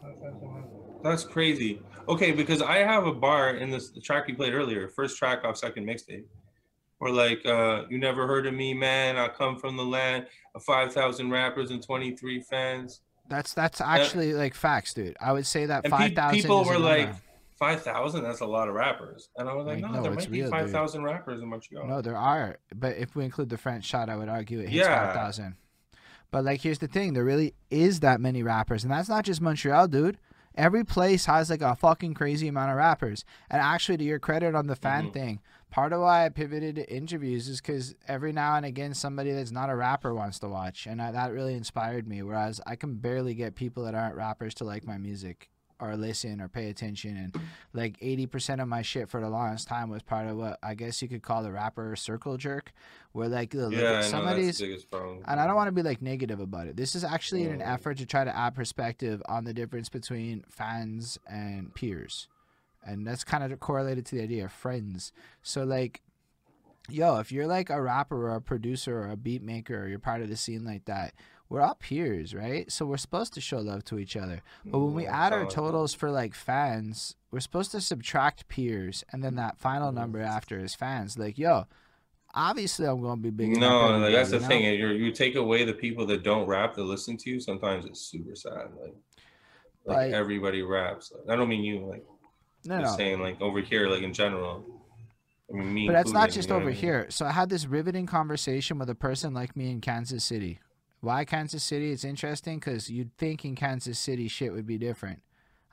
That's 1.03 1.23
crazy. 1.23 1.81
Okay, 2.07 2.31
because 2.31 2.61
I 2.61 2.77
have 2.77 3.05
a 3.05 3.13
bar 3.13 3.55
in 3.55 3.69
this 3.71 3.91
the 3.91 4.01
track 4.01 4.27
you 4.27 4.35
played 4.35 4.53
earlier, 4.53 4.89
first 4.89 5.17
track 5.17 5.45
off 5.45 5.57
second 5.57 5.87
mixtape, 5.87 6.25
where 6.97 7.13
like 7.13 7.45
uh, 7.45 7.83
you 7.89 7.97
never 7.97 8.27
heard 8.27 8.45
of 8.45 8.53
me, 8.53 8.73
man. 8.73 9.15
I 9.15 9.29
come 9.29 9.57
from 9.57 9.77
the 9.77 9.85
land 9.85 10.25
of 10.53 10.63
five 10.63 10.93
thousand 10.93 11.29
rappers 11.29 11.71
and 11.71 11.81
twenty 11.81 12.15
three 12.15 12.41
fans. 12.41 13.01
That's 13.29 13.53
that's 13.53 13.79
actually 13.79 14.33
like 14.33 14.53
facts, 14.55 14.93
dude. 14.93 15.15
I 15.21 15.31
would 15.31 15.45
say 15.45 15.65
that 15.67 15.85
And 15.85 15.91
five 15.91 16.13
thousand. 16.13 16.41
people 16.41 16.65
were 16.65 16.79
like, 16.79 17.11
five 17.57 17.81
thousand. 17.83 18.23
That's 18.23 18.39
a 18.41 18.45
lot 18.45 18.67
of 18.67 18.73
rappers. 18.75 19.29
And 19.37 19.47
I 19.47 19.53
was 19.53 19.65
like, 19.67 19.81
Like, 19.81 19.91
no, 19.91 19.97
no, 19.97 20.03
there 20.03 20.11
might 20.11 20.25
be 20.31 20.39
real, 20.41 20.45
dude. 20.45 20.51
five 20.51 20.71
thousand 20.71 21.03
rappers 21.03 21.41
in 21.41 21.47
Montreal. 21.49 21.87
no, 21.87 22.01
there 22.01 22.17
are, 22.17 22.57
but 22.75 22.97
if 22.97 23.15
we 23.15 23.23
include 23.23 23.49
the 23.49 23.57
French 23.57 23.85
shot, 23.85 24.09
I 24.09 24.15
would 24.17 24.29
argue 24.29 24.59
it 24.59 24.69
hits 24.69 24.73
Yeah. 24.87 25.05
five 25.05 25.13
thousand. 25.15 25.55
But 26.31 26.43
like, 26.43 26.61
here's 26.61 26.79
the 26.79 26.87
thing: 26.87 27.13
there 27.13 27.23
really 27.23 27.53
is 27.69 28.01
that 28.01 28.19
many 28.21 28.43
rappers, 28.43 28.83
and 28.83 28.91
that's 28.91 29.09
not 29.09 29.25
just 29.25 29.41
Montreal, 29.41 29.87
dude. 29.87 30.17
Every 30.55 30.83
place 30.83 31.25
has 31.25 31.49
like 31.49 31.61
a 31.61 31.75
fucking 31.75 32.15
crazy 32.15 32.47
amount 32.47 32.71
of 32.71 32.77
rappers. 32.77 33.23
And 33.49 33.61
actually, 33.61 33.97
to 33.97 34.03
your 34.03 34.19
credit 34.19 34.55
on 34.55 34.67
the 34.67 34.75
fan 34.75 35.07
Mhm. 35.07 35.13
thing, 35.13 35.39
part 35.71 35.93
of 35.93 36.01
why 36.01 36.25
I 36.25 36.29
pivoted 36.29 36.75
to 36.75 36.89
interviews 36.93 37.47
is 37.47 37.61
because 37.61 37.95
every 38.07 38.31
now 38.33 38.55
and 38.55 38.65
again 38.65 38.93
somebody 38.93 39.31
that's 39.31 39.51
not 39.51 39.69
a 39.69 39.75
rapper 39.75 40.13
wants 40.13 40.39
to 40.39 40.47
watch, 40.47 40.87
and 40.87 41.01
I, 41.01 41.11
that 41.11 41.31
really 41.31 41.53
inspired 41.55 42.07
me. 42.07 42.21
Whereas 42.23 42.59
I 42.65 42.75
can 42.75 42.95
barely 42.95 43.33
get 43.33 43.55
people 43.55 43.83
that 43.83 43.95
aren't 43.95 44.15
rappers 44.15 44.53
to 44.55 44.63
like 44.63 44.85
my 44.85 44.97
music. 44.97 45.49
or 45.81 45.95
listen 45.95 46.41
or 46.41 46.49
pay 46.49 46.69
attention. 46.69 47.15
And 47.15 47.33
like 47.71 47.95
eighty 48.01 48.25
percent 48.25 48.59
of 48.59 48.67
my 48.67 48.81
shit 48.81 49.07
for 49.09 49.21
the 49.21 49.29
longest 49.29 49.69
time 49.69 49.89
was 49.89 50.01
part 50.03 50.27
of 50.27 50.35
what 50.35 50.59
I 50.61 50.73
guess 50.75 51.01
you 51.01 51.07
could 51.07 51.21
call 51.23 51.41
the 51.41 51.53
rapper 51.53 51.95
circle 51.95 52.35
jerk, 52.35 52.73
where 53.13 53.29
like 53.29 53.51
the, 53.51 53.69
Yeah, 53.69 53.99
I 53.99 54.01
some 54.01 54.25
know 54.25 54.31
of 54.31 54.35
that's 54.35 54.45
these 54.45 54.57
the 54.57 54.65
biggest 54.65 54.91
problem. 54.91 55.23
and 55.25 55.39
I 55.39 55.47
don't 55.47 55.55
want 55.55 55.69
to 55.69 55.71
be 55.71 55.81
like 55.81 56.01
negative 56.01 56.41
about 56.41 56.67
it. 56.67 56.75
This 56.75 56.95
is 56.95 57.05
actually 57.05 57.43
in 57.43 57.51
an 57.53 57.61
effort 57.61 57.97
to 57.99 58.05
try 58.05 58.25
to 58.25 58.35
add 58.35 58.55
perspective 58.55 59.21
on 59.29 59.45
the 59.45 59.53
difference 59.53 59.87
between 59.87 60.43
fans 60.49 61.17
and 61.29 61.73
peers. 61.73 62.27
And 62.89 63.05
that's 63.07 63.23
kind 63.23 63.43
of 63.43 63.59
correlated 63.59 64.05
to 64.07 64.15
the 64.15 64.23
idea 64.23 64.45
of 64.45 64.51
friends. 64.51 65.11
So 65.41 65.63
like 65.63 66.01
yo, 66.91 67.19
if 67.19 67.31
you're 67.31 67.45
like 67.45 67.69
a 67.69 67.79
rapper 67.79 68.27
or 68.31 68.35
a 68.35 68.41
producer 68.41 68.99
or 69.01 69.11
a 69.11 69.15
beat 69.15 69.43
maker 69.43 69.83
or 69.83 69.87
you're 69.87 69.99
part 69.99 70.21
of 70.21 70.29
the 70.29 70.35
scene 70.35 70.65
like 70.65 70.85
that, 70.85 71.13
we're 71.47 71.61
all 71.61 71.75
peers, 71.75 72.33
right? 72.33 72.71
So 72.71 72.83
we're 72.85 72.97
supposed 72.97 73.31
to 73.35 73.41
show 73.41 73.59
love 73.59 73.83
to 73.85 73.99
each 73.99 74.17
other. 74.17 74.41
But 74.65 74.79
when 74.79 74.95
we 74.95 75.05
add 75.05 75.31
our 75.33 75.45
totals 75.45 75.93
for 75.93 76.09
like 76.09 76.33
fans, 76.33 77.15
we're 77.31 77.41
supposed 77.41 77.71
to 77.71 77.81
subtract 77.81 78.47
peers 78.47 79.03
and 79.11 79.23
then 79.23 79.35
that 79.35 79.59
final 79.59 79.91
Mm. 79.91 79.95
number 79.95 80.19
after 80.21 80.59
is 80.59 80.73
fans. 80.73 81.15
Like, 81.17 81.37
yo, 81.37 81.65
obviously 82.33 82.87
I'm 82.87 83.01
gonna 83.01 83.21
be 83.21 83.29
big. 83.29 83.57
No, 83.57 83.97
like 83.99 84.13
that's 84.13 84.31
the 84.31 84.39
thing. 84.39 84.63
You 84.63 84.87
you 84.89 85.11
take 85.11 85.35
away 85.35 85.65
the 85.65 85.73
people 85.73 86.05
that 86.07 86.23
don't 86.23 86.47
rap 86.47 86.73
that 86.75 86.83
listen 86.83 87.17
to 87.17 87.29
you. 87.29 87.39
Sometimes 87.39 87.85
it's 87.85 88.01
super 88.01 88.35
sad. 88.35 88.67
Like, 88.81 88.95
like 89.85 89.97
Like- 89.97 90.13
everybody 90.13 90.61
raps. 90.63 91.11
I 91.29 91.35
don't 91.35 91.49
mean 91.49 91.63
you. 91.63 91.85
Like, 91.85 92.03
No, 92.65 92.75
I'm 92.75 92.81
no. 92.83 92.95
saying 92.95 93.21
like 93.21 93.41
over 93.41 93.61
here, 93.61 93.87
like 93.87 94.03
in 94.03 94.13
general. 94.13 94.63
I 95.49 95.53
mean, 95.53 95.73
me. 95.73 95.87
But 95.87 95.93
that's 95.93 96.11
not 96.11 96.29
just 96.29 96.51
over 96.51 96.65
I 96.65 96.67
mean? 96.67 96.75
here. 96.75 97.07
So 97.09 97.25
I 97.25 97.31
had 97.31 97.49
this 97.49 97.65
riveting 97.65 98.05
conversation 98.05 98.77
with 98.77 98.89
a 98.89 98.95
person 98.95 99.33
like 99.33 99.55
me 99.55 99.71
in 99.71 99.81
Kansas 99.81 100.23
City. 100.23 100.59
Why 101.01 101.25
Kansas 101.25 101.63
City? 101.63 101.91
It's 101.91 102.03
interesting 102.03 102.59
because 102.59 102.89
you'd 102.89 103.15
think 103.17 103.45
in 103.45 103.55
Kansas 103.55 103.97
City 103.97 104.27
shit 104.27 104.51
would 104.51 104.67
be 104.67 104.77
different. 104.77 105.21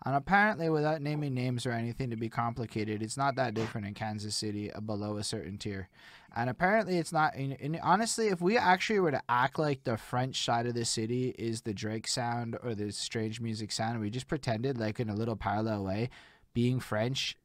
And 0.05 0.15
apparently, 0.15 0.69
without 0.69 1.03
naming 1.03 1.35
names 1.35 1.67
or 1.67 1.73
anything 1.73 2.11
to 2.11 2.17
be 2.17 2.29
complicated, 2.29 3.03
it's 3.03 3.17
not 3.17 3.35
that 3.37 3.55
different 3.55 3.89
in 3.89 3.95
Kansas 3.95 4.37
City 4.37 4.73
uh, 4.73 4.79
below 4.79 5.17
a 5.17 5.25
certain 5.25 5.59
tier. 5.59 5.89
And 6.37 6.49
apparently, 6.49 6.99
it's 6.99 7.13
not. 7.13 7.35
And, 7.35 7.57
and 7.61 7.81
honestly, 7.83 8.29
if 8.29 8.41
we 8.41 8.57
actually 8.57 9.01
were 9.01 9.11
to 9.11 9.23
act 9.29 9.59
like 9.59 9.83
the 9.83 9.97
French 9.97 10.45
side 10.45 10.67
of 10.67 10.75
the 10.75 10.85
city 10.85 11.35
is 11.39 11.63
the 11.63 11.75
Drake 11.75 12.07
sound 12.07 12.57
or 12.63 12.75
the 12.75 12.93
strange 12.93 13.41
music 13.41 13.73
sound, 13.73 13.95
and 13.95 14.01
we 14.01 14.11
just 14.11 14.29
pretended 14.29 14.79
like 14.79 15.01
in 15.01 15.09
a 15.09 15.15
little 15.15 15.35
parallel 15.35 15.83
way, 15.83 16.11
being 16.57 16.81
French 16.81 17.37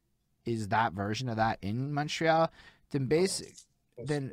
is 0.46 0.68
that 0.68 0.94
version 0.94 1.28
of 1.28 1.36
that 1.36 1.58
in 1.60 1.92
Montreal, 1.92 2.50
then 2.92 3.04
basic. 3.04 3.52
Then 4.02 4.32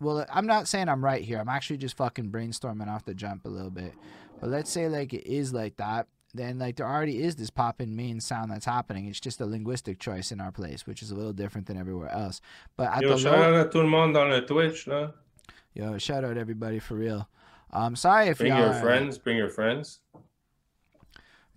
well, 0.00 0.26
I'm 0.32 0.46
not 0.46 0.66
saying 0.66 0.88
I'm 0.88 1.04
right 1.04 1.22
here. 1.22 1.38
I'm 1.38 1.48
actually 1.48 1.76
just 1.76 1.96
fucking 1.96 2.32
brainstorming 2.32 2.88
off 2.88 3.04
the 3.04 3.14
jump 3.14 3.44
a 3.44 3.48
little 3.48 3.70
bit. 3.70 3.94
But 4.40 4.50
let's 4.50 4.68
say 4.68 4.88
like 4.88 5.14
it 5.14 5.30
is 5.30 5.52
like 5.52 5.76
that, 5.76 6.08
then 6.34 6.58
like 6.58 6.74
there 6.74 6.88
already 6.88 7.22
is 7.22 7.36
this 7.36 7.50
pop 7.50 7.80
in 7.80 7.94
main 7.94 8.20
sound 8.20 8.50
that's 8.50 8.66
happening. 8.66 9.06
It's 9.06 9.20
just 9.20 9.40
a 9.40 9.46
linguistic 9.46 10.00
choice 10.00 10.32
in 10.32 10.40
our 10.40 10.50
place, 10.50 10.84
which 10.84 11.00
is 11.00 11.12
a 11.12 11.14
little 11.14 11.32
different 11.32 11.68
than 11.68 11.76
everywhere 11.76 12.10
else. 12.10 12.40
But 12.76 12.92
at 12.92 13.02
Yo, 13.02 13.10
the 13.10 13.18
shout 13.18 13.38
low, 13.38 13.60
out 13.60 13.62
to 13.62 13.70
tout 13.70 13.84
le 13.84 13.88
monde 13.88 14.16
on 14.16 14.30
the 14.30 14.40
Twitch. 14.40 14.88
No? 14.88 15.12
yo, 15.72 15.96
shout 15.98 16.24
out 16.24 16.36
everybody 16.36 16.80
for 16.80 16.96
real. 16.96 17.28
Um, 17.72 17.94
sorry 17.94 18.26
if 18.26 18.38
Bring 18.38 18.56
your 18.56 18.74
friends. 18.74 19.18
Bring 19.18 19.36
your 19.36 19.50
friends. 19.50 20.00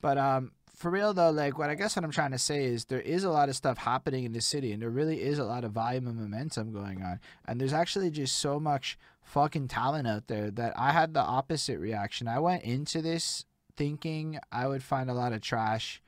But 0.02 0.20
um, 0.20 0.52
for 0.82 0.90
real 0.90 1.14
though, 1.14 1.30
like 1.30 1.60
what 1.60 1.70
I 1.70 1.76
guess 1.76 1.96
what 1.96 2.04
I'm 2.04 2.12
trying 2.12 2.32
to 2.32 2.40
say 2.40 2.66
is 2.66 2.86
there 2.86 3.00
is 3.00 3.24
a 3.24 3.30
lot 3.30 3.50
of 3.50 3.56
stuff 3.56 3.78
happening 3.78 4.24
in 4.26 4.34
the 4.34 4.42
city, 4.42 4.72
and 4.72 4.82
there 4.82 4.90
really 4.90 5.22
is 5.22 5.38
a 5.38 5.46
lot 5.46 5.64
of 5.64 5.74
volume 5.74 6.08
and 6.08 6.18
momentum 6.18 6.74
going 6.74 7.04
on, 7.04 7.20
and 7.46 7.62
there's 7.62 7.72
actually 7.72 8.10
just 8.10 8.38
so 8.40 8.60
much 8.60 8.98
fucking 9.22 9.68
talent 9.68 10.08
out 10.08 10.28
there 10.28 10.50
that 10.50 10.74
I 10.76 10.92
had 10.92 11.14
the 11.14 11.22
opposite 11.22 11.78
reaction. 11.78 12.28
I 12.28 12.40
went 12.40 12.64
into 12.64 13.02
this 13.02 13.46
thinking 13.78 14.40
I 14.52 14.68
would 14.68 14.84
find 14.84 15.10
a 15.10 15.14
lot 15.14 15.34
of 15.34 15.42
trash, 15.42 16.02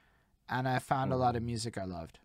and 0.50 0.68
I 0.68 0.80
found 0.80 1.14
a 1.14 1.18
lot 1.18 1.36
of 1.36 1.42
mm-hmm. 1.42 1.48
music 1.48 1.78
I 1.78 1.86
loved, 1.86 2.18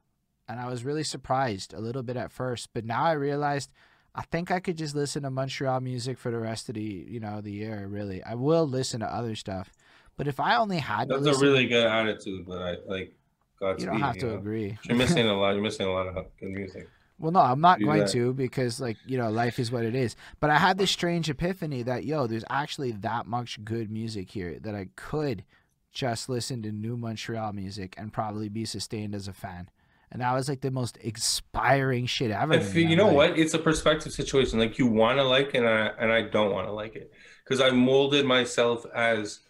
and 0.48 0.58
I 0.58 0.70
was 0.70 0.84
really 0.84 1.04
surprised 1.04 1.74
a 1.74 1.80
little 1.80 2.02
bit 2.02 2.16
at 2.16 2.32
first, 2.32 2.70
but 2.72 2.84
now 2.84 3.04
I 3.04 3.12
realized. 3.12 3.70
I 4.14 4.22
think 4.22 4.50
I 4.50 4.58
could 4.58 4.76
just 4.76 4.96
listen 4.96 5.22
to 5.22 5.30
Montreal 5.30 5.80
music 5.80 6.18
for 6.18 6.32
the 6.32 6.40
rest 6.40 6.68
of 6.68 6.74
the 6.74 6.80
you 6.80 7.20
know 7.20 7.40
the 7.40 7.52
year. 7.52 7.86
Really, 7.86 8.20
I 8.24 8.34
will 8.34 8.66
listen 8.66 8.98
to 9.00 9.06
other 9.06 9.36
stuff, 9.36 9.70
but 10.18 10.28
if 10.28 10.38
I 10.38 10.56
only 10.56 10.76
had 10.78 11.08
That's 11.08 11.26
a 11.26 11.38
really 11.38 11.66
good 11.66 11.86
attitude, 11.86 12.44
but 12.46 12.60
I 12.60 12.76
like. 12.86 13.14
Godspeed, 13.60 13.86
you 13.86 13.90
don't 13.90 14.00
have 14.00 14.18
to 14.18 14.26
know? 14.26 14.36
agree. 14.36 14.78
You're 14.84 14.96
missing 14.98 15.26
a 15.26 15.34
lot. 15.36 15.52
You're 15.54 15.62
missing 15.62 15.86
a 15.86 15.90
lot 15.92 16.06
of 16.06 16.14
good 16.38 16.50
music. 16.50 16.86
well, 17.18 17.32
no, 17.32 17.40
I'm 17.40 17.60
not 17.60 17.80
Do 17.80 17.86
going 17.86 18.00
that. 18.00 18.10
to 18.10 18.32
because 18.32 18.78
like 18.78 18.96
you 19.06 19.18
know 19.18 19.30
life 19.30 19.58
is 19.58 19.72
what 19.72 19.84
it 19.84 19.96
is. 19.96 20.14
But 20.38 20.50
I 20.50 20.58
had 20.58 20.78
this 20.78 20.90
strange 20.92 21.28
epiphany 21.28 21.82
that 21.82 22.04
yo, 22.04 22.26
there's 22.28 22.44
actually 22.50 22.92
that 22.92 23.26
much 23.26 23.64
good 23.64 23.90
music 23.90 24.30
here 24.30 24.58
that 24.60 24.74
I 24.76 24.88
could 24.94 25.42
just 25.90 26.28
listen 26.28 26.62
to 26.62 26.70
new 26.70 26.96
Montreal 26.96 27.52
music 27.52 27.94
and 27.98 28.12
probably 28.12 28.48
be 28.48 28.64
sustained 28.64 29.14
as 29.14 29.26
a 29.26 29.32
fan. 29.32 29.70
And 30.12 30.22
that 30.22 30.32
was 30.34 30.48
like 30.48 30.60
the 30.60 30.70
most 30.70 30.96
inspiring 30.98 32.06
shit 32.06 32.30
ever. 32.30 32.54
I 32.54 32.58
to 32.58 32.64
me. 32.64 32.70
feel, 32.70 32.88
you 32.90 32.96
know 32.96 33.06
like, 33.08 33.30
what? 33.30 33.38
It's 33.38 33.54
a 33.54 33.58
perspective 33.58 34.12
situation. 34.12 34.58
Like 34.60 34.78
you 34.78 34.86
want 34.86 35.18
to 35.18 35.24
like, 35.24 35.54
and 35.54 35.66
I 35.66 35.86
and 35.98 36.12
I 36.12 36.22
don't 36.22 36.52
want 36.52 36.68
to 36.68 36.72
like 36.72 36.94
it 36.94 37.10
because 37.44 37.60
I 37.60 37.70
molded 37.70 38.24
myself 38.24 38.86
as 38.94 39.40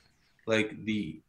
like 0.49 0.85
the, 0.85 1.21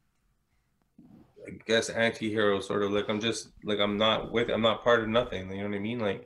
I 1.46 1.52
guess, 1.66 1.90
anti-hero 1.90 2.60
sort 2.62 2.84
of. 2.84 2.92
Like 2.92 3.10
I'm 3.10 3.20
just 3.20 3.50
like 3.64 3.80
I'm 3.80 3.98
not 3.98 4.32
with. 4.32 4.50
I'm 4.50 4.62
not 4.62 4.84
part 4.84 5.02
of 5.02 5.10
nothing. 5.10 5.52
You 5.52 5.58
know 5.58 5.70
what 5.70 5.76
I 5.76 5.80
mean? 5.80 6.00
Like, 6.00 6.26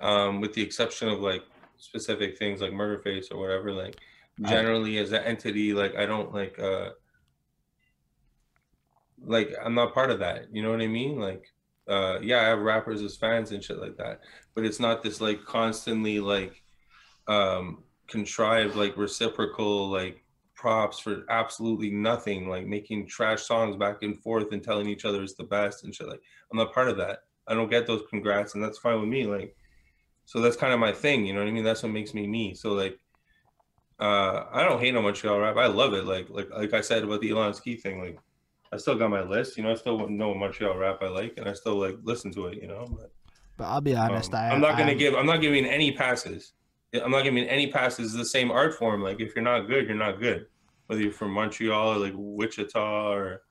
um, 0.00 0.40
with 0.40 0.52
the 0.54 0.62
exception 0.62 1.08
of 1.08 1.20
like 1.20 1.42
specific 1.78 2.38
things 2.38 2.60
like 2.60 2.72
Murderface 2.72 3.32
or 3.32 3.38
whatever. 3.38 3.72
Like 3.72 3.96
generally 4.42 4.98
as 4.98 5.12
an 5.12 5.24
entity, 5.24 5.72
like 5.72 5.96
I 5.96 6.06
don't 6.06 6.32
like. 6.32 6.58
uh 6.58 6.90
like 9.24 9.50
I'm 9.64 9.74
not 9.74 9.94
part 9.94 10.10
of 10.10 10.18
that. 10.20 10.46
You 10.52 10.62
know 10.62 10.70
what 10.70 10.82
I 10.82 10.86
mean? 10.86 11.18
Like 11.18 11.44
uh 11.88 12.20
yeah, 12.20 12.40
I 12.42 12.44
have 12.44 12.58
rappers 12.60 13.02
as 13.02 13.16
fans 13.16 13.50
and 13.52 13.62
shit 13.62 13.78
like 13.78 13.96
that. 13.96 14.20
But 14.54 14.64
it's 14.64 14.80
not 14.80 15.02
this 15.02 15.20
like 15.20 15.44
constantly 15.44 16.20
like 16.20 16.62
um 17.26 17.82
contrived 18.06 18.76
like 18.76 18.96
reciprocal 18.96 19.90
like 19.90 20.22
props 20.56 20.98
for 20.98 21.24
absolutely 21.30 21.90
nothing, 21.90 22.48
like 22.48 22.66
making 22.66 23.06
trash 23.06 23.42
songs 23.42 23.76
back 23.76 24.02
and 24.02 24.20
forth 24.22 24.52
and 24.52 24.62
telling 24.62 24.88
each 24.88 25.04
other 25.04 25.22
it's 25.22 25.34
the 25.34 25.44
best 25.44 25.84
and 25.84 25.94
shit 25.94 26.08
like 26.08 26.20
I'm 26.50 26.58
not 26.58 26.72
part 26.74 26.88
of 26.88 26.96
that. 26.96 27.20
I 27.46 27.54
don't 27.54 27.70
get 27.70 27.86
those 27.86 28.02
congrats 28.10 28.54
and 28.54 28.64
that's 28.64 28.78
fine 28.78 28.98
with 28.98 29.08
me. 29.08 29.26
Like 29.26 29.54
so 30.24 30.40
that's 30.40 30.56
kind 30.56 30.72
of 30.72 30.80
my 30.80 30.92
thing, 30.92 31.24
you 31.26 31.32
know 31.34 31.40
what 31.40 31.48
I 31.48 31.52
mean? 31.52 31.62
That's 31.64 31.82
what 31.82 31.92
makes 31.92 32.14
me 32.14 32.26
me. 32.26 32.54
So 32.54 32.72
like 32.72 32.98
uh 34.00 34.44
I 34.52 34.64
don't 34.64 34.80
hate 34.80 34.96
on 34.96 35.04
Montreal 35.04 35.38
rap. 35.38 35.56
I 35.56 35.66
love 35.66 35.94
it. 35.94 36.04
Like 36.04 36.28
like 36.30 36.50
like 36.50 36.74
I 36.74 36.80
said 36.80 37.04
about 37.04 37.20
the 37.20 37.30
Elon 37.30 37.54
Ski 37.54 37.76
thing, 37.76 38.00
like 38.00 38.18
I 38.72 38.78
still 38.78 38.96
got 38.96 39.10
my 39.10 39.22
list, 39.22 39.56
you 39.56 39.62
know. 39.62 39.70
I 39.70 39.74
still 39.74 40.08
know 40.08 40.34
Montreal 40.34 40.76
rap 40.76 40.98
I 41.00 41.06
like, 41.08 41.34
and 41.38 41.48
I 41.48 41.52
still 41.52 41.76
like 41.76 41.96
listen 42.02 42.32
to 42.32 42.46
it, 42.48 42.60
you 42.60 42.66
know. 42.66 42.84
But, 42.90 43.12
But 43.56 43.64
I'll 43.66 43.80
be 43.80 43.94
honest, 43.94 44.34
um, 44.34 44.40
I, 44.40 44.50
I'm 44.50 44.60
not 44.60 44.72
gonna 44.76 44.90
I'm- 44.90 44.98
give. 44.98 45.14
I'm 45.14 45.24
not 45.24 45.40
giving 45.40 45.64
any 45.64 45.92
passes. 45.92 46.52
I'm 46.94 47.10
not 47.10 47.24
giving 47.24 47.44
any 47.44 47.70
passes. 47.70 48.12
The 48.12 48.24
same 48.24 48.50
art 48.50 48.74
form. 48.74 49.02
Like 49.02 49.20
if 49.20 49.34
you're 49.34 49.44
not 49.44 49.66
good, 49.66 49.86
you're 49.86 49.96
not 49.96 50.20
good. 50.20 50.46
Whether 50.86 51.02
you're 51.02 51.12
from 51.12 51.32
Montreal 51.32 51.94
or 51.94 51.98
like 51.98 52.14
Wichita 52.14 53.12
or 53.12 53.42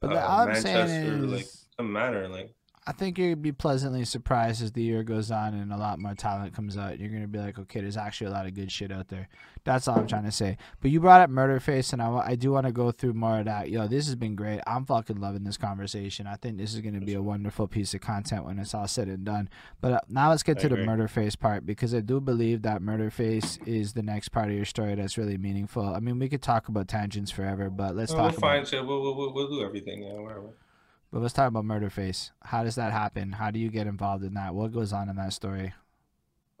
But 0.00 0.12
uh, 0.12 0.20
all 0.20 0.48
I'm 0.48 0.54
saying 0.54 0.76
Manchester, 0.76 1.26
like 1.26 1.40
is, 1.42 1.66
doesn't 1.76 1.92
matter. 1.92 2.28
Like 2.28 2.54
I 2.90 2.92
think 2.92 3.18
you'd 3.18 3.40
be 3.40 3.52
pleasantly 3.52 4.04
surprised 4.04 4.60
as 4.64 4.72
the 4.72 4.82
year 4.82 5.04
goes 5.04 5.30
on 5.30 5.54
and 5.54 5.72
a 5.72 5.76
lot 5.76 6.00
more 6.00 6.12
talent 6.12 6.56
comes 6.56 6.76
out. 6.76 6.98
You're 6.98 7.08
gonna 7.08 7.28
be 7.28 7.38
like, 7.38 7.56
okay, 7.56 7.82
there's 7.82 7.96
actually 7.96 8.26
a 8.26 8.30
lot 8.30 8.46
of 8.46 8.54
good 8.54 8.72
shit 8.72 8.90
out 8.90 9.06
there. 9.06 9.28
That's 9.62 9.86
all 9.86 10.00
I'm 10.00 10.08
trying 10.08 10.24
to 10.24 10.32
say. 10.32 10.58
But 10.80 10.90
you 10.90 10.98
brought 10.98 11.20
up 11.20 11.30
Murderface, 11.30 11.92
and 11.92 12.02
I, 12.02 12.10
I 12.10 12.34
do 12.34 12.50
want 12.50 12.66
to 12.66 12.72
go 12.72 12.90
through 12.90 13.12
more 13.12 13.38
of 13.38 13.44
that. 13.44 13.70
Yo, 13.70 13.86
this 13.86 14.06
has 14.06 14.16
been 14.16 14.34
great. 14.34 14.60
I'm 14.66 14.84
fucking 14.84 15.20
loving 15.20 15.44
this 15.44 15.56
conversation. 15.56 16.26
I 16.26 16.34
think 16.34 16.58
this 16.58 16.74
is 16.74 16.80
gonna 16.80 16.98
be 16.98 17.14
a 17.14 17.22
wonderful 17.22 17.68
piece 17.68 17.94
of 17.94 18.00
content 18.00 18.44
when 18.44 18.58
it's 18.58 18.74
all 18.74 18.88
said 18.88 19.06
and 19.06 19.24
done. 19.24 19.48
But 19.80 19.92
uh, 19.92 20.00
now 20.08 20.30
let's 20.30 20.42
get 20.42 20.58
I 20.58 20.62
to 20.62 20.70
the 20.70 20.74
agree. 20.74 20.86
Murderface 20.86 21.38
part 21.38 21.64
because 21.64 21.94
I 21.94 22.00
do 22.00 22.20
believe 22.20 22.62
that 22.62 22.82
Murderface 22.82 23.64
is 23.68 23.92
the 23.92 24.02
next 24.02 24.30
part 24.30 24.50
of 24.50 24.56
your 24.56 24.64
story 24.64 24.96
that's 24.96 25.16
really 25.16 25.38
meaningful. 25.38 25.94
I 25.94 26.00
mean, 26.00 26.18
we 26.18 26.28
could 26.28 26.42
talk 26.42 26.66
about 26.66 26.88
tangents 26.88 27.30
forever, 27.30 27.70
but 27.70 27.94
let's 27.94 28.12
well, 28.12 28.22
we'll 28.22 28.30
talk 28.30 28.38
about. 28.38 28.48
find 28.48 28.66
shit. 28.66 28.84
We'll, 28.84 29.00
we'll, 29.00 29.14
we'll, 29.16 29.32
we'll 29.32 29.48
do 29.48 29.62
everything. 29.64 30.02
Yeah, 30.02 30.14
whatever. 30.14 30.48
But 31.12 31.22
let's 31.22 31.34
talk 31.34 31.48
about 31.48 31.64
Murderface. 31.64 32.30
How 32.42 32.62
does 32.62 32.76
that 32.76 32.92
happen? 32.92 33.32
How 33.32 33.50
do 33.50 33.58
you 33.58 33.68
get 33.68 33.88
involved 33.88 34.22
in 34.24 34.34
that? 34.34 34.54
What 34.54 34.72
goes 34.72 34.92
on 34.92 35.08
in 35.08 35.16
that 35.16 35.32
story? 35.32 35.72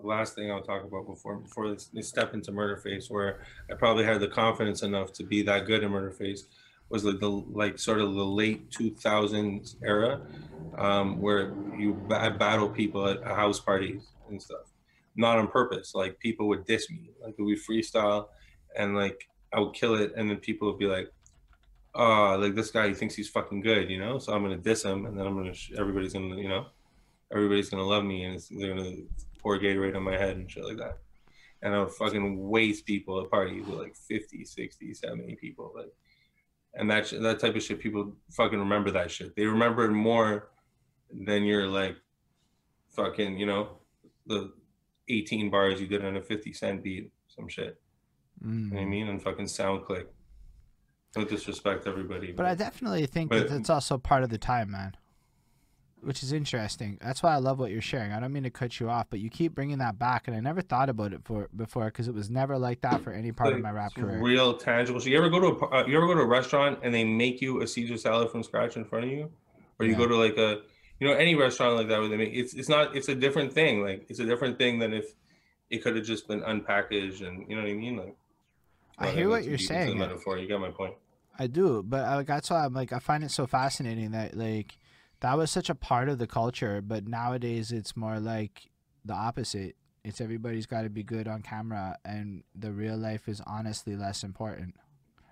The 0.00 0.06
last 0.06 0.34
thing 0.34 0.50
I'll 0.50 0.62
talk 0.62 0.82
about 0.82 1.06
before 1.06 1.36
before 1.36 1.76
they 1.92 2.02
step 2.02 2.34
into 2.34 2.50
Murderface, 2.50 3.10
where 3.10 3.42
I 3.70 3.74
probably 3.74 4.04
had 4.04 4.20
the 4.20 4.28
confidence 4.28 4.82
enough 4.82 5.12
to 5.14 5.24
be 5.24 5.42
that 5.42 5.66
good 5.66 5.84
in 5.84 5.92
Murderface, 5.92 6.40
was 6.88 7.04
like 7.04 7.20
the 7.20 7.30
like 7.30 7.78
sort 7.78 8.00
of 8.00 8.14
the 8.14 8.24
late 8.24 8.70
2000s 8.70 9.76
era, 9.84 10.20
um, 10.78 11.20
where 11.20 11.54
you 11.78 11.94
ba- 12.08 12.34
battle 12.36 12.68
people 12.68 13.06
at 13.06 13.22
house 13.22 13.60
parties 13.60 14.08
and 14.28 14.42
stuff, 14.42 14.72
not 15.14 15.38
on 15.38 15.46
purpose. 15.46 15.94
Like 15.94 16.18
people 16.18 16.48
would 16.48 16.64
diss 16.64 16.90
me, 16.90 17.10
like 17.22 17.36
be 17.36 17.56
freestyle, 17.56 18.28
and 18.76 18.96
like 18.96 19.28
I 19.52 19.60
would 19.60 19.74
kill 19.74 19.94
it, 19.94 20.12
and 20.16 20.28
then 20.28 20.38
people 20.38 20.68
would 20.68 20.78
be 20.78 20.86
like, 20.86 21.12
"Oh, 21.94 22.36
like 22.40 22.54
this 22.54 22.70
guy, 22.70 22.88
he 22.88 22.94
thinks 22.94 23.14
he's 23.14 23.28
fucking 23.28 23.60
good," 23.62 23.90
you 23.90 23.98
know. 23.98 24.18
So 24.18 24.32
I'm 24.32 24.42
gonna 24.42 24.56
diss 24.58 24.84
him, 24.84 25.06
and 25.06 25.18
then 25.18 25.26
I'm 25.26 25.36
gonna 25.36 25.54
sh- 25.54 25.72
everybody's 25.78 26.12
gonna, 26.12 26.36
you 26.36 26.48
know, 26.48 26.66
everybody's 27.32 27.68
gonna 27.70 27.86
love 27.86 28.04
me, 28.04 28.24
and 28.24 28.34
it's, 28.36 28.48
they're 28.48 28.74
gonna 28.74 28.96
pour 29.38 29.58
Gatorade 29.58 29.96
on 29.96 30.02
my 30.02 30.16
head 30.16 30.36
and 30.36 30.50
shit 30.50 30.64
like 30.64 30.76
that. 30.78 30.98
And 31.62 31.74
I 31.74 31.80
would 31.80 31.92
fucking 31.92 32.48
waste 32.48 32.86
people 32.86 33.20
at 33.22 33.30
parties 33.30 33.66
with 33.66 33.78
like 33.78 33.94
50, 33.96 34.44
60, 34.44 34.94
70 34.94 35.34
people. 35.36 35.72
Like, 35.74 35.92
and 36.74 36.90
that 36.90 37.06
sh- 37.08 37.14
that 37.20 37.38
type 37.40 37.54
of 37.56 37.62
shit. 37.62 37.80
People 37.80 38.14
fucking 38.30 38.58
remember 38.58 38.90
that 38.92 39.10
shit. 39.10 39.34
They 39.36 39.44
remember 39.46 39.84
it 39.84 39.90
more 39.92 40.50
than 41.12 41.42
your 41.44 41.66
like 41.66 41.96
fucking 42.90 43.38
you 43.38 43.46
know 43.46 43.78
the 44.26 44.52
18 45.08 45.50
bars 45.50 45.80
you 45.80 45.86
did 45.88 46.04
on 46.04 46.16
a 46.16 46.22
50 46.22 46.52
cent 46.52 46.82
beat, 46.84 47.10
some 47.28 47.48
shit. 47.48 47.80
You 48.42 48.48
know 48.50 48.74
what 48.76 48.80
I 48.80 48.84
Mm. 48.84 48.88
mean? 48.88 49.08
And 49.08 49.20
fucking 49.22 49.46
SoundClick. 49.46 50.06
No 51.16 51.24
disrespect 51.24 51.86
everybody. 51.86 52.32
But 52.32 52.46
I 52.46 52.54
definitely 52.54 53.04
think 53.06 53.30
But- 53.30 53.48
that 53.48 53.50
that's 53.50 53.70
also 53.70 53.98
part 53.98 54.22
of 54.22 54.30
the 54.30 54.38
time, 54.38 54.70
man. 54.70 54.94
Which 56.02 56.22
is 56.22 56.32
interesting. 56.32 56.96
That's 57.02 57.22
why 57.22 57.34
I 57.34 57.36
love 57.36 57.58
what 57.58 57.70
you're 57.70 57.82
sharing. 57.82 58.12
I 58.12 58.20
don't 58.20 58.32
mean 58.32 58.44
to 58.44 58.50
cut 58.50 58.80
you 58.80 58.88
off, 58.88 59.08
but 59.10 59.20
you 59.20 59.28
keep 59.28 59.54
bringing 59.54 59.76
that 59.78 59.98
back, 59.98 60.26
and 60.28 60.34
I 60.34 60.40
never 60.40 60.62
thought 60.62 60.88
about 60.88 61.12
it 61.12 61.20
for 61.24 61.50
before 61.54 61.86
because 61.86 62.08
it 62.08 62.14
was 62.14 62.30
never 62.30 62.56
like 62.56 62.80
that 62.80 63.02
for 63.02 63.12
any 63.12 63.32
part 63.32 63.52
of 63.52 63.60
my 63.60 63.70
rap 63.70 63.94
career. 63.94 64.18
Real 64.18 64.56
tangible. 64.56 64.98
So 65.00 65.10
you 65.10 65.18
ever 65.18 65.28
go 65.28 65.40
to 65.40 65.46
a 65.66 65.68
uh, 65.82 65.86
you 65.86 65.94
ever 65.98 66.06
go 66.06 66.14
to 66.14 66.20
a 66.22 66.26
restaurant 66.26 66.78
and 66.82 66.94
they 66.94 67.04
make 67.04 67.42
you 67.42 67.60
a 67.60 67.66
Caesar 67.66 67.98
salad 67.98 68.30
from 68.30 68.42
scratch 68.42 68.78
in 68.78 68.84
front 68.86 69.04
of 69.04 69.10
you, 69.10 69.30
or 69.78 69.84
you 69.84 69.92
Yeah. 69.92 69.98
go 69.98 70.06
to 70.08 70.16
like 70.16 70.38
a 70.38 70.62
you 71.00 71.06
know 71.06 71.12
any 71.12 71.34
restaurant 71.34 71.76
like 71.76 71.88
that 71.88 72.00
where 72.00 72.08
they 72.08 72.16
make 72.16 72.32
it's 72.32 72.54
it's 72.54 72.70
not 72.70 72.96
it's 72.96 73.10
a 73.10 73.14
different 73.14 73.52
thing. 73.52 73.82
Like 73.82 74.06
it's 74.08 74.20
a 74.20 74.24
different 74.24 74.56
thing 74.56 74.78
than 74.78 74.94
if 74.94 75.14
it 75.68 75.82
could 75.82 75.96
have 75.96 76.06
just 76.06 76.26
been 76.26 76.40
unpackaged 76.40 77.20
and 77.28 77.44
you 77.46 77.56
know 77.56 77.62
what 77.62 77.70
I 77.70 77.74
mean. 77.74 77.98
Like 77.98 78.16
I 79.00 79.10
hear 79.10 79.28
what 79.28 79.44
you're 79.44 79.56
deep 79.56 79.70
into 79.70 79.80
the 79.80 79.86
saying. 79.86 79.98
Metaphor. 79.98 80.38
You 80.38 80.48
got 80.48 80.60
my 80.60 80.70
point. 80.70 80.94
I 81.38 81.46
do, 81.46 81.82
but 81.82 82.04
I, 82.04 82.22
that's 82.22 82.50
why 82.50 82.64
I'm 82.64 82.74
like 82.74 82.92
I 82.92 82.98
find 82.98 83.24
it 83.24 83.30
so 83.30 83.46
fascinating 83.46 84.10
that 84.10 84.36
like 84.36 84.76
that 85.20 85.36
was 85.36 85.50
such 85.50 85.70
a 85.70 85.74
part 85.74 86.08
of 86.08 86.18
the 86.18 86.26
culture, 86.26 86.82
but 86.82 87.06
nowadays 87.06 87.72
it's 87.72 87.96
more 87.96 88.20
like 88.20 88.70
the 89.04 89.14
opposite. 89.14 89.76
It's 90.04 90.20
everybody's 90.20 90.66
got 90.66 90.82
to 90.82 90.90
be 90.90 91.02
good 91.02 91.28
on 91.28 91.42
camera, 91.42 91.96
and 92.04 92.42
the 92.54 92.72
real 92.72 92.96
life 92.96 93.28
is 93.28 93.40
honestly 93.46 93.96
less 93.96 94.22
important. 94.22 94.74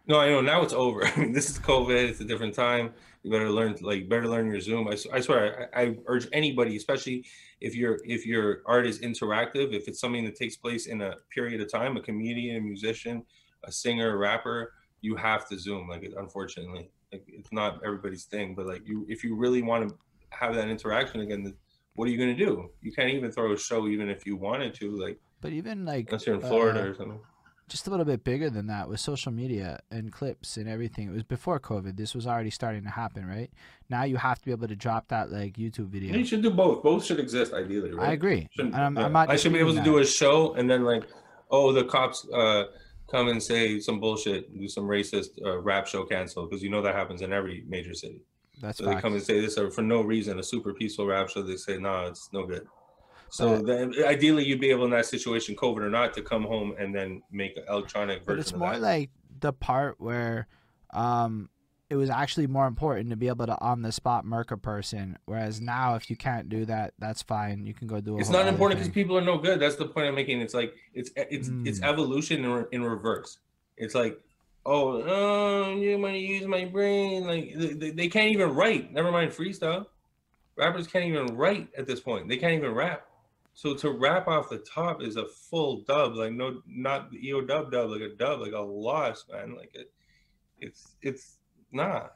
No, 0.06 0.18
I 0.18 0.30
know 0.30 0.40
now 0.40 0.62
it's 0.62 0.72
over. 0.72 1.04
I 1.16 1.16
mean, 1.18 1.32
this 1.32 1.50
is 1.50 1.58
COVID. 1.58 2.08
It's 2.08 2.20
a 2.20 2.24
different 2.24 2.54
time. 2.54 2.92
You 3.22 3.30
better 3.30 3.50
learn, 3.50 3.76
like, 3.82 4.08
better 4.08 4.26
learn 4.26 4.50
your 4.50 4.60
Zoom. 4.60 4.88
I, 4.88 4.96
I 5.12 5.20
swear, 5.20 5.68
I, 5.74 5.82
I 5.82 5.96
urge 6.06 6.26
anybody, 6.32 6.76
especially 6.76 7.26
if 7.60 7.74
your 7.74 7.98
if 8.04 8.24
your 8.24 8.62
art 8.64 8.86
is 8.86 9.00
interactive, 9.00 9.74
if 9.74 9.88
it's 9.88 10.00
something 10.00 10.24
that 10.24 10.36
takes 10.36 10.56
place 10.56 10.86
in 10.86 11.02
a 11.02 11.14
period 11.34 11.60
of 11.60 11.70
time, 11.70 11.96
a 11.96 12.00
comedian, 12.00 12.56
a 12.56 12.60
musician, 12.60 13.24
a 13.68 13.72
singer, 13.72 14.16
rapper, 14.18 14.72
you 15.00 15.14
have 15.14 15.48
to 15.48 15.58
Zoom. 15.58 15.88
Like, 15.88 16.10
unfortunately, 16.16 16.90
like 17.12 17.24
it's 17.28 17.52
not 17.52 17.80
everybody's 17.84 18.24
thing, 18.24 18.54
but 18.54 18.66
like 18.66 18.82
you, 18.86 19.06
if 19.08 19.22
you 19.22 19.36
really 19.36 19.62
want 19.62 19.88
to 19.88 19.94
have 20.30 20.54
that 20.54 20.68
interaction 20.68 21.20
again, 21.20 21.54
what 21.94 22.08
are 22.08 22.10
you 22.10 22.18
going 22.18 22.36
to 22.36 22.44
do? 22.44 22.70
You 22.82 22.92
can't 22.92 23.10
even 23.10 23.30
throw 23.30 23.52
a 23.52 23.58
show, 23.58 23.86
even 23.86 24.08
if 24.08 24.26
you 24.26 24.36
wanted 24.36 24.74
to, 24.74 24.90
like 24.90 25.20
But 25.40 25.52
even 25.52 25.84
like 25.84 26.06
unless 26.08 26.26
you're 26.26 26.36
in 26.36 26.40
Florida 26.40 26.80
uh, 26.80 26.86
or 26.86 26.94
something. 26.94 27.20
just 27.68 27.86
a 27.86 27.90
little 27.90 28.04
bit 28.06 28.24
bigger 28.24 28.48
than 28.50 28.66
that 28.68 28.88
with 28.88 28.98
social 29.00 29.30
media 29.32 29.78
and 29.90 30.10
clips 30.12 30.56
and 30.56 30.68
everything. 30.68 31.08
It 31.08 31.12
was 31.12 31.22
before 31.22 31.60
COVID. 31.60 31.96
This 31.96 32.14
was 32.14 32.26
already 32.26 32.50
starting 32.50 32.82
to 32.84 32.90
happen, 32.90 33.26
right? 33.26 33.50
Now 33.90 34.04
you 34.04 34.16
have 34.16 34.38
to 34.38 34.44
be 34.44 34.52
able 34.52 34.68
to 34.68 34.76
drop 34.76 35.08
that 35.08 35.30
like 35.30 35.54
YouTube 35.54 35.88
video. 35.88 36.16
You 36.16 36.24
should 36.24 36.42
do 36.42 36.50
both. 36.50 36.82
Both 36.82 37.04
should 37.04 37.20
exist 37.20 37.52
ideally, 37.52 37.92
right? 37.92 38.10
I 38.10 38.12
agree. 38.12 38.48
Shouldn't- 38.52 38.74
I'm, 38.74 38.96
yeah. 38.96 39.06
I'm 39.06 39.16
I 39.16 39.36
should 39.36 39.52
be 39.52 39.58
able 39.58 39.74
to 39.74 39.82
do 39.82 39.98
a 39.98 40.04
show 40.06 40.54
and 40.54 40.68
then 40.70 40.84
like, 40.84 41.04
oh, 41.50 41.72
the 41.72 41.84
cops 41.84 42.26
uh, 42.32 42.64
come 43.10 43.28
and 43.28 43.42
say 43.42 43.80
some 43.80 44.00
bullshit, 44.00 44.56
do 44.58 44.68
some 44.68 44.84
racist 44.84 45.30
uh, 45.44 45.58
rap 45.58 45.86
show 45.86 46.04
cancel 46.04 46.46
because 46.46 46.62
you 46.62 46.70
know 46.70 46.82
that 46.82 46.94
happens 46.94 47.22
in 47.22 47.32
every 47.32 47.64
major 47.68 47.94
city. 47.94 48.20
That's 48.60 48.80
right. 48.80 48.88
So 48.88 48.94
they 48.94 49.00
come 49.00 49.14
and 49.14 49.22
say 49.22 49.40
this 49.40 49.56
uh, 49.56 49.70
for 49.70 49.82
no 49.82 50.02
reason, 50.02 50.38
a 50.38 50.42
super 50.42 50.74
peaceful 50.74 51.06
rap 51.06 51.28
show. 51.28 51.42
They 51.42 51.56
say 51.56 51.78
no, 51.78 52.06
it's 52.06 52.30
no 52.32 52.44
good. 52.46 52.66
So 53.30 53.58
then 53.58 53.92
ideally 54.06 54.44
you'd 54.44 54.60
be 54.60 54.70
able 54.70 54.86
in 54.86 54.90
that 54.92 55.06
situation, 55.06 55.54
COVID 55.54 55.82
or 55.82 55.90
not, 55.90 56.14
to 56.14 56.22
come 56.22 56.44
home 56.44 56.74
and 56.78 56.94
then 56.94 57.22
make 57.30 57.56
an 57.56 57.64
electronic 57.68 58.24
version. 58.24 58.26
But 58.26 58.38
it's 58.38 58.54
more 58.54 58.78
like 58.78 59.10
the 59.40 59.52
part 59.52 60.00
where 60.00 60.48
um 60.94 61.50
it 61.90 61.96
was 61.96 62.10
actually 62.10 62.46
more 62.46 62.66
important 62.66 63.08
to 63.10 63.16
be 63.16 63.28
able 63.28 63.46
to 63.46 63.58
on 63.60 63.80
the 63.82 63.90
spot 63.92 64.24
murk 64.24 64.50
a 64.50 64.56
person. 64.56 65.18
Whereas 65.24 65.60
now 65.60 65.94
if 65.94 66.10
you 66.10 66.16
can't 66.16 66.48
do 66.48 66.64
that, 66.66 66.92
that's 66.98 67.22
fine. 67.22 67.64
You 67.66 67.72
can 67.74 67.86
go 67.88 68.00
do 68.00 68.16
a 68.16 68.20
it's 68.20 68.28
not 68.30 68.46
important 68.46 68.78
because 68.80 68.92
people 68.92 69.16
are 69.16 69.22
no 69.22 69.38
good. 69.38 69.58
That's 69.60 69.76
the 69.76 69.86
point 69.86 70.06
I'm 70.06 70.14
making. 70.14 70.40
It's 70.40 70.54
like 70.54 70.74
it's 70.94 71.10
it's 71.16 71.48
it's 71.64 71.80
Mm. 71.80 71.88
evolution 71.88 72.44
in, 72.44 72.50
re- 72.50 72.64
in 72.72 72.82
reverse. 72.82 73.38
It's 73.76 73.94
like, 73.94 74.20
oh, 74.66 75.00
uh, 75.02 75.70
you 75.76 75.98
want 75.98 76.14
to 76.14 76.18
use 76.18 76.46
my 76.46 76.66
brain? 76.66 77.24
Like 77.26 77.54
they, 77.56 77.72
they- 77.72 77.90
they 77.90 78.08
can't 78.08 78.32
even 78.32 78.54
write. 78.54 78.92
Never 78.92 79.10
mind 79.10 79.32
freestyle. 79.32 79.86
Rappers 80.56 80.86
can't 80.88 81.04
even 81.06 81.36
write 81.36 81.68
at 81.78 81.86
this 81.86 82.00
point. 82.00 82.28
They 82.28 82.36
can't 82.36 82.54
even 82.54 82.74
rap. 82.74 83.06
So 83.54 83.74
to 83.74 83.90
rap 83.90 84.28
off 84.28 84.50
the 84.50 84.58
top 84.58 85.02
is 85.02 85.16
a 85.16 85.24
full 85.26 85.80
dub, 85.82 86.16
like 86.16 86.32
no, 86.32 86.60
not 86.66 87.10
the 87.10 87.28
EO 87.28 87.40
dub 87.40 87.72
dub, 87.72 87.90
like 87.90 88.02
a 88.02 88.10
dub, 88.14 88.40
like 88.40 88.52
a 88.52 88.60
loss, 88.60 89.24
man. 89.32 89.56
Like 89.56 89.70
it, 89.74 89.90
it's 90.60 90.94
it's 91.00 91.37
nah. 91.72 92.08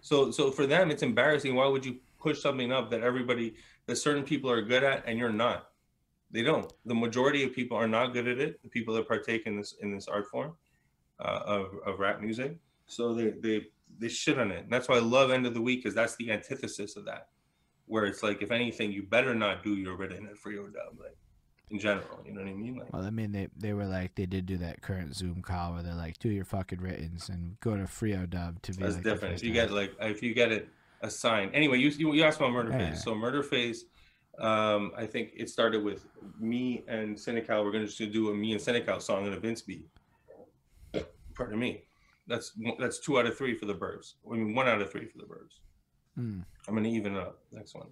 So 0.00 0.30
so 0.30 0.50
for 0.50 0.66
them, 0.66 0.90
it's 0.90 1.02
embarrassing. 1.02 1.54
Why 1.54 1.66
would 1.66 1.84
you 1.84 1.96
push 2.20 2.40
something 2.40 2.72
up 2.72 2.90
that 2.90 3.02
everybody, 3.02 3.54
that 3.86 3.96
certain 3.96 4.24
people 4.24 4.50
are 4.50 4.62
good 4.62 4.84
at, 4.84 5.04
and 5.06 5.18
you're 5.18 5.32
not? 5.32 5.68
They 6.30 6.42
don't. 6.42 6.72
The 6.84 6.94
majority 6.94 7.44
of 7.44 7.54
people 7.54 7.76
are 7.76 7.88
not 7.88 8.12
good 8.12 8.28
at 8.28 8.38
it. 8.38 8.62
The 8.62 8.68
people 8.68 8.94
that 8.94 9.08
partake 9.08 9.46
in 9.46 9.56
this 9.56 9.74
in 9.80 9.94
this 9.94 10.08
art 10.08 10.26
form 10.30 10.54
uh, 11.20 11.40
of 11.44 11.66
of 11.86 11.98
rap 11.98 12.20
music, 12.20 12.56
so 12.86 13.14
they 13.14 13.30
they 13.40 13.66
they 13.98 14.08
shit 14.08 14.38
on 14.38 14.50
it. 14.50 14.64
And 14.64 14.72
that's 14.72 14.88
why 14.88 14.96
I 14.96 15.00
love 15.00 15.30
End 15.30 15.46
of 15.46 15.54
the 15.54 15.60
Weak 15.60 15.82
because 15.82 15.94
that's 15.94 16.16
the 16.16 16.30
antithesis 16.30 16.96
of 16.96 17.04
that, 17.06 17.28
where 17.86 18.04
it's 18.04 18.22
like 18.22 18.42
if 18.42 18.50
anything, 18.50 18.92
you 18.92 19.02
better 19.02 19.34
not 19.34 19.62
do 19.62 19.74
your 19.74 19.96
written 19.96 20.26
and 20.26 20.38
free 20.38 20.56
dub, 20.56 20.98
like 20.98 21.16
in 21.70 21.78
general. 21.78 22.22
You 22.24 22.32
know 22.32 22.42
what 22.42 22.50
I 22.50 22.54
mean? 22.54 22.76
Like 22.76 22.92
Well, 22.92 23.02
I 23.02 23.10
mean, 23.10 23.32
they 23.32 23.48
they 23.56 23.72
were 23.72 23.86
like 23.86 24.14
they 24.14 24.26
did 24.26 24.46
do 24.46 24.56
that 24.58 24.82
current 24.82 25.14
Zoom 25.14 25.42
call 25.42 25.74
where 25.74 25.82
they're 25.82 25.94
like, 25.94 26.18
do 26.18 26.28
your 26.28 26.44
fucking 26.44 26.80
writtens 26.80 27.28
and 27.28 27.58
go 27.60 27.76
to 27.76 27.86
Frio 27.86 28.26
Dub 28.26 28.62
to 28.62 28.72
be. 28.72 28.82
that's 28.82 28.94
like 28.96 29.04
different. 29.04 29.34
If 29.34 29.42
you 29.42 29.52
get 29.52 29.70
like 29.70 29.94
if 30.00 30.22
you 30.22 30.34
get 30.34 30.52
it 30.52 30.68
assigned. 31.02 31.54
Anyway, 31.54 31.78
you 31.78 31.88
you, 31.90 32.14
you 32.14 32.22
asked 32.24 32.38
about 32.38 32.52
Murder 32.52 32.70
Yeah. 32.70 32.90
Face. 32.90 33.04
So 33.04 33.14
Murder 33.14 33.42
Face. 33.42 33.84
Um, 34.38 34.92
I 34.96 35.06
think 35.06 35.32
it 35.34 35.48
started 35.48 35.82
with 35.82 36.06
me 36.38 36.84
and 36.88 37.16
Senecal. 37.16 37.64
We're 37.64 37.72
gonna 37.72 37.86
just 37.86 38.12
do 38.12 38.30
a 38.30 38.34
me 38.34 38.52
and 38.52 38.60
Senecal 38.60 39.00
song 39.00 39.24
and 39.26 39.34
a 39.34 39.40
Vince 39.40 39.62
beat. 39.62 39.88
Pardon 41.34 41.58
me. 41.58 41.82
That's 42.26 42.52
that's 42.78 42.98
two 42.98 43.18
out 43.18 43.26
of 43.26 43.36
three 43.36 43.54
for 43.56 43.66
the 43.66 43.74
Burbs. 43.74 44.14
I 44.30 44.34
mean, 44.34 44.54
one 44.54 44.68
out 44.68 44.80
of 44.80 44.90
three 44.90 45.06
for 45.06 45.18
the 45.18 45.24
Burbs. 45.24 45.60
Hmm. 46.16 46.40
I'm 46.66 46.74
gonna 46.74 46.88
even 46.88 47.16
up 47.16 47.38
next 47.52 47.74
one. 47.74 47.88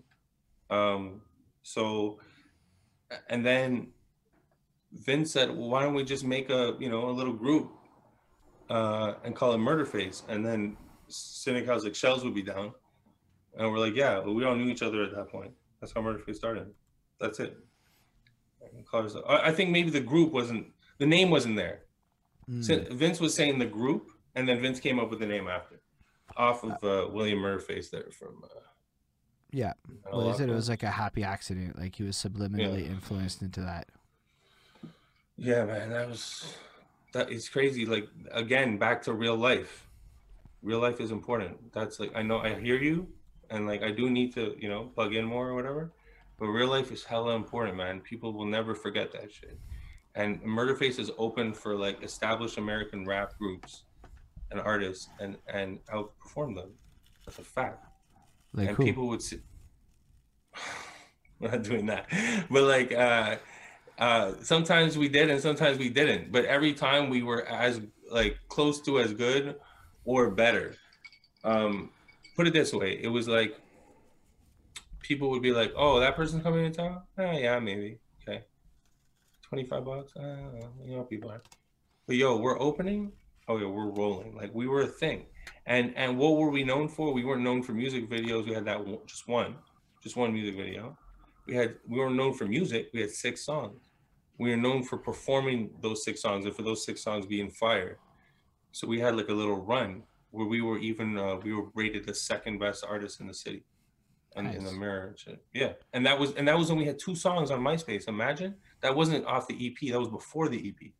Um, 0.70 1.20
so, 1.62 2.18
and 3.28 3.44
then 3.44 3.88
Vince 4.92 5.32
said, 5.32 5.50
well, 5.50 5.68
"Why 5.68 5.82
don't 5.82 5.94
we 5.94 6.04
just 6.04 6.24
make 6.24 6.50
a 6.50 6.76
you 6.78 6.88
know 6.88 7.08
a 7.08 7.12
little 7.12 7.32
group 7.32 7.72
uh, 8.70 9.14
and 9.24 9.34
call 9.34 9.52
it 9.52 9.58
Murder 9.58 9.84
Face?" 9.84 10.22
And 10.28 10.44
then 10.44 10.76
Senecal's 11.08 11.84
like, 11.84 11.94
"Shells 11.94 12.24
would 12.24 12.34
be 12.34 12.42
down," 12.42 12.72
and 13.56 13.70
we're 13.70 13.78
like, 13.78 13.94
"Yeah, 13.94 14.20
but 14.24 14.32
we 14.32 14.44
all 14.44 14.54
knew 14.54 14.70
each 14.70 14.82
other 14.82 15.02
at 15.02 15.14
that 15.14 15.28
point. 15.28 15.52
That's 15.80 15.92
how 15.92 16.00
Murder 16.00 16.20
Face 16.20 16.36
started. 16.36 16.72
That's 17.20 17.40
it." 17.40 17.56
I 19.28 19.52
think 19.52 19.70
maybe 19.70 19.90
the 19.90 20.00
group 20.00 20.32
wasn't 20.32 20.68
the 20.98 21.06
name 21.06 21.30
wasn't 21.30 21.56
there. 21.56 21.82
Hmm. 22.46 22.62
So 22.62 22.84
Vince 22.90 23.20
was 23.20 23.34
saying 23.34 23.58
the 23.58 23.66
group, 23.66 24.10
and 24.34 24.48
then 24.48 24.60
Vince 24.60 24.80
came 24.80 24.98
up 24.98 25.10
with 25.10 25.18
the 25.18 25.26
name 25.26 25.48
after, 25.48 25.80
off 26.36 26.62
of 26.64 26.72
uh, 26.84 27.08
William 27.10 27.38
Murderface 27.38 27.90
there 27.90 28.10
from. 28.10 28.42
Uh, 28.44 28.60
Yeah. 29.54 29.74
Well, 30.12 30.32
he 30.32 30.36
said 30.36 30.48
it 30.48 30.52
was 30.52 30.68
like 30.68 30.82
a 30.82 30.90
happy 30.90 31.22
accident. 31.22 31.78
Like 31.78 31.94
he 31.94 32.02
was 32.02 32.16
subliminally 32.16 32.90
influenced 32.90 33.40
into 33.40 33.60
that. 33.60 33.86
Yeah, 35.36 35.64
man, 35.64 35.90
that 35.90 36.08
was 36.08 36.56
that 37.12 37.30
is 37.30 37.48
crazy. 37.48 37.86
Like 37.86 38.08
again, 38.32 38.78
back 38.78 39.00
to 39.02 39.12
real 39.12 39.36
life. 39.36 39.86
Real 40.60 40.80
life 40.80 41.00
is 41.00 41.12
important. 41.12 41.72
That's 41.72 42.00
like 42.00 42.10
I 42.16 42.22
know 42.22 42.38
I 42.38 42.58
hear 42.58 42.76
you, 42.76 43.06
and 43.48 43.64
like 43.68 43.84
I 43.84 43.92
do 43.92 44.10
need 44.10 44.34
to 44.34 44.56
you 44.58 44.68
know 44.68 44.90
plug 44.92 45.14
in 45.14 45.24
more 45.24 45.48
or 45.48 45.54
whatever. 45.54 45.92
But 46.36 46.46
real 46.46 46.68
life 46.68 46.90
is 46.90 47.04
hella 47.04 47.36
important, 47.36 47.76
man. 47.76 48.00
People 48.00 48.32
will 48.32 48.46
never 48.46 48.74
forget 48.74 49.12
that 49.12 49.32
shit. 49.32 49.56
And 50.16 50.42
Murderface 50.42 50.98
is 50.98 51.12
open 51.16 51.54
for 51.54 51.76
like 51.76 52.02
established 52.02 52.58
American 52.58 53.06
rap 53.06 53.38
groups 53.38 53.84
and 54.50 54.60
artists, 54.60 55.10
and 55.20 55.36
and 55.46 55.78
outperform 55.86 56.56
them. 56.56 56.72
That's 57.24 57.38
a 57.38 57.44
fact. 57.44 57.83
Like 58.54 58.68
and 58.68 58.76
who? 58.76 58.84
people 58.84 59.08
would 59.08 59.20
see 59.20 59.40
we're 61.40 61.50
not 61.50 61.62
doing 61.64 61.86
that. 61.86 62.06
But 62.48 62.62
like 62.62 62.92
uh 62.92 63.36
uh 63.98 64.34
sometimes 64.42 64.96
we 64.96 65.08
did 65.08 65.28
and 65.28 65.40
sometimes 65.40 65.78
we 65.78 65.88
didn't. 65.88 66.32
But 66.32 66.44
every 66.44 66.72
time 66.72 67.10
we 67.10 67.22
were 67.22 67.44
as 67.46 67.80
like 68.10 68.38
close 68.48 68.80
to 68.82 69.00
as 69.00 69.12
good 69.12 69.56
or 70.04 70.30
better. 70.30 70.76
Um 71.42 71.90
put 72.36 72.46
it 72.46 72.52
this 72.52 72.72
way 72.72 72.98
it 73.00 73.08
was 73.08 73.28
like 73.28 73.56
people 75.00 75.30
would 75.30 75.42
be 75.42 75.52
like 75.52 75.72
oh 75.76 76.00
that 76.00 76.16
person's 76.16 76.42
coming 76.42 76.64
in 76.64 76.72
town? 76.72 77.02
Oh 77.18 77.32
yeah 77.32 77.58
maybe. 77.58 77.98
Okay. 78.22 78.44
25 79.42 79.84
bucks? 79.84 80.12
Uh, 80.16 80.36
you 80.84 80.96
know 80.96 81.02
people 81.02 81.30
are. 81.30 81.42
But 82.06 82.16
yo 82.16 82.36
we're 82.36 82.60
opening? 82.60 83.12
Oh 83.48 83.58
yeah 83.58 83.66
we're 83.66 83.90
rolling. 83.90 84.36
Like 84.36 84.54
we 84.54 84.68
were 84.68 84.82
a 84.82 84.86
thing 84.86 85.26
and 85.66 85.92
and 85.96 86.18
what 86.18 86.36
were 86.36 86.50
we 86.50 86.64
known 86.64 86.88
for? 86.88 87.12
We 87.12 87.24
weren't 87.24 87.42
known 87.42 87.62
for 87.62 87.72
music 87.72 88.08
videos. 88.10 88.46
We 88.46 88.52
had 88.54 88.64
that 88.66 88.84
one, 88.84 88.98
just 89.06 89.28
one, 89.28 89.56
just 90.02 90.16
one 90.16 90.32
music 90.32 90.56
video. 90.56 90.96
We 91.46 91.54
had 91.54 91.76
we 91.88 91.98
were 91.98 92.10
known 92.10 92.34
for 92.34 92.46
music. 92.46 92.88
We 92.94 93.00
had 93.00 93.10
six 93.10 93.44
songs. 93.44 93.80
We 94.38 94.50
were 94.50 94.56
known 94.56 94.82
for 94.82 94.98
performing 94.98 95.70
those 95.80 96.04
six 96.04 96.20
songs 96.22 96.44
and 96.44 96.54
for 96.54 96.62
those 96.62 96.84
six 96.84 97.02
songs 97.02 97.24
being 97.26 97.50
fire. 97.50 97.98
So 98.72 98.86
we 98.88 98.98
had 99.00 99.16
like 99.16 99.28
a 99.28 99.32
little 99.34 99.60
run. 99.60 100.02
where 100.30 100.46
we 100.48 100.60
were 100.60 100.78
even 100.78 101.16
uh, 101.16 101.36
we 101.44 101.52
were 101.54 101.66
rated 101.74 102.04
the 102.06 102.14
second 102.14 102.58
best 102.58 102.84
artist 102.84 103.20
in 103.20 103.26
the 103.28 103.34
city, 103.34 103.62
in, 104.36 104.46
in 104.46 104.64
the 104.64 104.70
Nice. 104.72 104.80
mirror. 104.80 105.06
and 105.08 105.18
shit. 105.18 105.38
Yeah, 105.52 105.72
and 105.92 106.04
that 106.06 106.18
was 106.18 106.32
and 106.34 106.46
that 106.48 106.58
was 106.58 106.68
when 106.70 106.78
we 106.78 106.86
had 106.86 106.98
two 106.98 107.14
songs 107.14 107.50
on 107.52 107.60
MySpace. 107.60 108.08
Imagine 108.08 108.56
that 108.80 108.94
wasn't 108.96 109.24
off 109.26 109.46
the 109.46 109.54
EP. 109.66 109.78
That 109.92 110.00
was 110.00 110.08
before 110.08 110.48
the 110.48 110.60
EP. 110.68 110.90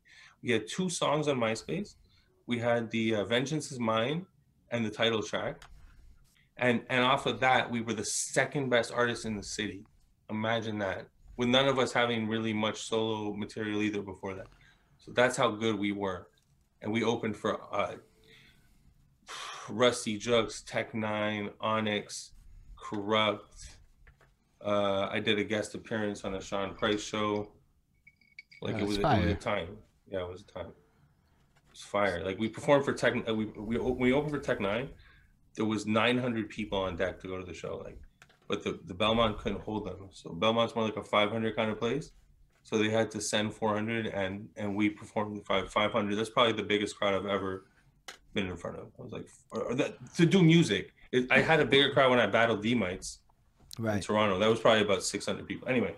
We 0.41 0.51
had 0.51 0.67
two 0.67 0.89
songs 0.89 1.27
on 1.27 1.37
MySpace. 1.37 1.95
We 2.47 2.57
had 2.59 2.89
the 2.91 3.15
uh, 3.15 3.25
"Vengeance 3.25 3.71
Is 3.73 3.79
Mine" 3.79 4.25
and 4.71 4.85
the 4.85 4.89
title 4.89 5.21
track, 5.21 5.61
and 6.57 6.81
and 6.89 7.03
off 7.03 7.25
of 7.25 7.39
that 7.39 7.69
we 7.69 7.81
were 7.81 7.93
the 7.93 8.05
second 8.05 8.69
best 8.69 8.91
artist 8.91 9.25
in 9.25 9.35
the 9.35 9.43
city. 9.43 9.85
Imagine 10.29 10.79
that, 10.79 11.07
with 11.37 11.49
none 11.49 11.67
of 11.67 11.79
us 11.79 11.93
having 11.93 12.27
really 12.27 12.53
much 12.53 12.83
solo 12.83 13.33
material 13.33 13.81
either 13.81 14.01
before 14.01 14.33
that. 14.35 14.47
So 14.97 15.11
that's 15.11 15.37
how 15.37 15.51
good 15.51 15.77
we 15.77 15.91
were, 15.91 16.27
and 16.81 16.91
we 16.91 17.03
opened 17.03 17.35
for 17.37 17.59
uh, 17.71 17.95
Rusty 19.69 20.19
Juxx, 20.19 20.63
Tech 20.65 20.93
N9ne, 20.93 21.51
Onyx, 21.61 22.31
Corrupt. 22.75 23.77
Uh, 24.63 25.07
I 25.11 25.19
did 25.19 25.37
a 25.37 25.43
guest 25.43 25.75
appearance 25.75 26.23
on 26.23 26.35
a 26.35 26.41
Sean 26.41 26.73
Price 26.73 27.03
show. 27.03 27.51
Like 28.61 28.75
Yeah, 28.75 28.81
it 28.81 28.87
was, 28.87 28.97
it 28.97 29.03
was 29.03 29.25
a 29.31 29.35
time. 29.35 29.77
Yeah, 30.09 30.21
it 30.21 30.29
was 30.29 30.41
a 30.41 30.45
time. 30.45 30.71
Was 31.75 31.83
fire. 31.83 32.23
Like 32.23 32.39
we 32.39 32.47
performed 32.47 32.85
for 32.85 32.93
Tech. 32.93 33.13
uh, 33.27 33.33
We 33.35 33.45
we 33.57 33.77
we 33.77 34.13
opened 34.13 34.31
for 34.31 34.39
Tech 34.39 34.59
N9ne. 34.59 34.87
There 35.55 35.65
was 35.65 35.85
900 35.85 36.47
people 36.47 36.77
on 36.79 36.95
deck 36.95 37.19
to 37.21 37.27
go 37.27 37.37
to 37.37 37.45
the 37.45 37.53
show. 37.53 37.81
Like, 37.83 37.99
but 38.47 38.63
the 38.63 38.79
the 38.85 38.93
Belmont 38.93 39.37
couldn't 39.39 39.59
hold 39.59 39.85
them. 39.85 40.07
So 40.13 40.29
Belmont's 40.31 40.73
more 40.73 40.85
like 40.85 40.95
a 40.95 41.03
500 41.03 41.53
kind 41.53 41.69
of 41.69 41.77
place. 41.77 42.11
So 42.63 42.77
they 42.77 42.89
had 42.89 43.11
to 43.11 43.19
send 43.19 43.53
400, 43.53 44.07
and 44.07 44.47
and 44.55 44.73
we 44.73 44.89
performed 44.89 45.45
five 45.45 45.69
500. 45.69 46.15
That's 46.15 46.29
probably 46.29 46.53
the 46.53 46.63
biggest 46.63 46.97
crowd 46.97 47.13
I've 47.13 47.25
ever 47.25 47.65
been 48.33 48.47
in 48.47 48.55
front 48.55 48.77
of. 48.77 48.85
I 48.97 49.03
was 49.03 49.11
like, 49.11 49.27
or, 49.51 49.63
or 49.63 49.75
that, 49.75 49.97
to 50.15 50.25
do 50.25 50.41
music. 50.41 50.93
It, 51.11 51.29
I 51.29 51.41
had 51.41 51.59
a 51.59 51.65
bigger 51.65 51.91
crowd 51.91 52.09
when 52.09 52.19
I 52.19 52.25
battled 52.27 52.61
D 52.63 52.73
mites 52.73 53.19
in 53.77 53.83
Right. 53.83 54.01
Toronto. 54.01 54.39
That 54.39 54.49
was 54.49 54.61
probably 54.61 54.83
about 54.83 55.03
600 55.03 55.45
people. 55.45 55.67
Anyway, 55.67 55.93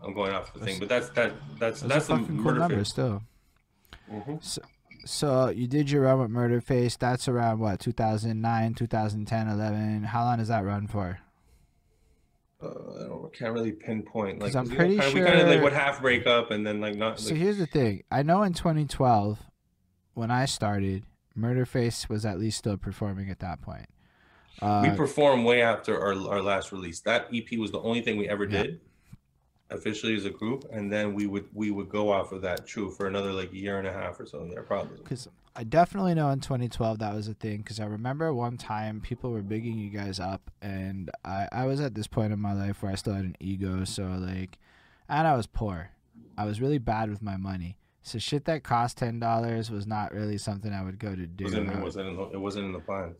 I'm 0.00 0.14
going 0.14 0.32
off 0.32 0.52
the 0.54 0.60
thing, 0.60 0.78
but 0.78 0.88
that's 0.88 1.08
that 1.10 1.32
that's 1.58 1.80
that's 1.80 2.08
are 2.08 2.18
the 2.18 2.42
cool 2.42 2.68
face. 2.68 2.88
still. 2.88 3.22
Mhm. 4.12 4.42
So 4.42 4.62
you 5.54 5.66
did 5.66 5.90
your 5.90 6.02
run 6.02 6.20
with 6.20 6.30
Murderface. 6.30 6.98
That's 6.98 7.28
around 7.28 7.58
what 7.60 7.80
2009, 7.80 8.74
2010, 8.74 9.48
11. 9.48 10.02
How 10.04 10.24
long 10.24 10.38
does 10.38 10.48
that 10.48 10.64
run 10.64 10.86
for? 10.86 11.18
Uh, 12.62 12.66
I 12.66 13.08
don't, 13.08 13.32
can't 13.32 13.52
really 13.52 13.72
pinpoint. 13.72 14.40
Like, 14.40 14.54
I'm 14.56 14.68
pretty 14.68 14.96
know, 14.96 15.02
kinda- 15.04 15.20
we 15.20 15.26
kind 15.26 15.40
of 15.40 15.48
like 15.48 15.62
would 15.62 15.72
half 15.72 16.00
break 16.00 16.26
up 16.26 16.50
and 16.50 16.66
then 16.66 16.80
like 16.80 16.96
not. 16.96 17.20
So 17.20 17.30
Like, 17.30 17.40
here's 17.40 17.58
the 17.58 17.66
thing. 17.66 18.02
I 18.10 18.22
know 18.22 18.42
in 18.42 18.52
2012, 18.52 19.38
when 20.14 20.30
I 20.30 20.44
started, 20.44 21.04
Murderface 21.38 22.08
was 22.08 22.26
at 22.26 22.38
least 22.40 22.58
still 22.58 22.76
performing 22.76 23.30
at 23.30 23.38
that 23.38 23.62
point. 23.62 23.86
Uh, 24.60 24.86
we 24.90 24.96
performed 24.96 25.44
way 25.44 25.62
after 25.62 25.96
our, 26.00 26.14
our 26.28 26.42
last 26.42 26.72
release. 26.72 27.00
That 27.00 27.28
EP 27.32 27.56
was 27.58 27.70
the 27.70 27.80
only 27.80 28.00
thing 28.00 28.16
we 28.16 28.28
ever 28.28 28.44
Yeah. 28.44 28.62
did 28.64 28.80
officially 29.70 30.16
as 30.16 30.24
a 30.24 30.30
group, 30.30 30.64
and 30.72 30.90
then 30.90 31.14
we 31.14 31.26
would 31.26 31.46
we 31.52 31.70
would 31.70 31.88
go 31.88 32.10
off 32.10 32.32
of 32.32 32.42
that 32.42 32.66
true 32.66 32.90
for 32.90 33.06
another 33.06 33.32
like 33.32 33.52
year 33.52 33.78
and 33.78 33.86
a 33.86 33.92
half 33.92 34.18
or 34.18 34.26
so 34.26 34.46
there 34.50 34.62
probably. 34.62 34.98
Because 34.98 35.28
I 35.54 35.64
definitely 35.64 36.14
know 36.14 36.30
in 36.30 36.40
2012 36.40 36.98
that 37.00 37.14
was 37.14 37.28
a 37.28 37.34
thing. 37.34 37.58
Because 37.58 37.80
I 37.80 37.86
remember 37.86 38.32
one 38.32 38.56
time 38.56 39.00
people 39.00 39.30
were 39.30 39.42
bigging 39.42 39.78
you 39.78 39.90
guys 39.90 40.20
up, 40.20 40.50
and 40.62 41.10
I, 41.24 41.48
I 41.52 41.66
was 41.66 41.80
at 41.80 41.94
this 41.94 42.06
point 42.06 42.32
in 42.32 42.40
my 42.40 42.52
life 42.52 42.82
where 42.82 42.92
I 42.92 42.94
still 42.94 43.14
had 43.14 43.24
an 43.24 43.36
ego. 43.40 43.84
So, 43.84 44.04
like, 44.04 44.58
and 45.08 45.26
I 45.26 45.34
was 45.34 45.46
poor. 45.46 45.90
I 46.36 46.44
was 46.44 46.60
really 46.60 46.78
bad 46.78 47.10
with 47.10 47.22
my 47.22 47.36
money. 47.36 47.76
So, 48.02 48.18
shit 48.18 48.46
that 48.46 48.62
cost 48.62 48.98
$10 49.00 49.70
was 49.70 49.86
not 49.86 50.14
really 50.14 50.38
something 50.38 50.72
I 50.72 50.82
would 50.82 50.98
go 50.98 51.14
to 51.14 51.26
do. 51.26 51.44
It 51.44 51.48
wasn't, 51.48 51.70
it 51.70 51.82
wasn't 51.82 52.08
in 52.08 52.16
the, 52.16 52.22
it 52.22 52.40
wasn't 52.40 52.66
in 52.66 52.72
the 52.72 52.80
plans. 52.80 53.16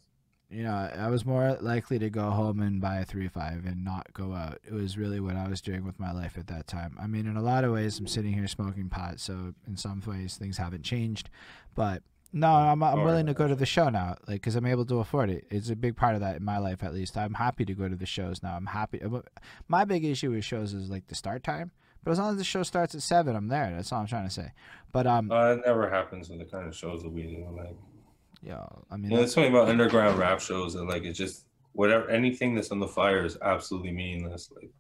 You 0.50 0.62
know, 0.62 0.72
I 0.72 1.08
was 1.08 1.26
more 1.26 1.58
likely 1.60 1.98
to 1.98 2.08
go 2.08 2.30
home 2.30 2.60
and 2.60 2.80
buy 2.80 3.00
a 3.00 3.04
three 3.04 3.28
five 3.28 3.66
and 3.66 3.84
not 3.84 4.12
go 4.14 4.32
out. 4.32 4.58
It 4.66 4.72
was 4.72 4.96
really 4.96 5.20
what 5.20 5.36
I 5.36 5.46
was 5.48 5.60
doing 5.60 5.84
with 5.84 6.00
my 6.00 6.12
life 6.12 6.38
at 6.38 6.46
that 6.46 6.66
time. 6.66 6.96
I 7.00 7.06
mean, 7.06 7.26
in 7.26 7.36
a 7.36 7.42
lot 7.42 7.64
of 7.64 7.72
ways, 7.72 7.98
I'm 7.98 8.06
sitting 8.06 8.32
here 8.32 8.48
smoking 8.48 8.88
pot, 8.88 9.20
so 9.20 9.52
in 9.66 9.76
some 9.76 10.02
ways 10.06 10.36
things 10.36 10.56
haven't 10.56 10.84
changed. 10.84 11.28
But 11.74 12.02
no, 12.32 12.48
I'm 12.48 12.82
I'm 12.82 13.04
willing 13.04 13.26
to 13.26 13.34
go 13.34 13.46
to 13.46 13.54
the 13.54 13.66
show 13.66 13.88
now, 13.90 14.16
like 14.26 14.40
because 14.40 14.56
I'm 14.56 14.66
able 14.66 14.86
to 14.86 15.00
afford 15.00 15.30
it. 15.30 15.44
It's 15.50 15.70
a 15.70 15.76
big 15.76 15.96
part 15.96 16.14
of 16.14 16.20
that 16.22 16.36
in 16.36 16.44
my 16.44 16.58
life, 16.58 16.82
at 16.82 16.94
least. 16.94 17.16
I'm 17.16 17.34
happy 17.34 17.64
to 17.64 17.74
go 17.74 17.88
to 17.88 17.96
the 17.96 18.06
shows 18.06 18.42
now. 18.42 18.56
I'm 18.56 18.66
happy. 18.66 19.02
My 19.66 19.84
big 19.84 20.04
issue 20.04 20.30
with 20.30 20.44
shows 20.44 20.72
is 20.72 20.88
like 20.88 21.08
the 21.08 21.14
start 21.14 21.42
time. 21.42 21.72
But 22.04 22.12
as 22.12 22.18
long 22.20 22.30
as 22.30 22.38
the 22.38 22.44
show 22.44 22.62
starts 22.62 22.94
at 22.94 23.02
seven, 23.02 23.34
I'm 23.36 23.48
there. 23.48 23.72
That's 23.74 23.92
all 23.92 24.00
I'm 24.00 24.06
trying 24.06 24.26
to 24.26 24.32
say. 24.32 24.52
But 24.92 25.06
um, 25.06 25.30
Uh, 25.30 25.54
it 25.54 25.62
never 25.66 25.90
happens 25.90 26.30
in 26.30 26.38
the 26.38 26.44
kind 26.44 26.66
of 26.66 26.74
shows 26.74 27.02
that 27.02 27.10
we 27.10 27.22
do. 27.24 27.46
Like, 27.54 27.76
yo, 28.43 28.85
I 28.90 28.97
mean, 28.97 29.10
there's 29.15 29.32
something 29.35 29.52
about 29.52 29.69
underground 29.69 30.19
rap 30.19 30.40
shows 30.40 30.74
and 30.74 30.89
like 30.89 31.05
it's 31.05 31.19
just 31.19 31.44
whatever 31.73 32.09
anything 32.10 32.55
that's 32.55 32.70
on 32.70 32.81
the 32.81 32.89
flyer 32.89 33.24
is 33.24 33.36
absolutely 33.43 33.93
meaningless. 33.93 34.51
Like, 34.55 34.70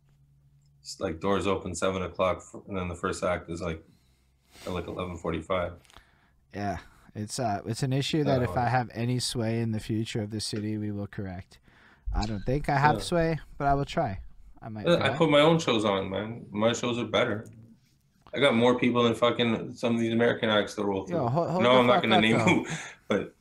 it's 0.82 0.98
like 1.00 1.20
doors 1.20 1.46
open 1.46 1.74
seven 1.74 2.02
o'clock, 2.02 2.42
and 2.68 2.76
then 2.76 2.88
the 2.88 2.94
first 2.94 3.22
act 3.22 3.50
is 3.50 3.60
like 3.60 3.82
at 4.66 4.72
like 4.72 4.86
eleven 4.86 5.16
forty-five. 5.16 5.72
Yeah, 6.54 6.78
it's 7.14 7.38
uh, 7.38 7.60
it's 7.66 7.82
an 7.82 7.92
issue 7.92 8.24
that 8.24 8.42
if. 8.42 8.56
I 8.56 8.68
have 8.68 8.90
any 8.94 9.18
sway 9.18 9.60
in 9.60 9.72
the 9.72 9.80
future 9.80 10.22
of 10.22 10.30
the 10.30 10.40
city, 10.40 10.78
we 10.78 10.90
will 10.90 11.06
correct. 11.06 11.58
I 12.14 12.24
don't 12.26 12.40
think 12.46 12.68
I 12.68 12.78
have 12.78 12.96
Yeah. 12.96 13.02
sway, 13.02 13.38
but 13.58 13.66
I 13.66 13.74
will 13.74 13.84
try. 13.84 14.20
I 14.62 14.68
might. 14.70 14.88
I 14.88 15.10
put 15.10 15.30
my 15.30 15.40
own 15.40 15.58
shows 15.58 15.84
on, 15.84 16.08
man. 16.10 16.46
My 16.50 16.72
shows 16.72 16.98
are 16.98 17.04
better. 17.04 17.46
I 18.34 18.40
got 18.40 18.54
more 18.54 18.78
people 18.78 19.02
than 19.04 19.14
fucking 19.14 19.74
some 19.74 19.94
of 19.94 20.00
these 20.00 20.12
American 20.12 20.48
acts 20.50 20.74
that 20.74 20.84
roll 20.84 21.06
through. 21.06 21.16
Yo, 21.18 21.28
hold- 21.28 21.50
hold 21.50 21.62
no, 21.62 21.78
I'm 21.78 21.86
not 21.86 22.02
gonna 22.02 22.16
up, 22.16 22.22
name 22.22 22.38
though. 22.38 22.44
who, 22.44 22.66
but 23.08 23.34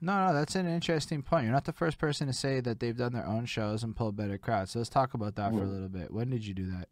No, 0.00 0.26
no, 0.26 0.34
that's 0.34 0.54
an 0.54 0.66
interesting 0.66 1.22
point. 1.22 1.44
You're 1.44 1.52
not 1.52 1.64
the 1.64 1.72
first 1.72 1.98
person 1.98 2.26
to 2.26 2.32
say 2.32 2.60
that 2.60 2.80
they've 2.80 2.96
done 2.96 3.12
their 3.12 3.26
own 3.26 3.46
shows 3.46 3.82
and 3.82 3.96
pulled 3.96 4.16
better 4.16 4.36
crowds. 4.38 4.72
So 4.72 4.78
let's 4.80 4.90
talk 4.90 5.14
about 5.14 5.36
that 5.36 5.52
for 5.52 5.62
a 5.62 5.66
little 5.66 5.88
bit. 5.88 6.12
When 6.12 6.30
did 6.30 6.44
you 6.46 6.54
do 6.54 6.70
that? 6.72 6.88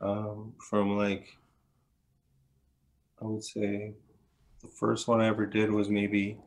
um, 0.00 0.54
from 0.68 0.96
like 0.96 1.36
I 3.20 3.26
would 3.26 3.44
say 3.44 3.92
the 4.62 4.68
first 4.68 5.06
one 5.08 5.20
I 5.20 5.26
ever 5.26 5.44
did 5.46 5.70
was 5.70 5.88
maybe 5.90 6.38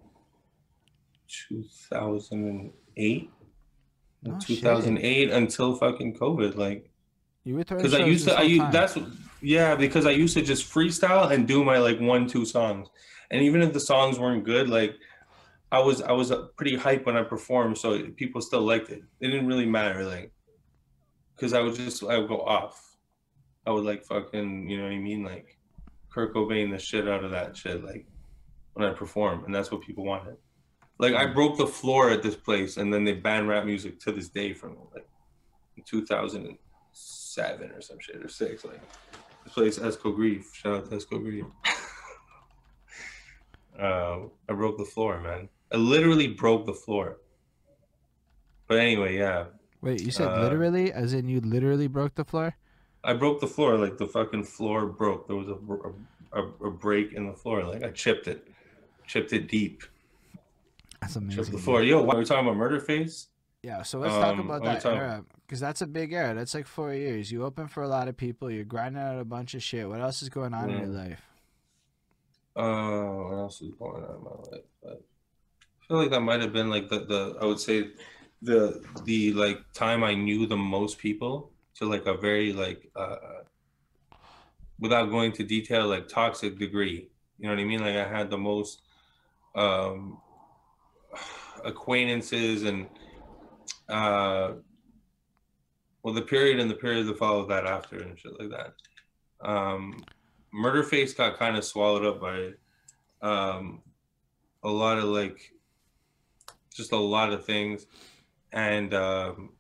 2008. 1.50 3.30
No 4.24 4.40
shit. 4.40 4.58
2008 4.60 5.32
until 5.32 5.76
fucking 5.76 6.16
COVID, 6.16 6.56
like 6.56 6.90
You 7.44 7.56
were 7.56 7.64
throwing 7.64 7.84
because 7.84 8.00
I 8.00 8.06
used 8.06 8.28
to, 8.28 8.38
I 8.38 8.44
used, 8.44 8.72
that's 8.72 8.98
yeah, 9.44 9.76
because 9.76 10.06
I 10.06 10.12
used 10.12 10.36
to 10.36 10.42
just 10.42 10.72
freestyle 10.72 11.32
and 11.32 11.48
do 11.48 11.64
my 11.64 11.78
like 11.78 12.00
one 12.00 12.28
two 12.28 12.46
songs, 12.46 12.88
and 13.30 13.42
even 13.42 13.62
if 13.62 13.74
the 13.74 13.80
songs 13.80 14.18
weren't 14.18 14.46
good, 14.46 14.70
like 14.70 14.96
I 15.72 15.80
was 15.80 16.02
I 16.02 16.14
was 16.14 16.32
uh, 16.32 16.44
pretty 16.56 16.78
hype 16.78 17.06
when 17.06 17.18
I 17.18 17.24
performed, 17.24 17.78
so 17.78 18.00
people 18.16 18.42
still 18.42 18.62
liked 18.62 18.90
it. 18.90 19.04
It 19.20 19.28
didn't 19.28 19.48
really 19.48 19.66
matter, 19.66 20.06
like 20.06 20.32
because 21.36 21.54
I 21.54 21.60
would 21.62 21.76
just 21.76 22.04
I 22.04 22.18
would 22.18 22.30
go 22.30 22.42
off. 22.42 22.96
I 23.68 23.72
would 23.72 23.84
like 23.84 24.06
fucking 24.06 24.70
you 24.70 24.78
know 24.78 24.84
what 24.84 24.94
I 24.94 25.00
mean, 25.00 25.24
like 25.24 25.58
Kurt 26.10 26.34
Cobain 26.34 26.72
the 26.72 26.80
shit 26.80 27.08
out 27.08 27.24
of 27.24 27.32
that 27.32 27.58
shit, 27.58 27.84
like 27.84 28.06
when 28.74 28.88
I 28.88 28.94
perform, 28.94 29.44
and 29.46 29.54
that's 29.54 29.72
what 29.72 29.82
people 29.82 30.06
wanted. 30.06 30.38
Like 31.00 31.16
I 31.16 31.26
broke 31.26 31.58
the 31.58 31.68
floor 31.68 32.12
at 32.12 32.24
this 32.24 32.36
place, 32.36 32.78
and 32.78 32.94
then 32.94 33.04
they 33.04 33.14
banned 33.14 33.50
rap 33.50 33.66
music 33.66 34.00
to 34.02 34.12
this 34.14 34.30
day 34.30 34.54
from 34.54 34.78
like 34.94 35.08
2007 35.86 37.72
or 37.72 37.82
some 37.82 38.00
shit 38.00 38.24
or 38.24 38.30
six. 38.30 38.64
Like 38.64 38.80
this 39.44 39.54
place, 39.54 39.80
Esco 39.80 40.16
Grief. 40.16 40.52
Shout 40.54 40.76
out 40.76 40.90
to 40.90 40.98
Esco 40.98 41.22
Grief. 41.22 41.46
uh, 43.80 44.20
I 44.50 44.54
broke 44.54 44.78
the 44.78 44.86
floor, 44.86 45.20
man. 45.20 45.50
I 45.72 45.78
literally 45.78 46.28
broke 46.28 46.66
the 46.66 46.74
floor. 46.74 47.18
But 48.68 48.80
anyway, 48.80 49.18
yeah, 49.18 49.46
Wait, 49.82 50.02
you 50.02 50.12
said 50.12 50.30
uh, 50.30 50.42
literally, 50.42 50.94
as 50.94 51.14
in 51.14 51.28
you 51.28 51.42
literally 51.42 51.88
broke 51.88 52.16
the 52.16 52.24
floor? 52.24 52.56
I 53.04 53.14
broke 53.14 53.42
the 53.42 53.48
floor. 53.48 53.78
Like 53.78 53.98
the 53.98 54.08
fucking 54.08 54.46
floor 54.46 54.86
broke. 54.86 55.28
There 55.28 55.36
was 55.36 55.50
a 55.50 55.58
a, 56.34 56.44
a 56.66 56.72
break 56.72 57.14
in 57.14 57.28
the 57.28 57.34
floor. 57.34 57.64
Like 57.64 57.84
I 57.84 57.90
chipped 57.90 58.28
it, 58.28 58.48
chipped 59.06 59.34
it 59.34 59.48
deep. 59.48 59.84
That's 61.02 61.16
amazing. 61.16 61.30
Chipped 61.30 61.50
amazing. 61.50 61.52
the 61.52 61.58
dude. 61.58 61.66
floor. 61.66 61.84
Yo, 61.84 62.02
why 62.02 62.16
are 62.16 62.18
we 62.18 62.26
talking 62.26 62.46
about 62.46 62.58
murder 62.58 62.80
face? 62.80 63.28
Yeah, 63.64 63.82
so 63.84 63.98
let's 64.00 64.14
talk 64.16 64.34
Um, 64.38 64.42
about 64.42 64.64
that 64.66 64.82
talk- 64.82 64.94
era 64.94 65.26
because 65.46 65.62
that's 65.62 65.82
a 65.82 65.88
big 65.88 66.12
era. 66.12 66.34
That's 66.34 66.54
like 66.54 66.68
four 66.68 66.94
years. 66.94 67.32
You 67.32 67.46
open 67.46 67.68
for 67.70 67.82
a 67.82 67.88
lot 67.88 68.10
of 68.10 68.18
people. 68.18 68.52
You're 68.52 68.66
grinding 68.66 69.02
out 69.02 69.18
a 69.20 69.24
bunch 69.26 69.56
of 69.56 69.64
shit. 69.64 69.88
What 69.88 70.02
else 70.02 70.22
is 70.22 70.28
going 70.30 70.54
on 70.54 70.70
in 70.70 70.80
your 70.80 70.88
life? 70.90 71.22
Uh, 72.56 73.24
what 73.24 73.38
else 73.38 73.62
is 73.62 73.72
going 73.80 74.04
on 74.04 74.16
in 74.18 74.24
my 74.24 74.32
life? 74.52 74.66
I 74.86 75.86
feel 75.88 75.98
like 75.98 76.12
that 76.12 76.20
might 76.22 76.42
have 76.42 76.52
been 76.52 76.70
like 76.70 76.90
the, 76.90 77.00
the 77.06 77.38
I 77.42 77.46
would 77.46 77.60
say 77.60 77.92
the 78.42 78.84
the 79.06 79.32
like 79.34 79.60
time 79.74 80.04
I 80.04 80.14
knew 80.14 80.46
the 80.46 80.58
most 80.58 80.98
people 80.98 81.52
to 81.76 81.86
like 81.86 82.06
a 82.06 82.16
very 82.16 82.52
like 82.52 82.90
uh 82.98 83.16
without 84.80 85.06
going 85.10 85.32
to 85.34 85.44
detail 85.44 85.88
like 85.88 86.10
toxic 86.10 86.60
degree. 86.60 87.08
You 87.40 87.48
know 87.48 87.56
what 87.56 87.62
I 87.62 87.66
mean? 87.66 87.80
Like 87.80 87.96
I 87.96 88.08
had 88.08 88.30
the 88.30 88.38
most 88.38 88.82
um 89.56 90.18
acquaintances 91.64 92.64
and 92.64 92.88
uh 93.90 94.54
well 96.04 96.14
the 96.14 96.22
period 96.22 96.60
and 96.60 96.70
the 96.70 96.76
period 96.76 97.08
that 97.08 97.18
followed 97.18 97.50
that 97.50 97.66
after 97.66 97.98
and 97.98 98.18
shit 98.18 98.40
like 98.40 98.50
that. 98.50 98.74
Um 99.48 100.04
Murderface 100.54 101.16
got 101.16 101.38
kind 101.38 101.58
of 101.58 101.66
swallowed 101.66 102.06
up 102.06 102.22
by 102.22 102.52
um, 103.24 103.82
a 104.64 104.70
lot 104.70 104.98
of 104.98 105.06
like 105.06 105.52
just 106.74 106.92
a 106.92 106.98
lot 106.98 107.34
of 107.34 107.46
things. 107.46 107.88
And 108.52 108.94
um, 108.94 109.54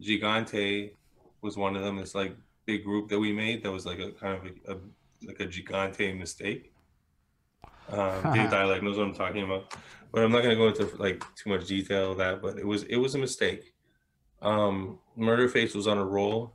Gigante 0.00 0.92
was 1.40 1.56
one 1.56 1.76
of 1.76 1.82
them. 1.82 1.96
This 1.96 2.14
like 2.14 2.36
big 2.66 2.84
group 2.84 3.08
that 3.10 3.18
we 3.18 3.32
made 3.32 3.62
that 3.62 3.70
was 3.70 3.86
like 3.86 4.00
a 4.00 4.10
kind 4.10 4.36
of 4.36 4.44
a, 4.44 4.72
a 4.72 4.78
like 5.26 5.40
a 5.40 5.46
Gigante 5.46 6.18
mistake. 6.18 6.72
Um, 7.90 8.22
Dave 8.34 8.50
Dialect 8.50 8.82
knows 8.82 8.96
what 8.96 9.06
I'm 9.06 9.14
talking 9.14 9.44
about, 9.44 9.74
but 10.12 10.24
I'm 10.24 10.32
not 10.32 10.42
gonna 10.42 10.56
go 10.56 10.68
into 10.68 10.88
like 10.96 11.22
too 11.36 11.50
much 11.50 11.66
detail 11.66 12.12
of 12.12 12.18
that. 12.18 12.42
But 12.42 12.58
it 12.58 12.66
was 12.66 12.84
it 12.84 12.96
was 12.96 13.14
a 13.14 13.18
mistake. 13.18 13.74
Um, 14.42 14.98
Murderface 15.18 15.74
was 15.74 15.86
on 15.86 15.98
a 15.98 16.04
roll, 16.04 16.54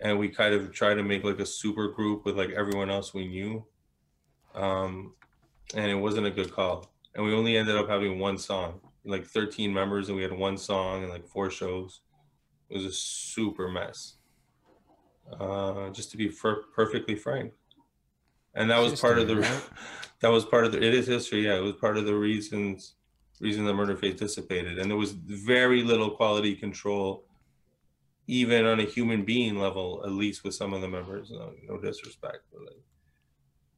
and 0.00 0.18
we 0.18 0.28
kind 0.28 0.54
of 0.54 0.72
tried 0.72 0.94
to 0.94 1.02
make 1.02 1.24
like 1.24 1.38
a 1.38 1.46
super 1.46 1.88
group 1.88 2.24
with 2.24 2.36
like 2.36 2.50
everyone 2.50 2.90
else 2.90 3.14
we 3.14 3.26
knew. 3.28 3.64
Um, 4.54 5.14
and 5.74 5.90
it 5.90 5.94
wasn't 5.94 6.26
a 6.26 6.30
good 6.30 6.52
call. 6.52 6.90
And 7.14 7.24
we 7.24 7.34
only 7.34 7.56
ended 7.56 7.76
up 7.76 7.88
having 7.88 8.18
one 8.18 8.38
song, 8.38 8.80
like 9.04 9.26
13 9.26 9.72
members, 9.72 10.08
and 10.08 10.16
we 10.16 10.22
had 10.22 10.32
one 10.32 10.56
song 10.56 11.02
and 11.02 11.10
like 11.10 11.26
four 11.26 11.50
shows. 11.50 12.00
It 12.68 12.76
was 12.76 12.86
a 12.86 12.92
super 12.92 13.68
mess. 13.68 14.14
Uh, 15.38 15.90
just 15.90 16.10
to 16.10 16.16
be 16.16 16.30
perfectly 16.74 17.14
frank, 17.14 17.52
and 18.54 18.70
that 18.70 18.78
was 18.78 19.00
part 19.00 19.18
of 19.18 19.28
the 19.28 19.36
right? 19.36 19.62
that 20.20 20.30
was 20.30 20.44
part 20.44 20.64
of 20.64 20.72
the 20.72 20.82
it 20.82 20.94
is 20.94 21.06
history. 21.06 21.46
Yeah, 21.46 21.56
it 21.56 21.62
was 21.62 21.74
part 21.74 21.96
of 21.96 22.04
the 22.04 22.14
reasons 22.14 22.94
reason 23.40 23.64
the 23.64 23.74
Murder 23.74 23.96
Face 23.96 24.18
dissipated, 24.18 24.78
and 24.78 24.90
there 24.90 24.96
was 24.96 25.12
very 25.12 25.82
little 25.82 26.10
quality 26.10 26.54
control, 26.54 27.24
even 28.28 28.64
on 28.64 28.78
a 28.78 28.84
human 28.84 29.24
being 29.24 29.58
level, 29.58 30.02
at 30.04 30.12
least 30.12 30.44
with 30.44 30.54
some 30.54 30.72
of 30.72 30.80
the 30.80 30.88
members. 30.88 31.30
No, 31.30 31.52
no 31.68 31.78
disrespect, 31.78 32.44
but 32.52 32.62
like, 32.62 32.82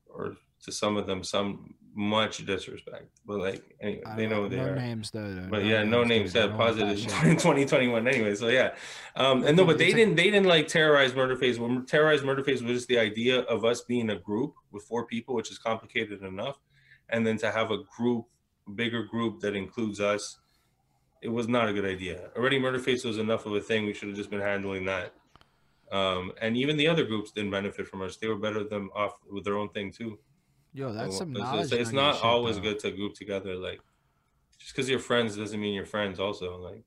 or 0.06 0.36
to 0.64 0.72
some 0.72 0.96
of 0.96 1.06
them, 1.06 1.24
some 1.24 1.74
much 1.96 2.44
disrespect. 2.44 3.06
But 3.26 3.38
like, 3.38 3.62
anyway, 3.80 4.02
they 4.16 4.26
know 4.26 4.42
don't- 4.42 4.50
they 4.50 4.56
no 4.56 4.64
are. 4.70 4.76
names 4.76 5.10
though. 5.10 5.32
though. 5.34 5.46
But 5.48 5.64
yeah, 5.64 5.84
no 5.84 6.02
names. 6.04 6.34
Yeah, 6.34 6.46
don't 6.46 6.58
want 6.58 6.76
that 6.76 6.84
positive 6.86 7.24
in 7.24 7.36
2021 7.36 8.08
anyway. 8.08 8.34
So 8.34 8.48
yeah, 8.48 8.74
um, 9.16 9.44
and 9.44 9.56
no, 9.56 9.64
but 9.64 9.78
they 9.78 9.92
didn't. 9.92 10.16
They 10.16 10.24
didn't 10.24 10.46
like 10.46 10.68
terrorize 10.68 11.14
Murder 11.14 11.36
Face. 11.36 11.58
When 11.58 11.86
terrorize 11.86 12.22
Murder 12.22 12.42
Face 12.44 12.60
was 12.62 12.72
just 12.72 12.88
the 12.88 12.98
idea 12.98 13.40
of 13.42 13.64
us 13.64 13.82
being 13.82 14.10
a 14.10 14.16
group 14.18 14.54
with 14.72 14.84
four 14.84 15.06
people, 15.06 15.34
which 15.34 15.50
is 15.50 15.58
complicated 15.58 16.22
enough, 16.22 16.58
and 17.10 17.26
then 17.26 17.36
to 17.38 17.50
have 17.50 17.70
a 17.70 17.78
group, 17.96 18.26
bigger 18.74 19.04
group 19.04 19.40
that 19.40 19.54
includes 19.54 20.00
us. 20.00 20.38
It 21.22 21.28
was 21.32 21.48
not 21.48 21.68
a 21.68 21.72
good 21.72 21.86
idea. 21.86 22.28
Already, 22.36 22.58
Murderface 22.60 23.02
was 23.04 23.16
enough 23.16 23.46
of 23.46 23.54
a 23.54 23.60
thing. 23.60 23.86
We 23.86 23.94
should 23.94 24.08
have 24.08 24.16
just 24.16 24.28
been 24.28 24.42
handling 24.42 24.84
that. 24.84 25.14
Um, 25.90 26.32
and 26.42 26.56
even 26.56 26.76
the 26.76 26.86
other 26.88 27.04
groups 27.04 27.30
didn't 27.30 27.50
benefit 27.50 27.86
from 27.86 28.02
us. 28.02 28.16
They 28.16 28.26
were 28.26 28.36
better 28.36 28.62
than 28.64 28.90
off 28.94 29.12
with 29.30 29.44
their 29.44 29.56
own 29.56 29.70
thing 29.70 29.90
too. 29.92 30.18
Yo, 30.74 30.92
that's 30.92 31.16
some 31.16 31.30
It's- 31.30 31.42
knowledge. 31.46 31.64
It's, 31.72 31.72
it's 31.72 31.92
not 31.92 32.20
always 32.22 32.56
though. 32.56 32.62
good 32.62 32.78
to 32.80 32.90
group 32.90 33.14
together. 33.14 33.54
Like, 33.54 33.80
just 34.58 34.74
because 34.74 34.90
you're 34.90 34.98
friends 34.98 35.36
doesn't 35.36 35.60
mean 35.60 35.72
you're 35.72 35.86
friends. 35.86 36.18
Also, 36.18 36.56
like, 36.58 36.82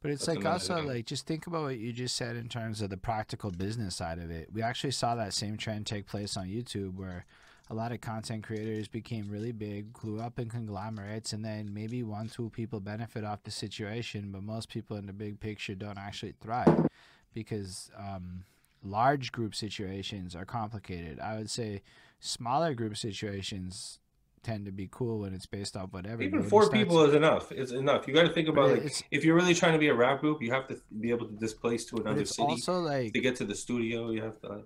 But 0.00 0.12
it's 0.12 0.26
like 0.28 0.44
also 0.46 0.80
like 0.82 1.06
just 1.06 1.26
think 1.26 1.46
about 1.46 1.62
what 1.64 1.78
you 1.78 1.92
just 1.92 2.16
said 2.16 2.36
in 2.36 2.48
terms 2.48 2.80
of 2.80 2.90
the 2.90 2.96
practical 2.96 3.50
business 3.50 3.96
side 3.96 4.18
of 4.18 4.30
it. 4.30 4.48
We 4.52 4.62
actually 4.62 4.92
saw 4.92 5.14
that 5.16 5.32
same 5.34 5.56
trend 5.56 5.86
take 5.86 6.06
place 6.06 6.36
on 6.36 6.46
YouTube 6.46 6.94
where 6.96 7.24
a 7.70 7.74
lot 7.74 7.90
of 7.92 8.00
content 8.00 8.44
creators 8.44 8.86
became 8.88 9.28
really 9.30 9.52
big, 9.52 9.92
grew 9.92 10.20
up 10.20 10.38
in 10.38 10.48
conglomerates, 10.48 11.32
and 11.32 11.44
then 11.44 11.72
maybe 11.72 12.02
one, 12.02 12.28
two 12.28 12.50
people 12.50 12.80
benefit 12.80 13.24
off 13.24 13.42
the 13.44 13.50
situation, 13.50 14.30
but 14.30 14.42
most 14.42 14.68
people 14.68 14.96
in 14.96 15.06
the 15.06 15.12
big 15.12 15.40
picture 15.40 15.74
don't 15.74 15.98
actually 15.98 16.34
thrive 16.40 16.88
because 17.32 17.90
um, 17.96 18.44
large 18.84 19.32
group 19.32 19.54
situations 19.54 20.36
are 20.36 20.44
complicated. 20.44 21.18
I 21.20 21.36
would 21.38 21.48
say 21.48 21.82
smaller 22.22 22.72
group 22.72 22.96
situations 22.96 23.98
tend 24.42 24.64
to 24.66 24.72
be 24.72 24.88
cool 24.90 25.20
when 25.20 25.34
it's 25.34 25.46
based 25.46 25.76
off 25.76 25.92
whatever. 25.92 26.22
even 26.22 26.42
four 26.42 26.70
people 26.70 27.04
is 27.04 27.14
enough. 27.14 27.52
It's 27.52 27.72
enough. 27.72 28.08
You 28.08 28.14
got 28.14 28.22
to 28.22 28.32
think 28.32 28.48
about 28.48 28.70
But 28.70 28.84
like 28.84 29.04
if 29.10 29.24
you're 29.24 29.34
really 29.34 29.54
trying 29.54 29.72
to 29.72 29.78
be 29.78 29.88
a 29.88 29.94
rap 29.94 30.20
group, 30.20 30.40
you 30.40 30.52
have 30.52 30.66
to 30.68 30.80
be 31.00 31.10
able 31.10 31.26
to 31.26 31.34
displace 31.34 31.84
to 31.86 31.96
another 31.96 32.24
city 32.24 32.42
also 32.48 32.80
like 32.80 33.12
to 33.12 33.20
get 33.20 33.36
to 33.36 33.44
the 33.44 33.54
studio. 33.54 34.10
You 34.10 34.22
have 34.22 34.40
to. 34.40 34.48
Like, 34.48 34.64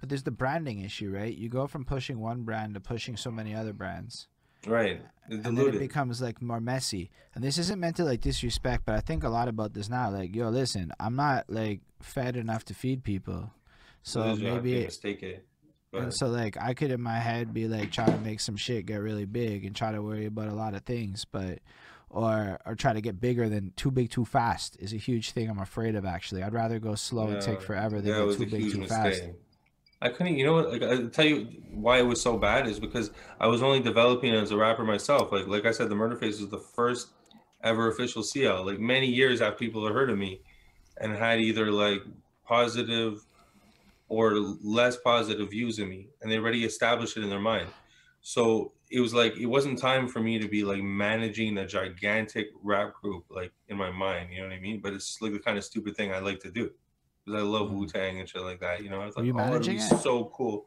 But 0.00 0.08
there's 0.08 0.24
the 0.24 0.30
branding 0.30 0.80
issue, 0.80 1.10
right? 1.10 1.34
You 1.34 1.48
go 1.48 1.66
from 1.66 1.84
pushing 1.84 2.20
one 2.20 2.42
brand 2.42 2.74
to 2.74 2.80
pushing 2.80 3.16
so 3.16 3.30
many 3.30 3.54
other 3.54 3.72
brands. 3.72 4.26
right. 4.66 5.00
And 5.28 5.58
then 5.58 5.58
it 5.58 5.78
becomes 5.78 6.22
like 6.22 6.40
more 6.40 6.60
messy. 6.60 7.10
And 7.34 7.42
this 7.42 7.58
isn't 7.58 7.80
meant 7.80 7.96
to 7.96 8.04
like 8.04 8.20
disrespect, 8.20 8.84
but 8.86 8.94
I 8.94 9.00
think 9.00 9.24
a 9.24 9.28
lot 9.28 9.48
about 9.48 9.74
this 9.74 9.88
now. 9.88 10.10
Like, 10.10 10.34
yo, 10.36 10.50
listen, 10.50 10.92
I'm 11.00 11.16
not 11.16 11.46
like 11.48 11.80
fed 12.00 12.36
enough 12.36 12.64
to 12.66 12.74
feed 12.74 13.02
people. 13.02 13.50
So 14.02 14.22
This 14.22 14.36
is 14.36 14.42
your 14.42 14.54
maybe 14.54 14.84
mistake 14.84 15.22
it. 15.24 15.44
And 15.92 16.12
so 16.14 16.28
like 16.28 16.56
I 16.60 16.74
could 16.74 16.90
in 16.90 17.00
my 17.00 17.18
head 17.18 17.54
be 17.54 17.68
like 17.68 17.90
trying 17.92 18.12
to 18.12 18.18
make 18.24 18.40
some 18.40 18.56
shit 18.56 18.86
get 18.86 18.96
really 18.96 19.24
big 19.24 19.64
and 19.64 19.74
try 19.74 19.92
to 19.92 20.02
worry 20.02 20.26
about 20.26 20.48
a 20.48 20.54
lot 20.54 20.74
of 20.74 20.82
things, 20.84 21.24
but 21.24 21.60
or 22.10 22.58
or 22.64 22.74
try 22.74 22.92
to 22.92 23.00
get 23.00 23.20
bigger 23.20 23.48
than 23.48 23.72
too 23.76 23.90
big 23.90 24.10
too 24.10 24.24
fast 24.24 24.76
is 24.78 24.92
a 24.92 24.96
huge 24.96 25.32
thing 25.32 25.48
I'm 25.50 25.58
afraid 25.58 25.94
of 25.96 26.04
actually. 26.04 26.42
I'd 26.42 26.52
rather 26.52 26.78
go 26.78 26.94
slow 26.94 27.28
and 27.28 27.42
take 27.42 27.60
forever 27.62 28.00
than 28.00 28.12
Yeah, 28.12 28.18
go 28.18 28.34
too 28.34 28.46
big 28.46 28.70
too 28.72 28.78
mistake. 28.78 28.88
fast. 28.88 29.22
I 30.02 30.10
couldn't, 30.10 30.36
you 30.36 30.44
know 30.44 30.52
what? 30.52 30.70
Like, 30.70 30.82
I 30.82 31.06
tell 31.06 31.24
you 31.24 31.46
why 31.70 31.98
it 31.98 32.02
was 32.06 32.20
so 32.20 32.36
bad 32.36 32.66
is 32.68 32.78
because 32.78 33.10
I 33.40 33.46
was 33.46 33.62
only 33.62 33.80
developing 33.80 34.34
as 34.34 34.50
a 34.50 34.56
rapper 34.56 34.84
myself. 34.84 35.32
Like, 35.32 35.46
like 35.46 35.64
I 35.64 35.70
said, 35.70 35.88
the 35.88 35.94
Murder 35.94 36.16
Face 36.16 36.38
was 36.38 36.50
the 36.50 36.58
first 36.58 37.08
ever 37.64 37.88
official 37.90 38.22
CL. 38.22 38.66
Like 38.66 38.78
many 38.78 39.06
years 39.06 39.40
after 39.40 39.56
people 39.56 39.84
had 39.86 39.94
heard 39.94 40.10
of 40.10 40.18
me, 40.18 40.42
and 40.98 41.12
had 41.14 41.40
either 41.40 41.70
like 41.72 42.02
positive 42.46 43.25
or 44.08 44.34
less 44.62 44.96
positive 44.98 45.50
views 45.50 45.78
of 45.78 45.88
me, 45.88 46.08
and 46.22 46.30
they 46.30 46.38
already 46.38 46.64
established 46.64 47.16
it 47.16 47.22
in 47.24 47.30
their 47.30 47.40
mind. 47.40 47.68
So 48.20 48.72
it 48.90 49.00
was 49.00 49.12
like 49.14 49.36
it 49.36 49.46
wasn't 49.46 49.78
time 49.78 50.06
for 50.08 50.20
me 50.20 50.38
to 50.38 50.48
be 50.48 50.62
like 50.64 50.82
managing 50.82 51.58
a 51.58 51.66
gigantic 51.66 52.48
rap 52.62 52.94
group 53.00 53.24
like 53.30 53.52
in 53.68 53.76
my 53.76 53.90
mind. 53.90 54.30
You 54.32 54.42
know 54.42 54.48
what 54.48 54.54
I 54.54 54.60
mean? 54.60 54.80
But 54.80 54.92
it's 54.92 55.20
like 55.20 55.32
the 55.32 55.38
kind 55.38 55.58
of 55.58 55.64
stupid 55.64 55.96
thing 55.96 56.12
I 56.12 56.18
like 56.20 56.40
to 56.40 56.50
do 56.50 56.70
because 57.24 57.40
I 57.40 57.44
love 57.44 57.68
Mhm. 57.70 57.74
Wu 57.74 57.86
Tang 57.86 58.20
and 58.20 58.28
shit 58.28 58.42
like 58.42 58.60
that. 58.60 58.82
You 58.82 58.90
know, 58.90 59.00
I 59.00 59.06
was 59.06 59.16
like, 59.16 59.26
oh, 59.34 59.54
it'd 59.54 59.66
be 59.66 59.76
it? 59.76 60.00
so 60.00 60.26
cool. 60.34 60.66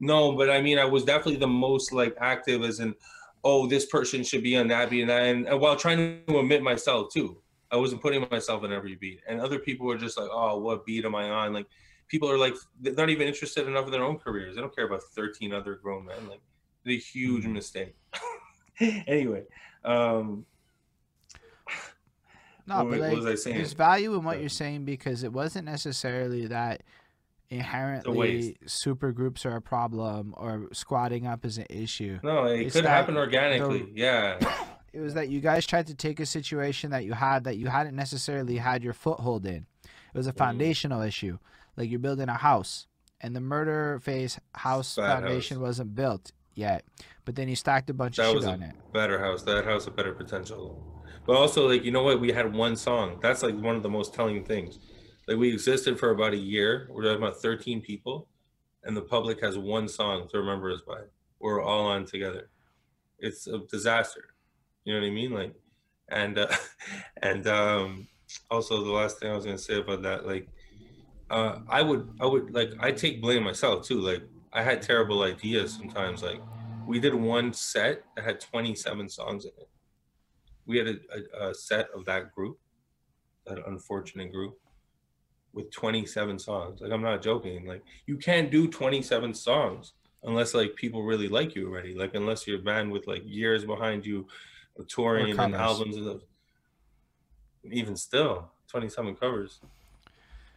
No, 0.00 0.32
but 0.32 0.48
I 0.50 0.60
mean, 0.60 0.78
I 0.78 0.84
was 0.84 1.04
definitely 1.04 1.36
the 1.36 1.48
most 1.48 1.92
like 1.92 2.14
active, 2.20 2.62
as 2.62 2.78
in, 2.78 2.94
oh, 3.42 3.66
this 3.66 3.86
person 3.86 4.22
should 4.22 4.42
be 4.44 4.56
on 4.56 4.68
that 4.68 4.90
beat 4.90 5.00
and 5.02 5.10
that, 5.10 5.22
and, 5.24 5.48
and 5.48 5.60
while 5.60 5.74
trying 5.76 6.22
to 6.26 6.36
omit 6.36 6.62
myself 6.62 7.12
too. 7.12 7.42
I 7.70 7.76
wasn't 7.76 8.00
putting 8.00 8.26
myself 8.30 8.64
in 8.64 8.72
every 8.72 8.94
beat, 8.94 9.20
and 9.28 9.40
other 9.42 9.58
people 9.58 9.86
were 9.86 9.98
just 9.98 10.16
like, 10.18 10.30
oh, 10.32 10.58
what 10.58 10.86
beat 10.86 11.04
am 11.04 11.14
I 11.14 11.28
on? 11.28 11.52
Like, 11.52 11.66
people 12.08 12.30
are 12.30 12.38
like, 12.38 12.54
they're 12.80 12.94
not 12.94 13.10
even 13.10 13.28
interested 13.28 13.66
enough 13.66 13.84
in 13.86 13.92
their 13.92 14.02
own 14.02 14.18
careers. 14.18 14.54
They 14.56 14.60
don't 14.60 14.74
care 14.74 14.86
about 14.86 15.02
13 15.14 15.52
other 15.52 15.74
grown 15.76 16.06
men. 16.06 16.28
Like, 16.28 16.40
it's 16.84 17.04
a 17.06 17.08
huge 17.18 17.44
Mhm. 17.44 17.52
mistake. 17.52 17.94
anyway, 19.06 19.44
um, 19.84 20.44
No, 22.66 22.84
What 22.84 22.90
but 22.90 23.00
wa- 23.00 23.06
what 23.08 23.16
was 23.16 23.26
I 23.26 23.34
saying? 23.34 23.56
there's 23.56 23.72
value 23.72 24.14
in 24.14 24.24
what 24.24 24.36
Yeah. 24.36 24.40
you're 24.40 24.48
saying 24.50 24.84
because 24.84 25.22
it 25.22 25.32
wasn't 25.32 25.64
necessarily 25.64 26.46
that 26.48 26.82
inherently 27.48 28.58
super 28.66 29.10
groups 29.10 29.46
are 29.46 29.56
a 29.56 29.62
problem 29.62 30.34
or 30.36 30.68
squatting 30.74 31.26
up 31.26 31.46
is 31.46 31.56
an 31.56 31.64
issue. 31.70 32.18
no, 32.22 32.44
it 32.44 32.60
It's 32.66 32.76
could 32.76 32.84
happen 32.84 33.16
organically. 33.16 33.84
the- 33.84 33.92
yeah. 33.94 34.38
It 34.92 35.00
was 35.00 35.14
that 35.14 35.28
you 35.28 35.40
guys 35.40 35.66
tried 35.66 35.86
to 35.88 35.94
take 35.94 36.18
a 36.18 36.24
situation 36.26 36.90
that 36.90 37.04
you 37.04 37.12
had 37.12 37.44
that 37.44 37.56
you 37.58 37.68
hadn't 37.68 37.94
necessarily 37.94 38.56
had 38.56 38.82
your 38.82 38.94
foothold 38.94 39.44
in. 39.46 39.66
It 39.84 40.14
was 40.14 40.26
a 40.26 40.32
Mm. 40.32 40.38
foundational 40.38 41.02
issue. 41.02 41.38
Like 41.78 41.88
you're 41.90 41.98
building 42.00 42.28
a 42.28 42.34
house 42.36 42.86
and 43.20 43.34
the 43.34 43.40
Murder 43.40 44.00
Face 44.02 44.38
house 44.54 44.96
Bad 44.96 45.22
foundation 45.22 45.58
house. 45.58 45.62
wasn't 45.62 45.94
built 45.94 46.32
yet. 46.54 46.84
But 47.24 47.36
then 47.36 47.48
you 47.48 47.54
stacked 47.56 47.88
a 47.88 47.94
bunch 47.94 48.16
That 48.16 48.34
of 48.34 48.42
shit 48.42 48.50
on 48.50 48.62
it. 48.62 48.74
better 48.92 49.18
house. 49.20 49.42
That 49.44 49.64
house 49.64 49.84
had 49.84 49.94
better 49.96 50.12
potential. 50.12 50.84
But 51.26 51.36
also, 51.36 51.68
like, 51.68 51.84
you 51.84 51.92
know 51.92 52.02
what? 52.02 52.20
We 52.20 52.32
had 52.32 52.52
one 52.54 52.74
song. 52.74 53.18
That's 53.22 53.42
like 53.42 53.54
one 53.54 53.76
of 53.76 53.82
the 53.82 53.88
most 53.90 54.12
telling 54.14 54.44
things. 54.44 54.78
Like, 55.28 55.36
we 55.36 55.52
existed 55.52 55.98
for 56.00 56.10
about 56.10 56.32
a 56.32 56.38
year. 56.38 56.88
We're 56.90 57.02
talking 57.04 57.18
about 57.22 57.36
13 57.42 57.82
people, 57.82 58.28
and 58.82 58.96
the 58.96 59.02
public 59.02 59.40
has 59.42 59.58
one 59.58 59.88
song 59.88 60.26
to 60.30 60.38
remember 60.38 60.72
us 60.72 60.80
by. 60.86 61.00
We're 61.38 61.62
all 61.62 61.84
on 61.86 62.06
together. 62.06 62.48
It's 63.18 63.46
a 63.46 63.58
disaster. 63.58 64.24
You 64.84 64.94
know 64.94 65.00
what 65.00 65.06
I 65.06 65.10
mean? 65.10 65.32
Like, 65.32 65.54
and 66.10 66.38
uh, 66.38 66.48
and 67.22 67.46
um, 67.46 68.08
also 68.50 68.82
the 68.82 68.90
last 68.90 69.18
thing 69.20 69.30
I 69.30 69.34
was 69.36 69.44
gonna 69.44 69.58
say 69.58 69.78
about 69.78 70.02
that, 70.02 70.26
like, 70.26 70.48
uh, 71.30 71.60
I 71.68 71.82
would 71.82 72.08
I 72.20 72.26
would 72.26 72.52
like 72.54 72.72
I 72.80 72.92
take 72.92 73.20
blame 73.20 73.42
myself 73.42 73.86
too. 73.86 74.00
Like, 74.00 74.22
I 74.52 74.62
had 74.62 74.82
terrible 74.82 75.22
ideas 75.22 75.72
sometimes. 75.74 76.22
Like, 76.22 76.40
we 76.86 76.98
did 76.98 77.14
one 77.14 77.52
set 77.52 78.02
that 78.16 78.24
had 78.24 78.40
27 78.40 79.08
songs 79.08 79.44
in 79.44 79.52
it. 79.58 79.68
We 80.66 80.78
had 80.78 80.88
a, 80.88 80.96
a, 81.40 81.50
a 81.50 81.54
set 81.54 81.88
of 81.94 82.04
that 82.06 82.34
group, 82.34 82.58
that 83.46 83.58
unfortunate 83.66 84.32
group, 84.32 84.58
with 85.52 85.70
27 85.70 86.38
songs. 86.38 86.80
Like 86.80 86.92
I'm 86.92 87.02
not 87.02 87.22
joking. 87.22 87.66
Like 87.66 87.82
you 88.06 88.16
can't 88.16 88.50
do 88.50 88.68
27 88.68 89.34
songs 89.34 89.92
unless 90.22 90.54
like 90.54 90.74
people 90.76 91.02
really 91.02 91.28
like 91.28 91.54
you 91.54 91.68
already. 91.68 91.94
Like 91.94 92.14
unless 92.14 92.46
you're 92.46 92.58
a 92.58 92.62
band 92.62 92.90
with 92.90 93.06
like 93.06 93.22
years 93.24 93.64
behind 93.64 94.04
you, 94.04 94.26
of 94.78 94.86
touring 94.86 95.38
and 95.38 95.54
albums 95.54 95.96
and 95.96 96.06
stuff. 96.06 96.20
Even 97.70 97.96
still, 97.96 98.50
27 98.68 99.16
covers. 99.16 99.60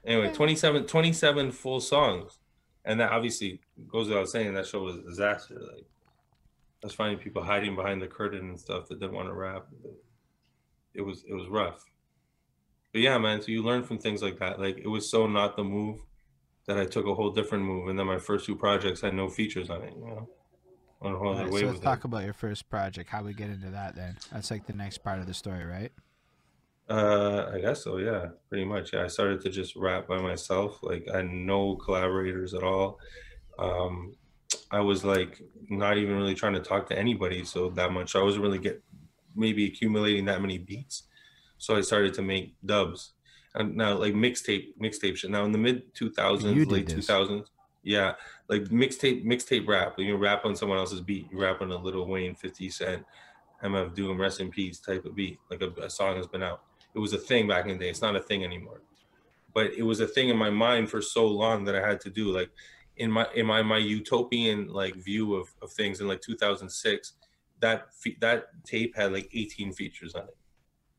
Anyway, 0.06 0.32
27, 0.34 0.88
27 0.88 1.52
full 1.52 1.80
songs. 1.80 2.40
And 2.84 3.00
that 3.00 3.12
obviously 3.12 3.62
goes 3.88 4.08
without 4.08 4.28
saying 4.28 4.54
that 4.56 4.66
show 4.66 4.82
was 4.82 4.96
a 4.96 5.04
disaster. 5.04 5.56
Like 5.56 5.86
I 6.84 6.88
was 6.88 6.94
finding 6.94 7.20
people 7.20 7.44
hiding 7.44 7.76
behind 7.76 8.02
the 8.02 8.08
curtain 8.08 8.50
and 8.50 8.60
stuff 8.60 8.88
that 8.88 9.00
didn't 9.00 9.16
want 9.16 9.28
to 9.28 9.34
rap. 9.34 9.68
it 10.94 11.02
was 11.02 11.24
it 11.28 11.34
was 11.34 11.48
rough. 11.48 11.86
But 12.92 13.02
yeah, 13.02 13.18
man. 13.20 13.42
So 13.42 13.52
you 13.52 13.62
learn 13.62 13.84
from 13.84 14.00
things 14.00 14.22
like 14.24 14.40
that. 14.40 14.60
Like 14.60 14.80
it 14.80 14.88
was 14.88 15.10
so 15.10 15.28
not 15.28 15.56
the 15.56 15.64
move 15.64 16.00
that 16.66 16.78
I 16.78 16.86
took 16.86 17.06
a 17.06 17.14
whole 17.14 17.32
different 17.32 17.64
move, 17.66 17.88
and 17.88 17.98
then 17.98 18.08
my 18.08 18.18
first 18.18 18.46
two 18.46 18.56
projects 18.56 19.02
had 19.02 19.14
no 19.14 19.30
features 19.30 19.70
on 19.70 19.84
it. 19.84 19.94
You 19.96 20.06
know, 20.06 20.30
on 21.02 21.14
a 21.14 21.18
whole 21.18 21.30
other 21.30 21.40
Alright, 21.42 21.54
way 21.54 21.62
so 21.62 21.68
let's 21.68 21.80
it. 21.80 21.84
talk 21.84 22.04
about 22.04 22.24
your 22.24 22.34
first 22.34 22.70
project. 22.70 23.10
How 23.10 23.24
we 23.24 23.34
get 23.34 23.50
into 23.50 23.70
that 23.70 23.96
then? 23.96 24.18
That's 24.32 24.52
like 24.52 24.66
the 24.66 24.74
next 24.74 25.00
part 25.00 25.20
of 25.20 25.28
the 25.28 25.34
story, 25.34 25.64
right? 25.66 25.92
Uh, 26.90 27.50
I 27.54 27.60
guess 27.60 27.84
so. 27.84 27.98
Yeah, 27.98 28.28
pretty 28.50 28.66
much. 28.66 28.94
Yeah, 28.94 29.04
I 29.04 29.08
started 29.08 29.42
to 29.42 29.50
just 29.50 29.76
rap 29.76 30.08
by 30.08 30.22
myself. 30.22 30.80
Like 30.82 31.08
I 31.14 31.18
had 31.18 31.30
no 31.30 31.76
collaborators 31.76 32.54
at 32.54 32.64
all. 32.64 33.00
Um, 33.58 34.16
I 34.72 34.80
was 34.80 35.04
like 35.06 35.42
not 35.70 35.98
even 35.98 36.18
really 36.18 36.36
trying 36.36 36.54
to 36.54 36.60
talk 36.60 36.88
to 36.90 36.98
anybody 36.98 37.46
so 37.46 37.70
that 37.72 37.92
much. 37.92 38.16
I 38.16 38.22
wasn't 38.22 38.44
really 38.44 38.60
get 38.60 38.82
maybe 39.36 39.66
accumulating 39.66 40.26
that 40.26 40.42
many 40.42 40.58
beats. 40.58 41.04
So 41.58 41.76
I 41.76 41.82
started 41.82 42.14
to 42.16 42.22
make 42.22 42.56
dubs. 42.66 43.14
And 43.54 43.76
now 43.76 43.98
like 43.98 44.14
mixtape, 44.14 44.78
mixtape 44.78 45.18
shit. 45.18 45.30
Now 45.30 45.46
in 45.46 45.52
the 45.52 45.58
mid 45.58 45.94
two 45.94 46.10
thousands, 46.10 46.68
late 46.68 46.88
two 46.88 47.02
thousands, 47.02 47.50
yeah, 47.84 48.14
like 48.48 48.64
mixtape, 48.66 49.26
mixtape 49.26 49.68
rap. 49.68 49.96
You 49.98 50.16
rap 50.16 50.46
on 50.46 50.56
someone 50.56 50.78
else's 50.78 51.02
beat. 51.02 51.28
You 51.32 51.42
rap 51.42 51.62
on 51.62 51.72
a 51.72 51.78
Lil 51.78 52.08
Wayne, 52.08 52.36
Fifty 52.36 52.70
Cent, 52.70 53.04
MF 53.64 53.94
Doom, 53.94 54.20
Rest 54.20 54.40
in 54.40 54.50
Peace 54.50 54.80
type 54.80 55.06
of 55.06 55.16
beat. 55.16 55.38
Like 55.50 55.62
a, 55.62 55.70
a 55.82 55.90
song 55.90 56.16
has 56.16 56.28
been 56.28 56.44
out. 56.44 56.62
It 56.94 57.00
was 57.00 57.14
a 57.14 57.18
thing 57.18 57.48
back 57.48 57.66
in 57.66 57.78
the 57.78 57.84
day. 57.84 57.90
It's 57.90 58.02
not 58.02 58.16
a 58.16 58.22
thing 58.22 58.44
anymore. 58.44 58.82
But 59.54 59.74
it 59.74 59.84
was 59.84 60.00
a 60.00 60.08
thing 60.08 60.30
in 60.30 60.38
my 60.38 60.50
mind 60.50 60.90
for 60.90 61.02
so 61.02 61.28
long 61.28 61.66
that 61.66 61.76
I 61.76 61.86
had 61.86 62.00
to 62.02 62.10
do. 62.10 62.32
Like 62.32 62.50
in 62.98 63.12
my 63.12 63.28
in 63.36 63.46
my 63.46 63.62
my 63.62 63.78
utopian 63.78 64.68
like 64.68 64.96
view 64.96 65.36
of, 65.36 65.54
of 65.62 65.72
things 65.72 66.02
in 66.02 66.08
like 66.08 66.22
2006, 66.22 67.14
that 67.60 67.88
that 68.20 68.46
tape 68.64 68.96
had 68.96 69.14
like 69.14 69.30
18 69.34 69.74
features 69.74 70.16
on 70.16 70.24
it 70.24 70.38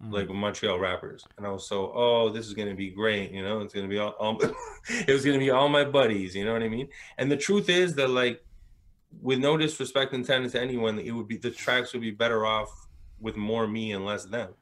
Mm. 0.02 0.12
like 0.12 0.28
Montreal 0.28 0.80
rappers, 0.80 1.24
and 1.36 1.46
I 1.46 1.50
was 1.50 1.68
so, 1.68 1.92
oh, 1.94 2.28
this 2.28 2.46
is 2.46 2.54
gonna 2.54 2.74
be 2.74 2.90
great, 2.90 3.30
you 3.30 3.42
know, 3.42 3.60
it's 3.60 3.72
gonna 3.72 3.86
be 3.86 3.98
all, 3.98 4.10
all 4.18 4.36
it 4.88 5.12
was 5.12 5.24
gonna 5.24 5.38
be 5.38 5.50
all 5.50 5.68
my 5.68 5.84
buddies, 5.84 6.34
you 6.34 6.44
know 6.44 6.52
what 6.52 6.62
I 6.62 6.68
mean? 6.68 6.88
And 7.18 7.30
the 7.30 7.36
truth 7.36 7.68
is 7.68 7.94
that 7.94 8.10
like, 8.10 8.42
with 9.20 9.38
no 9.38 9.56
disrespect 9.56 10.12
intended 10.12 10.50
to 10.52 10.60
anyone, 10.60 10.98
it 10.98 11.12
would 11.12 11.28
be 11.28 11.36
the 11.36 11.50
tracks 11.50 11.92
would 11.92 12.02
be 12.02 12.10
better 12.10 12.44
off 12.44 12.68
with 13.20 13.36
more 13.36 13.68
me 13.68 13.92
and 13.92 14.04
less 14.04 14.24
them, 14.24 14.54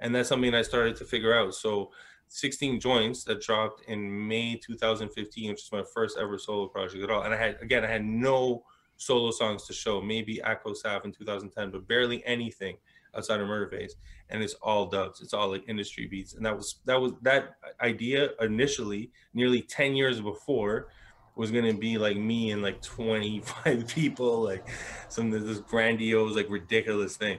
and 0.00 0.14
that's 0.14 0.28
something 0.28 0.54
I 0.54 0.62
started 0.62 0.96
to 0.96 1.04
figure 1.04 1.34
out. 1.34 1.54
So, 1.54 1.90
16 2.28 2.78
joints 2.78 3.24
that 3.24 3.40
dropped 3.40 3.82
in 3.88 4.28
May 4.28 4.54
2015, 4.54 5.50
which 5.50 5.62
is 5.64 5.72
my 5.72 5.82
first 5.94 6.16
ever 6.16 6.38
solo 6.38 6.68
project 6.68 7.02
at 7.02 7.10
all, 7.10 7.22
and 7.22 7.34
I 7.34 7.36
had 7.36 7.58
again, 7.60 7.84
I 7.84 7.88
had 7.88 8.04
no 8.04 8.64
solo 8.96 9.30
songs 9.30 9.66
to 9.66 9.72
show, 9.72 10.00
maybe 10.00 10.42
Echo 10.42 10.74
Sav 10.74 11.04
in 11.04 11.12
2010, 11.12 11.70
but 11.70 11.88
barely 11.88 12.24
anything 12.26 12.76
outside 13.16 13.40
of 13.40 13.48
Murder 13.48 13.68
Face 13.68 13.96
and 14.30 14.42
it's 14.42 14.54
all 14.54 14.86
dubs. 14.86 15.20
It's 15.20 15.34
all 15.34 15.50
like 15.50 15.68
industry 15.68 16.06
beats. 16.06 16.34
And 16.34 16.46
that 16.46 16.56
was 16.56 16.76
that 16.86 17.00
was 17.00 17.12
that 17.22 17.56
idea 17.80 18.30
initially, 18.40 19.10
nearly 19.34 19.62
10 19.62 19.94
years 19.94 20.20
before, 20.20 20.88
was 21.36 21.50
gonna 21.50 21.74
be 21.74 21.98
like 21.98 22.16
me 22.16 22.52
and 22.52 22.62
like 22.62 22.80
25 22.82 23.86
people, 23.94 24.42
like 24.42 24.66
some 25.08 25.30
this 25.30 25.58
grandiose, 25.58 26.36
like 26.36 26.48
ridiculous 26.48 27.16
thing. 27.16 27.38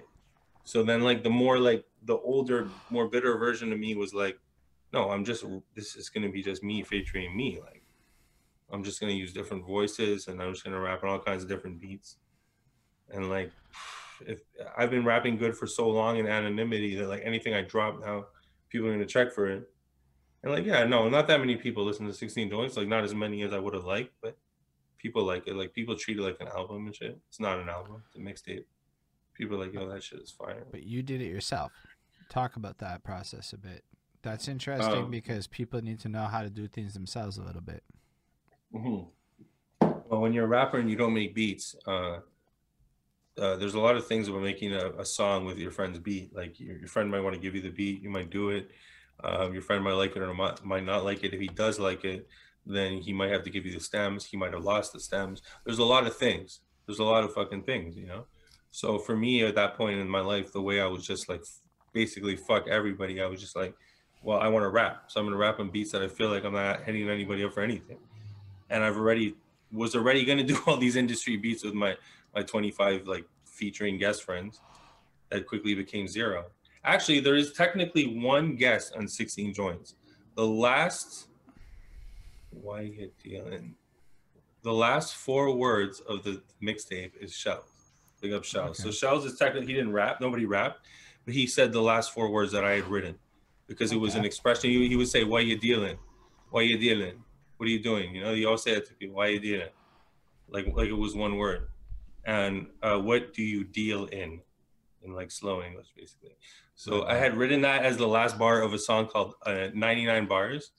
So 0.63 0.83
then 0.83 1.01
like 1.01 1.23
the 1.23 1.29
more 1.29 1.57
like 1.57 1.85
the 2.05 2.17
older, 2.17 2.67
more 2.89 3.07
bitter 3.07 3.37
version 3.37 3.71
of 3.71 3.79
me 3.79 3.95
was 3.95 4.13
like, 4.13 4.39
no, 4.93 5.09
I'm 5.09 5.23
just 5.23 5.45
this 5.75 5.95
is 5.95 6.09
gonna 6.09 6.29
be 6.29 6.41
just 6.41 6.63
me 6.63 6.83
featuring 6.83 7.35
me. 7.35 7.59
Like 7.61 7.83
I'm 8.71 8.83
just 8.83 8.99
gonna 8.99 9.13
use 9.13 9.33
different 9.33 9.65
voices 9.65 10.27
and 10.27 10.41
I'm 10.41 10.53
just 10.53 10.63
gonna 10.63 10.79
rap 10.79 11.03
on 11.03 11.09
all 11.09 11.19
kinds 11.19 11.43
of 11.43 11.49
different 11.49 11.79
beats. 11.79 12.17
And 13.09 13.29
like 13.29 13.51
if 14.25 14.41
I've 14.77 14.91
been 14.91 15.05
rapping 15.05 15.37
good 15.37 15.55
for 15.55 15.67
so 15.67 15.89
long 15.89 16.17
in 16.17 16.27
anonymity 16.27 16.95
that 16.95 17.07
like 17.07 17.21
anything 17.23 17.53
I 17.53 17.61
drop 17.61 17.99
now, 17.99 18.25
people 18.69 18.87
are 18.87 18.91
gonna 18.91 19.05
check 19.05 19.31
for 19.31 19.47
it. 19.47 19.69
And 20.43 20.51
like, 20.51 20.65
yeah, 20.65 20.85
no, 20.85 21.07
not 21.07 21.27
that 21.27 21.39
many 21.39 21.55
people 21.55 21.85
listen 21.85 22.07
to 22.07 22.13
16 22.13 22.49
joints, 22.49 22.75
like 22.75 22.87
not 22.87 23.03
as 23.03 23.13
many 23.13 23.43
as 23.43 23.53
I 23.53 23.59
would 23.59 23.75
have 23.75 23.85
liked, 23.85 24.13
but 24.23 24.35
people 24.97 25.23
like 25.23 25.47
it. 25.47 25.55
Like 25.55 25.73
people 25.73 25.95
treat 25.95 26.17
it 26.17 26.21
like 26.21 26.37
an 26.39 26.47
album 26.47 26.87
and 26.87 26.95
shit. 26.95 27.17
It's 27.29 27.39
not 27.39 27.59
an 27.59 27.69
album, 27.69 28.03
it's 28.07 28.15
a 28.15 28.19
mixtape. 28.19 28.65
People 29.33 29.57
like, 29.57 29.73
yo, 29.73 29.87
that 29.89 30.03
shit 30.03 30.19
is 30.19 30.31
fire. 30.31 30.65
But 30.71 30.83
you 30.83 31.01
did 31.03 31.21
it 31.21 31.27
yourself. 31.27 31.71
Talk 32.31 32.55
about 32.55 32.77
that 32.77 33.03
process 33.03 33.51
a 33.51 33.57
bit. 33.57 33.83
That's 34.21 34.47
interesting 34.47 35.05
Um, 35.05 35.11
because 35.11 35.47
people 35.47 35.81
need 35.81 35.99
to 35.99 36.09
know 36.09 36.23
how 36.25 36.41
to 36.43 36.49
do 36.49 36.65
things 36.67 36.93
themselves 36.93 37.37
a 37.37 37.43
little 37.43 37.61
bit. 37.61 37.83
hmm 38.71 39.01
Well, 39.81 40.21
when 40.21 40.33
you're 40.33 40.45
a 40.45 40.47
rapper 40.47 40.77
and 40.79 40.89
you 40.89 40.95
don't 40.95 41.13
make 41.13 41.35
beats, 41.35 41.75
uh, 41.85 42.19
uh, 43.37 43.55
there's 43.57 43.73
a 43.73 43.79
lot 43.79 43.97
of 43.97 44.07
things 44.07 44.29
about 44.29 44.43
making 44.43 44.73
a, 44.73 44.91
a 44.97 45.05
song 45.05 45.45
with 45.45 45.57
your 45.57 45.71
friend's 45.71 45.99
beat. 45.99 46.33
Like 46.33 46.59
your, 46.59 46.77
your 46.77 46.87
friend 46.87 47.11
might 47.11 47.21
want 47.21 47.35
to 47.35 47.41
give 47.41 47.55
you 47.55 47.61
the 47.61 47.69
beat, 47.69 48.01
you 48.01 48.09
might 48.09 48.29
do 48.29 48.49
it. 48.49 48.71
Um, 49.23 49.53
your 49.53 49.61
friend 49.61 49.83
might 49.83 49.93
like 49.93 50.15
it 50.15 50.21
or 50.21 50.33
might, 50.33 50.63
might 50.63 50.85
not 50.85 51.03
like 51.03 51.23
it. 51.23 51.33
If 51.33 51.39
he 51.41 51.47
does 51.47 51.79
like 51.79 52.05
it, 52.05 52.27
then 52.65 52.99
he 52.99 53.13
might 53.13 53.31
have 53.31 53.43
to 53.43 53.49
give 53.49 53.65
you 53.65 53.73
the 53.73 53.79
stems. 53.79 54.25
He 54.25 54.37
might 54.37 54.53
have 54.53 54.63
lost 54.63 54.93
the 54.93 54.99
stems. 54.99 55.41
There's 55.65 55.79
a 55.79 55.83
lot 55.83 56.07
of 56.07 56.15
things. 56.15 56.61
There's 56.85 56.99
a 56.99 57.03
lot 57.03 57.23
of 57.25 57.33
fucking 57.33 57.63
things, 57.63 57.97
you 57.97 58.07
know. 58.07 58.27
So 58.71 58.99
for 58.99 59.17
me 59.17 59.43
at 59.43 59.55
that 59.55 59.75
point 59.75 59.99
in 59.99 60.09
my 60.09 60.21
life, 60.21 60.51
the 60.51 60.61
way 60.61 60.81
I 60.81 60.87
was 60.87 61.05
just 61.05 61.29
like 61.29 61.43
basically 61.93 62.35
fuck 62.35 62.67
everybody. 62.67 63.21
I 63.21 63.25
was 63.25 63.39
just 63.39 63.55
like, 63.55 63.75
well, 64.23 64.39
I 64.39 64.47
want 64.47 64.63
to 64.63 64.69
rap, 64.69 65.05
so 65.07 65.19
I'm 65.19 65.25
gonna 65.25 65.37
rap 65.37 65.59
on 65.59 65.69
beats 65.69 65.91
that 65.91 66.01
I 66.01 66.07
feel 66.07 66.29
like 66.29 66.43
I'm 66.45 66.53
not 66.53 66.83
hitting 66.83 67.09
anybody 67.09 67.43
up 67.43 67.53
for 67.53 67.61
anything. 67.61 67.97
And 68.69 68.83
I've 68.83 68.97
already 68.97 69.35
was 69.71 69.95
already 69.95 70.25
gonna 70.25 70.43
do 70.43 70.59
all 70.67 70.77
these 70.77 70.95
industry 70.95 71.37
beats 71.37 71.63
with 71.63 71.73
my 71.73 71.95
my 72.35 72.41
25 72.41 73.07
like 73.07 73.25
featuring 73.45 73.97
guest 73.97 74.23
friends 74.23 74.61
that 75.29 75.47
quickly 75.47 75.73
became 75.73 76.07
zero. 76.07 76.45
Actually, 76.83 77.19
there 77.19 77.35
is 77.35 77.53
technically 77.53 78.19
one 78.19 78.55
guest 78.55 78.93
on 78.97 79.07
16 79.07 79.53
joints. 79.53 79.95
The 80.35 80.45
last 80.45 81.27
why 82.51 82.87
get 82.87 83.17
dealing? 83.19 83.75
The 84.63 84.73
last 84.73 85.15
four 85.15 85.55
words 85.55 86.01
of 86.01 86.23
the 86.23 86.41
mixtape 86.61 87.11
is 87.19 87.33
Shells. 87.33 87.63
Big 88.21 88.33
up 88.33 88.43
Shells. 88.43 88.77
So 88.77 88.91
Shells 88.91 89.25
is 89.25 89.37
technically 89.37 89.67
he 89.67 89.73
didn't 89.73 89.93
rap, 89.93 90.21
nobody 90.21 90.45
rapped, 90.45 90.85
but 91.25 91.33
he 91.33 91.47
said 91.47 91.71
the 91.71 91.81
last 91.81 92.13
four 92.13 92.29
words 92.29 92.51
that 92.51 92.63
I 92.63 92.71
had 92.71 92.87
written 92.87 93.15
because 93.67 93.91
it 93.91 93.99
was 93.99 94.15
an 94.15 94.25
expression. 94.25 94.69
He, 94.69 94.87
he 94.87 94.95
would 94.95 95.07
say, 95.07 95.23
Why 95.23 95.41
you 95.41 95.57
dealing? 95.57 95.97
Why 96.49 96.61
you 96.61 96.77
dealing? 96.77 97.23
What 97.57 97.67
are 97.67 97.71
you 97.71 97.81
doing? 97.81 98.15
You 98.15 98.23
know, 98.23 98.33
he 98.33 98.45
always 98.45 98.63
say 98.63 98.73
that 98.73 98.87
to 98.87 98.93
people, 98.93 99.15
why 99.15 99.27
you 99.27 99.39
dealing? 99.39 99.69
Like 100.49 100.67
like 100.73 100.89
it 100.89 100.93
was 100.93 101.15
one 101.15 101.37
word. 101.37 101.67
And 102.25 102.67
uh, 102.83 102.99
what 102.99 103.33
do 103.33 103.43
you 103.43 103.63
deal 103.63 104.05
in? 104.05 104.41
In 105.03 105.13
like 105.13 105.31
slow 105.31 105.63
English, 105.63 105.87
basically. 105.95 106.35
So 106.75 107.05
I 107.05 107.15
had 107.15 107.37
written 107.37 107.61
that 107.61 107.83
as 107.85 107.97
the 107.97 108.07
last 108.07 108.39
bar 108.39 108.61
of 108.61 108.73
a 108.73 108.79
song 108.79 109.07
called 109.07 109.35
uh, 109.45 109.67
99 109.73 110.27
Bars 110.27 110.71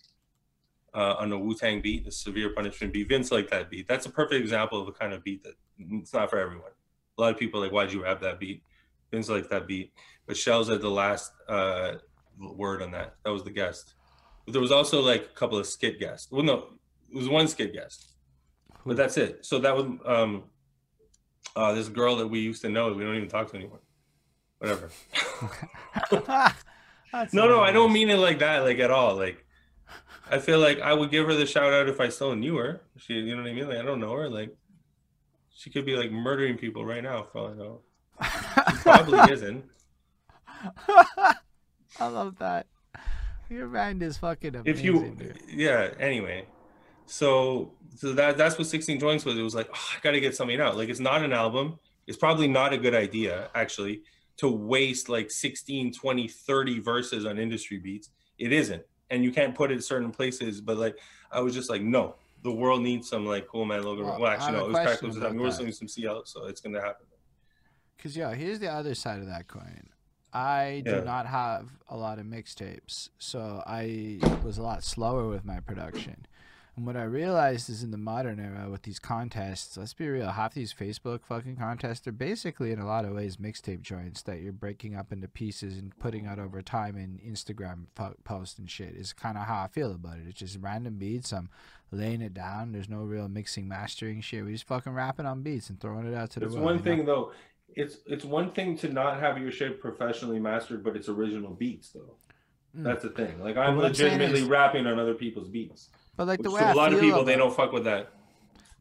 uh, 0.95 1.15
on 1.19 1.31
a 1.33 1.39
Wu 1.39 1.55
Tang 1.55 1.81
beat, 1.81 2.05
the 2.05 2.11
Severe 2.13 2.51
Punishment 2.51 2.93
beat. 2.93 3.09
Vince 3.09 3.31
liked 3.31 3.51
that 3.51 3.71
beat. 3.71 3.87
That's 3.89 4.07
a 4.07 4.11
perfect 4.11 4.41
example 4.41 4.81
of 4.81 4.89
a 4.89 4.93
kind 4.93 5.13
of 5.13 5.23
beat 5.23 5.45
that 5.45 5.55
it's 5.79 6.13
not 6.13 6.31
for 6.31 6.39
everyone. 6.39 6.73
A 7.19 7.21
lot 7.21 7.33
of 7.33 7.39
people 7.39 7.61
are 7.61 7.65
like, 7.65 7.73
why'd 7.73 7.93
you 7.93 8.03
rap 8.03 8.21
that 8.21 8.41
beat? 8.41 8.63
Vince 9.11 9.29
liked 9.29 9.51
that 9.51 9.67
beat. 9.67 9.93
But 10.27 10.37
Shells 10.37 10.69
had 10.69 10.81
the 10.81 10.91
last 10.91 11.33
uh, 11.49 11.95
word 12.39 12.83
on 12.83 12.93
that. 12.93 13.17
That 13.25 13.33
was 13.33 13.45
the 13.45 13.51
guest. 13.51 13.95
But 14.45 14.53
there 14.53 14.61
was 14.61 14.73
also 14.73 15.01
like 15.01 15.23
a 15.23 15.39
couple 15.39 15.59
of 15.59 15.67
skit 15.67 15.99
guests. 15.99 16.31
Well, 16.31 16.43
no, 16.43 16.67
it 17.11 17.17
was 17.17 17.29
one 17.29 17.49
skit 17.49 17.73
guest. 17.73 18.09
But 18.85 18.97
that's 18.97 19.17
it. 19.17 19.45
So 19.45 19.59
that 19.61 19.77
was 19.77 19.87
um, 20.05 20.45
uh, 21.55 21.73
this 21.73 21.89
girl 21.89 22.17
that 22.17 22.27
we 22.27 22.41
used 22.41 22.63
to 22.63 22.69
know. 22.69 22.93
We 22.93 23.05
don't 23.05 23.17
even 23.17 23.29
talk 23.29 23.51
to 23.51 23.57
anymore. 23.57 23.81
Whatever. 24.59 24.91
No, 27.33 27.47
no, 27.47 27.61
I 27.61 27.73
don't 27.73 27.93
mean 27.93 28.09
it 28.09 28.17
like 28.17 28.39
that, 28.39 28.61
like 28.61 28.79
at 28.79 28.91
all. 28.91 29.17
Like, 29.17 29.45
I 30.31 30.39
feel 30.39 30.59
like 30.59 30.81
I 30.81 30.95
would 30.95 31.11
give 31.11 31.27
her 31.27 31.35
the 31.35 31.45
shout 31.45 31.73
out 31.73 31.89
if 31.89 32.01
I 32.01 32.09
still 32.09 32.35
knew 32.35 32.57
her. 32.57 32.81
She, 32.97 33.15
you 33.15 33.37
know 33.37 33.43
what 33.43 33.51
I 33.51 33.53
mean? 33.53 33.69
Like, 33.69 33.79
I 33.79 33.83
don't 33.83 34.01
know 34.01 34.13
her. 34.15 34.31
Like, 34.31 34.57
she 35.51 35.69
could 35.69 35.85
be 35.85 35.95
like 35.95 36.11
murdering 36.11 36.57
people 36.57 36.85
right 36.85 37.03
now, 37.03 37.27
for 37.31 37.39
all 37.39 37.49
I 37.49 37.55
know. 37.55 37.81
She 38.71 38.77
probably 38.79 39.19
isn't. 39.33 39.65
I 40.89 42.07
love 42.09 42.39
that. 42.39 42.67
Your 43.51 43.69
mind 43.69 44.03
is 44.03 44.17
fucking 44.17 44.55
amazing. 44.55 44.67
If 44.67 44.83
you, 44.85 45.15
dude. 45.19 45.39
yeah. 45.49 45.91
Anyway, 45.99 46.47
so 47.07 47.73
so 47.97 48.13
that 48.15 48.39
that's 48.39 48.57
what 48.59 48.67
16 48.67 48.99
joints 48.99 49.25
was. 49.25 49.37
It 49.37 49.43
was 49.43 49.55
like, 49.55 49.69
oh, 49.73 49.89
I 49.97 50.01
got 50.03 50.13
to 50.13 50.21
get 50.21 50.35
something 50.35 50.61
out. 50.61 50.77
Like, 50.77 50.89
it's 50.89 51.01
not 51.01 51.23
an 51.23 51.33
album. 51.33 51.79
It's 52.07 52.17
probably 52.17 52.49
not 52.49 52.73
a 52.73 52.79
good 52.79 52.95
idea, 52.95 53.51
actually, 53.55 54.03
to 54.39 54.49
waste 54.49 55.09
like 55.09 55.31
16, 55.31 55.93
20, 55.93 56.29
30 56.29 56.81
verses 56.81 57.27
on 57.27 57.39
industry 57.39 57.79
beats. 57.79 58.09
It 58.39 58.53
isn't. 58.53 58.83
And 59.11 59.23
you 59.23 59.31
can't 59.31 59.55
put 59.55 59.71
it 59.71 59.75
in 59.75 59.81
certain 59.83 60.11
places. 60.11 60.61
But 60.61 60.79
like, 60.79 60.97
I 61.31 61.41
was 61.41 61.55
just 61.55 61.69
like, 61.69 61.83
no, 61.83 62.15
the 62.43 62.51
world 62.51 62.83
needs 62.83 63.09
some 63.09 63.27
like 63.27 63.47
cool 63.47 63.67
man 63.67 63.83
logo. 63.85 64.05
Well, 64.05 64.21
Well, 64.21 64.31
actually, 64.33 64.53
no, 64.53 64.65
it 64.71 65.03
was 65.03 65.17
about 65.17 65.33
We 65.35 65.39
were 65.41 65.51
that. 65.51 65.59
doing 65.59 65.73
some 65.73 65.89
CL, 65.89 66.25
so 66.25 66.47
it's 66.47 66.61
gonna 66.63 66.81
happen. 66.81 67.07
Because, 67.97 68.17
yo, 68.17 68.31
here's 68.31 68.59
the 68.59 68.73
other 68.73 68.95
side 68.95 69.21
of 69.21 69.27
that 69.27 69.47
coin. 69.47 69.89
I 70.33 70.83
do 70.85 70.93
Yeah. 70.93 71.01
not 71.05 71.27
have 71.27 71.69
a 71.89 71.97
lot 71.97 72.19
of 72.19 72.27
mixtapes, 72.27 73.11
so 73.19 73.63
I 73.67 74.19
was 74.43 74.57
a 74.59 74.63
lot 74.63 74.83
slower 74.83 75.29
with 75.29 75.45
my 75.45 75.61
production. 75.61 76.27
And 76.75 76.87
what 76.87 76.97
I 76.97 77.03
realized 77.03 77.69
is 77.69 77.83
in 77.83 77.91
the 77.91 77.99
modern 77.99 78.41
era 78.41 78.71
with 78.71 78.81
these 78.85 78.99
contests, 78.99 79.77
let's 79.77 79.93
be 79.93 80.09
real, 80.09 80.31
half 80.31 80.55
these 80.55 80.73
Facebook 80.73 81.23
fucking 81.27 81.57
contests 81.57 82.07
are 82.07 82.13
basically 82.13 82.73
in 82.73 82.79
a 82.79 82.87
lot 82.87 83.05
of 83.05 83.13
ways 83.13 83.37
mixtape 83.37 83.83
joints 83.83 84.23
that 84.23 84.41
you're 84.41 84.55
breaking 84.55 84.97
up 84.97 85.13
into 85.13 85.29
pieces 85.29 85.77
and 85.77 85.95
putting 85.99 86.25
out 86.27 86.39
over 86.39 86.63
time 86.63 86.97
in 86.97 87.19
Instagram 87.19 87.89
po- 87.95 88.15
posts 88.25 88.59
and 88.59 88.71
shit. 88.71 88.95
Is 88.97 89.13
kind 89.13 89.37
of 89.37 89.45
how 89.45 89.65
I 89.65 89.69
feel 89.69 89.93
about 89.93 90.17
it. 90.17 90.27
It's 90.29 90.39
just 90.39 90.59
random 90.63 90.95
beats. 90.97 91.31
I'm 91.35 91.51
laying 91.91 92.23
it 92.23 92.33
down. 92.33 92.73
There's 92.73 92.89
no 92.89 93.03
real 93.03 93.29
mixing, 93.29 93.69
mastering 93.69 94.23
shit. 94.23 94.43
We 94.43 94.53
just 94.53 94.67
fucking 94.67 94.95
rapping 94.95 95.27
on 95.27 95.43
beats 95.43 95.69
and 95.69 95.79
throwing 95.79 96.07
it 96.07 96.15
out 96.15 96.31
to 96.31 96.41
the 96.41 96.47
It's 96.47 96.55
world. 96.55 96.65
one 96.65 96.75
you 96.77 96.79
know? 96.81 96.85
thing 96.85 97.05
though. 97.05 97.33
It's 97.77 97.99
it's 98.07 98.25
one 98.25 98.53
thing 98.53 98.77
to 98.79 98.89
not 98.89 99.21
have 99.21 99.39
your 99.39 99.51
shit 99.51 99.81
professionally 99.81 100.39
mastered, 100.39 100.83
but 100.85 100.97
it's 100.97 101.09
original 101.09 101.53
beats 101.53 101.91
though. 101.91 102.17
Mm. 102.77 102.85
That's 102.85 103.03
the 103.03 103.11
thing. 103.11 103.41
Like 103.41 103.57
I'm 103.57 103.77
what 103.77 103.85
I'm 103.85 103.91
legitimately 103.91 104.41
is- 104.41 104.49
rapping 104.49 104.87
on 104.87 104.99
other 104.99 105.15
people's 105.15 105.49
beats. 105.49 105.89
But 106.17 106.27
like 106.27 106.39
Which 106.41 106.45
the 106.45 106.51
way 106.51 106.61
to 106.61 106.67
I 106.67 106.73
a 106.73 106.75
lot 106.75 106.91
feel 106.91 106.99
of 106.99 107.05
people, 107.05 107.25
they 107.25 107.37
don't 107.37 107.55
fuck 107.55 107.73
with 107.73 107.85
that. 107.85 108.13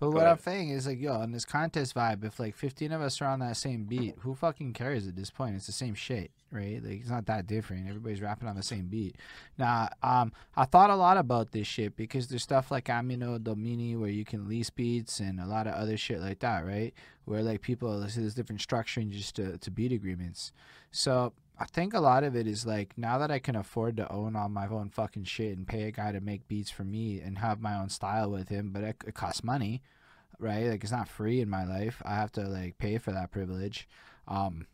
But 0.02 0.10
Go 0.10 0.18
what 0.18 0.26
I'm 0.26 0.40
saying 0.40 0.70
is 0.70 0.88
like, 0.88 1.00
yo, 1.00 1.14
on 1.14 1.32
this 1.32 1.46
contest 1.46 1.94
vibe, 1.94 2.26
if 2.26 2.40
like 2.40 2.56
15 2.56 2.92
of 2.92 3.04
us 3.04 3.22
are 3.22 3.26
on 3.26 3.40
that 3.42 3.56
same 3.56 3.84
beat, 3.84 4.16
who 4.22 4.34
fucking 4.34 4.74
cares 4.74 5.06
at 5.06 5.16
this 5.16 5.30
point? 5.30 5.56
It's 5.56 5.68
the 5.68 5.72
same 5.72 5.94
shit, 5.94 6.32
right? 6.52 6.84
Like 6.84 7.02
it's 7.02 7.10
not 7.12 7.28
that 7.28 7.46
different. 7.46 7.88
Everybody's 7.88 8.20
rapping 8.20 8.48
on 8.48 8.56
the 8.56 8.64
same 8.64 8.88
beat. 8.88 9.18
Now, 9.60 9.90
um, 10.02 10.34
I 10.58 10.66
thought 10.66 10.90
a 10.90 10.96
lot 10.96 11.18
about 11.18 11.52
this 11.52 11.68
shit 11.68 11.96
because 11.96 12.30
there's 12.30 12.42
stuff 12.42 12.72
like 12.72 12.90
Anno 12.90 13.38
Domini 13.38 13.96
where 13.96 14.10
you 14.10 14.26
can 14.26 14.50
lease 14.50 14.72
beats 14.72 15.20
and 15.20 15.40
a 15.40 15.46
lot 15.46 15.68
of 15.68 15.76
other 15.76 15.98
shit 15.98 16.20
like 16.20 16.40
that, 16.40 16.66
right? 16.66 16.96
Where 17.26 17.44
like 17.44 17.62
people 17.62 18.00
there's 18.00 18.34
different 18.34 18.62
structuring 18.62 19.12
just 19.12 19.36
to, 19.36 19.60
to 19.60 19.70
beat 19.70 19.92
agreements. 19.92 20.52
So 20.90 21.34
I 21.62 21.66
think 21.66 21.94
a 21.94 22.00
lot 22.00 22.24
of 22.24 22.36
it 22.36 22.48
is 22.48 22.66
like 22.66 22.98
now 22.98 23.20
that 23.20 23.30
I 23.30 23.38
can 23.38 23.56
afford 23.56 23.98
to 23.98 24.12
own 24.12 24.36
all 24.36 24.50
my 24.50 24.68
own 24.68 24.90
fucking 24.90 25.26
shit 25.26 25.56
and 25.56 25.68
pay 25.68 25.84
a 25.84 25.92
guy 25.92 26.12
to 26.12 26.20
make 26.20 26.48
beats 26.48 26.72
for 26.72 26.84
me 26.84 27.20
and 27.20 27.38
have 27.38 27.62
my 27.62 27.80
own 27.80 27.90
style 27.90 28.32
with 28.32 28.50
him, 28.50 28.72
but 28.74 28.82
it, 28.82 28.96
it 29.06 29.14
costs 29.14 29.44
money, 29.44 29.84
right? 30.40 30.66
Like 30.66 30.82
it's 30.82 30.92
not 30.92 31.08
free 31.08 31.40
in 31.40 31.52
my 31.52 31.64
life. 31.64 32.02
I 32.04 32.16
have 32.16 32.32
to 32.32 32.50
like 32.50 32.80
pay 32.80 32.98
for 32.98 33.12
that 33.12 33.30
privilege. 33.30 33.88
Um, 34.28 34.66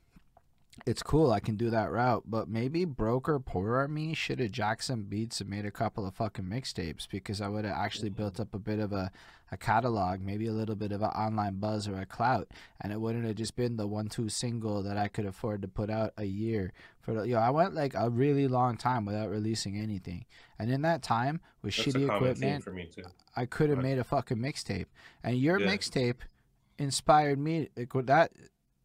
it's 0.86 1.04
cool. 1.04 1.32
I 1.32 1.40
can 1.40 1.56
do 1.56 1.70
that 1.70 1.92
route, 1.92 2.24
but 2.26 2.48
maybe 2.48 2.86
broker 2.86 3.40
poorer 3.40 3.88
me 3.88 4.14
should 4.14 4.40
have 4.40 4.52
jacked 4.52 4.84
some 4.84 5.04
beats 5.04 5.42
and 5.42 5.50
made 5.50 5.66
a 5.66 5.72
couple 5.72 6.06
of 6.06 6.16
fucking 6.16 6.46
mixtapes 6.46 7.08
because 7.10 7.42
I 7.42 7.48
would 7.48 7.66
have 7.66 7.76
actually 7.76 8.10
mm-hmm. 8.10 8.18
built 8.18 8.40
up 8.40 8.54
a 8.54 8.60
bit 8.60 8.80
of 8.80 8.94
a, 8.94 9.12
a 9.52 9.58
catalog, 9.58 10.22
maybe 10.22 10.48
a 10.48 10.54
little 10.54 10.76
bit 10.76 10.92
of 10.92 11.02
an 11.02 11.10
online 11.10 11.56
buzz 11.56 11.88
or 11.88 11.98
a 11.98 12.06
clout, 12.06 12.50
and 12.80 12.94
it 12.94 13.02
wouldn't 13.02 13.26
have 13.26 13.36
just 13.36 13.56
been 13.56 13.78
the 13.78 13.88
one-two 13.88 14.30
single 14.30 14.84
that 14.84 14.98
I 14.98 15.08
could 15.08 15.26
afford 15.26 15.62
to 15.64 15.68
put 15.68 15.90
out 15.90 16.14
a 16.18 16.26
year. 16.26 16.74
For 17.02 17.14
the, 17.14 17.28
yo, 17.28 17.40
I 17.40 17.50
went 17.50 17.74
like 17.74 17.94
a 17.96 18.10
really 18.10 18.48
long 18.48 18.78
time 18.78 19.06
without 19.06 19.30
releasing 19.30 19.78
anything, 19.78 20.26
and 20.60 20.72
in 20.72 20.82
that 20.84 21.02
time 21.02 21.42
with 21.62 21.76
That's 21.76 21.90
shitty 21.90 22.14
equipment, 22.14 22.64
for 22.64 22.72
me 22.72 22.86
too. 22.86 23.04
I 23.38 23.46
could 23.46 23.70
have 23.70 23.78
Right. 23.78 23.90
made 23.90 24.00
a 24.00 24.04
fucking 24.04 24.38
mixtape. 24.38 24.88
And 25.24 25.38
your 25.38 25.60
Yeah. 25.60 25.68
mixtape 25.68 26.22
inspired 26.80 27.38
me. 27.38 27.70
With 27.94 28.08
that 28.08 28.32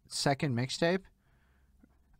second 0.09 0.55
mixtape, 0.55 1.05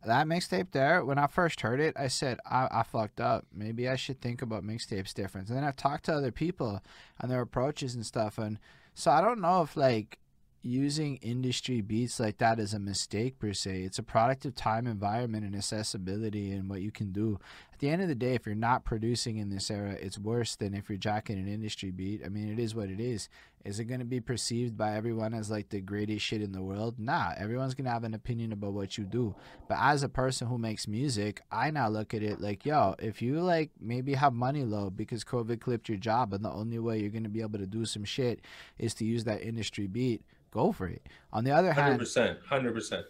that 0.05 0.27
mixtape 0.27 0.71
there, 0.71 1.03
when 1.03 1.17
I 1.17 1.27
first 1.27 1.61
heard 1.61 1.79
it, 1.79 1.95
I 1.97 2.07
said, 2.07 2.39
I, 2.45 2.67
I 2.71 2.83
fucked 2.83 3.19
up. 3.19 3.45
Maybe 3.53 3.87
I 3.87 3.95
should 3.95 4.21
think 4.21 4.41
about 4.41 4.63
mixtapes 4.63 5.13
different. 5.13 5.49
And 5.49 5.57
then 5.57 5.63
I've 5.63 5.75
talked 5.75 6.05
to 6.05 6.13
other 6.13 6.31
people 6.31 6.81
and 7.19 7.31
their 7.31 7.41
approaches 7.41 7.95
and 7.95 8.05
stuff. 8.05 8.37
And 8.37 8.59
so 8.93 9.11
I 9.11 9.21
don't 9.21 9.41
know 9.41 9.61
if, 9.61 9.75
like, 9.77 10.19
using 10.63 11.17
industry 11.17 11.81
beats 11.81 12.19
like 12.19 12.37
that 12.37 12.57
is 12.57 12.73
a 12.73 12.79
mistake 12.79 13.37
per 13.37 13.51
se. 13.51 13.83
It's 13.83 13.99
a 13.99 14.03
product 14.03 14.45
of 14.45 14.55
time, 14.55 14.87
environment, 14.87 15.43
and 15.43 15.55
accessibility 15.55 16.51
and 16.51 16.69
what 16.69 16.81
you 16.81 16.89
can 16.89 17.11
do. 17.11 17.37
At 17.73 17.79
the 17.79 17.89
end 17.89 18.01
of 18.01 18.07
the 18.07 18.15
day, 18.15 18.33
if 18.33 18.45
you're 18.45 18.55
not 18.55 18.85
producing 18.85 19.37
in 19.37 19.49
this 19.49 19.69
era, 19.69 19.91
it's 19.99 20.17
worse 20.17 20.55
than 20.55 20.73
if 20.73 20.89
you're 20.89 20.97
jacking 20.97 21.37
an 21.37 21.49
industry 21.49 21.91
beat. 21.91 22.21
I 22.25 22.29
mean, 22.29 22.49
it 22.49 22.59
is 22.59 22.73
what 22.73 22.89
it 22.89 23.01
is. 23.01 23.27
Is 23.65 23.79
it 23.79 23.85
going 23.85 23.99
to 23.99 24.05
be 24.05 24.21
perceived 24.21 24.77
by 24.77 24.95
everyone 24.95 25.33
as 25.33 25.51
like 25.51 25.69
the 25.69 25.81
greatest 25.81 26.25
shit 26.25 26.41
in 26.41 26.53
the 26.53 26.61
world? 26.61 26.97
Nah, 26.97 27.33
everyone's 27.37 27.73
going 27.73 27.85
to 27.85 27.91
have 27.91 28.03
an 28.05 28.13
opinion 28.13 28.53
about 28.53 28.73
what 28.73 28.97
you 28.97 29.03
do. 29.03 29.35
But 29.67 29.79
as 29.81 30.03
a 30.03 30.09
person 30.09 30.47
who 30.47 30.57
makes 30.57 30.87
music, 30.87 31.41
I 31.51 31.71
now 31.71 31.89
look 31.89 32.13
at 32.13 32.23
it 32.23 32.39
like, 32.39 32.65
yo, 32.65 32.95
if 32.99 33.21
you 33.21 33.41
like 33.41 33.71
maybe 33.81 34.13
have 34.13 34.33
money 34.33 34.63
low 34.63 34.89
because 34.89 35.25
COVID 35.25 35.59
clipped 35.59 35.89
your 35.89 35.97
job 35.97 36.33
and 36.33 36.43
the 36.43 36.51
only 36.51 36.79
way 36.79 36.99
you're 36.99 37.09
going 37.09 37.23
to 37.23 37.29
be 37.29 37.41
able 37.41 37.59
to 37.59 37.67
do 37.67 37.85
some 37.85 38.05
shit 38.05 38.41
is 38.77 38.93
to 38.95 39.05
use 39.05 39.23
that 39.25 39.41
industry 39.41 39.87
beat, 39.87 40.23
go 40.53 40.71
for 40.71 40.87
it. 40.87 41.01
On 41.31 41.43
the 41.43 41.51
other 41.51 41.73
Hundred 41.73 41.89
hand, 41.89 41.99
percent, 41.99 42.39
hundred 42.47 42.73
percent. 42.73 43.05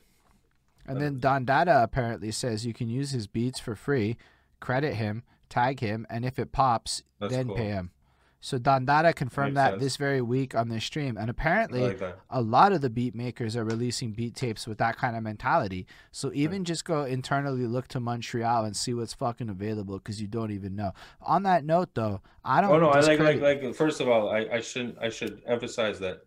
and 0.88 1.02
then 1.02 1.20
Don 1.20 1.46
Dada 1.46 1.84
apparently 1.84 2.32
says 2.32 2.66
you 2.66 2.74
can 2.74 2.90
use 2.90 3.12
his 3.12 3.28
beats 3.28 3.60
for 3.60 3.76
free, 3.76 4.18
credit 4.60 4.96
him, 4.96 5.24
tag 5.50 5.80
him, 5.82 6.06
and 6.10 6.24
if 6.26 6.40
it 6.40 6.52
pops, 6.52 7.04
That's 7.20 7.34
then 7.34 7.48
cool. 7.48 7.56
pay 7.56 7.68
him. 7.68 7.92
So 8.40 8.58
Don 8.58 8.84
Dada 8.84 9.14
confirmed 9.14 9.56
that 9.56 9.72
sense. 9.72 9.82
this 9.84 9.96
very 9.96 10.20
week 10.22 10.54
on 10.54 10.68
this 10.68 10.84
stream, 10.84 11.16
and 11.16 11.30
apparently 11.30 11.80
like 11.80 12.02
a 12.30 12.42
lot 12.42 12.74
of 12.74 12.82
the 12.82 12.90
beat 12.90 13.16
makers 13.16 13.56
are 13.56 13.64
releasing 13.64 14.12
beat 14.12 14.36
tapes 14.36 14.68
with 14.68 14.78
that 14.80 14.98
kind 14.98 15.16
of 15.16 15.24
mentality. 15.24 15.88
So 16.12 16.30
even 16.34 16.66
just 16.66 16.84
go 16.84 17.06
internally 17.06 17.66
look 17.66 17.88
to 17.90 18.02
Montreal 18.02 18.66
and 18.66 18.76
see 18.76 18.94
what's 18.94 19.14
fucking 19.14 19.48
available 19.48 19.98
because 19.98 20.22
you 20.22 20.28
don't 20.28 20.52
even 20.52 20.76
know. 20.76 20.92
On 21.22 21.44
that 21.44 21.64
note, 21.64 21.92
though, 21.94 22.20
I 22.44 22.60
don't. 22.60 22.72
Oh 22.72 22.80
no, 22.80 22.90
I 22.90 23.00
like 23.00 23.20
like 23.20 23.40
like. 23.40 23.76
First 23.76 24.02
of 24.02 24.10
all, 24.10 24.30
I 24.30 24.40
I 24.52 24.60
shouldn't 24.60 24.98
I 25.00 25.08
should 25.08 25.42
emphasize 25.48 26.00
that. 26.00 26.26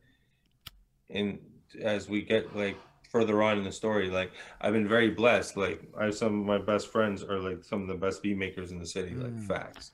In 1.08 1.38
as 1.82 2.08
we 2.08 2.22
get 2.22 2.54
like 2.56 2.76
further 3.10 3.42
on 3.42 3.58
in 3.58 3.64
the 3.64 3.72
story, 3.72 4.10
like 4.10 4.32
I've 4.60 4.72
been 4.72 4.88
very 4.88 5.10
blessed. 5.10 5.56
Like 5.56 5.82
I 5.98 6.06
have 6.06 6.14
some 6.16 6.40
of 6.40 6.46
my 6.46 6.58
best 6.58 6.88
friends 6.92 7.22
are 7.22 7.38
like 7.38 7.64
some 7.64 7.82
of 7.82 7.88
the 7.88 7.94
best 7.94 8.22
beat 8.22 8.36
makers 8.36 8.72
in 8.72 8.78
the 8.78 8.86
city, 8.86 9.14
like 9.14 9.32
Mm. 9.32 9.46
facts. 9.46 9.92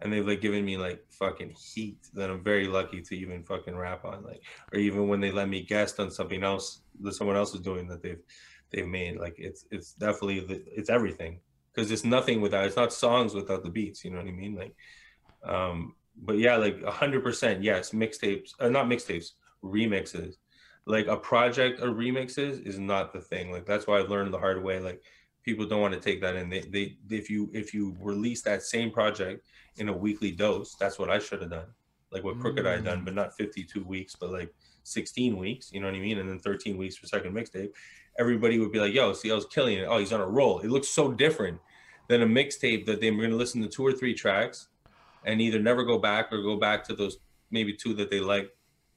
And 0.00 0.12
they've 0.12 0.26
like 0.26 0.40
given 0.40 0.64
me 0.64 0.76
like 0.76 1.04
fucking 1.10 1.50
heat 1.50 1.98
that 2.14 2.28
I'm 2.28 2.42
very 2.42 2.66
lucky 2.66 3.00
to 3.02 3.16
even 3.16 3.44
fucking 3.44 3.76
rap 3.76 4.04
on. 4.04 4.24
Like, 4.24 4.42
or 4.72 4.78
even 4.78 5.06
when 5.08 5.20
they 5.20 5.30
let 5.30 5.48
me 5.48 5.62
guest 5.62 6.00
on 6.00 6.10
something 6.10 6.42
else 6.42 6.80
that 7.00 7.12
someone 7.12 7.36
else 7.36 7.54
is 7.54 7.60
doing 7.60 7.86
that 7.88 8.02
they've 8.02 8.22
they've 8.72 8.86
made. 8.88 9.18
Like 9.18 9.36
it's 9.38 9.64
it's 9.70 9.92
definitely 9.92 10.40
the, 10.40 10.62
it's 10.66 10.90
everything 10.90 11.40
because 11.74 11.90
it's 11.92 12.04
nothing 12.04 12.40
without 12.40 12.66
it's 12.66 12.76
not 12.76 12.92
songs 12.92 13.34
without 13.34 13.62
the 13.62 13.70
beats. 13.70 14.04
You 14.04 14.10
know 14.10 14.18
what 14.18 14.26
I 14.26 14.32
mean? 14.32 14.56
Like, 14.56 14.74
um, 15.44 15.94
but 16.16 16.38
yeah, 16.38 16.56
like 16.56 16.82
a 16.82 16.90
hundred 16.90 17.22
percent, 17.22 17.62
yes. 17.62 17.90
Mixtapes, 17.90 18.50
uh, 18.60 18.68
not 18.68 18.86
mixtapes, 18.86 19.32
remixes. 19.62 20.34
Like 20.84 21.06
a 21.06 21.16
project 21.16 21.80
of 21.80 21.96
remixes 21.96 22.66
is 22.66 22.78
not 22.78 23.12
the 23.12 23.20
thing. 23.20 23.52
Like 23.52 23.66
that's 23.66 23.86
why 23.86 23.98
I've 23.98 24.10
learned 24.10 24.32
the 24.32 24.38
hard 24.38 24.62
way. 24.62 24.80
Like 24.80 25.02
people 25.42 25.66
don't 25.66 25.80
want 25.80 25.94
to 25.94 26.00
take 26.00 26.20
that 26.20 26.36
in. 26.36 26.48
They, 26.48 26.60
they 26.60 26.96
if 27.10 27.30
you 27.30 27.50
if 27.52 27.72
you 27.74 27.96
release 28.00 28.42
that 28.42 28.62
same 28.62 28.90
project 28.90 29.46
in 29.76 29.88
a 29.88 29.96
weekly 29.96 30.30
dose, 30.30 30.74
that's 30.74 30.98
what 30.98 31.10
I 31.10 31.18
should 31.18 31.40
have 31.40 31.50
done. 31.50 31.66
Like 32.10 32.24
what 32.24 32.38
Crooked 32.38 32.66
I 32.66 32.72
had 32.72 32.84
done, 32.84 33.00
mm. 33.00 33.04
but 33.06 33.14
not 33.14 33.36
52 33.36 33.84
weeks, 33.84 34.14
but 34.18 34.30
like 34.30 34.52
16 34.84 35.36
weeks. 35.36 35.72
You 35.72 35.80
know 35.80 35.86
what 35.86 35.96
I 35.96 36.00
mean? 36.00 36.18
And 36.18 36.28
then 36.28 36.38
13 36.38 36.76
weeks 36.76 36.96
for 36.96 37.06
second 37.06 37.32
mixtape. 37.32 37.70
Everybody 38.18 38.58
would 38.58 38.72
be 38.72 38.78
like, 38.78 38.92
"Yo, 38.92 39.12
see, 39.14 39.30
I 39.30 39.34
was 39.34 39.46
killing 39.46 39.78
it. 39.78 39.86
Oh, 39.88 39.98
he's 39.98 40.12
on 40.12 40.20
a 40.20 40.26
roll." 40.26 40.60
It 40.60 40.68
looks 40.68 40.88
so 40.88 41.12
different 41.12 41.58
than 42.08 42.22
a 42.22 42.26
mixtape 42.26 42.84
that 42.86 43.00
they're 43.00 43.12
going 43.12 43.30
to 43.30 43.36
listen 43.36 43.62
to 43.62 43.68
two 43.68 43.86
or 43.86 43.92
three 43.92 44.12
tracks 44.12 44.68
and 45.24 45.40
either 45.40 45.58
never 45.58 45.84
go 45.84 45.98
back 45.98 46.32
or 46.32 46.42
go 46.42 46.56
back 46.56 46.84
to 46.84 46.94
those 46.94 47.18
maybe 47.50 47.72
two 47.72 47.94
that 47.94 48.10
they 48.10 48.20
like. 48.20 48.50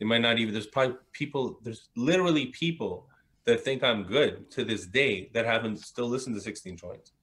They 0.06 0.10
might 0.10 0.22
not 0.22 0.38
even. 0.38 0.54
There's 0.54 0.68
probably 0.68 0.98
people. 1.14 1.58
There's 1.64 1.90
literally 1.96 2.46
people 2.48 3.08
that 3.46 3.62
think 3.62 3.84
I'm 3.84 4.04
good 4.04 4.52
to 4.52 4.64
this 4.64 4.86
day 4.86 5.32
that 5.34 5.48
haven't 5.48 5.80
still 5.80 6.06
listened 6.06 6.36
to 6.36 6.42
16 6.42 6.78
joints. 6.78 7.14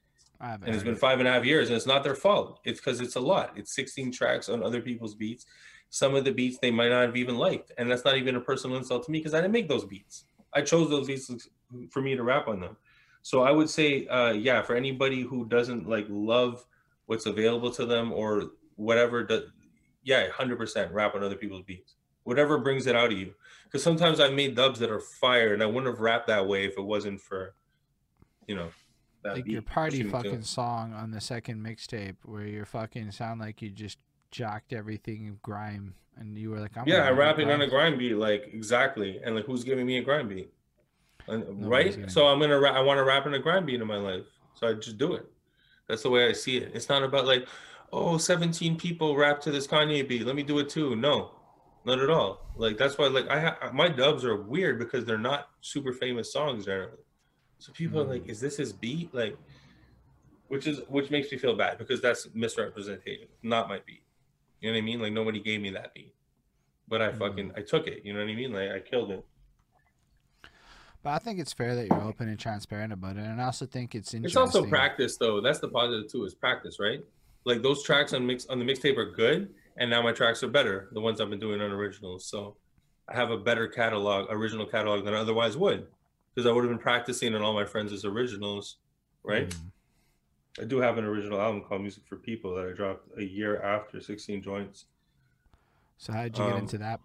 And 0.67 0.75
it's 0.75 0.83
been 0.83 0.97
five 0.97 1.21
and 1.21 1.29
a 1.29 1.33
half 1.33 1.45
years, 1.45 1.69
and 1.69 1.77
it's 1.77 1.87
not 1.87 2.03
their 2.03 2.17
fault. 2.17 2.59
It's 2.65 2.81
because 2.81 3.01
it's 3.01 3.15
a 3.15 3.21
lot. 3.21 3.53
It's 3.55 3.73
16 3.77 4.11
tracks 4.11 4.49
on 4.49 4.65
other 4.65 4.81
people's 4.81 5.15
beats. 5.15 5.47
Some 5.91 6.17
of 6.17 6.25
the 6.25 6.33
beats 6.33 6.59
they 6.59 6.73
might 6.73 6.89
not 6.89 7.03
have 7.03 7.17
even 7.17 7.37
liked, 7.37 7.71
and 7.79 7.89
that's 7.89 8.05
not 8.05 8.17
even 8.17 8.35
a 8.35 8.41
personal 8.41 8.77
insult 8.77 9.05
to 9.05 9.13
me 9.13 9.21
because 9.21 9.33
I 9.33 9.41
didn't 9.41 9.53
make 9.53 9.69
those 9.69 9.85
beats. 9.85 10.25
I 10.53 10.63
chose 10.63 10.91
those 10.91 11.07
beats 11.07 11.31
for 11.93 12.03
me 12.03 12.17
to 12.17 12.25
rap 12.25 12.49
on 12.49 12.59
them. 12.59 12.77
So 13.23 13.43
I 13.43 13.53
would 13.53 13.71
say, 13.71 14.09
uh, 14.09 14.33
yeah, 14.33 14.61
for 14.63 14.75
anybody 14.75 15.23
who 15.23 15.45
doesn't 15.45 15.89
like 15.89 16.07
love 16.09 16.67
what's 17.07 17.27
available 17.27 17.71
to 17.71 17.87
them 17.87 18.13
or 18.13 18.51
whatever, 18.75 19.29
yeah, 20.03 20.29
hundred 20.31 20.57
percent 20.57 20.91
rap 20.91 21.15
on 21.15 21.23
other 21.23 21.37
people's 21.37 21.63
beats. 21.63 21.95
Whatever 22.25 22.59
brings 22.59 22.87
it 22.87 22.95
out 22.95 23.13
of 23.13 23.19
you. 23.19 23.35
Because 23.65 23.83
sometimes 23.83 24.21
I've 24.21 24.35
made 24.35 24.55
dubs 24.55 24.79
that 24.81 24.91
are 24.91 25.01
fire, 25.01 25.55
and 25.55 25.63
I 25.63 25.67
wouldn't 25.67 25.87
have 25.87 26.01
rapped 26.01 26.27
that 26.29 26.47
way 26.47 26.65
if 26.65 26.77
it 26.77 26.83
wasn't 26.83 27.21
for, 27.21 27.55
you 28.47 28.55
know, 28.55 28.69
that 29.23 29.37
like 29.37 29.47
your 29.47 29.63
party 29.63 30.03
pushing 30.03 30.07
me 30.07 30.13
to 30.13 30.19
it. 30.19 30.23
fucking 30.23 30.43
song 30.43 30.93
on 30.93 31.11
the 31.11 31.21
second 31.21 31.65
mixtape 31.65 32.17
where 32.25 32.47
you 32.47 32.65
fucking 32.65 33.11
sound 33.13 33.41
like 33.41 33.63
you 33.63 33.71
just 33.71 33.99
jacked 34.31 34.73
everything 34.73 35.39
grime 35.43 35.95
and 36.17 36.37
you 36.37 36.51
were 36.51 36.61
like 36.61 36.77
I'm 36.77 36.87
yeah, 36.87 37.05
I'm 37.05 37.17
rapping 37.19 37.51
on 37.51 37.63
a 37.63 37.67
grime 37.67 37.97
beat, 37.99 38.15
like 38.15 38.51
exactly. 38.53 39.21
And 39.25 39.35
like, 39.35 39.45
who's 39.45 39.65
giving 39.65 39.87
me 39.87 39.99
a 39.99 40.03
grime 40.03 40.29
beat? 40.29 40.53
And, 41.29 41.69
right? 41.69 42.11
So 42.11 42.27
I'm 42.27 42.41
gonna, 42.41 42.59
ra- 42.59 42.73
I 42.73 42.81
want 42.81 42.99
to 42.99 43.05
rap 43.05 43.27
in 43.27 43.35
a 43.35 43.39
grime 43.39 43.65
beat 43.65 43.81
in 43.81 43.87
my 43.87 43.97
life. 43.97 44.25
So 44.55 44.69
I 44.69 44.75
just 44.75 44.99
do 44.99 45.15
it. 45.15 45.27
That's 45.89 46.03
the 46.03 46.11
way 46.11 46.29
I 46.29 46.33
see 46.33 46.59
it. 46.59 46.73
It's 46.75 46.89
not 46.89 47.03
about 47.03 47.27
like, 47.27 47.47
oh, 47.93 48.19
17 48.19 48.77
people 48.77 49.17
rap 49.17 49.41
to 49.43 49.51
this 49.51 49.67
Kanye 49.67 50.07
beat. 50.07 50.27
Let 50.27 50.37
me 50.37 50.43
do 50.43 50.59
it 50.59 50.69
too. 50.69 50.97
No, 50.97 51.33
not 51.85 51.99
at 51.99 52.11
all. 52.11 52.41
Like 52.57 52.79
that's 52.79 52.97
why, 52.99 53.09
like 53.09 53.29
I, 53.29 53.41
ha- 53.41 53.71
my 53.73 53.89
dubs 53.89 54.25
are 54.25 54.37
weird 54.37 54.79
because 54.79 55.05
they're 55.05 55.19
not 55.19 55.49
super 55.61 55.93
famous 55.93 56.33
songs 56.33 56.65
generally. 56.65 56.99
So 57.59 57.73
people 57.73 58.01
are 58.01 58.05
Mm. 58.05 58.09
like, 58.11 58.29
is 58.29 58.41
this 58.41 58.57
his 58.57 58.73
beat? 58.73 59.15
Like, 59.15 59.37
which 60.49 60.67
is 60.67 60.81
which 60.89 61.11
makes 61.11 61.31
me 61.33 61.39
feel 61.39 61.55
bad 61.57 61.79
because 61.79 62.01
that's 62.01 62.29
misrepresentation, 62.35 63.29
not 63.43 63.69
my 63.69 63.81
beat. 63.87 64.03
You 64.61 64.71
know 64.71 64.75
what 64.75 64.83
I 64.83 64.85
mean? 64.85 65.01
Like 65.01 65.13
nobody 65.13 65.41
gave 65.41 65.61
me 65.61 65.71
that 65.71 65.95
beat, 65.95 66.15
but 66.89 67.01
I 67.03 67.11
Mm. 67.11 67.19
fucking 67.19 67.53
I 67.57 67.63
took 67.63 67.87
it. 67.87 68.05
You 68.05 68.13
know 68.13 68.21
what 68.21 68.29
I 68.31 68.35
mean? 68.35 68.53
Like 68.53 68.71
I 68.71 68.81
killed 68.81 69.11
it. 69.11 69.25
But 71.03 71.11
I 71.15 71.19
think 71.19 71.41
it's 71.41 71.53
fair 71.53 71.75
that 71.75 71.89
you're 71.89 72.03
open 72.03 72.29
and 72.29 72.39
transparent 72.39 72.93
about 72.93 73.17
it, 73.17 73.25
and 73.25 73.41
I 73.41 73.47
also 73.47 73.67
think 73.67 73.97
it's 73.97 74.15
interesting. 74.15 74.43
It's 74.45 74.55
also 74.57 74.69
practice 74.69 75.17
though. 75.17 75.41
That's 75.41 75.59
the 75.59 75.69
positive 75.69 76.09
too. 76.11 76.25
Is 76.25 76.35
practice, 76.35 76.79
right? 76.79 77.03
Like 77.45 77.61
those 77.63 77.83
tracks 77.83 78.13
on 78.13 78.25
mix 78.25 78.47
on 78.47 78.61
the 78.61 78.65
mixtape 78.65 78.97
are 78.99 79.11
good, 79.11 79.53
and 79.77 79.91
now 79.91 80.03
my 80.03 80.13
tracks 80.13 80.43
are 80.43 80.49
better. 80.49 80.89
The 80.93 81.01
ones 81.01 81.21
I've 81.21 81.31
been 81.31 81.39
doing 81.39 81.61
on 81.61 81.71
originals, 81.71 82.27
so 82.27 82.57
I 83.09 83.15
have 83.17 83.31
a 83.31 83.39
better 83.39 83.67
catalog, 83.69 84.27
original 84.31 84.67
catalog 84.67 85.05
than 85.05 85.15
I 85.15 85.19
otherwise 85.19 85.57
would, 85.57 85.87
because 86.35 86.49
I 86.49 86.53
would 86.53 86.65
have 86.65 86.71
been 86.71 86.79
practicing 86.83 87.35
on 87.35 87.43
all 87.43 87.55
my 87.55 87.65
friends' 87.65 88.05
originals, 88.05 88.77
right? 89.23 89.49
Mm. 89.49 89.57
I 90.61 90.65
do 90.65 90.79
have 90.79 90.99
an 90.99 91.05
original 91.05 91.41
album 91.41 91.63
called 91.63 91.81
Music 91.81 92.03
for 92.07 92.17
People 92.17 92.55
that 92.57 92.69
I 92.69 92.73
dropped 92.73 93.09
a 93.19 93.23
year 93.25 93.63
after 93.63 94.01
16 94.01 94.43
Joints. 94.43 94.85
So 95.97 96.13
how 96.13 96.25
did 96.25 96.37
you 96.37 96.45
get 96.45 96.53
Um, 96.55 96.59
into 96.61 96.79
that? 96.79 97.01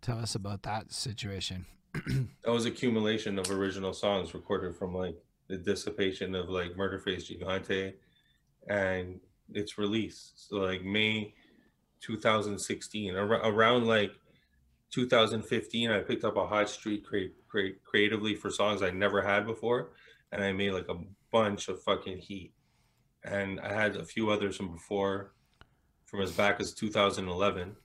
Tell 0.00 0.18
us 0.18 0.34
about 0.34 0.62
that 0.64 0.92
situation. 0.92 1.66
That 2.44 2.52
was 2.52 2.64
accumulation 2.66 3.38
of 3.38 3.50
original 3.50 3.92
songs 3.92 4.32
recorded 4.34 4.74
from 4.76 4.94
like 4.94 5.16
the 5.48 5.56
dissipation 5.58 6.34
of 6.34 6.48
like 6.48 6.72
Murderface 6.72 7.30
Gigante 7.30 7.94
and 8.68 9.20
its 9.52 9.78
release. 9.78 10.32
So 10.36 10.56
like 10.56 10.82
May 10.82 11.34
2016, 12.00 13.16
ar- 13.16 13.46
around 13.46 13.86
like 13.86 14.12
2015, 14.90 15.90
I 15.90 16.00
picked 16.00 16.24
up 16.24 16.36
a 16.36 16.46
hot 16.46 16.68
streak 16.70 17.04
create, 17.04 17.34
creatively 17.84 18.34
for 18.34 18.50
songs 18.50 18.82
I 18.82 18.90
never 18.90 19.22
had 19.22 19.46
before, 19.46 19.90
and 20.32 20.42
I 20.42 20.52
made 20.52 20.72
like 20.72 20.88
a 20.88 20.98
bunch 21.30 21.68
of 21.68 21.82
fucking 21.82 22.18
heat. 22.18 22.52
And 23.24 23.60
I 23.60 23.72
had 23.72 23.96
a 23.96 24.04
few 24.04 24.30
others 24.30 24.56
from 24.56 24.72
before, 24.72 25.32
from 26.06 26.22
as 26.22 26.32
back 26.32 26.60
as 26.60 26.72
2011. 26.72 27.76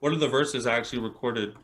One 0.00 0.12
of 0.12 0.20
the 0.20 0.28
verses 0.28 0.66
I 0.66 0.76
actually 0.76 1.00
recorded 1.00 1.54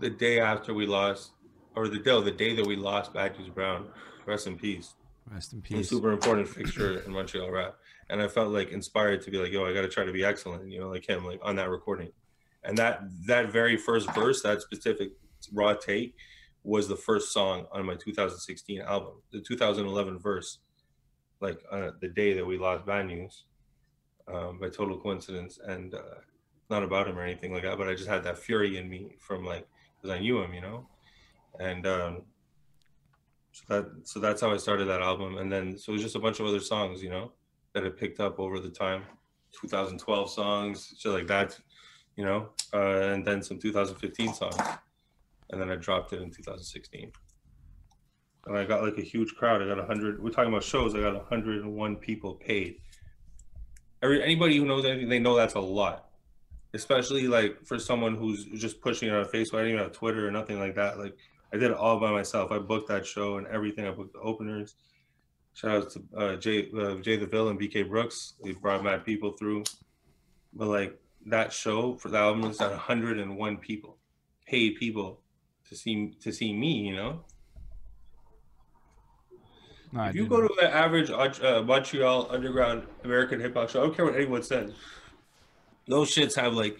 the 0.00 0.10
day 0.10 0.40
after 0.40 0.74
we 0.74 0.86
lost, 0.86 1.32
or 1.74 1.88
the 1.88 1.98
day, 1.98 2.20
the 2.20 2.30
day 2.30 2.54
that 2.56 2.66
we 2.66 2.76
lost 2.76 3.14
Bad 3.14 3.38
News 3.38 3.48
Brown. 3.48 3.88
Rest 4.26 4.46
in 4.46 4.56
peace. 4.56 4.94
Rest 5.30 5.52
in 5.52 5.62
A 5.78 5.84
super 5.84 6.12
important 6.12 6.48
fixture 6.48 7.00
in 7.00 7.12
Montreal 7.12 7.50
rap. 7.50 7.76
And 8.10 8.20
I 8.20 8.28
felt 8.28 8.52
like 8.52 8.70
inspired 8.70 9.22
to 9.22 9.30
be 9.30 9.38
like, 9.38 9.52
yo, 9.52 9.64
I 9.64 9.72
got 9.72 9.82
to 9.82 9.88
try 9.88 10.04
to 10.04 10.12
be 10.12 10.24
excellent, 10.24 10.70
you 10.70 10.80
know, 10.80 10.88
like 10.88 11.08
him, 11.08 11.24
like 11.24 11.40
on 11.42 11.56
that 11.56 11.70
recording. 11.70 12.10
And 12.64 12.76
that 12.78 13.02
that 13.26 13.50
very 13.50 13.76
first 13.76 14.12
verse, 14.14 14.42
that 14.42 14.60
specific 14.62 15.12
raw 15.52 15.74
take, 15.74 16.14
was 16.64 16.88
the 16.88 16.96
first 16.96 17.32
song 17.32 17.66
on 17.72 17.86
my 17.86 17.94
2016 17.94 18.80
album. 18.82 19.14
The 19.32 19.40
2011 19.40 20.18
verse, 20.18 20.58
like 21.40 21.60
uh, 21.70 21.90
the 22.00 22.08
day 22.08 22.34
that 22.34 22.44
we 22.44 22.58
lost 22.58 22.86
Bad 22.86 23.06
News, 23.06 23.44
um, 24.32 24.58
by 24.60 24.68
total 24.68 24.98
coincidence, 24.98 25.58
and 25.64 25.94
uh, 25.94 26.20
not 26.70 26.82
about 26.82 27.08
him 27.08 27.18
or 27.18 27.22
anything 27.22 27.52
like 27.52 27.62
that. 27.62 27.78
But 27.78 27.88
I 27.88 27.94
just 27.94 28.08
had 28.08 28.24
that 28.24 28.38
fury 28.38 28.76
in 28.76 28.88
me 28.88 29.16
from 29.18 29.44
like 29.44 29.66
because 30.00 30.16
I 30.16 30.20
knew 30.20 30.40
him, 30.42 30.52
you 30.54 30.60
know, 30.60 30.86
and 31.58 31.86
um, 31.86 32.22
so 33.52 33.64
that 33.68 33.86
so 34.04 34.18
that's 34.18 34.40
how 34.40 34.52
I 34.52 34.56
started 34.56 34.86
that 34.86 35.02
album. 35.02 35.38
And 35.38 35.52
then 35.52 35.78
so 35.78 35.92
it 35.92 35.94
was 35.94 36.02
just 36.02 36.16
a 36.16 36.20
bunch 36.20 36.40
of 36.40 36.46
other 36.46 36.60
songs, 36.60 37.02
you 37.02 37.10
know, 37.10 37.32
that 37.74 37.84
I 37.84 37.90
picked 37.90 38.18
up 38.18 38.40
over 38.40 38.58
the 38.58 38.70
time, 38.70 39.02
2012 39.60 40.30
songs, 40.30 40.94
shit 40.98 41.12
like 41.12 41.26
that, 41.26 41.58
you 42.16 42.24
know, 42.24 42.48
uh, 42.72 43.12
and 43.12 43.26
then 43.26 43.42
some 43.42 43.58
2015 43.58 44.34
songs, 44.34 44.56
and 45.50 45.60
then 45.60 45.70
I 45.70 45.76
dropped 45.76 46.12
it 46.12 46.22
in 46.22 46.30
2016. 46.30 47.12
And 48.46 48.58
I 48.58 48.64
got 48.64 48.82
like 48.82 48.98
a 48.98 49.02
huge 49.02 49.34
crowd. 49.36 49.62
I 49.62 49.66
got 49.66 49.76
100. 49.76 50.22
We're 50.22 50.30
talking 50.30 50.52
about 50.52 50.64
shows. 50.64 50.94
I 50.94 51.00
got 51.00 51.14
101 51.14 51.96
people 51.96 52.34
paid. 52.34 52.76
Every 54.02 54.20
anybody 54.22 54.56
who 54.56 54.64
knows 54.64 54.84
anything, 54.84 55.08
they 55.08 55.20
know 55.20 55.36
that's 55.36 55.54
a 55.54 55.60
lot. 55.60 56.06
Especially 56.74 57.28
like 57.28 57.64
for 57.64 57.78
someone 57.78 58.16
who's 58.16 58.46
just 58.46 58.80
pushing 58.80 59.10
it 59.10 59.14
on 59.14 59.26
Facebook. 59.26 59.54
I 59.54 59.58
didn't 59.58 59.74
even 59.74 59.84
have 59.84 59.92
Twitter 59.92 60.26
or 60.26 60.32
nothing 60.32 60.58
like 60.58 60.74
that. 60.74 60.98
Like 60.98 61.16
I 61.52 61.58
did 61.58 61.70
it 61.70 61.76
all 61.76 62.00
by 62.00 62.10
myself. 62.10 62.50
I 62.50 62.58
booked 62.58 62.88
that 62.88 63.06
show 63.06 63.36
and 63.36 63.46
everything. 63.46 63.86
I 63.86 63.90
booked 63.90 64.14
the 64.14 64.20
openers. 64.20 64.74
Shout 65.54 65.70
out 65.70 65.90
to 65.90 66.02
uh, 66.16 66.36
Jay 66.36 66.70
uh, 66.78 66.94
Jay 66.96 67.16
the 67.16 67.26
Villain, 67.26 67.58
BK 67.58 67.88
Brooks. 67.88 68.34
They 68.42 68.52
brought 68.52 68.82
mad 68.82 69.04
people 69.04 69.32
through. 69.32 69.64
But 70.54 70.68
like 70.68 70.98
that 71.26 71.52
show 71.52 71.94
for 71.96 72.08
the 72.08 72.18
album 72.18 72.42
was 72.42 72.60
at 72.60 72.70
101 72.70 73.56
people, 73.58 73.98
paid 74.46 74.76
people 74.76 75.20
to 75.68 75.76
see 75.76 76.14
to 76.20 76.32
see 76.32 76.54
me. 76.54 76.72
You 76.72 76.96
know, 76.96 77.24
No, 79.92 80.04
if 80.04 80.14
you 80.14 80.26
go 80.26 80.40
to 80.40 80.54
the 80.58 80.74
average 80.74 81.10
uh, 81.10 81.62
Montreal 81.62 82.28
underground 82.30 82.86
American 83.04 83.40
hip 83.40 83.54
hop 83.54 83.68
show, 83.68 83.80
I 83.80 83.84
don't 83.84 83.94
care 83.94 84.06
what 84.06 84.14
anyone 84.14 84.42
says. 84.42 84.72
Those 85.86 86.14
shits 86.14 86.34
have 86.36 86.54
like 86.54 86.78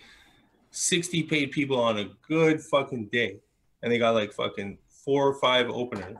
60 0.71 1.25
paid 1.25 1.51
people 1.51 1.79
on 1.79 1.99
a 1.99 2.09
good 2.27 2.63
fucking 2.63 3.07
day, 3.13 3.41
and 3.83 3.93
they 3.93 3.99
got 3.99 4.15
like 4.15 4.33
fucking 4.33 4.79
four 5.05 5.27
or 5.29 5.35
five 5.35 5.69
openers, 5.71 6.17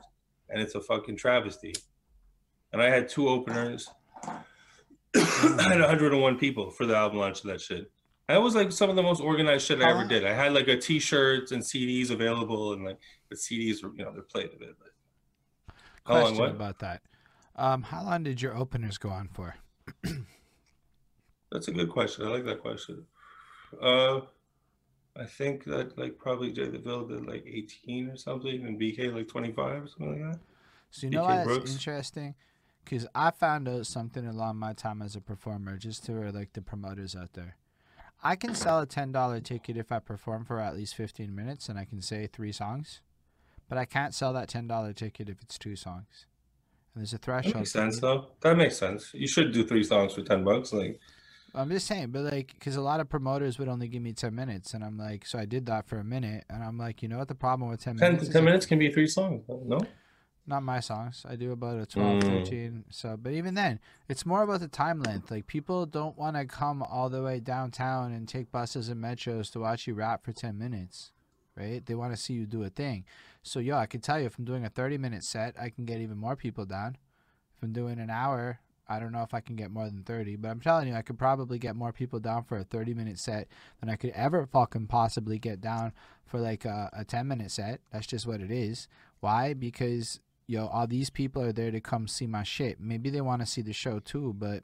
and 0.49 0.61
it's 0.61 0.75
a 0.75 0.81
fucking 0.81 1.17
travesty. 1.17 1.73
And 2.71 2.81
I 2.81 2.89
had 2.89 3.07
two 3.07 3.29
openers. 3.29 3.89
I 5.15 5.19
had 5.59 5.79
101 5.79 6.37
people 6.37 6.71
for 6.71 6.85
the 6.85 6.95
album 6.95 7.19
launch 7.19 7.39
of 7.41 7.45
that 7.47 7.61
shit. 7.61 7.91
That 8.27 8.41
was 8.41 8.55
like 8.55 8.71
some 8.71 8.89
of 8.89 8.95
the 8.95 9.03
most 9.03 9.21
organized 9.21 9.65
shit 9.65 9.81
I 9.81 9.89
ever 9.89 10.05
did. 10.05 10.25
I 10.25 10.33
had 10.33 10.53
like 10.53 10.67
a 10.67 10.77
t-shirts 10.77 11.51
and 11.51 11.61
CDs 11.61 12.09
available, 12.09 12.73
and 12.73 12.83
like 12.83 12.97
the 13.29 13.35
CDs 13.35 13.83
were, 13.83 13.91
you 13.95 14.03
know, 14.03 14.11
they're 14.11 14.23
played 14.23 14.49
a 14.55 14.57
bit. 14.57 14.75
But 14.79 15.75
how 16.05 16.13
long? 16.13 16.23
Question 16.23 16.39
What? 16.39 16.51
about 16.51 16.79
that. 16.79 17.01
Um, 17.55 17.83
how 17.83 18.03
long 18.03 18.23
did 18.23 18.41
your 18.41 18.55
openers 18.55 18.97
go 18.97 19.09
on 19.09 19.29
for? 19.33 19.55
That's 21.51 21.67
a 21.67 21.71
good 21.71 21.89
question. 21.89 22.25
I 22.25 22.29
like 22.29 22.45
that 22.45 22.61
question. 22.61 23.05
Uh, 23.79 24.21
I 25.15 25.25
think 25.25 25.65
that 25.65 25.97
like 25.97 26.17
probably 26.17 26.51
Jay 26.51 26.67
the 26.67 26.79
Ville 26.79 27.07
did 27.07 27.25
like 27.25 27.45
18 27.45 28.09
or 28.09 28.17
something, 28.17 28.65
and 28.65 28.79
BK 28.79 29.13
like 29.13 29.27
25 29.27 29.83
or 29.83 29.87
something 29.87 30.23
like 30.23 30.33
that. 30.33 30.39
So 30.89 31.07
you 31.07 31.11
know 31.11 31.23
BK 31.23 31.27
why 31.27 31.55
that's 31.55 31.71
interesting? 31.71 32.35
Because 32.83 33.07
I 33.15 33.31
found 33.31 33.69
out 33.69 33.85
something 33.85 34.25
along 34.25 34.57
my 34.57 34.73
time 34.73 35.01
as 35.01 35.15
a 35.15 35.21
performer, 35.21 35.77
just 35.77 36.05
to 36.05 36.31
like 36.31 36.53
the 36.53 36.61
promoters 36.61 37.15
out 37.15 37.33
there. 37.33 37.57
I 38.23 38.35
can 38.35 38.55
sell 38.55 38.79
a 38.79 38.85
ten 38.85 39.11
dollar 39.11 39.39
ticket 39.39 39.77
if 39.77 39.91
I 39.91 39.99
perform 39.99 40.45
for 40.45 40.59
at 40.59 40.75
least 40.75 40.95
fifteen 40.95 41.35
minutes 41.35 41.69
and 41.69 41.77
I 41.77 41.85
can 41.85 42.01
say 42.01 42.27
three 42.27 42.51
songs, 42.51 43.01
but 43.69 43.77
I 43.77 43.85
can't 43.85 44.13
sell 44.13 44.33
that 44.33 44.49
ten 44.49 44.67
dollar 44.67 44.93
ticket 44.93 45.29
if 45.29 45.41
it's 45.41 45.57
two 45.57 45.75
songs. 45.75 46.25
And 46.93 47.01
there's 47.01 47.13
a 47.13 47.17
threshold. 47.17 47.53
That 47.53 47.59
makes 47.59 47.71
sense 47.71 47.99
though. 47.99 48.27
That 48.41 48.57
makes 48.57 48.77
sense. 48.77 49.11
You 49.13 49.27
should 49.27 49.51
do 49.51 49.65
three 49.65 49.83
songs 49.83 50.13
for 50.13 50.21
10 50.21 50.43
bucks. 50.43 50.71
Like 50.73 50.99
I'm 51.55 51.69
just 51.69 51.85
saying, 51.87 52.07
but 52.11 52.23
like, 52.23 52.53
because 52.53 52.75
a 52.75 52.81
lot 52.81 52.99
of 52.99 53.09
promoters 53.09 53.59
would 53.59 53.67
only 53.67 53.87
give 53.87 54.01
me 54.01 54.13
ten 54.13 54.33
minutes, 54.33 54.73
and 54.73 54.83
I'm 54.83 54.97
like, 54.97 55.25
so 55.25 55.37
I 55.37 55.45
did 55.45 55.65
that 55.67 55.87
for 55.87 55.97
a 55.99 56.03
minute, 56.03 56.45
and 56.49 56.63
I'm 56.63 56.77
like, 56.77 57.03
you 57.03 57.07
know 57.09 57.19
what 57.19 57.27
the 57.27 57.35
problem 57.35 57.69
with 57.69 57.81
ten 57.83 57.95
10, 57.97 58.13
minutes? 58.13 58.23
10 58.25 58.29
is? 58.29 58.35
Like, 58.35 58.43
minutes 58.43 58.65
can 58.65 58.79
be 58.79 58.91
three 58.91 59.07
songs. 59.07 59.43
No. 59.47 59.79
not 60.45 60.61
my 60.63 60.79
songs. 60.81 61.25
I 61.29 61.35
do 61.37 61.51
about 61.53 61.79
a 61.79 61.85
12, 61.85 62.15
Mm. 62.23 62.43
13. 62.43 62.83
So, 62.89 63.15
but 63.15 63.31
even 63.33 63.53
then, 63.53 63.79
it's 64.09 64.25
more 64.25 64.41
about 64.43 64.59
the 64.59 64.67
time 64.67 64.99
length. 64.99 65.31
Like 65.31 65.47
people 65.47 65.85
don't 65.85 66.17
want 66.17 66.35
to 66.35 66.45
come 66.45 66.81
all 66.83 67.07
the 67.09 67.21
way 67.23 67.39
downtown 67.39 68.11
and 68.11 68.27
take 68.27 68.51
buses 68.51 68.89
and 68.89 69.01
metros 69.01 69.51
to 69.53 69.59
watch 69.61 69.87
you 69.87 69.93
rap 69.93 70.25
for 70.25 70.33
10 70.33 70.57
minutes, 70.57 71.11
right? 71.55 71.85
They 71.85 71.95
want 71.95 72.13
to 72.13 72.17
see 72.21 72.33
you 72.33 72.45
do 72.45 72.63
a 72.63 72.69
thing. 72.69 73.05
So, 73.41 73.59
yo, 73.59 73.77
I 73.77 73.85
can 73.85 74.01
tell 74.01 74.19
you 74.19 74.25
if 74.25 74.37
I'm 74.37 74.43
doing 74.45 74.65
a 74.65 74.69
30 74.69 74.97
minute 74.97 75.23
set, 75.23 75.55
I 75.57 75.69
can 75.69 75.85
get 75.85 76.01
even 76.01 76.17
more 76.17 76.35
people 76.35 76.65
down. 76.65 76.97
If 77.55 77.63
I'm 77.63 77.71
doing 77.71 77.99
an 77.99 78.09
hour, 78.09 78.59
I 78.87 78.99
don't 78.99 79.11
know 79.11 79.23
if 79.23 79.33
I 79.33 79.39
can 79.39 79.55
get 79.55 79.71
more 79.71 79.85
than 79.85 80.03
30, 80.03 80.35
but 80.37 80.49
I'm 80.49 80.59
telling 80.59 80.87
you, 80.87 80.95
I 80.95 81.01
could 81.01 81.17
probably 81.17 81.57
get 81.57 81.75
more 81.75 81.93
people 81.93 82.19
down 82.19 82.43
for 82.43 82.57
a 82.57 82.63
30 82.63 82.93
minute 82.93 83.19
set 83.19 83.47
than 83.79 83.89
I 83.89 83.95
could 83.95 84.11
ever 84.11 84.45
fucking 84.45 84.87
possibly 84.87 85.39
get 85.39 85.61
down 85.61 85.93
for 86.25 86.39
like 86.39 86.65
a, 86.65 86.89
a 86.93 87.05
10 87.05 87.27
minute 87.27 87.51
set. 87.51 87.81
That's 87.91 88.07
just 88.07 88.27
what 88.27 88.41
it 88.41 88.51
is. 88.51 88.87
Why? 89.19 89.53
Because 89.53 90.19
yo, 90.47 90.67
all 90.67 90.87
these 90.87 91.09
people 91.09 91.41
are 91.41 91.53
there 91.53 91.71
to 91.71 91.79
come 91.79 92.07
see 92.07 92.27
my 92.27 92.43
shit. 92.43 92.79
Maybe 92.79 93.09
they 93.09 93.21
want 93.21 93.41
to 93.41 93.45
see 93.45 93.61
the 93.61 93.73
show 93.73 93.99
too, 93.99 94.33
but 94.37 94.63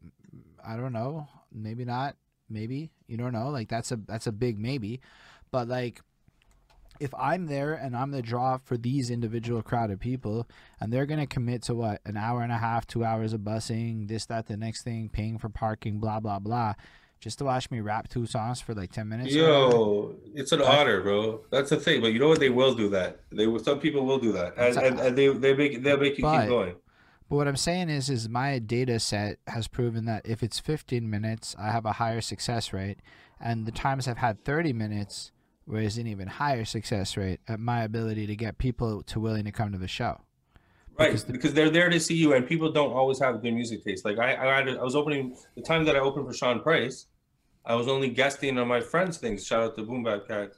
I 0.65 0.75
don't 0.75 0.93
know. 0.93 1.27
Maybe 1.51 1.85
not. 1.85 2.15
Maybe 2.49 2.91
you 3.07 3.17
don't 3.17 3.33
know. 3.33 3.49
Like 3.49 3.69
that's 3.69 3.91
a 3.91 3.97
that's 3.97 4.27
a 4.27 4.31
big 4.31 4.59
maybe, 4.59 5.01
but 5.51 5.67
like 5.67 6.01
if 6.99 7.13
I'm 7.15 7.47
there 7.47 7.73
and 7.73 7.95
I'm 7.95 8.11
the 8.11 8.21
draw 8.21 8.57
for 8.57 8.77
these 8.77 9.09
individual 9.09 9.61
crowd 9.61 9.91
of 9.91 9.99
people, 9.99 10.47
and 10.79 10.91
they're 10.91 11.05
gonna 11.05 11.27
commit 11.27 11.63
to 11.63 11.75
what 11.75 12.01
an 12.05 12.17
hour 12.17 12.41
and 12.41 12.51
a 12.51 12.57
half, 12.57 12.85
two 12.87 13.03
hours 13.03 13.33
of 13.33 13.41
busing, 13.41 14.07
this, 14.07 14.25
that, 14.27 14.47
the 14.47 14.57
next 14.57 14.83
thing, 14.83 15.09
paying 15.09 15.37
for 15.37 15.49
parking, 15.49 15.99
blah, 15.99 16.19
blah, 16.19 16.39
blah, 16.39 16.73
just 17.19 17.37
to 17.39 17.45
watch 17.45 17.69
me 17.69 17.79
rap 17.81 18.07
two 18.07 18.25
songs 18.25 18.61
for 18.61 18.73
like 18.73 18.91
ten 18.91 19.09
minutes. 19.09 19.33
Yo, 19.33 20.15
it's 20.33 20.51
an 20.51 20.61
honor, 20.61 21.01
bro. 21.01 21.41
That's 21.51 21.69
the 21.69 21.77
thing. 21.77 22.01
But 22.01 22.13
you 22.13 22.19
know 22.19 22.29
what? 22.29 22.39
They 22.39 22.49
will 22.49 22.73
do 22.75 22.89
that. 22.89 23.19
They 23.31 23.45
will. 23.47 23.59
Some 23.59 23.79
people 23.79 24.05
will 24.05 24.19
do 24.19 24.31
that, 24.33 24.57
and, 24.57 24.77
and, 24.77 24.99
and 24.99 25.17
they 25.17 25.27
they 25.27 25.53
make 25.53 25.83
they'll 25.83 25.97
make 25.97 26.17
you 26.17 26.23
But- 26.23 26.41
keep 26.41 26.49
going. 26.49 26.75
But 27.29 27.35
what 27.35 27.47
I'm 27.47 27.57
saying 27.57 27.89
is, 27.89 28.09
is 28.09 28.27
my 28.27 28.57
data 28.57 28.99
set 28.99 29.37
has 29.45 29.67
proven 29.67 30.05
that 30.05 30.25
if 30.25 30.41
it's 30.41 30.59
15 30.59 31.07
minutes, 31.07 31.55
I 31.59 31.69
have 31.69 31.85
a 31.85 31.91
higher 31.93 32.21
success 32.21 32.73
rate, 32.73 33.01
and 33.39 33.67
the 33.67 33.71
times 33.71 34.07
I've 34.07 34.17
had 34.17 34.43
30 34.43 34.73
minutes, 34.73 35.31
whereas 35.69 35.99
an 35.99 36.07
even 36.07 36.27
higher 36.27 36.65
success 36.65 37.15
rate 37.15 37.39
at 37.47 37.59
my 37.59 37.83
ability 37.83 38.25
to 38.25 38.35
get 38.35 38.57
people 38.57 39.03
to 39.03 39.19
willing 39.19 39.45
to 39.45 39.51
come 39.51 39.71
to 39.71 39.77
the 39.77 39.87
show. 39.87 40.19
Right, 40.97 41.09
Because 41.09 41.23
the- 41.25 41.33
because 41.33 41.53
they're 41.53 41.69
there 41.69 41.89
to 41.89 41.99
see 41.99 42.15
you, 42.15 42.33
and 42.33 42.45
people 42.47 42.71
don't 42.71 42.91
always 42.91 43.19
have 43.19 43.39
good 43.43 43.53
music 43.53 43.83
taste. 43.85 44.03
Like 44.03 44.17
I, 44.17 44.35
I, 44.35 44.55
had, 44.57 44.67
I 44.69 44.81
was 44.83 44.95
opening 44.95 45.37
the 45.55 45.61
time 45.61 45.85
that 45.85 45.95
I 45.95 45.99
opened 45.99 46.25
for 46.25 46.33
Sean 46.33 46.59
Price, 46.61 47.05
I 47.63 47.75
was 47.75 47.87
only 47.87 48.09
guesting 48.09 48.57
on 48.57 48.67
my 48.67 48.81
friends' 48.81 49.17
things. 49.19 49.45
Shout 49.45 49.61
out 49.61 49.75
to 49.75 49.83
Boom 49.83 50.03
Bap 50.03 50.27
Cat, 50.27 50.53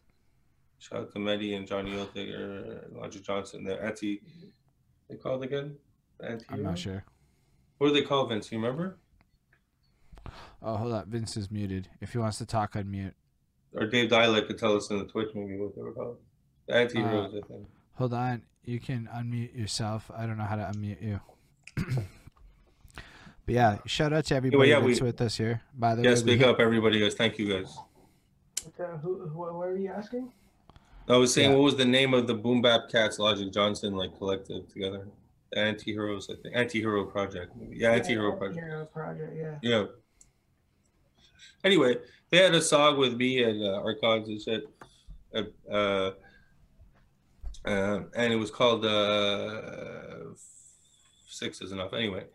shout 0.79 0.99
out 1.01 1.11
to 1.11 1.19
Medi 1.19 1.55
and 1.55 1.67
Johnny 1.67 1.91
Hilfiger, 1.91 2.85
Logic 2.97 3.21
Johnson, 3.21 3.65
the 3.65 3.83
anti. 3.83 4.21
They 5.09 5.17
called 5.17 5.43
again? 5.43 5.75
The 6.19 6.29
anti. 6.29 6.45
I'm 6.49 6.63
not 6.63 6.79
sure. 6.79 7.03
What 7.79 7.87
do 7.89 7.93
they 7.93 8.03
call 8.03 8.27
Vince? 8.27 8.49
You 8.49 8.59
remember? 8.59 8.97
Oh, 10.63 10.77
hold 10.77 10.93
up. 10.93 11.07
Vince 11.07 11.35
is 11.35 11.51
muted. 11.51 11.89
If 11.99 12.13
he 12.13 12.17
wants 12.19 12.37
to 12.37 12.45
talk, 12.45 12.73
unmute. 12.75 13.13
Or 13.73 13.85
Dave 13.87 14.09
Dialect 14.09 14.47
could 14.47 14.57
tell 14.57 14.75
us 14.75 14.89
in 14.89 14.99
the 14.99 15.05
Twitch 15.05 15.29
maybe 15.33 15.57
what 15.57 15.75
they 15.75 15.81
were 15.81 15.93
called. 15.93 16.17
The 16.67 16.75
anti 16.75 16.99
heroes, 16.99 17.33
I 17.35 17.47
think. 17.47 17.65
Hold 17.95 18.13
on. 18.13 18.41
You 18.65 18.79
can 18.79 19.09
unmute 19.13 19.57
yourself. 19.57 20.11
I 20.15 20.25
don't 20.25 20.37
know 20.37 20.43
how 20.43 20.55
to 20.57 20.63
unmute 20.75 21.01
you. 21.01 21.19
but 21.85 21.95
yeah, 23.47 23.77
shout 23.85 24.13
out 24.13 24.25
to 24.25 24.35
everybody 24.35 24.69
yeah, 24.69 24.79
that's 24.79 24.99
we- 25.01 25.07
with 25.07 25.21
us 25.21 25.37
here. 25.37 25.61
By 25.77 25.95
the 25.95 26.03
Yeah, 26.03 26.09
way, 26.09 26.13
we 26.13 26.19
speak 26.19 26.39
hit- 26.39 26.47
up, 26.49 26.59
everybody, 26.59 26.99
guys. 26.99 27.15
Thank 27.15 27.39
you, 27.39 27.51
guys. 27.51 27.75
Uh, 28.79 28.97
who, 28.97 29.27
who, 29.27 29.39
what 29.39 29.53
were 29.55 29.75
you 29.75 29.89
asking? 29.91 30.31
I 31.07 31.17
was 31.17 31.33
saying, 31.33 31.49
Yeah. 31.51 31.55
what 31.57 31.63
was 31.63 31.75
the 31.75 31.85
name 31.85 32.13
of 32.13 32.27
the 32.27 32.35
Boom 32.35 32.61
Bap 32.61 32.89
Cats 32.91 33.17
Logic 33.19 33.51
Johnson 33.51 33.95
like 33.95 34.15
collective 34.17 34.67
together? 34.71 35.07
The 35.51 35.59
Anti 35.59 35.91
Heroes, 35.91 36.29
I 36.29 36.35
think. 36.41 36.55
Anti 36.55 36.79
Hero 36.79 37.03
Project. 37.05 37.51
Yeah, 37.71 37.91
Anti 37.91 38.09
Hero 38.09 38.33
Project. 38.37 38.59
Hero 38.63 38.85
Project, 38.85 39.33
yeah. 39.35 39.57
Yeah. 39.63 39.85
Anyway, 41.63 41.97
they 42.31 42.37
had 42.37 42.55
a 42.55 42.61
song 42.61 42.97
with 42.97 43.15
me 43.15 43.43
and 43.43 43.61
uh, 43.61 43.81
Archons 43.81 44.27
and 44.29 44.41
shit. 44.41 44.63
Uh, 45.69 46.11
uh, 47.65 47.99
and 48.15 48.33
it 48.33 48.37
was 48.37 48.49
called 48.49 48.85
uh, 48.85 50.33
Six 51.27 51.61
is 51.61 51.71
Enough. 51.71 51.93
Anyway, 51.93 52.25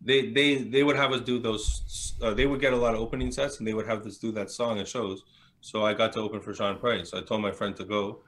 they 0.00 0.30
they 0.30 0.56
they 0.56 0.82
would 0.82 0.96
have 0.96 1.12
us 1.12 1.22
do 1.22 1.38
those. 1.38 2.14
Uh, 2.22 2.34
they 2.34 2.46
would 2.46 2.60
get 2.60 2.72
a 2.72 2.76
lot 2.76 2.94
of 2.94 3.00
opening 3.00 3.32
sets, 3.32 3.58
and 3.58 3.66
they 3.66 3.74
would 3.74 3.86
have 3.86 4.06
us 4.06 4.18
do 4.18 4.30
that 4.32 4.50
song 4.50 4.78
at 4.78 4.86
shows. 4.86 5.24
So 5.60 5.84
I 5.84 5.94
got 5.94 6.12
to 6.14 6.20
open 6.20 6.40
for 6.40 6.54
Sean 6.54 6.78
Price. 6.78 7.10
So 7.10 7.18
I 7.18 7.22
told 7.22 7.42
my 7.42 7.50
friend 7.50 7.74
to 7.76 7.84
go, 7.84 8.20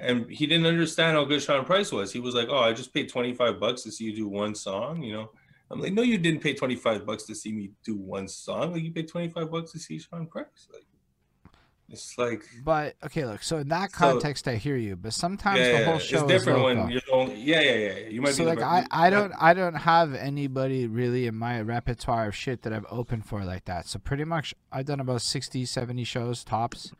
and 0.00 0.28
he 0.30 0.46
didn't 0.46 0.66
understand 0.66 1.16
how 1.16 1.24
good 1.24 1.42
Sean 1.42 1.64
Price 1.64 1.92
was. 1.92 2.12
He 2.12 2.20
was 2.20 2.34
like, 2.34 2.48
"Oh, 2.48 2.58
I 2.58 2.72
just 2.72 2.94
paid 2.94 3.08
twenty 3.08 3.34
five 3.34 3.60
bucks 3.60 3.82
to 3.82 3.92
see 3.92 4.04
you 4.04 4.16
do 4.16 4.28
one 4.28 4.54
song," 4.54 5.02
you 5.02 5.12
know. 5.12 5.30
I'm 5.70 5.80
like, 5.80 5.92
no, 5.92 6.02
you 6.02 6.18
didn't 6.18 6.40
pay 6.42 6.54
25 6.54 7.04
bucks 7.04 7.24
to 7.24 7.34
see 7.34 7.52
me 7.52 7.70
do 7.84 7.96
one 7.96 8.28
song. 8.28 8.72
Like, 8.72 8.82
you 8.82 8.92
paid 8.92 9.08
25 9.08 9.50
bucks 9.50 9.72
to 9.72 9.78
see 9.78 9.98
Sean 9.98 10.26
Price. 10.26 10.68
Like, 10.72 10.84
it's 11.88 12.18
like, 12.18 12.42
But 12.64 12.96
okay, 13.04 13.24
look. 13.24 13.42
So 13.42 13.58
in 13.58 13.68
that 13.68 13.92
So- 13.92 13.98
context, 13.98 14.48
I 14.48 14.56
hear 14.56 14.76
you. 14.76 14.96
But 14.96 15.12
sometimes 15.12 15.60
yeah, 15.60 15.80
the 15.80 15.84
whole 15.86 15.96
it's 15.96 16.04
show 16.04 16.24
is 16.24 16.30
different 16.30 16.62
when 16.62 16.88
you're 16.90 17.00
only, 17.12 17.36
yeah, 17.36 17.60
yeah, 17.60 17.72
yeah. 17.74 17.98
yeah. 17.98 18.08
You 18.08 18.22
might 18.22 18.34
so 18.34 18.44
be 18.44 18.50
like 18.50 18.60
I, 18.60 18.86
I 18.90 19.08
don't 19.08 19.32
I 19.38 19.54
don't 19.54 19.74
have 19.74 20.12
anybody 20.14 20.88
really 20.88 21.26
in 21.26 21.36
my 21.36 21.60
repertoire 21.60 22.26
of 22.26 22.34
shit 22.34 22.62
that 22.62 22.72
I've 22.72 22.86
opened 22.90 23.26
for 23.26 23.44
like 23.44 23.66
that. 23.66 23.86
So 23.86 24.00
pretty 24.00 24.24
much 24.24 24.52
I've 24.72 24.86
done 24.86 24.98
about 24.98 25.22
60, 25.22 25.64
70 25.64 26.02
shows 26.04 26.42
tops. 26.42 26.92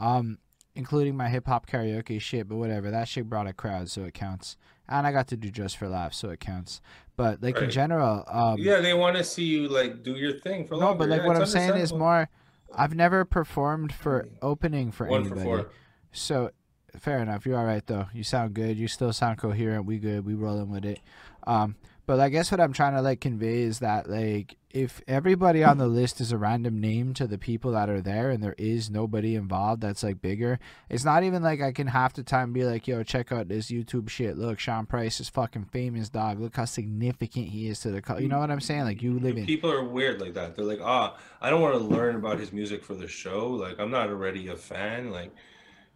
Um 0.00 0.38
including 0.74 1.14
my 1.14 1.28
hip 1.28 1.46
hop 1.46 1.66
karaoke 1.66 2.18
shit, 2.18 2.48
but 2.48 2.56
whatever. 2.56 2.90
That 2.90 3.08
shit 3.08 3.28
brought 3.28 3.46
a 3.46 3.52
crowd, 3.52 3.90
so 3.90 4.04
it 4.04 4.14
counts. 4.14 4.56
And 4.92 5.06
I 5.06 5.12
got 5.12 5.28
to 5.28 5.36
do 5.36 5.50
just 5.50 5.76
for 5.76 5.88
laughs, 5.88 6.16
so 6.18 6.30
it 6.30 6.40
counts. 6.40 6.80
But 7.16 7.42
like 7.42 7.58
in 7.58 7.70
general, 7.70 8.24
um 8.28 8.56
yeah, 8.58 8.80
they 8.80 8.94
want 8.94 9.16
to 9.16 9.24
see 9.24 9.44
you 9.44 9.68
like 9.68 10.02
do 10.02 10.12
your 10.12 10.38
thing 10.38 10.66
for 10.66 10.74
no, 10.74 10.80
longer. 10.86 10.98
but 10.98 11.08
like 11.08 11.20
Yeah, 11.22 11.26
what 11.28 11.36
I'm 11.36 11.46
saying 11.46 11.76
is 11.76 11.92
more 11.92 12.28
I've 12.74 12.94
never 12.94 13.24
performed 13.24 13.92
for 13.92 14.28
opening 14.40 14.92
for 14.92 15.06
one 15.06 15.24
for 15.24 15.34
anybody. 15.34 15.44
four. 15.44 15.70
So 16.12 16.50
fair 16.98 17.18
enough. 17.18 17.44
You're 17.46 17.58
all 17.58 17.64
right 17.64 17.86
though. 17.86 18.06
You 18.12 18.24
sound 18.24 18.54
good. 18.54 18.78
You 18.78 18.88
still 18.88 19.12
sound 19.12 19.38
coherent. 19.38 19.86
We 19.86 19.98
good. 19.98 20.24
We 20.26 20.34
rolling 20.34 20.70
with 20.70 20.84
it. 20.84 21.00
Um, 21.46 21.76
but 22.06 22.18
I 22.20 22.28
guess 22.28 22.50
what 22.50 22.60
I'm 22.60 22.72
trying 22.72 22.94
to 22.94 23.02
like 23.02 23.20
convey 23.20 23.62
is 23.62 23.78
that 23.80 24.08
like 24.08 24.56
if 24.72 25.02
everybody 25.06 25.62
on 25.62 25.78
the 25.78 25.86
list 25.86 26.20
is 26.20 26.32
a 26.32 26.38
random 26.38 26.80
name 26.80 27.12
to 27.14 27.26
the 27.26 27.38
people 27.38 27.72
that 27.72 27.88
are 27.88 28.00
there 28.00 28.30
and 28.30 28.42
there 28.42 28.54
is 28.56 28.90
nobody 28.90 29.34
involved 29.34 29.82
that's 29.82 30.02
like 30.02 30.20
bigger, 30.20 30.58
it's 30.88 31.04
not 31.04 31.22
even 31.22 31.42
like 31.42 31.60
I 31.60 31.72
can 31.72 31.88
half 31.88 32.14
the 32.14 32.22
time 32.22 32.52
be 32.52 32.64
like, 32.64 32.88
yo, 32.88 33.02
check 33.02 33.30
out 33.32 33.48
this 33.48 33.70
YouTube 33.70 34.08
shit. 34.08 34.38
Look, 34.38 34.58
Sean 34.58 34.86
Price 34.86 35.20
is 35.20 35.28
fucking 35.28 35.66
famous, 35.66 36.08
dog. 36.08 36.40
Look 36.40 36.56
how 36.56 36.64
significant 36.64 37.48
he 37.48 37.68
is 37.68 37.80
to 37.80 37.90
the 37.90 38.00
co-. 38.00 38.18
You 38.18 38.28
know 38.28 38.38
what 38.38 38.50
I'm 38.50 38.60
saying? 38.60 38.84
Like 38.84 39.02
you 39.02 39.18
live 39.18 39.36
in 39.36 39.46
People 39.46 39.70
are 39.70 39.84
weird 39.84 40.20
like 40.20 40.34
that. 40.34 40.56
They're 40.56 40.64
like, 40.64 40.80
ah, 40.82 41.16
I 41.40 41.50
don't 41.50 41.60
want 41.60 41.74
to 41.74 41.84
learn 41.84 42.16
about 42.16 42.38
his 42.38 42.52
music 42.52 42.82
for 42.82 42.94
the 42.94 43.08
show. 43.08 43.48
Like, 43.48 43.78
I'm 43.78 43.90
not 43.90 44.08
already 44.08 44.48
a 44.48 44.56
fan. 44.56 45.10
Like, 45.10 45.32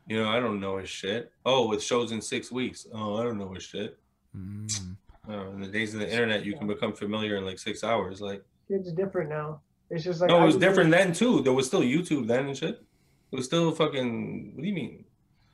you 0.07 0.23
know, 0.23 0.29
I 0.29 0.39
don't 0.39 0.61
know 0.61 0.77
his 0.77 0.91
shit. 0.91 1.33
Oh, 1.45 1.73
it 1.73 1.83
shows 1.83 2.13
in 2.13 2.21
six 2.21 2.53
weeks. 2.53 2.87
Oh, 2.93 3.17
I 3.17 3.25
don't 3.25 3.39
know 3.39 3.53
his 3.55 3.63
shit. 3.63 3.99
Mm. 4.37 4.97
Uh, 5.29 5.51
in 5.51 5.61
the 5.61 5.69
days 5.69 5.95
of 5.95 6.01
the 6.01 6.11
internet, 6.11 6.45
you 6.45 6.57
can 6.57 6.67
become 6.67 6.93
familiar 6.93 7.37
in 7.37 7.45
like 7.45 7.59
six 7.59 7.83
hours. 7.83 8.21
Like, 8.21 8.45
It's 8.69 8.93
different 8.93 9.31
now. 9.31 9.61
It's 9.91 10.03
just 10.05 10.21
like 10.21 10.29
no, 10.31 10.43
it 10.43 10.47
was 10.47 10.57
different 10.57 10.91
then 10.91 11.13
too. 11.13 11.43
There 11.43 11.53
was 11.53 11.67
still 11.67 11.83
YouTube 11.83 12.27
then 12.27 12.47
and 12.47 12.57
shit. 12.57 12.75
It 13.33 13.37
was 13.37 13.45
still 13.45 13.71
fucking. 13.73 14.53
What 14.55 14.63
do 14.63 14.69
you 14.69 14.75
mean? 14.75 15.05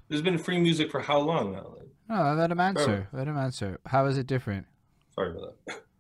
There's 0.08 0.23
been 0.23 0.39
free 0.39 0.58
music 0.58 0.91
for 0.91 1.00
how 1.00 1.18
long 1.18 1.52
now? 1.52 1.74
Like, 1.78 1.89
No, 2.08 2.34
let 2.34 2.50
him 2.50 2.60
answer. 2.60 3.08
Let 3.12 3.28
him 3.28 3.36
answer. 3.36 3.78
How 3.86 4.07
is 4.07 4.18
it 4.18 4.26
different? 4.26 4.66
sorry 5.15 5.31
about 5.32 5.55
that. 5.66 5.82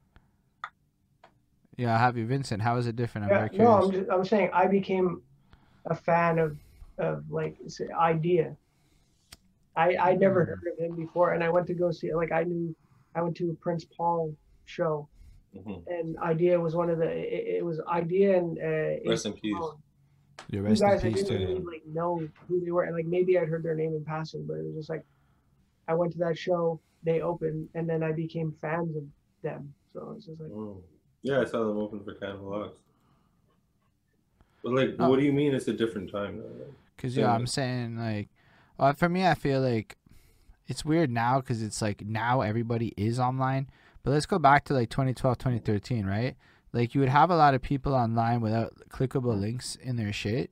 Yeah, 1.78 1.94
I 1.94 1.98
have 1.98 2.18
you, 2.18 2.26
Vincent. 2.26 2.62
How 2.62 2.76
is 2.76 2.86
it 2.86 2.96
different? 2.96 3.24
I'm 3.26 3.30
Yeah, 3.30 3.38
very 3.38 3.50
curious. 3.50 3.70
no, 3.74 3.82
I'm 3.82 3.90
just, 3.92 4.10
I'm 4.10 4.24
saying 4.26 4.50
I 4.52 4.66
became 4.66 5.22
a 5.86 5.94
fan 5.94 6.38
of 6.38 6.56
of 6.98 7.24
like 7.30 7.56
s- 7.64 7.80
idea. 7.98 8.54
I 9.74 9.96
I 9.96 10.14
never 10.14 10.44
Mm. 10.44 10.48
heard 10.48 10.62
of 10.72 10.78
him 10.84 10.96
before, 10.96 11.32
and 11.32 11.42
I 11.42 11.48
went 11.48 11.66
to 11.68 11.74
go 11.74 11.90
see 11.90 12.14
like 12.14 12.30
I 12.30 12.44
knew 12.44 12.76
I 13.14 13.22
went 13.22 13.36
to 13.38 13.50
a 13.50 13.54
Prince 13.54 13.84
Paul 13.96 14.36
show, 14.66 15.08
Mhm. 15.56 15.82
and 15.86 16.18
Idea 16.18 16.58
was 16.58 16.74
one 16.74 16.88
of 16.90 16.98
the 16.98 17.08
it, 17.10 17.58
it 17.58 17.64
was 17.64 17.80
Idea 17.86 18.38
and 18.38 18.58
uh, 18.58 19.08
Rest 19.10 19.26
in 19.26 19.34
peace. 19.34 19.54
Malone. 19.54 19.76
Yeah, 20.48 20.60
rest 20.60 20.82
in 20.82 20.88
guys 20.88 21.04
I 21.04 21.08
peace 21.12 21.22
didn't 21.24 21.46
really 21.48 21.60
like 21.64 21.86
know 21.86 22.26
who 22.48 22.60
they 22.64 22.70
were, 22.70 22.84
and 22.84 22.94
like 22.96 23.06
maybe 23.06 23.38
I'd 23.38 23.48
heard 23.48 23.62
their 23.62 23.74
name 23.74 23.94
in 23.94 24.04
passing, 24.04 24.44
but 24.46 24.54
it 24.54 24.64
was 24.64 24.74
just 24.74 24.88
like 24.90 25.04
I 25.88 25.94
went 25.94 26.12
to 26.12 26.18
that 26.18 26.38
show, 26.38 26.80
they 27.02 27.20
opened, 27.20 27.68
and 27.74 27.88
then 27.88 28.02
I 28.02 28.12
became 28.12 28.52
fans 28.52 28.96
of 28.96 29.04
them. 29.42 29.74
So 29.92 30.14
it's 30.16 30.26
just 30.26 30.40
like 30.40 30.50
Mm. 30.50 30.80
Yeah, 31.22 31.40
I 31.40 31.44
saw 31.44 31.58
them 31.68 31.76
open 31.78 32.02
for 32.02 32.14
Cannibal 32.14 32.54
Ox. 32.54 32.74
But 34.62 34.72
like, 34.72 34.94
Oh. 34.98 35.08
what 35.10 35.18
do 35.18 35.24
you 35.24 35.32
mean 35.32 35.54
it's 35.54 35.68
a 35.68 35.72
different 35.72 36.10
time? 36.10 36.42
Cause 36.96 37.16
yeah, 37.16 37.24
Yeah. 37.26 37.34
I'm 37.34 37.46
saying 37.46 37.96
like, 37.98 38.28
well, 38.78 38.92
for 38.94 39.08
me, 39.08 39.26
I 39.26 39.34
feel 39.34 39.60
like 39.60 39.96
it's 40.68 40.84
weird 40.84 41.10
now 41.10 41.40
because 41.40 41.62
it's 41.62 41.82
like 41.82 42.04
now 42.04 42.40
everybody 42.40 42.94
is 42.96 43.18
online. 43.18 43.68
But 44.04 44.10
let's 44.12 44.26
go 44.26 44.38
back 44.38 44.64
to 44.64 44.74
like 44.74 44.90
2012, 44.90 45.38
2013, 45.38 46.04
right? 46.06 46.36
Like 46.72 46.94
you 46.94 47.00
would 47.00 47.08
have 47.10 47.30
a 47.30 47.36
lot 47.36 47.54
of 47.54 47.62
people 47.62 47.94
online 47.94 48.40
without 48.40 48.72
clickable 48.88 49.38
links 49.38 49.76
in 49.76 49.96
their 49.96 50.12
shit, 50.12 50.50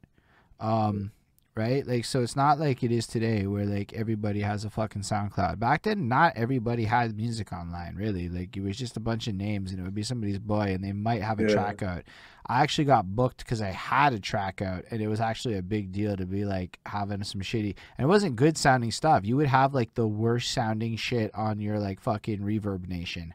um, 0.60 1.12
right? 1.56 1.86
Like 1.86 2.04
so, 2.04 2.22
it's 2.22 2.36
not 2.36 2.60
like 2.60 2.82
it 2.82 2.92
is 2.92 3.06
today 3.06 3.46
where 3.46 3.64
like 3.64 3.92
everybody 3.94 4.40
has 4.40 4.64
a 4.64 4.70
fucking 4.70 5.02
SoundCloud. 5.02 5.58
Back 5.58 5.82
then, 5.82 6.08
not 6.08 6.34
everybody 6.36 6.84
had 6.84 7.16
music 7.16 7.52
online, 7.52 7.96
really. 7.96 8.28
Like 8.28 8.56
it 8.56 8.62
was 8.62 8.76
just 8.76 8.96
a 8.96 9.00
bunch 9.00 9.26
of 9.28 9.34
names, 9.34 9.70
and 9.70 9.80
it 9.80 9.82
would 9.82 9.94
be 9.94 10.02
somebody's 10.02 10.38
boy, 10.38 10.72
and 10.74 10.84
they 10.84 10.92
might 10.92 11.22
have 11.22 11.40
a 11.40 11.44
Yeah. 11.44 11.48
track 11.54 11.82
out. 11.82 12.02
I 12.46 12.62
actually 12.62 12.84
got 12.86 13.14
booked 13.14 13.38
because 13.38 13.62
I 13.62 13.70
had 13.70 14.12
a 14.12 14.18
track 14.20 14.60
out, 14.60 14.84
and 14.90 15.00
it 15.00 15.08
was 15.08 15.20
actually 15.20 15.56
a 15.56 15.62
big 15.62 15.90
deal 15.92 16.16
to 16.16 16.26
be 16.26 16.44
like 16.44 16.78
having 16.86 17.22
some 17.24 17.40
shitty, 17.40 17.76
and 17.96 18.04
it 18.04 18.08
wasn't 18.08 18.36
good 18.36 18.58
sounding 18.58 18.90
stuff. 18.90 19.24
You 19.24 19.36
would 19.36 19.46
have 19.48 19.72
like 19.74 19.94
the 19.94 20.06
worst 20.06 20.50
sounding 20.52 20.96
shit 20.96 21.34
on 21.34 21.60
your 21.60 21.78
like 21.78 22.00
fucking 22.00 22.40
Reverb 22.40 22.88
Nation, 22.88 23.32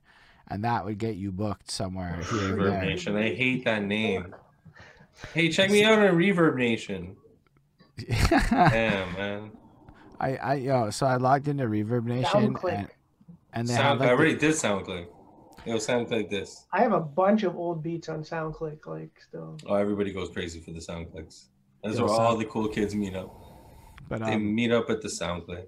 and 0.49 0.63
that 0.63 0.85
would 0.85 0.97
get 0.97 1.15
you 1.15 1.31
booked 1.31 1.69
somewhere 1.71 2.15
here 2.29 2.55
Reverb 2.55 2.69
there. 2.71 2.85
Nation. 2.85 3.15
I 3.15 3.33
hate 3.33 3.65
that 3.65 3.83
name. 3.83 4.33
Hey, 5.33 5.49
check 5.49 5.71
me 5.71 5.83
out 5.83 5.97
on 5.99 6.15
Reverb 6.15 6.55
Nation. 6.57 7.15
Damn, 8.49 9.13
man. 9.13 9.51
I 10.19 10.35
I 10.37 10.53
yo, 10.55 10.89
so 10.89 11.05
I 11.05 11.15
logged 11.17 11.47
into 11.47 11.65
Reverb 11.65 12.05
Nation, 12.05 12.55
and, 12.69 12.89
and 13.53 13.67
they 13.67 13.73
Sound, 13.73 14.01
have 14.01 14.09
I 14.09 14.13
like 14.23 14.39
the- 14.39 14.47
did 14.47 14.55
SoundClick. 14.55 15.07
It'll 15.65 15.79
sound 15.79 16.11
like 16.11 16.29
this. 16.29 16.67
I 16.71 16.81
have 16.81 16.91
a 16.91 16.99
bunch 16.99 17.41
of 17.41 17.55
old 17.55 17.81
beats 17.81 18.07
on 18.07 18.21
SoundClick, 18.23 18.85
like 18.85 19.09
still. 19.19 19.57
Oh, 19.65 19.73
everybody 19.73 20.13
goes 20.13 20.29
crazy 20.29 20.59
for 20.61 20.69
the 20.71 20.79
SoundClicks. 20.79 21.45
That's 21.83 21.97
Yo, 21.97 22.05
where 22.05 22.13
all 22.13 22.37
the 22.37 22.45
cool 22.45 22.67
kids 22.67 22.93
meet 22.93 23.15
up. 23.15 23.33
but 24.07 24.19
They 24.19 24.33
um, 24.35 24.53
meet 24.53 24.71
up 24.71 24.91
at 24.91 25.01
the 25.01 25.07
SoundClick. 25.07 25.65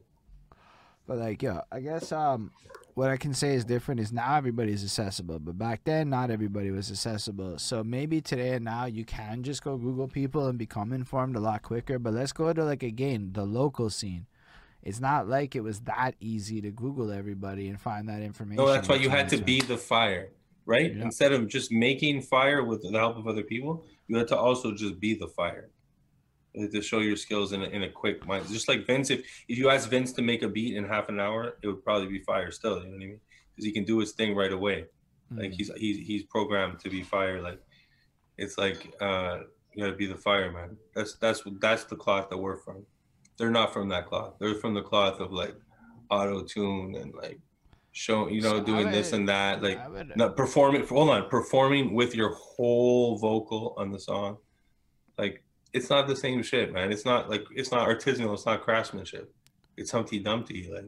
But 1.07 1.17
like, 1.17 1.41
yeah, 1.41 1.61
I 1.71 1.79
guess 1.79 2.11
um, 2.11 2.51
what 2.97 3.11
I 3.11 3.17
can 3.17 3.35
say 3.35 3.53
is 3.53 3.63
different 3.63 3.99
is 3.99 4.11
now 4.11 4.37
everybody's 4.37 4.83
accessible, 4.83 5.37
but 5.37 5.55
back 5.55 5.81
then 5.83 6.09
not 6.09 6.31
everybody 6.31 6.71
was 6.71 6.89
accessible. 6.89 7.59
So 7.59 7.83
maybe 7.83 8.21
today 8.21 8.53
and 8.53 8.65
now 8.65 8.85
you 8.85 9.05
can 9.05 9.43
just 9.43 9.63
go 9.63 9.77
Google 9.77 10.07
people 10.07 10.47
and 10.47 10.57
become 10.57 10.91
informed 10.91 11.35
a 11.35 11.39
lot 11.39 11.61
quicker. 11.61 11.99
But 11.99 12.13
let's 12.13 12.31
go 12.31 12.51
to 12.51 12.65
like 12.65 12.81
again 12.81 13.33
the 13.33 13.43
local 13.43 13.91
scene. 13.91 14.25
It's 14.81 14.99
not 14.99 15.27
like 15.27 15.55
it 15.55 15.61
was 15.61 15.81
that 15.81 16.15
easy 16.19 16.59
to 16.61 16.71
Google 16.71 17.11
everybody 17.11 17.67
and 17.67 17.79
find 17.79 18.09
that 18.09 18.23
information. 18.23 18.65
No, 18.65 18.71
that's 18.71 18.89
why 18.89 18.95
you 18.95 19.11
had 19.11 19.29
to 19.29 19.37
be 19.37 19.61
the 19.61 19.77
fire, 19.77 20.29
right? 20.65 20.91
Yeah. 20.91 21.03
Instead 21.03 21.33
of 21.33 21.47
just 21.47 21.71
making 21.71 22.23
fire 22.23 22.63
with 22.63 22.81
the 22.81 22.97
help 22.97 23.15
of 23.15 23.27
other 23.27 23.43
people, 23.43 23.85
you 24.07 24.17
had 24.17 24.27
to 24.29 24.35
also 24.35 24.73
just 24.73 24.99
be 24.99 25.13
the 25.13 25.27
fire. 25.27 25.69
To 26.57 26.81
show 26.81 26.99
your 26.99 27.15
skills 27.15 27.53
in 27.53 27.61
a, 27.61 27.65
in 27.67 27.83
a 27.83 27.89
quick 27.89 28.25
mind. 28.25 28.47
Just 28.49 28.67
like 28.67 28.87
Vince, 28.87 29.11
if, 29.11 29.19
if 29.47 29.57
you 29.59 29.69
ask 29.69 29.87
Vince 29.89 30.11
to 30.13 30.23
make 30.23 30.41
a 30.41 30.47
beat 30.47 30.75
in 30.75 30.83
half 30.85 31.07
an 31.07 31.19
hour, 31.19 31.57
it 31.61 31.67
would 31.67 31.83
probably 31.83 32.07
be 32.07 32.19
fire 32.23 32.49
still. 32.49 32.77
You 32.79 32.85
know 32.85 32.89
what 32.91 32.95
I 32.95 32.97
mean? 32.99 33.19
because 33.55 33.65
he 33.65 33.71
can 33.71 33.83
do 33.85 33.99
his 33.99 34.11
thing 34.13 34.35
right 34.35 34.51
away. 34.51 34.85
Like 35.31 35.51
Mm. 35.51 35.53
he's 35.55 35.71
he's 35.77 35.97
he's 36.07 36.23
programmed 36.23 36.79
to 36.79 36.89
be 36.89 37.03
fire. 37.03 37.41
Like 37.41 37.59
it's 38.37 38.57
like 38.57 38.91
uh 39.01 39.39
you 39.73 39.83
gotta 39.83 39.95
be 39.95 40.07
the 40.07 40.15
fireman. 40.15 40.77
That's 40.95 41.15
that's 41.15 41.41
that's 41.61 41.83
the 41.83 41.95
cloth 41.95 42.29
that 42.29 42.37
we're 42.37 42.57
from. 42.57 42.85
They're 43.37 43.51
not 43.51 43.71
from 43.73 43.89
that 43.89 44.07
cloth. 44.07 44.33
They're 44.39 44.55
from 44.55 44.73
the 44.73 44.81
cloth 44.81 45.19
of 45.19 45.31
like 45.31 45.55
auto 46.09 46.43
tune 46.43 46.95
and 46.95 47.13
like 47.13 47.39
showing 47.91 48.33
you 48.33 48.41
know 48.41 48.57
So 48.59 48.63
doing 48.63 48.89
this 48.91 49.13
and 49.13 49.27
that. 49.29 49.61
Like 49.61 49.79
would- 49.89 50.15
not 50.15 50.35
performing 50.37 50.85
hold 50.87 51.09
on 51.09 51.29
performing 51.29 51.93
with 51.93 52.15
your 52.15 52.33
whole 52.33 53.17
vocal 53.17 53.75
on 53.77 53.91
the 53.91 53.99
song 53.99 54.37
like 55.17 55.43
it's 55.73 55.89
not 55.89 56.07
the 56.07 56.15
same 56.15 56.41
shit 56.43 56.71
man 56.73 56.91
it's 56.91 57.05
not 57.05 57.29
like 57.29 57.43
it's 57.55 57.71
not 57.71 57.87
artisanal 57.87 58.33
it's 58.33 58.45
not 58.45 58.61
craftsmanship 58.61 59.33
it's 59.75 59.91
humpty 59.91 60.19
dumpty 60.19 60.69
like 60.73 60.85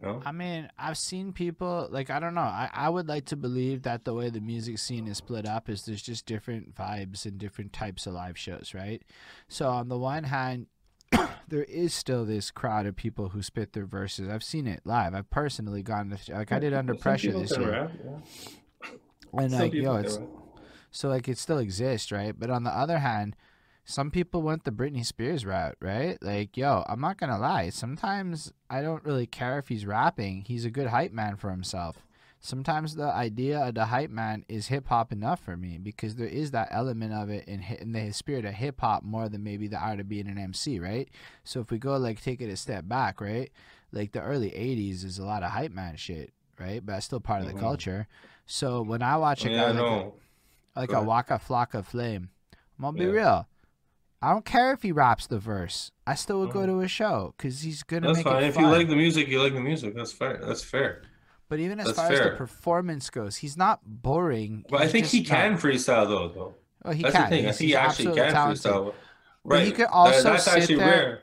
you 0.00 0.06
know 0.06 0.22
I 0.24 0.30
mean, 0.30 0.68
I've 0.78 0.96
seen 0.96 1.32
people 1.32 1.88
like 1.90 2.08
I 2.08 2.20
don't 2.20 2.34
know. 2.34 2.40
I, 2.42 2.70
I 2.72 2.88
would 2.88 3.08
like 3.08 3.24
to 3.26 3.36
believe 3.36 3.82
that 3.82 4.04
the 4.04 4.14
way 4.14 4.30
the 4.30 4.40
music 4.40 4.78
scene 4.78 5.08
is 5.08 5.16
split 5.16 5.44
up 5.44 5.68
is 5.68 5.86
there's 5.86 6.02
just 6.02 6.24
different 6.24 6.72
vibes 6.76 7.26
and 7.26 7.36
different 7.36 7.72
types 7.72 8.06
of 8.06 8.14
live 8.14 8.38
shows, 8.38 8.74
right? 8.74 9.02
So 9.48 9.68
on 9.68 9.88
the 9.88 9.98
one 9.98 10.22
hand, 10.22 10.66
there 11.48 11.64
is 11.64 11.92
still 11.94 12.24
this 12.24 12.52
crowd 12.52 12.86
of 12.86 12.94
people 12.94 13.30
who 13.30 13.42
spit 13.42 13.72
their 13.72 13.86
verses. 13.86 14.28
I've 14.28 14.44
seen 14.44 14.68
it 14.68 14.82
live. 14.84 15.14
I've 15.14 15.30
personally 15.30 15.82
gone 15.82 16.10
to 16.10 16.32
like 16.32 16.52
I 16.52 16.60
did 16.60 16.74
under 16.74 16.94
Some 16.94 17.00
pressure 17.00 17.32
this 17.32 17.56
year, 17.56 17.70
rap, 17.72 17.90
yeah. 18.04 18.90
and 19.42 19.50
Some 19.50 19.60
like 19.60 19.72
yo, 19.74 19.96
it's 19.96 20.16
rap. 20.16 20.28
so 20.92 21.08
like 21.08 21.26
it 21.28 21.38
still 21.38 21.58
exists, 21.58 22.12
right? 22.12 22.38
But 22.38 22.50
on 22.50 22.62
the 22.62 22.70
other 22.70 22.98
hand, 22.98 23.34
some 23.90 24.10
people 24.10 24.42
went 24.42 24.64
the 24.64 24.70
Britney 24.70 25.02
Spears 25.04 25.46
route, 25.46 25.76
right? 25.80 26.22
Like, 26.22 26.58
yo, 26.58 26.84
I'm 26.86 27.00
not 27.00 27.16
gonna 27.16 27.38
lie. 27.38 27.70
Sometimes 27.70 28.52
I 28.68 28.82
don't 28.82 29.02
really 29.02 29.26
care 29.26 29.58
if 29.58 29.68
he's 29.68 29.86
rapping. 29.86 30.42
He's 30.46 30.66
a 30.66 30.70
good 30.70 30.88
hype 30.88 31.10
man 31.10 31.36
for 31.36 31.50
himself. 31.50 31.96
Sometimes 32.38 32.96
the 32.96 33.10
idea 33.10 33.58
of 33.60 33.74
the 33.74 33.86
hype 33.86 34.10
man 34.10 34.44
is 34.46 34.66
hip 34.66 34.88
hop 34.88 35.10
enough 35.10 35.40
for 35.40 35.56
me 35.56 35.78
because 35.78 36.16
there 36.16 36.28
is 36.28 36.50
that 36.50 36.68
element 36.70 37.14
of 37.14 37.30
it 37.30 37.48
in, 37.48 37.62
in 37.80 37.92
the 37.92 38.12
spirit 38.12 38.44
of 38.44 38.52
hip 38.52 38.78
hop 38.82 39.04
more 39.04 39.30
than 39.30 39.42
maybe 39.42 39.68
the 39.68 39.78
art 39.78 40.00
of 40.00 40.08
being 40.08 40.28
an 40.28 40.36
MC, 40.36 40.78
right? 40.78 41.08
So 41.42 41.60
if 41.60 41.70
we 41.70 41.78
go 41.78 41.96
like 41.96 42.20
take 42.20 42.42
it 42.42 42.50
a 42.50 42.56
step 42.56 42.86
back, 42.86 43.22
right? 43.22 43.50
Like 43.90 44.12
the 44.12 44.20
early 44.20 44.50
'80s 44.50 45.02
is 45.02 45.18
a 45.18 45.24
lot 45.24 45.42
of 45.42 45.50
hype 45.52 45.72
man 45.72 45.96
shit, 45.96 46.34
right? 46.60 46.84
But 46.84 46.92
that's 46.92 47.06
still 47.06 47.20
part 47.20 47.40
of 47.40 47.48
the 47.48 47.54
Mhm. 47.54 47.60
culture. 47.60 48.06
So 48.44 48.82
when 48.82 49.02
I 49.02 49.16
watch 49.16 49.46
a 49.46 49.48
yeah 49.48 49.56
guy 49.56 49.70
like, 49.70 49.74
no 49.86 50.14
like 50.76 50.92
a. 50.92 51.02
Waka 51.02 51.40
Flocka 51.44 51.82
Flame. 51.82 52.28
I'm 52.78 52.82
gonna 52.82 52.98
be 52.98 53.06
Yeah. 53.06 53.10
real. 53.12 53.48
I 54.20 54.32
don't 54.32 54.44
care 54.44 54.72
if 54.72 54.82
he 54.82 54.90
raps 54.92 55.26
the 55.28 55.38
verse. 55.38 55.92
I 56.06 56.14
still 56.16 56.40
would 56.40 56.50
go 56.52 56.60
Mhm. 56.60 56.66
to 56.66 56.80
a 56.80 56.88
show 56.88 57.34
because 57.36 57.60
he's 57.60 57.82
gonna 57.84 58.08
that's 58.08 58.18
make 58.18 58.24
fine 58.26 58.42
it 58.42 58.46
if 58.48 58.54
fun. 58.54 58.64
you 58.64 58.70
like 58.70 58.88
the 58.88 58.96
music 58.96 59.28
you 59.28 59.40
like 59.42 59.54
the 59.54 59.60
music 59.60 59.94
that's 59.94 60.12
fair 60.12 60.40
that's 60.44 60.64
fair 60.64 61.02
but 61.48 61.58
even 61.60 61.78
as 61.80 61.86
that's 61.86 61.98
far 61.98 62.12
as 62.12 62.18
the 62.20 62.30
performance 62.36 63.08
goes, 63.10 63.36
he's 63.36 63.56
not 63.56 63.80
boring. 63.84 64.64
but 64.68 64.82
i 64.82 64.88
think 64.88 65.06
he 65.06 65.20
not- 65.20 65.26
can 65.28 65.54
freestyle 65.56 66.06
though 66.08 66.28
though 66.28 66.54
Oh, 66.84 66.90
he 66.92 67.02
that's 67.02 67.14
can. 67.14 67.24
the 67.24 67.28
thing 67.36 67.44
i 67.44 67.48
He's- 67.48 67.58
think 67.58 67.66
he 67.68 67.74
he's 67.74 67.76
actually 67.76 68.14
can 68.16 68.32
talented. 68.32 68.62
freestyle 68.72 68.94
But 69.44 69.54
right 69.54 69.66
he 69.66 69.72
could 69.72 69.86
also 69.86 70.22
that's 70.32 70.44
sit 70.44 70.54
actually 70.58 70.76
there- 70.76 70.86
rare 70.86 71.22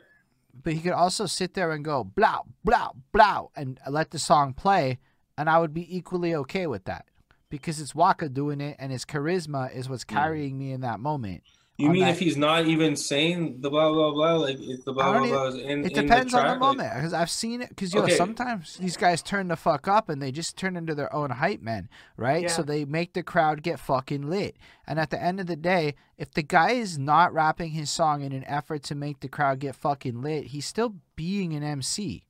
But 0.64 0.74
he 0.74 0.80
could 0.80 0.94
also 0.94 1.26
sit 1.26 1.54
there 1.54 1.72
and 1.74 1.84
go 1.84 2.04
blah 2.06 2.40
blah 2.64 2.92
blah 3.12 3.48
and 3.58 3.78
let 3.90 4.12
the 4.12 4.20
song 4.20 4.54
play, 4.54 5.00
and 5.38 5.50
I 5.50 5.60
would 5.60 5.74
be 5.74 5.86
equally 5.96 6.34
okay 6.34 6.66
with 6.66 6.86
that 6.86 7.06
because 7.50 7.80
it's 7.82 7.94
Waka 7.94 8.30
doing 8.30 8.62
it, 8.62 8.78
and 8.80 8.92
his 8.92 9.04
charisma 9.06 9.72
is 9.76 9.90
what's 9.90 10.06
Hmm. 10.08 10.16
carrying 10.16 10.58
me 10.58 10.72
in 10.72 10.80
that 10.82 11.00
moment. 11.02 11.44
You 11.78 11.90
mean 11.90 12.04
that- 12.04 12.12
if 12.12 12.20
he's 12.20 12.38
not 12.38 12.68
even 12.68 12.96
saying 12.96 13.60
the 13.60 13.70
blah 13.70 13.92
blah 13.92 14.12
blah, 14.12 14.36
like 14.36 14.58
if 14.62 14.86
the 14.86 14.94
blah 14.94 15.12
don't 15.12 15.28
blah 15.28 15.38
blah 15.38 15.48
is 15.48 15.56
in, 15.56 15.84
It 15.86 15.98
in 15.98 16.06
depends 16.08 16.32
the 16.32 16.40
on 16.40 16.46
the 16.46 16.52
like- 16.52 16.60
moment 16.60 16.94
because 16.96 17.14
I've 17.14 17.30
seen 17.30 17.62
it. 17.62 17.68
Because 17.70 17.94
yo, 17.94 18.04
Okay. 18.04 18.16
sometimes 18.16 18.78
these 18.78 18.96
guys 18.96 19.22
turn 19.22 19.50
the 19.50 19.58
fuck 19.58 19.86
up 19.88 20.08
and 20.08 20.22
they 20.22 20.32
just 20.32 20.56
turn 20.56 20.78
into 20.78 20.96
their 20.96 21.14
own 21.14 21.32
hype 21.32 21.62
men, 21.62 21.90
right? 22.16 22.50
So 22.50 22.64
they 22.64 22.86
make 22.86 23.12
the 23.14 23.24
crowd 23.24 23.62
get 23.62 23.78
fucking 23.80 24.30
lit. 24.30 24.56
And 24.88 25.00
at 25.00 25.10
the 25.10 25.22
end 25.22 25.42
of 25.42 25.48
the 25.48 25.58
day, 25.58 25.96
if 26.18 26.32
the 26.32 26.44
guy 26.44 26.72
is 26.72 26.98
not 26.98 27.34
rapping 27.34 27.72
his 27.72 27.90
song 27.90 28.22
in 28.22 28.32
an 28.32 28.46
effort 28.46 28.82
to 28.84 28.96
make 28.96 29.20
the 29.20 29.28
crowd 29.28 29.60
get 29.60 29.76
fucking 29.76 30.22
lit, 30.22 30.46
he's 30.48 30.66
still 30.66 30.96
being 31.18 31.54
an 31.54 31.64
MC. 31.64 32.24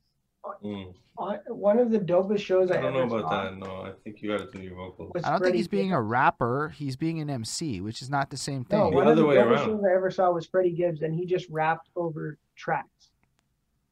Mm. 0.64 0.94
I- 1.18 1.38
One 1.48 1.78
of 1.78 1.90
the 1.90 1.98
dopest 1.98 2.40
shows 2.40 2.70
I, 2.70 2.78
I 2.78 2.80
don't 2.82 2.92
know 2.92 3.02
about 3.16 3.30
saw 3.30 3.44
that. 3.44 3.56
No, 3.56 3.66
I 3.82 3.92
think 4.04 4.20
you 4.20 4.36
got 4.36 4.50
to 4.52 4.58
do 4.58 4.62
your 4.62 4.74
vocals. 4.76 5.12
I 5.24 5.30
don't 5.30 5.42
think 5.42 5.56
he's 5.56 5.68
being 5.68 5.88
Gibbs. 5.88 5.96
a 5.96 6.00
rapper. 6.02 6.68
He's 6.76 6.96
being 6.96 7.20
an 7.20 7.30
MC, 7.30 7.80
which 7.80 8.02
is 8.02 8.10
not 8.10 8.30
the 8.30 8.36
same 8.36 8.64
thing. 8.64 8.78
No, 8.78 8.90
The 8.90 8.96
one 8.96 9.08
of 9.08 9.16
the 9.16 9.24
way 9.24 9.36
dopest 9.36 9.50
around. 9.50 9.64
shows 9.66 9.82
I 9.90 9.94
ever 9.94 10.10
saw 10.10 10.30
was 10.30 10.46
Freddie 10.46 10.72
Gibbs, 10.72 11.02
and 11.02 11.14
he 11.14 11.24
just 11.24 11.48
rapped 11.48 11.88
over 11.96 12.36
tracks. 12.54 13.10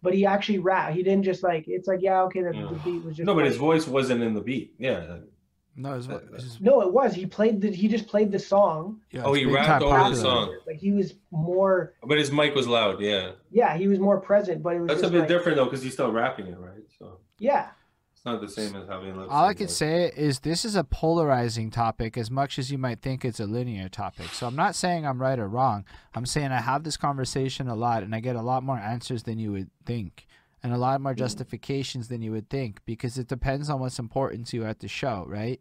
But 0.02 0.12
he 0.12 0.26
actually 0.26 0.58
rapped. 0.58 0.94
He 0.94 1.02
didn't 1.02 1.22
just 1.24 1.42
like. 1.42 1.64
It's 1.66 1.88
like 1.88 2.02
yeah, 2.02 2.20
okay, 2.24 2.42
the, 2.42 2.52
Yeah. 2.54 2.68
the 2.70 2.78
beat 2.84 3.02
was 3.04 3.16
just. 3.16 3.26
No, 3.26 3.34
but 3.34 3.46
his 3.46 3.56
voice 3.56 3.86
wasn't 3.86 4.22
in 4.22 4.34
the 4.34 4.42
beat. 4.42 4.74
Yeah. 4.78 5.16
No, 5.76 5.94
it's, 5.94 6.08
Uh, 6.08 6.20
it's, 6.34 6.60
No, 6.60 6.80
it 6.82 6.92
was. 6.92 7.14
He 7.14 7.26
played 7.26 7.60
the. 7.60 7.70
He 7.70 7.88
just 7.88 8.06
played 8.06 8.30
the 8.30 8.38
song. 8.38 9.00
yeah, 9.10 9.22
Oh, 9.24 9.32
he 9.32 9.44
rapped 9.44 9.82
time 9.82 9.82
over 9.82 10.10
the 10.10 10.16
song. 10.16 10.56
Like 10.66 10.76
he 10.76 10.92
was 10.92 11.14
more. 11.32 11.94
But 12.04 12.18
his 12.18 12.30
mic 12.30 12.54
was 12.54 12.66
loud. 12.68 13.00
Yeah. 13.00 13.32
Yeah, 13.50 13.76
he 13.76 13.88
was 13.88 13.98
more 13.98 14.20
present, 14.20 14.62
but 14.62 14.76
it 14.76 14.80
was 14.80 14.88
That's 14.88 15.02
a 15.02 15.10
bit 15.10 15.20
like, 15.20 15.28
different 15.28 15.56
though, 15.56 15.64
because 15.64 15.82
he's 15.82 15.92
still 15.94 16.12
rapping 16.12 16.46
it, 16.46 16.58
right? 16.58 16.82
So 16.98 17.18
Yeah, 17.38 17.68
it's 18.12 18.24
not 18.24 18.40
the 18.40 18.48
same 18.48 18.74
as 18.76 18.86
having 18.88 19.18
All 19.18 19.28
I 19.30 19.48
sync, 19.48 19.58
can 19.58 19.66
like- 19.66 19.70
say 19.74 20.12
is 20.16 20.40
this 20.40 20.64
is 20.64 20.76
a 20.76 20.84
polarizing 20.84 21.70
topic 21.70 22.16
as 22.16 22.30
much 22.30 22.58
as 22.58 22.70
you 22.70 22.78
might 22.78 23.02
think 23.02 23.24
it's 23.24 23.40
a 23.40 23.46
linear 23.46 23.88
topic. 23.88 24.26
So 24.28 24.46
I'm 24.46 24.56
not 24.56 24.74
saying 24.76 25.04
I'm 25.06 25.20
right 25.20 25.38
or 25.38 25.48
wrong. 25.48 25.84
I'm 26.14 26.26
saying 26.26 26.52
I 26.52 26.60
have 26.60 26.84
this 26.84 26.96
conversation 26.96 27.66
a 27.68 27.74
lot 27.74 28.02
and 28.04 28.14
I 28.14 28.20
get 28.20 28.36
a 28.36 28.42
lot 28.42 28.62
more 28.62 28.78
answers 28.78 29.24
than 29.24 29.38
you 29.40 29.50
would 29.52 29.70
think 29.84 30.26
and 30.64 30.72
a 30.72 30.78
lot 30.78 31.00
more 31.00 31.12
mm-hmm. 31.12 31.18
justifications 31.18 32.08
than 32.08 32.22
you 32.22 32.32
would 32.32 32.48
think 32.48 32.80
because 32.86 33.18
it 33.18 33.28
depends 33.28 33.70
on 33.70 33.78
what's 33.78 33.98
important 34.00 34.46
to 34.48 34.56
you 34.56 34.64
at 34.64 34.80
the 34.80 34.88
show, 34.88 35.24
right? 35.28 35.60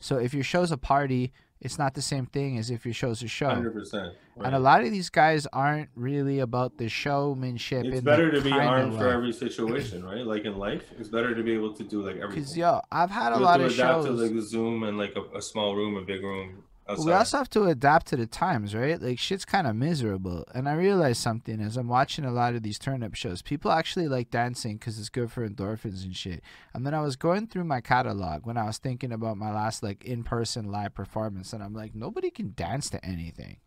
So 0.00 0.18
if 0.18 0.34
your 0.34 0.42
show's 0.42 0.72
a 0.72 0.76
party, 0.76 1.32
it's 1.60 1.78
not 1.78 1.94
the 1.94 2.02
same 2.02 2.26
thing 2.26 2.58
as 2.58 2.70
if 2.70 2.84
your 2.84 2.94
show's 2.94 3.22
a 3.22 3.28
show. 3.28 3.50
100%. 3.50 4.12
And 4.42 4.54
a 4.54 4.58
lot 4.58 4.82
of 4.82 4.90
these 4.90 5.08
guys 5.08 5.46
aren't 5.52 5.90
really 5.94 6.40
about 6.40 6.78
the 6.78 6.88
showmanship. 6.88 7.84
It's 7.84 8.00
better 8.00 8.30
to 8.30 8.40
be 8.40 8.50
armed 8.50 8.96
for 8.96 9.08
every 9.08 9.32
situation, 9.32 10.04
right? 10.04 10.26
Like 10.26 10.44
in 10.44 10.56
life, 10.56 10.82
it's 10.98 11.08
better 11.08 11.34
to 11.34 11.42
be 11.42 11.52
able 11.52 11.74
to 11.74 11.84
do 11.84 12.02
like 12.02 12.16
everything. 12.16 12.42
Because 12.42 12.56
yo, 12.56 12.80
I've 12.90 13.10
had 13.10 13.32
a 13.32 13.38
You 13.38 13.40
have 13.40 13.42
lot 13.42 13.56
to 13.58 13.64
of 13.66 13.72
adapt 13.72 14.04
shows. 14.04 14.06
to 14.06 14.12
like 14.12 14.42
Zoom 14.42 14.82
and 14.82 14.98
like 14.98 15.14
a, 15.16 15.36
a 15.36 15.42
small 15.42 15.76
room, 15.76 15.96
a 15.96 16.02
big 16.02 16.24
room. 16.24 16.64
Outside. 16.88 17.06
we 17.06 17.12
also 17.12 17.38
have 17.38 17.50
to 17.50 17.64
adapt 17.64 18.06
to 18.08 18.16
the 18.16 18.26
times, 18.26 18.74
right? 18.74 19.00
Like 19.00 19.18
shit's 19.18 19.44
kind 19.44 19.66
of 19.66 19.76
miserable. 19.76 20.44
And 20.54 20.68
I 20.68 20.74
realized 20.74 21.20
something 21.22 21.60
as 21.60 21.76
I'm 21.76 21.88
watching 21.88 22.24
a 22.24 22.32
lot 22.32 22.54
of 22.54 22.62
these 22.62 22.78
turn 22.78 23.02
up 23.02 23.14
shows. 23.14 23.42
People 23.42 23.70
actually 23.70 24.08
like 24.08 24.30
dancing 24.30 24.76
because 24.76 24.98
it's 24.98 25.08
good 25.08 25.30
for 25.30 25.48
endorphins 25.48 26.04
and 26.04 26.16
shit. 26.16 26.42
And 26.74 26.84
then 26.84 26.94
I 26.94 27.00
was 27.00 27.16
going 27.16 27.46
through 27.46 27.64
my 27.64 27.80
catalog 27.80 28.44
when 28.44 28.56
I 28.56 28.64
was 28.64 28.78
thinking 28.78 29.12
about 29.12 29.36
my 29.36 29.52
last 29.52 29.82
like 29.82 30.04
in 30.04 30.24
person 30.24 30.72
live 30.72 30.94
performance, 30.94 31.52
and 31.52 31.62
I'm 31.62 31.74
like, 31.74 31.94
nobody 31.94 32.30
can 32.30 32.54
dance 32.56 32.90
to 32.90 33.04
anything. 33.04 33.58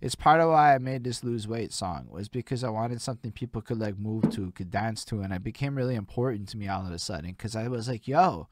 It's 0.00 0.16
part 0.16 0.40
of 0.40 0.48
why 0.48 0.74
I 0.74 0.78
made 0.78 1.04
this 1.04 1.22
lose 1.22 1.46
weight 1.46 1.72
song 1.72 2.08
was 2.10 2.28
because 2.28 2.64
I 2.64 2.70
wanted 2.70 3.00
something 3.00 3.30
people 3.30 3.62
could 3.62 3.78
like 3.78 3.96
move 3.96 4.30
to, 4.32 4.50
could 4.50 4.72
dance 4.72 5.04
to, 5.06 5.20
and 5.20 5.32
it 5.32 5.44
became 5.44 5.76
really 5.76 5.94
important 5.94 6.48
to 6.48 6.56
me 6.56 6.66
all 6.66 6.84
of 6.84 6.90
a 6.90 6.98
sudden 6.98 7.30
because 7.30 7.54
I 7.54 7.68
was 7.68 7.88
like, 7.88 8.08
yo, 8.08 8.48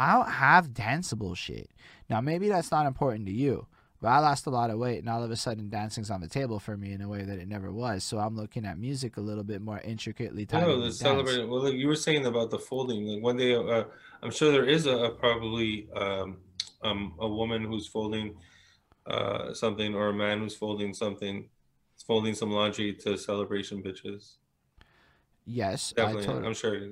I 0.00 0.14
don't 0.14 0.30
have 0.30 0.68
danceable 0.68 1.36
shit. 1.36 1.70
Now 2.08 2.22
maybe 2.22 2.48
that's 2.48 2.70
not 2.70 2.86
important 2.86 3.26
to 3.26 3.32
you, 3.32 3.66
but 4.00 4.08
I 4.08 4.18
lost 4.20 4.46
a 4.46 4.50
lot 4.50 4.70
of 4.70 4.78
weight, 4.78 5.00
and 5.00 5.10
all 5.10 5.22
of 5.22 5.30
a 5.30 5.36
sudden 5.36 5.68
dancing's 5.68 6.10
on 6.10 6.22
the 6.22 6.28
table 6.28 6.58
for 6.58 6.74
me 6.74 6.92
in 6.92 7.02
a 7.02 7.08
way 7.08 7.22
that 7.22 7.38
it 7.38 7.46
never 7.46 7.70
was. 7.70 8.02
So 8.02 8.18
I'm 8.18 8.34
looking 8.34 8.64
at 8.64 8.78
music 8.78 9.18
a 9.18 9.20
little 9.20 9.44
bit 9.44 9.60
more 9.60 9.78
intricately 9.80 10.46
tied. 10.46 10.62
No, 10.62 10.80
dance. 10.80 10.98
celebrate. 10.98 11.46
Well, 11.46 11.64
like 11.64 11.74
you 11.74 11.86
were 11.86 11.96
saying 11.96 12.24
about 12.24 12.50
the 12.50 12.58
folding. 12.58 13.04
Like 13.04 13.22
one 13.22 13.36
day, 13.36 13.54
uh, 13.54 13.84
I'm 14.22 14.30
sure 14.30 14.50
there 14.50 14.64
is 14.64 14.86
a, 14.86 14.96
a 14.96 15.10
probably 15.10 15.88
um, 15.94 16.38
um, 16.82 17.12
a 17.18 17.28
woman 17.28 17.62
who's 17.64 17.86
folding 17.86 18.36
uh, 19.06 19.52
something, 19.52 19.94
or 19.94 20.08
a 20.08 20.14
man 20.14 20.38
who's 20.38 20.56
folding 20.56 20.94
something, 20.94 21.46
folding 22.06 22.32
some 22.32 22.50
laundry 22.50 22.94
to 22.94 23.18
celebration 23.18 23.82
bitches. 23.82 24.36
Yes, 25.44 25.92
I 25.98 26.00
Definitely, 26.00 26.26
totally. 26.26 26.46
I'm 26.46 26.54
sure. 26.54 26.88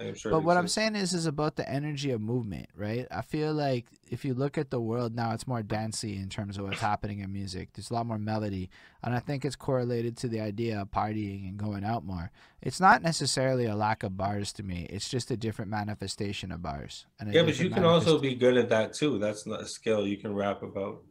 I'm 0.00 0.14
sure. 0.14 0.32
But 0.32 0.42
what 0.44 0.56
I'm 0.56 0.68
saying 0.68 0.96
is, 0.96 1.12
is 1.12 1.26
about 1.26 1.56
the 1.56 1.68
energy 1.68 2.10
of 2.10 2.20
movement, 2.20 2.68
right? 2.74 3.06
I 3.10 3.22
feel 3.22 3.52
like 3.52 3.86
if 4.08 4.24
you 4.24 4.34
look 4.34 4.56
at 4.56 4.70
the 4.70 4.80
world 4.80 5.14
now, 5.14 5.32
it's 5.32 5.46
more 5.46 5.62
dancey 5.62 6.16
in 6.16 6.28
terms 6.28 6.56
of 6.56 6.64
what's 6.64 6.80
happening 6.80 7.20
in 7.20 7.32
music. 7.32 7.70
There's 7.74 7.90
a 7.90 7.94
lot 7.94 8.06
more 8.06 8.18
melody, 8.18 8.70
and 9.02 9.14
I 9.14 9.18
think 9.18 9.44
it's 9.44 9.56
correlated 9.56 10.16
to 10.18 10.28
the 10.28 10.40
idea 10.40 10.80
of 10.80 10.90
partying 10.90 11.48
and 11.48 11.58
going 11.58 11.84
out 11.84 12.04
more. 12.04 12.30
It's 12.62 12.80
not 12.80 13.02
necessarily 13.02 13.66
a 13.66 13.74
lack 13.74 14.02
of 14.02 14.16
bars 14.16 14.52
to 14.54 14.62
me. 14.62 14.86
It's 14.90 15.08
just 15.08 15.30
a 15.30 15.36
different 15.36 15.70
manifestation 15.70 16.52
of 16.52 16.62
bars. 16.62 17.06
And 17.18 17.32
Yeah, 17.32 17.42
but 17.42 17.58
you 17.58 17.70
can 17.70 17.84
also 17.84 18.18
be 18.18 18.34
good 18.34 18.56
at 18.56 18.68
that 18.70 18.94
too. 18.94 19.18
That's 19.18 19.46
not 19.46 19.60
a 19.60 19.66
skill. 19.66 20.06
You 20.06 20.16
can 20.16 20.34
rap 20.34 20.62
about 20.62 21.02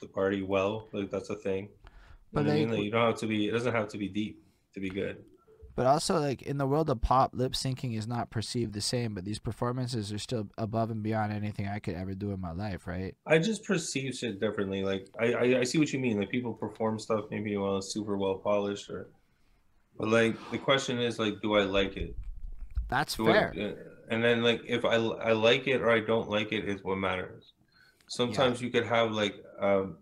the 0.00 0.08
party 0.08 0.42
well. 0.42 0.88
Like 0.92 1.10
that's 1.10 1.30
a 1.30 1.36
thing. 1.36 1.64
You 1.64 1.70
But 2.32 2.44
know 2.44 2.50
what 2.50 2.56
I 2.56 2.58
mean? 2.60 2.70
Like, 2.70 2.82
you 2.82 2.90
don't 2.90 3.06
have 3.06 3.20
to 3.20 3.26
be. 3.26 3.48
It 3.48 3.52
doesn't 3.52 3.74
have 3.74 3.88
to 3.88 3.98
be 3.98 4.08
deep 4.08 4.42
to 4.74 4.80
be 4.80 4.90
good. 4.90 5.24
But 5.76 5.86
also, 5.86 6.18
like 6.18 6.40
in 6.40 6.56
the 6.56 6.66
world 6.66 6.88
of 6.88 7.02
pop, 7.02 7.32
lip 7.34 7.52
syncing 7.52 7.96
is 7.96 8.08
not 8.08 8.30
perceived 8.30 8.72
the 8.72 8.80
same. 8.80 9.14
But 9.14 9.26
these 9.26 9.38
performances 9.38 10.10
are 10.10 10.18
still 10.18 10.48
above 10.56 10.90
and 10.90 11.02
beyond 11.02 11.34
anything 11.34 11.68
I 11.68 11.78
could 11.80 11.94
ever 11.94 12.14
do 12.14 12.32
in 12.32 12.40
my 12.40 12.52
life, 12.52 12.86
right? 12.86 13.14
I 13.26 13.38
just 13.38 13.62
perceive 13.62 14.14
shit 14.14 14.40
differently. 14.40 14.82
Like 14.82 15.06
I, 15.20 15.32
I, 15.32 15.58
I 15.60 15.64
see 15.64 15.78
what 15.78 15.92
you 15.92 15.98
mean. 15.98 16.18
Like 16.18 16.30
people 16.30 16.54
perform 16.54 16.98
stuff 16.98 17.26
maybe 17.30 17.56
well 17.58 17.76
it's 17.76 17.92
super 17.92 18.16
well 18.16 18.36
polished 18.36 18.88
or 18.88 19.08
but 19.98 20.08
like 20.08 20.36
the 20.50 20.58
question 20.58 20.98
is 20.98 21.18
like 21.18 21.42
do 21.42 21.56
I 21.56 21.62
like 21.62 21.96
it? 21.96 22.16
That's 22.88 23.16
Do 23.16 23.26
fair. 23.26 23.52
uh, 23.54 24.14
and 24.14 24.24
then 24.24 24.42
like 24.42 24.62
if 24.66 24.84
I 24.84 24.94
I 24.94 25.32
like 25.32 25.66
it 25.68 25.82
or 25.82 25.90
I 25.90 26.00
don't 26.00 26.30
like 26.30 26.52
it 26.52 26.66
is 26.66 26.82
what 26.82 26.96
matters. 26.96 27.52
Sometimes 28.08 28.62
you 28.62 28.70
could 28.70 28.86
have 28.86 29.10
like 29.10 29.34
um, 29.60 29.98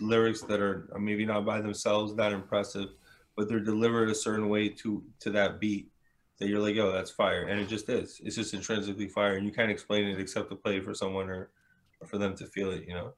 lyrics 0.00 0.42
that 0.42 0.60
are 0.60 0.88
maybe 0.98 1.26
not 1.26 1.44
by 1.44 1.60
themselves 1.60 2.14
that 2.14 2.32
impressive, 2.32 2.90
but 3.36 3.48
they're 3.48 3.60
delivered 3.60 4.10
a 4.10 4.14
certain 4.14 4.48
way 4.48 4.68
to 4.68 5.02
to 5.20 5.30
that 5.30 5.60
beat 5.60 5.90
that 6.38 6.48
you're 6.48 6.60
like, 6.60 6.74
yo, 6.74 6.90
that's 6.90 7.10
fire, 7.10 7.44
and 7.44 7.60
it 7.60 7.68
just 7.68 7.88
is. 7.88 8.20
It's 8.24 8.36
just 8.36 8.54
intrinsically 8.54 9.08
fire, 9.08 9.36
and 9.36 9.46
you 9.46 9.52
can't 9.52 9.70
explain 9.70 10.06
it 10.06 10.18
except 10.18 10.50
to 10.50 10.56
play 10.56 10.80
for 10.80 10.92
someone 10.92 11.30
or, 11.30 11.50
or 12.00 12.06
for 12.06 12.18
them 12.18 12.34
to 12.36 12.46
feel 12.46 12.70
it, 12.72 12.84
you 12.88 12.94
know. 12.94 13.14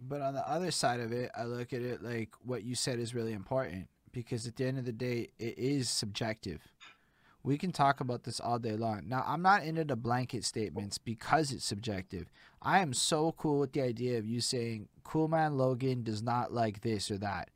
But 0.00 0.20
on 0.22 0.34
the 0.34 0.48
other 0.48 0.70
side 0.70 1.00
of 1.00 1.12
it, 1.12 1.30
I 1.36 1.44
look 1.44 1.72
at 1.72 1.82
it 1.82 2.02
like 2.02 2.30
what 2.42 2.64
you 2.64 2.74
said 2.74 2.98
is 2.98 3.14
really 3.14 3.32
important 3.32 3.88
because 4.10 4.46
at 4.46 4.56
the 4.56 4.66
end 4.66 4.78
of 4.78 4.84
the 4.84 4.92
day, 4.92 5.30
it 5.38 5.58
is 5.58 5.88
subjective. 5.88 6.60
We 7.44 7.58
can 7.58 7.72
talk 7.72 8.00
about 8.00 8.22
this 8.22 8.40
all 8.40 8.58
day 8.58 8.76
long. 8.76 9.02
Now, 9.06 9.24
I'm 9.26 9.42
not 9.42 9.64
into 9.64 9.84
the 9.84 9.96
blanket 9.96 10.44
statements 10.44 10.98
because 10.98 11.50
it's 11.50 11.64
subjective. 11.64 12.30
I 12.60 12.80
am 12.80 12.92
so 12.92 13.32
cool 13.32 13.60
with 13.60 13.72
the 13.72 13.82
idea 13.82 14.18
of 14.18 14.26
you 14.26 14.40
saying, 14.40 14.88
Cool 15.02 15.28
Man 15.28 15.56
Logan 15.56 16.04
does 16.04 16.22
not 16.22 16.52
like 16.52 16.82
this 16.82 17.10
or 17.10 17.18
that. 17.18 17.50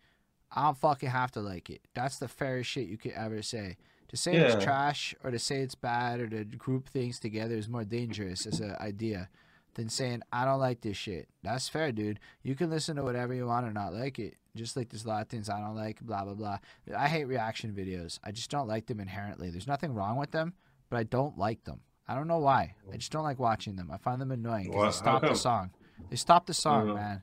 I 0.53 0.65
don't 0.65 0.77
fucking 0.79 1.11
have 1.11 1.33
to 1.33 1.41
like 1.41 1.71
it. 1.71 1.81
That's 1.95 2.19
the 2.19 2.29
fairest 2.29 2.71
shit 2.71 2.87
you 2.89 2.97
could 2.97 3.13
ever 3.13 3.43
say. 3.43 3.77
To 4.09 4.17
say 4.17 4.35
Yeah. 4.35 4.53
it's 4.55 4.65
trash 4.65 5.15
or 5.25 5.31
to 5.31 5.39
say 5.39 5.61
it's 5.61 5.75
bad 5.75 6.21
or 6.21 6.29
to 6.29 6.45
group 6.45 6.89
things 6.89 7.19
together 7.19 7.57
is 7.57 7.69
more 7.69 7.85
dangerous 7.85 8.47
as 8.47 8.61
an 8.61 8.77
idea 8.81 9.29
than 9.75 9.89
saying, 9.89 10.23
I 10.33 10.45
don't 10.45 10.61
like 10.61 10.81
this 10.81 10.97
shit. 10.97 11.29
That's 11.43 11.69
fair, 11.69 11.93
dude. 11.93 12.21
You 12.43 12.55
can 12.55 12.71
listen 12.71 12.97
to 12.97 13.03
whatever 13.03 13.35
you 13.35 13.47
want 13.47 13.67
or 13.67 13.73
not 13.73 13.93
like 13.93 14.19
it. 14.19 14.37
Just 14.55 14.77
like 14.77 14.89
there's 14.89 15.05
a 15.05 15.09
lot 15.09 15.21
of 15.23 15.29
things 15.29 15.51
I 15.51 15.61
don't 15.61 15.75
like, 15.77 16.01
blah, 16.01 16.25
blah, 16.25 16.33
blah. 16.35 16.59
I 16.97 17.09
hate 17.09 17.25
reaction 17.25 17.73
videos. 17.73 18.19
I 18.25 18.31
just 18.31 18.51
don't 18.51 18.69
like 18.69 18.87
them 18.87 19.01
inherently. 19.01 19.51
There's 19.51 19.67
nothing 19.67 19.93
wrong 19.93 20.17
with 20.17 20.31
them, 20.31 20.55
but 20.89 20.97
I 20.99 21.03
don't 21.03 21.37
like 21.37 21.65
them. 21.65 21.81
I 22.09 22.15
don't 22.15 22.29
know 22.29 22.39
why. 22.39 22.75
I 22.91 22.97
just 22.97 23.11
don't 23.13 23.25
like 23.25 23.39
watching 23.41 23.75
them. 23.77 23.91
I 23.93 23.99
find 23.99 24.21
them 24.21 24.31
annoying 24.31 24.71
because 24.71 24.95
they 24.95 24.99
stop 25.05 25.23
the 25.23 25.35
song. 25.35 25.71
They 26.09 26.17
stop 26.17 26.47
the 26.47 26.55
song, 26.55 26.95
man. 26.95 27.23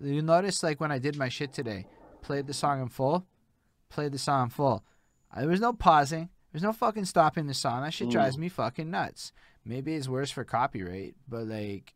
You 0.00 0.22
notice, 0.22 0.62
like, 0.62 0.80
when 0.80 0.92
I 0.92 0.98
did 0.98 1.16
my 1.16 1.28
shit 1.30 1.52
today, 1.52 1.86
played 2.20 2.46
the 2.46 2.54
song 2.54 2.82
in 2.82 2.88
full, 2.88 3.26
played 3.88 4.12
the 4.12 4.18
song 4.18 4.44
in 4.44 4.50
full. 4.50 4.84
Uh, 5.32 5.40
There 5.40 5.48
was 5.48 5.60
no 5.60 5.72
pausing. 5.72 6.30
There's 6.52 6.62
no 6.62 6.72
fucking 6.72 7.04
stopping 7.04 7.46
the 7.46 7.54
song. 7.54 7.82
That 7.82 7.92
shit 7.92 8.08
Mm. 8.08 8.12
drives 8.12 8.38
me 8.38 8.48
fucking 8.48 8.90
nuts. 8.90 9.32
Maybe 9.64 9.94
it's 9.94 10.08
worse 10.08 10.30
for 10.30 10.44
copyright, 10.44 11.14
but 11.28 11.46
like, 11.46 11.94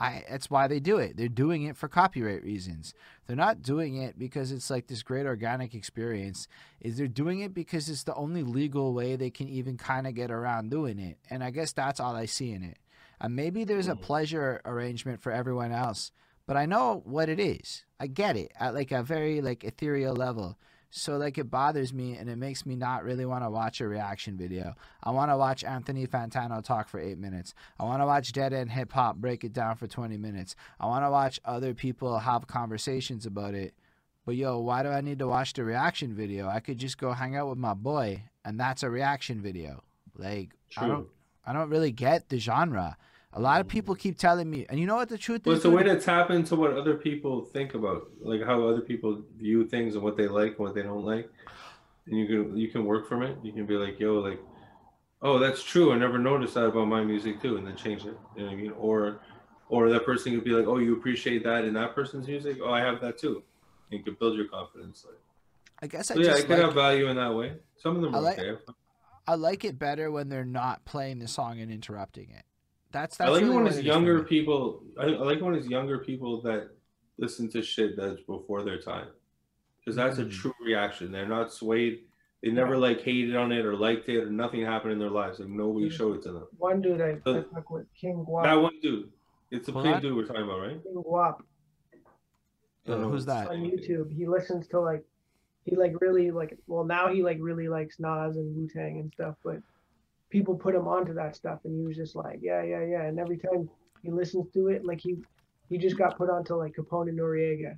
I 0.00 0.24
that's 0.30 0.48
why 0.48 0.68
they 0.68 0.78
do 0.80 0.98
it. 0.98 1.16
They're 1.16 1.28
doing 1.28 1.64
it 1.64 1.76
for 1.76 1.88
copyright 1.88 2.44
reasons. 2.44 2.94
They're 3.26 3.34
not 3.36 3.62
doing 3.62 3.96
it 3.96 4.16
because 4.18 4.52
it's 4.52 4.70
like 4.70 4.86
this 4.86 5.02
great 5.02 5.26
organic 5.26 5.74
experience. 5.74 6.46
Is 6.80 6.96
they're 6.96 7.08
doing 7.08 7.40
it 7.40 7.52
because 7.52 7.88
it's 7.88 8.04
the 8.04 8.14
only 8.14 8.44
legal 8.44 8.94
way 8.94 9.16
they 9.16 9.30
can 9.30 9.48
even 9.48 9.76
kind 9.76 10.06
of 10.06 10.14
get 10.14 10.30
around 10.30 10.70
doing 10.70 10.98
it. 11.00 11.18
And 11.30 11.42
I 11.42 11.50
guess 11.50 11.72
that's 11.72 11.98
all 12.00 12.14
I 12.14 12.26
see 12.26 12.52
in 12.52 12.62
it. 12.62 12.78
And 13.20 13.34
maybe 13.34 13.64
there's 13.64 13.88
a 13.88 13.96
Mm. 13.96 14.00
pleasure 14.02 14.60
arrangement 14.64 15.20
for 15.20 15.32
everyone 15.32 15.72
else, 15.72 16.12
but 16.48 16.56
I 16.56 16.64
know 16.64 17.02
what 17.04 17.28
it 17.28 17.38
is. 17.38 17.84
I 18.00 18.06
get 18.06 18.34
it 18.34 18.52
at 18.58 18.72
like 18.72 18.90
a 18.90 19.02
very 19.02 19.42
like 19.42 19.64
ethereal 19.64 20.16
level. 20.16 20.58
So 20.88 21.18
like 21.18 21.36
it 21.36 21.50
bothers 21.50 21.92
me 21.92 22.16
and 22.16 22.30
it 22.30 22.36
makes 22.36 22.64
me 22.64 22.74
not 22.74 23.04
really 23.04 23.26
want 23.26 23.44
to 23.44 23.50
watch 23.50 23.82
a 23.82 23.86
reaction 23.86 24.38
video. 24.38 24.74
I 25.04 25.10
want 25.10 25.30
to 25.30 25.36
watch 25.36 25.62
Anthony 25.62 26.06
Fantano 26.06 26.64
talk 26.64 26.88
for 26.88 26.98
8 26.98 27.18
minutes. 27.18 27.52
I 27.78 27.84
want 27.84 28.00
to 28.00 28.06
watch 28.06 28.32
Dead 28.32 28.54
End 28.54 28.72
Hip 28.72 28.92
Hop 28.94 29.16
break 29.16 29.44
it 29.44 29.52
down 29.52 29.76
for 29.76 29.86
20 29.86 30.16
minutes. 30.16 30.56
I 30.80 30.86
want 30.86 31.04
to 31.04 31.10
watch 31.10 31.38
other 31.44 31.74
people 31.74 32.18
have 32.20 32.46
conversations 32.46 33.26
about 33.26 33.52
it. 33.52 33.74
But 34.24 34.36
yo, 34.36 34.58
why 34.58 34.82
do 34.82 34.88
I 34.88 35.02
need 35.02 35.18
to 35.18 35.28
watch 35.28 35.52
the 35.52 35.64
reaction 35.64 36.14
video? 36.14 36.48
I 36.48 36.60
could 36.60 36.78
just 36.78 36.96
go 36.96 37.12
hang 37.12 37.36
out 37.36 37.50
with 37.50 37.58
my 37.58 37.74
boy 37.74 38.22
and 38.42 38.58
that's 38.58 38.82
a 38.82 38.88
reaction 38.88 39.42
video. 39.42 39.82
Like 40.16 40.52
I 40.78 40.88
don't 40.88 41.08
I 41.44 41.52
don't 41.52 41.68
really 41.68 41.92
get 41.92 42.30
the 42.30 42.38
genre. 42.38 42.96
A 43.34 43.40
lot 43.40 43.60
of 43.60 43.68
people 43.68 43.94
keep 43.94 44.18
telling 44.18 44.48
me, 44.48 44.66
and 44.68 44.80
you 44.80 44.86
know 44.86 44.96
what 44.96 45.08
the 45.10 45.18
truth 45.18 45.42
But 45.44 45.52
is? 45.52 45.56
it's 45.58 45.64
a 45.66 45.70
way 45.70 45.82
to 45.82 46.00
tap 46.00 46.30
into 46.30 46.56
what 46.56 46.72
other 46.72 46.94
people 46.94 47.42
think 47.44 47.74
about, 47.74 48.08
like 48.20 48.42
how 48.42 48.66
other 48.66 48.80
people 48.80 49.22
view 49.36 49.66
things 49.66 49.94
and 49.94 50.02
what 50.02 50.16
they 50.16 50.26
like 50.26 50.52
and 50.52 50.58
what 50.60 50.74
they 50.74 50.82
don't 50.82 51.04
like. 51.04 51.28
And 52.06 52.18
you 52.18 52.26
can 52.26 52.56
you 52.56 52.68
can 52.68 52.86
work 52.86 53.06
from 53.06 53.22
it. 53.22 53.36
You 53.42 53.52
can 53.52 53.66
be 53.66 53.74
like, 53.74 54.00
yo, 54.00 54.14
like, 54.14 54.40
oh, 55.20 55.38
that's 55.38 55.62
true. 55.62 55.92
I 55.92 55.98
never 55.98 56.18
noticed 56.18 56.54
that 56.54 56.64
about 56.64 56.88
my 56.88 57.04
music 57.04 57.40
too, 57.42 57.58
and 57.58 57.66
then 57.66 57.76
change 57.76 58.06
it. 58.06 58.16
You 58.34 58.42
know 58.42 58.46
what 58.46 58.52
I 58.52 58.56
mean? 58.56 58.72
Or 58.78 59.20
or 59.68 59.90
that 59.90 60.06
person 60.06 60.34
could 60.34 60.44
be 60.44 60.52
like, 60.52 60.66
oh, 60.66 60.78
you 60.78 60.96
appreciate 60.96 61.44
that 61.44 61.66
in 61.66 61.74
that 61.74 61.94
person's 61.94 62.26
music. 62.26 62.56
Oh, 62.62 62.72
I 62.72 62.80
have 62.80 63.02
that 63.02 63.18
too. 63.18 63.42
And 63.90 63.98
you 63.98 64.04
can 64.04 64.14
build 64.18 64.36
your 64.36 64.48
confidence. 64.48 65.04
Like, 65.06 65.18
I 65.82 65.86
guess 65.86 66.10
I 66.10 66.14
so 66.14 66.20
yeah, 66.20 66.26
just 66.30 66.46
could 66.46 66.56
like, 66.56 66.64
have 66.64 66.74
value 66.74 67.08
in 67.08 67.16
that 67.16 67.34
way. 67.34 67.52
Some 67.76 67.94
of 67.96 68.00
them 68.02 68.14
I 68.14 68.18
are 68.18 68.22
like- 68.22 68.38
okay. 68.38 68.72
I 69.26 69.34
like 69.34 69.66
it 69.66 69.78
better 69.78 70.10
when 70.10 70.30
they're 70.30 70.46
not 70.46 70.86
playing 70.86 71.18
the 71.18 71.28
song 71.28 71.60
and 71.60 71.70
interrupting 71.70 72.30
it. 72.30 72.46
That's 72.90 73.20
I 73.20 73.28
like 73.28 73.42
really 73.42 73.52
it 73.52 73.56
when 73.56 73.66
it's 73.66 73.76
it 73.76 73.80
is 73.80 73.84
for 73.86 73.92
younger 73.92 74.18
me. 74.18 74.24
people. 74.24 74.82
I, 74.98 75.04
I 75.04 75.08
like 75.18 75.38
it 75.38 75.44
when 75.44 75.54
it's 75.54 75.68
younger 75.68 75.98
people 75.98 76.40
that 76.42 76.70
listen 77.18 77.50
to 77.50 77.62
shit 77.62 77.96
that's 77.96 78.20
before 78.22 78.62
their 78.62 78.80
time, 78.80 79.08
because 79.80 79.96
that's 79.96 80.18
a 80.18 80.24
Mm. 80.24 80.32
true 80.32 80.54
reaction. 80.64 81.12
They're 81.12 81.28
not 81.28 81.52
swayed. 81.52 82.04
They 82.42 82.50
never 82.50 82.76
like 82.78 83.02
hated 83.02 83.34
on 83.36 83.50
it 83.52 83.66
or 83.66 83.74
liked 83.76 84.08
it 84.08 84.18
or 84.22 84.30
nothing 84.30 84.62
happened 84.64 84.92
in 84.92 84.98
their 84.98 85.10
lives. 85.10 85.38
Like 85.40 85.48
nobody 85.48 85.88
Mm. 85.88 85.92
showed 85.92 86.16
it 86.16 86.22
to 86.22 86.32
them. 86.32 86.46
One 86.56 86.80
dude 86.80 87.00
I, 87.00 87.10
I 87.10 87.18
So- 87.24 87.42
fuck 87.52 87.68
with, 87.70 87.86
King 87.94 88.24
Guap. 88.26 88.44
That 88.44 88.54
one 88.54 88.78
dude. 88.80 89.10
It's 89.50 89.66
the 89.66 89.72
Hold 89.72 89.84
same 89.84 90.00
dude 90.00 90.14
we're 90.16 90.26
talking 90.26 90.42
about, 90.42 90.60
right? 90.60 90.82
King 90.82 91.02
Guap 91.02 91.40
Uh, 92.86 92.96
who's 93.08 93.26
that? 93.26 93.48
on 93.48 93.56
YouTube. 93.58 94.10
He 94.14 94.26
listens 94.26 94.66
to 94.68 94.80
like, 94.80 95.04
he 95.64 95.76
like 95.76 96.00
really 96.00 96.30
like. 96.30 96.56
Well, 96.66 96.84
now 96.84 97.08
he 97.12 97.22
like 97.22 97.38
really 97.40 97.68
likes 97.68 97.98
Nas 98.00 98.36
and 98.36 98.56
Wu 98.56 98.66
Tang 98.68 99.00
and 99.00 99.12
stuff. 99.12 99.36
But 99.44 99.58
people 100.30 100.54
put 100.56 100.74
him 100.74 100.86
onto 100.86 101.14
that 101.14 101.36
stuff, 101.36 101.60
and 101.64 101.78
he 101.78 101.86
was 101.86 101.96
just 101.96 102.14
like, 102.16 102.40
yeah, 102.42 102.62
yeah, 102.62 102.84
yeah. 102.84 103.02
And 103.02 103.18
every 103.18 103.38
time 103.38 103.68
he 104.02 104.10
listens 104.10 104.50
to 104.52 104.68
it, 104.68 104.84
like 104.84 105.00
he 105.00 105.16
he 105.68 105.78
just 105.78 105.96
got 105.98 106.16
put 106.16 106.30
onto 106.30 106.54
like 106.54 106.74
Capone 106.76 107.08
and 107.08 107.18
Noreaga, 107.18 107.70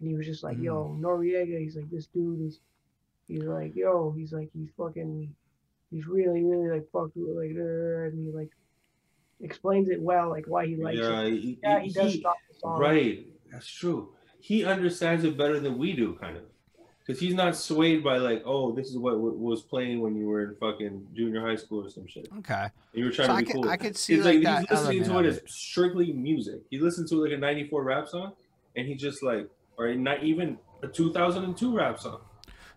and 0.00 0.08
he 0.08 0.14
was 0.14 0.26
just 0.26 0.42
like, 0.42 0.58
yo, 0.58 0.84
mm. 0.84 1.00
Noreaga. 1.00 1.58
He's 1.60 1.76
like, 1.76 1.90
this 1.90 2.06
dude 2.06 2.40
is. 2.46 2.60
He's 3.26 3.44
like, 3.44 3.74
yo. 3.74 4.12
He's 4.16 4.32
like, 4.32 4.50
he's 4.52 4.68
fucking. 4.76 5.34
He's 5.90 6.06
really, 6.06 6.42
really 6.42 6.68
like 6.68 6.90
fucked 6.92 7.16
with 7.16 7.36
like, 7.36 7.50
and 7.50 8.18
he 8.18 8.32
like 8.32 8.50
explains 9.40 9.88
it 9.88 10.00
well, 10.00 10.28
like 10.28 10.44
why 10.46 10.66
he 10.66 10.76
likes 10.76 10.98
yeah, 10.98 11.20
it. 11.22 11.32
he, 11.32 11.58
Yeah, 11.62 11.80
he 11.80 11.90
does 11.92 12.12
he- 12.12 12.20
stop 12.20 12.36
the 12.50 12.58
song. 12.58 12.80
right. 12.80 13.26
That's 13.52 13.68
true. 13.68 14.14
He 14.40 14.64
understands 14.64 15.24
it 15.24 15.38
better 15.38 15.60
than 15.60 15.78
we 15.78 15.92
do, 15.94 16.18
kind 16.20 16.36
of, 16.36 16.42
because 17.06 17.20
he's 17.20 17.34
not 17.34 17.54
swayed 17.54 18.02
by 18.02 18.16
like, 18.16 18.42
oh, 18.46 18.72
this 18.72 18.88
is 18.88 18.96
what 18.98 19.12
w- 19.12 19.34
was 19.36 19.62
playing 19.62 20.00
when 20.00 20.16
you 20.16 20.26
were 20.26 20.42
in 20.44 20.54
fucking 20.56 21.06
junior 21.14 21.40
high 21.46 21.56
school 21.56 21.84
or 21.84 21.90
some 21.90 22.06
shit. 22.06 22.28
Okay. 22.38 22.54
And 22.54 22.70
you 22.94 23.04
were 23.04 23.10
trying 23.10 23.28
So 23.28 23.32
to 23.32 23.36
I 23.36 23.40
be 23.40 23.46
could- 23.46 23.54
cool. 23.62 23.68
I 23.68 23.76
could 23.76 23.96
see, 23.96 24.14
It's 24.14 24.24
like, 24.24 24.38
he's 24.38 24.70
listening 24.70 25.04
to 25.04 25.18
it 25.18 25.26
as 25.26 25.40
strictly 25.46 26.12
music. 26.12 26.60
He 26.70 26.78
listens 26.78 27.10
to 27.10 27.22
like 27.22 27.32
a 27.32 27.36
'94 27.36 27.82
rap 27.82 28.08
song, 28.08 28.32
and 28.76 28.86
he 28.86 28.94
just 28.94 29.22
like, 29.22 29.48
or 29.76 29.94
not 29.94 30.22
even 30.22 30.58
a 30.82 30.88
2002 30.88 31.76
rap 31.76 31.98
song. 32.00 32.20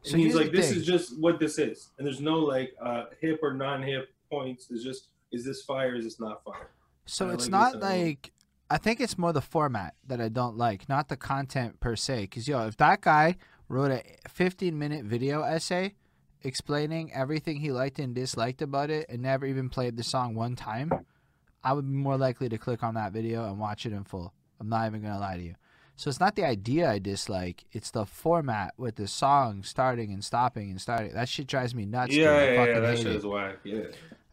And 0.03 0.11
So 0.11 0.17
he's 0.17 0.35
like, 0.35 0.51
this 0.51 0.69
thing. 0.69 0.77
is 0.79 0.85
just 0.85 1.17
what 1.19 1.39
this 1.39 1.57
is, 1.57 1.91
and 1.97 2.05
there's 2.05 2.21
no 2.21 2.39
like 2.39 2.73
uh, 2.81 3.05
hip 3.21 3.39
or 3.41 3.53
non-hip 3.53 4.09
points. 4.29 4.67
There's 4.67 4.83
just, 4.83 5.07
is 5.31 5.45
this 5.45 5.61
fire? 5.63 5.95
Is 5.95 6.03
this 6.05 6.19
not 6.19 6.43
fire? 6.43 6.69
So 7.05 7.29
it's 7.29 7.45
like 7.45 7.51
not 7.51 7.79
like 7.79 8.31
I 8.69 8.77
think 8.77 8.99
it's 8.99 9.17
more 9.17 9.31
the 9.31 9.41
format 9.41 9.95
that 10.07 10.19
I 10.19 10.27
don't 10.27 10.57
like, 10.57 10.89
not 10.89 11.07
the 11.07 11.15
content 11.15 11.79
per 11.79 11.95
se. 11.95 12.23
Because 12.23 12.47
yo, 12.49 12.67
if 12.67 12.75
that 12.77 12.99
guy 12.99 13.37
wrote 13.69 13.91
a 13.91 14.29
15 14.29 14.77
minute 14.77 15.05
video 15.05 15.41
essay 15.41 15.93
explaining 16.43 17.11
everything 17.13 17.59
he 17.59 17.71
liked 17.71 17.99
and 17.99 18.15
disliked 18.15 18.61
about 18.61 18.89
it, 18.89 19.07
and 19.09 19.21
never 19.21 19.45
even 19.45 19.69
played 19.69 19.97
the 19.97 20.03
song 20.03 20.35
one 20.35 20.55
time, 20.55 20.91
I 21.63 21.73
would 21.73 21.85
be 21.85 21.95
more 21.95 22.17
likely 22.17 22.49
to 22.49 22.57
click 22.57 22.83
on 22.83 22.93
that 22.95 23.11
video 23.11 23.45
and 23.45 23.59
watch 23.59 23.85
it 23.85 23.93
in 23.93 24.03
full. 24.03 24.33
I'm 24.59 24.69
not 24.69 24.87
even 24.87 25.01
gonna 25.01 25.19
lie 25.19 25.37
to 25.37 25.43
you. 25.43 25.55
So 25.95 26.09
it's 26.09 26.19
not 26.19 26.35
the 26.35 26.45
idea 26.45 26.89
I 26.89 26.99
dislike; 26.99 27.65
it's 27.71 27.91
the 27.91 28.05
format 28.05 28.73
with 28.77 28.95
the 28.95 29.07
song 29.07 29.63
starting 29.63 30.11
and 30.13 30.23
stopping 30.23 30.69
and 30.69 30.79
starting. 30.79 31.13
That 31.13 31.27
shit 31.27 31.47
drives 31.47 31.73
me 31.73 31.85
nuts. 31.85 32.13
dude. 32.13 32.27
I 32.27 32.55
fucking 32.55 32.81
that 32.81 32.97
shit 32.97 33.07
it. 33.07 33.15
is 33.15 33.25
whack. 33.25 33.57
Yeah. 33.63 33.85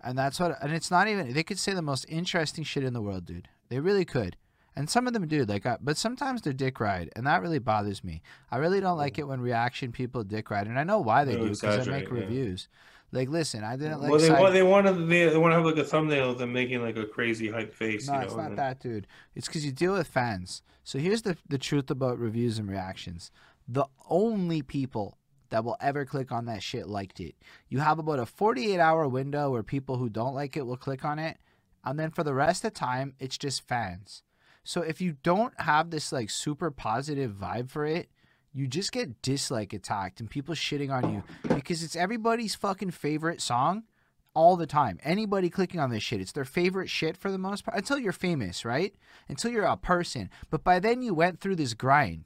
And 0.02 0.18
that's 0.18 0.38
what, 0.38 0.62
and 0.62 0.72
it's 0.72 0.90
not 0.90 1.08
even, 1.08 1.32
they 1.32 1.42
could 1.42 1.58
say 1.58 1.72
the 1.72 1.80
most 1.80 2.04
interesting 2.10 2.62
shit 2.62 2.84
in 2.84 2.92
the 2.92 3.00
world, 3.00 3.24
dude. 3.24 3.48
They 3.70 3.80
really 3.80 4.04
could. 4.04 4.36
And 4.76 4.90
some 4.90 5.06
of 5.06 5.12
them 5.12 5.26
do, 5.28 5.44
like, 5.44 5.66
I, 5.66 5.76
but 5.80 5.96
sometimes 5.96 6.42
they're 6.42 6.52
dick 6.52 6.80
ride, 6.80 7.10
and 7.14 7.26
that 7.26 7.42
really 7.42 7.60
bothers 7.60 8.02
me. 8.02 8.22
I 8.50 8.56
really 8.56 8.80
don't 8.80 8.98
like 8.98 9.18
it 9.18 9.28
when 9.28 9.40
reaction 9.40 9.92
people 9.92 10.24
dick 10.24 10.50
ride, 10.50 10.66
and 10.66 10.78
I 10.78 10.84
know 10.84 10.98
why 10.98 11.24
they 11.24 11.36
do 11.36 11.42
because 11.44 11.62
I 11.62 11.74
exaggerate, 11.74 12.02
make 12.02 12.08
yeah. 12.08 12.24
reviews. 12.24 12.68
Like, 13.12 13.28
listen, 13.28 13.62
I 13.62 13.76
didn't 13.76 14.00
like. 14.00 14.10
well, 14.10 14.18
they, 14.18 14.26
side- 14.26 14.40
want 14.40 14.54
they 14.54 14.62
want 14.64 14.86
to 14.88 14.92
they, 14.92 15.28
they 15.28 15.38
want 15.38 15.52
to 15.52 15.56
have 15.56 15.64
like 15.64 15.76
a 15.76 15.84
thumbnail 15.84 16.30
of 16.30 16.38
them 16.38 16.52
making 16.52 16.82
like 16.82 16.96
a 16.96 17.06
crazy 17.06 17.48
hype 17.48 17.72
face. 17.72 18.08
no, 18.08 18.14
you 18.14 18.18
know, 18.18 18.24
it's 18.24 18.34
not 18.34 18.48
then- 18.48 18.56
that, 18.56 18.80
dude. 18.80 19.06
It's 19.36 19.46
because 19.46 19.64
you 19.64 19.70
deal 19.70 19.92
with 19.92 20.08
fans. 20.08 20.62
So 20.82 20.98
here's 20.98 21.22
the 21.22 21.36
the 21.48 21.58
truth 21.58 21.90
about 21.90 22.18
reviews 22.18 22.58
and 22.58 22.68
reactions. 22.68 23.30
The 23.68 23.86
only 24.08 24.62
people 24.62 25.16
that 25.50 25.64
will 25.64 25.76
ever 25.80 26.04
click 26.04 26.32
on 26.32 26.46
that 26.46 26.64
shit 26.64 26.88
liked 26.88 27.20
it. 27.20 27.36
You 27.68 27.78
have 27.78 28.00
about 28.00 28.18
a 28.18 28.26
48 28.26 28.80
hour 28.80 29.06
window 29.06 29.50
where 29.50 29.62
people 29.62 29.96
who 29.96 30.08
don't 30.08 30.34
like 30.34 30.56
it 30.56 30.66
will 30.66 30.76
click 30.76 31.04
on 31.04 31.20
it, 31.20 31.38
and 31.84 31.96
then 31.96 32.10
for 32.10 32.24
the 32.24 32.34
rest 32.34 32.64
of 32.64 32.72
the 32.72 32.78
time, 32.80 33.14
it's 33.20 33.38
just 33.38 33.66
fans. 33.68 34.24
So 34.64 34.80
if 34.82 35.00
you 35.00 35.16
don't 35.22 35.58
have 35.60 35.90
this 35.90 36.10
like 36.10 36.30
super 36.30 36.70
positive 36.70 37.32
vibe 37.32 37.70
for 37.70 37.84
it, 37.86 38.08
you 38.52 38.66
just 38.66 38.92
get 38.92 39.20
dislike 39.20 39.72
attacked 39.72 40.20
and 40.20 40.30
people 40.30 40.54
shitting 40.54 40.90
on 40.90 41.12
you 41.12 41.22
because 41.54 41.82
it's 41.82 41.96
everybody's 41.96 42.54
fucking 42.54 42.92
favorite 42.92 43.40
song. 43.40 43.84
all 44.36 44.56
the 44.56 44.66
time. 44.66 44.98
Anybody 45.04 45.48
clicking 45.48 45.78
on 45.78 45.90
this 45.90 46.02
shit, 46.02 46.20
it's 46.20 46.32
their 46.32 46.44
favorite 46.44 46.90
shit 46.90 47.16
for 47.16 47.30
the 47.30 47.38
most 47.38 47.64
part 47.64 47.76
until 47.76 47.98
you're 47.98 48.12
famous, 48.12 48.64
right? 48.64 48.92
Until 49.28 49.52
you're 49.52 49.64
a 49.64 49.76
person. 49.76 50.28
But 50.50 50.64
by 50.64 50.80
then 50.80 51.02
you 51.02 51.14
went 51.14 51.38
through 51.38 51.54
this 51.54 51.72
grind 51.74 52.24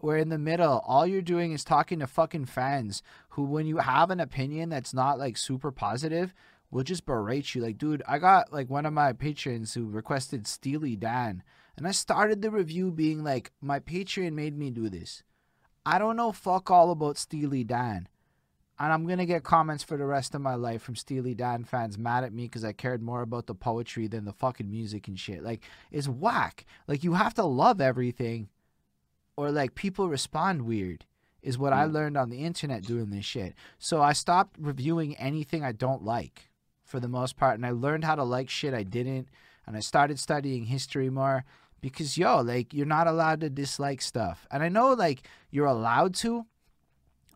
where 0.00 0.16
in 0.16 0.28
the 0.28 0.38
middle 0.38 0.82
all 0.86 1.06
you're 1.06 1.22
doing 1.22 1.52
is 1.52 1.64
talking 1.64 1.98
to 1.98 2.06
fucking 2.06 2.44
fans 2.46 3.02
who 3.30 3.44
when 3.44 3.66
you 3.66 3.78
have 3.78 4.10
an 4.10 4.20
opinion 4.20 4.68
that's 4.68 4.94
not 4.94 5.18
like 5.18 5.36
super 5.36 5.70
positive 5.72 6.32
will 6.70 6.84
just 6.84 7.06
berate 7.06 7.54
you 7.54 7.62
like 7.62 7.78
dude 7.78 8.02
i 8.06 8.18
got 8.18 8.52
like 8.52 8.70
one 8.70 8.86
of 8.86 8.92
my 8.92 9.12
patrons 9.12 9.74
who 9.74 9.88
requested 9.88 10.46
steely 10.46 10.94
dan 10.94 11.42
and 11.78 11.88
i 11.88 11.90
started 11.90 12.42
the 12.42 12.50
review 12.50 12.90
being 12.90 13.24
like 13.24 13.52
my 13.60 13.80
patreon 13.80 14.32
made 14.32 14.56
me 14.56 14.70
do 14.70 14.88
this. 14.88 15.22
I 15.86 15.98
don't 15.98 16.16
know 16.16 16.32
fuck 16.32 16.70
all 16.70 16.90
about 16.90 17.16
steely 17.16 17.64
dan 17.64 18.08
and 18.78 18.92
i'm 18.92 19.06
gonna 19.06 19.24
get 19.24 19.42
comments 19.42 19.82
for 19.82 19.96
the 19.96 20.04
rest 20.04 20.34
of 20.34 20.42
my 20.42 20.54
life 20.54 20.82
from 20.82 20.96
steely 20.96 21.34
dan 21.34 21.64
fans 21.64 21.96
mad 21.96 22.24
at 22.24 22.32
me 22.32 22.44
because 22.44 22.64
i 22.64 22.72
cared 22.72 23.02
more 23.02 23.22
about 23.22 23.46
the 23.46 23.54
poetry 23.54 24.06
than 24.06 24.24
the 24.26 24.32
fucking 24.32 24.70
music 24.70 25.08
and 25.08 25.18
shit. 25.18 25.42
Like 25.42 25.62
it's 25.90 26.08
whack. 26.08 26.66
Like 26.86 27.04
you 27.04 27.14
have 27.14 27.34
to 27.34 27.44
love 27.44 27.80
everything 27.80 28.48
or 29.36 29.52
like 29.52 29.76
people 29.76 30.08
respond 30.08 30.62
weird 30.62 31.04
is 31.42 31.56
what 31.56 31.72
I 31.72 31.86
hmm. 31.86 31.92
learned 31.92 32.16
on 32.16 32.28
the 32.28 32.44
internet 32.44 32.82
doing 32.82 33.10
this 33.10 33.24
shit. 33.24 33.54
So 33.78 34.02
I 34.02 34.12
stopped 34.12 34.56
reviewing 34.58 35.16
anything 35.16 35.64
I 35.64 35.70
don't 35.70 36.02
like 36.02 36.50
for 36.84 36.98
the 36.98 37.08
most 37.08 37.36
part 37.36 37.54
and 37.54 37.64
I 37.64 37.70
learned 37.70 38.04
how 38.04 38.16
to 38.16 38.24
like 38.24 38.50
shit 38.50 38.74
I 38.74 38.82
didn't 38.82 39.28
and 39.66 39.76
I 39.76 39.80
started 39.80 40.18
studying 40.18 40.64
history 40.64 41.08
more 41.08 41.44
because 41.80 42.16
yo, 42.18 42.40
like 42.42 42.72
you're 42.74 42.86
not 42.86 43.06
allowed 43.06 43.40
to 43.40 43.50
dislike 43.50 44.00
stuff. 44.02 44.46
And 44.50 44.62
I 44.62 44.68
know 44.68 44.92
like 44.94 45.26
you're 45.50 45.66
allowed 45.66 46.14
to, 46.16 46.44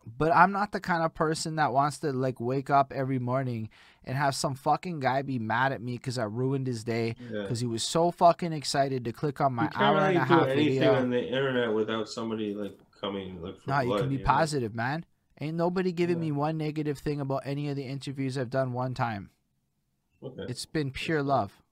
but 0.05 0.33
I'm 0.35 0.51
not 0.51 0.71
the 0.71 0.79
kind 0.81 1.03
of 1.03 1.13
person 1.13 1.55
that 1.55 1.71
wants 1.73 1.99
to 1.99 2.11
like 2.11 2.39
wake 2.41 2.69
up 2.69 2.91
every 2.93 3.19
morning 3.19 3.69
and 4.03 4.17
have 4.17 4.35
some 4.35 4.53
fucking 4.53 4.99
guy 4.99 5.21
be 5.21 5.39
mad 5.39 5.71
at 5.71 5.81
me 5.81 5.93
because 5.93 6.17
I 6.17 6.25
ruined 6.25 6.67
his 6.67 6.83
day 6.83 7.15
Yeah. 7.31 7.43
because 7.43 7.61
he 7.61 7.67
was 7.67 7.83
so 7.83 8.11
fucking 8.11 8.51
excited 8.51 9.05
to 9.05 9.13
click 9.13 9.39
on 9.39 9.53
my 9.53 9.63
You 9.63 9.69
hour 9.75 9.95
really 9.95 10.15
and 10.15 10.25
a 10.25 10.27
do 10.27 10.33
half 10.33 10.47
anything 10.49 10.73
video. 10.79 10.95
on 10.95 11.09
the 11.09 11.25
internet 11.25 11.73
without 11.73 12.09
somebody 12.09 12.53
like 12.53 12.77
coming 12.99 13.41
like. 13.41 13.61
For 13.61 13.69
No, 13.69 13.79
you 13.79 13.97
can 13.97 14.09
be 14.09 14.17
know? 14.17 14.25
positive, 14.25 14.75
man. 14.75 15.05
Ain't 15.39 15.55
nobody 15.55 15.93
giving 15.93 16.17
Yeah. 16.17 16.25
me 16.25 16.31
one 16.33 16.57
negative 16.57 16.99
thing 16.99 17.21
about 17.21 17.43
any 17.45 17.69
of 17.69 17.77
the 17.77 17.85
interviews 17.85 18.37
I've 18.37 18.49
done 18.49 18.73
one 18.73 18.93
time. 18.93 19.29
Okay. 20.21 20.43
It's 20.49 20.65
been 20.65 20.91
pure 20.91 21.23
love. 21.23 21.62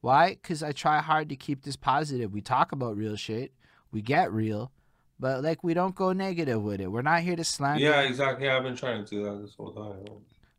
Why? 0.00 0.30
Because 0.30 0.62
I 0.62 0.72
try 0.72 1.00
hard 1.00 1.28
to 1.30 1.36
keep 1.36 1.62
this 1.62 1.76
positive. 1.76 2.32
We 2.32 2.40
talk 2.40 2.72
about 2.72 2.96
real 2.96 3.16
shit, 3.16 3.52
we 3.90 4.00
get 4.02 4.32
real, 4.32 4.70
but 5.18 5.42
like 5.42 5.64
we 5.64 5.74
don't 5.74 5.94
go 5.94 6.12
negative 6.12 6.62
with 6.62 6.80
it. 6.80 6.88
We're 6.92 7.02
not 7.02 7.22
here 7.22 7.36
to 7.36 7.44
slander. 7.44 7.82
Yeah, 7.82 8.02
exactly. 8.02 8.48
I've 8.48 8.62
been 8.62 8.76
trying 8.76 9.04
to 9.04 9.10
do 9.10 9.24
that 9.24 9.40
this 9.42 9.54
whole 9.56 9.72
time. 9.72 10.04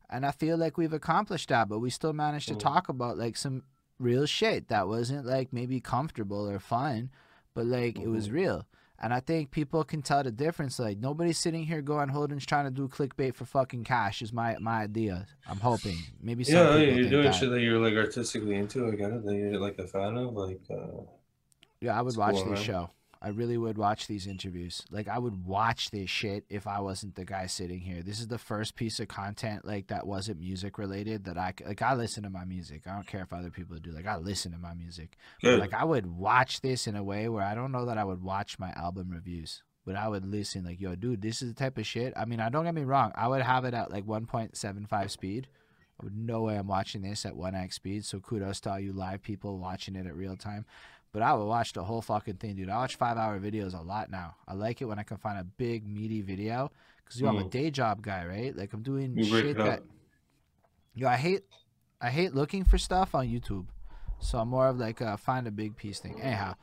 And 0.10 0.26
I 0.26 0.32
feel 0.32 0.58
like 0.58 0.78
we've 0.78 0.94
accomplished 0.94 1.50
that, 1.50 1.70
but 1.70 1.80
we 1.80 1.90
still 1.90 2.14
managed 2.14 2.48
to 2.50 2.56
Mhm. 2.56 2.60
talk 2.60 2.90
about 2.90 3.18
like 3.18 3.38
some 3.38 3.64
real 4.00 4.26
shit 4.26 4.68
that 4.70 4.88
wasn't 4.88 5.26
like 5.26 5.54
maybe 5.54 5.80
comfortable 5.80 6.50
or 6.50 6.60
fun, 6.60 7.12
but 7.54 7.66
like 7.66 8.00
it 8.00 8.08
was 8.08 8.30
Mhm. 8.30 8.34
real. 8.34 8.66
And 9.02 9.14
I 9.14 9.22
think 9.22 9.52
people 9.52 9.84
can 9.86 10.02
tell 10.02 10.24
the 10.24 10.32
difference. 10.32 10.78
Like 10.78 10.98
nobody's 10.98 11.38
sitting 11.38 11.64
here 11.66 11.82
going, 11.82 12.10
Holden's 12.10 12.46
trying 12.46 12.66
to 12.66 12.72
do 12.72 12.88
clickbait 12.90 13.34
for 13.34 13.46
fucking 13.46 13.86
cash. 13.86 14.22
Is 14.22 14.34
my 14.34 14.58
my 14.60 14.82
idea. 14.84 15.26
I'm 15.48 15.60
hoping 15.60 15.98
maybe 16.22 16.44
some 16.44 16.56
Yeah, 16.56 16.76
you're 16.78 17.10
doing 17.10 17.24
that. 17.24 17.36
shit 17.36 17.50
that 17.50 17.62
you're 17.62 17.80
like 17.80 17.96
artistically 17.96 18.56
into. 18.56 18.88
I 18.88 18.92
get 18.96 19.12
it. 19.12 19.24
That 19.26 19.36
you're 19.36 19.60
like 19.60 19.80
a 19.80 19.88
fan 19.88 20.18
of. 20.18 20.34
Like, 20.34 20.60
uh, 20.70 21.04
Yeah, 21.80 21.98
I 21.98 22.02
would 22.02 22.18
watch 22.18 22.36
cool, 22.36 22.50
this 22.52 22.60
show. 22.60 22.90
I 23.22 23.30
really 23.30 23.58
would 23.58 23.78
watch 23.78 24.08
these 24.08 24.28
interviews. 24.28 24.86
Like 24.90 25.10
I 25.10 25.20
would 25.20 25.46
watch 25.46 25.92
this 25.92 26.10
shit 26.10 26.46
if 26.50 26.66
I 26.66 26.80
wasn't 26.80 27.16
the 27.16 27.26
guy 27.26 27.48
sitting 27.48 27.82
here. 27.82 28.02
This 28.02 28.22
is 28.22 28.28
the 28.28 28.38
first 28.38 28.76
piece 28.76 29.00
of 29.02 29.10
content 29.10 29.66
like 29.66 29.88
that 29.88 30.08
wasn't 30.08 30.40
music 30.40 30.78
related 30.78 31.26
that 31.26 31.38
I 31.38 31.54
like. 31.66 31.82
I 31.82 31.96
listen 31.96 32.24
to 32.24 32.30
my 32.30 32.46
music. 32.46 32.84
I 32.88 32.94
don't 32.94 33.08
care 33.08 33.22
if 33.22 33.34
other 33.34 33.50
people 33.50 33.76
do. 33.78 33.92
Like 33.92 34.08
I 34.08 34.16
listen 34.18 34.54
to 34.54 34.58
my 34.58 34.74
music. 34.74 35.18
But, 35.44 35.60
like 35.60 35.74
I 35.74 35.84
would 35.84 36.06
watch 36.06 36.62
this 36.62 36.88
in 36.88 36.96
a 36.96 37.04
way 37.04 37.28
where 37.28 37.44
I 37.44 37.56
don't 37.56 37.74
know 37.74 37.86
that 37.86 37.98
I 37.98 38.06
would 38.06 38.24
watch 38.24 38.58
my 38.58 38.72
album 38.72 39.10
reviews, 39.12 39.64
but 39.86 39.98
I 39.98 40.08
would 40.08 40.26
listen. 40.26 40.64
Like 40.64 40.80
yo, 40.80 40.96
dude, 40.96 41.22
this 41.22 41.42
is 41.42 41.50
the 41.50 41.60
type 41.60 41.78
of 41.78 41.86
shit. 41.86 42.14
I 42.16 42.24
mean, 42.24 42.40
I 42.40 42.48
don't 42.48 42.64
get 42.64 42.74
me 42.74 42.86
wrong. 42.86 43.12
I 43.16 43.28
would 43.28 43.42
have 43.42 43.66
it 43.66 43.74
at 43.74 43.92
like 43.92 44.06
1.75 44.06 45.10
speed. 45.10 45.48
I 46.00 46.06
would 46.06 46.16
no 46.16 46.44
way 46.44 46.58
I'm 46.58 46.68
watching 46.68 47.02
this 47.02 47.26
at 47.26 47.34
1x 47.34 47.74
speed. 47.74 48.06
So 48.06 48.22
kudos 48.22 48.62
to 48.62 48.72
all 48.72 48.80
you 48.80 48.94
live 48.94 49.22
people 49.22 49.58
watching 49.58 49.98
it 49.98 50.08
at 50.08 50.16
real 50.16 50.38
time. 50.38 50.66
But 51.12 51.24
I 51.24 51.34
would 51.34 51.46
watch 51.46 51.74
the 51.74 51.84
whole 51.84 52.02
fucking 52.02 52.36
thing, 52.36 52.56
dude. 52.56 52.70
I 52.70 52.78
watch 52.78 52.96
five 52.96 53.18
hour 53.18 53.40
videos 53.40 53.78
a 53.78 53.82
lot 53.82 54.12
now. 54.12 54.36
I 54.48 54.54
like 54.54 54.82
it 54.82 54.86
when 54.86 55.00
I 55.00 55.04
can 55.04 55.18
find 55.18 55.40
a 55.40 55.44
big 55.44 55.88
meaty 55.88 56.22
video 56.22 56.72
because 56.98 57.20
I'm 57.22 57.40
a 57.40 57.44
Mm. 57.44 57.50
day 57.50 57.72
job 57.72 58.02
guy, 58.02 58.26
right? 58.26 58.56
Like 58.56 58.74
I'm 58.74 58.84
doing 58.84 59.16
You 59.18 59.26
shit 59.26 59.58
that. 59.58 59.82
Yo, 60.96 61.08
I 61.08 61.16
hate, 61.16 61.44
I 62.02 62.10
hate 62.10 62.36
looking 62.36 62.64
for 62.64 62.78
stuff 62.78 63.16
on 63.16 63.28
YouTube. 63.28 63.66
So 64.20 64.38
I'm 64.38 64.50
more 64.50 64.68
of 64.68 64.78
like 64.78 65.02
a 65.02 65.18
find 65.18 65.48
a 65.48 65.52
big 65.52 65.76
piece 65.78 66.00
thing. 66.00 66.20
Anyhow, 66.22 66.56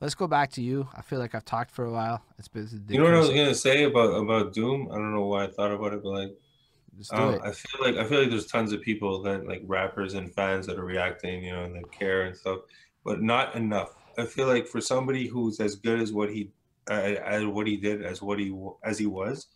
let's 0.00 0.14
go 0.14 0.26
back 0.26 0.50
to 0.52 0.62
you. 0.62 0.88
I 0.94 1.00
feel 1.02 1.18
like 1.18 1.34
I've 1.34 1.44
talked 1.44 1.70
for 1.70 1.84
a 1.84 1.92
while. 1.92 2.22
It's 2.38 2.48
been 2.48 2.68
You 2.88 2.98
know 2.98 3.04
what 3.04 3.14
I 3.14 3.18
was 3.18 3.28
gonna 3.30 3.54
say 3.54 3.84
about 3.84 4.10
about 4.22 4.52
Doom? 4.52 4.88
I 4.90 4.96
don't 4.96 5.14
know 5.14 5.26
why 5.26 5.44
I 5.44 5.50
thought 5.50 5.72
about 5.72 5.94
it, 5.94 6.02
but 6.02 6.10
like, 6.10 6.30
um, 7.10 7.34
it. 7.34 7.40
I 7.44 7.52
feel 7.52 7.80
like 7.80 7.96
I 7.96 8.08
feel 8.08 8.20
like 8.20 8.30
there's 8.30 8.46
tons 8.46 8.72
of 8.72 8.82
people 8.82 9.22
that 9.22 9.46
like 9.46 9.62
rappers 9.66 10.14
and 10.14 10.34
fans 10.34 10.66
that 10.66 10.78
are 10.78 10.84
reacting, 10.84 11.44
you 11.44 11.52
know, 11.52 11.64
and 11.64 11.74
that 11.76 11.92
care 11.92 12.22
and 12.22 12.36
stuff, 12.36 12.60
but 13.04 13.22
not 13.22 13.54
enough. 13.54 13.94
I 14.18 14.24
feel 14.24 14.46
like 14.46 14.66
for 14.66 14.80
somebody 14.80 15.26
who's 15.26 15.60
as 15.60 15.76
good 15.76 16.00
as 16.00 16.12
what 16.12 16.30
he, 16.30 16.50
uh, 16.88 16.94
as 16.94 17.44
what 17.44 17.66
he 17.66 17.76
did, 17.76 18.04
as 18.04 18.22
what 18.22 18.38
he 18.38 18.56
as 18.82 18.98
he 18.98 19.06
was, 19.06 19.48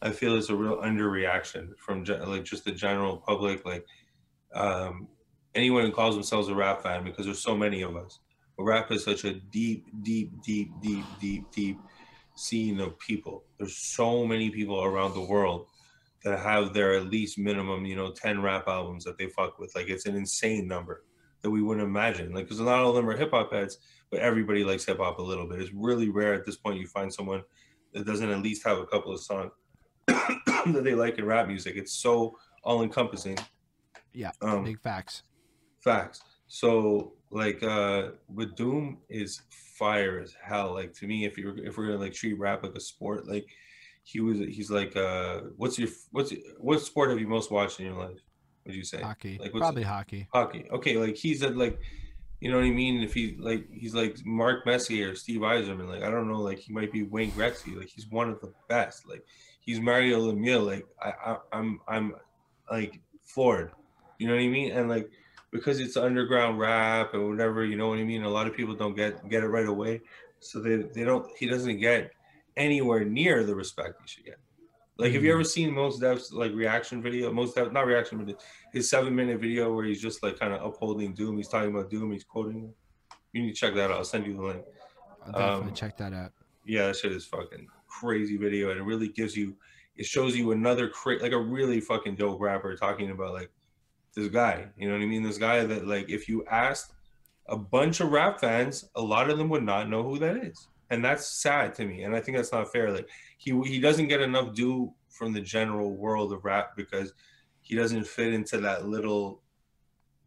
I 0.00 0.10
feel 0.10 0.36
it's 0.36 0.50
a 0.50 0.56
real 0.56 0.78
underreaction 0.78 1.76
from 1.78 2.04
like 2.04 2.44
just 2.44 2.64
the 2.64 2.72
general 2.72 3.18
public, 3.18 3.64
like 3.64 3.86
um, 4.54 5.08
anyone 5.54 5.84
who 5.84 5.92
calls 5.92 6.14
themselves 6.14 6.48
a 6.48 6.54
rap 6.54 6.82
fan, 6.82 7.04
because 7.04 7.24
there's 7.24 7.42
so 7.42 7.56
many 7.56 7.82
of 7.82 7.96
us. 7.96 8.18
But 8.56 8.64
rap 8.64 8.90
is 8.90 9.04
such 9.04 9.24
a 9.24 9.34
deep, 9.34 9.86
deep, 10.02 10.32
deep, 10.42 10.70
deep, 10.82 11.04
deep, 11.20 11.44
deep 11.52 11.78
scene 12.34 12.80
of 12.80 12.98
people. 12.98 13.44
There's 13.58 13.76
so 13.76 14.26
many 14.26 14.50
people 14.50 14.82
around 14.82 15.14
the 15.14 15.20
world 15.20 15.68
that 16.24 16.38
have 16.38 16.72
their 16.72 16.94
at 16.94 17.06
least 17.06 17.38
minimum, 17.38 17.84
you 17.84 17.96
know, 17.96 18.12
10 18.12 18.42
rap 18.42 18.68
albums 18.68 19.04
that 19.04 19.18
they 19.18 19.26
fuck 19.28 19.58
with. 19.58 19.74
Like 19.74 19.88
it's 19.88 20.06
an 20.06 20.16
insane 20.16 20.68
number 20.68 21.04
that 21.42 21.50
we 21.50 21.62
wouldn't 21.62 21.86
imagine. 21.86 22.32
Like, 22.32 22.44
because 22.44 22.60
not 22.60 22.78
all 22.80 22.90
of 22.90 22.96
them 22.96 23.08
are 23.08 23.16
hip 23.16 23.30
hop 23.32 23.52
heads, 23.52 23.78
but 24.10 24.20
everybody 24.20 24.64
likes 24.64 24.84
hip 24.84 24.98
hop 24.98 25.18
a 25.18 25.22
little 25.22 25.48
bit. 25.48 25.60
It's 25.60 25.72
really 25.72 26.08
rare 26.08 26.34
at 26.34 26.44
this 26.44 26.56
point 26.56 26.80
you 26.80 26.86
find 26.86 27.12
someone 27.12 27.42
that 27.92 28.06
doesn't 28.06 28.30
at 28.30 28.42
least 28.42 28.64
have 28.64 28.78
a 28.78 28.86
couple 28.86 29.12
of 29.12 29.20
songs 29.20 29.52
that 30.06 30.82
they 30.82 30.94
like 30.94 31.18
in 31.18 31.24
rap 31.24 31.48
music. 31.48 31.76
It's 31.76 31.92
so 31.92 32.36
all 32.64 32.82
encompassing. 32.82 33.38
Yeah, 34.12 34.30
Um, 34.40 34.64
Big 34.64 34.80
facts. 34.80 35.22
Facts. 35.80 36.22
So 36.48 37.14
like 37.30 37.62
uh 37.62 38.10
with 38.28 38.54
Doom 38.56 38.98
is 39.08 39.40
fire 39.50 40.20
as 40.20 40.34
hell. 40.40 40.74
Like 40.74 40.92
to 40.94 41.06
me, 41.06 41.24
if 41.24 41.38
you're 41.38 41.56
if 41.64 41.76
we're 41.78 41.86
gonna 41.86 41.98
like 41.98 42.12
treat 42.12 42.38
rap 42.38 42.62
like 42.62 42.74
a 42.74 42.80
sport, 42.80 43.26
like 43.26 43.46
he 44.04 44.20
was 44.20 44.38
he's 44.38 44.70
like 44.70 44.94
uh 44.96 45.40
what's 45.56 45.78
your 45.78 45.88
what's 46.10 46.30
your, 46.30 46.40
what 46.58 46.80
sport 46.80 47.10
have 47.10 47.18
you 47.18 47.26
most 47.26 47.50
watched 47.50 47.80
in 47.80 47.86
your 47.86 47.96
life? 47.96 48.20
Would 48.66 48.74
you 48.74 48.84
say? 48.84 49.00
Hockey. 49.00 49.38
Like 49.40 49.52
what's 49.52 49.62
Probably 49.62 49.82
hockey. 49.82 50.28
hockey. 50.32 50.66
Okay, 50.70 50.96
like 50.96 51.16
he's 51.16 51.42
at 51.42 51.56
like 51.56 51.78
you 52.42 52.50
know 52.50 52.56
what 52.56 52.66
I 52.66 52.70
mean? 52.70 53.04
If 53.04 53.14
he 53.14 53.36
like 53.38 53.68
he's 53.70 53.94
like 53.94 54.16
Mark 54.26 54.66
Messier 54.66 55.12
or 55.12 55.14
Steve 55.14 55.42
Yzerman, 55.42 55.88
like 55.88 56.02
I 56.02 56.10
don't 56.10 56.28
know, 56.28 56.40
like 56.40 56.58
he 56.58 56.72
might 56.72 56.90
be 56.90 57.04
Wayne 57.04 57.30
Gretzky. 57.30 57.76
Like 57.76 57.88
he's 57.88 58.08
one 58.08 58.28
of 58.28 58.40
the 58.40 58.52
best. 58.68 59.08
Like 59.08 59.24
he's 59.60 59.78
Mario 59.78 60.20
Lemieux. 60.20 60.66
Like 60.66 60.84
I, 61.00 61.12
I 61.24 61.36
I'm 61.52 61.80
I'm 61.86 62.14
like 62.68 63.00
floored. 63.22 63.70
You 64.18 64.26
know 64.26 64.34
what 64.34 64.42
I 64.42 64.48
mean? 64.48 64.72
And 64.72 64.88
like 64.88 65.08
because 65.52 65.78
it's 65.78 65.96
underground 65.96 66.58
rap 66.58 67.14
and 67.14 67.28
whatever, 67.28 67.64
you 67.64 67.76
know 67.76 67.88
what 67.88 68.00
I 68.00 68.04
mean? 68.04 68.24
A 68.24 68.28
lot 68.28 68.48
of 68.48 68.56
people 68.56 68.74
don't 68.74 68.96
get 68.96 69.28
get 69.28 69.44
it 69.44 69.48
right 69.48 69.68
away. 69.68 70.00
So 70.40 70.58
they 70.58 70.76
they 70.78 71.04
don't 71.04 71.30
he 71.38 71.46
doesn't 71.46 71.78
get 71.78 72.10
anywhere 72.56 73.04
near 73.04 73.44
the 73.44 73.54
respect 73.54 74.00
he 74.02 74.08
should 74.08 74.24
get. 74.24 74.40
Like 75.02 75.12
have 75.14 75.24
you 75.24 75.30
Mhm. 75.30 75.34
ever 75.34 75.44
seen 75.44 75.72
Mos 75.74 75.98
Def's 75.98 76.32
like 76.32 76.52
reaction 76.52 77.02
video? 77.02 77.32
Mos 77.32 77.52
Def 77.54 77.72
not 77.72 77.86
reaction 77.86 78.18
video, 78.18 78.36
his 78.72 78.88
seven 78.88 79.14
minute 79.14 79.40
video 79.40 79.74
where 79.74 79.84
he's 79.84 80.00
just 80.00 80.22
like 80.22 80.38
kind 80.38 80.52
of 80.52 80.64
upholding 80.64 81.12
Doom. 81.12 81.36
He's 81.36 81.48
talking 81.48 81.70
about 81.70 81.90
Doom, 81.90 82.12
he's 82.12 82.22
quoting 82.22 82.60
him. 82.60 82.74
You 83.32 83.42
need 83.42 83.48
to 83.48 83.54
check 83.56 83.74
that 83.74 83.90
out. 83.90 83.96
I'll 83.96 84.04
send 84.04 84.26
you 84.26 84.34
the 84.36 84.42
link. 84.42 84.64
I'll 85.26 85.32
definitely 85.32 85.68
um, 85.70 85.74
check 85.74 85.96
that 85.96 86.12
out. 86.12 86.32
Yeah, 86.64 86.86
that 86.86 86.96
shit 86.96 87.10
is 87.10 87.26
fucking 87.26 87.66
crazy 87.88 88.36
video, 88.36 88.70
and 88.70 88.78
it 88.78 88.84
really 88.84 89.08
gives 89.08 89.36
you, 89.36 89.56
it 89.96 90.06
shows 90.06 90.36
you 90.36 90.52
another 90.52 90.88
cra- 90.88 91.18
like 91.20 91.32
a 91.32 91.38
really 91.38 91.80
fucking 91.80 92.14
dope 92.14 92.40
rapper 92.40 92.76
talking 92.76 93.10
about 93.10 93.32
like 93.32 93.50
this 94.14 94.28
guy. 94.28 94.68
You 94.76 94.86
know 94.88 94.94
what 94.94 95.02
I 95.02 95.06
mean? 95.06 95.24
This 95.24 95.38
guy 95.38 95.64
that 95.64 95.88
like 95.88 96.08
if 96.10 96.28
you 96.28 96.44
asked 96.46 96.92
a 97.48 97.56
bunch 97.56 97.98
of 98.00 98.12
rap 98.12 98.38
fans, 98.38 98.88
a 98.94 99.02
lot 99.02 99.30
of 99.30 99.38
them 99.38 99.48
would 99.48 99.64
not 99.64 99.88
know 99.88 100.04
who 100.04 100.18
that 100.20 100.36
is, 100.36 100.68
and 100.90 101.04
that's 101.04 101.26
sad 101.26 101.74
to 101.76 101.84
me. 101.86 102.04
And 102.04 102.14
I 102.14 102.20
think 102.20 102.36
that's 102.36 102.52
not 102.52 102.70
fair. 102.70 102.92
Like 102.92 103.08
he 103.42 103.60
he 103.64 103.80
doesn't 103.80 104.06
get 104.08 104.20
enough 104.20 104.54
due 104.54 104.92
from 105.08 105.32
the 105.32 105.40
general 105.40 105.96
world 105.96 106.32
of 106.32 106.44
rap 106.44 106.76
because 106.76 107.12
he 107.60 107.74
doesn't 107.74 108.06
fit 108.06 108.32
into 108.32 108.58
that 108.58 108.86
little 108.86 109.42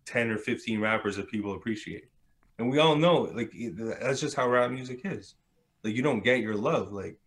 ten 0.06 0.30
or 0.30 0.38
fifteen 0.38 0.80
rappers 0.82 1.16
that 1.16 1.30
people 1.30 1.54
appreciate. 1.56 2.10
And 2.58 2.70
we 2.70 2.80
all 2.80 2.96
know, 2.96 3.22
like 3.34 3.52
that's 4.02 4.20
just 4.20 4.36
how 4.36 4.50
rap 4.50 4.72
music 4.72 5.02
is. 5.06 5.36
Like 5.84 5.96
you 5.96 6.02
don't 6.02 6.24
get 6.24 6.40
your 6.42 6.56
love. 6.56 6.92
Like 6.92 7.18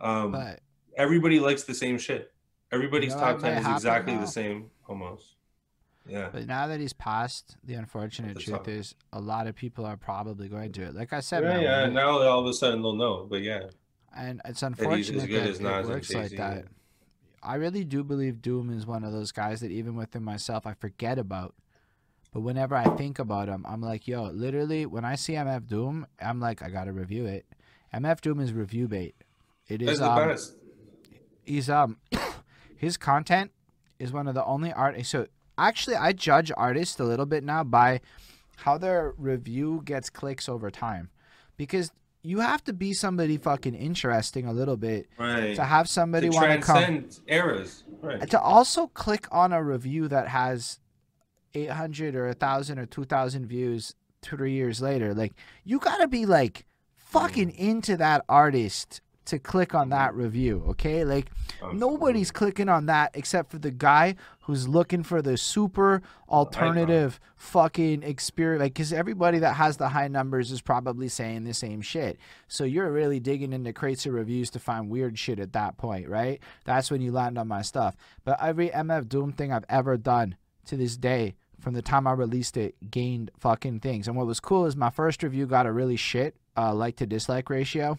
um 0.00 0.32
But 0.32 0.60
everybody 0.96 1.38
likes 1.40 1.62
the 1.64 1.74
same 1.74 1.98
shit. 1.98 2.32
Everybody's 2.72 3.10
You 3.12 3.20
know 3.20 3.32
top 3.32 3.40
ten 3.40 3.58
is 3.58 3.66
exactly 3.66 4.14
now? 4.14 4.20
the 4.22 4.26
same 4.26 4.70
almost. 4.88 5.34
Yeah. 6.08 6.28
But 6.32 6.46
now 6.46 6.66
that 6.68 6.80
he's 6.80 6.92
passed, 6.92 7.56
the 7.64 7.74
unfortunate 7.74 8.34
That's 8.34 8.44
truth 8.44 8.58
tough. 8.58 8.68
is 8.68 8.94
a 9.12 9.20
lot 9.20 9.46
of 9.46 9.54
people 9.56 9.84
are 9.84 9.96
probably 9.96 10.48
going 10.48 10.72
to 10.72 10.82
it. 10.82 10.94
Like 10.94 11.12
I 11.12 11.20
said, 11.20 11.42
Yeah, 11.42 11.48
man, 11.48 11.62
yeah. 11.62 11.86
Now 11.88 12.18
all 12.22 12.40
of 12.40 12.46
a 12.46 12.52
sudden 12.52 12.82
they'll 12.82 12.94
know. 12.94 13.26
But 13.28 13.42
yeah. 13.42 13.66
And 14.16 14.40
it's 14.44 14.62
unfortunate 14.62 15.28
that 15.28 15.30
it 15.30 15.60
Nas 15.60 15.86
works 15.86 16.12
like 16.12 16.32
that. 16.32 16.64
I 17.42 17.54
really 17.56 17.84
do 17.84 18.02
believe 18.02 18.42
Doom 18.42 18.76
is 18.76 18.86
one 18.86 19.04
of 19.04 19.12
those 19.12 19.30
guys 19.30 19.60
that 19.60 19.70
even 19.70 19.94
within 19.94 20.24
myself 20.24 20.66
I 20.66 20.74
forget 20.74 21.18
about. 21.18 21.54
But 22.32 22.40
whenever 22.40 22.74
I 22.74 22.84
think 22.96 23.18
about 23.18 23.48
him, 23.48 23.64
I'm 23.68 23.80
like, 23.80 24.08
yo, 24.08 24.24
literally, 24.24 24.84
when 24.84 25.04
I 25.04 25.14
see 25.14 25.34
MF 25.34 25.68
Doom, 25.68 26.06
I'm 26.20 26.40
like, 26.40 26.60
I 26.60 26.68
gotta 26.70 26.92
review 26.92 27.24
it. 27.24 27.46
MF 27.94 28.20
Doom 28.20 28.40
is 28.40 28.52
review 28.52 28.88
bait. 28.88 29.14
It 29.68 29.80
is. 29.80 30.00
The 30.00 30.10
um, 30.10 30.28
best. 30.28 30.54
he's 31.44 31.70
um 31.70 31.98
his 32.76 32.96
content 32.96 33.52
is 33.98 34.12
one 34.12 34.28
of 34.28 34.34
the 34.34 34.44
only 34.44 34.72
art 34.72 35.06
so 35.06 35.26
actually 35.56 35.96
I 35.96 36.12
judge 36.12 36.52
artists 36.56 37.00
a 37.00 37.04
little 37.04 37.26
bit 37.26 37.42
now 37.42 37.64
by 37.64 38.00
how 38.56 38.78
their 38.78 39.14
review 39.16 39.82
gets 39.84 40.10
clicks 40.10 40.48
over 40.48 40.70
time. 40.70 41.10
Because 41.56 41.90
you 42.26 42.40
have 42.40 42.62
to 42.64 42.72
be 42.72 42.92
somebody 42.92 43.36
fucking 43.36 43.74
interesting 43.74 44.46
a 44.46 44.52
little 44.52 44.76
bit 44.76 45.08
Right. 45.16 45.54
to 45.54 45.64
have 45.64 45.88
somebody 45.88 46.28
want 46.28 46.50
to 46.50 46.58
come 46.58 46.82
transcend 46.84 47.20
eras. 47.28 47.84
Right. 48.02 48.28
to 48.30 48.40
also 48.40 48.88
click 48.88 49.26
on 49.30 49.52
a 49.52 49.62
review 49.62 50.08
that 50.08 50.28
has 50.28 50.80
800 51.54 52.14
or 52.14 52.26
1000 52.26 52.78
or 52.78 52.86
2000 52.86 53.46
views 53.46 53.94
3 54.22 54.52
years 54.52 54.80
later 54.80 55.14
like 55.14 55.34
you 55.64 55.78
got 55.78 55.98
to 55.98 56.08
be 56.08 56.26
like 56.26 56.66
fucking 56.94 57.50
mm. 57.50 57.56
into 57.56 57.96
that 57.96 58.24
artist 58.28 59.00
to 59.26 59.38
click 59.38 59.74
on 59.74 59.90
that 59.90 60.14
review 60.14 60.64
okay? 60.68 61.04
Like 61.04 61.30
nobody's 61.72 62.30
clicking 62.30 62.68
on 62.68 62.86
that 62.86 63.10
except 63.14 63.50
for 63.50 63.58
the 63.58 63.70
guy 63.70 64.16
who's 64.42 64.68
looking 64.68 65.02
for 65.02 65.22
the 65.22 65.36
super 65.36 66.02
alternative 66.28 67.20
fucking 67.36 68.02
experience 68.02 68.60
like 68.60 68.74
cuz 68.74 68.92
everybody 68.92 69.38
that 69.38 69.54
has 69.54 69.76
the 69.76 69.90
high 69.90 70.08
numbers 70.08 70.50
is 70.50 70.60
probably 70.60 71.08
saying 71.08 71.44
the 71.44 71.54
same 71.54 71.80
shit. 71.80 72.18
So 72.48 72.64
you're 72.64 72.90
really 72.90 73.20
digging 73.20 73.52
into 73.52 73.72
crates 73.72 74.06
of 74.06 74.14
reviews 74.14 74.50
to 74.50 74.58
find 74.58 74.88
weird 74.88 75.18
shit 75.18 75.38
at 75.38 75.52
that 75.52 75.76
point 75.76 76.08
right? 76.08 76.40
That's 76.64 76.90
when 76.90 77.00
you 77.00 77.12
land 77.12 77.38
on 77.38 77.48
my 77.48 77.62
stuff. 77.62 77.96
But 78.24 78.42
every 78.42 78.70
mf 78.70 79.08
doom 79.08 79.32
thing 79.32 79.52
i've 79.52 79.66
ever 79.68 79.96
done 79.96 80.36
to 80.66 80.76
this 80.76 80.96
day 80.96 81.34
from 81.60 81.74
the 81.74 81.82
time 81.82 82.06
I 82.06 82.12
released 82.12 82.56
it 82.56 82.90
gained 82.90 83.30
fucking 83.38 83.80
things. 83.80 84.06
And 84.06 84.16
what 84.16 84.26
was 84.26 84.40
cool 84.40 84.66
is 84.66 84.76
my 84.76 84.90
first 84.90 85.22
review 85.22 85.46
got 85.46 85.66
a 85.66 85.72
really 85.72 85.96
shit 85.96 86.36
uh, 86.56 86.74
like 86.74 86.96
to 86.96 87.06
dislike 87.06 87.50
ratio. 87.50 87.98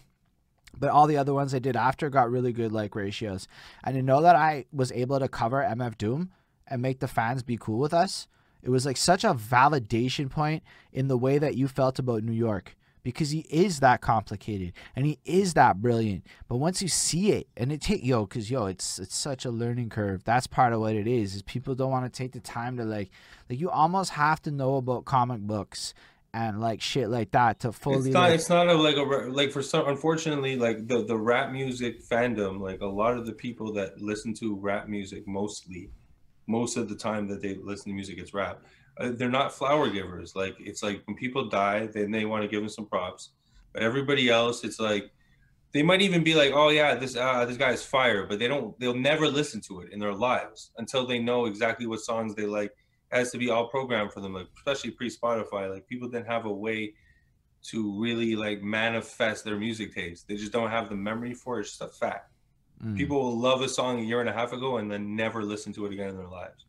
But 0.76 0.90
all 0.90 1.06
the 1.06 1.16
other 1.16 1.34
ones 1.34 1.54
I 1.54 1.58
did 1.58 1.76
after 1.76 2.10
got 2.10 2.30
really 2.30 2.52
good 2.52 2.72
like 2.72 2.94
ratios. 2.94 3.48
And 3.84 3.94
to 3.96 4.02
know 4.02 4.22
that 4.22 4.36
I 4.36 4.66
was 4.72 4.92
able 4.92 5.18
to 5.18 5.28
cover 5.28 5.62
MF 5.62 5.96
Doom 5.98 6.30
and 6.66 6.82
make 6.82 7.00
the 7.00 7.08
fans 7.08 7.42
be 7.42 7.56
cool 7.56 7.78
with 7.78 7.94
us, 7.94 8.28
it 8.62 8.70
was 8.70 8.84
like 8.84 8.96
such 8.96 9.24
a 9.24 9.34
validation 9.34 10.30
point 10.30 10.62
in 10.92 11.08
the 11.08 11.18
way 11.18 11.38
that 11.38 11.56
you 11.56 11.68
felt 11.68 11.98
about 11.98 12.22
New 12.22 12.32
York. 12.32 12.74
Because 13.04 13.30
he 13.30 13.46
is 13.48 13.80
that 13.80 14.02
complicated 14.02 14.72
and 14.94 15.06
he 15.06 15.18
is 15.24 15.54
that 15.54 15.80
brilliant. 15.80 16.26
But 16.46 16.56
once 16.56 16.82
you 16.82 16.88
see 16.88 17.32
it 17.32 17.46
and 17.56 17.72
it 17.72 17.80
take 17.80 18.04
yo, 18.04 18.26
cause 18.26 18.50
yo, 18.50 18.66
it's 18.66 18.98
it's 18.98 19.16
such 19.16 19.46
a 19.46 19.50
learning 19.50 19.88
curve. 19.88 20.24
That's 20.24 20.46
part 20.46 20.74
of 20.74 20.80
what 20.80 20.94
it 20.94 21.06
is. 21.06 21.34
Is 21.34 21.42
people 21.42 21.74
don't 21.74 21.92
want 21.92 22.12
to 22.12 22.14
take 22.14 22.32
the 22.32 22.40
time 22.40 22.76
to 22.76 22.84
like 22.84 23.10
like 23.48 23.58
you 23.60 23.70
almost 23.70 24.10
have 24.10 24.42
to 24.42 24.50
know 24.50 24.76
about 24.76 25.06
comic 25.06 25.40
books 25.40 25.94
and 26.34 26.60
like 26.60 26.80
shit 26.80 27.08
like 27.08 27.30
that 27.32 27.60
to 27.60 27.72
fully 27.72 27.96
It's 27.96 28.06
not. 28.08 28.20
like, 28.20 28.34
It's 28.34 28.48
not 28.48 28.68
a 28.68 28.74
like 28.74 28.96
a 28.96 29.02
like 29.02 29.50
for 29.50 29.62
some. 29.62 29.88
Unfortunately, 29.88 30.56
like 30.56 30.86
the 30.86 31.04
the 31.04 31.16
rap 31.16 31.50
music 31.52 32.06
fandom, 32.06 32.60
like 32.60 32.80
a 32.80 32.86
lot 32.86 33.16
of 33.16 33.26
the 33.26 33.32
people 33.32 33.72
that 33.74 34.00
listen 34.00 34.34
to 34.34 34.54
rap 34.56 34.88
music, 34.88 35.26
mostly, 35.26 35.90
most 36.46 36.76
of 36.76 36.88
the 36.88 36.94
time 36.94 37.28
that 37.28 37.40
they 37.40 37.54
listen 37.62 37.90
to 37.90 37.94
music, 37.94 38.18
it's 38.18 38.34
rap. 38.34 38.62
Uh, 38.98 39.10
they're 39.14 39.30
not 39.30 39.52
flower 39.52 39.88
givers. 39.88 40.34
Like 40.36 40.56
it's 40.58 40.82
like 40.82 41.02
when 41.06 41.16
people 41.16 41.48
die, 41.48 41.86
then 41.86 42.10
they 42.10 42.24
want 42.24 42.42
to 42.42 42.48
give 42.48 42.60
them 42.60 42.68
some 42.68 42.86
props. 42.86 43.30
But 43.72 43.82
everybody 43.82 44.28
else, 44.28 44.64
it's 44.64 44.80
like 44.80 45.10
they 45.72 45.82
might 45.82 46.02
even 46.02 46.24
be 46.24 46.34
like, 46.34 46.52
"Oh 46.54 46.68
yeah, 46.68 46.94
this 46.94 47.16
uh, 47.16 47.44
this 47.46 47.56
guy's 47.56 47.82
fire," 47.84 48.26
but 48.26 48.38
they 48.38 48.48
don't. 48.48 48.78
They'll 48.80 48.94
never 48.94 49.28
listen 49.28 49.60
to 49.62 49.80
it 49.80 49.92
in 49.92 49.98
their 49.98 50.14
lives 50.14 50.72
until 50.78 51.06
they 51.06 51.18
know 51.18 51.46
exactly 51.46 51.86
what 51.86 52.00
songs 52.00 52.34
they 52.34 52.46
like. 52.46 52.72
Has 53.10 53.30
to 53.32 53.38
be 53.38 53.48
all 53.50 53.68
programmed 53.68 54.12
for 54.12 54.20
them, 54.20 54.34
like 54.34 54.48
especially 54.56 54.90
pre 54.90 55.08
Spotify. 55.10 55.72
Like 55.72 55.86
people 55.86 56.08
didn't 56.08 56.26
have 56.26 56.44
a 56.44 56.52
way 56.52 56.94
to 57.70 58.00
really 58.00 58.36
like 58.36 58.62
manifest 58.62 59.44
their 59.44 59.56
music 59.56 59.94
taste. 59.94 60.28
They 60.28 60.36
just 60.36 60.52
don't 60.52 60.70
have 60.70 60.88
the 60.88 60.94
memory 60.94 61.34
for 61.34 61.58
it. 61.58 61.62
It's 61.62 61.70
just 61.70 61.82
a 61.82 61.88
fact. 61.88 62.30
mm. 62.84 62.96
People 62.96 63.20
will 63.22 63.38
love 63.38 63.62
a 63.62 63.68
song 63.68 64.00
a 64.00 64.02
year 64.02 64.20
and 64.20 64.28
a 64.28 64.32
half 64.32 64.52
ago 64.52 64.76
and 64.76 64.90
then 64.90 65.16
never 65.16 65.42
listen 65.42 65.72
to 65.74 65.86
it 65.86 65.92
again 65.92 66.08
in 66.08 66.16
their 66.16 66.28
lives 66.28 66.66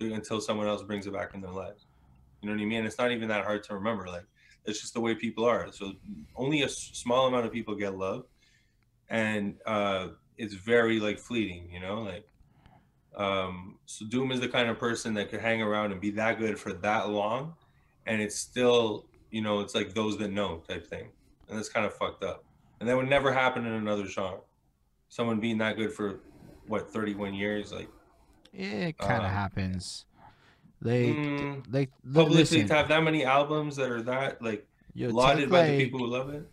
until 0.00 0.40
someone 0.40 0.66
else 0.66 0.82
brings 0.82 1.06
it 1.06 1.12
back 1.12 1.34
in 1.34 1.40
their 1.40 1.50
lives. 1.50 1.86
You 2.40 2.48
know 2.48 2.54
what 2.54 2.62
I 2.62 2.66
mean? 2.66 2.86
It's 2.86 2.98
not 2.98 3.12
even 3.12 3.28
that 3.28 3.44
hard 3.44 3.64
to 3.64 3.74
remember. 3.74 4.06
Like 4.06 4.24
it's 4.64 4.80
just 4.80 4.94
the 4.94 5.00
way 5.00 5.14
people 5.14 5.44
are. 5.44 5.70
So 5.72 5.92
only 6.36 6.62
a 6.62 6.68
small 6.68 7.26
amount 7.26 7.46
of 7.46 7.52
people 7.52 7.74
get 7.74 7.96
love, 7.96 8.24
and 9.08 9.56
uh, 9.66 10.08
it's 10.38 10.54
very 10.54 11.00
like 11.00 11.18
fleeting. 11.18 11.70
You 11.70 11.80
know, 11.80 12.00
like 12.00 12.26
um, 13.16 13.76
so 13.86 14.06
Doom 14.06 14.32
is 14.32 14.40
the 14.40 14.48
kind 14.48 14.68
of 14.68 14.78
person 14.78 15.14
that 15.14 15.30
could 15.30 15.40
hang 15.40 15.62
around 15.62 15.92
and 15.92 16.00
be 16.00 16.10
that 16.12 16.38
good 16.38 16.58
for 16.58 16.72
that 16.74 17.10
long, 17.10 17.54
and 18.06 18.20
it's 18.20 18.36
still 18.36 19.06
you 19.30 19.42
know 19.42 19.60
it's 19.60 19.74
like 19.74 19.94
those 19.94 20.18
that 20.18 20.30
know 20.30 20.62
type 20.68 20.86
thing, 20.86 21.08
and 21.48 21.58
that's 21.58 21.68
kind 21.68 21.86
of 21.86 21.94
fucked 21.94 22.22
up. 22.22 22.44
And 22.78 22.88
that 22.88 22.96
would 22.96 23.08
never 23.08 23.32
happen 23.32 23.66
in 23.66 23.72
another 23.72 24.06
genre. 24.06 24.40
Someone 25.08 25.40
being 25.40 25.58
that 25.58 25.76
good 25.76 25.92
for 25.92 26.20
what 26.66 26.90
31 26.90 27.34
years, 27.34 27.72
like 27.72 27.88
it 28.52 28.96
kind 28.98 29.18
of 29.18 29.24
uh, 29.24 29.28
happens. 29.28 30.06
They 30.80 31.08
mm, 31.08 31.64
like 31.70 31.90
publicly 32.04 32.36
listen, 32.36 32.68
to 32.68 32.74
have 32.74 32.88
that 32.88 33.02
many 33.02 33.24
albums 33.24 33.76
that 33.76 33.90
are 33.90 34.02
that 34.02 34.40
like 34.40 34.66
yo, 34.94 35.10
lauded 35.10 35.50
by 35.50 35.60
like, 35.60 35.70
the 35.70 35.84
people 35.84 36.00
who 36.00 36.06
love 36.06 36.30
it, 36.32 36.48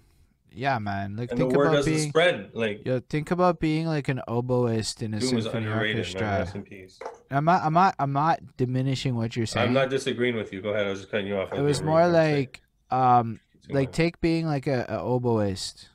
Yeah, 0.51 0.79
man. 0.79 1.15
Like 1.15 1.31
and 1.31 1.39
the 1.39 1.45
think 1.45 1.55
word 1.57 1.65
about 1.67 1.75
doesn't 1.75 1.93
being 1.93 2.09
spread. 2.09 2.49
Like 2.53 2.85
yo, 2.85 2.99
think 2.99 3.31
about 3.31 3.59
being 3.59 3.85
like 3.85 4.07
an 4.09 4.21
oboist 4.27 5.01
in 5.01 5.13
a 5.13 5.19
Doom 5.19 5.41
symphony 5.41 5.67
orchestra. 5.67 6.21
Rest 6.21 6.55
in 6.55 6.63
peace. 6.63 6.99
I'm 7.29 7.45
not, 7.45 7.63
I'm 7.63 7.73
not, 7.73 7.95
I'm 7.99 8.13
not 8.13 8.39
diminishing 8.57 9.15
what 9.15 9.35
you're 9.35 9.45
saying. 9.45 9.67
I'm 9.67 9.73
not 9.73 9.89
disagreeing 9.89 10.35
with 10.35 10.51
you. 10.51 10.61
Go 10.61 10.69
ahead. 10.69 10.87
I 10.87 10.89
was 10.89 10.99
just 11.01 11.11
cutting 11.11 11.27
you 11.27 11.37
off. 11.37 11.53
it 11.53 11.61
was 11.61 11.81
more 11.81 12.07
like, 12.07 12.61
um, 12.89 13.39
like 13.69 13.91
take. 13.91 14.19
being 14.21 14.47
like 14.47 14.65
a, 14.67 14.85
a 14.89 14.97
oboist. 14.97 15.89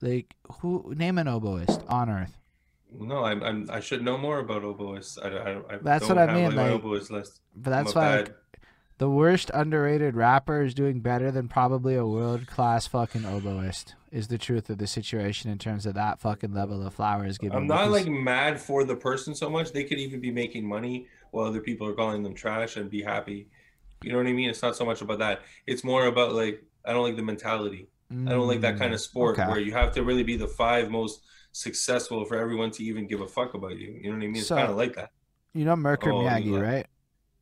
Like 0.00 0.34
who 0.60 0.94
name 0.96 1.18
an 1.18 1.26
oboist 1.26 1.84
on 1.90 2.08
earth? 2.08 2.36
No, 2.98 3.24
I'm, 3.24 3.42
I'm. 3.42 3.68
I 3.70 3.80
should 3.80 4.02
know 4.02 4.16
more 4.18 4.38
about 4.38 4.62
oboists. 4.62 5.18
I, 5.22 5.28
I, 5.28 5.74
I 5.74 5.78
That's 5.82 6.08
don't 6.08 6.16
what 6.16 6.28
I 6.28 6.32
have, 6.32 6.34
mean, 6.34 6.56
Like, 6.56 6.72
like, 6.72 6.82
my 6.82 6.88
oboist 6.88 7.10
list. 7.10 7.40
But 7.54 7.72
I'm 7.72 7.84
that's 7.84 7.94
a 7.94 7.98
why 7.98 8.04
bad- 8.16 8.28
like, 8.28 8.36
the 9.00 9.08
worst 9.08 9.50
underrated 9.54 10.14
rapper 10.14 10.60
is 10.62 10.74
doing 10.74 11.00
better 11.00 11.30
than 11.30 11.48
probably 11.48 11.94
a 11.94 12.06
world 12.06 12.46
class 12.46 12.86
fucking 12.86 13.22
oboist. 13.22 13.94
Is 14.12 14.26
the 14.28 14.36
truth 14.38 14.68
of 14.68 14.76
the 14.78 14.86
situation 14.88 15.50
in 15.50 15.56
terms 15.58 15.86
of 15.86 15.94
that 15.94 16.20
fucking 16.20 16.52
level 16.52 16.84
of 16.86 16.92
flowers 16.94 17.38
given. 17.38 17.56
I'm 17.56 17.66
not 17.66 17.90
like 17.90 18.06
mad 18.08 18.60
for 18.60 18.82
the 18.84 18.96
person 18.96 19.34
so 19.34 19.48
much. 19.48 19.72
They 19.72 19.84
could 19.84 19.98
even 20.00 20.20
be 20.20 20.30
making 20.32 20.66
money 20.68 21.06
while 21.30 21.46
other 21.46 21.60
people 21.60 21.86
are 21.86 21.92
calling 21.94 22.22
them 22.24 22.34
trash 22.34 22.76
and 22.76 22.90
be 22.90 23.02
happy. 23.02 23.46
You 24.02 24.10
know 24.12 24.18
what 24.18 24.26
I 24.26 24.32
mean? 24.32 24.50
It's 24.50 24.62
not 24.62 24.74
so 24.76 24.84
much 24.84 25.00
about 25.00 25.20
that. 25.20 25.42
It's 25.66 25.82
more 25.84 26.06
about 26.06 26.32
like 26.32 26.62
I 26.84 26.92
don't 26.92 27.04
like 27.04 27.16
the 27.16 27.22
mentality. 27.22 27.86
I 28.10 28.30
don't 28.30 28.48
like 28.48 28.60
that 28.62 28.76
kind 28.78 28.92
of 28.92 28.98
Mm, 28.98 29.04
sport 29.04 29.38
okay. 29.38 29.48
where 29.48 29.60
you 29.60 29.72
have 29.72 29.92
to 29.94 30.02
really 30.02 30.24
be 30.24 30.36
the 30.36 30.48
five 30.48 30.90
most 30.90 31.22
successful 31.52 32.24
for 32.24 32.36
everyone 32.36 32.72
to 32.72 32.82
even 32.84 33.06
give 33.06 33.20
a 33.20 33.28
fuck 33.28 33.54
about 33.54 33.78
you. 33.78 33.96
You 34.02 34.10
know 34.10 34.16
what 34.16 34.24
I 34.24 34.26
mean? 34.26 34.36
It's 34.36 34.48
So- 34.48 34.56
kind 34.56 34.70
of 34.70 34.76
like 34.76 34.94
that. 34.96 35.12
You 35.54 35.64
know 35.64 35.76
Merkur 35.76 36.12
Oh, 36.12 36.18
Miyagi, 36.24 36.60
right? 36.60 36.86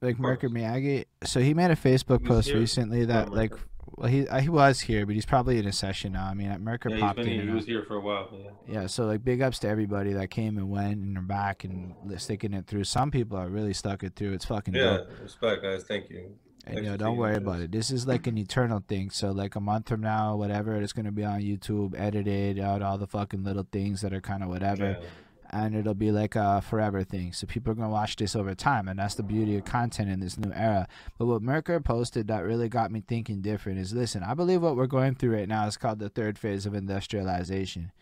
Like. 0.01 0.17
Merkur 0.18 0.49
Miyagi. 0.51 1.05
So 1.25 1.41
he 1.41 1.55
made 1.55 1.70
a 1.70 1.77
Facebook 1.77 2.20
He 2.23 2.27
post 2.28 2.49
here. 2.49 2.59
recently 2.59 3.05
that 3.07 3.33
like, 3.33 3.52
well, 3.97 4.09
he 4.09 4.28
uh, 4.28 4.41
he 4.41 4.49
was 4.49 4.81
here, 4.81 5.07
but 5.07 5.15
he's 5.15 5.27
probably 5.27 5.59
in 5.59 5.67
a 5.67 5.73
session 5.73 6.12
now. 6.12 6.27
I 6.27 6.35
mean, 6.35 6.51
at 6.51 6.60
Merkur 6.60 6.91
Yeah, 6.91 7.01
popped 7.01 7.20
in. 7.20 7.27
here, 7.27 7.43
he 7.43 7.51
was 7.51 7.67
here 7.67 7.83
for 7.83 7.97
a 7.97 8.01
while. 8.01 8.28
Yeah. 8.33 8.51
Yeah, 8.83 8.86
so 8.86 9.07
like 9.07 9.25
big 9.25 9.41
ups 9.43 9.59
to 9.60 9.68
everybody 9.68 10.12
that 10.12 10.31
came 10.31 10.57
and 10.59 10.70
went 10.70 10.99
and 10.99 11.17
are 11.18 11.23
back 11.23 11.65
and 11.65 11.94
sticking 12.18 12.52
it 12.52 12.67
through. 12.67 12.85
Some 12.85 13.10
people 13.10 13.36
are 13.39 13.49
really 13.49 13.73
stuck 13.73 14.02
it 14.05 14.15
through. 14.15 14.35
It's 14.35 14.44
fucking 14.44 14.75
Yeah, 14.75 14.99
dope. 14.99 15.09
respect, 15.23 15.62
guys. 15.62 15.85
Thank 15.85 16.10
you. 16.10 16.31
And 16.67 16.75
Thanks 16.77 16.91
yo, 16.91 16.97
don't 16.99 17.17
worry 17.17 17.36
about 17.36 17.60
it. 17.60 17.73
This 17.73 17.91
is 17.91 18.07
like 18.07 18.27
an 18.27 18.36
eternal 18.36 18.85
thing. 18.86 19.09
So 19.10 19.31
like 19.33 19.57
a 19.57 19.60
month 19.60 19.89
from 19.89 20.02
now, 20.02 20.36
whatever, 20.36 20.75
it's 20.77 20.93
gonna 20.93 21.10
be 21.12 21.25
on 21.25 21.41
YouTube, 21.41 21.99
edited 21.99 22.59
out 22.60 22.83
all 22.83 22.99
the 22.99 23.07
fucking 23.07 23.43
little 23.43 23.67
things 23.73 24.02
that 24.02 24.12
are 24.12 24.20
kind 24.20 24.43
of 24.43 24.51
whatever, 24.51 24.99
Yeah. 25.01 25.07
And 25.51 25.75
it'll 25.75 25.94
be 25.94 26.10
like 26.10 26.36
a 26.36 26.60
forever 26.60 27.02
thing. 27.05 27.33
So 27.33 27.47
people 27.47 27.73
are 27.73 27.75
gonna 27.75 27.89
watch 27.89 28.17
this 28.17 28.36
over 28.36 28.55
time, 28.55 28.89
and 28.89 28.99
that's 28.99 29.15
the 29.15 29.23
beauty 29.23 29.57
of 29.57 29.65
content 29.65 30.10
in 30.10 30.20
this 30.20 30.39
new 30.39 30.52
era. 30.52 30.89
But 31.18 31.27
what 31.27 31.43
Merker 31.43 31.81
posted 31.81 32.28
that 32.28 32.44
really 32.44 32.68
got 32.68 32.91
me 32.91 33.02
thinking 33.07 33.41
different 33.41 33.78
is, 33.78 33.93
listen, 33.93 34.23
I 34.23 34.35
believe 34.35 34.62
what 34.62 34.77
we're 34.77 34.86
going 34.86 35.15
through 35.15 35.36
right 35.36 35.49
now 35.49 35.67
is 35.67 35.77
called 35.77 35.99
the 35.99 36.09
third 36.09 36.39
phase 36.39 36.67
of 36.67 36.75
industrialization. 36.75 37.93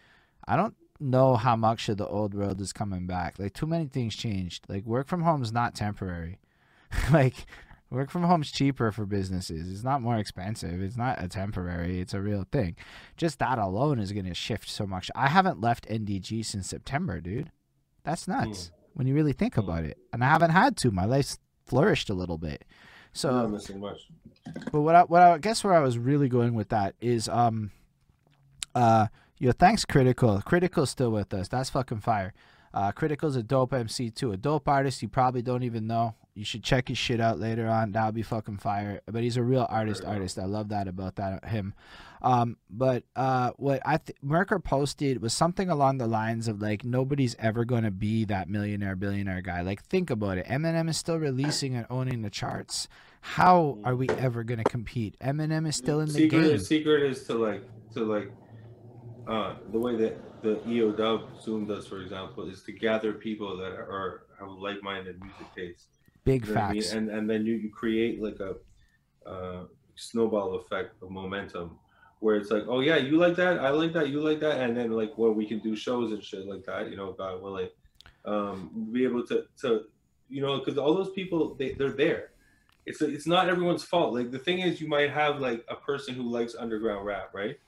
I 0.47 0.57
don't 0.57 0.75
know 1.01 1.37
how 1.37 1.57
much 1.57 1.89
of 1.89 1.99
the 1.99 2.07
old 2.07 2.35
world 2.35 2.61
is 2.61 2.73
coming 2.73 3.07
back. 3.07 3.39
Like 3.39 3.55
too 3.55 3.67
many 3.67 3.87
things 3.87 4.17
changed. 4.17 4.65
Like 4.69 4.85
work 4.85 5.07
from 5.07 5.23
home 5.23 5.43
is 5.43 5.53
not 5.53 5.75
temporary. 5.75 6.39
like 7.13 7.47
work 7.91 8.11
from 8.11 8.25
home's 8.25 8.51
cheaper 8.51 8.91
for 8.93 9.07
businesses. 9.07 9.71
It's 9.71 9.85
not 9.85 10.03
more 10.03 10.17
expensive. 10.17 10.81
It's 10.83 10.97
not 10.97 11.23
a 11.23 11.29
temporary. 11.29 12.01
It's 12.01 12.15
a 12.15 12.21
real 12.21 12.45
thing. 12.51 12.77
Just 13.17 13.39
that 13.39 13.59
alone 13.59 13.99
is 14.01 14.13
going 14.13 14.27
to 14.27 14.35
shift 14.35 14.69
so 14.69 14.87
much. 14.87 15.11
I 15.15 15.29
haven't 15.29 15.61
left 15.61 15.89
NDG 15.89 16.45
since 16.45 16.69
September, 16.69 17.21
dude. 17.21 17.51
That's 18.05 18.27
nuts 18.29 18.71
when 18.95 19.07
you 19.07 19.15
really 19.15 19.33
think 19.33 19.55
Hmm. 19.55 19.61
about 19.61 19.85
it. 19.85 19.99
And 20.13 20.23
I 20.25 20.29
haven't 20.29 20.51
had 20.51 20.77
to. 20.79 20.91
My 20.91 21.05
life's 21.05 21.39
flourished 21.65 22.11
a 22.11 22.15
little 22.15 22.39
bit. 22.39 22.65
So 23.13 23.31
not 23.31 23.51
missing 23.51 23.81
much. 23.81 24.09
but 24.73 24.81
what 24.83 24.95
I 24.95 25.03
what 25.03 25.23
I 25.23 25.39
guess 25.39 25.65
where 25.65 25.73
I 25.75 25.81
was 25.81 25.99
really 25.99 26.29
going 26.29 26.55
with 26.55 26.69
that 26.69 26.95
is 27.01 27.29
um 27.29 27.71
uh 28.75 29.07
yo 29.39 29.53
thanks 29.53 29.85
critical 29.85 30.41
critical's 30.43 30.91
still 30.91 31.11
with 31.11 31.33
us 31.33 31.49
that's 31.49 31.71
fucking 31.71 32.01
fire 32.01 32.33
uh 32.75 32.93
critical's 32.93 33.35
a 33.37 33.43
dope 33.43 33.73
MC 33.73 34.11
too 34.11 34.33
a 34.33 34.37
dope 34.37 34.69
artist 34.69 35.01
you 35.03 35.09
probably 35.09 35.41
don't 35.43 35.63
even 35.63 35.87
know 35.87 36.15
you 36.37 36.45
should 36.45 36.63
check 36.63 36.89
his 36.89 36.99
shit 36.99 37.19
out 37.19 37.41
later 37.41 37.67
on. 37.67 37.93
That 37.93 38.05
would 38.05 38.15
be 38.15 38.23
fucking 38.23 38.59
fire. 38.59 39.01
But 39.07 39.23
he's 39.23 39.39
a 39.39 39.43
real 39.43 39.67
artist 39.71 40.05
artist. 40.05 40.39
I 40.39 40.45
love 40.45 40.69
that 40.69 40.87
about 40.87 41.17
that 41.17 41.47
him. 41.47 41.73
Um 42.21 42.59
but 42.69 43.05
uh 43.17 43.53
what 43.57 43.81
I 43.87 43.97
th- 43.97 44.19
Merker 44.21 44.59
posted 44.59 45.23
was 45.23 45.33
something 45.33 45.71
along 45.71 45.97
the 45.97 46.07
lines 46.07 46.47
of 46.47 46.61
like 46.61 46.85
nobody's 46.85 47.37
ever 47.39 47.65
gonna 47.65 47.91
be 47.91 48.27
that 48.27 48.51
millionaire 48.51 48.97
billionaire 48.97 49.41
guy. 49.41 49.63
Like 49.63 49.83
think 49.83 50.11
about 50.11 50.37
it. 50.37 50.47
Eminem 50.47 50.91
is 50.91 50.99
still 50.99 51.17
releasing 51.17 51.75
and 51.75 51.87
owning 51.89 52.21
the 52.21 52.31
charts. 52.31 52.87
How 53.23 53.79
are 53.83 53.97
we 53.97 54.09
ever 54.11 54.45
gonna 54.45 54.65
compete? 54.65 55.17
Eminem 55.21 55.67
is 55.67 55.77
still 55.77 56.01
in 56.01 56.09
the 56.09 56.15
secret, 56.15 56.49
game. 56.49 56.59
secret 56.59 57.03
is 57.03 57.27
to 57.29 57.35
like 57.35 57.63
to 57.95 58.05
like 58.05 58.31
uh 59.27 59.55
the 59.73 59.79
way 59.79 59.97
that 59.97 60.43
the 60.43 60.61
EO 60.69 60.93
dub 60.93 61.41
Zoom 61.41 61.67
does, 61.67 61.87
for 61.87 62.03
example, 62.03 62.49
is 62.49 62.63
to 62.65 62.73
gather 62.73 63.15
people 63.15 63.57
that 63.57 63.73
are 63.73 64.27
have 64.39 64.51
like-minded 64.51 65.19
music 65.21 65.47
tastes. 65.57 65.87
Big 66.27 66.45
You 66.45 66.55
know 66.55 66.61
what 66.61 66.71
I 66.71 66.73
mean? 66.73 66.83
facts. 66.83 66.93
And 66.93 67.09
and 67.09 67.31
then 67.31 67.47
you, 67.47 67.55
you 67.55 67.71
create 67.71 68.21
like 68.21 68.39
a 68.41 68.57
uh, 69.29 69.65
snowball 69.95 70.57
effect 70.57 71.03
of 71.03 71.11
momentum 71.11 71.79
where 72.21 72.37
it's 72.37 72.51
like, 72.51 72.65
oh 72.69 72.81
yeah, 72.81 72.97
you 72.97 73.17
like 73.17 73.37
that, 73.37 73.61
I 73.61 73.71
like 73.71 73.93
that, 73.93 74.09
you 74.09 74.21
like 74.21 74.41
that, 74.41 74.61
and 74.61 74.77
then 74.77 74.91
like 74.91 75.17
where 75.17 75.31
we 75.31 75.47
can 75.47 75.61
do 75.61 75.77
shows 75.77 76.13
and 76.13 76.23
shit 76.23 76.47
like 76.47 76.65
that, 76.65 76.91
you 76.91 76.97
know, 76.97 77.13
God 77.13 77.43
willing, 77.43 77.69
um, 78.25 78.89
be 78.93 79.05
able 79.05 79.25
to 79.29 79.45
to 79.63 79.85
you 80.29 80.43
know, 80.43 80.59
because 80.59 80.77
all 80.79 80.95
those 80.95 81.11
people 81.11 81.55
they 81.55 81.73
they're 81.73 81.91
there. 81.91 82.31
It's 82.85 83.01
it's 83.03 83.27
not 83.27 83.49
everyone's 83.49 83.85
fault. 83.85 84.15
Like 84.15 84.31
the 84.31 84.39
thing 84.39 84.61
is, 84.61 84.81
you 84.81 84.89
might 84.89 85.11
have 85.11 85.41
like 85.41 85.65
a 85.69 85.77
person 85.77 86.15
who 86.15 86.23
likes 86.23 86.55
underground 86.55 87.05
rap, 87.07 87.31
right? 87.33 87.59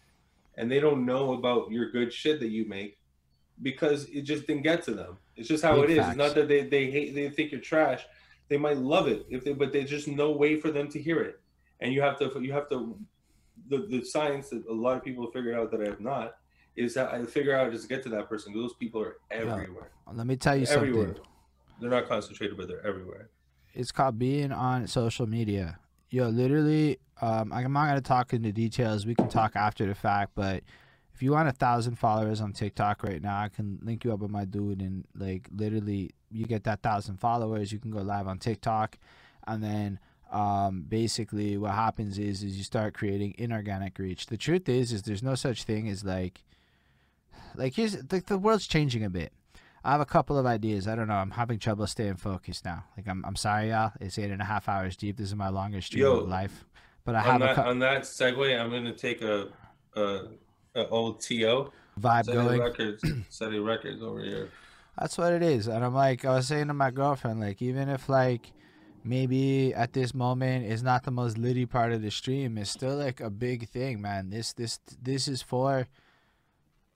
And 0.57 0.71
they 0.71 0.81
don't 0.81 1.07
know 1.07 1.35
about 1.35 1.71
your 1.71 1.91
good 1.91 2.13
shit 2.13 2.41
that 2.41 2.49
you 2.49 2.69
make 2.69 2.99
because 3.63 4.07
it 4.07 4.23
just 4.23 4.47
didn't 4.47 4.63
get 4.63 4.83
to 4.85 4.93
them. 4.93 5.19
It's 5.37 5.49
just 5.49 5.65
how 5.65 5.77
Big 5.81 5.85
it 5.85 5.91
is. 5.91 5.99
facts. 5.99 6.09
It's 6.11 6.19
not 6.19 6.35
that 6.35 6.49
they, 6.49 6.63
they 6.63 6.91
hate 6.91 7.15
they 7.15 7.31
think 7.31 7.53
you're 7.53 7.61
trash. 7.61 8.05
They 8.49 8.57
might 8.57 8.79
love 8.79 9.09
it 9.09 9.27
if 9.29 9.45
they 9.45 9.53
but 9.53 9.73
there's 9.73 9.91
just 9.91 10.09
no 10.09 10.31
way 10.33 10.59
for 10.61 10.71
them 10.71 10.89
to 10.91 11.01
hear 11.01 11.21
it. 11.21 11.41
And 11.81 11.93
you 11.93 12.01
have 12.03 12.19
to 12.19 12.41
you 12.41 12.53
have 12.53 12.69
to 12.71 12.99
the, 13.69 13.87
the 13.89 14.05
science 14.05 14.51
that 14.51 14.67
a 14.67 14.73
lot 14.73 14.97
of 14.97 15.05
people 15.05 15.25
have 15.25 15.33
figured 15.33 15.55
out 15.55 15.71
that 15.71 15.81
I 15.81 15.87
have 15.87 16.01
not 16.01 16.37
is 16.77 16.95
that 16.95 17.13
I 17.13 17.25
figure 17.25 17.57
out 17.57 17.73
just 17.73 17.89
get 17.89 18.03
to 18.05 18.09
that 18.11 18.29
person. 18.29 18.55
Those 18.55 18.75
people 18.75 19.03
are 19.03 19.17
everywhere. 19.31 19.91
Let 20.13 20.27
me 20.27 20.37
tell 20.37 20.57
you 20.57 20.65
something. 20.65 20.89
Everywhere. 20.89 21.17
They're 21.81 21.91
not 21.91 22.09
concentrated, 22.09 22.57
but 22.57 22.69
they're 22.69 22.87
everywhere. 22.87 23.31
It's 23.75 23.93
called 23.93 24.19
being 24.19 24.53
on 24.53 24.87
social 24.87 25.27
media. 25.27 25.79
Yo, 26.11 26.29
literally, 26.29 26.99
um, 27.21 27.53
I'm 27.53 27.73
not 27.73 27.89
gonna 27.89 28.01
talk 28.01 28.33
into 28.33 28.53
details. 28.53 29.07
We 29.07 29.15
can 29.15 29.29
talk 29.29 29.57
after 29.57 29.87
the 29.87 29.95
fact, 29.95 30.33
but 30.35 30.63
if 31.15 31.23
you 31.23 31.33
want 31.33 31.49
a 31.49 31.53
thousand 31.53 31.97
followers 31.97 32.41
on 32.41 32.53
TikTok 32.53 33.03
right 33.03 33.21
now, 33.21 33.41
I 33.41 33.49
can 33.49 33.79
link 33.83 34.05
you 34.05 34.13
up 34.13 34.21
with 34.21 34.31
my 34.31 34.45
dude, 34.45 34.81
and 34.81 35.05
like 35.15 35.49
literally, 35.55 36.13
you 36.31 36.47
get 36.47 36.65
that 36.65 36.83
thousand 36.83 37.19
followers, 37.19 37.73
you 37.73 37.79
can 37.79 37.91
go 37.91 38.01
live 38.01 38.27
on 38.27 38.39
TikTok, 38.39 38.99
and 39.47 39.63
then 39.63 39.99
um, 40.31 40.85
basically 40.87 41.57
what 41.57 41.73
happens 41.73 42.19
is 42.19 42.43
is 42.43 42.57
you 42.57 42.65
start 42.65 42.95
creating 42.95 43.35
inorganic 43.39 43.99
reach. 43.99 44.27
The 44.27 44.37
truth 44.37 44.69
is, 44.69 44.93
is 44.93 45.03
there's 45.03 45.23
no 45.23 45.35
such 45.35 45.65
thing 45.65 45.89
as 45.89 46.05
like, 46.05 46.45
like 47.55 47.75
here's 47.75 47.93
the, 47.93 48.21
the 48.21 48.39
world's 48.39 48.67
changing 48.67 49.05
a 49.05 49.11
bit. 49.11 49.33
I 49.85 49.93
have 49.93 50.01
a 50.01 50.07
couple 50.07 50.37
of 50.37 50.45
ideas. 50.45 50.87
I 50.87 50.97
don't 50.97 51.09
know. 51.09 51.15
I'm 51.15 51.31
having 51.31 51.59
trouble 51.59 51.87
staying 51.87 52.17
focused 52.17 52.65
now. 52.65 52.85
Like 52.97 53.09
I'm, 53.09 53.25
I'm 53.25 53.37
sorry, 53.37 53.71
y'all. 53.71 53.93
It's 54.01 54.19
eight 54.19 54.31
and 54.31 54.43
a 54.43 54.45
half 54.45 54.69
hours 54.69 54.97
deep. 54.97 55.17
This 55.17 55.29
is 55.29 55.35
my 55.35 55.49
longest 55.49 55.87
stream 55.87 56.03
Yo, 56.03 56.17
of 56.19 56.29
life. 56.29 56.65
But 57.05 57.15
I 57.15 57.21
on 57.21 57.25
have 57.25 57.37
a 57.37 57.45
that 57.45 57.57
cou- 57.57 57.63
on 57.63 57.79
that 57.79 58.03
segue, 58.03 58.61
I'm 58.61 58.71
gonna 58.71 58.93
take 58.93 59.23
a 59.23 59.49
a, 59.97 60.25
a 60.75 60.89
old 60.89 61.21
To 61.23 61.71
vibe 61.99 62.25
Seti 62.25 62.37
going. 62.37 62.61
Records 62.61 63.05
Seti 63.31 63.59
Records 63.59 64.03
over 64.03 64.23
here. 64.23 64.51
That's 65.01 65.17
what 65.17 65.33
it 65.33 65.43
is. 65.43 65.69
And 65.69 65.85
I'm 65.85 65.95
like, 65.95 66.25
I 66.25 66.35
was 66.35 66.49
saying 66.49 66.69
to 66.69 66.75
my 66.75 66.91
girlfriend, 66.91 67.41
like, 67.41 67.63
even 67.63 67.89
if 67.89 68.09
like 68.09 68.53
maybe 69.05 69.73
at 69.75 69.93
this 69.93 70.13
moment 70.13 70.67
it's 70.67 70.83
not 70.83 71.05
the 71.05 71.11
most 71.11 71.39
litty 71.39 71.67
part 71.67 71.93
of 71.93 72.03
the 72.03 72.11
stream, 72.11 72.59
it's 72.59 72.71
still 72.71 72.97
like 72.97 73.21
a 73.21 73.31
big 73.31 73.69
thing, 73.69 74.01
man. 74.01 74.31
This 74.31 74.53
this 74.53 74.81
this 75.01 75.29
is 75.29 75.41
for 75.43 75.87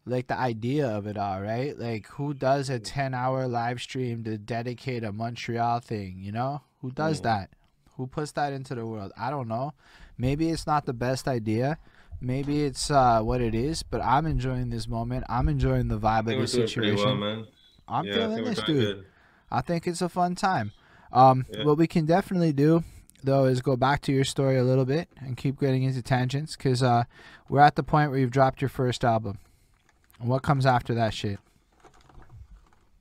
like 0.04 0.26
the 0.26 0.36
idea 0.38 0.88
of 0.88 1.06
it 1.06 1.16
all, 1.16 1.40
right? 1.40 1.78
Like 1.78 2.08
who 2.08 2.34
does 2.34 2.68
a 2.68 2.80
ten 2.80 3.14
hour 3.14 3.46
live 3.46 3.80
stream 3.80 4.24
to 4.24 4.36
dedicate 4.36 5.04
a 5.04 5.12
Montreal 5.12 5.80
thing, 5.80 6.18
you 6.20 6.32
know? 6.32 6.62
Who 6.80 6.90
does 6.90 7.20
Mhm. 7.20 7.24
that? 7.24 7.50
Who 7.96 8.06
puts 8.08 8.32
that 8.32 8.52
into 8.52 8.74
the 8.74 8.84
world? 8.86 9.12
I 9.16 9.30
don't 9.30 9.46
know. 9.48 9.74
Maybe 10.18 10.50
it's 10.50 10.66
not 10.66 10.86
the 10.86 10.92
best 10.92 11.28
idea. 11.28 11.78
Maybe 12.20 12.64
it's 12.64 12.90
uh, 12.90 13.20
what 13.22 13.40
it 13.40 13.54
is, 13.54 13.82
but 13.82 14.00
I'm 14.00 14.26
enjoying 14.26 14.70
this 14.70 14.88
moment. 14.88 15.24
I'm 15.28 15.48
enjoying 15.48 15.88
the 15.88 15.98
vibe 15.98 16.20
of 16.20 16.26
the 16.26 16.46
situation. 16.48 17.20
well. 17.20 17.46
I'm 17.92 18.06
yeah, 18.06 18.14
feeling 18.14 18.44
this, 18.44 18.62
dude. 18.62 18.66
good. 18.96 19.04
I 19.50 19.60
think 19.60 19.86
it's 19.86 20.00
a 20.02 20.08
fun 20.08 20.34
time. 20.34 20.72
Um, 21.12 21.44
Yeah. 21.50 21.64
What 21.64 21.76
we 21.76 21.86
can 21.86 22.06
definitely 22.06 22.52
do, 22.52 22.84
though, 23.22 23.44
is 23.44 23.60
go 23.60 23.76
back 23.76 24.00
to 24.02 24.12
your 24.12 24.24
story 24.24 24.56
a 24.58 24.64
little 24.64 24.86
bit 24.86 25.08
and 25.20 25.36
keep 25.36 25.60
getting 25.60 25.82
into 25.82 26.00
tangents 26.02 26.56
because 26.56 26.82
uh, 26.82 27.04
we're 27.48 27.60
at 27.60 27.76
the 27.76 27.82
point 27.82 28.10
where 28.10 28.18
you've 28.18 28.30
dropped 28.30 28.62
your 28.62 28.70
first 28.70 29.04
album. 29.04 29.38
And 30.18 30.28
what 30.30 30.42
comes 30.42 30.64
after 30.64 30.94
that 30.94 31.12
shit? 31.12 31.38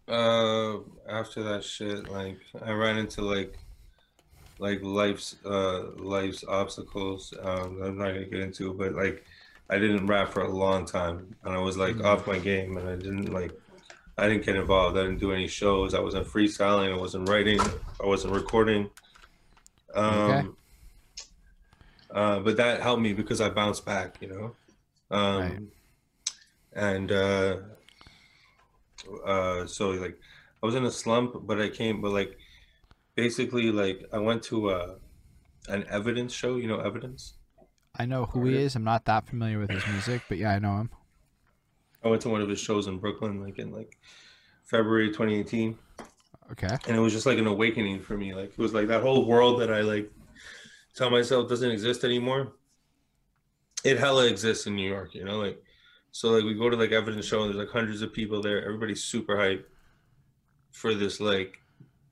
Uh, 0.08 0.80
after 1.08 1.42
that 1.44 1.64
shit, 1.64 2.10
like 2.10 2.40
I 2.62 2.72
ran 2.72 2.98
into 2.98 3.22
like 3.22 3.58
like 4.60 4.82
life's 4.84 5.38
uh 5.46 5.92
life's 5.96 6.44
obstacles. 6.48 7.34
Um, 7.42 7.82
I'm 7.82 7.98
not 7.98 8.08
gonna 8.08 8.26
get 8.26 8.42
into, 8.42 8.72
it, 8.72 8.78
but 8.78 8.94
like 8.94 9.24
I 9.70 9.78
didn't 9.80 10.08
rap 10.08 10.34
for 10.34 10.42
a 10.42 10.50
long 10.50 10.86
time, 10.86 11.34
and 11.44 11.54
I 11.56 11.60
was 11.60 11.78
like 11.78 11.96
Mhm. 11.96 12.06
off 12.06 12.28
my 12.28 12.40
game, 12.40 12.76
and 12.78 12.90
I 12.90 12.96
didn't 12.96 13.32
like 13.32 13.54
I 14.18 14.28
didn't 14.28 14.46
get 14.46 14.56
involved. 14.56 14.98
I 14.98 15.04
didn't 15.04 15.20
do 15.20 15.32
any 15.32 15.48
shows. 15.48 15.94
I 15.94 16.00
wasn't 16.00 16.28
freestyling. 16.28 16.94
I 16.94 16.98
wasn't 16.98 17.30
writing. 17.30 17.60
I 18.02 18.06
wasn't 18.06 18.34
recording. 18.34 18.90
Um, 19.96 20.06
Okay. 20.06 20.48
uh, 22.12 22.40
but 22.40 22.58
that 22.58 22.82
helped 22.82 23.02
me 23.02 23.14
because 23.14 23.42
I 23.42 23.50
bounced 23.50 23.86
back, 23.86 24.18
you 24.22 24.28
know. 24.28 24.56
Um, 25.10 25.42
Right. 25.42 25.60
And 26.74 27.12
uh, 27.12 27.58
uh, 29.26 29.66
so 29.68 29.90
like 29.92 30.18
I 30.64 30.66
was 30.66 30.76
in 30.76 30.86
a 30.86 30.92
slump, 30.92 31.36
but 31.46 31.60
I 31.60 31.68
came, 31.70 32.00
but 32.02 32.12
like 32.12 32.38
basically 33.16 33.72
like 33.72 34.06
I 34.14 34.20
went 34.20 34.44
to 34.44 34.70
a 34.70 34.96
an 35.68 35.86
evidence 35.90 36.34
show. 36.34 36.56
You 36.56 36.68
know, 36.68 36.80
evidence. 36.80 37.34
I 38.00 38.06
know 38.06 38.26
who 38.26 38.46
he 38.46 38.56
is. 38.56 38.76
I'm 38.78 38.86
not 38.86 39.04
that 39.06 39.28
familiar 39.28 39.60
with 39.60 39.70
his 39.70 39.86
music, 39.88 40.22
but 40.30 40.38
yeah, 40.38 40.52
I 40.52 40.60
know 40.60 40.78
him. 40.78 40.90
I 42.04 42.08
went 42.08 42.22
to 42.24 42.30
one 42.30 42.42
of 42.42 42.50
his 42.50 42.60
shows 42.60 42.88
in 42.88 42.98
Brooklyn, 42.98 43.42
like 43.42 43.60
in 43.60 43.72
like 43.72 43.98
February 44.64 45.10
2018. 45.10 45.78
Okay. 46.52 46.68
and 46.88 46.98
it 46.98 47.00
was 47.00 47.14
just 47.14 47.26
like 47.26 47.38
an 47.38 47.48
awakening 47.48 48.02
for 48.02 48.18
me 48.18 48.34
like 48.34 48.50
it 48.50 48.58
was 48.58 48.74
like 48.74 48.88
that 48.88 49.02
whole 49.02 49.26
world 49.26 49.62
that 49.62 49.72
i 49.72 49.80
like 49.80 50.12
tell 50.94 51.10
myself 51.10 51.48
doesn't 51.48 51.72
exist 51.72 52.04
anymore 52.04 52.52
it 53.86 53.98
hella 53.98 54.28
exists 54.28 54.68
in 54.68 54.76
new 54.76 54.90
york 54.90 55.16
you 55.16 55.24
know 55.24 55.40
like 55.40 55.64
so 56.12 56.32
like 56.32 56.44
we 56.44 56.54
go 56.54 56.70
to 56.70 56.76
like 56.76 56.92
evidence 56.92 57.26
show 57.26 57.44
and 57.44 57.54
there's 57.54 57.66
like 57.66 57.74
hundreds 57.74 58.02
of 58.02 58.12
people 58.12 58.42
there 58.42 58.66
everybody's 58.66 59.02
super 59.02 59.38
hyped 59.38 59.64
for 60.72 60.94
this 60.94 61.22
like 61.22 61.62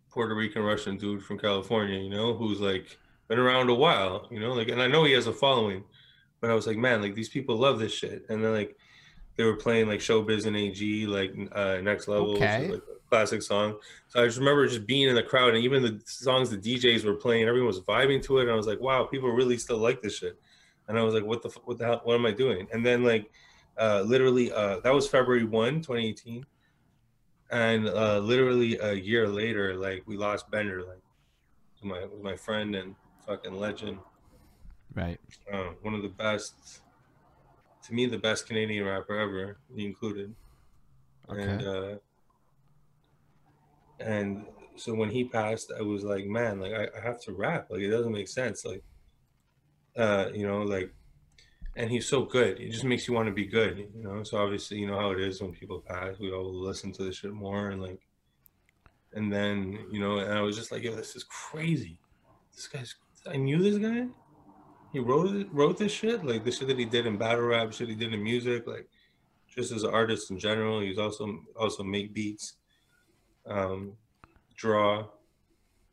puerto 0.10 0.34
rican 0.34 0.62
russian 0.64 0.96
dude 0.96 1.22
from 1.22 1.38
california 1.38 2.00
you 2.00 2.10
know 2.10 2.34
who's 2.34 2.62
like 2.62 2.98
been 3.28 3.40
around 3.40 3.70
a 3.70 3.76
while 3.76 4.26
you 4.32 4.40
know 4.40 4.54
like 4.54 4.70
and 4.70 4.82
i 4.82 4.88
know 4.88 5.04
he 5.04 5.12
has 5.12 5.28
a 5.28 5.34
following 5.34 5.84
but 6.40 6.50
i 6.50 6.54
was 6.54 6.66
like 6.66 6.78
man 6.78 7.02
like 7.02 7.14
these 7.14 7.30
people 7.30 7.58
love 7.58 7.78
this 7.78 7.92
shit 7.94 8.26
and 8.30 8.42
then 8.42 8.54
like 8.54 8.78
they 9.40 9.46
were 9.46 9.56
playing 9.56 9.88
like 9.88 10.00
showbiz 10.00 10.46
and 10.46 10.56
ag 10.56 11.08
like 11.08 11.34
uh 11.54 11.82
next 11.82 12.08
level 12.08 12.36
is, 12.36 12.70
like 12.70 12.82
a 12.82 13.10
classic 13.10 13.42
song 13.42 13.76
so 14.10 14.24
I 14.24 14.26
just 14.26 14.40
remember 14.40 14.68
just 14.68 14.88
being 14.88 15.08
in 15.08 15.14
the 15.14 15.22
crowd 15.22 15.54
and 15.54 15.64
even 15.64 15.84
the 15.84 16.02
songs 16.06 16.50
the 16.50 16.58
DJs 16.58 17.06
were 17.06 17.14
playing, 17.14 17.48
everyone 17.48 17.68
was 17.68 17.80
vibing 17.80 18.24
to 18.24 18.40
it. 18.40 18.44
And 18.44 18.52
I 18.52 18.56
was 18.56 18.66
like, 18.66 18.82
wow, 18.82 19.04
people 19.04 19.30
really 19.30 19.58
still 19.58 19.78
like 19.78 20.02
this 20.02 20.18
shit. 20.18 20.40
And 20.88 20.98
I 20.98 21.04
was 21.04 21.14
like, 21.14 21.24
what 21.24 21.44
the, 21.44 21.50
what 21.64 21.78
the 21.78 21.86
hell, 21.86 22.02
what 22.04 22.16
am 22.16 22.26
I 22.26 22.32
doing? 22.32 22.68
And 22.74 22.84
then 22.84 23.04
like, 23.04 23.30
uh, 23.78 24.02
literally, 24.02 24.52
uh, 24.52 24.80
that 24.80 24.92
was 24.92 25.08
February 25.08 25.44
1, 25.44 25.76
2018. 25.82 26.44
And 27.52 27.88
uh, 27.88 28.18
literally 28.18 28.80
a 28.80 28.94
year 28.94 29.28
later, 29.28 29.76
like 29.76 30.02
we 30.08 30.18
lost 30.18 30.50
Bender, 30.50 30.82
like 30.82 31.04
my, 31.84 32.08
my 32.24 32.36
friend 32.36 32.76
and 32.76 32.96
fucking 33.28 33.54
legend. 33.54 34.00
Right. 34.96 35.20
Uh, 35.54 35.70
one 35.84 35.94
of 35.94 36.02
the 36.02 36.10
best, 36.10 36.82
to 37.90 37.96
me, 37.96 38.06
the 38.06 38.18
best 38.18 38.48
Canadian 38.48 38.86
rapper 38.86 39.20
ever, 39.20 39.58
me 39.70 39.86
included. 39.86 40.34
And 41.28 41.62
uh, 41.68 41.96
and 44.00 44.46
so 44.76 44.94
when 44.94 45.10
he 45.10 45.26
passed, 45.26 45.72
I 45.78 45.82
was 45.82 46.04
like, 46.04 46.26
man, 46.26 46.60
like 46.60 46.74
I, 46.74 46.88
I 46.98 47.02
have 47.04 47.20
to 47.24 47.34
rap. 47.34 47.68
Like 47.70 47.82
it 47.82 47.90
doesn't 47.90 48.12
make 48.12 48.28
sense. 48.28 48.64
Like, 48.64 48.84
uh, 49.98 50.28
you 50.34 50.48
know, 50.48 50.62
like, 50.62 50.94
and 51.76 51.90
he's 51.90 52.08
so 52.08 52.24
good. 52.24 52.60
It 52.60 52.72
just 52.72 52.86
makes 52.86 53.08
you 53.08 53.14
want 53.14 53.28
to 53.28 53.34
be 53.34 53.46
good. 53.46 53.90
You 53.96 54.04
know. 54.04 54.24
So 54.24 54.38
obviously, 54.38 54.78
you 54.78 54.88
know 54.88 55.00
how 55.00 55.12
it 55.12 55.20
is 55.20 55.42
when 55.42 55.52
people 55.52 55.84
pass. 55.86 56.20
We 56.20 56.32
all 56.32 56.54
listen 56.54 56.92
to 56.94 57.04
this 57.04 57.18
shit 57.18 57.34
more 57.34 57.70
and 57.70 57.82
like, 57.82 58.00
and 59.14 59.34
then 59.34 59.80
you 59.92 60.00
know, 60.00 60.20
and 60.20 60.34
I 60.34 60.42
was 60.42 60.56
just 60.56 60.72
like, 60.72 60.84
yo, 60.84 60.96
this 60.96 61.16
is 61.16 61.24
crazy. 61.24 62.00
This 62.56 62.68
guy's. 62.68 62.96
I 63.28 63.38
knew 63.38 63.62
this 63.62 63.78
guy. 63.78 64.08
He 64.92 65.00
wrote 65.00 65.48
wrote 65.52 65.78
this 65.78 65.92
shit, 65.92 66.26
like 66.26 66.44
the 66.44 66.52
shit 66.52 66.68
that 66.68 66.80
he 66.80 66.86
did 66.86 67.06
in 67.06 67.18
battle 67.18 67.46
rap, 67.46 67.74
shit 67.74 67.90
he 67.90 67.96
did 67.96 68.14
in 68.14 68.24
music, 68.24 68.66
like 68.66 68.88
just 69.48 69.72
as 69.72 69.84
an 69.84 69.94
artist 69.94 70.32
in 70.32 70.40
general. 70.40 70.80
He's 70.80 70.98
also 70.98 71.42
also 71.56 71.84
make 71.84 72.14
beats, 72.14 72.56
um, 73.46 73.94
draw, 74.56 75.06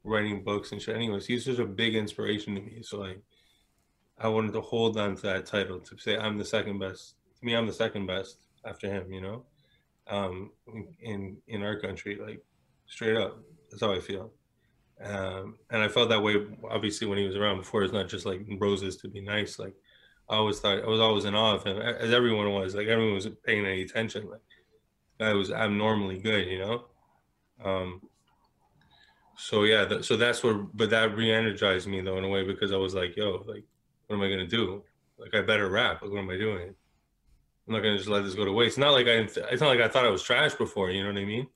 writing 0.02 0.42
books 0.42 0.73
and 0.73 0.81
shit. 0.81 0.97
Anyways, 0.97 1.26
he's 1.26 1.44
just 1.44 1.60
a 1.60 1.66
big 1.66 1.94
inspiration 1.94 2.55
to 2.55 2.60
me. 2.60 2.83
So 2.83 2.99
like, 2.99 3.20
I 4.18 4.28
wanted 4.28 4.52
to 4.55 4.62
hold 4.62 4.97
on 4.97 5.16
to 5.16 5.23
that 5.23 5.47
title 5.47 5.81
to 5.81 5.99
say 5.99 6.16
I'm 6.16 6.39
the 6.39 6.44
second 6.44 6.78
best. 6.78 7.16
To 7.39 7.44
me, 7.44 7.55
I'm 7.55 7.66
the 7.66 7.73
second 7.73 8.07
best 8.07 8.39
after 8.65 8.91
him. 8.91 9.12
You 9.12 9.20
know, 9.20 9.44
um, 10.08 10.52
in 11.00 11.36
in 11.49 11.62
our 11.62 11.78
country, 11.78 12.18
like 12.18 12.42
straight 12.86 13.16
up, 13.16 13.39
that's 13.70 13.83
how 13.83 13.92
I 13.92 14.00
feel. 14.00 14.33
Um, 15.02 15.57
and 15.70 15.83
I 15.83 15.89
felt 15.89 16.08
that 16.08 16.23
way 16.23 16.36
obviously 16.70 17.07
when 17.07 17.18
he 17.18 17.26
was 17.26 17.36
around 17.36 17.58
before. 17.58 17.83
It's 17.83 17.92
not 17.92 18.08
just 18.08 18.26
like 18.26 18.47
roses 18.58 18.97
to 18.99 19.08
be 19.08 19.20
nice. 19.20 19.58
Like 19.58 19.75
I 20.28 20.36
always 20.36 20.58
thought 20.58 20.83
I 20.83 20.86
was 20.86 21.00
always 21.00 21.25
in 21.25 21.34
awe 21.34 21.55
of 21.55 21.65
him, 21.65 21.78
as 21.78 22.12
everyone 22.12 22.52
was. 22.52 22.75
Like 22.75 22.89
everyone 22.89 23.15
was 23.15 23.28
paying 23.44 23.66
any 23.66 23.83
attention. 23.83 24.28
Like 24.31 24.41
I 25.20 25.34
was 25.34 25.50
abnormally 25.50 26.18
good, 26.18 26.47
you 26.47 26.58
know. 26.58 26.84
Um, 27.65 28.00
so 29.36 29.65
yeah, 29.65 29.84
th- 29.84 30.05
so 30.05 30.16
that's 30.16 30.42
what. 30.42 30.76
But 30.76 30.91
that 30.91 31.15
re-energized 31.15 31.86
me 31.86 32.00
though 32.00 32.18
in 32.18 32.25
a 32.25 32.28
way 32.28 32.44
because 32.44 32.73
I 32.73 32.76
was 32.76 32.94
like, 32.94 33.16
yo, 33.16 33.44
like, 33.47 33.65
what 34.07 34.16
am 34.16 34.23
I 34.23 34.31
gonna 34.31 34.47
do? 34.47 34.83
Like 35.18 35.34
I 35.34 35.42
better 35.42 35.68
rap. 35.68 36.02
Like 36.02 36.10
what 36.10 36.20
am 36.20 36.31
I 36.31 36.39
doing? 36.39 36.75
I'm 37.66 37.75
not 37.75 37.81
gonna 37.81 37.99
just 37.99 38.08
let 38.08 38.25
this 38.25 38.34
go 38.34 38.44
to 38.44 38.52
waste. 38.52 38.78
Not 38.78 38.92
like 38.92 39.07
I. 39.07 39.28
It's 39.50 39.60
not 39.60 39.68
like 39.68 39.81
I 39.81 39.89
thought 39.89 40.07
I 40.07 40.10
was 40.10 40.23
trash 40.23 40.55
before. 40.55 40.91
You 40.91 41.02
know 41.02 41.12
what 41.12 41.20
I 41.20 41.25
mean? 41.25 41.47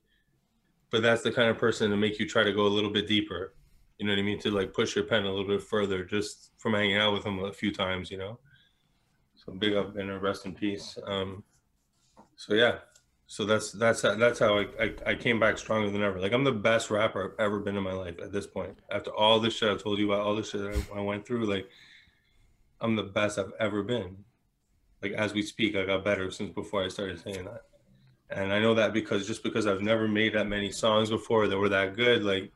But 0.91 1.03
that's 1.03 1.23
the 1.23 1.33
kind 1.33 1.49
of 1.49 1.59
person 1.59 1.91
to 1.91 1.97
make 1.97 2.19
you 2.19 2.27
try 2.27 2.43
to 2.43 2.53
go 2.53 2.67
a 2.67 2.69
little 2.69 2.91
bit 2.91 3.07
deeper. 3.07 3.55
You 3.99 4.07
know 4.07 4.13
what 4.13 4.19
I 4.19 4.23
mean? 4.23 4.41
To 4.41 4.51
like 4.51 4.73
push 4.73 4.97
your 4.97 5.05
pen 5.05 5.25
a 5.25 5.31
little 5.31 5.47
bit 5.47 5.63
further 5.63 6.05
just 6.05 6.53
from 6.59 6.75
hanging 6.75 6.97
out 6.97 7.13
with 7.13 7.25
him 7.25 7.39
a 7.45 7.53
few 7.53 7.73
times, 7.73 8.11
you 8.11 8.19
know? 8.19 8.39
So 9.35 9.53
big 9.53 9.75
up 9.75 9.97
and 9.97 10.23
rest 10.23 10.47
in 10.47 10.55
peace. 10.55 10.99
Um, 11.07 11.45
so 12.37 12.55
yeah, 12.55 12.79
so 13.27 13.45
that's 13.45 13.73
that's 13.73 14.03
that's 14.03 14.39
how 14.39 14.59
I, 14.59 14.67
I, 14.81 14.95
I 15.07 15.15
came 15.15 15.39
back 15.39 15.57
stronger 15.59 15.91
than 15.91 16.03
ever. 16.03 16.19
Like 16.19 16.33
I'm 16.33 16.45
the 16.45 16.53
best 16.53 16.91
rapper 16.91 17.25
I've 17.25 17.45
ever 17.45 17.61
been 17.61 17.77
in 17.77 17.83
my 17.83 17.93
life 17.93 18.19
at 18.23 18.33
this 18.33 18.47
point. 18.47 18.79
After 18.91 19.15
all 19.15 19.39
this 19.39 19.55
shit 19.55 19.71
I 19.71 19.77
told 19.77 19.99
you 19.99 20.13
about, 20.13 20.27
all 20.27 20.35
this 20.35 20.51
shit 20.51 20.63
I, 20.63 20.99
I 20.99 21.01
went 21.01 21.27
through, 21.27 21.47
like 21.47 21.69
I'm 22.81 22.97
the 22.97 23.05
best 23.05 23.39
I've 23.39 23.53
ever 23.61 23.83
been. 23.83 24.17
Like 25.03 25.13
as 25.13 25.33
we 25.33 25.43
speak, 25.43 25.77
I 25.77 25.85
got 25.85 26.05
better 26.05 26.31
since 26.31 26.51
before 26.51 26.85
I 26.85 26.89
started 26.89 27.21
saying 27.21 27.45
that 27.45 27.63
and 28.31 28.53
I 28.53 28.61
know 28.61 28.75
that 28.75 28.93
because 28.93 29.27
just 29.27 29.43
because 29.43 29.67
I've 29.67 29.81
never 29.81 30.07
made 30.07 30.35
that 30.35 30.47
many 30.47 30.71
songs 30.71 31.11
before 31.11 31.49
that 31.49 31.59
were 31.59 31.69
that 31.69 31.97
good, 31.97 32.23
like 32.23 32.53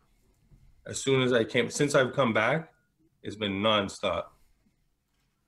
as 0.86 1.00
soon 1.00 1.22
as 1.22 1.32
I 1.32 1.44
came, 1.44 1.70
since 1.70 1.94
I've 1.94 2.12
come 2.12 2.32
back, 2.32 2.72
it's 3.22 3.36
been 3.36 3.60
nonstop, 3.60 4.24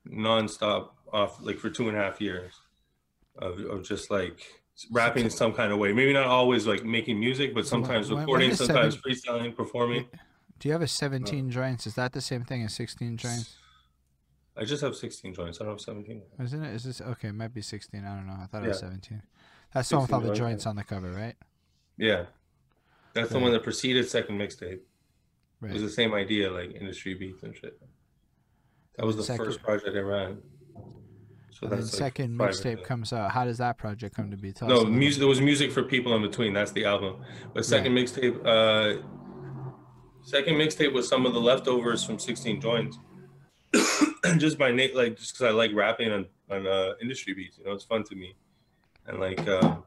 nonstop 0.07 0.89
off 1.13 1.41
like 1.41 1.59
for 1.59 1.69
two 1.69 1.87
and 1.87 1.97
a 1.97 2.01
half 2.01 2.19
years 2.19 2.53
of, 3.37 3.59
of 3.59 3.83
just 3.83 4.11
like 4.11 4.45
rapping 4.91 5.25
in 5.25 5.29
some 5.29 5.53
kind 5.53 5.71
of 5.71 5.79
way. 5.79 5.93
Maybe 5.93 6.11
not 6.11 6.25
always 6.25 6.67
like 6.67 6.83
making 6.83 7.19
music, 7.19 7.53
but 7.53 7.65
sometimes 7.65 8.09
when, 8.09 8.19
recording, 8.19 8.49
when 8.49 8.57
sometimes 8.57 8.95
seven, 8.95 9.11
freestyling, 9.11 9.55
performing. 9.55 10.05
Do 10.59 10.67
you 10.67 10.73
have 10.73 10.81
a 10.81 10.87
17 10.87 11.47
uh, 11.47 11.51
joints? 11.51 11.87
Is 11.87 11.95
that 11.95 12.13
the 12.13 12.21
same 12.21 12.43
thing 12.43 12.63
as 12.63 12.73
16 12.73 13.17
joints? 13.17 13.55
I 14.57 14.65
just 14.65 14.81
have 14.81 14.95
16 14.95 15.35
joints. 15.35 15.61
I 15.61 15.65
don't 15.65 15.73
have 15.73 15.81
17. 15.81 16.21
Isn't 16.43 16.63
it? 16.63 16.73
Is 16.73 16.83
this 16.83 16.99
okay? 16.99 17.27
It 17.27 17.35
might 17.35 17.53
be 17.53 17.61
16. 17.61 18.03
I 18.03 18.15
don't 18.15 18.25
know. 18.25 18.37
I 18.41 18.47
thought 18.47 18.61
yeah. 18.61 18.65
it 18.65 18.69
was 18.69 18.79
17. 18.79 19.21
That's 19.73 19.89
the 19.89 19.95
one 19.97 20.03
with 20.03 20.13
all 20.13 20.21
the 20.21 20.33
joints 20.33 20.65
on 20.65 20.75
the 20.75 20.83
cover, 20.83 21.11
right? 21.11 21.35
Yeah, 21.97 22.25
that's 23.13 23.31
the 23.31 23.39
one 23.39 23.51
that 23.51 23.63
preceded 23.63 24.07
second 24.09 24.39
mixtape. 24.39 24.79
Right. 25.59 25.71
It 25.71 25.73
was 25.73 25.81
the 25.81 25.89
same 25.89 26.13
idea, 26.13 26.51
like 26.51 26.75
industry 26.75 27.15
beats 27.15 27.43
and 27.43 27.55
shit. 27.55 27.79
That 28.95 29.05
was 29.05 29.15
the 29.15 29.23
second, 29.23 29.45
first 29.45 29.63
project 29.63 29.95
I 29.95 29.99
ran. 29.99 30.37
So 31.49 31.67
that's 31.67 31.91
like 31.93 31.99
second 31.99 32.37
mixtape 32.37 32.83
comes 32.83 33.11
out. 33.13 33.31
How 33.31 33.43
does 33.45 33.57
that 33.57 33.77
project 33.77 34.15
come 34.15 34.29
to 34.29 34.37
be? 34.37 34.51
Tell 34.51 34.67
no, 34.67 34.85
music. 34.85 35.19
There 35.19 35.27
was 35.27 35.41
music 35.41 35.71
for 35.71 35.81
people 35.81 36.15
in 36.15 36.21
between. 36.21 36.53
That's 36.53 36.71
the 36.71 36.85
album. 36.85 37.23
But 37.53 37.65
second 37.65 37.95
right. 37.95 38.05
mixtape, 38.05 38.45
uh, 38.45 39.01
second 40.21 40.55
mixtape 40.55 40.93
was 40.93 41.07
some 41.07 41.25
of 41.25 41.33
the 41.33 41.41
leftovers 41.41 42.03
from 42.03 42.19
16 42.19 42.61
joints. 42.61 42.99
And 44.23 44.39
just 44.39 44.59
by 44.59 44.71
Nate, 44.71 44.95
like 44.95 45.17
just 45.17 45.33
because 45.33 45.47
I 45.47 45.55
like 45.55 45.71
rapping 45.73 46.11
on 46.11 46.27
on 46.49 46.67
uh, 46.67 46.93
industry 47.01 47.33
beats. 47.33 47.57
You 47.57 47.65
know, 47.65 47.71
it's 47.71 47.83
fun 47.83 48.03
to 48.05 48.15
me 48.15 48.35
and 49.07 49.19
like 49.19 49.47
uh, 49.47 49.77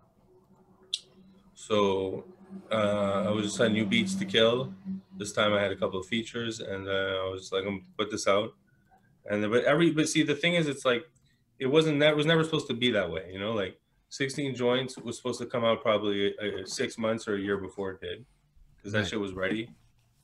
so 1.54 2.24
uh, 2.72 3.24
I 3.28 3.30
was 3.30 3.46
just 3.46 3.60
on 3.60 3.72
new 3.72 3.86
beats 3.86 4.14
to 4.16 4.24
kill. 4.24 4.72
This 5.16 5.32
time 5.32 5.52
I 5.52 5.60
had 5.60 5.70
a 5.70 5.76
couple 5.76 6.00
of 6.00 6.06
features, 6.06 6.60
and 6.60 6.88
uh, 6.88 6.90
I 6.90 7.30
was 7.30 7.50
like, 7.52 7.62
I'm 7.62 7.78
gonna 7.78 7.80
put 7.96 8.10
this 8.10 8.26
out. 8.26 8.54
And 9.30 9.48
but 9.50 9.64
every 9.64 9.90
but 9.90 10.08
see 10.08 10.22
the 10.22 10.34
thing 10.34 10.54
is, 10.54 10.66
it's 10.66 10.84
like 10.84 11.04
it 11.58 11.66
wasn't 11.66 12.00
that 12.00 12.16
was 12.16 12.26
never 12.26 12.42
supposed 12.42 12.66
to 12.68 12.74
be 12.74 12.90
that 12.92 13.10
way. 13.10 13.30
You 13.32 13.38
know, 13.38 13.52
like 13.52 13.78
16 14.08 14.54
joints 14.54 14.98
was 14.98 15.16
supposed 15.16 15.40
to 15.40 15.46
come 15.46 15.64
out 15.64 15.82
probably 15.82 16.34
a, 16.40 16.62
a 16.62 16.66
six 16.66 16.98
months 16.98 17.28
or 17.28 17.36
a 17.36 17.40
year 17.40 17.58
before 17.58 17.92
it 17.92 18.00
did, 18.00 18.24
because 18.76 18.92
that 18.92 19.00
right. 19.00 19.08
shit 19.08 19.20
was 19.20 19.32
ready 19.32 19.68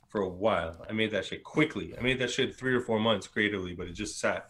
for 0.08 0.22
a 0.22 0.28
while. 0.28 0.84
I 0.88 0.92
made 0.92 1.10
that 1.12 1.26
shit 1.26 1.44
quickly. 1.44 1.94
I 1.98 2.02
made 2.02 2.18
that 2.20 2.30
shit 2.30 2.56
three 2.56 2.74
or 2.74 2.80
four 2.80 2.98
months 2.98 3.26
creatively, 3.26 3.74
but 3.74 3.86
it 3.86 3.92
just 3.92 4.18
sat. 4.18 4.48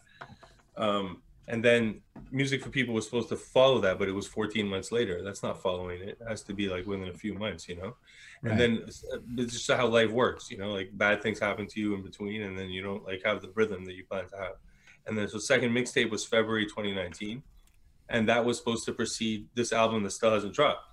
Um, 0.77 1.21
and 1.47 1.63
then 1.63 2.01
music 2.31 2.61
for 2.61 2.69
people 2.69 2.93
was 2.93 3.05
supposed 3.05 3.29
to 3.29 3.35
follow 3.35 3.79
that 3.79 3.97
but 3.97 4.07
it 4.07 4.11
was 4.11 4.27
14 4.27 4.67
months 4.67 4.91
later. 4.91 5.23
That's 5.23 5.43
not 5.43 5.61
following. 5.61 6.01
It. 6.01 6.09
it 6.09 6.17
has 6.27 6.41
to 6.43 6.53
be 6.53 6.67
like 6.67 6.85
within 6.85 7.07
a 7.07 7.13
few 7.13 7.33
months 7.33 7.67
you 7.69 7.77
know? 7.77 7.95
Right. 8.41 8.51
and 8.51 8.59
then 8.59 8.83
it's 9.37 9.53
just 9.53 9.71
how 9.71 9.87
life 9.87 10.11
works 10.11 10.51
you 10.51 10.57
know? 10.57 10.71
Like 10.71 10.89
bad 10.93 11.21
things 11.21 11.39
happen 11.39 11.67
to 11.67 11.79
you 11.79 11.95
in 11.95 12.03
between 12.03 12.43
and 12.43 12.57
then 12.57 12.69
you 12.69 12.81
don't 12.81 13.05
like 13.05 13.21
have 13.25 13.41
the 13.41 13.51
rhythm 13.55 13.85
that 13.85 13.95
you 13.95 14.05
plan 14.05 14.27
to 14.29 14.37
have. 14.37 14.55
And 15.05 15.17
then 15.17 15.27
so 15.27 15.39
second 15.39 15.71
mixtape 15.71 16.09
was 16.09 16.25
february 16.25 16.65
2019 16.65 17.41
and 18.09 18.27
that 18.29 18.43
was 18.43 18.57
supposed 18.57 18.85
to 18.85 18.93
precede 18.93 19.47
this 19.55 19.71
album 19.71 20.03
that 20.03 20.11
still 20.11 20.31
hasn't 20.31 20.53
dropped 20.53 20.83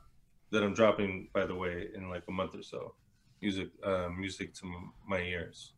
that 0.54 0.62
i'm 0.62 0.74
dropping 0.74 1.28
by 1.32 1.44
the 1.44 1.54
way 1.54 1.88
in 1.94 2.08
like 2.08 2.22
a 2.28 2.32
month 2.32 2.54
or 2.54 2.62
so. 2.62 2.94
Music 3.42 3.68
uh, 3.82 4.08
music 4.08 4.54
to 4.54 4.66
my 5.06 5.18
ears. 5.18 5.72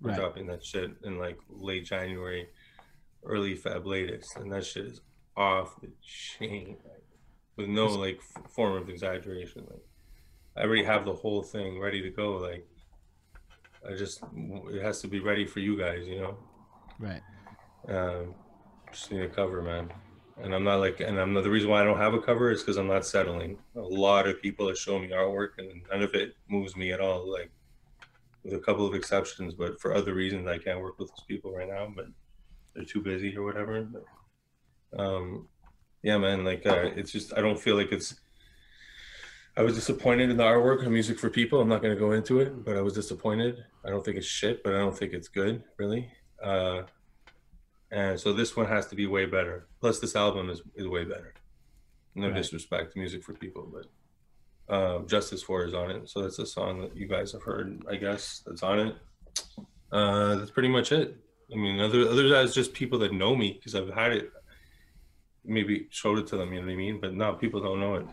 We're 0.00 0.10
right. 0.10 0.18
dropping 0.18 0.46
that 0.46 0.64
shit 0.64 0.92
in 1.04 1.18
like 1.18 1.38
late 1.50 1.84
january 1.84 2.48
early 3.24 3.54
Fab 3.54 3.86
latest, 3.86 4.36
and 4.36 4.52
that 4.52 4.64
shit 4.64 4.86
is 4.86 5.00
off 5.36 5.80
the 5.80 5.90
chain, 6.02 6.76
like, 6.84 7.02
with 7.56 7.68
no 7.68 7.86
like 7.86 8.20
form 8.48 8.74
of 8.74 8.88
exaggeration. 8.88 9.66
Like 9.70 9.84
I 10.56 10.62
already 10.62 10.84
have 10.84 11.04
the 11.04 11.14
whole 11.14 11.42
thing 11.42 11.80
ready 11.80 12.02
to 12.02 12.10
go. 12.10 12.36
Like 12.36 12.66
I 13.88 13.94
just 13.94 14.22
it 14.70 14.82
has 14.82 15.00
to 15.02 15.08
be 15.08 15.20
ready 15.20 15.46
for 15.46 15.60
you 15.60 15.76
guys, 15.78 16.06
you 16.06 16.20
know. 16.20 16.36
Right. 16.98 17.22
Um, 17.88 18.34
just 18.92 19.10
need 19.10 19.22
a 19.22 19.28
cover, 19.28 19.62
man. 19.62 19.92
And 20.42 20.54
I'm 20.54 20.64
not 20.64 20.76
like, 20.76 21.00
and 21.00 21.18
I'm 21.18 21.32
not 21.32 21.44
the 21.44 21.50
reason 21.50 21.68
why 21.68 21.82
I 21.82 21.84
don't 21.84 21.98
have 21.98 22.14
a 22.14 22.20
cover 22.20 22.50
is 22.50 22.62
because 22.62 22.76
I'm 22.76 22.86
not 22.86 23.04
settling. 23.04 23.58
A 23.76 23.80
lot 23.80 24.26
of 24.26 24.40
people 24.40 24.68
have 24.68 24.78
shown 24.78 25.02
me 25.02 25.10
artwork, 25.10 25.58
and 25.58 25.82
none 25.90 26.02
of 26.02 26.14
it 26.14 26.34
moves 26.48 26.76
me 26.76 26.92
at 26.92 27.00
all. 27.00 27.30
Like, 27.30 27.50
with 28.42 28.54
a 28.54 28.58
couple 28.58 28.86
of 28.86 28.94
exceptions, 28.94 29.54
but 29.54 29.80
for 29.80 29.94
other 29.94 30.14
reasons, 30.14 30.48
I 30.48 30.58
can't 30.58 30.80
work 30.80 30.98
with 30.98 31.08
those 31.10 31.24
people 31.28 31.54
right 31.54 31.68
now. 31.68 31.92
But 31.94 32.06
they're 32.74 32.84
too 32.84 33.02
busy 33.02 33.36
or 33.36 33.44
whatever. 33.44 33.88
Um, 34.98 35.48
yeah, 36.02 36.18
man, 36.18 36.44
like 36.44 36.66
uh, 36.66 36.90
it's 36.96 37.12
just 37.12 37.36
I 37.36 37.40
don't 37.40 37.58
feel 37.58 37.76
like 37.76 37.92
it's. 37.92 38.14
I 39.56 39.62
was 39.62 39.74
disappointed 39.74 40.30
in 40.30 40.36
the 40.38 40.44
artwork 40.44 40.82
and 40.82 40.92
music 40.92 41.18
for 41.18 41.28
people. 41.28 41.60
I'm 41.60 41.68
not 41.68 41.82
going 41.82 41.94
to 41.94 42.00
go 42.00 42.12
into 42.12 42.40
it, 42.40 42.64
but 42.64 42.76
I 42.76 42.80
was 42.80 42.94
disappointed. 42.94 43.62
I 43.84 43.90
don't 43.90 44.02
think 44.02 44.16
it's 44.16 44.26
shit, 44.26 44.64
but 44.64 44.74
I 44.74 44.78
don't 44.78 44.96
think 44.96 45.12
it's 45.12 45.28
good, 45.28 45.62
really. 45.76 46.10
Uh, 46.42 46.82
and 47.90 48.18
so 48.18 48.32
this 48.32 48.56
one 48.56 48.66
has 48.66 48.86
to 48.86 48.96
be 48.96 49.06
way 49.06 49.26
better. 49.26 49.68
Plus, 49.78 50.00
this 50.00 50.16
album 50.16 50.48
is, 50.48 50.62
is 50.74 50.88
way 50.88 51.04
better. 51.04 51.34
No 52.14 52.28
right. 52.28 52.36
disrespect 52.36 52.94
to 52.94 52.98
music 52.98 53.22
for 53.22 53.34
people, 53.34 53.70
but 53.70 54.74
uh, 54.74 55.00
Justice 55.04 55.42
for 55.42 55.64
is 55.64 55.74
on 55.74 55.90
it. 55.90 56.08
So 56.08 56.22
that's 56.22 56.38
a 56.38 56.46
song 56.46 56.80
that 56.80 56.96
you 56.96 57.06
guys 57.06 57.32
have 57.32 57.42
heard, 57.42 57.84
I 57.90 57.96
guess, 57.96 58.42
that's 58.46 58.62
on 58.62 58.78
it. 58.78 58.96
Uh, 59.92 60.36
that's 60.36 60.50
pretty 60.50 60.70
much 60.70 60.92
it. 60.92 61.16
I 61.52 61.56
mean, 61.56 61.80
other 61.80 62.08
other 62.08 62.28
guys 62.28 62.54
just 62.54 62.72
people 62.72 62.98
that 63.00 63.12
know 63.12 63.36
me 63.36 63.52
because 63.52 63.74
I've 63.74 63.90
had 63.90 64.12
it, 64.12 64.32
maybe 65.44 65.86
showed 65.90 66.18
it 66.18 66.26
to 66.28 66.36
them. 66.36 66.52
You 66.52 66.60
know 66.60 66.66
what 66.66 66.72
I 66.72 66.76
mean? 66.76 67.00
But 67.00 67.14
now 67.14 67.32
people 67.32 67.60
don't 67.60 67.80
know 67.80 67.96
it 67.96 68.06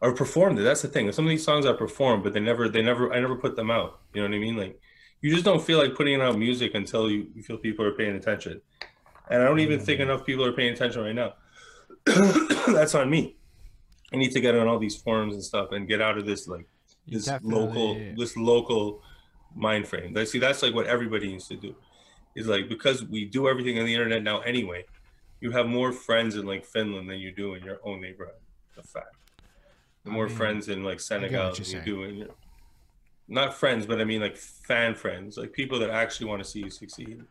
or 0.00 0.14
performed 0.14 0.58
it. 0.58 0.62
That's 0.62 0.82
the 0.82 0.88
thing. 0.88 1.10
Some 1.12 1.26
of 1.26 1.30
these 1.30 1.44
songs 1.44 1.66
I 1.66 1.72
perform, 1.72 2.22
but 2.22 2.32
they 2.32 2.40
never, 2.40 2.68
they 2.68 2.82
never, 2.82 3.12
I 3.12 3.20
never 3.20 3.36
put 3.36 3.56
them 3.56 3.70
out. 3.70 4.00
You 4.14 4.22
know 4.22 4.28
what 4.28 4.34
I 4.34 4.38
mean? 4.38 4.56
Like, 4.56 4.80
you 5.20 5.30
just 5.30 5.44
don't 5.44 5.62
feel 5.62 5.78
like 5.78 5.94
putting 5.94 6.20
out 6.20 6.38
music 6.38 6.74
until 6.74 7.10
you, 7.10 7.28
you 7.34 7.42
feel 7.42 7.58
people 7.58 7.84
are 7.84 7.92
paying 7.92 8.16
attention. 8.16 8.60
And 9.30 9.42
I 9.42 9.44
don't 9.44 9.60
even 9.60 9.78
think 9.78 10.00
mm. 10.00 10.04
enough 10.04 10.24
people 10.24 10.44
are 10.44 10.52
paying 10.52 10.72
attention 10.72 11.02
right 11.02 11.14
now. 11.14 11.34
That's 12.72 12.94
on 12.94 13.10
me. 13.10 13.36
I 14.12 14.16
need 14.16 14.32
to 14.32 14.40
get 14.40 14.56
on 14.56 14.66
all 14.66 14.78
these 14.78 14.96
forums 14.96 15.34
and 15.34 15.44
stuff 15.44 15.72
and 15.72 15.86
get 15.86 16.00
out 16.00 16.18
of 16.18 16.26
this 16.26 16.48
like 16.48 16.66
this 17.06 17.30
local, 17.42 17.94
this 18.16 18.36
local 18.36 19.02
mind 19.54 19.86
frame. 19.86 20.16
I 20.16 20.24
see 20.24 20.40
that's 20.40 20.62
like 20.64 20.74
what 20.74 20.86
everybody 20.86 21.28
needs 21.28 21.46
to 21.46 21.56
do 21.56 21.76
is 22.34 22.46
like 22.46 22.68
because 22.68 23.04
we 23.04 23.24
do 23.24 23.48
everything 23.48 23.78
on 23.78 23.86
the 23.86 23.94
internet 23.94 24.22
now 24.22 24.40
anyway, 24.40 24.84
you 25.40 25.50
have 25.52 25.66
more 25.66 25.92
friends 25.92 26.36
in 26.36 26.46
like 26.46 26.64
Finland 26.64 27.08
than 27.08 27.18
you 27.18 27.32
do 27.32 27.54
in 27.54 27.62
your 27.64 27.80
own 27.84 28.00
neighborhood. 28.00 28.34
The 28.76 28.82
fact. 28.82 29.14
The 30.04 30.10
more 30.10 30.28
mean, 30.28 30.36
friends 30.36 30.68
in 30.68 30.82
like 30.84 31.00
Senegal 31.00 31.52
than 31.52 31.64
you 31.64 31.80
do 31.80 32.02
in 32.04 32.16
your 32.16 32.28
not 33.28 33.54
friends, 33.54 33.86
but 33.86 34.00
I 34.00 34.04
mean 34.04 34.20
like 34.20 34.36
fan 34.36 34.94
friends, 34.94 35.36
like 35.36 35.52
people 35.52 35.78
that 35.80 35.90
actually 35.90 36.26
want 36.26 36.42
to 36.42 36.48
see 36.48 36.60
you 36.60 36.70
succeed 36.70 37.22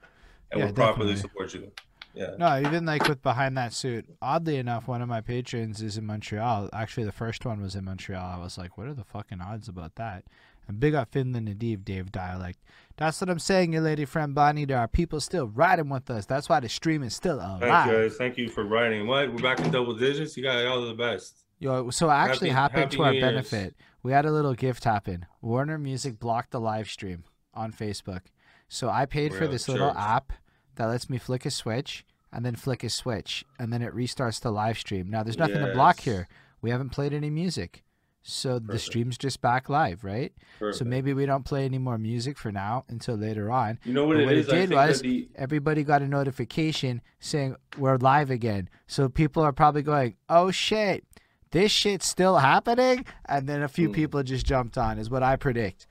and 0.51 0.59
Yeah, 0.59 0.65
will 0.65 0.73
properly 0.73 1.15
support 1.15 1.53
you. 1.53 1.71
Yeah. 2.13 2.35
No, 2.37 2.59
even 2.59 2.85
like 2.85 3.07
with 3.07 3.21
behind 3.21 3.55
that 3.57 3.73
suit. 3.73 4.05
Oddly 4.21 4.57
enough, 4.57 4.87
one 4.87 5.01
of 5.01 5.09
my 5.09 5.21
patrons 5.21 5.81
is 5.81 5.97
in 5.97 6.05
Montreal. 6.05 6.69
Actually, 6.73 7.05
the 7.05 7.11
first 7.11 7.45
one 7.45 7.61
was 7.61 7.75
in 7.75 7.85
Montreal. 7.85 8.25
I 8.25 8.37
was 8.37 8.57
like, 8.57 8.77
what 8.77 8.87
are 8.87 8.93
the 8.93 9.03
fucking 9.03 9.41
odds 9.41 9.67
about 9.67 9.95
that? 9.95 10.23
And 10.67 10.79
big 10.79 10.95
up 10.95 11.11
Finland 11.11 11.47
Nadiv, 11.47 11.83
Dave 11.83 12.11
Dialect. 12.11 12.59
That's 12.99 13.21
what 13.21 13.29
I'm 13.29 13.39
saying, 13.39 13.71
your 13.71 13.81
lady 13.81 14.03
friend 14.03 14.35
Bonnie. 14.35 14.65
There 14.65 14.77
are 14.77 14.87
people 14.87 15.21
still 15.21 15.47
riding 15.47 15.87
with 15.87 16.09
us. 16.09 16.25
That's 16.25 16.49
why 16.49 16.59
the 16.59 16.67
stream 16.67 17.01
is 17.01 17.15
still 17.15 17.39
Thank 17.39 17.61
you 17.61 17.67
alive. 17.67 17.87
guys. 17.91 18.15
Thank 18.17 18.37
you 18.37 18.49
for 18.49 18.65
riding. 18.65 19.07
What? 19.07 19.31
We're 19.31 19.39
back 19.41 19.61
in 19.61 19.71
double 19.71 19.95
digits. 19.95 20.35
You 20.35 20.43
got 20.43 20.65
all 20.65 20.85
the 20.85 20.93
best. 20.93 21.45
Yo, 21.59 21.89
so 21.91 22.09
it 22.09 22.13
actually 22.13 22.49
Happy- 22.49 22.73
happened 22.73 22.83
happy 22.83 22.95
to 22.97 23.03
our 23.03 23.13
Year's. 23.13 23.23
benefit. 23.23 23.75
We 24.03 24.11
had 24.11 24.25
a 24.25 24.31
little 24.31 24.53
gift 24.53 24.83
happen. 24.83 25.25
Warner 25.41 25.77
Music 25.77 26.19
blocked 26.19 26.51
the 26.51 26.59
live 26.59 26.89
stream 26.89 27.23
on 27.53 27.71
Facebook. 27.71 28.21
So 28.67 28.89
I 28.89 29.05
paid 29.05 29.33
for 29.33 29.41
Real 29.41 29.51
this 29.51 29.67
little 29.69 29.91
app 29.91 30.33
that 30.75 30.85
lets 30.87 31.09
me 31.09 31.17
flick 31.17 31.45
a 31.45 31.51
switch 31.51 32.05
and 32.33 32.45
then 32.45 32.55
flick 32.55 32.83
a 32.83 32.89
switch 32.89 33.45
and 33.57 33.71
then 33.73 33.81
it 33.81 33.95
restarts 33.95 34.39
the 34.41 34.51
live 34.51 34.77
stream. 34.77 35.09
Now 35.09 35.23
there's 35.23 35.37
nothing 35.37 35.59
to 35.65 35.71
block 35.73 36.01
here. 36.01 36.27
We 36.61 36.69
haven't 36.69 36.89
played 36.89 37.13
any 37.13 37.29
music. 37.29 37.83
So 38.21 38.59
the 38.59 38.77
stream's 38.77 39.17
just 39.17 39.41
back 39.41 39.69
live, 39.69 40.03
right? 40.03 40.33
So 40.71 40.83
maybe 40.85 41.13
we 41.13 41.25
don't 41.25 41.45
play 41.45 41.65
any 41.65 41.77
more 41.77 41.97
music 41.97 42.37
for 42.37 42.51
now 42.51 42.83
until 42.89 43.15
later 43.15 43.49
on. 43.49 43.79
you 43.85 43.93
know 43.93 44.05
what 44.05 44.17
it 44.17 44.25
what 44.25 44.33
it 44.35 44.47
did 44.47 44.71
was- 44.71 45.01
the 45.01 45.29
Everybody 45.35 45.83
got 45.83 46.01
a 46.01 46.07
notification 46.07 47.01
saying 47.19 47.55
we're 47.77 47.97
live 47.97 48.29
again. 48.29 48.69
So 48.87 49.09
people 49.09 49.41
are 49.43 49.53
probably 49.53 49.81
going, 49.83 50.15
"Oh 50.27 50.51
shit, 50.51 51.05
this 51.51 51.71
shit's 51.71 52.05
still 52.07 52.37
happening," 52.37 53.05
and 53.25 53.47
then 53.47 53.63
a 53.63 53.67
few 53.69 53.87
Hmm. 53.87 53.93
people 53.95 54.23
just 54.23 54.45
jumped 54.45 54.77
on. 54.77 54.99
Is 54.99 55.09
what 55.09 55.23
I 55.23 55.35
predict. 55.37 55.87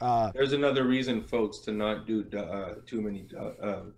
Uh, 0.00 0.30
There's 0.32 0.52
another 0.54 0.84
reason, 0.86 1.22
folks, 1.22 1.58
to 1.60 1.72
not 1.72 2.06
do 2.06 2.24
uh, 2.36 2.76
too 2.86 3.02
many 3.02 3.26
uh, 3.38 3.50
um, 3.60 3.94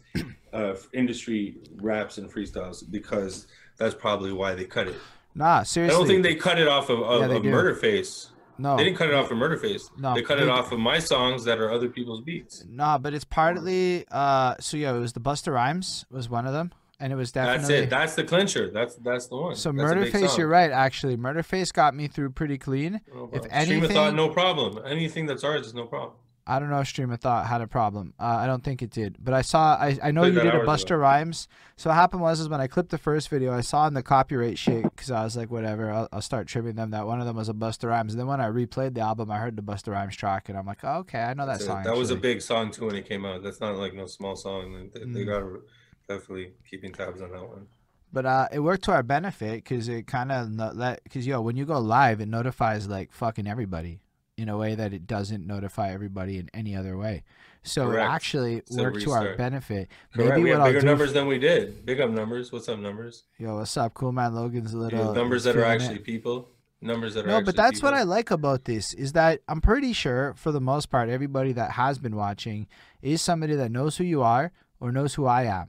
uh, 0.52 0.74
industry 0.92 1.58
raps 1.76 2.18
and 2.18 2.32
freestyles 2.32 2.82
because 2.90 3.46
that's 3.78 3.94
probably 3.94 4.32
why 4.32 4.54
they 4.54 4.64
cut 4.64 4.88
it. 4.88 4.96
Nah, 5.34 5.62
seriously. 5.62 5.94
I 5.94 5.98
don't 5.98 6.06
think 6.06 6.22
they 6.22 6.34
cut 6.34 6.58
it 6.58 6.68
off 6.68 6.88
of, 6.90 7.00
of, 7.02 7.20
Yeah, 7.22 7.26
they 7.28 7.36
of 7.36 7.42
do. 7.42 7.50
Murder 7.50 7.74
Face. 7.74 8.30
no, 8.58 8.76
They 8.76 8.84
didn't 8.84 8.96
cut 8.98 9.08
it 9.08 9.14
off 9.14 9.30
of 9.30 9.36
Murder 9.38 9.56
Face. 9.56 9.90
No, 9.96 10.14
they 10.14 10.22
cut 10.22 10.36
they- 10.36 10.42
it 10.44 10.48
off 10.48 10.72
of 10.72 10.78
my 10.78 10.98
songs 10.98 11.44
that 11.44 11.58
are 11.58 11.70
other 11.70 11.88
people's 11.88 12.20
beats. 12.20 12.64
Nah, 12.68 12.98
but 12.98 13.14
it's 13.14 13.24
partly. 13.24 14.04
Uh, 14.10 14.54
so 14.60 14.76
yeah, 14.76 14.94
it 14.94 14.98
was 14.98 15.12
the 15.14 15.20
Busta 15.20 15.52
Rhymes 15.52 16.04
was 16.10 16.28
one 16.28 16.46
of 16.46 16.52
them, 16.52 16.70
and 17.00 17.12
it 17.12 17.16
was 17.16 17.32
definitely. 17.32 17.58
That's 17.60 17.70
it. 17.70 17.90
That's 17.90 18.14
the 18.14 18.24
clincher. 18.24 18.70
That's 18.70 18.96
that's 18.96 19.26
the 19.28 19.36
one. 19.36 19.54
so 19.56 19.72
That's 19.72 19.76
Murder 19.82 20.04
Face, 20.06 20.30
song. 20.30 20.38
you're 20.38 20.48
right. 20.48 20.70
Actually, 20.70 21.16
Murder 21.16 21.42
Face 21.42 21.72
got 21.72 21.94
me 21.94 22.08
through 22.08 22.30
pretty 22.30 22.58
clean. 22.58 23.00
No 23.14 23.24
If 23.32 23.42
problem. 23.42 23.62
Stream 23.64 23.84
of 23.84 23.90
thought, 23.90 23.98
anything- 24.08 24.16
no 24.16 24.28
problem. 24.28 24.78
Anything 24.86 25.26
that's 25.26 25.44
ours 25.44 25.66
is 25.66 25.74
no 25.74 25.86
problem. 25.86 26.12
I 26.46 26.58
don't 26.58 26.70
know 26.70 26.80
if 26.80 26.88
Stream 26.88 27.10
of 27.12 27.20
Thought 27.20 27.46
had 27.46 27.60
a 27.60 27.68
problem. 27.68 28.14
Uh, 28.18 28.24
I 28.24 28.46
don't 28.46 28.64
think 28.64 28.82
it 28.82 28.90
did, 28.90 29.16
but 29.22 29.32
I 29.32 29.42
saw. 29.42 29.76
I, 29.76 29.96
I 30.02 30.10
know 30.10 30.24
you 30.24 30.32
did 30.40 30.46
a 30.54 30.60
Busta 30.66 30.86
ago. 30.86 30.96
Rhymes. 30.96 31.46
So 31.76 31.88
what 31.90 31.94
happened 31.94 32.20
was 32.22 32.40
is 32.40 32.48
when 32.48 32.60
I 32.60 32.66
clipped 32.66 32.90
the 32.90 32.98
first 32.98 33.28
video, 33.28 33.52
I 33.54 33.60
saw 33.60 33.86
in 33.86 33.94
the 33.94 34.02
copyright 34.02 34.58
shit 34.58 34.82
because 34.82 35.10
I 35.10 35.22
was 35.22 35.36
like, 35.36 35.50
whatever, 35.52 35.90
I'll, 35.92 36.08
I'll 36.12 36.20
start 36.20 36.48
trimming 36.48 36.74
them. 36.74 36.90
That 36.90 37.06
one 37.06 37.20
of 37.20 37.26
them 37.26 37.36
was 37.36 37.48
a 37.48 37.54
Busta 37.54 37.88
Rhymes. 37.88 38.12
And 38.12 38.20
then 38.20 38.26
when 38.26 38.40
I 38.40 38.48
replayed 38.48 38.94
the 38.94 39.02
album, 39.02 39.30
I 39.30 39.38
heard 39.38 39.54
the 39.56 39.62
Busta 39.62 39.92
Rhymes 39.92 40.16
track, 40.16 40.48
and 40.48 40.58
I'm 40.58 40.66
like, 40.66 40.80
oh, 40.82 40.98
okay, 41.00 41.20
I 41.20 41.34
know 41.34 41.46
that 41.46 41.52
That's 41.52 41.62
it. 41.64 41.66
song. 41.66 41.82
That 41.84 41.96
was 41.96 42.10
a 42.10 42.16
big 42.16 42.42
song 42.42 42.70
too 42.72 42.86
when 42.86 42.96
it 42.96 43.06
came 43.08 43.24
out. 43.24 43.42
That's 43.44 43.60
not 43.60 43.76
like 43.76 43.94
no 43.94 44.06
small 44.06 44.34
song. 44.34 44.90
They, 44.92 45.00
they 45.00 45.06
Mm. 45.06 45.26
got 45.26 45.60
definitely 46.08 46.52
keeping 46.68 46.92
tabs 46.92 47.20
on 47.22 47.30
that 47.30 47.42
one. 47.48 47.66
But 48.12 48.26
uh, 48.26 48.48
it 48.52 48.58
worked 48.58 48.84
to 48.84 48.92
our 48.92 49.02
benefit 49.02 49.64
because 49.64 49.88
it 49.88 50.06
kind 50.06 50.30
of 50.30 50.50
let 50.76 51.02
because 51.04 51.26
yo, 51.26 51.40
when 51.40 51.56
you 51.56 51.64
go 51.64 51.78
live, 51.78 52.20
it 52.20 52.28
notifies 52.28 52.86
like 52.86 53.10
fucking 53.12 53.46
everybody 53.46 54.00
in 54.36 54.48
a 54.48 54.56
way 54.56 54.74
that 54.74 54.92
it 54.92 55.06
doesn't 55.06 55.46
notify 55.46 55.92
everybody 55.92 56.38
in 56.38 56.48
any 56.54 56.74
other 56.74 56.96
way. 56.96 57.22
So 57.64 57.86
Correct. 57.86 58.08
it 58.08 58.12
actually 58.12 58.62
worked 58.70 59.02
to 59.02 59.10
our 59.12 59.36
benefit. 59.36 59.88
Correct. 60.14 60.30
Maybe 60.30 60.42
we 60.42 60.50
what 60.50 60.58
have 60.58 60.66
I'll 60.66 60.72
bigger 60.72 60.86
numbers 60.86 61.12
than 61.12 61.26
we 61.26 61.38
did. 61.38 61.86
Big 61.86 62.00
up 62.00 62.10
numbers. 62.10 62.50
What's 62.50 62.68
up, 62.68 62.78
numbers? 62.78 63.24
Yo, 63.38 63.56
what's 63.58 63.76
up, 63.76 63.94
cool 63.94 64.10
man? 64.10 64.34
Logan's 64.34 64.74
little 64.74 65.14
numbers 65.14 65.44
that 65.44 65.50
are 65.56 65.60
feeling 65.62 65.80
it. 65.80 65.82
actually 65.84 65.98
people. 66.00 66.48
Numbers 66.80 67.14
that 67.14 67.24
are 67.24 67.28
No, 67.28 67.40
but 67.40 67.50
actually 67.50 67.62
that's 67.62 67.82
what 67.82 67.94
I 67.94 68.02
like 68.02 68.32
about 68.32 68.64
this 68.64 68.92
is 68.94 69.12
that 69.12 69.40
I'm 69.46 69.60
pretty 69.60 69.92
sure, 69.92 70.34
for 70.36 70.50
the 70.50 70.60
most 70.60 70.90
part, 70.90 71.08
everybody 71.08 71.52
that 71.52 71.72
has 71.72 71.98
been 71.98 72.16
watching 72.16 72.66
is 73.00 73.22
somebody 73.22 73.54
that 73.54 73.70
knows 73.70 73.96
who 73.98 74.04
you 74.04 74.22
are 74.22 74.50
or 74.80 74.90
knows 74.90 75.14
who 75.14 75.26
I 75.26 75.44
am, 75.44 75.68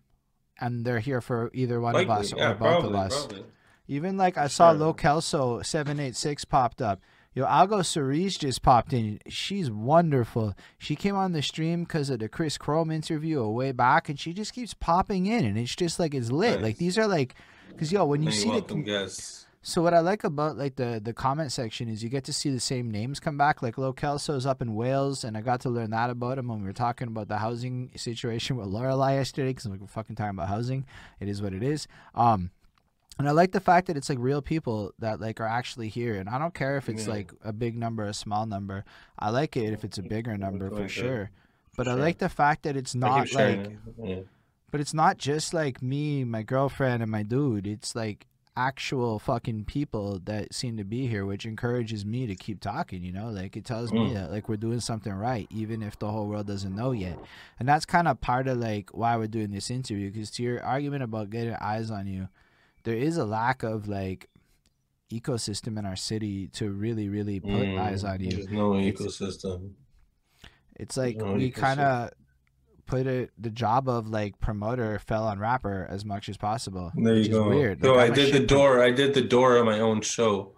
and 0.59 0.83
they're 0.83 0.99
here 0.99 1.21
for 1.21 1.51
either 1.53 1.79
one 1.79 1.93
Likely. 1.93 2.11
of 2.11 2.19
us 2.19 2.33
yeah, 2.35 2.51
or 2.51 2.53
both 2.55 2.59
probably, 2.59 2.89
of 2.89 2.95
us. 2.95 3.25
Probably. 3.27 3.45
Even 3.87 4.17
like 4.17 4.37
I 4.39 4.47
saw 4.47 4.71
Sure. 4.71 4.79
Lo 4.79 4.93
Kelso 4.93 5.61
seven 5.61 5.99
eight 5.99 6.15
six 6.15 6.45
popped 6.45 6.81
up. 6.81 6.99
Yo, 7.35 7.45
Algo 7.45 7.83
Cerise 7.83 8.37
just 8.37 8.61
popped 8.61 8.93
in. 8.93 9.19
She's 9.27 9.71
wonderful. 9.71 10.53
She 10.77 10.95
came 10.95 11.15
on 11.15 11.31
the 11.31 11.41
stream 11.41 11.83
because 11.83 12.11
of 12.11 12.19
the 12.19 12.29
Chris 12.29 12.59
Chrome 12.59 12.91
interview 12.91 13.39
a 13.41 13.51
way 13.51 13.71
back, 13.71 14.07
and 14.07 14.19
she 14.19 14.33
just 14.33 14.53
keeps 14.53 14.75
popping 14.75 15.25
in, 15.25 15.43
and 15.43 15.57
it's 15.57 15.75
just 15.75 15.99
like 15.99 16.13
it's 16.13 16.31
lit. 16.31 16.55
Nice. 16.55 16.63
Like 16.63 16.77
these 16.77 16.95
are 16.97 17.07
like, 17.07 17.33
because 17.69 17.91
yo, 17.91 18.05
when 18.05 18.21
you 18.21 18.29
Many 18.29 18.37
see 18.37 18.49
the 18.49 18.51
welcome 18.51 18.83
guests. 18.83 19.47
so 19.63 19.81
what 19.81 19.95
I 19.95 19.99
like 20.01 20.23
about 20.23 20.57
like 20.59 20.75
the 20.75 21.01
the 21.03 21.11
comment 21.13 21.51
section 21.51 21.89
is 21.89 22.03
you 22.03 22.09
get 22.09 22.23
to 22.25 22.33
see 22.33 22.51
the 22.51 22.59
same 22.59 22.91
names 22.91 23.19
come 23.19 23.35
back. 23.35 23.63
Like 23.63 23.79
Lo 23.79 23.93
Kelso's 23.93 24.45
up 24.45 24.61
in 24.61 24.75
Wales, 24.75 25.23
and 25.23 25.35
I 25.35 25.41
got 25.41 25.59
to 25.61 25.69
learn 25.69 25.89
that 25.89 26.11
about 26.11 26.37
him 26.37 26.49
when 26.49 26.59
we 26.59 26.65
were 26.67 26.71
talking 26.73 27.07
about 27.07 27.29
the 27.29 27.37
housing 27.37 27.89
situation 27.95 28.57
with 28.57 28.67
Lorelai 28.67 29.15
yesterday. 29.15 29.49
Because 29.49 29.67
we're 29.69 29.87
fucking 29.87 30.15
talking 30.15 30.37
about 30.37 30.49
housing. 30.49 30.85
It 31.19 31.27
is 31.27 31.41
what 31.41 31.53
it 31.53 31.63
is. 31.63 31.87
Um, 32.13 32.51
and 33.19 33.27
I 33.27 33.31
like 33.31 33.51
the 33.51 33.59
fact 33.59 33.87
that 33.87 33.97
it's 33.97 34.09
like 34.09 34.17
real 34.19 34.41
people 34.41 34.91
that 34.99 35.19
like 35.21 35.39
are 35.39 35.47
actually 35.47 35.89
here, 35.89 36.15
and 36.15 36.27
I 36.29 36.37
don't 36.39 36.53
care 36.53 36.77
if 36.77 36.89
it's 36.89 37.05
Yeah. 37.07 37.13
like 37.13 37.31
a 37.43 37.53
big 37.53 37.77
number, 37.77 38.03
a 38.05 38.13
small 38.13 38.45
number. 38.45 38.85
I 39.19 39.29
like 39.29 39.55
it 39.57 39.71
if 39.73 39.83
it's 39.83 39.97
a 39.97 40.03
bigger 40.03 40.37
number 40.37 40.69
for 40.69 40.87
sure. 40.87 41.29
But 41.75 41.87
I 41.87 41.93
like 41.93 42.19
the 42.19 42.29
fact 42.29 42.63
that 42.63 42.75
it's 42.77 42.95
not 42.95 43.31
like. 43.33 43.71
Yeah. 44.03 44.19
but 44.71 44.81
it's 44.81 44.93
not 44.93 45.17
just 45.19 45.53
like 45.53 45.81
me, 45.83 46.23
my 46.23 46.41
girlfriend, 46.43 47.01
and 47.03 47.11
my 47.11 47.23
dude. 47.23 47.67
It's 47.67 47.95
like 47.95 48.25
actual 48.55 49.17
fucking 49.17 49.65
people 49.65 50.19
that 50.25 50.53
seem 50.53 50.77
to 50.77 50.83
be 50.83 51.07
here, 51.07 51.25
which 51.25 51.43
encourages 51.45 52.05
me 52.05 52.27
to 52.27 52.35
keep 52.35 52.59
talking. 52.59 53.03
You 53.03 53.11
know, 53.11 53.29
like 53.29 53.55
it 53.57 53.65
tells 53.65 53.91
me 53.91 54.09
Mm. 54.09 54.13
that 54.13 54.31
like 54.31 54.47
we're 54.49 54.57
doing 54.57 54.79
something 54.79 55.13
right, 55.13 55.47
even 55.51 55.81
if 55.83 55.97
the 55.97 56.11
whole 56.11 56.27
world 56.27 56.47
doesn't 56.47 56.75
know 56.75 56.91
yet. 56.91 57.17
And 57.59 57.67
that's 57.67 57.85
kind 57.85 58.07
of 58.07 58.21
part 58.21 58.47
of 58.47 58.57
like 58.57 58.89
why 58.91 59.15
we're 59.17 59.27
doing 59.27 59.51
this 59.51 59.69
interview. 59.71 60.11
Because 60.11 60.29
to 60.31 60.43
your 60.43 60.63
argument 60.63 61.03
about 61.03 61.29
getting 61.31 61.55
eyes 61.55 61.89
on 61.89 62.05
you, 62.07 62.27
there 62.83 62.95
is 62.95 63.17
a 63.17 63.25
lack 63.25 63.63
of 63.63 63.87
like 63.87 64.29
ecosystem 65.11 65.77
in 65.77 65.85
our 65.85 65.95
city 65.95 66.47
to 66.47 66.69
really, 66.71 67.07
really 67.09 67.39
put 67.39 67.49
Mm, 67.51 67.79
eyes 67.79 68.03
on 68.03 68.19
you. 68.19 68.31
There's 68.31 68.49
no 68.49 68.77
It's- 68.77 69.01
ecosystem. 69.01 69.71
It's 70.75 70.97
like 70.97 71.17
No, 71.17 71.33
we 71.33 71.51
kind 71.51 71.79
of 71.79 72.11
put 72.85 73.05
it 73.07 73.31
the 73.37 73.49
job 73.51 73.87
of 73.87 74.07
like 74.09 74.39
promoter 74.39 74.97
fell 74.99 75.25
on 75.27 75.39
rapper 75.39 75.85
as 75.89 76.03
much 76.03 76.29
as 76.29 76.37
possible. 76.37 76.91
There 76.95 77.15
you 77.15 77.29
go. 77.29 77.47
Weird. 77.49 77.81
So 77.81 77.93
Like, 77.95 78.11
I 78.11 78.13
did 78.15 78.33
the 78.33 78.45
door. 78.45 78.81
I 78.83 78.91
did 78.91 79.13
the 79.13 79.21
door 79.21 79.57
of 79.57 79.65
my 79.65 79.79
own 79.79 80.01
show, 80.01 80.55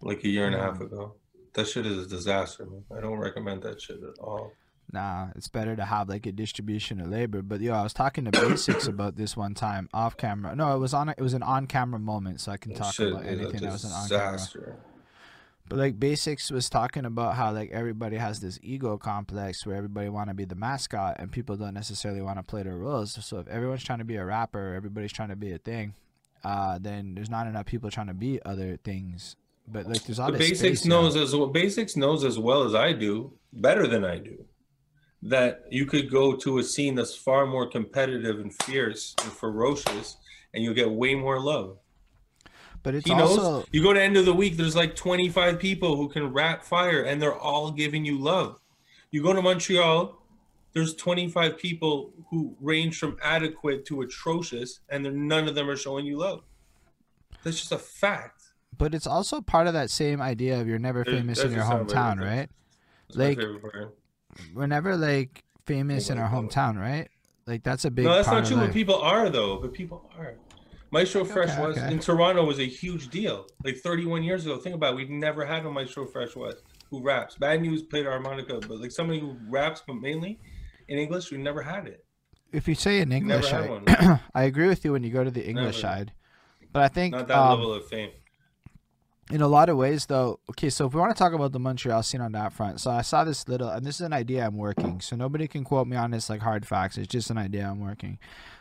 like 0.00 0.22
a 0.24 0.28
year 0.28 0.46
and 0.46 0.54
a 0.54 0.58
half 0.60 0.78
Mm. 0.78 0.86
ago. 0.86 1.14
That 1.54 1.66
shit 1.66 1.84
is 1.84 2.06
a 2.06 2.08
disaster, 2.08 2.64
man. 2.64 2.84
I 2.96 3.00
don't 3.00 3.18
recommend 3.18 3.62
that 3.64 3.80
shit 3.82 4.02
at 4.02 4.18
all. 4.20 4.52
Nah, 4.92 5.28
it's 5.34 5.48
better 5.48 5.74
to 5.74 5.84
have 5.86 6.08
like 6.08 6.26
a 6.26 6.32
distribution 6.32 7.00
of 7.00 7.08
labor. 7.08 7.40
But 7.40 7.60
yo, 7.60 7.72
I 7.72 7.82
was 7.82 7.94
talking 7.94 8.26
to 8.26 8.30
Basics 8.30 8.86
about 8.88 9.16
this 9.16 9.36
one 9.36 9.54
time 9.54 9.88
off 9.94 10.16
camera. 10.16 10.54
No, 10.54 10.74
it 10.76 10.78
was 10.78 10.92
on. 10.92 11.08
It 11.08 11.20
was 11.20 11.32
an 11.34 11.42
on 11.42 11.66
camera 11.66 11.98
moment, 11.98 12.40
so 12.40 12.52
I 12.52 12.58
can 12.58 12.74
talk 12.74 12.92
shit 12.92 13.12
about 13.12 13.24
anything 13.24 13.60
that 13.62 13.72
was 13.72 13.84
an 13.84 13.92
on 13.92 14.08
camera. 14.08 14.76
But 15.68 15.78
like 15.78 15.98
Basics 15.98 16.50
was 16.50 16.68
talking 16.68 17.06
about 17.06 17.36
how 17.36 17.52
like 17.52 17.70
everybody 17.70 18.16
has 18.16 18.40
this 18.40 18.58
ego 18.62 18.98
complex 18.98 19.64
where 19.64 19.76
everybody 19.76 20.10
want 20.10 20.28
to 20.28 20.34
be 20.34 20.44
the 20.44 20.54
mascot 20.54 21.16
and 21.18 21.32
people 21.32 21.56
don't 21.56 21.72
necessarily 21.72 22.20
want 22.20 22.38
to 22.38 22.42
play 22.42 22.62
their 22.62 22.76
roles. 22.76 23.12
So 23.24 23.38
if 23.38 23.48
everyone's 23.48 23.82
trying 23.82 24.00
to 24.00 24.04
be 24.04 24.16
a 24.16 24.24
rapper, 24.24 24.74
everybody's 24.74 25.12
trying 25.12 25.30
to 25.30 25.36
be 25.36 25.52
a 25.52 25.58
thing, 25.58 25.94
uh, 26.44 26.78
then 26.78 27.14
there's 27.14 27.30
not 27.30 27.46
enough 27.46 27.64
people 27.64 27.90
trying 27.90 28.08
to 28.08 28.14
be 28.14 28.38
other 28.44 28.76
things. 28.76 29.36
But 29.66 29.86
like 29.86 30.02
there's 30.04 30.18
all 30.18 30.30
The 30.30 30.38
basics 30.38 30.58
space, 30.58 30.84
you 30.84 30.90
know? 30.90 31.02
knows 31.02 31.16
as 31.16 31.34
well. 31.34 31.46
Basics 31.46 31.96
knows 31.96 32.24
as 32.24 32.38
well 32.38 32.64
as 32.64 32.74
I 32.74 32.92
do, 32.92 33.32
better 33.52 33.86
than 33.86 34.04
I 34.04 34.18
do, 34.18 34.44
that 35.22 35.64
you 35.70 35.86
could 35.86 36.10
go 36.10 36.34
to 36.34 36.58
a 36.58 36.62
scene 36.62 36.94
that's 36.94 37.14
far 37.14 37.46
more 37.46 37.68
competitive 37.68 38.40
and 38.40 38.52
fierce 38.62 39.14
and 39.22 39.32
ferocious, 39.32 40.16
and 40.52 40.64
you'll 40.64 40.74
get 40.74 40.90
way 40.90 41.14
more 41.14 41.38
love. 41.40 41.78
But 42.82 42.96
it's 42.96 43.06
he 43.06 43.14
knows. 43.14 43.38
also 43.38 43.64
You 43.70 43.82
go 43.82 43.92
to 43.92 44.02
End 44.02 44.16
of 44.16 44.24
the 44.24 44.34
Weak, 44.34 44.56
there's 44.56 44.74
like 44.74 44.96
25 44.96 45.58
people 45.60 45.96
who 45.96 46.08
can 46.08 46.32
rap 46.32 46.64
fire, 46.64 47.02
and 47.02 47.22
they're 47.22 47.38
all 47.38 47.70
giving 47.70 48.04
you 48.04 48.18
love. 48.18 48.58
You 49.12 49.22
go 49.22 49.32
to 49.32 49.40
Montreal, 49.40 50.18
there's 50.72 50.94
25 50.94 51.56
people 51.58 52.12
who 52.30 52.56
range 52.60 52.98
from 52.98 53.16
adequate 53.22 53.84
to 53.86 54.00
atrocious, 54.02 54.80
and 54.88 55.04
none 55.28 55.46
of 55.46 55.54
them 55.54 55.70
are 55.70 55.76
showing 55.76 56.06
you 56.06 56.18
love. 56.18 56.42
That's 57.44 57.58
just 57.58 57.72
a 57.72 57.78
fact. 57.78 58.42
but 58.76 58.94
it's 58.94 59.06
also 59.06 59.40
part 59.40 59.66
of 59.66 59.74
that 59.74 59.90
same 59.90 60.20
idea 60.20 60.60
of 60.60 60.66
you're 60.66 60.78
never 60.78 61.04
famous 61.04 61.38
in 61.40 61.50
your 61.52 61.60
just 61.60 61.70
not 61.70 61.88
very 61.88 62.00
hometown, 62.00 62.20
right? 62.20 62.50
That's 63.08 63.38
Like. 63.38 63.38
We're 64.54 64.66
never 64.66 64.96
like 64.96 65.44
famous 65.66 66.10
in 66.10 66.18
our 66.18 66.28
hometown, 66.28 66.78
right? 66.78 67.08
Like 67.46 67.62
that's 67.62 67.84
a 67.84 67.90
big 67.90 68.04
No, 68.04 68.14
that's 68.14 68.28
not 68.28 68.46
true. 68.46 68.56
But 68.56 68.72
people 68.72 68.96
are 68.96 69.28
though. 69.28 69.56
But 69.58 69.72
people 69.72 70.10
are. 70.18 70.34
Maestro 70.90 71.24
Fresh 71.24 71.50
Okay, 71.50 71.60
was 71.66 71.78
okay. 71.78 71.90
in 71.90 71.98
Toronto 72.00 72.44
was 72.44 72.58
a 72.58 72.66
huge 72.66 73.08
deal. 73.08 73.46
Like 73.64 73.78
31 73.78 74.22
years 74.24 74.44
ago. 74.44 74.58
Think 74.58 74.74
about 74.74 74.92
it. 74.92 74.96
We've 74.96 75.08
never 75.10 75.46
had 75.46 75.64
a 75.64 75.70
Maestro 75.70 76.06
Fresh 76.06 76.36
Wes 76.36 76.56
who 76.90 77.02
raps. 77.02 77.36
Bad 77.36 77.62
News 77.62 77.82
played 77.82 78.04
harmonica, 78.04 78.60
but 78.60 78.78
like 78.78 78.90
somebody 78.92 79.18
who 79.18 79.34
raps, 79.48 79.82
but 79.86 79.94
mainly 79.94 80.38
in 80.88 80.98
English, 80.98 81.30
we 81.30 81.38
never 81.38 81.62
had 81.62 81.86
it. 81.86 82.04
If 82.52 82.68
you 82.68 82.74
say 82.74 83.00
in 83.00 83.10
English, 83.10 83.50
I. 83.52 84.20
I 84.34 84.44
agree 84.44 84.68
with 84.68 84.84
you 84.84 84.92
when 84.92 85.02
you 85.02 85.10
go 85.10 85.24
to 85.24 85.30
the 85.30 85.42
English 85.48 85.82
Never. 85.82 85.94
side. 85.96 86.12
But 86.70 86.82
I 86.82 86.88
think 86.88 87.14
Not 87.14 87.28
that 87.28 87.38
um, 87.38 87.48
level 87.58 87.72
of 87.72 87.86
fame. 87.88 88.10
In 89.32 89.40
a 89.40 89.48
lot 89.48 89.70
of 89.70 89.78
ways 89.78 90.04
though 90.04 90.40
okay 90.50 90.68
so 90.68 90.86
if 90.86 90.92
we 90.92 91.00
want 91.00 91.16
to 91.16 91.18
talk 91.18 91.32
about 91.32 91.52
the 91.52 91.58
montreal 91.58 92.02
scene 92.02 92.20
on 92.20 92.32
that 92.32 92.52
front 92.52 92.78
so 92.80 92.90
i 92.90 93.00
saw 93.00 93.24
this 93.24 93.48
little 93.48 93.70
and 93.70 93.82
this 93.86 93.94
is 93.94 94.02
an 94.02 94.12
idea 94.12 94.46
i'm 94.46 94.58
working 94.58 95.00
so 95.00 95.16
nobody 95.16 95.48
can 95.48 95.64
quote 95.64 95.86
me 95.86 95.96
on 95.96 96.10
this 96.10 96.28
like 96.28 96.42
hard 96.42 96.66
facts 96.66 96.98
it's 96.98 97.08
just 97.08 97.30
an 97.30 97.38
idea 97.38 97.66
i'm 97.66 97.80
working. 97.80 98.18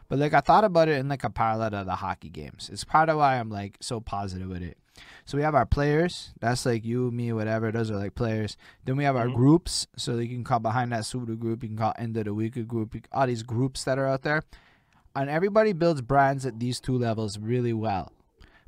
But 0.07 0.19
like 0.19 0.33
i 0.33 0.39
thought 0.39 0.63
about 0.63 0.87
it 0.87 0.97
in 0.97 1.09
like 1.09 1.25
a 1.25 1.29
parallel 1.29 1.71
to 1.71 1.83
the 1.85 1.95
hockey 1.95 2.29
games. 2.29 2.69
It's 2.71 2.85
part 2.85 3.09
of 3.09 3.17
why 3.17 3.37
i'm 3.37 3.49
like 3.49 3.79
so 3.81 3.99
positive 3.99 4.47
with 4.47 4.63
it. 4.63 4.77
So 5.25 5.37
we 5.37 5.43
have 5.43 5.55
our 5.55 5.65
players 5.65 6.31
that's 6.39 6.65
like 6.65 6.85
you 6.85 7.11
me 7.11 7.33
whatever 7.33 7.69
those 7.73 7.91
are 7.91 7.97
like 7.97 8.15
players. 8.15 8.55
Then 8.85 8.95
we 8.95 9.03
have 9.03 9.17
our 9.17 9.27
Mhm. 9.27 9.35
groups 9.35 9.87
so 9.97 10.19
you 10.19 10.29
can 10.29 10.45
call 10.45 10.59
behind 10.59 10.93
that 10.93 11.05
pseudo 11.05 11.35
group 11.35 11.63
you 11.63 11.69
can 11.69 11.77
call 11.77 11.93
End 11.97 12.15
of 12.15 12.23
the 12.23 12.33
Weak 12.33 12.65
group 12.65 12.95
all 13.11 13.27
these 13.27 13.43
groups 13.43 13.83
that 13.83 13.99
are 13.99 14.07
out 14.07 14.21
there. 14.21 14.43
And 15.17 15.29
everybody 15.29 15.73
builds 15.73 15.99
brands 16.01 16.45
at 16.45 16.59
these 16.59 16.79
two 16.79 16.97
levels 16.97 17.37
really 17.37 17.73
well 17.73 18.13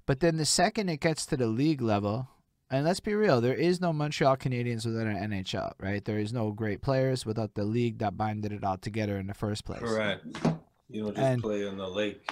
but 0.06 0.20
then 0.20 0.38
the 0.38 0.46
second 0.46 0.90
it 0.90 1.00
gets 1.00 1.26
to 1.28 1.38
the 1.38 1.48
league 1.48 1.82
level, 1.82 2.28
and 2.70 2.86
let's 2.86 3.00
be 3.00 3.14
real, 3.14 3.40
there 3.42 3.54
is 3.54 3.80
no 3.80 3.94
Montreal 3.94 4.38
Canadiens 4.38 4.86
without 4.86 5.06
an 5.08 5.32
NHL, 5.32 5.74
right? 5.80 6.04
There 6.04 6.20
is 6.20 6.34
no 6.34 6.52
great 6.52 6.82
players 6.82 7.26
without 7.26 7.54
the 7.54 7.64
league 7.66 8.00
that 8.00 8.18
binded 8.18 8.52
it 8.52 8.64
all 8.64 8.78
together 8.78 9.18
in 9.18 9.28
the 9.28 9.34
first 9.34 9.64
place. 9.66 9.80
Correct. 9.80 10.26
You 10.90 11.04
don't 11.04 11.16
just 11.16 11.20
And- 11.28 11.42
play 11.42 11.68
on 11.68 11.78
the 11.78 11.88
lake. 11.88 12.32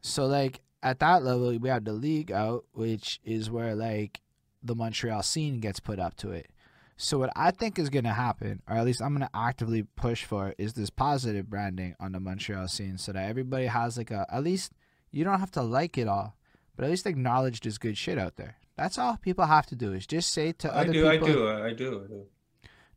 So 0.00 0.26
like 0.26 0.60
at 0.82 0.98
that 1.00 1.22
level, 1.22 1.56
we 1.58 1.68
have 1.68 1.84
the 1.84 1.92
league 1.92 2.32
out, 2.32 2.64
which 2.72 3.20
is 3.24 3.50
where 3.50 3.74
like 3.74 4.20
the 4.62 4.74
Montreal 4.74 5.22
scene 5.22 5.60
gets 5.60 5.78
put 5.80 5.98
up 5.98 6.16
to 6.18 6.30
it. 6.30 6.48
So 6.96 7.18
what 7.18 7.30
I 7.36 7.50
think 7.50 7.78
is 7.78 7.88
gonna 7.90 8.12
happen, 8.14 8.62
or 8.68 8.76
at 8.76 8.84
least 8.84 9.02
I'm 9.02 9.12
gonna 9.12 9.30
actively 9.34 9.82
push 9.82 10.24
for, 10.24 10.54
is 10.58 10.72
this 10.74 10.90
positive 10.90 11.48
branding 11.50 11.94
on 12.00 12.12
the 12.12 12.20
Montreal 12.20 12.68
scene, 12.68 12.96
so 12.98 13.12
that 13.12 13.28
everybody 13.28 13.66
has 13.66 13.96
like 13.98 14.10
a 14.10 14.26
at 14.30 14.42
least 14.42 14.72
you 15.10 15.24
don't 15.24 15.40
have 15.40 15.50
to 15.52 15.62
like 15.62 15.98
it 15.98 16.08
all, 16.08 16.36
but 16.76 16.84
at 16.84 16.90
least 16.90 17.06
acknowledge 17.06 17.60
there's 17.60 17.78
good 17.78 17.96
shit 17.96 18.18
out 18.18 18.36
there. 18.36 18.56
That's 18.76 18.98
all 18.98 19.16
people 19.16 19.46
have 19.46 19.66
to 19.66 19.76
do 19.76 19.92
is 19.92 20.06
just 20.06 20.32
say 20.32 20.52
to 20.52 20.72
I 20.72 20.80
other 20.80 20.92
do, 20.92 21.08
I 21.08 21.16
do, 21.16 21.48
I 21.48 21.72
do, 21.72 22.04
I 22.04 22.08
do. 22.08 22.26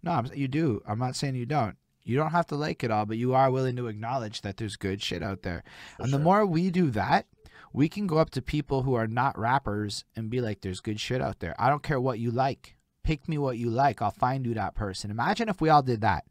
No, 0.03 0.11
I'm, 0.11 0.29
you 0.33 0.47
do. 0.47 0.81
I'm 0.87 0.99
not 0.99 1.15
saying 1.15 1.35
you 1.35 1.45
don't. 1.45 1.77
You 2.03 2.15
don't 2.15 2.31
have 2.31 2.45
to 2.47 2.55
like 2.55 2.83
it 2.83 2.91
all, 2.91 3.05
but 3.05 3.17
you 3.17 3.33
are 3.33 3.49
willing 3.49 3.75
to 3.77 3.87
acknowledge 3.87 4.41
that 4.41 4.57
there's 4.57 4.75
good 4.75 5.01
shit 5.01 5.23
out 5.23 5.41
there. 5.41 5.63
For 5.97 6.03
and 6.03 6.13
the 6.13 6.19
more 6.19 6.45
we 6.45 6.69
do 6.69 6.91
that, 6.91 7.25
we 7.73 7.89
can 7.89 8.05
go 8.05 8.19
up 8.19 8.29
to 8.31 8.41
people 8.41 8.83
who 8.83 8.93
are 8.93 9.07
not 9.07 9.37
rappers 9.37 10.05
and 10.15 10.29
be 10.29 10.39
like, 10.39 10.61
there's 10.61 10.79
good 10.79 10.99
shit 10.99 11.21
out 11.21 11.39
there. 11.39 11.55
I 11.57 11.69
don't 11.69 11.83
care 11.83 11.99
what 11.99 12.19
you 12.19 12.29
like. 12.29 12.77
Pick 13.03 13.27
me 13.27 13.39
what 13.39 13.57
you 13.57 13.71
like. 13.71 14.01
I'll 14.01 14.11
find 14.11 14.45
you 14.45 14.53
that 14.53 14.75
person. 14.75 15.09
Imagine 15.09 15.49
if 15.49 15.59
we 15.59 15.69
all 15.69 15.81
did 15.81 16.01
that. 16.01 16.25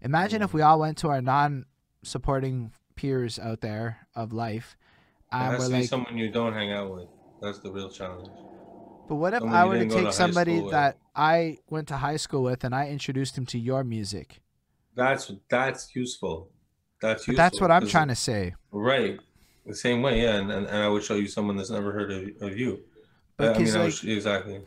Imagine 0.00 0.40
if 0.40 0.50
mm. 0.50 0.54
we 0.54 0.62
all 0.62 0.78
went 0.78 0.96
to 0.98 1.08
our 1.08 1.20
non 1.20 1.66
supporting 2.04 2.72
peers 2.94 3.38
out 3.38 3.60
there 3.60 4.06
of 4.14 4.32
life 4.32 4.76
It 5.30 5.36
and 5.36 5.42
has 5.52 5.60
we're 5.60 5.68
be 5.68 5.72
like, 5.80 5.88
someone 5.88 6.16
you 6.16 6.30
don't 6.30 6.52
hang 6.54 6.72
out 6.72 6.94
with. 6.94 7.08
That's 7.42 7.58
the 7.58 7.70
real 7.70 7.90
challenge. 7.90 8.28
But 9.08 9.14
what 9.16 9.32
if 9.34 9.40
Someone 9.40 9.56
I 9.56 9.64
were 9.64 9.74
to 9.74 9.78
didn't 9.80 9.96
to 9.98 10.04
take 10.04 10.12
somebody 10.12 10.52
school 10.56 10.64
with. 10.64 10.72
that 10.72 10.98
I 11.14 11.58
went 11.70 11.88
to 11.88 11.96
high 11.96 12.16
school 12.16 12.42
with 12.42 12.64
and 12.64 12.74
I 12.74 12.88
introduced 12.88 13.36
him 13.38 13.46
to 13.46 13.58
your 13.58 13.84
music? 13.84 14.40
That's 14.94 15.30
that's 15.48 15.94
useful. 15.94 16.50
That's 17.00 17.22
But 17.24 17.28
useful. 17.32 17.34
that's 17.36 17.60
what 17.60 17.70
I'm 17.70 17.86
trying 17.86 18.08
to 18.08 18.14
say. 18.16 18.54
Right. 18.72 19.18
The 19.66 19.74
same 19.74 20.00
way, 20.02 20.22
yeah, 20.22 20.36
and, 20.36 20.50
and, 20.50 20.66
and 20.66 20.76
I 20.78 20.88
would 20.88 21.04
show 21.04 21.14
you 21.14 21.28
someone 21.28 21.56
that's 21.56 21.70
never 21.70 21.92
heard 21.92 22.10
of, 22.10 22.22
of 22.50 22.58
you. 22.58 22.80
But 23.36 23.50
I 23.54 23.58
mean, 23.58 23.66
'cause, 23.66 23.74
I 23.76 23.78
would 23.78 23.84
like- 23.84 23.94
sh- 23.94 24.04
exactly. 24.04 24.60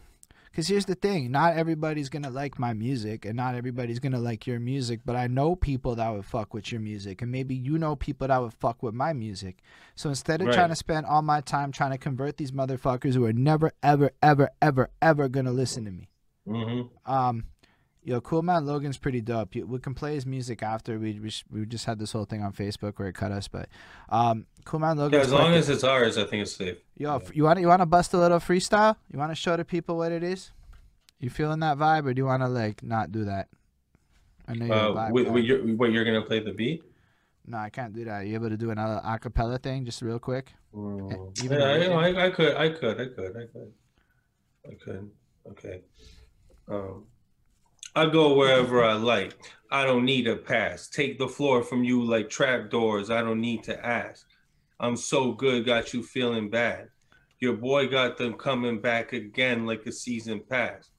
Because 0.51 0.67
here's 0.67 0.85
the 0.85 0.95
thing 0.95 1.31
not 1.31 1.55
everybody's 1.55 2.09
going 2.09 2.23
to 2.23 2.29
like 2.29 2.59
my 2.59 2.73
music, 2.73 3.25
and 3.25 3.35
not 3.37 3.55
everybody's 3.55 3.99
going 3.99 4.11
to 4.11 4.19
like 4.19 4.45
your 4.45 4.59
music, 4.59 4.99
but 5.05 5.15
I 5.15 5.27
know 5.27 5.55
people 5.55 5.95
that 5.95 6.09
would 6.09 6.25
fuck 6.25 6.53
with 6.53 6.71
your 6.71 6.81
music, 6.81 7.21
and 7.21 7.31
maybe 7.31 7.55
you 7.55 7.77
know 7.77 7.95
people 7.95 8.27
that 8.27 8.37
would 8.41 8.53
fuck 8.53 8.83
with 8.83 8.93
my 8.93 9.13
music. 9.13 9.59
So 9.95 10.09
instead 10.09 10.41
of 10.41 10.47
Right. 10.47 10.55
trying 10.55 10.69
to 10.69 10.75
spend 10.75 11.05
all 11.05 11.21
my 11.21 11.41
time 11.41 11.71
trying 11.71 11.91
to 11.91 11.97
convert 11.97 12.37
these 12.37 12.51
motherfuckers 12.51 13.13
who 13.13 13.25
are 13.25 13.33
never, 13.33 13.71
ever, 13.81 14.11
ever, 14.21 14.49
ever, 14.61 14.89
ever 15.01 15.29
going 15.29 15.45
to 15.45 15.51
listen 15.51 15.85
to 15.85 15.91
me, 15.91 16.09
hmm 16.45 16.81
um, 17.05 17.45
yo, 18.03 18.19
Cool 18.21 18.41
Man 18.41 18.65
Logan's 18.65 18.97
pretty 18.97 19.21
dope. 19.21 19.55
You- 19.55 19.65
We 19.67 19.79
can 19.79 19.93
play 19.93 20.15
his 20.15 20.25
music 20.25 20.63
after. 20.63 20.97
We 20.99 21.19
we, 21.19 21.31
we 21.51 21.65
just 21.65 21.85
had 21.85 21.99
this 21.99 22.11
whole 22.11 22.25
thing 22.25 22.43
on 22.43 22.53
Facebook 22.53 22.93
where 22.97 23.07
it 23.07 23.15
cut 23.15 23.31
us, 23.31 23.47
but 23.47 23.67
um, 24.09 24.45
Cool 24.65 24.79
Man 24.79 24.97
Yeah, 24.97 25.19
as 25.19 25.31
long 25.31 25.53
as 25.53 25.69
it's 25.69 25.83
ours, 25.83 26.17
I 26.17 26.25
think 26.25 26.41
it's 26.43 26.53
safe. 26.53 26.77
Yo, 26.97 27.15
f- 27.17 27.35
you 27.35 27.43
want 27.43 27.59
you 27.59 27.67
want 27.67 27.81
to 27.81 27.85
bust 27.85 28.13
a 28.13 28.17
little 28.17 28.39
freestyle? 28.39 28.95
You 29.11 29.19
want 29.19 29.31
to 29.31 29.35
show 29.35 29.55
the 29.57 29.65
people 29.65 29.97
what 29.97 30.11
it 30.11 30.23
is? 30.23 30.51
You 31.19 31.29
feeling 31.29 31.59
that 31.59 31.77
vibe, 31.77 32.05
or 32.07 32.13
do 32.13 32.19
you 32.21 32.25
want 32.25 32.41
to 32.43 32.47
like 32.49 32.81
not 32.83 33.11
do 33.11 33.25
that? 33.25 33.47
I 34.47 34.53
know 34.55 34.65
you're 34.65 34.75
Uh, 34.97 35.11
wait, 35.11 35.29
wait, 35.29 35.45
you're, 35.45 35.59
what 35.75 35.91
you're 35.91 36.03
gonna 36.03 36.23
play 36.23 36.39
the 36.39 36.51
beat? 36.51 36.83
No, 37.45 37.57
I 37.57 37.69
can't 37.69 37.93
do 37.93 38.03
that. 38.05 38.21
Are 38.21 38.23
You 38.23 38.35
able 38.35 38.49
to 38.49 38.57
do 38.57 38.71
another 38.71 39.01
acapella 39.05 39.61
thing, 39.61 39.85
just 39.85 40.01
real 40.01 40.19
quick? 40.19 40.53
Mm. 40.73 41.43
Yeah, 41.43 41.57
I. 41.97 42.09
I, 42.09 42.25
I 42.27 42.29
could, 42.31 42.55
I 42.55 42.69
could, 42.69 42.99
I 43.01 43.05
could, 43.07 43.37
I 43.37 43.45
could, 43.51 43.73
I 44.69 44.73
could. 44.83 45.11
Okay. 45.51 45.81
Um, 46.67 47.05
I 47.93 48.05
go 48.05 48.35
wherever 48.35 48.81
I 48.85 48.93
like. 48.93 49.35
I 49.69 49.83
don't 49.83 50.05
need 50.05 50.25
a 50.25 50.37
pass. 50.37 50.87
Take 50.87 51.19
the 51.19 51.27
floor 51.27 51.61
from 51.61 51.83
you 51.83 52.01
like 52.01 52.29
trap 52.29 52.69
doors. 52.69 53.09
I 53.09 53.19
don't 53.19 53.41
need 53.41 53.63
to 53.63 53.85
ask. 53.85 54.25
I'm 54.79 54.95
so 54.95 55.33
good, 55.33 55.65
got 55.65 55.93
you 55.93 56.01
feeling 56.01 56.49
bad. 56.49 56.87
Your 57.41 57.51
boy 57.51 57.87
got 57.87 58.17
them 58.17 58.35
coming 58.35 58.79
back 58.79 59.11
again 59.11 59.65
like 59.65 59.85
a 59.87 59.91
season 59.91 60.41
pass. 60.49 60.89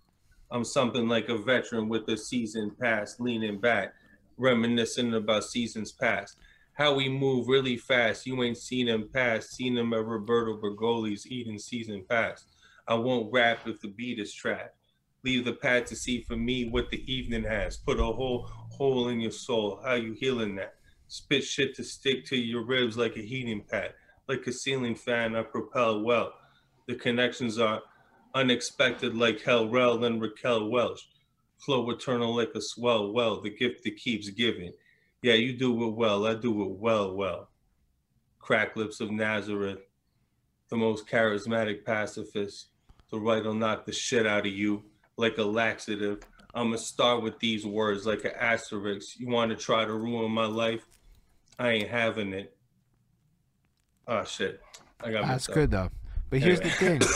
I'm 0.51 0.65
something 0.65 1.09
like 1.09 1.31
a 1.31 1.39
veteran 1.39 1.89
with 1.89 2.07
a 2.09 2.17
season 2.19 2.71
pass, 2.79 3.19
leaning 3.19 3.59
back, 3.59 3.95
reminiscing 4.37 5.15
about 5.15 5.45
seasons 5.45 5.93
past. 5.93 6.37
How 6.75 6.93
we 6.93 7.09
move 7.09 7.49
really 7.49 7.79
fast. 7.79 8.27
You 8.27 8.43
ain't 8.43 8.59
seen 8.59 8.85
them 8.85 9.09
pass. 9.11 9.49
Seen 9.49 9.77
them 9.77 9.95
at 9.95 10.05
Roberto 10.05 10.61
Bergoli's 10.61 11.27
eating 11.27 11.59
season 11.59 12.05
pass. 12.07 12.45
I 12.87 12.97
won't 12.97 13.33
rap 13.33 13.61
if 13.67 13.81
the 13.81 13.89
beat 13.89 14.19
is 14.19 14.35
trapped. 14.35 14.77
Leave 15.25 15.45
the 15.45 15.53
pad 15.53 15.87
to 15.87 15.95
see 15.95 16.23
for 16.23 16.37
me 16.37 16.69
what 16.69 16.91
the 16.91 17.13
evening 17.13 17.45
has. 17.45 17.77
Put 17.77 18.01
a 18.01 18.05
whole 18.05 18.49
hole 18.71 19.09
in 19.09 19.21
your 19.21 19.31
soul. 19.31 19.81
How 19.85 19.95
you 19.95 20.15
healing 20.15 20.57
that? 20.57 20.75
Spit 21.07 21.45
shit 21.45 21.77
to 21.77 21.85
stick 21.85 22.25
to 22.27 22.37
your 22.37 22.65
ribs 22.65 22.97
like 22.97 23.17
a 23.17 23.21
heating 23.21 23.63
pad. 23.71 23.95
Like 24.29 24.47
a 24.47 24.53
ceiling 24.53 24.97
fan, 24.97 25.37
I 25.37 25.43
propel 25.43 26.03
well. 26.03 26.33
The 26.89 26.97
connections 26.97 27.59
are 27.59 27.83
unexpected 28.35 29.15
like 29.15 29.43
Hell 29.43 29.69
Rell 29.69 30.03
and 30.05 30.21
Raquel 30.21 30.69
Welch. 30.69 31.09
Flow 31.59 31.89
eternal 31.91 32.35
like 32.35 32.51
a 32.57 32.61
swell 32.61 33.13
well, 33.13 33.41
the 33.41 33.51
gift 33.51 33.85
that 33.85 33.97
keeps 33.97 34.29
giving. 34.31 34.73
Yeah, 35.23 35.35
you 35.35 35.57
do 35.57 35.87
it 35.87 35.95
well. 35.95 36.27
I 36.27 36.35
do 36.35 36.63
it 36.63 36.71
well, 36.81 37.15
well. 37.15 37.51
Crack 38.41 38.75
lips 38.75 38.99
of 38.99 39.13
Nazareth, 39.13 39.79
the 40.69 40.77
most 40.77 41.07
charismatic 41.07 41.85
pacifist. 41.85 42.71
The 43.13 43.21
right 43.21 43.45
will 43.45 43.55
knock 43.55 43.85
the 43.85 43.93
shit 43.93 44.27
out 44.27 44.47
of 44.47 44.53
you 44.53 44.83
like 45.17 45.39
a 45.39 45.45
laxative. 45.45 46.21
I'm 46.55 46.67
gonna 46.67 46.79
start 46.79 47.23
with 47.23 47.39
these 47.39 47.65
words 47.65 48.07
like 48.07 48.25
an 48.25 48.33
asterisk. 48.39 49.19
You 49.19 49.29
want 49.29 49.51
to 49.51 49.57
try 49.57 49.85
to 49.85 49.93
ruin 49.93 50.31
my 50.31 50.47
life? 50.47 50.85
I 51.59 51.71
ain't 51.71 51.89
having 51.89 52.33
it. 52.33 52.57
Oh 54.07 54.25
shit, 54.25 54.61
I 55.03 55.11
got 55.11 55.27
That's 55.27 55.47
good 55.47 55.71
though. 55.71 55.91
But 56.31 56.41
here's 56.41 56.61
the 56.61 56.71
thing. 56.71 57.01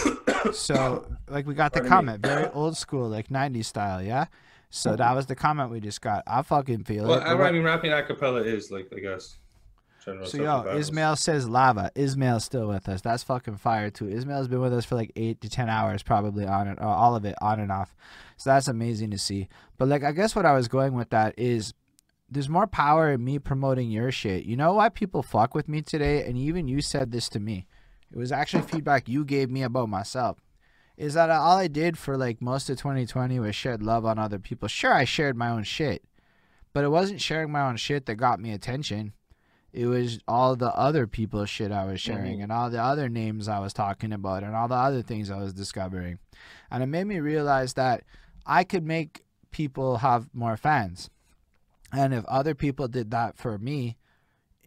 So, 0.53 1.05
like, 1.29 1.45
we 1.45 1.55
got 1.55 1.73
the 1.73 1.81
comment, 1.81 2.23
very 2.25 2.47
old 2.53 2.77
school, 2.77 3.09
like 3.09 3.31
'90s 3.31 3.65
style, 3.65 4.01
yeah. 4.01 4.27
So 4.71 4.95
that 4.95 5.13
was 5.15 5.27
the 5.27 5.35
comment 5.35 5.71
we 5.71 5.81
just 5.81 6.01
got. 6.01 6.23
I 6.27 6.43
fucking 6.43 6.85
feel 6.85 7.09
Well, 7.09 7.19
it. 7.19 7.25
But 7.25 7.41
I 7.41 7.51
mean, 7.51 7.65
rapping 7.65 7.93
a 7.93 8.03
cappella 8.03 8.43
is 8.43 8.71
like, 8.71 8.93
I 8.95 9.01
guess. 9.01 9.39
So 10.25 10.39
yo. 10.39 10.63
Ismail 10.77 11.17
says 11.17 11.49
lava. 11.49 11.91
Ismail's 11.97 12.45
still 12.45 12.69
with 12.69 12.89
us. 12.89 13.01
That's 13.01 13.25
fucking 13.25 13.57
fire 13.57 13.91
too. 13.91 14.09
Ismail's 14.09 14.47
been 14.47 14.61
with 14.61 14.73
us 14.73 14.85
for 14.85 14.95
like 14.95 15.11
eight 15.17 15.41
to 15.41 15.49
ten 15.49 15.69
hours, 15.69 16.05
probably 16.05 16.47
on 16.47 16.69
and 16.69 16.79
all 16.79 17.17
of 17.17 17.25
it 17.25 17.35
on 17.41 17.59
and 17.59 17.73
off. 17.73 17.95
So 18.37 18.51
that's 18.51 18.69
amazing 18.69 19.11
to 19.11 19.19
see. 19.19 19.49
But 19.79 19.89
like, 19.89 20.05
I 20.05 20.13
guess 20.13 20.37
what 20.37 20.47
I 20.47 20.53
was 20.53 20.69
going 20.69 20.95
with 20.95 21.11
that 21.11 21.35
is, 21.37 21.75
there's 22.31 22.49
more 22.49 22.69
power 22.69 23.13
in 23.13 23.25
me 23.25 23.41
promoting 23.41 23.91
your 23.91 24.13
shit. 24.13 24.45
You 24.45 24.57
know 24.57 24.75
why 24.75 24.91
people 24.91 25.23
fuck 25.23 25.55
with 25.55 25.69
me 25.69 25.83
today? 25.83 26.25
And 26.25 26.39
even 26.39 26.69
you 26.69 26.83
said 26.83 27.11
this 27.11 27.29
to 27.31 27.41
me. 27.41 27.67
It 28.13 28.17
was 28.17 28.31
actually 28.31 28.63
feedback 28.63 29.09
you 29.09 29.25
gave 29.25 29.51
me 29.51 29.63
about 29.63 29.89
myself. 29.89 30.39
Is 30.97 31.15
that 31.15 31.31
all 31.31 31.59
I 31.59 31.67
did 31.67 31.99
for 31.99 32.17
like 32.17 32.41
most 32.41 32.71
of 32.71 32.79
2020 32.79 33.41
was 33.41 33.57
shed 33.57 33.83
love 33.83 34.05
on 34.05 34.19
other 34.21 34.39
people. 34.39 34.69
Sure, 34.69 34.93
I 34.93 35.05
shared 35.05 35.37
my 35.37 35.49
own 35.49 35.65
shit, 35.65 36.05
but 36.73 36.85
it 36.85 36.91
wasn't 36.91 37.21
sharing 37.21 37.51
my 37.51 37.69
own 37.69 37.77
shit 37.77 38.07
that 38.07 38.15
got 38.15 38.41
me 38.41 38.53
attention 38.53 39.13
it 39.77 39.87
was 39.87 40.19
all 40.27 40.57
the 40.57 40.75
other 40.75 41.07
people's 41.07 41.51
shit 41.51 41.71
I 41.71 41.85
was 41.85 42.01
sharing 42.01 42.39
Mhm. 42.39 42.45
and 42.45 42.53
all 42.53 42.71
the 42.71 42.83
other 42.83 43.09
names 43.09 43.47
I 43.47 43.59
was 43.59 43.73
talking 43.75 44.13
about 44.13 44.43
and 44.43 44.55
all 44.55 44.69
the 44.69 44.75
other 44.75 45.03
things 45.03 45.31
I 45.31 45.37
was 45.39 45.53
discovering. 45.53 46.19
And 46.71 46.83
it 46.83 46.87
made 46.87 47.05
me 47.05 47.21
realize 47.21 47.75
that 47.75 48.03
I 48.47 48.65
could 48.65 48.85
make 48.85 49.25
people 49.51 49.99
have 49.99 50.33
more 50.35 50.57
fans. 50.57 51.11
And 51.93 52.15
if 52.15 52.25
other 52.25 52.55
people 52.55 52.89
did 52.89 53.11
that 53.11 53.37
for 53.37 53.59
me 53.59 53.97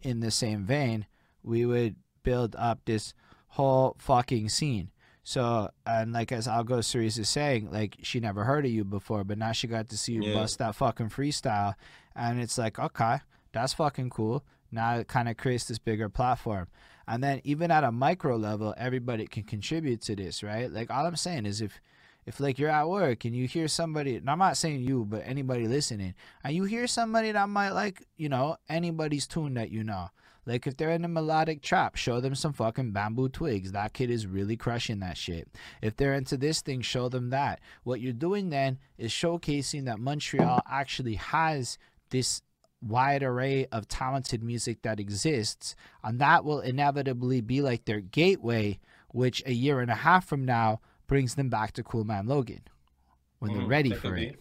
in 0.02 0.20
the 0.20 0.30
same 0.30 0.64
vein, 0.64 1.06
we 1.42 1.66
would 1.66 1.96
build 2.22 2.54
up 2.56 2.80
this 2.84 3.12
whole 3.48 3.96
fucking 3.98 4.48
scene. 4.48 4.90
So 5.22 5.70
and 5.84 6.12
like 6.12 6.32
as 6.32 6.46
Algo 6.46 6.82
Cerise 6.84 7.18
is 7.18 7.28
saying, 7.28 7.70
like 7.70 7.96
she 8.02 8.20
never 8.20 8.44
heard 8.44 8.64
of 8.64 8.70
you 8.70 8.84
before, 8.84 9.24
but 9.24 9.38
now 9.38 9.52
she 9.52 9.66
got 9.66 9.88
to 9.88 9.98
see 9.98 10.14
you 10.14 10.22
Yeah. 10.24 10.34
bust 10.34 10.58
that 10.58 10.74
fucking 10.76 11.10
freestyle, 11.10 11.74
and 12.14 12.40
it's 12.40 12.56
like 12.58 12.78
okay, 12.78 13.18
that's 13.52 13.74
fucking 13.74 14.10
cool. 14.10 14.44
Now 14.70 14.96
it 14.96 15.08
kind 15.08 15.28
of 15.28 15.36
creates 15.36 15.64
this 15.64 15.78
bigger 15.78 16.08
platform, 16.08 16.68
and 17.06 17.22
then 17.22 17.40
even 17.44 17.70
at 17.70 17.84
a 17.84 17.92
micro 17.92 18.36
level, 18.36 18.74
everybody 18.76 19.26
can 19.26 19.42
contribute 19.42 20.00
to 20.02 20.16
this, 20.16 20.42
right? 20.42 20.70
Like 20.70 20.90
all 20.90 21.06
I'm 21.06 21.16
saying 21.16 21.46
is 21.46 21.60
if 21.60 21.80
if 22.26 22.38
like 22.38 22.58
you're 22.58 22.70
at 22.70 22.88
work 22.88 23.24
and 23.24 23.34
you 23.34 23.46
hear 23.46 23.66
somebody 23.66 24.16
and 24.16 24.28
I'm 24.30 24.38
not 24.38 24.56
saying 24.56 24.82
you, 24.82 25.04
but 25.04 25.22
anybody 25.24 25.66
listening, 25.66 26.14
and 26.44 26.54
you 26.54 26.64
hear 26.64 26.86
somebody 26.86 27.32
that 27.32 27.48
might 27.48 27.70
like, 27.70 28.06
you 28.16 28.28
know, 28.28 28.56
anybody's 28.68 29.26
tune 29.26 29.54
that 29.54 29.70
you 29.70 29.84
know. 29.84 30.10
Like 30.46 30.66
if 30.66 30.76
they're 30.76 30.90
in 30.90 31.04
a 31.04 31.08
melodic 31.08 31.62
trap, 31.62 31.96
show 31.96 32.20
them 32.20 32.34
some 32.34 32.52
fucking 32.52 32.92
bamboo 32.92 33.28
twigs. 33.28 33.72
That 33.72 33.92
kid 33.92 34.10
is 34.10 34.26
really 34.26 34.56
crushing 34.56 35.00
that 35.00 35.16
shit. 35.16 35.48
If 35.82 35.96
they're 35.96 36.14
into 36.14 36.36
this 36.36 36.62
thing, 36.62 36.80
show 36.80 37.08
them 37.08 37.30
that. 37.30 37.60
What 37.84 38.00
you're 38.00 38.12
doing 38.12 38.50
then 38.50 38.78
is 38.98 39.12
showcasing 39.12 39.84
that 39.84 40.00
Montreal 40.00 40.62
actually 40.68 41.16
has 41.16 41.78
this 42.10 42.42
wide 42.82 43.22
array 43.22 43.66
of 43.66 43.88
talented 43.88 44.42
music 44.42 44.82
that 44.82 45.00
exists, 45.00 45.74
and 46.02 46.18
that 46.18 46.44
will 46.44 46.60
inevitably 46.60 47.40
be 47.40 47.60
like 47.60 47.84
their 47.84 48.00
gateway, 48.00 48.78
which 49.10 49.42
a 49.46 49.52
year 49.52 49.80
and 49.80 49.90
a 49.90 49.96
half 49.96 50.26
from 50.26 50.44
now 50.44 50.80
brings 51.06 51.34
them 51.34 51.48
back 51.48 51.72
to 51.72 51.82
Cool 51.82 52.04
Man 52.04 52.26
Logan 52.26 52.62
when 53.38 53.52
they're 53.52 53.62
Mhm, 53.62 53.68
ready 53.68 53.92
for 53.92 54.16
it. 54.16 54.38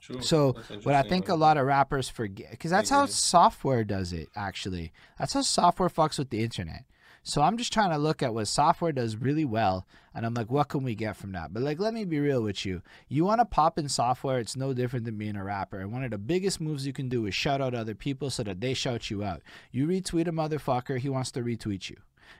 True. 0.00 0.20
So 0.20 0.56
what 0.82 0.94
I 0.94 1.02
think 1.02 1.28
a 1.28 1.34
lot 1.34 1.56
of 1.56 1.66
rappers 1.66 2.10
forget, 2.10 2.50
because 2.50 2.70
that's 2.70 2.90
how 2.90 3.06
software 3.06 3.84
does 3.84 4.12
it. 4.12 4.28
Actually, 4.36 4.92
that's 5.18 5.32
how 5.32 5.40
software 5.40 5.88
fucks 5.88 6.18
with 6.18 6.28
the 6.28 6.42
internet. 6.42 6.84
So 7.26 7.40
I'm 7.40 7.56
just 7.56 7.72
trying 7.72 7.90
to 7.90 7.96
look 7.96 8.22
at 8.22 8.34
what 8.34 8.46
software 8.48 8.92
does 8.92 9.16
really 9.16 9.46
well, 9.46 9.86
and 10.14 10.26
I'm 10.26 10.34
like, 10.34 10.50
what 10.50 10.68
can 10.68 10.82
we 10.84 10.94
get 10.94 11.16
from 11.16 11.32
that? 11.32 11.54
But 11.54 11.62
like, 11.62 11.80
let 11.80 11.94
me 11.94 12.04
be 12.04 12.20
real 12.20 12.42
with 12.42 12.66
you. 12.66 12.82
You 13.08 13.24
want 13.24 13.40
to 13.40 13.46
pop 13.46 13.78
in 13.78 13.88
software, 13.88 14.38
it's 14.38 14.56
no 14.56 14.74
different 14.74 15.06
than 15.06 15.16
being 15.16 15.34
a 15.34 15.42
rapper. 15.42 15.78
And 15.80 15.90
one 15.90 16.04
of 16.04 16.10
the 16.10 16.18
biggest 16.18 16.60
moves 16.60 16.86
you 16.86 16.92
can 16.92 17.08
do 17.08 17.24
is 17.24 17.34
shout 17.34 17.62
out 17.62 17.74
other 17.74 17.94
people 17.94 18.28
so 18.28 18.42
that 18.42 18.60
they 18.60 18.74
shout 18.74 19.10
you 19.10 19.24
out. 19.24 19.40
You 19.72 19.86
retweet 19.86 20.28
a 20.28 20.32
motherfucker, 20.32 20.98
he 20.98 21.08
wants 21.08 21.30
to 21.32 21.40
retweet 21.40 21.88
you. 21.88 21.96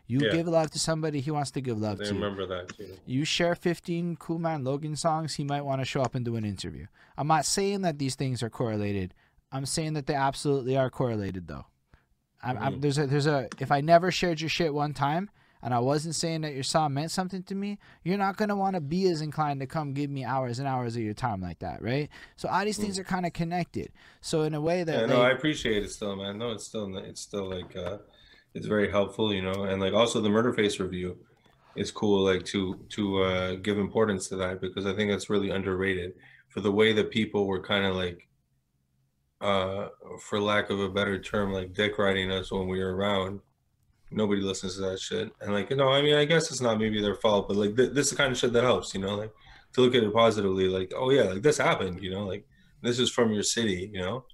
You 0.06 0.20
Yeah. 0.20 0.32
give 0.32 0.48
love 0.48 0.70
to 0.72 0.78
somebody, 0.78 1.20
he 1.20 1.30
wants 1.30 1.50
to 1.52 1.62
give 1.62 1.80
love 1.80 2.00
I 2.02 2.04
to 2.04 2.08
you 2.14 2.20
remember 2.20 2.44
that 2.46 2.76
too. 2.76 2.94
you 3.06 3.24
share 3.24 3.54
15 3.54 4.16
Cool 4.16 4.38
Man 4.38 4.64
Logan 4.64 4.96
songs, 4.96 5.34
he 5.36 5.44
might 5.44 5.62
want 5.62 5.80
to 5.80 5.86
show 5.86 6.02
up 6.02 6.14
and 6.14 6.26
do 6.26 6.36
an 6.36 6.44
interview. 6.44 6.86
I'm 7.16 7.28
not 7.28 7.46
saying 7.46 7.80
that 7.82 7.98
these 7.98 8.16
things 8.16 8.42
are 8.42 8.50
correlated. 8.50 9.14
I'm 9.50 9.64
saying 9.64 9.94
that 9.94 10.06
they 10.06 10.14
absolutely 10.14 10.76
are 10.76 10.90
correlated, 10.90 11.46
though. 11.48 11.66
I'm, 12.44 12.58
I'm, 12.58 12.74
Mhm. 12.74 12.80
there's 12.82 12.98
a 12.98 13.06
there's 13.06 13.26
a 13.26 13.48
if 13.58 13.70
I 13.72 13.80
never 13.80 14.10
shared 14.10 14.40
your 14.40 14.50
shit 14.50 14.72
one 14.74 14.92
time 14.94 15.30
and 15.62 15.72
I 15.72 15.78
wasn't 15.78 16.14
saying 16.14 16.42
that 16.42 16.52
your 16.52 16.62
song 16.62 16.92
meant 16.92 17.10
something 17.10 17.42
to 17.44 17.54
me, 17.54 17.78
you're 18.02 18.18
not 18.18 18.36
gonna 18.36 18.54
want 18.56 18.74
to 18.74 18.80
be 18.80 19.08
as 19.08 19.22
inclined 19.22 19.60
to 19.60 19.66
come 19.66 19.94
give 19.94 20.10
me 20.10 20.24
hours 20.24 20.58
and 20.58 20.68
hours 20.68 20.94
of 20.96 21.02
your 21.02 21.14
time 21.14 21.40
like 21.40 21.60
that, 21.60 21.82
right? 21.82 22.10
So 22.36 22.48
all 22.48 22.64
these 22.64 22.76
things 22.76 22.98
are 22.98 23.04
kind 23.04 23.24
of 23.24 23.32
connected. 23.32 23.90
So 24.20 24.42
in 24.42 24.54
a 24.54 24.60
way 24.60 24.84
that 24.84 25.00
Yeah, 25.00 25.06
no, 25.06 25.22
I 25.22 25.30
appreciate 25.30 25.82
it 25.82 25.90
still, 25.90 26.16
man. 26.16 26.38
No, 26.38 26.52
it's 26.52 26.64
still 26.64 26.94
it's 26.98 27.20
still 27.22 27.48
like 27.48 27.74
uh 27.76 27.98
it's 28.54 28.66
very 28.66 28.90
helpful, 28.90 29.32
you 29.34 29.42
know, 29.42 29.64
and 29.64 29.80
like 29.80 29.94
also 29.94 30.20
the 30.20 30.28
murder 30.28 30.52
face 30.52 30.78
review 30.78 31.16
is 31.74 31.90
cool, 31.90 32.24
like 32.24 32.44
to 32.46 32.84
to 32.90 33.22
uh 33.22 33.54
give 33.56 33.78
importance 33.78 34.28
to 34.28 34.36
that 34.36 34.60
because 34.60 34.84
I 34.86 34.94
think 34.94 35.10
it's 35.10 35.30
really 35.30 35.50
underrated 35.50 36.12
for 36.50 36.60
the 36.60 36.70
way 36.70 36.92
that 36.92 37.10
people 37.10 37.46
were 37.46 37.62
kind 37.62 37.84
of 37.86 37.96
like 37.96 38.28
uh 39.44 39.88
for 40.26 40.40
lack 40.40 40.70
of 40.70 40.80
a 40.80 40.88
better 40.88 41.18
term, 41.20 41.52
like 41.52 41.72
dick 41.74 41.98
riding 41.98 42.30
us 42.30 42.50
when 42.50 42.66
we 42.68 42.78
were 42.82 42.94
around. 42.96 43.40
Nobody 44.10 44.40
listens 44.42 44.76
to 44.76 44.82
that 44.82 45.00
shit. 45.00 45.32
And 45.40 45.52
like, 45.52 45.70
you 45.70 45.76
know, 45.76 45.88
I 45.88 46.00
mean, 46.02 46.14
I 46.14 46.24
guess 46.24 46.50
it's 46.50 46.60
not 46.60 46.78
maybe 46.78 47.00
their 47.00 47.16
fault, 47.16 47.48
but 47.48 47.56
like 47.56 47.76
th- 47.76 47.92
this 47.92 48.06
is 48.06 48.10
the 48.12 48.16
kind 48.16 48.32
of 48.32 48.38
shit 48.38 48.52
that 48.52 48.62
helps, 48.64 48.94
you 48.94 49.00
know, 49.00 49.14
like 49.16 49.32
to 49.72 49.80
look 49.80 49.94
at 49.94 50.04
it 50.04 50.12
positively, 50.12 50.68
like, 50.68 50.92
oh 50.96 51.10
yeah, 51.10 51.24
like 51.24 51.42
this 51.42 51.58
happened, 51.58 52.00
you 52.02 52.10
know, 52.10 52.24
like 52.24 52.44
this 52.82 52.98
is 52.98 53.10
from 53.10 53.32
your 53.32 53.42
city, 53.42 53.90
you 53.92 54.00
know 54.00 54.24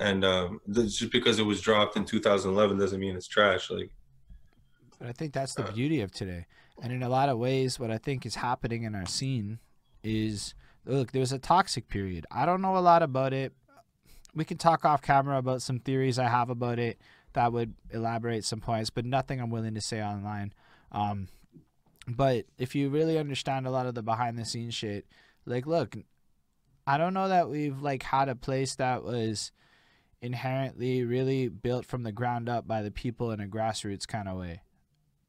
and 0.00 0.24
um, 0.24 0.60
th- 0.72 0.96
just 0.96 1.10
because 1.10 1.40
it 1.40 1.42
was 1.42 1.60
dropped 1.60 1.96
in 1.96 2.04
2011 2.04 2.78
doesn't 2.78 3.00
mean 3.00 3.16
it's 3.16 3.26
trash. 3.26 3.68
Like, 3.68 3.90
But 4.98 5.08
I 5.08 5.12
think 5.12 5.32
that's 5.32 5.54
the 5.54 5.64
Uh, 5.66 5.72
beauty 5.72 6.00
of 6.02 6.12
today. 6.12 6.46
And 6.80 6.92
in 6.92 7.02
a 7.02 7.08
lot 7.08 7.28
of 7.28 7.38
ways, 7.38 7.80
what 7.80 7.90
I 7.90 7.98
think 7.98 8.24
is 8.24 8.36
happening 8.36 8.84
in 8.84 8.94
our 8.94 9.06
scene 9.06 9.58
is 10.04 10.54
look, 10.84 11.10
there's 11.10 11.32
a 11.32 11.38
toxic 11.38 11.88
period. 11.88 12.26
I 12.30 12.46
don't 12.46 12.62
know 12.62 12.76
a 12.76 12.84
lot 12.92 13.02
about 13.02 13.32
it. 13.32 13.52
We 14.38 14.44
can 14.44 14.56
talk 14.56 14.84
off 14.84 15.02
camera 15.02 15.36
about 15.36 15.62
some 15.62 15.80
theories 15.80 16.18
I 16.18 16.28
have 16.28 16.48
about 16.48 16.78
it 16.78 16.98
that 17.32 17.52
would 17.52 17.74
elaborate 17.90 18.44
some 18.44 18.60
points, 18.60 18.88
but 18.88 19.04
nothing 19.04 19.40
I'm 19.40 19.50
willing 19.50 19.74
to 19.74 19.80
say 19.80 20.02
online. 20.02 20.54
Um, 20.92 21.28
but 22.06 22.46
if 22.56 22.74
you 22.74 22.88
really 22.88 23.18
understand 23.18 23.66
a 23.66 23.70
lot 23.70 23.86
of 23.86 23.94
the 23.94 24.02
behind 24.02 24.38
the 24.38 24.44
scenes 24.44 24.74
shit, 24.74 25.06
like, 25.44 25.66
look, 25.66 25.96
I 26.86 26.96
don't 26.98 27.14
know 27.14 27.28
that 27.28 27.50
we've 27.50 27.82
like 27.82 28.02
had 28.04 28.28
a 28.28 28.34
place 28.34 28.76
that 28.76 29.02
was 29.02 29.52
inherently 30.22 31.04
really 31.04 31.48
built 31.48 31.84
from 31.84 32.02
the 32.04 32.12
ground 32.12 32.48
up 32.48 32.66
by 32.66 32.82
the 32.82 32.90
people 32.90 33.30
in 33.32 33.40
a 33.40 33.46
grassroots 33.46 34.06
kind 34.06 34.28
of 34.28 34.38
way 34.38 34.62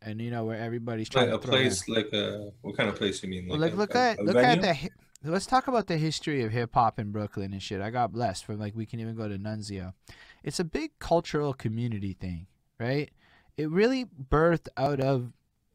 and 0.02 0.22
you 0.22 0.32
know 0.32 0.46
where 0.46 0.58
everybody's 0.58 1.10
trying 1.10 1.30
like 1.30 1.42
to 1.42 1.48
a 1.48 1.52
throw 1.52 1.58
in. 1.60 1.64
place, 1.64 1.90
like 1.90 2.14
a 2.14 2.52
what 2.62 2.78
kind 2.78 2.90
of 2.90 2.96
place 2.96 3.22
you 3.24 3.30
mean? 3.30 3.48
Like 3.48 3.74
a- 3.74 3.76
look 3.76 3.96
at 3.96 4.20
a 4.20 4.24
look 4.24 4.36
at 4.36 4.42
venue? 4.42 4.62
the 4.62 4.74
hi- 4.74 4.90
let's 5.24 5.46
talk 5.46 5.68
about 5.68 5.88
the 5.88 5.98
history 5.98 6.44
of 6.44 6.52
hip 6.52 6.74
hop 6.74 7.00
in 7.00 7.12
Brooklyn 7.12 7.52
and 7.54 7.62
shit. 7.62 7.82
I 7.82 7.90
got 7.90 8.14
blessed 8.14 8.46
from 8.46 8.60
like 8.60 8.76
we 8.76 8.86
can 8.86 9.00
even 9.00 9.16
go 9.16 9.28
to 9.28 9.38
Nunzio. 9.38 9.94
It's 10.44 10.60
a 10.60 10.64
big 10.64 10.92
cultural 11.00 11.54
community 11.54 12.14
thing, 12.14 12.48
right? 12.80 13.10
It 13.58 13.70
really 13.70 14.06
birthed 14.06 14.68
out 14.78 15.00
of 15.00 15.34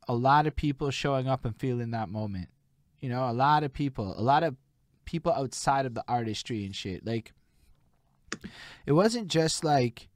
a 0.09 0.15
lot 0.15 0.47
of 0.47 0.57
people 0.57 0.91
showing 0.91 1.29
up 1.29 1.45
and 1.45 1.57
feeling 1.57 1.91
that 1.91 2.09
moment. 2.09 2.49
You 3.01 3.11
know, 3.11 3.29
a 3.29 3.33
lot 3.33 3.65
of 3.65 3.73
people, 3.73 4.15
a 4.19 4.23
lot 4.23 4.43
of 4.43 4.57
people 5.05 5.33
outside 5.33 5.85
of 5.85 5.95
the 5.95 6.05
artistry 6.09 6.65
and 6.65 6.75
shit. 6.75 7.07
Like 7.07 7.33
it 8.87 8.93
wasn't 8.93 9.29
just 9.29 9.65
like 9.65 10.09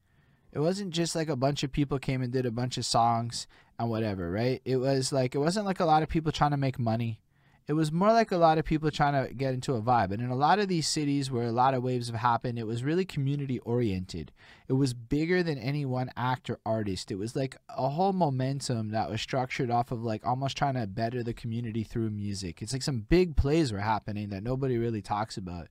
it 0.52 0.60
wasn't 0.60 0.90
just 0.90 1.15
like 1.15 1.28
a 1.28 1.36
bunch 1.36 1.62
of 1.62 1.73
people 1.73 1.98
came 1.98 2.23
and 2.23 2.32
did 2.32 2.47
a 2.47 2.50
bunch 2.50 2.78
of 2.78 2.86
songs 2.86 3.47
and 3.78 3.90
whatever, 3.90 4.31
right? 4.31 4.62
It 4.65 4.76
was 4.76 5.12
like 5.12 5.34
it 5.34 5.39
wasn't 5.39 5.66
like 5.66 5.81
a 5.81 5.84
lot 5.84 6.02
of 6.02 6.08
people 6.08 6.32
trying 6.32 6.52
to 6.52 6.57
make 6.57 6.78
money. 6.78 7.20
It 7.68 7.74
was 7.74 7.92
more 7.92 8.12
like 8.12 8.32
a 8.32 8.38
lot 8.38 8.56
of 8.56 8.64
people 8.64 8.90
trying 8.90 9.28
to 9.28 9.34
get 9.34 9.52
into 9.52 9.74
a 9.74 9.82
vibe. 9.82 10.10
And 10.10 10.22
in 10.22 10.30
a 10.30 10.34
lot 10.34 10.58
of 10.58 10.68
these 10.68 10.88
cities 10.88 11.30
where 11.30 11.47
a 11.47 11.52
lot 11.52 11.74
of 11.74 11.82
waves 11.82 12.06
have 12.06 12.16
happened, 12.16 12.58
it 12.58 12.66
was 12.66 12.82
really 12.82 13.05
community 13.05 13.58
oriented. 13.58 14.32
It 14.68 14.72
was 14.72 14.94
bigger 14.94 15.42
than 15.42 15.58
any 15.58 15.84
one 15.84 16.10
act 16.16 16.48
or 16.48 16.58
artist. 16.64 17.10
It 17.10 17.16
was 17.16 17.36
like 17.36 17.56
a 17.68 17.90
whole 17.90 18.14
momentum 18.14 18.92
that 18.92 19.10
was 19.10 19.20
structured 19.20 19.70
off 19.70 19.92
of 19.92 20.02
like 20.02 20.26
almost 20.26 20.56
trying 20.56 20.74
to 20.74 20.86
better 20.86 21.22
the 21.22 21.34
community 21.34 21.84
through 21.84 22.08
music. 22.08 22.62
It's 22.62 22.72
like 22.72 22.82
some 22.82 23.00
big 23.00 23.36
plays 23.36 23.70
were 23.70 23.80
happening 23.80 24.30
that 24.30 24.42
nobody 24.42 24.78
really 24.78 25.02
talks 25.02 25.36
about. 25.36 25.68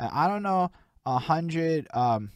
And 0.00 0.10
I 0.12 0.26
don't 0.26 0.42
know 0.42 0.72
a 1.06 1.18
hundred 1.18 1.86
um 1.94 2.32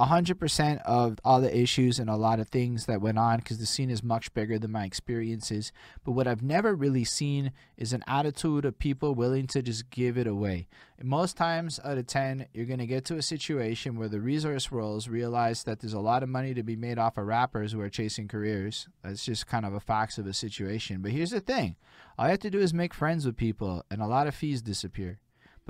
a 0.00 0.06
hundred 0.06 0.40
percent 0.40 0.80
of 0.86 1.18
all 1.26 1.42
the 1.42 1.54
issues 1.54 1.98
and 1.98 2.08
a 2.08 2.16
lot 2.16 2.40
of 2.40 2.48
things 2.48 2.86
that 2.86 3.02
went 3.02 3.18
on 3.18 3.36
because 3.36 3.58
the 3.58 3.66
scene 3.66 3.90
is 3.90 4.02
much 4.02 4.32
bigger 4.32 4.58
than 4.58 4.72
my 4.72 4.86
experiences. 4.86 5.72
But 6.04 6.12
what 6.12 6.26
I've 6.26 6.42
never 6.42 6.74
really 6.74 7.04
seen 7.04 7.52
is 7.76 7.92
an 7.92 8.02
attitude 8.06 8.64
of 8.64 8.78
people 8.78 9.14
willing 9.14 9.46
to 9.48 9.60
just 9.60 9.90
give 9.90 10.16
it 10.16 10.26
away. 10.26 10.68
Most 11.02 11.36
times 11.36 11.78
out 11.84 11.98
of 11.98 12.06
ten, 12.06 12.46
you're 12.54 12.64
gonna 12.64 12.86
get 12.86 13.04
to 13.06 13.16
a 13.16 13.22
situation 13.22 13.98
where 13.98 14.08
the 14.08 14.22
resource 14.22 14.72
roles 14.72 15.06
realize 15.06 15.64
that 15.64 15.80
there's 15.80 15.92
a 15.92 16.00
lot 16.00 16.22
of 16.22 16.30
money 16.30 16.54
to 16.54 16.62
be 16.62 16.76
made 16.76 16.98
off 16.98 17.18
of 17.18 17.26
rappers 17.26 17.72
who 17.72 17.80
are 17.82 17.90
chasing 17.90 18.26
careers. 18.26 18.88
That's 19.02 19.26
just 19.26 19.46
kind 19.48 19.66
of 19.66 19.74
a 19.74 19.80
facts 19.80 20.16
of 20.16 20.26
a 20.26 20.32
situation. 20.32 21.02
But 21.02 21.10
here's 21.10 21.32
the 21.32 21.40
thing: 21.40 21.76
all 22.18 22.24
you 22.24 22.30
have 22.30 22.40
to 22.40 22.50
do 22.50 22.58
is 22.58 22.72
make 22.72 22.94
friends 22.94 23.26
with 23.26 23.36
people, 23.36 23.84
and 23.90 24.00
a 24.00 24.06
lot 24.06 24.26
of 24.26 24.34
fees 24.34 24.62
disappear 24.62 25.18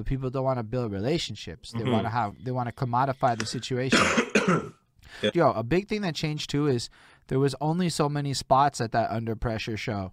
but 0.00 0.06
people 0.06 0.30
don't 0.30 0.44
want 0.44 0.58
to 0.58 0.62
build 0.62 0.90
relationships. 0.92 1.72
They 1.72 1.80
Mhm. 1.80 1.92
want 1.92 2.04
to 2.04 2.10
have 2.10 2.34
they 2.44 2.50
want 2.52 2.68
to 2.68 2.72
commodify 2.84 3.38
the 3.38 3.46
situation. 3.46 4.00
Yeah. 5.22 5.30
Yo, 5.34 5.50
a 5.52 5.64
big 5.64 5.88
thing 5.88 6.02
that 6.02 6.14
changed 6.14 6.50
too 6.50 6.66
is 6.68 6.88
there 7.26 7.40
was 7.40 7.54
only 7.60 7.88
so 7.88 8.08
many 8.08 8.32
spots 8.32 8.80
at 8.80 8.92
that 8.92 9.10
under 9.10 9.34
pressure 9.34 9.76
show. 9.76 10.12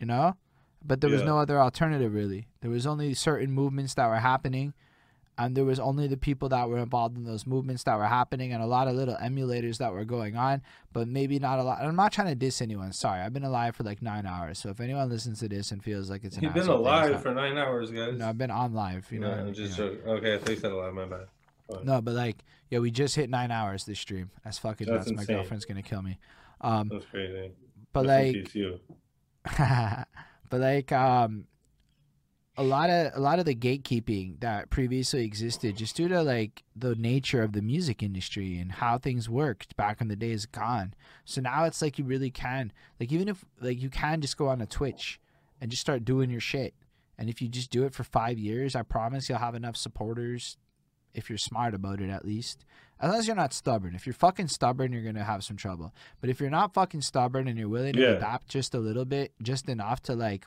You 0.00 0.06
know? 0.06 0.34
But 0.82 1.00
there 1.02 1.10
was 1.10 1.22
no 1.22 1.38
other 1.38 1.60
alternative 1.60 2.14
really. 2.14 2.48
There 2.62 2.70
was 2.70 2.86
only 2.86 3.12
certain 3.14 3.52
movements 3.52 3.94
that 3.94 4.08
were 4.08 4.16
happening 4.16 4.72
and 5.38 5.56
there 5.56 5.64
was 5.64 5.78
only 5.78 6.08
the 6.08 6.16
people 6.16 6.48
that 6.50 6.68
were 6.68 6.78
involved 6.78 7.16
in 7.16 7.24
those 7.24 7.46
movements 7.46 7.84
that 7.84 7.96
were 7.96 8.06
happening 8.06 8.52
and 8.52 8.62
a 8.62 8.66
lot 8.66 8.88
of 8.88 8.96
little 8.96 9.14
emulators 9.16 9.78
that 9.78 9.92
were 9.92 10.04
going 10.04 10.36
on, 10.36 10.60
but 10.92 11.06
maybe 11.08 11.38
not 11.38 11.58
a 11.60 11.62
lot. 11.62 11.80
I'm 11.80 11.94
not 11.96 12.12
trying 12.12 12.26
to 12.28 12.34
diss 12.34 12.60
anyone. 12.60 12.92
Sorry, 12.92 13.20
I've 13.20 13.32
been 13.32 13.44
alive 13.44 13.76
for 13.76 13.84
like 13.84 14.02
nine 14.02 14.26
hours. 14.26 14.58
So 14.58 14.70
if 14.70 14.80
anyone 14.80 15.08
listens 15.08 15.38
to 15.40 15.48
this 15.48 15.70
and 15.70 15.82
feels 15.82 16.10
like 16.10 16.24
it's 16.24 16.36
an 16.36 16.42
You've 16.42 16.54
been 16.54 16.64
thing, 16.64 16.72
alive 16.72 17.12
not- 17.12 17.22
for 17.22 17.32
nine 17.32 17.56
hours, 17.56 17.90
guys. 17.90 18.18
no, 18.18 18.28
I've 18.28 18.36
been 18.36 18.50
on 18.50 18.74
live. 18.74 19.06
You 19.12 19.20
know, 19.20 19.28
No, 19.30 19.34
I 19.36 19.38
I'm 19.46 19.54
just 19.54 19.78
You 19.78 19.84
know. 19.84 19.90
joking. 19.94 20.08
Okay, 20.10 20.34
I 20.34 20.38
think 20.38 20.58
said 20.60 20.72
alive. 20.72 20.92
My 20.92 21.04
bad. 21.04 21.26
No, 21.84 22.00
but 22.00 22.14
like, 22.14 22.38
yeah, 22.70 22.80
we 22.80 22.90
just 22.90 23.14
hit 23.14 23.30
nine 23.30 23.50
hours 23.50 23.84
this 23.84 24.00
stream. 24.00 24.30
That's 24.42 24.58
fucking 24.58 24.86
That's 24.90 25.06
nuts. 25.10 25.16
My 25.18 25.24
girlfriend's 25.34 25.64
gonna 25.66 25.82
kill 25.82 26.02
me. 26.02 26.18
Um, 26.60 26.88
That's 26.88 27.04
crazy. 27.06 27.52
but 27.92 28.00
in 28.00 28.06
like, 28.06 28.76
but 30.50 30.60
like, 30.60 30.92
um, 30.92 31.44
a 32.58 32.62
lot 32.64 32.90
of 32.90 33.12
a 33.14 33.20
lot 33.20 33.38
of 33.38 33.44
the 33.46 33.54
gatekeeping 33.54 34.40
that 34.40 34.68
previously 34.68 35.24
existed, 35.24 35.76
just 35.76 35.96
due 35.96 36.08
to 36.08 36.22
like 36.22 36.64
the 36.76 36.94
nature 36.96 37.42
of 37.42 37.52
the 37.52 37.62
music 37.62 38.02
industry 38.02 38.58
and 38.58 38.72
how 38.72 38.98
things 38.98 39.28
worked 39.30 39.76
back 39.76 40.00
in 40.00 40.08
the 40.08 40.16
day, 40.16 40.32
is 40.32 40.44
gone. 40.44 40.92
So 41.24 41.40
now 41.40 41.64
it's 41.64 41.80
like 41.80 41.98
you 41.98 42.04
really 42.04 42.30
can, 42.30 42.72
like, 43.00 43.12
even 43.12 43.28
if 43.28 43.44
like 43.60 43.80
you 43.80 43.88
can 43.90 44.20
just 44.20 44.36
go 44.36 44.48
on 44.48 44.60
a 44.60 44.66
Twitch. 44.66 45.20
and 45.60 45.70
just 45.72 45.80
start 45.80 46.04
doing 46.04 46.30
your 46.30 46.40
shit. 46.40 46.72
And 47.18 47.28
if 47.28 47.42
you 47.42 47.48
just 47.48 47.70
do 47.70 47.84
it 47.84 47.92
for 47.92 48.04
five 48.04 48.38
years, 48.38 48.76
I 48.76 48.82
promise 48.82 49.28
you'll 49.28 49.38
have 49.38 49.56
enough 49.56 49.76
supporters 49.76 50.56
if 51.14 51.28
you're 51.28 51.36
smart 51.38 51.74
about 51.74 52.00
it 52.00 52.10
at 52.10 52.24
least. 52.24 52.64
As 53.00 53.10
long 53.10 53.18
as 53.18 53.26
you're 53.26 53.34
not 53.34 53.52
stubborn. 53.52 53.96
If 53.96 54.06
you're 54.06 54.12
fucking 54.14 54.46
stubborn, 54.48 54.92
you're 54.92 55.02
gonna 55.02 55.24
have 55.24 55.42
some 55.42 55.56
trouble. 55.56 55.92
But 56.20 56.30
if 56.30 56.38
you're 56.40 56.48
not 56.50 56.74
fucking 56.74 57.00
stubborn 57.00 57.48
and 57.48 57.58
you're 57.58 57.68
willing 57.68 57.94
to 57.94 58.00
Yeah. 58.00 58.08
adapt 58.18 58.46
just 58.48 58.72
a 58.72 58.78
little 58.78 59.04
bit, 59.04 59.32
just 59.42 59.68
enough 59.68 60.00
to 60.02 60.14
like, 60.14 60.46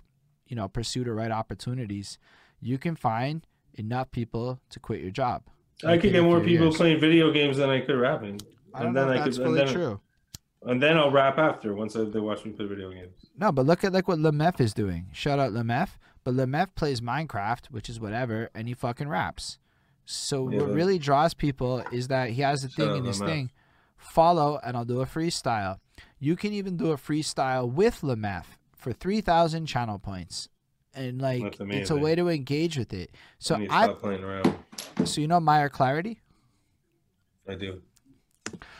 you 0.51 0.55
know, 0.57 0.67
pursue 0.67 1.05
the 1.05 1.13
right 1.13 1.31
opportunities, 1.31 2.19
you 2.59 2.77
can 2.77 2.93
find 2.97 3.47
enough 3.75 4.11
people 4.11 4.59
to 4.69 4.79
quit 4.81 4.99
your 4.99 5.09
job. 5.09 5.43
I 5.85 5.97
could 5.97 6.11
get 6.11 6.23
more 6.23 6.41
people 6.41 6.65
years. 6.65 6.75
playing 6.75 6.99
video 6.99 7.31
games 7.31 7.55
than 7.55 7.69
I 7.69 7.79
could 7.79 7.95
rapping. 7.95 8.41
And 8.75 8.93
then 8.95 9.07
I 9.07 9.19
that's 9.19 9.37
could, 9.37 9.45
and 9.47 9.53
really 9.55 9.65
then, 9.65 9.73
true. 9.73 10.01
and 10.63 10.83
then 10.83 10.97
I'll 10.97 11.09
rap 11.09 11.37
after 11.37 11.73
once 11.73 11.93
they 11.93 12.19
watch 12.19 12.43
me 12.43 12.51
play 12.51 12.65
video 12.67 12.91
games. 12.91 13.13
No, 13.37 13.53
but 13.53 13.65
look 13.65 13.85
at 13.85 13.93
like 13.93 14.09
what 14.09 14.19
Lemef 14.19 14.59
is 14.59 14.73
doing. 14.73 15.07
Shout 15.13 15.39
out 15.39 15.53
Lemef. 15.53 15.91
But 16.25 16.35
Lemef 16.35 16.75
plays 16.75 16.99
Minecraft, 17.01 17.67
which 17.71 17.89
is 17.89 17.99
whatever, 17.99 18.49
and 18.53 18.67
he 18.67 18.73
fucking 18.73 19.07
raps. 19.07 19.57
So 20.05 20.49
Yeah, 20.49 20.59
what 20.59 20.71
really 20.73 20.99
draws 20.99 21.33
people 21.33 21.79
is 21.93 22.09
that 22.09 22.31
he 22.31 22.41
has 22.41 22.63
a 22.65 22.67
thing 22.69 22.97
in 22.97 23.05
his 23.05 23.21
Lemef. 23.21 23.25
thing. 23.25 23.51
Follow 23.97 24.59
and 24.63 24.75
I'll 24.75 24.85
do 24.85 24.99
a 25.01 25.05
freestyle. 25.05 25.79
You 26.19 26.35
can 26.35 26.51
even 26.53 26.75
do 26.75 26.91
a 26.91 26.97
freestyle 26.97 27.71
with 27.71 28.01
Lemef 28.01 28.43
for 28.81 28.91
three 28.91 29.21
thousand 29.21 29.67
channel 29.67 29.99
points. 29.99 30.49
And 30.93 31.21
like 31.21 31.55
it's 31.61 31.89
a 31.89 31.95
way 31.95 32.15
to 32.15 32.27
engage 32.27 32.77
with 32.77 32.91
it. 32.91 33.15
So 33.39 33.55
I 33.55 33.85
stop 33.85 34.01
playing 34.01 34.25
around. 34.25 34.53
so 35.05 35.21
you 35.21 35.27
know 35.27 35.39
Meyer 35.39 35.69
Clarity? 35.69 36.19
I 37.47 37.55
do. 37.55 37.81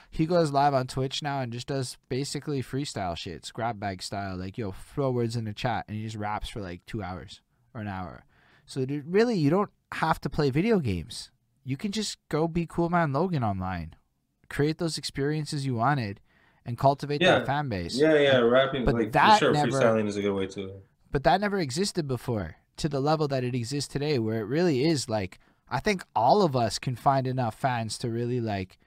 he 0.10 0.26
goes 0.26 0.52
live 0.52 0.74
on 0.74 0.88
Twitch 0.88 1.24
now 1.24 1.40
and 1.40 1.54
just 1.54 1.68
does 1.68 1.98
basically 2.10 2.62
freestyle 2.62 3.16
shit, 3.16 3.46
scrap 3.46 3.80
bag 3.80 4.04
style. 4.04 4.36
Like, 4.38 4.58
yo, 4.58 4.72
throw 4.72 5.12
words 5.12 5.38
in 5.38 5.46
the 5.46 5.54
chat, 5.54 5.86
and 5.88 5.96
he 5.96 6.04
just 6.04 6.18
raps 6.18 6.50
for 6.50 6.60
like 6.60 6.86
two 6.86 7.02
hours 7.02 7.42
or 7.74 7.80
an 7.80 7.88
hour. 7.88 8.26
So 8.66 8.86
really, 9.06 9.38
you 9.38 9.50
don't 9.50 9.72
have 9.94 10.20
to 10.22 10.30
play 10.30 10.50
video 10.50 10.80
games. 10.80 11.32
You 11.64 11.78
can 11.78 11.92
just 11.92 12.18
go 12.30 12.48
be 12.48 12.66
Cool 12.66 12.90
Man 12.90 13.14
Logan 13.14 13.44
online, 13.44 13.96
create 14.50 14.80
those 14.80 14.98
experiences 14.98 15.66
you 15.66 15.76
wanted, 15.76 16.20
and 16.66 16.78
cultivate 16.78 17.22
Yeah. 17.22 17.40
that 17.40 17.48
fan 17.48 17.70
base. 17.70 17.98
Yeah, 17.98 18.14
yeah, 18.16 18.38
rapping. 18.40 18.86
But 18.86 18.96
like, 18.96 19.12
that 19.14 19.40
sure, 19.40 19.52
never- 19.52 19.72
freestyling 19.72 20.08
is 20.08 20.18
a 20.18 20.22
good 20.22 20.34
way 20.34 20.48
to. 20.48 20.72
But 21.12 21.24
that 21.24 21.42
never 21.42 21.60
existed 21.60 22.08
before 22.08 22.56
to 22.78 22.88
the 22.88 23.00
level 23.02 23.28
that 23.28 23.44
it 23.44 23.54
exists 23.54 23.92
today, 23.92 24.18
where 24.20 24.40
it 24.40 24.46
really 24.46 24.86
is 24.86 25.10
like 25.10 25.40
I 25.70 25.80
think 25.80 26.04
all 26.16 26.42
of 26.42 26.56
us 26.56 26.80
can 26.80 26.96
find 26.96 27.26
enough 27.28 27.56
fans 27.56 27.98
to 28.00 28.10
really 28.10 28.42
like 28.42 28.78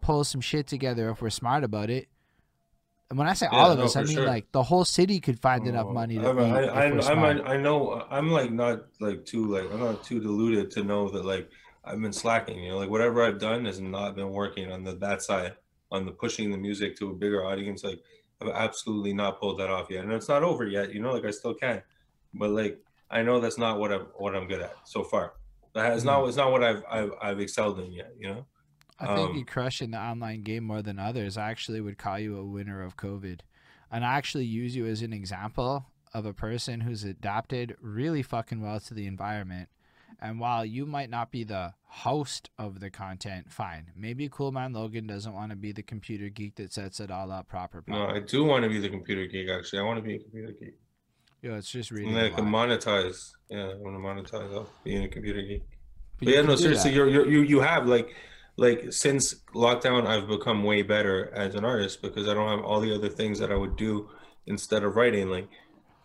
pull 0.00 0.24
some 0.24 0.40
shit 0.40 0.66
together 0.66 1.08
if 1.10 1.22
we're 1.22 1.30
smart 1.30 1.62
about 1.64 1.88
it. 1.90 2.08
And 3.10 3.18
when 3.18 3.28
I 3.28 3.34
say 3.34 3.46
all 3.46 3.70
of 3.70 3.78
no, 3.78 3.84
us, 3.84 3.94
I 3.94 4.02
mean 4.04 4.14
sure. 4.16 4.26
like 4.26 4.50
the 4.52 4.62
whole 4.62 4.84
city 4.84 5.20
could 5.20 5.38
find 5.38 5.66
enough 5.66 5.86
Oh, 5.88 5.92
money 5.92 6.18
to 6.18 6.28
I'm, 6.28 6.38
eat 6.40 6.68
I, 6.70 6.88
I. 6.88 7.54
I 7.54 7.56
know 7.58 8.04
I'm 8.10 8.30
like 8.30 8.50
not 8.50 8.84
like 9.00 9.24
too 9.24 9.46
like 9.46 9.70
I'm 9.72 9.80
not 9.80 10.02
too 10.02 10.18
deluded 10.18 10.70
to 10.72 10.82
know 10.82 11.08
that 11.10 11.24
like 11.24 11.48
I've 11.84 12.00
been 12.00 12.12
slacking. 12.12 12.62
You 12.62 12.70
know, 12.70 12.78
like 12.78 12.90
whatever 12.90 13.22
I've 13.22 13.38
done 13.38 13.64
has 13.66 13.80
not 13.80 14.16
been 14.16 14.30
working 14.30 14.72
on 14.72 14.82
the 14.82 14.94
that 14.96 15.22
side 15.22 15.54
on 15.92 16.04
the 16.06 16.12
pushing 16.12 16.50
the 16.50 16.56
music 16.56 16.96
to 16.96 17.10
a 17.10 17.14
bigger 17.14 17.44
audience. 17.44 17.84
Like 17.84 18.00
I've 18.40 18.48
absolutely 18.48 19.12
not 19.12 19.38
pulled 19.38 19.60
that 19.60 19.70
off 19.70 19.88
yet, 19.90 20.02
and 20.02 20.12
it's 20.12 20.28
not 20.28 20.42
over 20.42 20.66
yet. 20.66 20.92
You 20.92 21.00
know, 21.00 21.12
like 21.12 21.24
I 21.24 21.30
still 21.30 21.54
can, 21.54 21.82
but 22.34 22.50
like 22.50 22.80
I 23.10 23.22
know 23.22 23.38
that's 23.38 23.58
not 23.58 23.78
what 23.78 23.92
I'm 23.92 24.06
what 24.16 24.34
I'm 24.34 24.48
good 24.48 24.62
at 24.62 24.74
so 24.84 25.04
far. 25.04 25.34
That 25.74 25.92
Mm. 25.98 26.04
not 26.04 26.28
it's 26.28 26.36
not 26.36 26.50
what 26.50 26.64
I've 26.64 26.82
I've 26.90 27.12
I've 27.22 27.40
excelled 27.40 27.78
in 27.78 27.92
yet. 27.92 28.12
You 28.18 28.28
know. 28.28 28.46
I 28.98 29.16
think 29.16 29.30
um, 29.30 29.36
you 29.36 29.44
crush 29.44 29.82
in 29.82 29.90
the 29.90 29.98
online 29.98 30.42
game 30.42 30.64
more 30.64 30.82
than 30.82 30.98
others. 30.98 31.36
I 31.36 31.50
actually 31.50 31.80
would 31.80 31.98
call 31.98 32.18
you 32.18 32.36
a 32.36 32.44
winner 32.44 32.82
of 32.82 32.96
COVID. 32.96 33.40
And 33.90 34.04
I 34.04 34.14
actually 34.14 34.44
use 34.44 34.76
you 34.76 34.86
as 34.86 35.02
an 35.02 35.12
example 35.12 35.86
of 36.14 36.24
a 36.24 36.32
person 36.32 36.80
who's 36.82 37.02
adapted 37.02 37.76
really 37.80 38.22
fucking 38.22 38.62
well 38.62 38.78
to 38.80 38.94
the 38.94 39.06
environment. 39.06 39.68
And 40.22 40.38
while 40.38 40.64
you 40.64 40.86
might 40.86 41.10
not 41.10 41.32
be 41.32 41.42
the 41.42 41.74
host 41.82 42.48
of 42.56 42.78
the 42.78 42.90
content, 42.90 43.50
fine. 43.50 43.90
Maybe 43.96 44.28
Cool 44.30 44.52
Man 44.52 44.72
Logan 44.72 45.08
doesn't 45.08 45.32
want 45.32 45.50
to 45.50 45.56
be 45.56 45.72
the 45.72 45.82
computer 45.82 46.28
geek 46.28 46.54
that 46.56 46.72
sets 46.72 47.00
it 47.00 47.10
all 47.10 47.32
up 47.32 47.48
proper. 47.48 47.82
No. 47.88 48.06
I 48.06 48.20
do 48.20 48.44
want 48.44 48.62
to 48.62 48.70
be 48.70 48.78
the 48.78 48.88
computer 48.88 49.26
geek. 49.26 49.50
Actually, 49.50 49.80
I 49.80 49.82
want 49.82 49.98
to 49.98 50.02
be 50.02 50.14
a 50.14 50.18
computer 50.20 50.52
geek. 50.52 50.74
Yeah, 51.42 51.56
it's 51.56 51.68
just 51.68 51.90
really. 51.90 52.06
And 52.06 52.16
then 52.16 52.24
I 52.26 52.30
can 52.30 52.46
monetize. 52.46 53.32
Yeah, 53.50 53.64
I 53.64 53.74
want 53.74 53.96
to 53.96 54.36
monetize 54.36 54.56
off 54.56 54.68
being 54.84 55.02
a 55.02 55.08
computer 55.08 55.42
geek. 55.42 55.64
But 56.20 56.28
you 56.28 56.34
yeah, 56.34 56.42
no, 56.42 56.54
seriously, 56.54 56.92
you're, 56.92 57.08
you're 57.08 57.28
you 57.28 57.40
you 57.40 57.60
have 57.60 57.88
like 57.88 58.14
like 58.56 58.92
since 58.92 59.34
lockdown, 59.56 60.06
I've 60.06 60.28
become 60.28 60.62
way 60.62 60.82
better 60.82 61.32
as 61.34 61.56
an 61.56 61.64
artist 61.64 62.00
because 62.00 62.28
I 62.28 62.34
don't 62.34 62.48
have 62.48 62.64
all 62.64 62.80
the 62.80 62.94
other 62.94 63.08
things 63.08 63.40
that 63.40 63.50
I 63.50 63.56
would 63.56 63.74
do 63.76 64.08
instead 64.46 64.84
of 64.84 64.94
writing. 64.94 65.30
Like, 65.30 65.48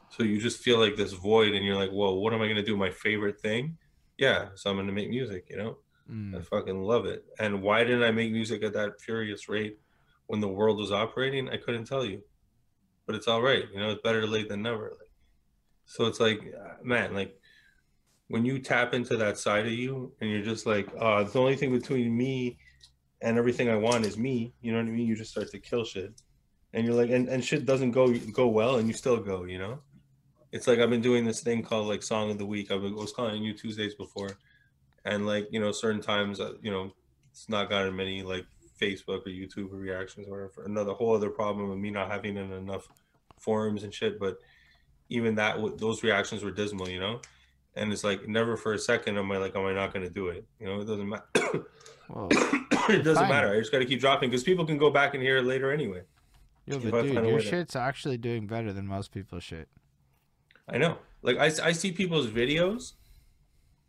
so 0.10 0.24
you 0.24 0.40
just 0.40 0.60
feel 0.64 0.80
like 0.80 0.96
this 0.96 1.14
void, 1.14 1.54
and 1.54 1.64
you're 1.64 1.76
like, 1.76 1.92
whoa, 1.92 2.16
what 2.16 2.34
am 2.34 2.42
I 2.42 2.48
gonna 2.48 2.64
do? 2.64 2.76
My 2.76 2.90
favorite 2.90 3.40
thing? 3.40 3.78
Yeah, 4.18 4.50
so 4.56 4.70
I'm 4.70 4.78
gonna 4.78 4.92
make 4.92 5.10
music. 5.10 5.46
You 5.50 5.58
know, 5.58 5.78
I 6.10 6.12
Mm. 6.12 6.46
fucking 6.46 6.82
love 6.82 7.06
it. 7.06 7.26
And 7.40 7.62
why 7.62 7.84
didn't 7.84 8.04
I 8.04 8.12
make 8.12 8.32
music 8.32 8.64
at 8.64 8.74
that 8.74 9.00
furious 9.02 9.48
rate 9.50 9.80
when 10.28 10.40
the 10.40 10.48
world 10.48 10.78
was 10.78 10.92
operating? 10.92 11.50
I 11.50 11.58
couldn't 11.58 11.86
tell 11.86 12.06
you, 12.06 12.24
but 13.06 13.16
it's 13.16 13.28
all 13.28 13.42
right. 13.42 13.66
You 13.72 13.80
know, 13.80 13.92
it's 13.92 14.02
better 14.02 14.26
late 14.26 14.50
than 14.50 14.62
never. 14.62 14.90
Like, 14.90 15.12
so 15.86 16.06
it's 16.06 16.20
like, 16.20 16.40
uh, 16.40 16.76
man, 16.84 17.14
like 17.14 17.40
when 18.28 18.44
you 18.46 18.60
tap 18.60 18.94
into 18.94 19.18
that 19.18 19.38
side 19.38 19.66
of 19.66 19.72
you 19.72 20.14
and 20.20 20.30
you're 20.30 20.42
just 20.44 20.66
like, 20.66 20.88
uh, 21.00 21.24
the 21.24 21.40
only 21.40 21.56
thing 21.56 21.72
between 21.72 22.16
me 22.16 22.58
and 23.22 23.38
everything 23.38 23.70
I 23.70 23.76
want 23.76 24.06
is 24.06 24.18
me. 24.18 24.54
You 24.62 24.72
know 24.72 24.80
what 24.80 24.88
I 24.88 24.92
mean? 24.92 25.08
You 25.08 25.16
just 25.16 25.32
start 25.32 25.50
to 25.52 25.60
kill 25.60 25.84
shit, 25.86 26.14
and 26.74 26.86
you're 26.86 26.96
like, 26.96 27.10
and, 27.10 27.28
and 27.30 27.44
shit 27.44 27.66
doesn't 27.66 27.92
go 27.92 28.14
go 28.34 28.48
well, 28.48 28.76
and 28.78 28.88
you 28.88 28.94
still 28.94 29.18
go. 29.18 29.46
You 29.46 29.60
know, 29.60 29.80
it's 30.52 30.68
like 30.68 30.80
I've 30.80 30.90
been 30.90 31.02
doing 31.02 31.26
this 31.26 31.42
thing 31.42 31.64
called 31.64 31.88
like 31.88 32.04
Song 32.04 32.32
of 32.32 32.38
the 32.38 32.46
Week. 32.46 32.72
I 32.72 32.76
was 32.76 33.12
calling 33.12 33.44
you 33.44 33.54
Tuesdays 33.54 33.96
before, 33.96 34.38
and 35.06 35.26
like 35.26 35.48
you 35.52 35.60
know, 35.60 35.72
certain 35.72 36.02
times, 36.02 36.40
uh, 36.40 36.54
you 36.62 36.72
know, 36.72 36.94
it's 37.32 37.50
not 37.50 37.70
gotten 37.70 37.96
many 37.96 38.24
like 38.24 38.46
Facebook 38.80 39.26
or 39.26 39.30
YouTube 39.30 39.70
reactions 39.72 40.28
or 40.28 40.32
whatever. 40.32 40.66
Another 40.66 40.94
whole 40.94 41.16
other 41.16 41.30
problem 41.30 41.70
of 41.70 41.78
me 41.78 41.92
not 41.92 42.10
having 42.10 42.38
enough 42.38 42.88
forums 43.40 43.84
and 43.84 43.94
shit. 43.94 44.20
But 44.20 44.38
even 45.10 45.36
that, 45.36 45.58
those 45.78 46.04
reactions 46.04 46.44
were 46.44 46.52
dismal. 46.52 46.90
You 46.90 47.00
know. 47.00 47.22
And 47.76 47.94
it's 47.94 48.04
like 48.04 48.28
never 48.28 48.58
for 48.58 48.74
a 48.74 48.80
second 48.80 49.20
am 49.20 49.32
I 49.32 49.38
like, 49.38 49.56
am 49.56 49.66
I 49.66 49.74
not 49.74 49.94
going 49.94 50.04
to 50.04 50.12
do 50.12 50.30
it? 50.30 50.46
You 50.60 50.66
know, 50.66 50.82
it 50.82 50.86
doesn't 50.86 51.08
matter. 51.08 51.68
It 52.90 53.04
doesn't 53.04 53.24
Fine. 53.24 53.30
matter. 53.30 53.54
I 53.54 53.60
just 53.60 53.72
got 53.72 53.80
to 53.80 53.86
keep 53.86 54.00
dropping 54.00 54.30
because 54.30 54.44
people 54.44 54.66
can 54.66 54.78
go 54.78 54.90
back 54.90 55.14
and 55.14 55.22
hear 55.22 55.38
it 55.38 55.44
later 55.44 55.74
anyway. 55.74 56.04
Yo, 56.66 56.80
but 56.80 57.04
dude, 57.04 57.14
your 57.14 57.42
shit's 57.42 57.76
actually 57.76 58.18
doing 58.18 58.48
better 58.48 58.72
than 58.72 58.88
most 58.88 59.12
people's 59.12 59.44
shit. 59.44 59.68
I 60.68 60.78
know. 60.78 60.98
Like 61.22 61.38
I, 61.38 61.46
I 61.68 61.72
see 61.72 61.92
people's 61.92 62.28
videos, 62.28 62.94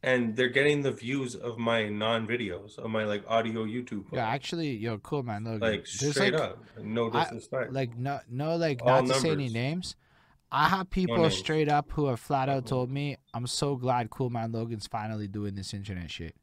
and 0.02 0.36
they're 0.36 0.48
getting 0.48 0.82
the 0.82 0.92
views 0.92 1.34
of 1.34 1.58
my 1.58 1.88
non-videos 1.88 2.78
of 2.78 2.90
my 2.90 3.04
like 3.04 3.24
audio 3.28 3.64
YouTube. 3.64 4.04
Yeah, 4.12 4.26
actually, 4.28 4.76
yo, 4.76 4.98
cool 4.98 5.22
man. 5.22 5.44
Logan. 5.44 5.60
like 5.60 5.86
straight 5.86 6.32
like, 6.34 6.40
up, 6.42 6.64
no 6.82 7.10
I- 7.12 7.24
disrespect. 7.24 7.72
like 7.72 7.96
no 7.96 8.20
no 8.30 8.56
like 8.56 8.80
All 8.82 9.02
not 9.02 9.06
to 9.14 9.20
say 9.20 9.30
any 9.30 9.48
names 9.48 9.96
i 10.50 10.66
have 10.68 10.88
people 10.88 11.18
names. 11.18 11.36
straight 11.36 11.68
up 11.68 11.90
who 11.92 12.06
have 12.06 12.18
flat 12.18 12.48
out 12.48 12.64
told 12.64 12.90
me 12.90 13.18
i'm 13.34 13.46
so 13.46 13.76
glad 13.76 14.08
cool 14.08 14.30
man 14.30 14.50
logan's 14.50 14.86
finally 14.86 15.28
doing 15.28 15.54
this 15.54 15.74
internet 15.74 16.10
shit 16.10 16.34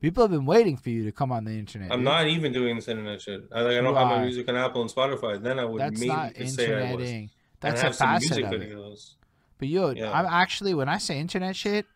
people 0.00 0.22
have 0.24 0.30
been 0.30 0.46
waiting 0.46 0.78
for 0.78 0.88
you 0.88 1.04
to 1.04 1.12
come 1.12 1.30
on 1.30 1.44
the 1.44 1.50
internet 1.52 1.92
I'm 1.92 1.98
dude. 1.98 2.04
not 2.06 2.26
even 2.26 2.52
doing 2.54 2.76
this 2.76 2.88
internet 2.88 3.20
shit. 3.20 3.42
I 3.52 3.60
like 3.60 3.72
I 3.76 3.80
don't 3.82 3.92
You 3.92 3.98
have 3.98 4.08
my 4.08 4.22
music 4.24 4.48
on 4.48 4.56
Apple 4.56 4.80
and 4.80 4.90
Spotify. 4.90 5.42
Then 5.42 5.58
I 5.58 5.66
would 5.66 5.78
that's 5.78 6.00
maybe 6.00 6.08
not 6.08 6.34
say 6.36 6.42
I 6.42 6.42
was. 6.46 6.58
interneting 6.58 7.22
And 7.24 7.30
that's 7.60 7.84
I 7.84 7.88
a 7.88 7.92
facet 7.92 8.30
music 8.38 8.44
of 8.46 8.52
it 8.54 8.70
videos. 8.70 9.14
But 9.60 9.68
yo 9.68 9.90
Yeah. 9.90 10.10
i'm 10.10 10.26
actually 10.26 10.74
when 10.74 10.88
i 10.88 10.98
say 10.98 11.20
internet 11.20 11.54
shit 11.54 11.86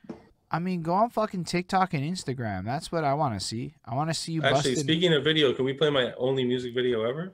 i 0.52 0.60
mean 0.60 0.82
go 0.82 0.92
on 0.92 1.10
fucking 1.10 1.42
tiktok 1.44 1.94
and 1.94 2.04
instagram 2.04 2.64
that's 2.64 2.92
what 2.92 3.02
i 3.02 3.12
want 3.14 3.34
to 3.38 3.44
see 3.44 3.74
i 3.84 3.94
want 3.96 4.08
to 4.10 4.14
see 4.14 4.32
you 4.32 4.42
Actually, 4.42 4.56
busting 4.74 4.76
speaking 4.76 5.12
of 5.12 5.24
video, 5.24 5.52
can 5.52 5.64
we 5.64 5.72
play 5.72 5.90
my 5.90 6.12
only 6.18 6.44
music 6.44 6.72
video 6.74 7.02
ever? 7.02 7.32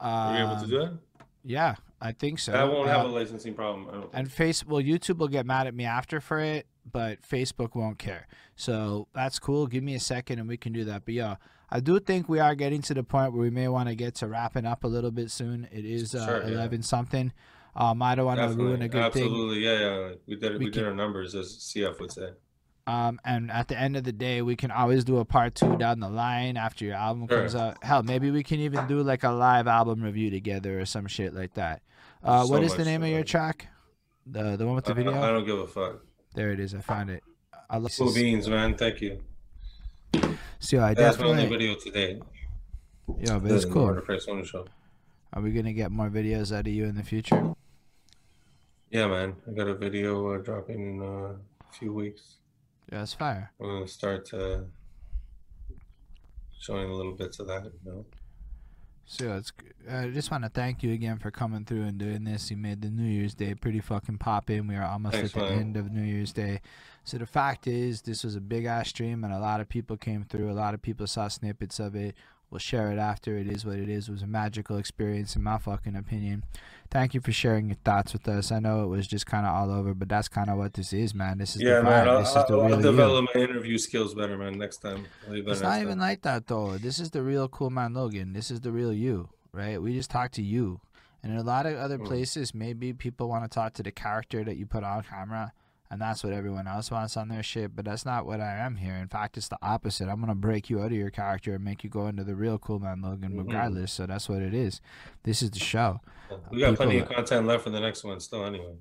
Are 0.00 0.38
you 0.38 0.44
able 0.44 0.56
to 0.56 0.62
um, 0.62 0.70
do 0.70 0.78
that? 0.78 0.98
yeah 1.44 1.74
i 2.00 2.12
think 2.12 2.38
so 2.38 2.52
I 2.54 2.64
won't 2.64 2.88
Uh, 2.88 2.96
have 2.96 3.06
a 3.06 3.08
licensing 3.08 3.52
problem. 3.54 3.88
I 3.90 3.92
don't 4.00 4.10
and 4.14 4.32
face 4.32 4.64
well 4.64 4.80
youtube 4.82 5.18
will 5.18 5.28
get 5.28 5.44
mad 5.44 5.66
at 5.66 5.74
me 5.74 5.84
after 5.84 6.20
for 6.20 6.38
it 6.38 6.66
but 6.90 7.20
facebook 7.22 7.74
won't 7.74 7.98
care 7.98 8.26
so 8.56 9.08
that's 9.12 9.38
cool 9.38 9.66
give 9.66 9.82
me 9.84 9.94
a 9.94 10.00
second 10.00 10.38
and 10.38 10.48
we 10.48 10.56
can 10.56 10.72
do 10.72 10.84
that 10.84 11.04
but 11.04 11.12
yeah 11.14 11.36
i 11.70 11.80
do 11.80 11.98
think 12.00 12.28
we 12.28 12.38
are 12.40 12.54
getting 12.54 12.80
to 12.82 12.94
the 12.94 13.02
point 13.02 13.32
where 13.32 13.42
we 13.42 13.50
may 13.50 13.68
want 13.68 13.88
to 13.88 13.94
get 13.94 14.14
to 14.16 14.26
wrapping 14.26 14.64
up 14.64 14.84
a 14.84 14.86
little 14.88 15.10
bit 15.10 15.30
soon 15.30 15.68
it 15.72 15.84
is 15.84 16.14
uh, 16.14 16.24
Sure, 16.26 16.42
yeah. 16.48 16.54
11 16.54 16.82
something 16.82 17.32
um 17.78 18.02
i 18.02 18.14
don't 18.14 18.26
want 18.26 18.38
to 18.40 18.48
ruin 18.48 18.82
a 18.82 18.88
Definitely. 18.88 18.88
good 18.88 19.12
thing 19.12 19.22
Absolutely. 19.24 19.58
Yeah, 19.64 19.78
yeah. 19.80 20.14
We 20.26 20.36
did 20.36 20.52
We 20.52 20.58
we, 20.58 20.64
did 20.66 20.74
can- 20.74 20.84
our 20.84 20.94
numbers 20.94 21.34
as 21.34 21.46
CF 21.58 21.98
would 22.00 22.12
say. 22.12 22.28
um 22.86 23.18
and 23.24 23.50
at 23.50 23.68
the 23.68 23.78
end 23.78 23.96
of 23.96 24.04
the 24.04 24.12
day 24.12 24.42
we 24.42 24.56
can 24.56 24.70
always 24.70 25.04
do 25.04 25.18
a 25.18 25.24
part 25.24 25.54
two 25.54 25.76
down 25.76 26.00
the 26.00 26.08
line 26.08 26.56
after 26.56 26.84
your 26.84 26.94
album 27.06 27.26
Sure. 27.28 27.38
comes 27.38 27.54
out 27.54 27.82
hell 27.84 28.02
maybe 28.02 28.30
we 28.30 28.42
can 28.42 28.60
even 28.60 28.86
do 28.86 29.02
like 29.02 29.22
a 29.24 29.30
live 29.30 29.66
album 29.66 30.02
review 30.02 30.30
together 30.30 30.80
or 30.80 30.84
some 30.86 31.06
shit 31.06 31.32
like 31.34 31.54
that 31.54 31.82
uh 32.24 32.44
So 32.44 32.50
what 32.52 32.62
is 32.62 32.74
the 32.74 32.84
name 32.84 33.02
of 33.02 33.10
your 33.16 33.24
track 33.24 33.68
the 34.26 34.56
the 34.56 34.66
one 34.66 34.74
with 34.76 34.84
the 34.86 34.92
I, 34.92 35.00
video 35.00 35.12
I, 35.12 35.28
I 35.28 35.30
don't 35.32 35.46
give 35.46 35.58
a 35.58 35.66
fuck. 35.66 35.94
there 36.34 36.50
it 36.52 36.60
is 36.60 36.74
i 36.74 36.80
found 36.80 37.10
it 37.10 37.22
i 37.70 37.76
love 37.76 37.92
Cool 37.96 38.12
beans, 38.14 38.48
man. 38.48 38.74
Thank 38.76 39.00
you. 39.02 39.12
so 40.58 40.80
i 40.80 40.94
That's 40.94 41.18
my 41.18 41.26
only 41.26 41.42
definitely 41.44 41.66
video 41.66 41.74
today. 41.86 42.10
yeah 43.20 43.38
but 43.38 43.52
it's 43.52 43.64
cool 43.64 43.86
Murder 43.86 44.02
Face 44.02 44.26
One 44.26 44.44
show. 44.44 44.66
Are 45.34 45.42
we 45.42 45.50
gonna 45.52 45.74
get 45.74 45.90
more 45.92 46.08
videos 46.08 46.48
out 46.56 46.66
of 46.66 46.72
you 46.72 46.84
in 46.86 46.94
the 46.96 47.02
future? 47.02 47.54
Yeah, 48.90 49.06
man. 49.06 49.36
I 49.46 49.52
got 49.52 49.68
a 49.68 49.74
video 49.74 50.34
uh, 50.34 50.38
dropping 50.38 50.80
in 50.80 51.02
uh, 51.02 51.34
a 51.34 51.72
few 51.72 51.92
weeks. 51.92 52.36
Yeah, 52.90 53.02
it's 53.02 53.12
fire. 53.12 53.52
I'm 53.60 53.66
gonna 53.66 53.88
start 53.88 54.32
uh, 54.32 54.60
showing 56.58 56.90
a 56.90 56.94
little 56.94 57.12
bits 57.12 57.38
of 57.38 57.48
that. 57.48 57.64
You 57.64 57.92
know. 57.92 58.06
So 59.04 59.36
it's. 59.36 59.52
I 59.90 60.08
just 60.08 60.30
want 60.30 60.44
to 60.44 60.50
thank 60.50 60.82
you 60.82 60.92
again 60.92 61.18
for 61.18 61.30
coming 61.30 61.64
through 61.64 61.82
and 61.82 61.98
doing 61.98 62.24
this. 62.24 62.50
You 62.50 62.56
made 62.56 62.80
the 62.80 62.88
New 62.90 63.08
Year's 63.08 63.34
Day 63.34 63.54
pretty 63.54 63.80
fucking 63.80 64.18
poppin'. 64.18 64.66
We 64.66 64.76
are 64.76 64.84
almost 64.84 65.16
Thanks, 65.16 65.34
at 65.34 65.40
the 65.42 65.48
man. 65.48 65.58
end 65.58 65.76
of 65.76 65.90
New 65.92 66.02
Year's 66.02 66.32
Day. 66.32 66.60
So 67.04 67.16
the 67.18 67.26
fact 67.26 67.66
is, 67.66 68.02
this 68.02 68.22
was 68.24 68.36
a 68.36 68.40
big 68.40 68.64
ass 68.66 68.88
stream, 68.88 69.24
and 69.24 69.32
a 69.32 69.38
lot 69.38 69.60
of 69.60 69.68
people 69.68 69.96
came 69.96 70.24
through. 70.24 70.50
A 70.50 70.52
lot 70.52 70.74
of 70.74 70.82
people 70.82 71.06
saw 71.06 71.28
snippets 71.28 71.78
of 71.78 71.94
it. 71.94 72.14
We'll 72.50 72.58
share 72.58 72.90
it 72.90 72.98
after. 72.98 73.36
It 73.36 73.46
is 73.46 73.66
what 73.66 73.76
it 73.76 73.90
is. 73.90 74.08
It 74.08 74.12
was 74.12 74.22
a 74.22 74.26
magical 74.26 74.78
experience, 74.78 75.36
in 75.36 75.42
my 75.42 75.58
fucking 75.58 75.94
opinion. 75.94 76.44
Thank 76.90 77.12
you 77.12 77.20
for 77.20 77.30
sharing 77.30 77.68
your 77.68 77.76
thoughts 77.84 78.14
with 78.14 78.26
us. 78.26 78.50
I 78.50 78.58
know 78.58 78.82
it 78.82 78.86
was 78.86 79.06
just 79.06 79.26
kind 79.26 79.44
of 79.44 79.54
all 79.54 79.70
over, 79.70 79.92
but 79.92 80.08
that's 80.08 80.28
kind 80.28 80.48
of 80.48 80.56
what 80.56 80.72
this 80.72 80.94
is, 80.94 81.14
man. 81.14 81.36
This 81.36 81.56
is 81.56 81.62
Yeah, 81.62 81.78
the 81.78 81.82
man. 81.82 82.08
I'll, 82.08 82.20
This 82.20 82.28
is 82.28 82.34
the 82.34 82.40
I'll, 82.54 82.60
I'll 82.62 82.66
real 82.68 82.76
you. 82.78 82.82
develop 82.82 83.26
my 83.34 83.40
interview 83.42 83.76
skills 83.76 84.14
better, 84.14 84.38
man. 84.38 84.56
Next 84.56 84.78
time. 84.78 85.04
I'll 85.28 85.34
It's 85.34 85.60
not 85.60 85.76
even 85.82 85.94
time. 85.94 85.98
like 85.98 86.22
that 86.22 86.46
though. 86.46 86.78
This 86.78 86.98
is 86.98 87.10
the 87.10 87.22
real 87.22 87.48
cool 87.48 87.68
man 87.68 87.92
Logan. 87.92 88.32
This 88.32 88.50
is 88.50 88.60
the 88.62 88.72
real 88.72 88.94
you, 88.94 89.28
right? 89.52 89.80
We 89.82 89.92
just 89.92 90.10
talk 90.10 90.30
to 90.32 90.42
you. 90.42 90.80
And 91.22 91.32
in 91.32 91.38
a 91.38 91.42
lot 91.42 91.66
of 91.66 91.76
other 91.76 91.98
Mm. 91.98 92.06
places, 92.06 92.54
maybe 92.54 92.94
people 92.94 93.28
want 93.28 93.44
to 93.44 93.48
talk 93.54 93.74
to 93.74 93.82
the 93.82 93.90
character 93.92 94.42
that 94.44 94.56
you 94.56 94.64
put 94.64 94.84
on 94.84 95.02
camera, 95.02 95.52
and 95.90 96.00
that's 96.00 96.22
what 96.24 96.32
everyone 96.32 96.66
else 96.66 96.90
wants 96.90 97.16
on 97.16 97.28
their 97.28 97.42
shit. 97.42 97.74
But 97.74 97.84
that's 97.84 98.04
not 98.04 98.26
what 98.26 98.40
I 98.40 98.56
am 98.58 98.76
here. 98.76 98.94
In 98.94 99.08
fact, 99.08 99.36
it's 99.36 99.48
the 99.48 99.58
opposite. 99.62 100.08
I'm 100.08 100.20
gonna 100.20 100.34
break 100.34 100.68
you 100.70 100.80
out 100.80 100.86
of 100.86 100.92
your 100.92 101.10
character 101.10 101.54
and 101.54 101.64
make 101.64 101.82
you 101.84 101.90
go 101.90 102.06
into 102.06 102.24
the 102.24 102.34
real 102.34 102.58
cool 102.58 102.78
man 102.78 103.00
Logan, 103.02 103.32
Mhm. 103.32 103.38
regardless. 103.46 103.92
So 103.92 104.06
that's 104.06 104.28
what 104.28 104.42
it 104.42 104.54
is. 104.54 104.80
This 105.22 105.42
is 105.42 105.50
the 105.50 105.58
show. 105.60 106.00
We 106.50 106.60
got 106.60 106.76
plenty 106.76 106.98
of 106.98 107.08
content 107.08 107.46
left 107.46 107.64
for 107.64 107.70
the 107.70 107.80
next 107.80 108.04
one, 108.04 108.20
still. 108.20 108.44
Anyway. 108.44 108.76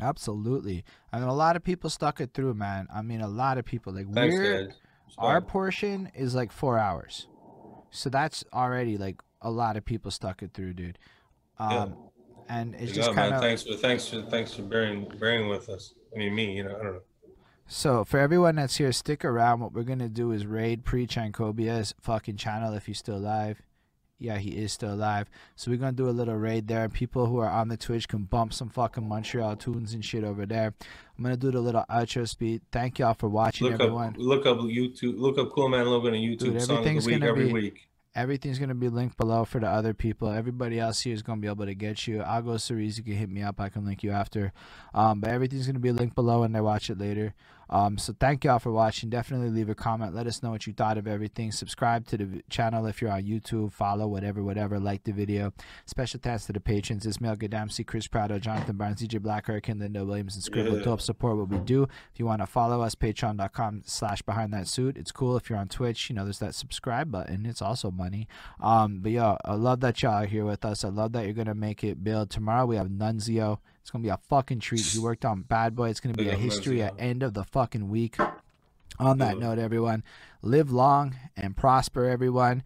Absolutely. 0.00 0.84
I 1.12 1.18
mean, 1.18 1.28
a 1.28 1.34
lot 1.34 1.56
of 1.56 1.64
people 1.64 1.90
stuck 1.90 2.20
it 2.20 2.32
through, 2.32 2.54
man. 2.54 2.86
I 2.92 3.02
mean, 3.02 3.20
a 3.20 3.28
lot 3.28 3.58
of 3.58 3.64
people 3.64 3.92
like 3.92 4.10
Thanks, 4.12 4.34
we're 4.34 4.70
our 5.18 5.40
portion 5.40 6.10
is 6.14 6.34
like 6.34 6.52
four 6.52 6.78
hours 6.78 7.26
so 7.90 8.08
that's 8.08 8.44
already 8.54 8.96
like 8.96 9.20
a 9.42 9.50
lot 9.50 9.76
of 9.76 9.84
people 9.84 10.08
stuck 10.10 10.40
it 10.40 10.52
through 10.54 10.72
dude 10.72 10.96
um 11.58 11.72
Yeah. 11.72 11.86
and 12.48 12.74
it's 12.76 12.92
Good 12.92 12.94
just 12.94 13.12
kind 13.14 13.34
of 13.34 13.40
Thanks 13.40 13.64
for 13.64 13.74
thanks 13.74 14.06
for 14.08 14.22
thanks 14.22 14.54
for 14.54 14.62
bearing 14.62 15.10
bearing 15.18 15.48
with 15.48 15.68
us. 15.68 15.94
I 16.14 16.18
mean, 16.18 16.34
me. 16.34 16.56
You 16.56 16.64
know, 16.64 16.76
I 16.76 16.82
don't 16.82 16.92
know. 16.94 17.00
so 17.66 18.04
for 18.04 18.18
everyone 18.18 18.56
that's 18.56 18.76
here 18.76 18.92
stick 18.92 19.24
around 19.24 19.60
what 19.60 19.72
we're 19.72 19.82
gonna 19.84 20.08
do 20.08 20.32
is 20.32 20.44
raid 20.46 20.84
pre-chankobia's 20.84 21.94
fucking 22.00 22.36
channel 22.36 22.72
if 22.74 22.86
he's 22.86 22.98
still 22.98 23.16
alive 23.16 23.62
yeah 24.18 24.36
he 24.38 24.50
is 24.50 24.72
still 24.72 24.92
alive 24.92 25.30
so 25.56 25.70
we're 25.70 25.76
gonna 25.78 25.92
do 25.92 26.08
a 26.08 26.10
little 26.10 26.34
raid 26.34 26.66
there 26.68 26.88
people 26.88 27.26
who 27.26 27.38
are 27.38 27.48
on 27.48 27.68
the 27.68 27.76
twitch 27.76 28.08
can 28.08 28.24
bump 28.24 28.52
some 28.52 28.68
fucking 28.68 29.08
montreal 29.08 29.54
tunes 29.56 29.94
and 29.94 30.04
shit 30.04 30.24
over 30.24 30.44
there 30.44 30.74
i'm 31.16 31.22
gonna 31.24 31.36
do 31.36 31.50
the 31.50 31.60
little 31.60 31.84
outro 31.88 32.28
speed 32.28 32.60
thank 32.72 32.98
y'all 32.98 33.14
for 33.14 33.28
watching 33.28 33.68
Look 33.70 33.80
everyone 33.80 34.08
up 34.08 34.14
look 34.18 34.46
up 34.46 34.58
YouTube. 34.58 35.18
Look 35.18 35.38
up 35.38 35.50
Cool 35.52 35.68
Man 35.68 35.86
Logan 35.86 36.14
on 36.14 36.20
YouTube. 36.20 36.38
Dude, 36.38 36.62
Song 36.62 36.78
of 36.78 36.84
the 36.84 37.06
week 37.06 37.22
every 37.22 37.46
be- 37.46 37.52
week. 37.52 37.88
Everything's 38.12 38.58
gonna 38.58 38.74
be 38.74 38.88
linked 38.88 39.16
below 39.16 39.44
for 39.44 39.60
the 39.60 39.68
other 39.68 39.94
people. 39.94 40.28
Everybody 40.28 40.80
else 40.80 41.00
here 41.02 41.14
is 41.14 41.22
gonna 41.22 41.40
be 41.40 41.46
able 41.46 41.64
to 41.66 41.74
get 41.74 42.08
you. 42.08 42.22
I'll 42.22 42.42
go 42.42 42.56
Cerise, 42.56 42.98
you 42.98 43.04
can 43.04 43.12
hit 43.12 43.30
me 43.30 43.42
up. 43.42 43.60
I 43.60 43.68
can 43.68 43.84
link 43.84 44.02
you 44.02 44.10
after. 44.10 44.52
Um, 44.92 45.20
but 45.20 45.30
everything's 45.30 45.66
gonna 45.66 45.78
be 45.78 45.92
linked 45.92 46.16
below 46.16 46.42
and 46.42 46.52
they 46.52 46.60
watch 46.60 46.90
it 46.90 46.98
later. 46.98 47.34
Um, 47.70 47.98
so 47.98 48.12
thank 48.18 48.44
y'all 48.44 48.58
for 48.58 48.72
watching. 48.72 49.10
Definitely 49.10 49.48
leave 49.50 49.68
a 49.70 49.74
comment. 49.76 50.14
Let 50.14 50.26
us 50.26 50.42
know 50.42 50.50
what 50.50 50.66
you 50.66 50.72
thought 50.72 50.98
of 50.98 51.06
everything. 51.06 51.52
Subscribe 51.52 52.06
to 52.08 52.16
the 52.16 52.42
channel 52.50 52.84
if 52.86 53.00
you're 53.00 53.12
on 53.12 53.22
YouTube. 53.22 53.72
Follow 53.72 54.08
whatever, 54.08 54.42
whatever. 54.42 54.80
Like 54.80 55.04
the 55.04 55.12
video. 55.12 55.52
Special 55.86 56.18
thanks 56.20 56.46
to 56.46 56.52
the 56.52 56.60
patrons: 56.60 57.06
Ismail 57.06 57.36
Gadamsi, 57.36 57.86
Chris 57.86 58.08
Prado, 58.08 58.38
Jonathan 58.40 58.76
Barnes, 58.76 59.00
DJ 59.00 59.22
Black 59.22 59.46
Hurricane, 59.46 59.78
Linda 59.78 60.04
Williams, 60.04 60.34
and 60.34 60.42
Scribble 60.42 60.72
Yeah. 60.72 60.78
to 60.82 60.84
help 60.84 61.00
support 61.00 61.36
what 61.36 61.48
we 61.48 61.58
do. 61.58 61.84
If 62.12 62.18
you 62.18 62.26
want 62.26 62.42
to 62.42 62.46
follow 62.46 62.82
us, 62.82 62.94
patreon.com 62.94 63.82
slash 63.86 64.22
behind 64.22 64.52
that 64.52 64.66
suit. 64.66 64.96
It's 64.96 65.12
cool 65.12 65.36
if 65.36 65.48
you're 65.48 65.58
on 65.58 65.68
Twitch. 65.68 66.10
You 66.10 66.16
know, 66.16 66.24
there's 66.24 66.40
that 66.40 66.54
subscribe 66.56 67.10
button. 67.12 67.46
It's 67.46 67.62
also 67.62 67.90
money. 67.92 68.26
Um, 68.60 68.98
but 69.00 69.12
yeah, 69.12 69.36
I 69.44 69.54
love 69.54 69.80
that 69.80 70.02
y'all 70.02 70.22
are 70.22 70.26
here 70.26 70.44
with 70.44 70.64
us. 70.64 70.84
I 70.84 70.88
love 70.88 71.12
that 71.12 71.24
you're 71.24 71.34
gonna 71.34 71.54
make 71.54 71.84
it 71.84 72.02
build. 72.02 72.30
Tomorrow 72.30 72.66
we 72.66 72.76
have 72.76 72.88
Nunzio. 72.88 73.58
It's 73.90 73.92
gonna 73.92 74.04
be 74.04 74.08
a 74.08 74.18
fucking 74.28 74.60
treat. 74.60 74.82
He 74.82 75.00
worked 75.00 75.24
on 75.24 75.42
Bad 75.42 75.74
Boy. 75.74 75.88
It's 75.88 75.98
gonna 75.98 76.14
be 76.14 76.28
a 76.28 76.36
history 76.36 76.80
at 76.80 76.94
end 76.96 77.24
of 77.24 77.34
the 77.34 77.42
fucking 77.42 77.88
week. 77.88 78.16
On 79.00 79.18
that 79.18 79.36
note, 79.36 79.58
everyone, 79.58 80.04
live 80.42 80.70
long 80.70 81.16
and 81.36 81.56
prosper, 81.56 82.04
everyone. 82.04 82.62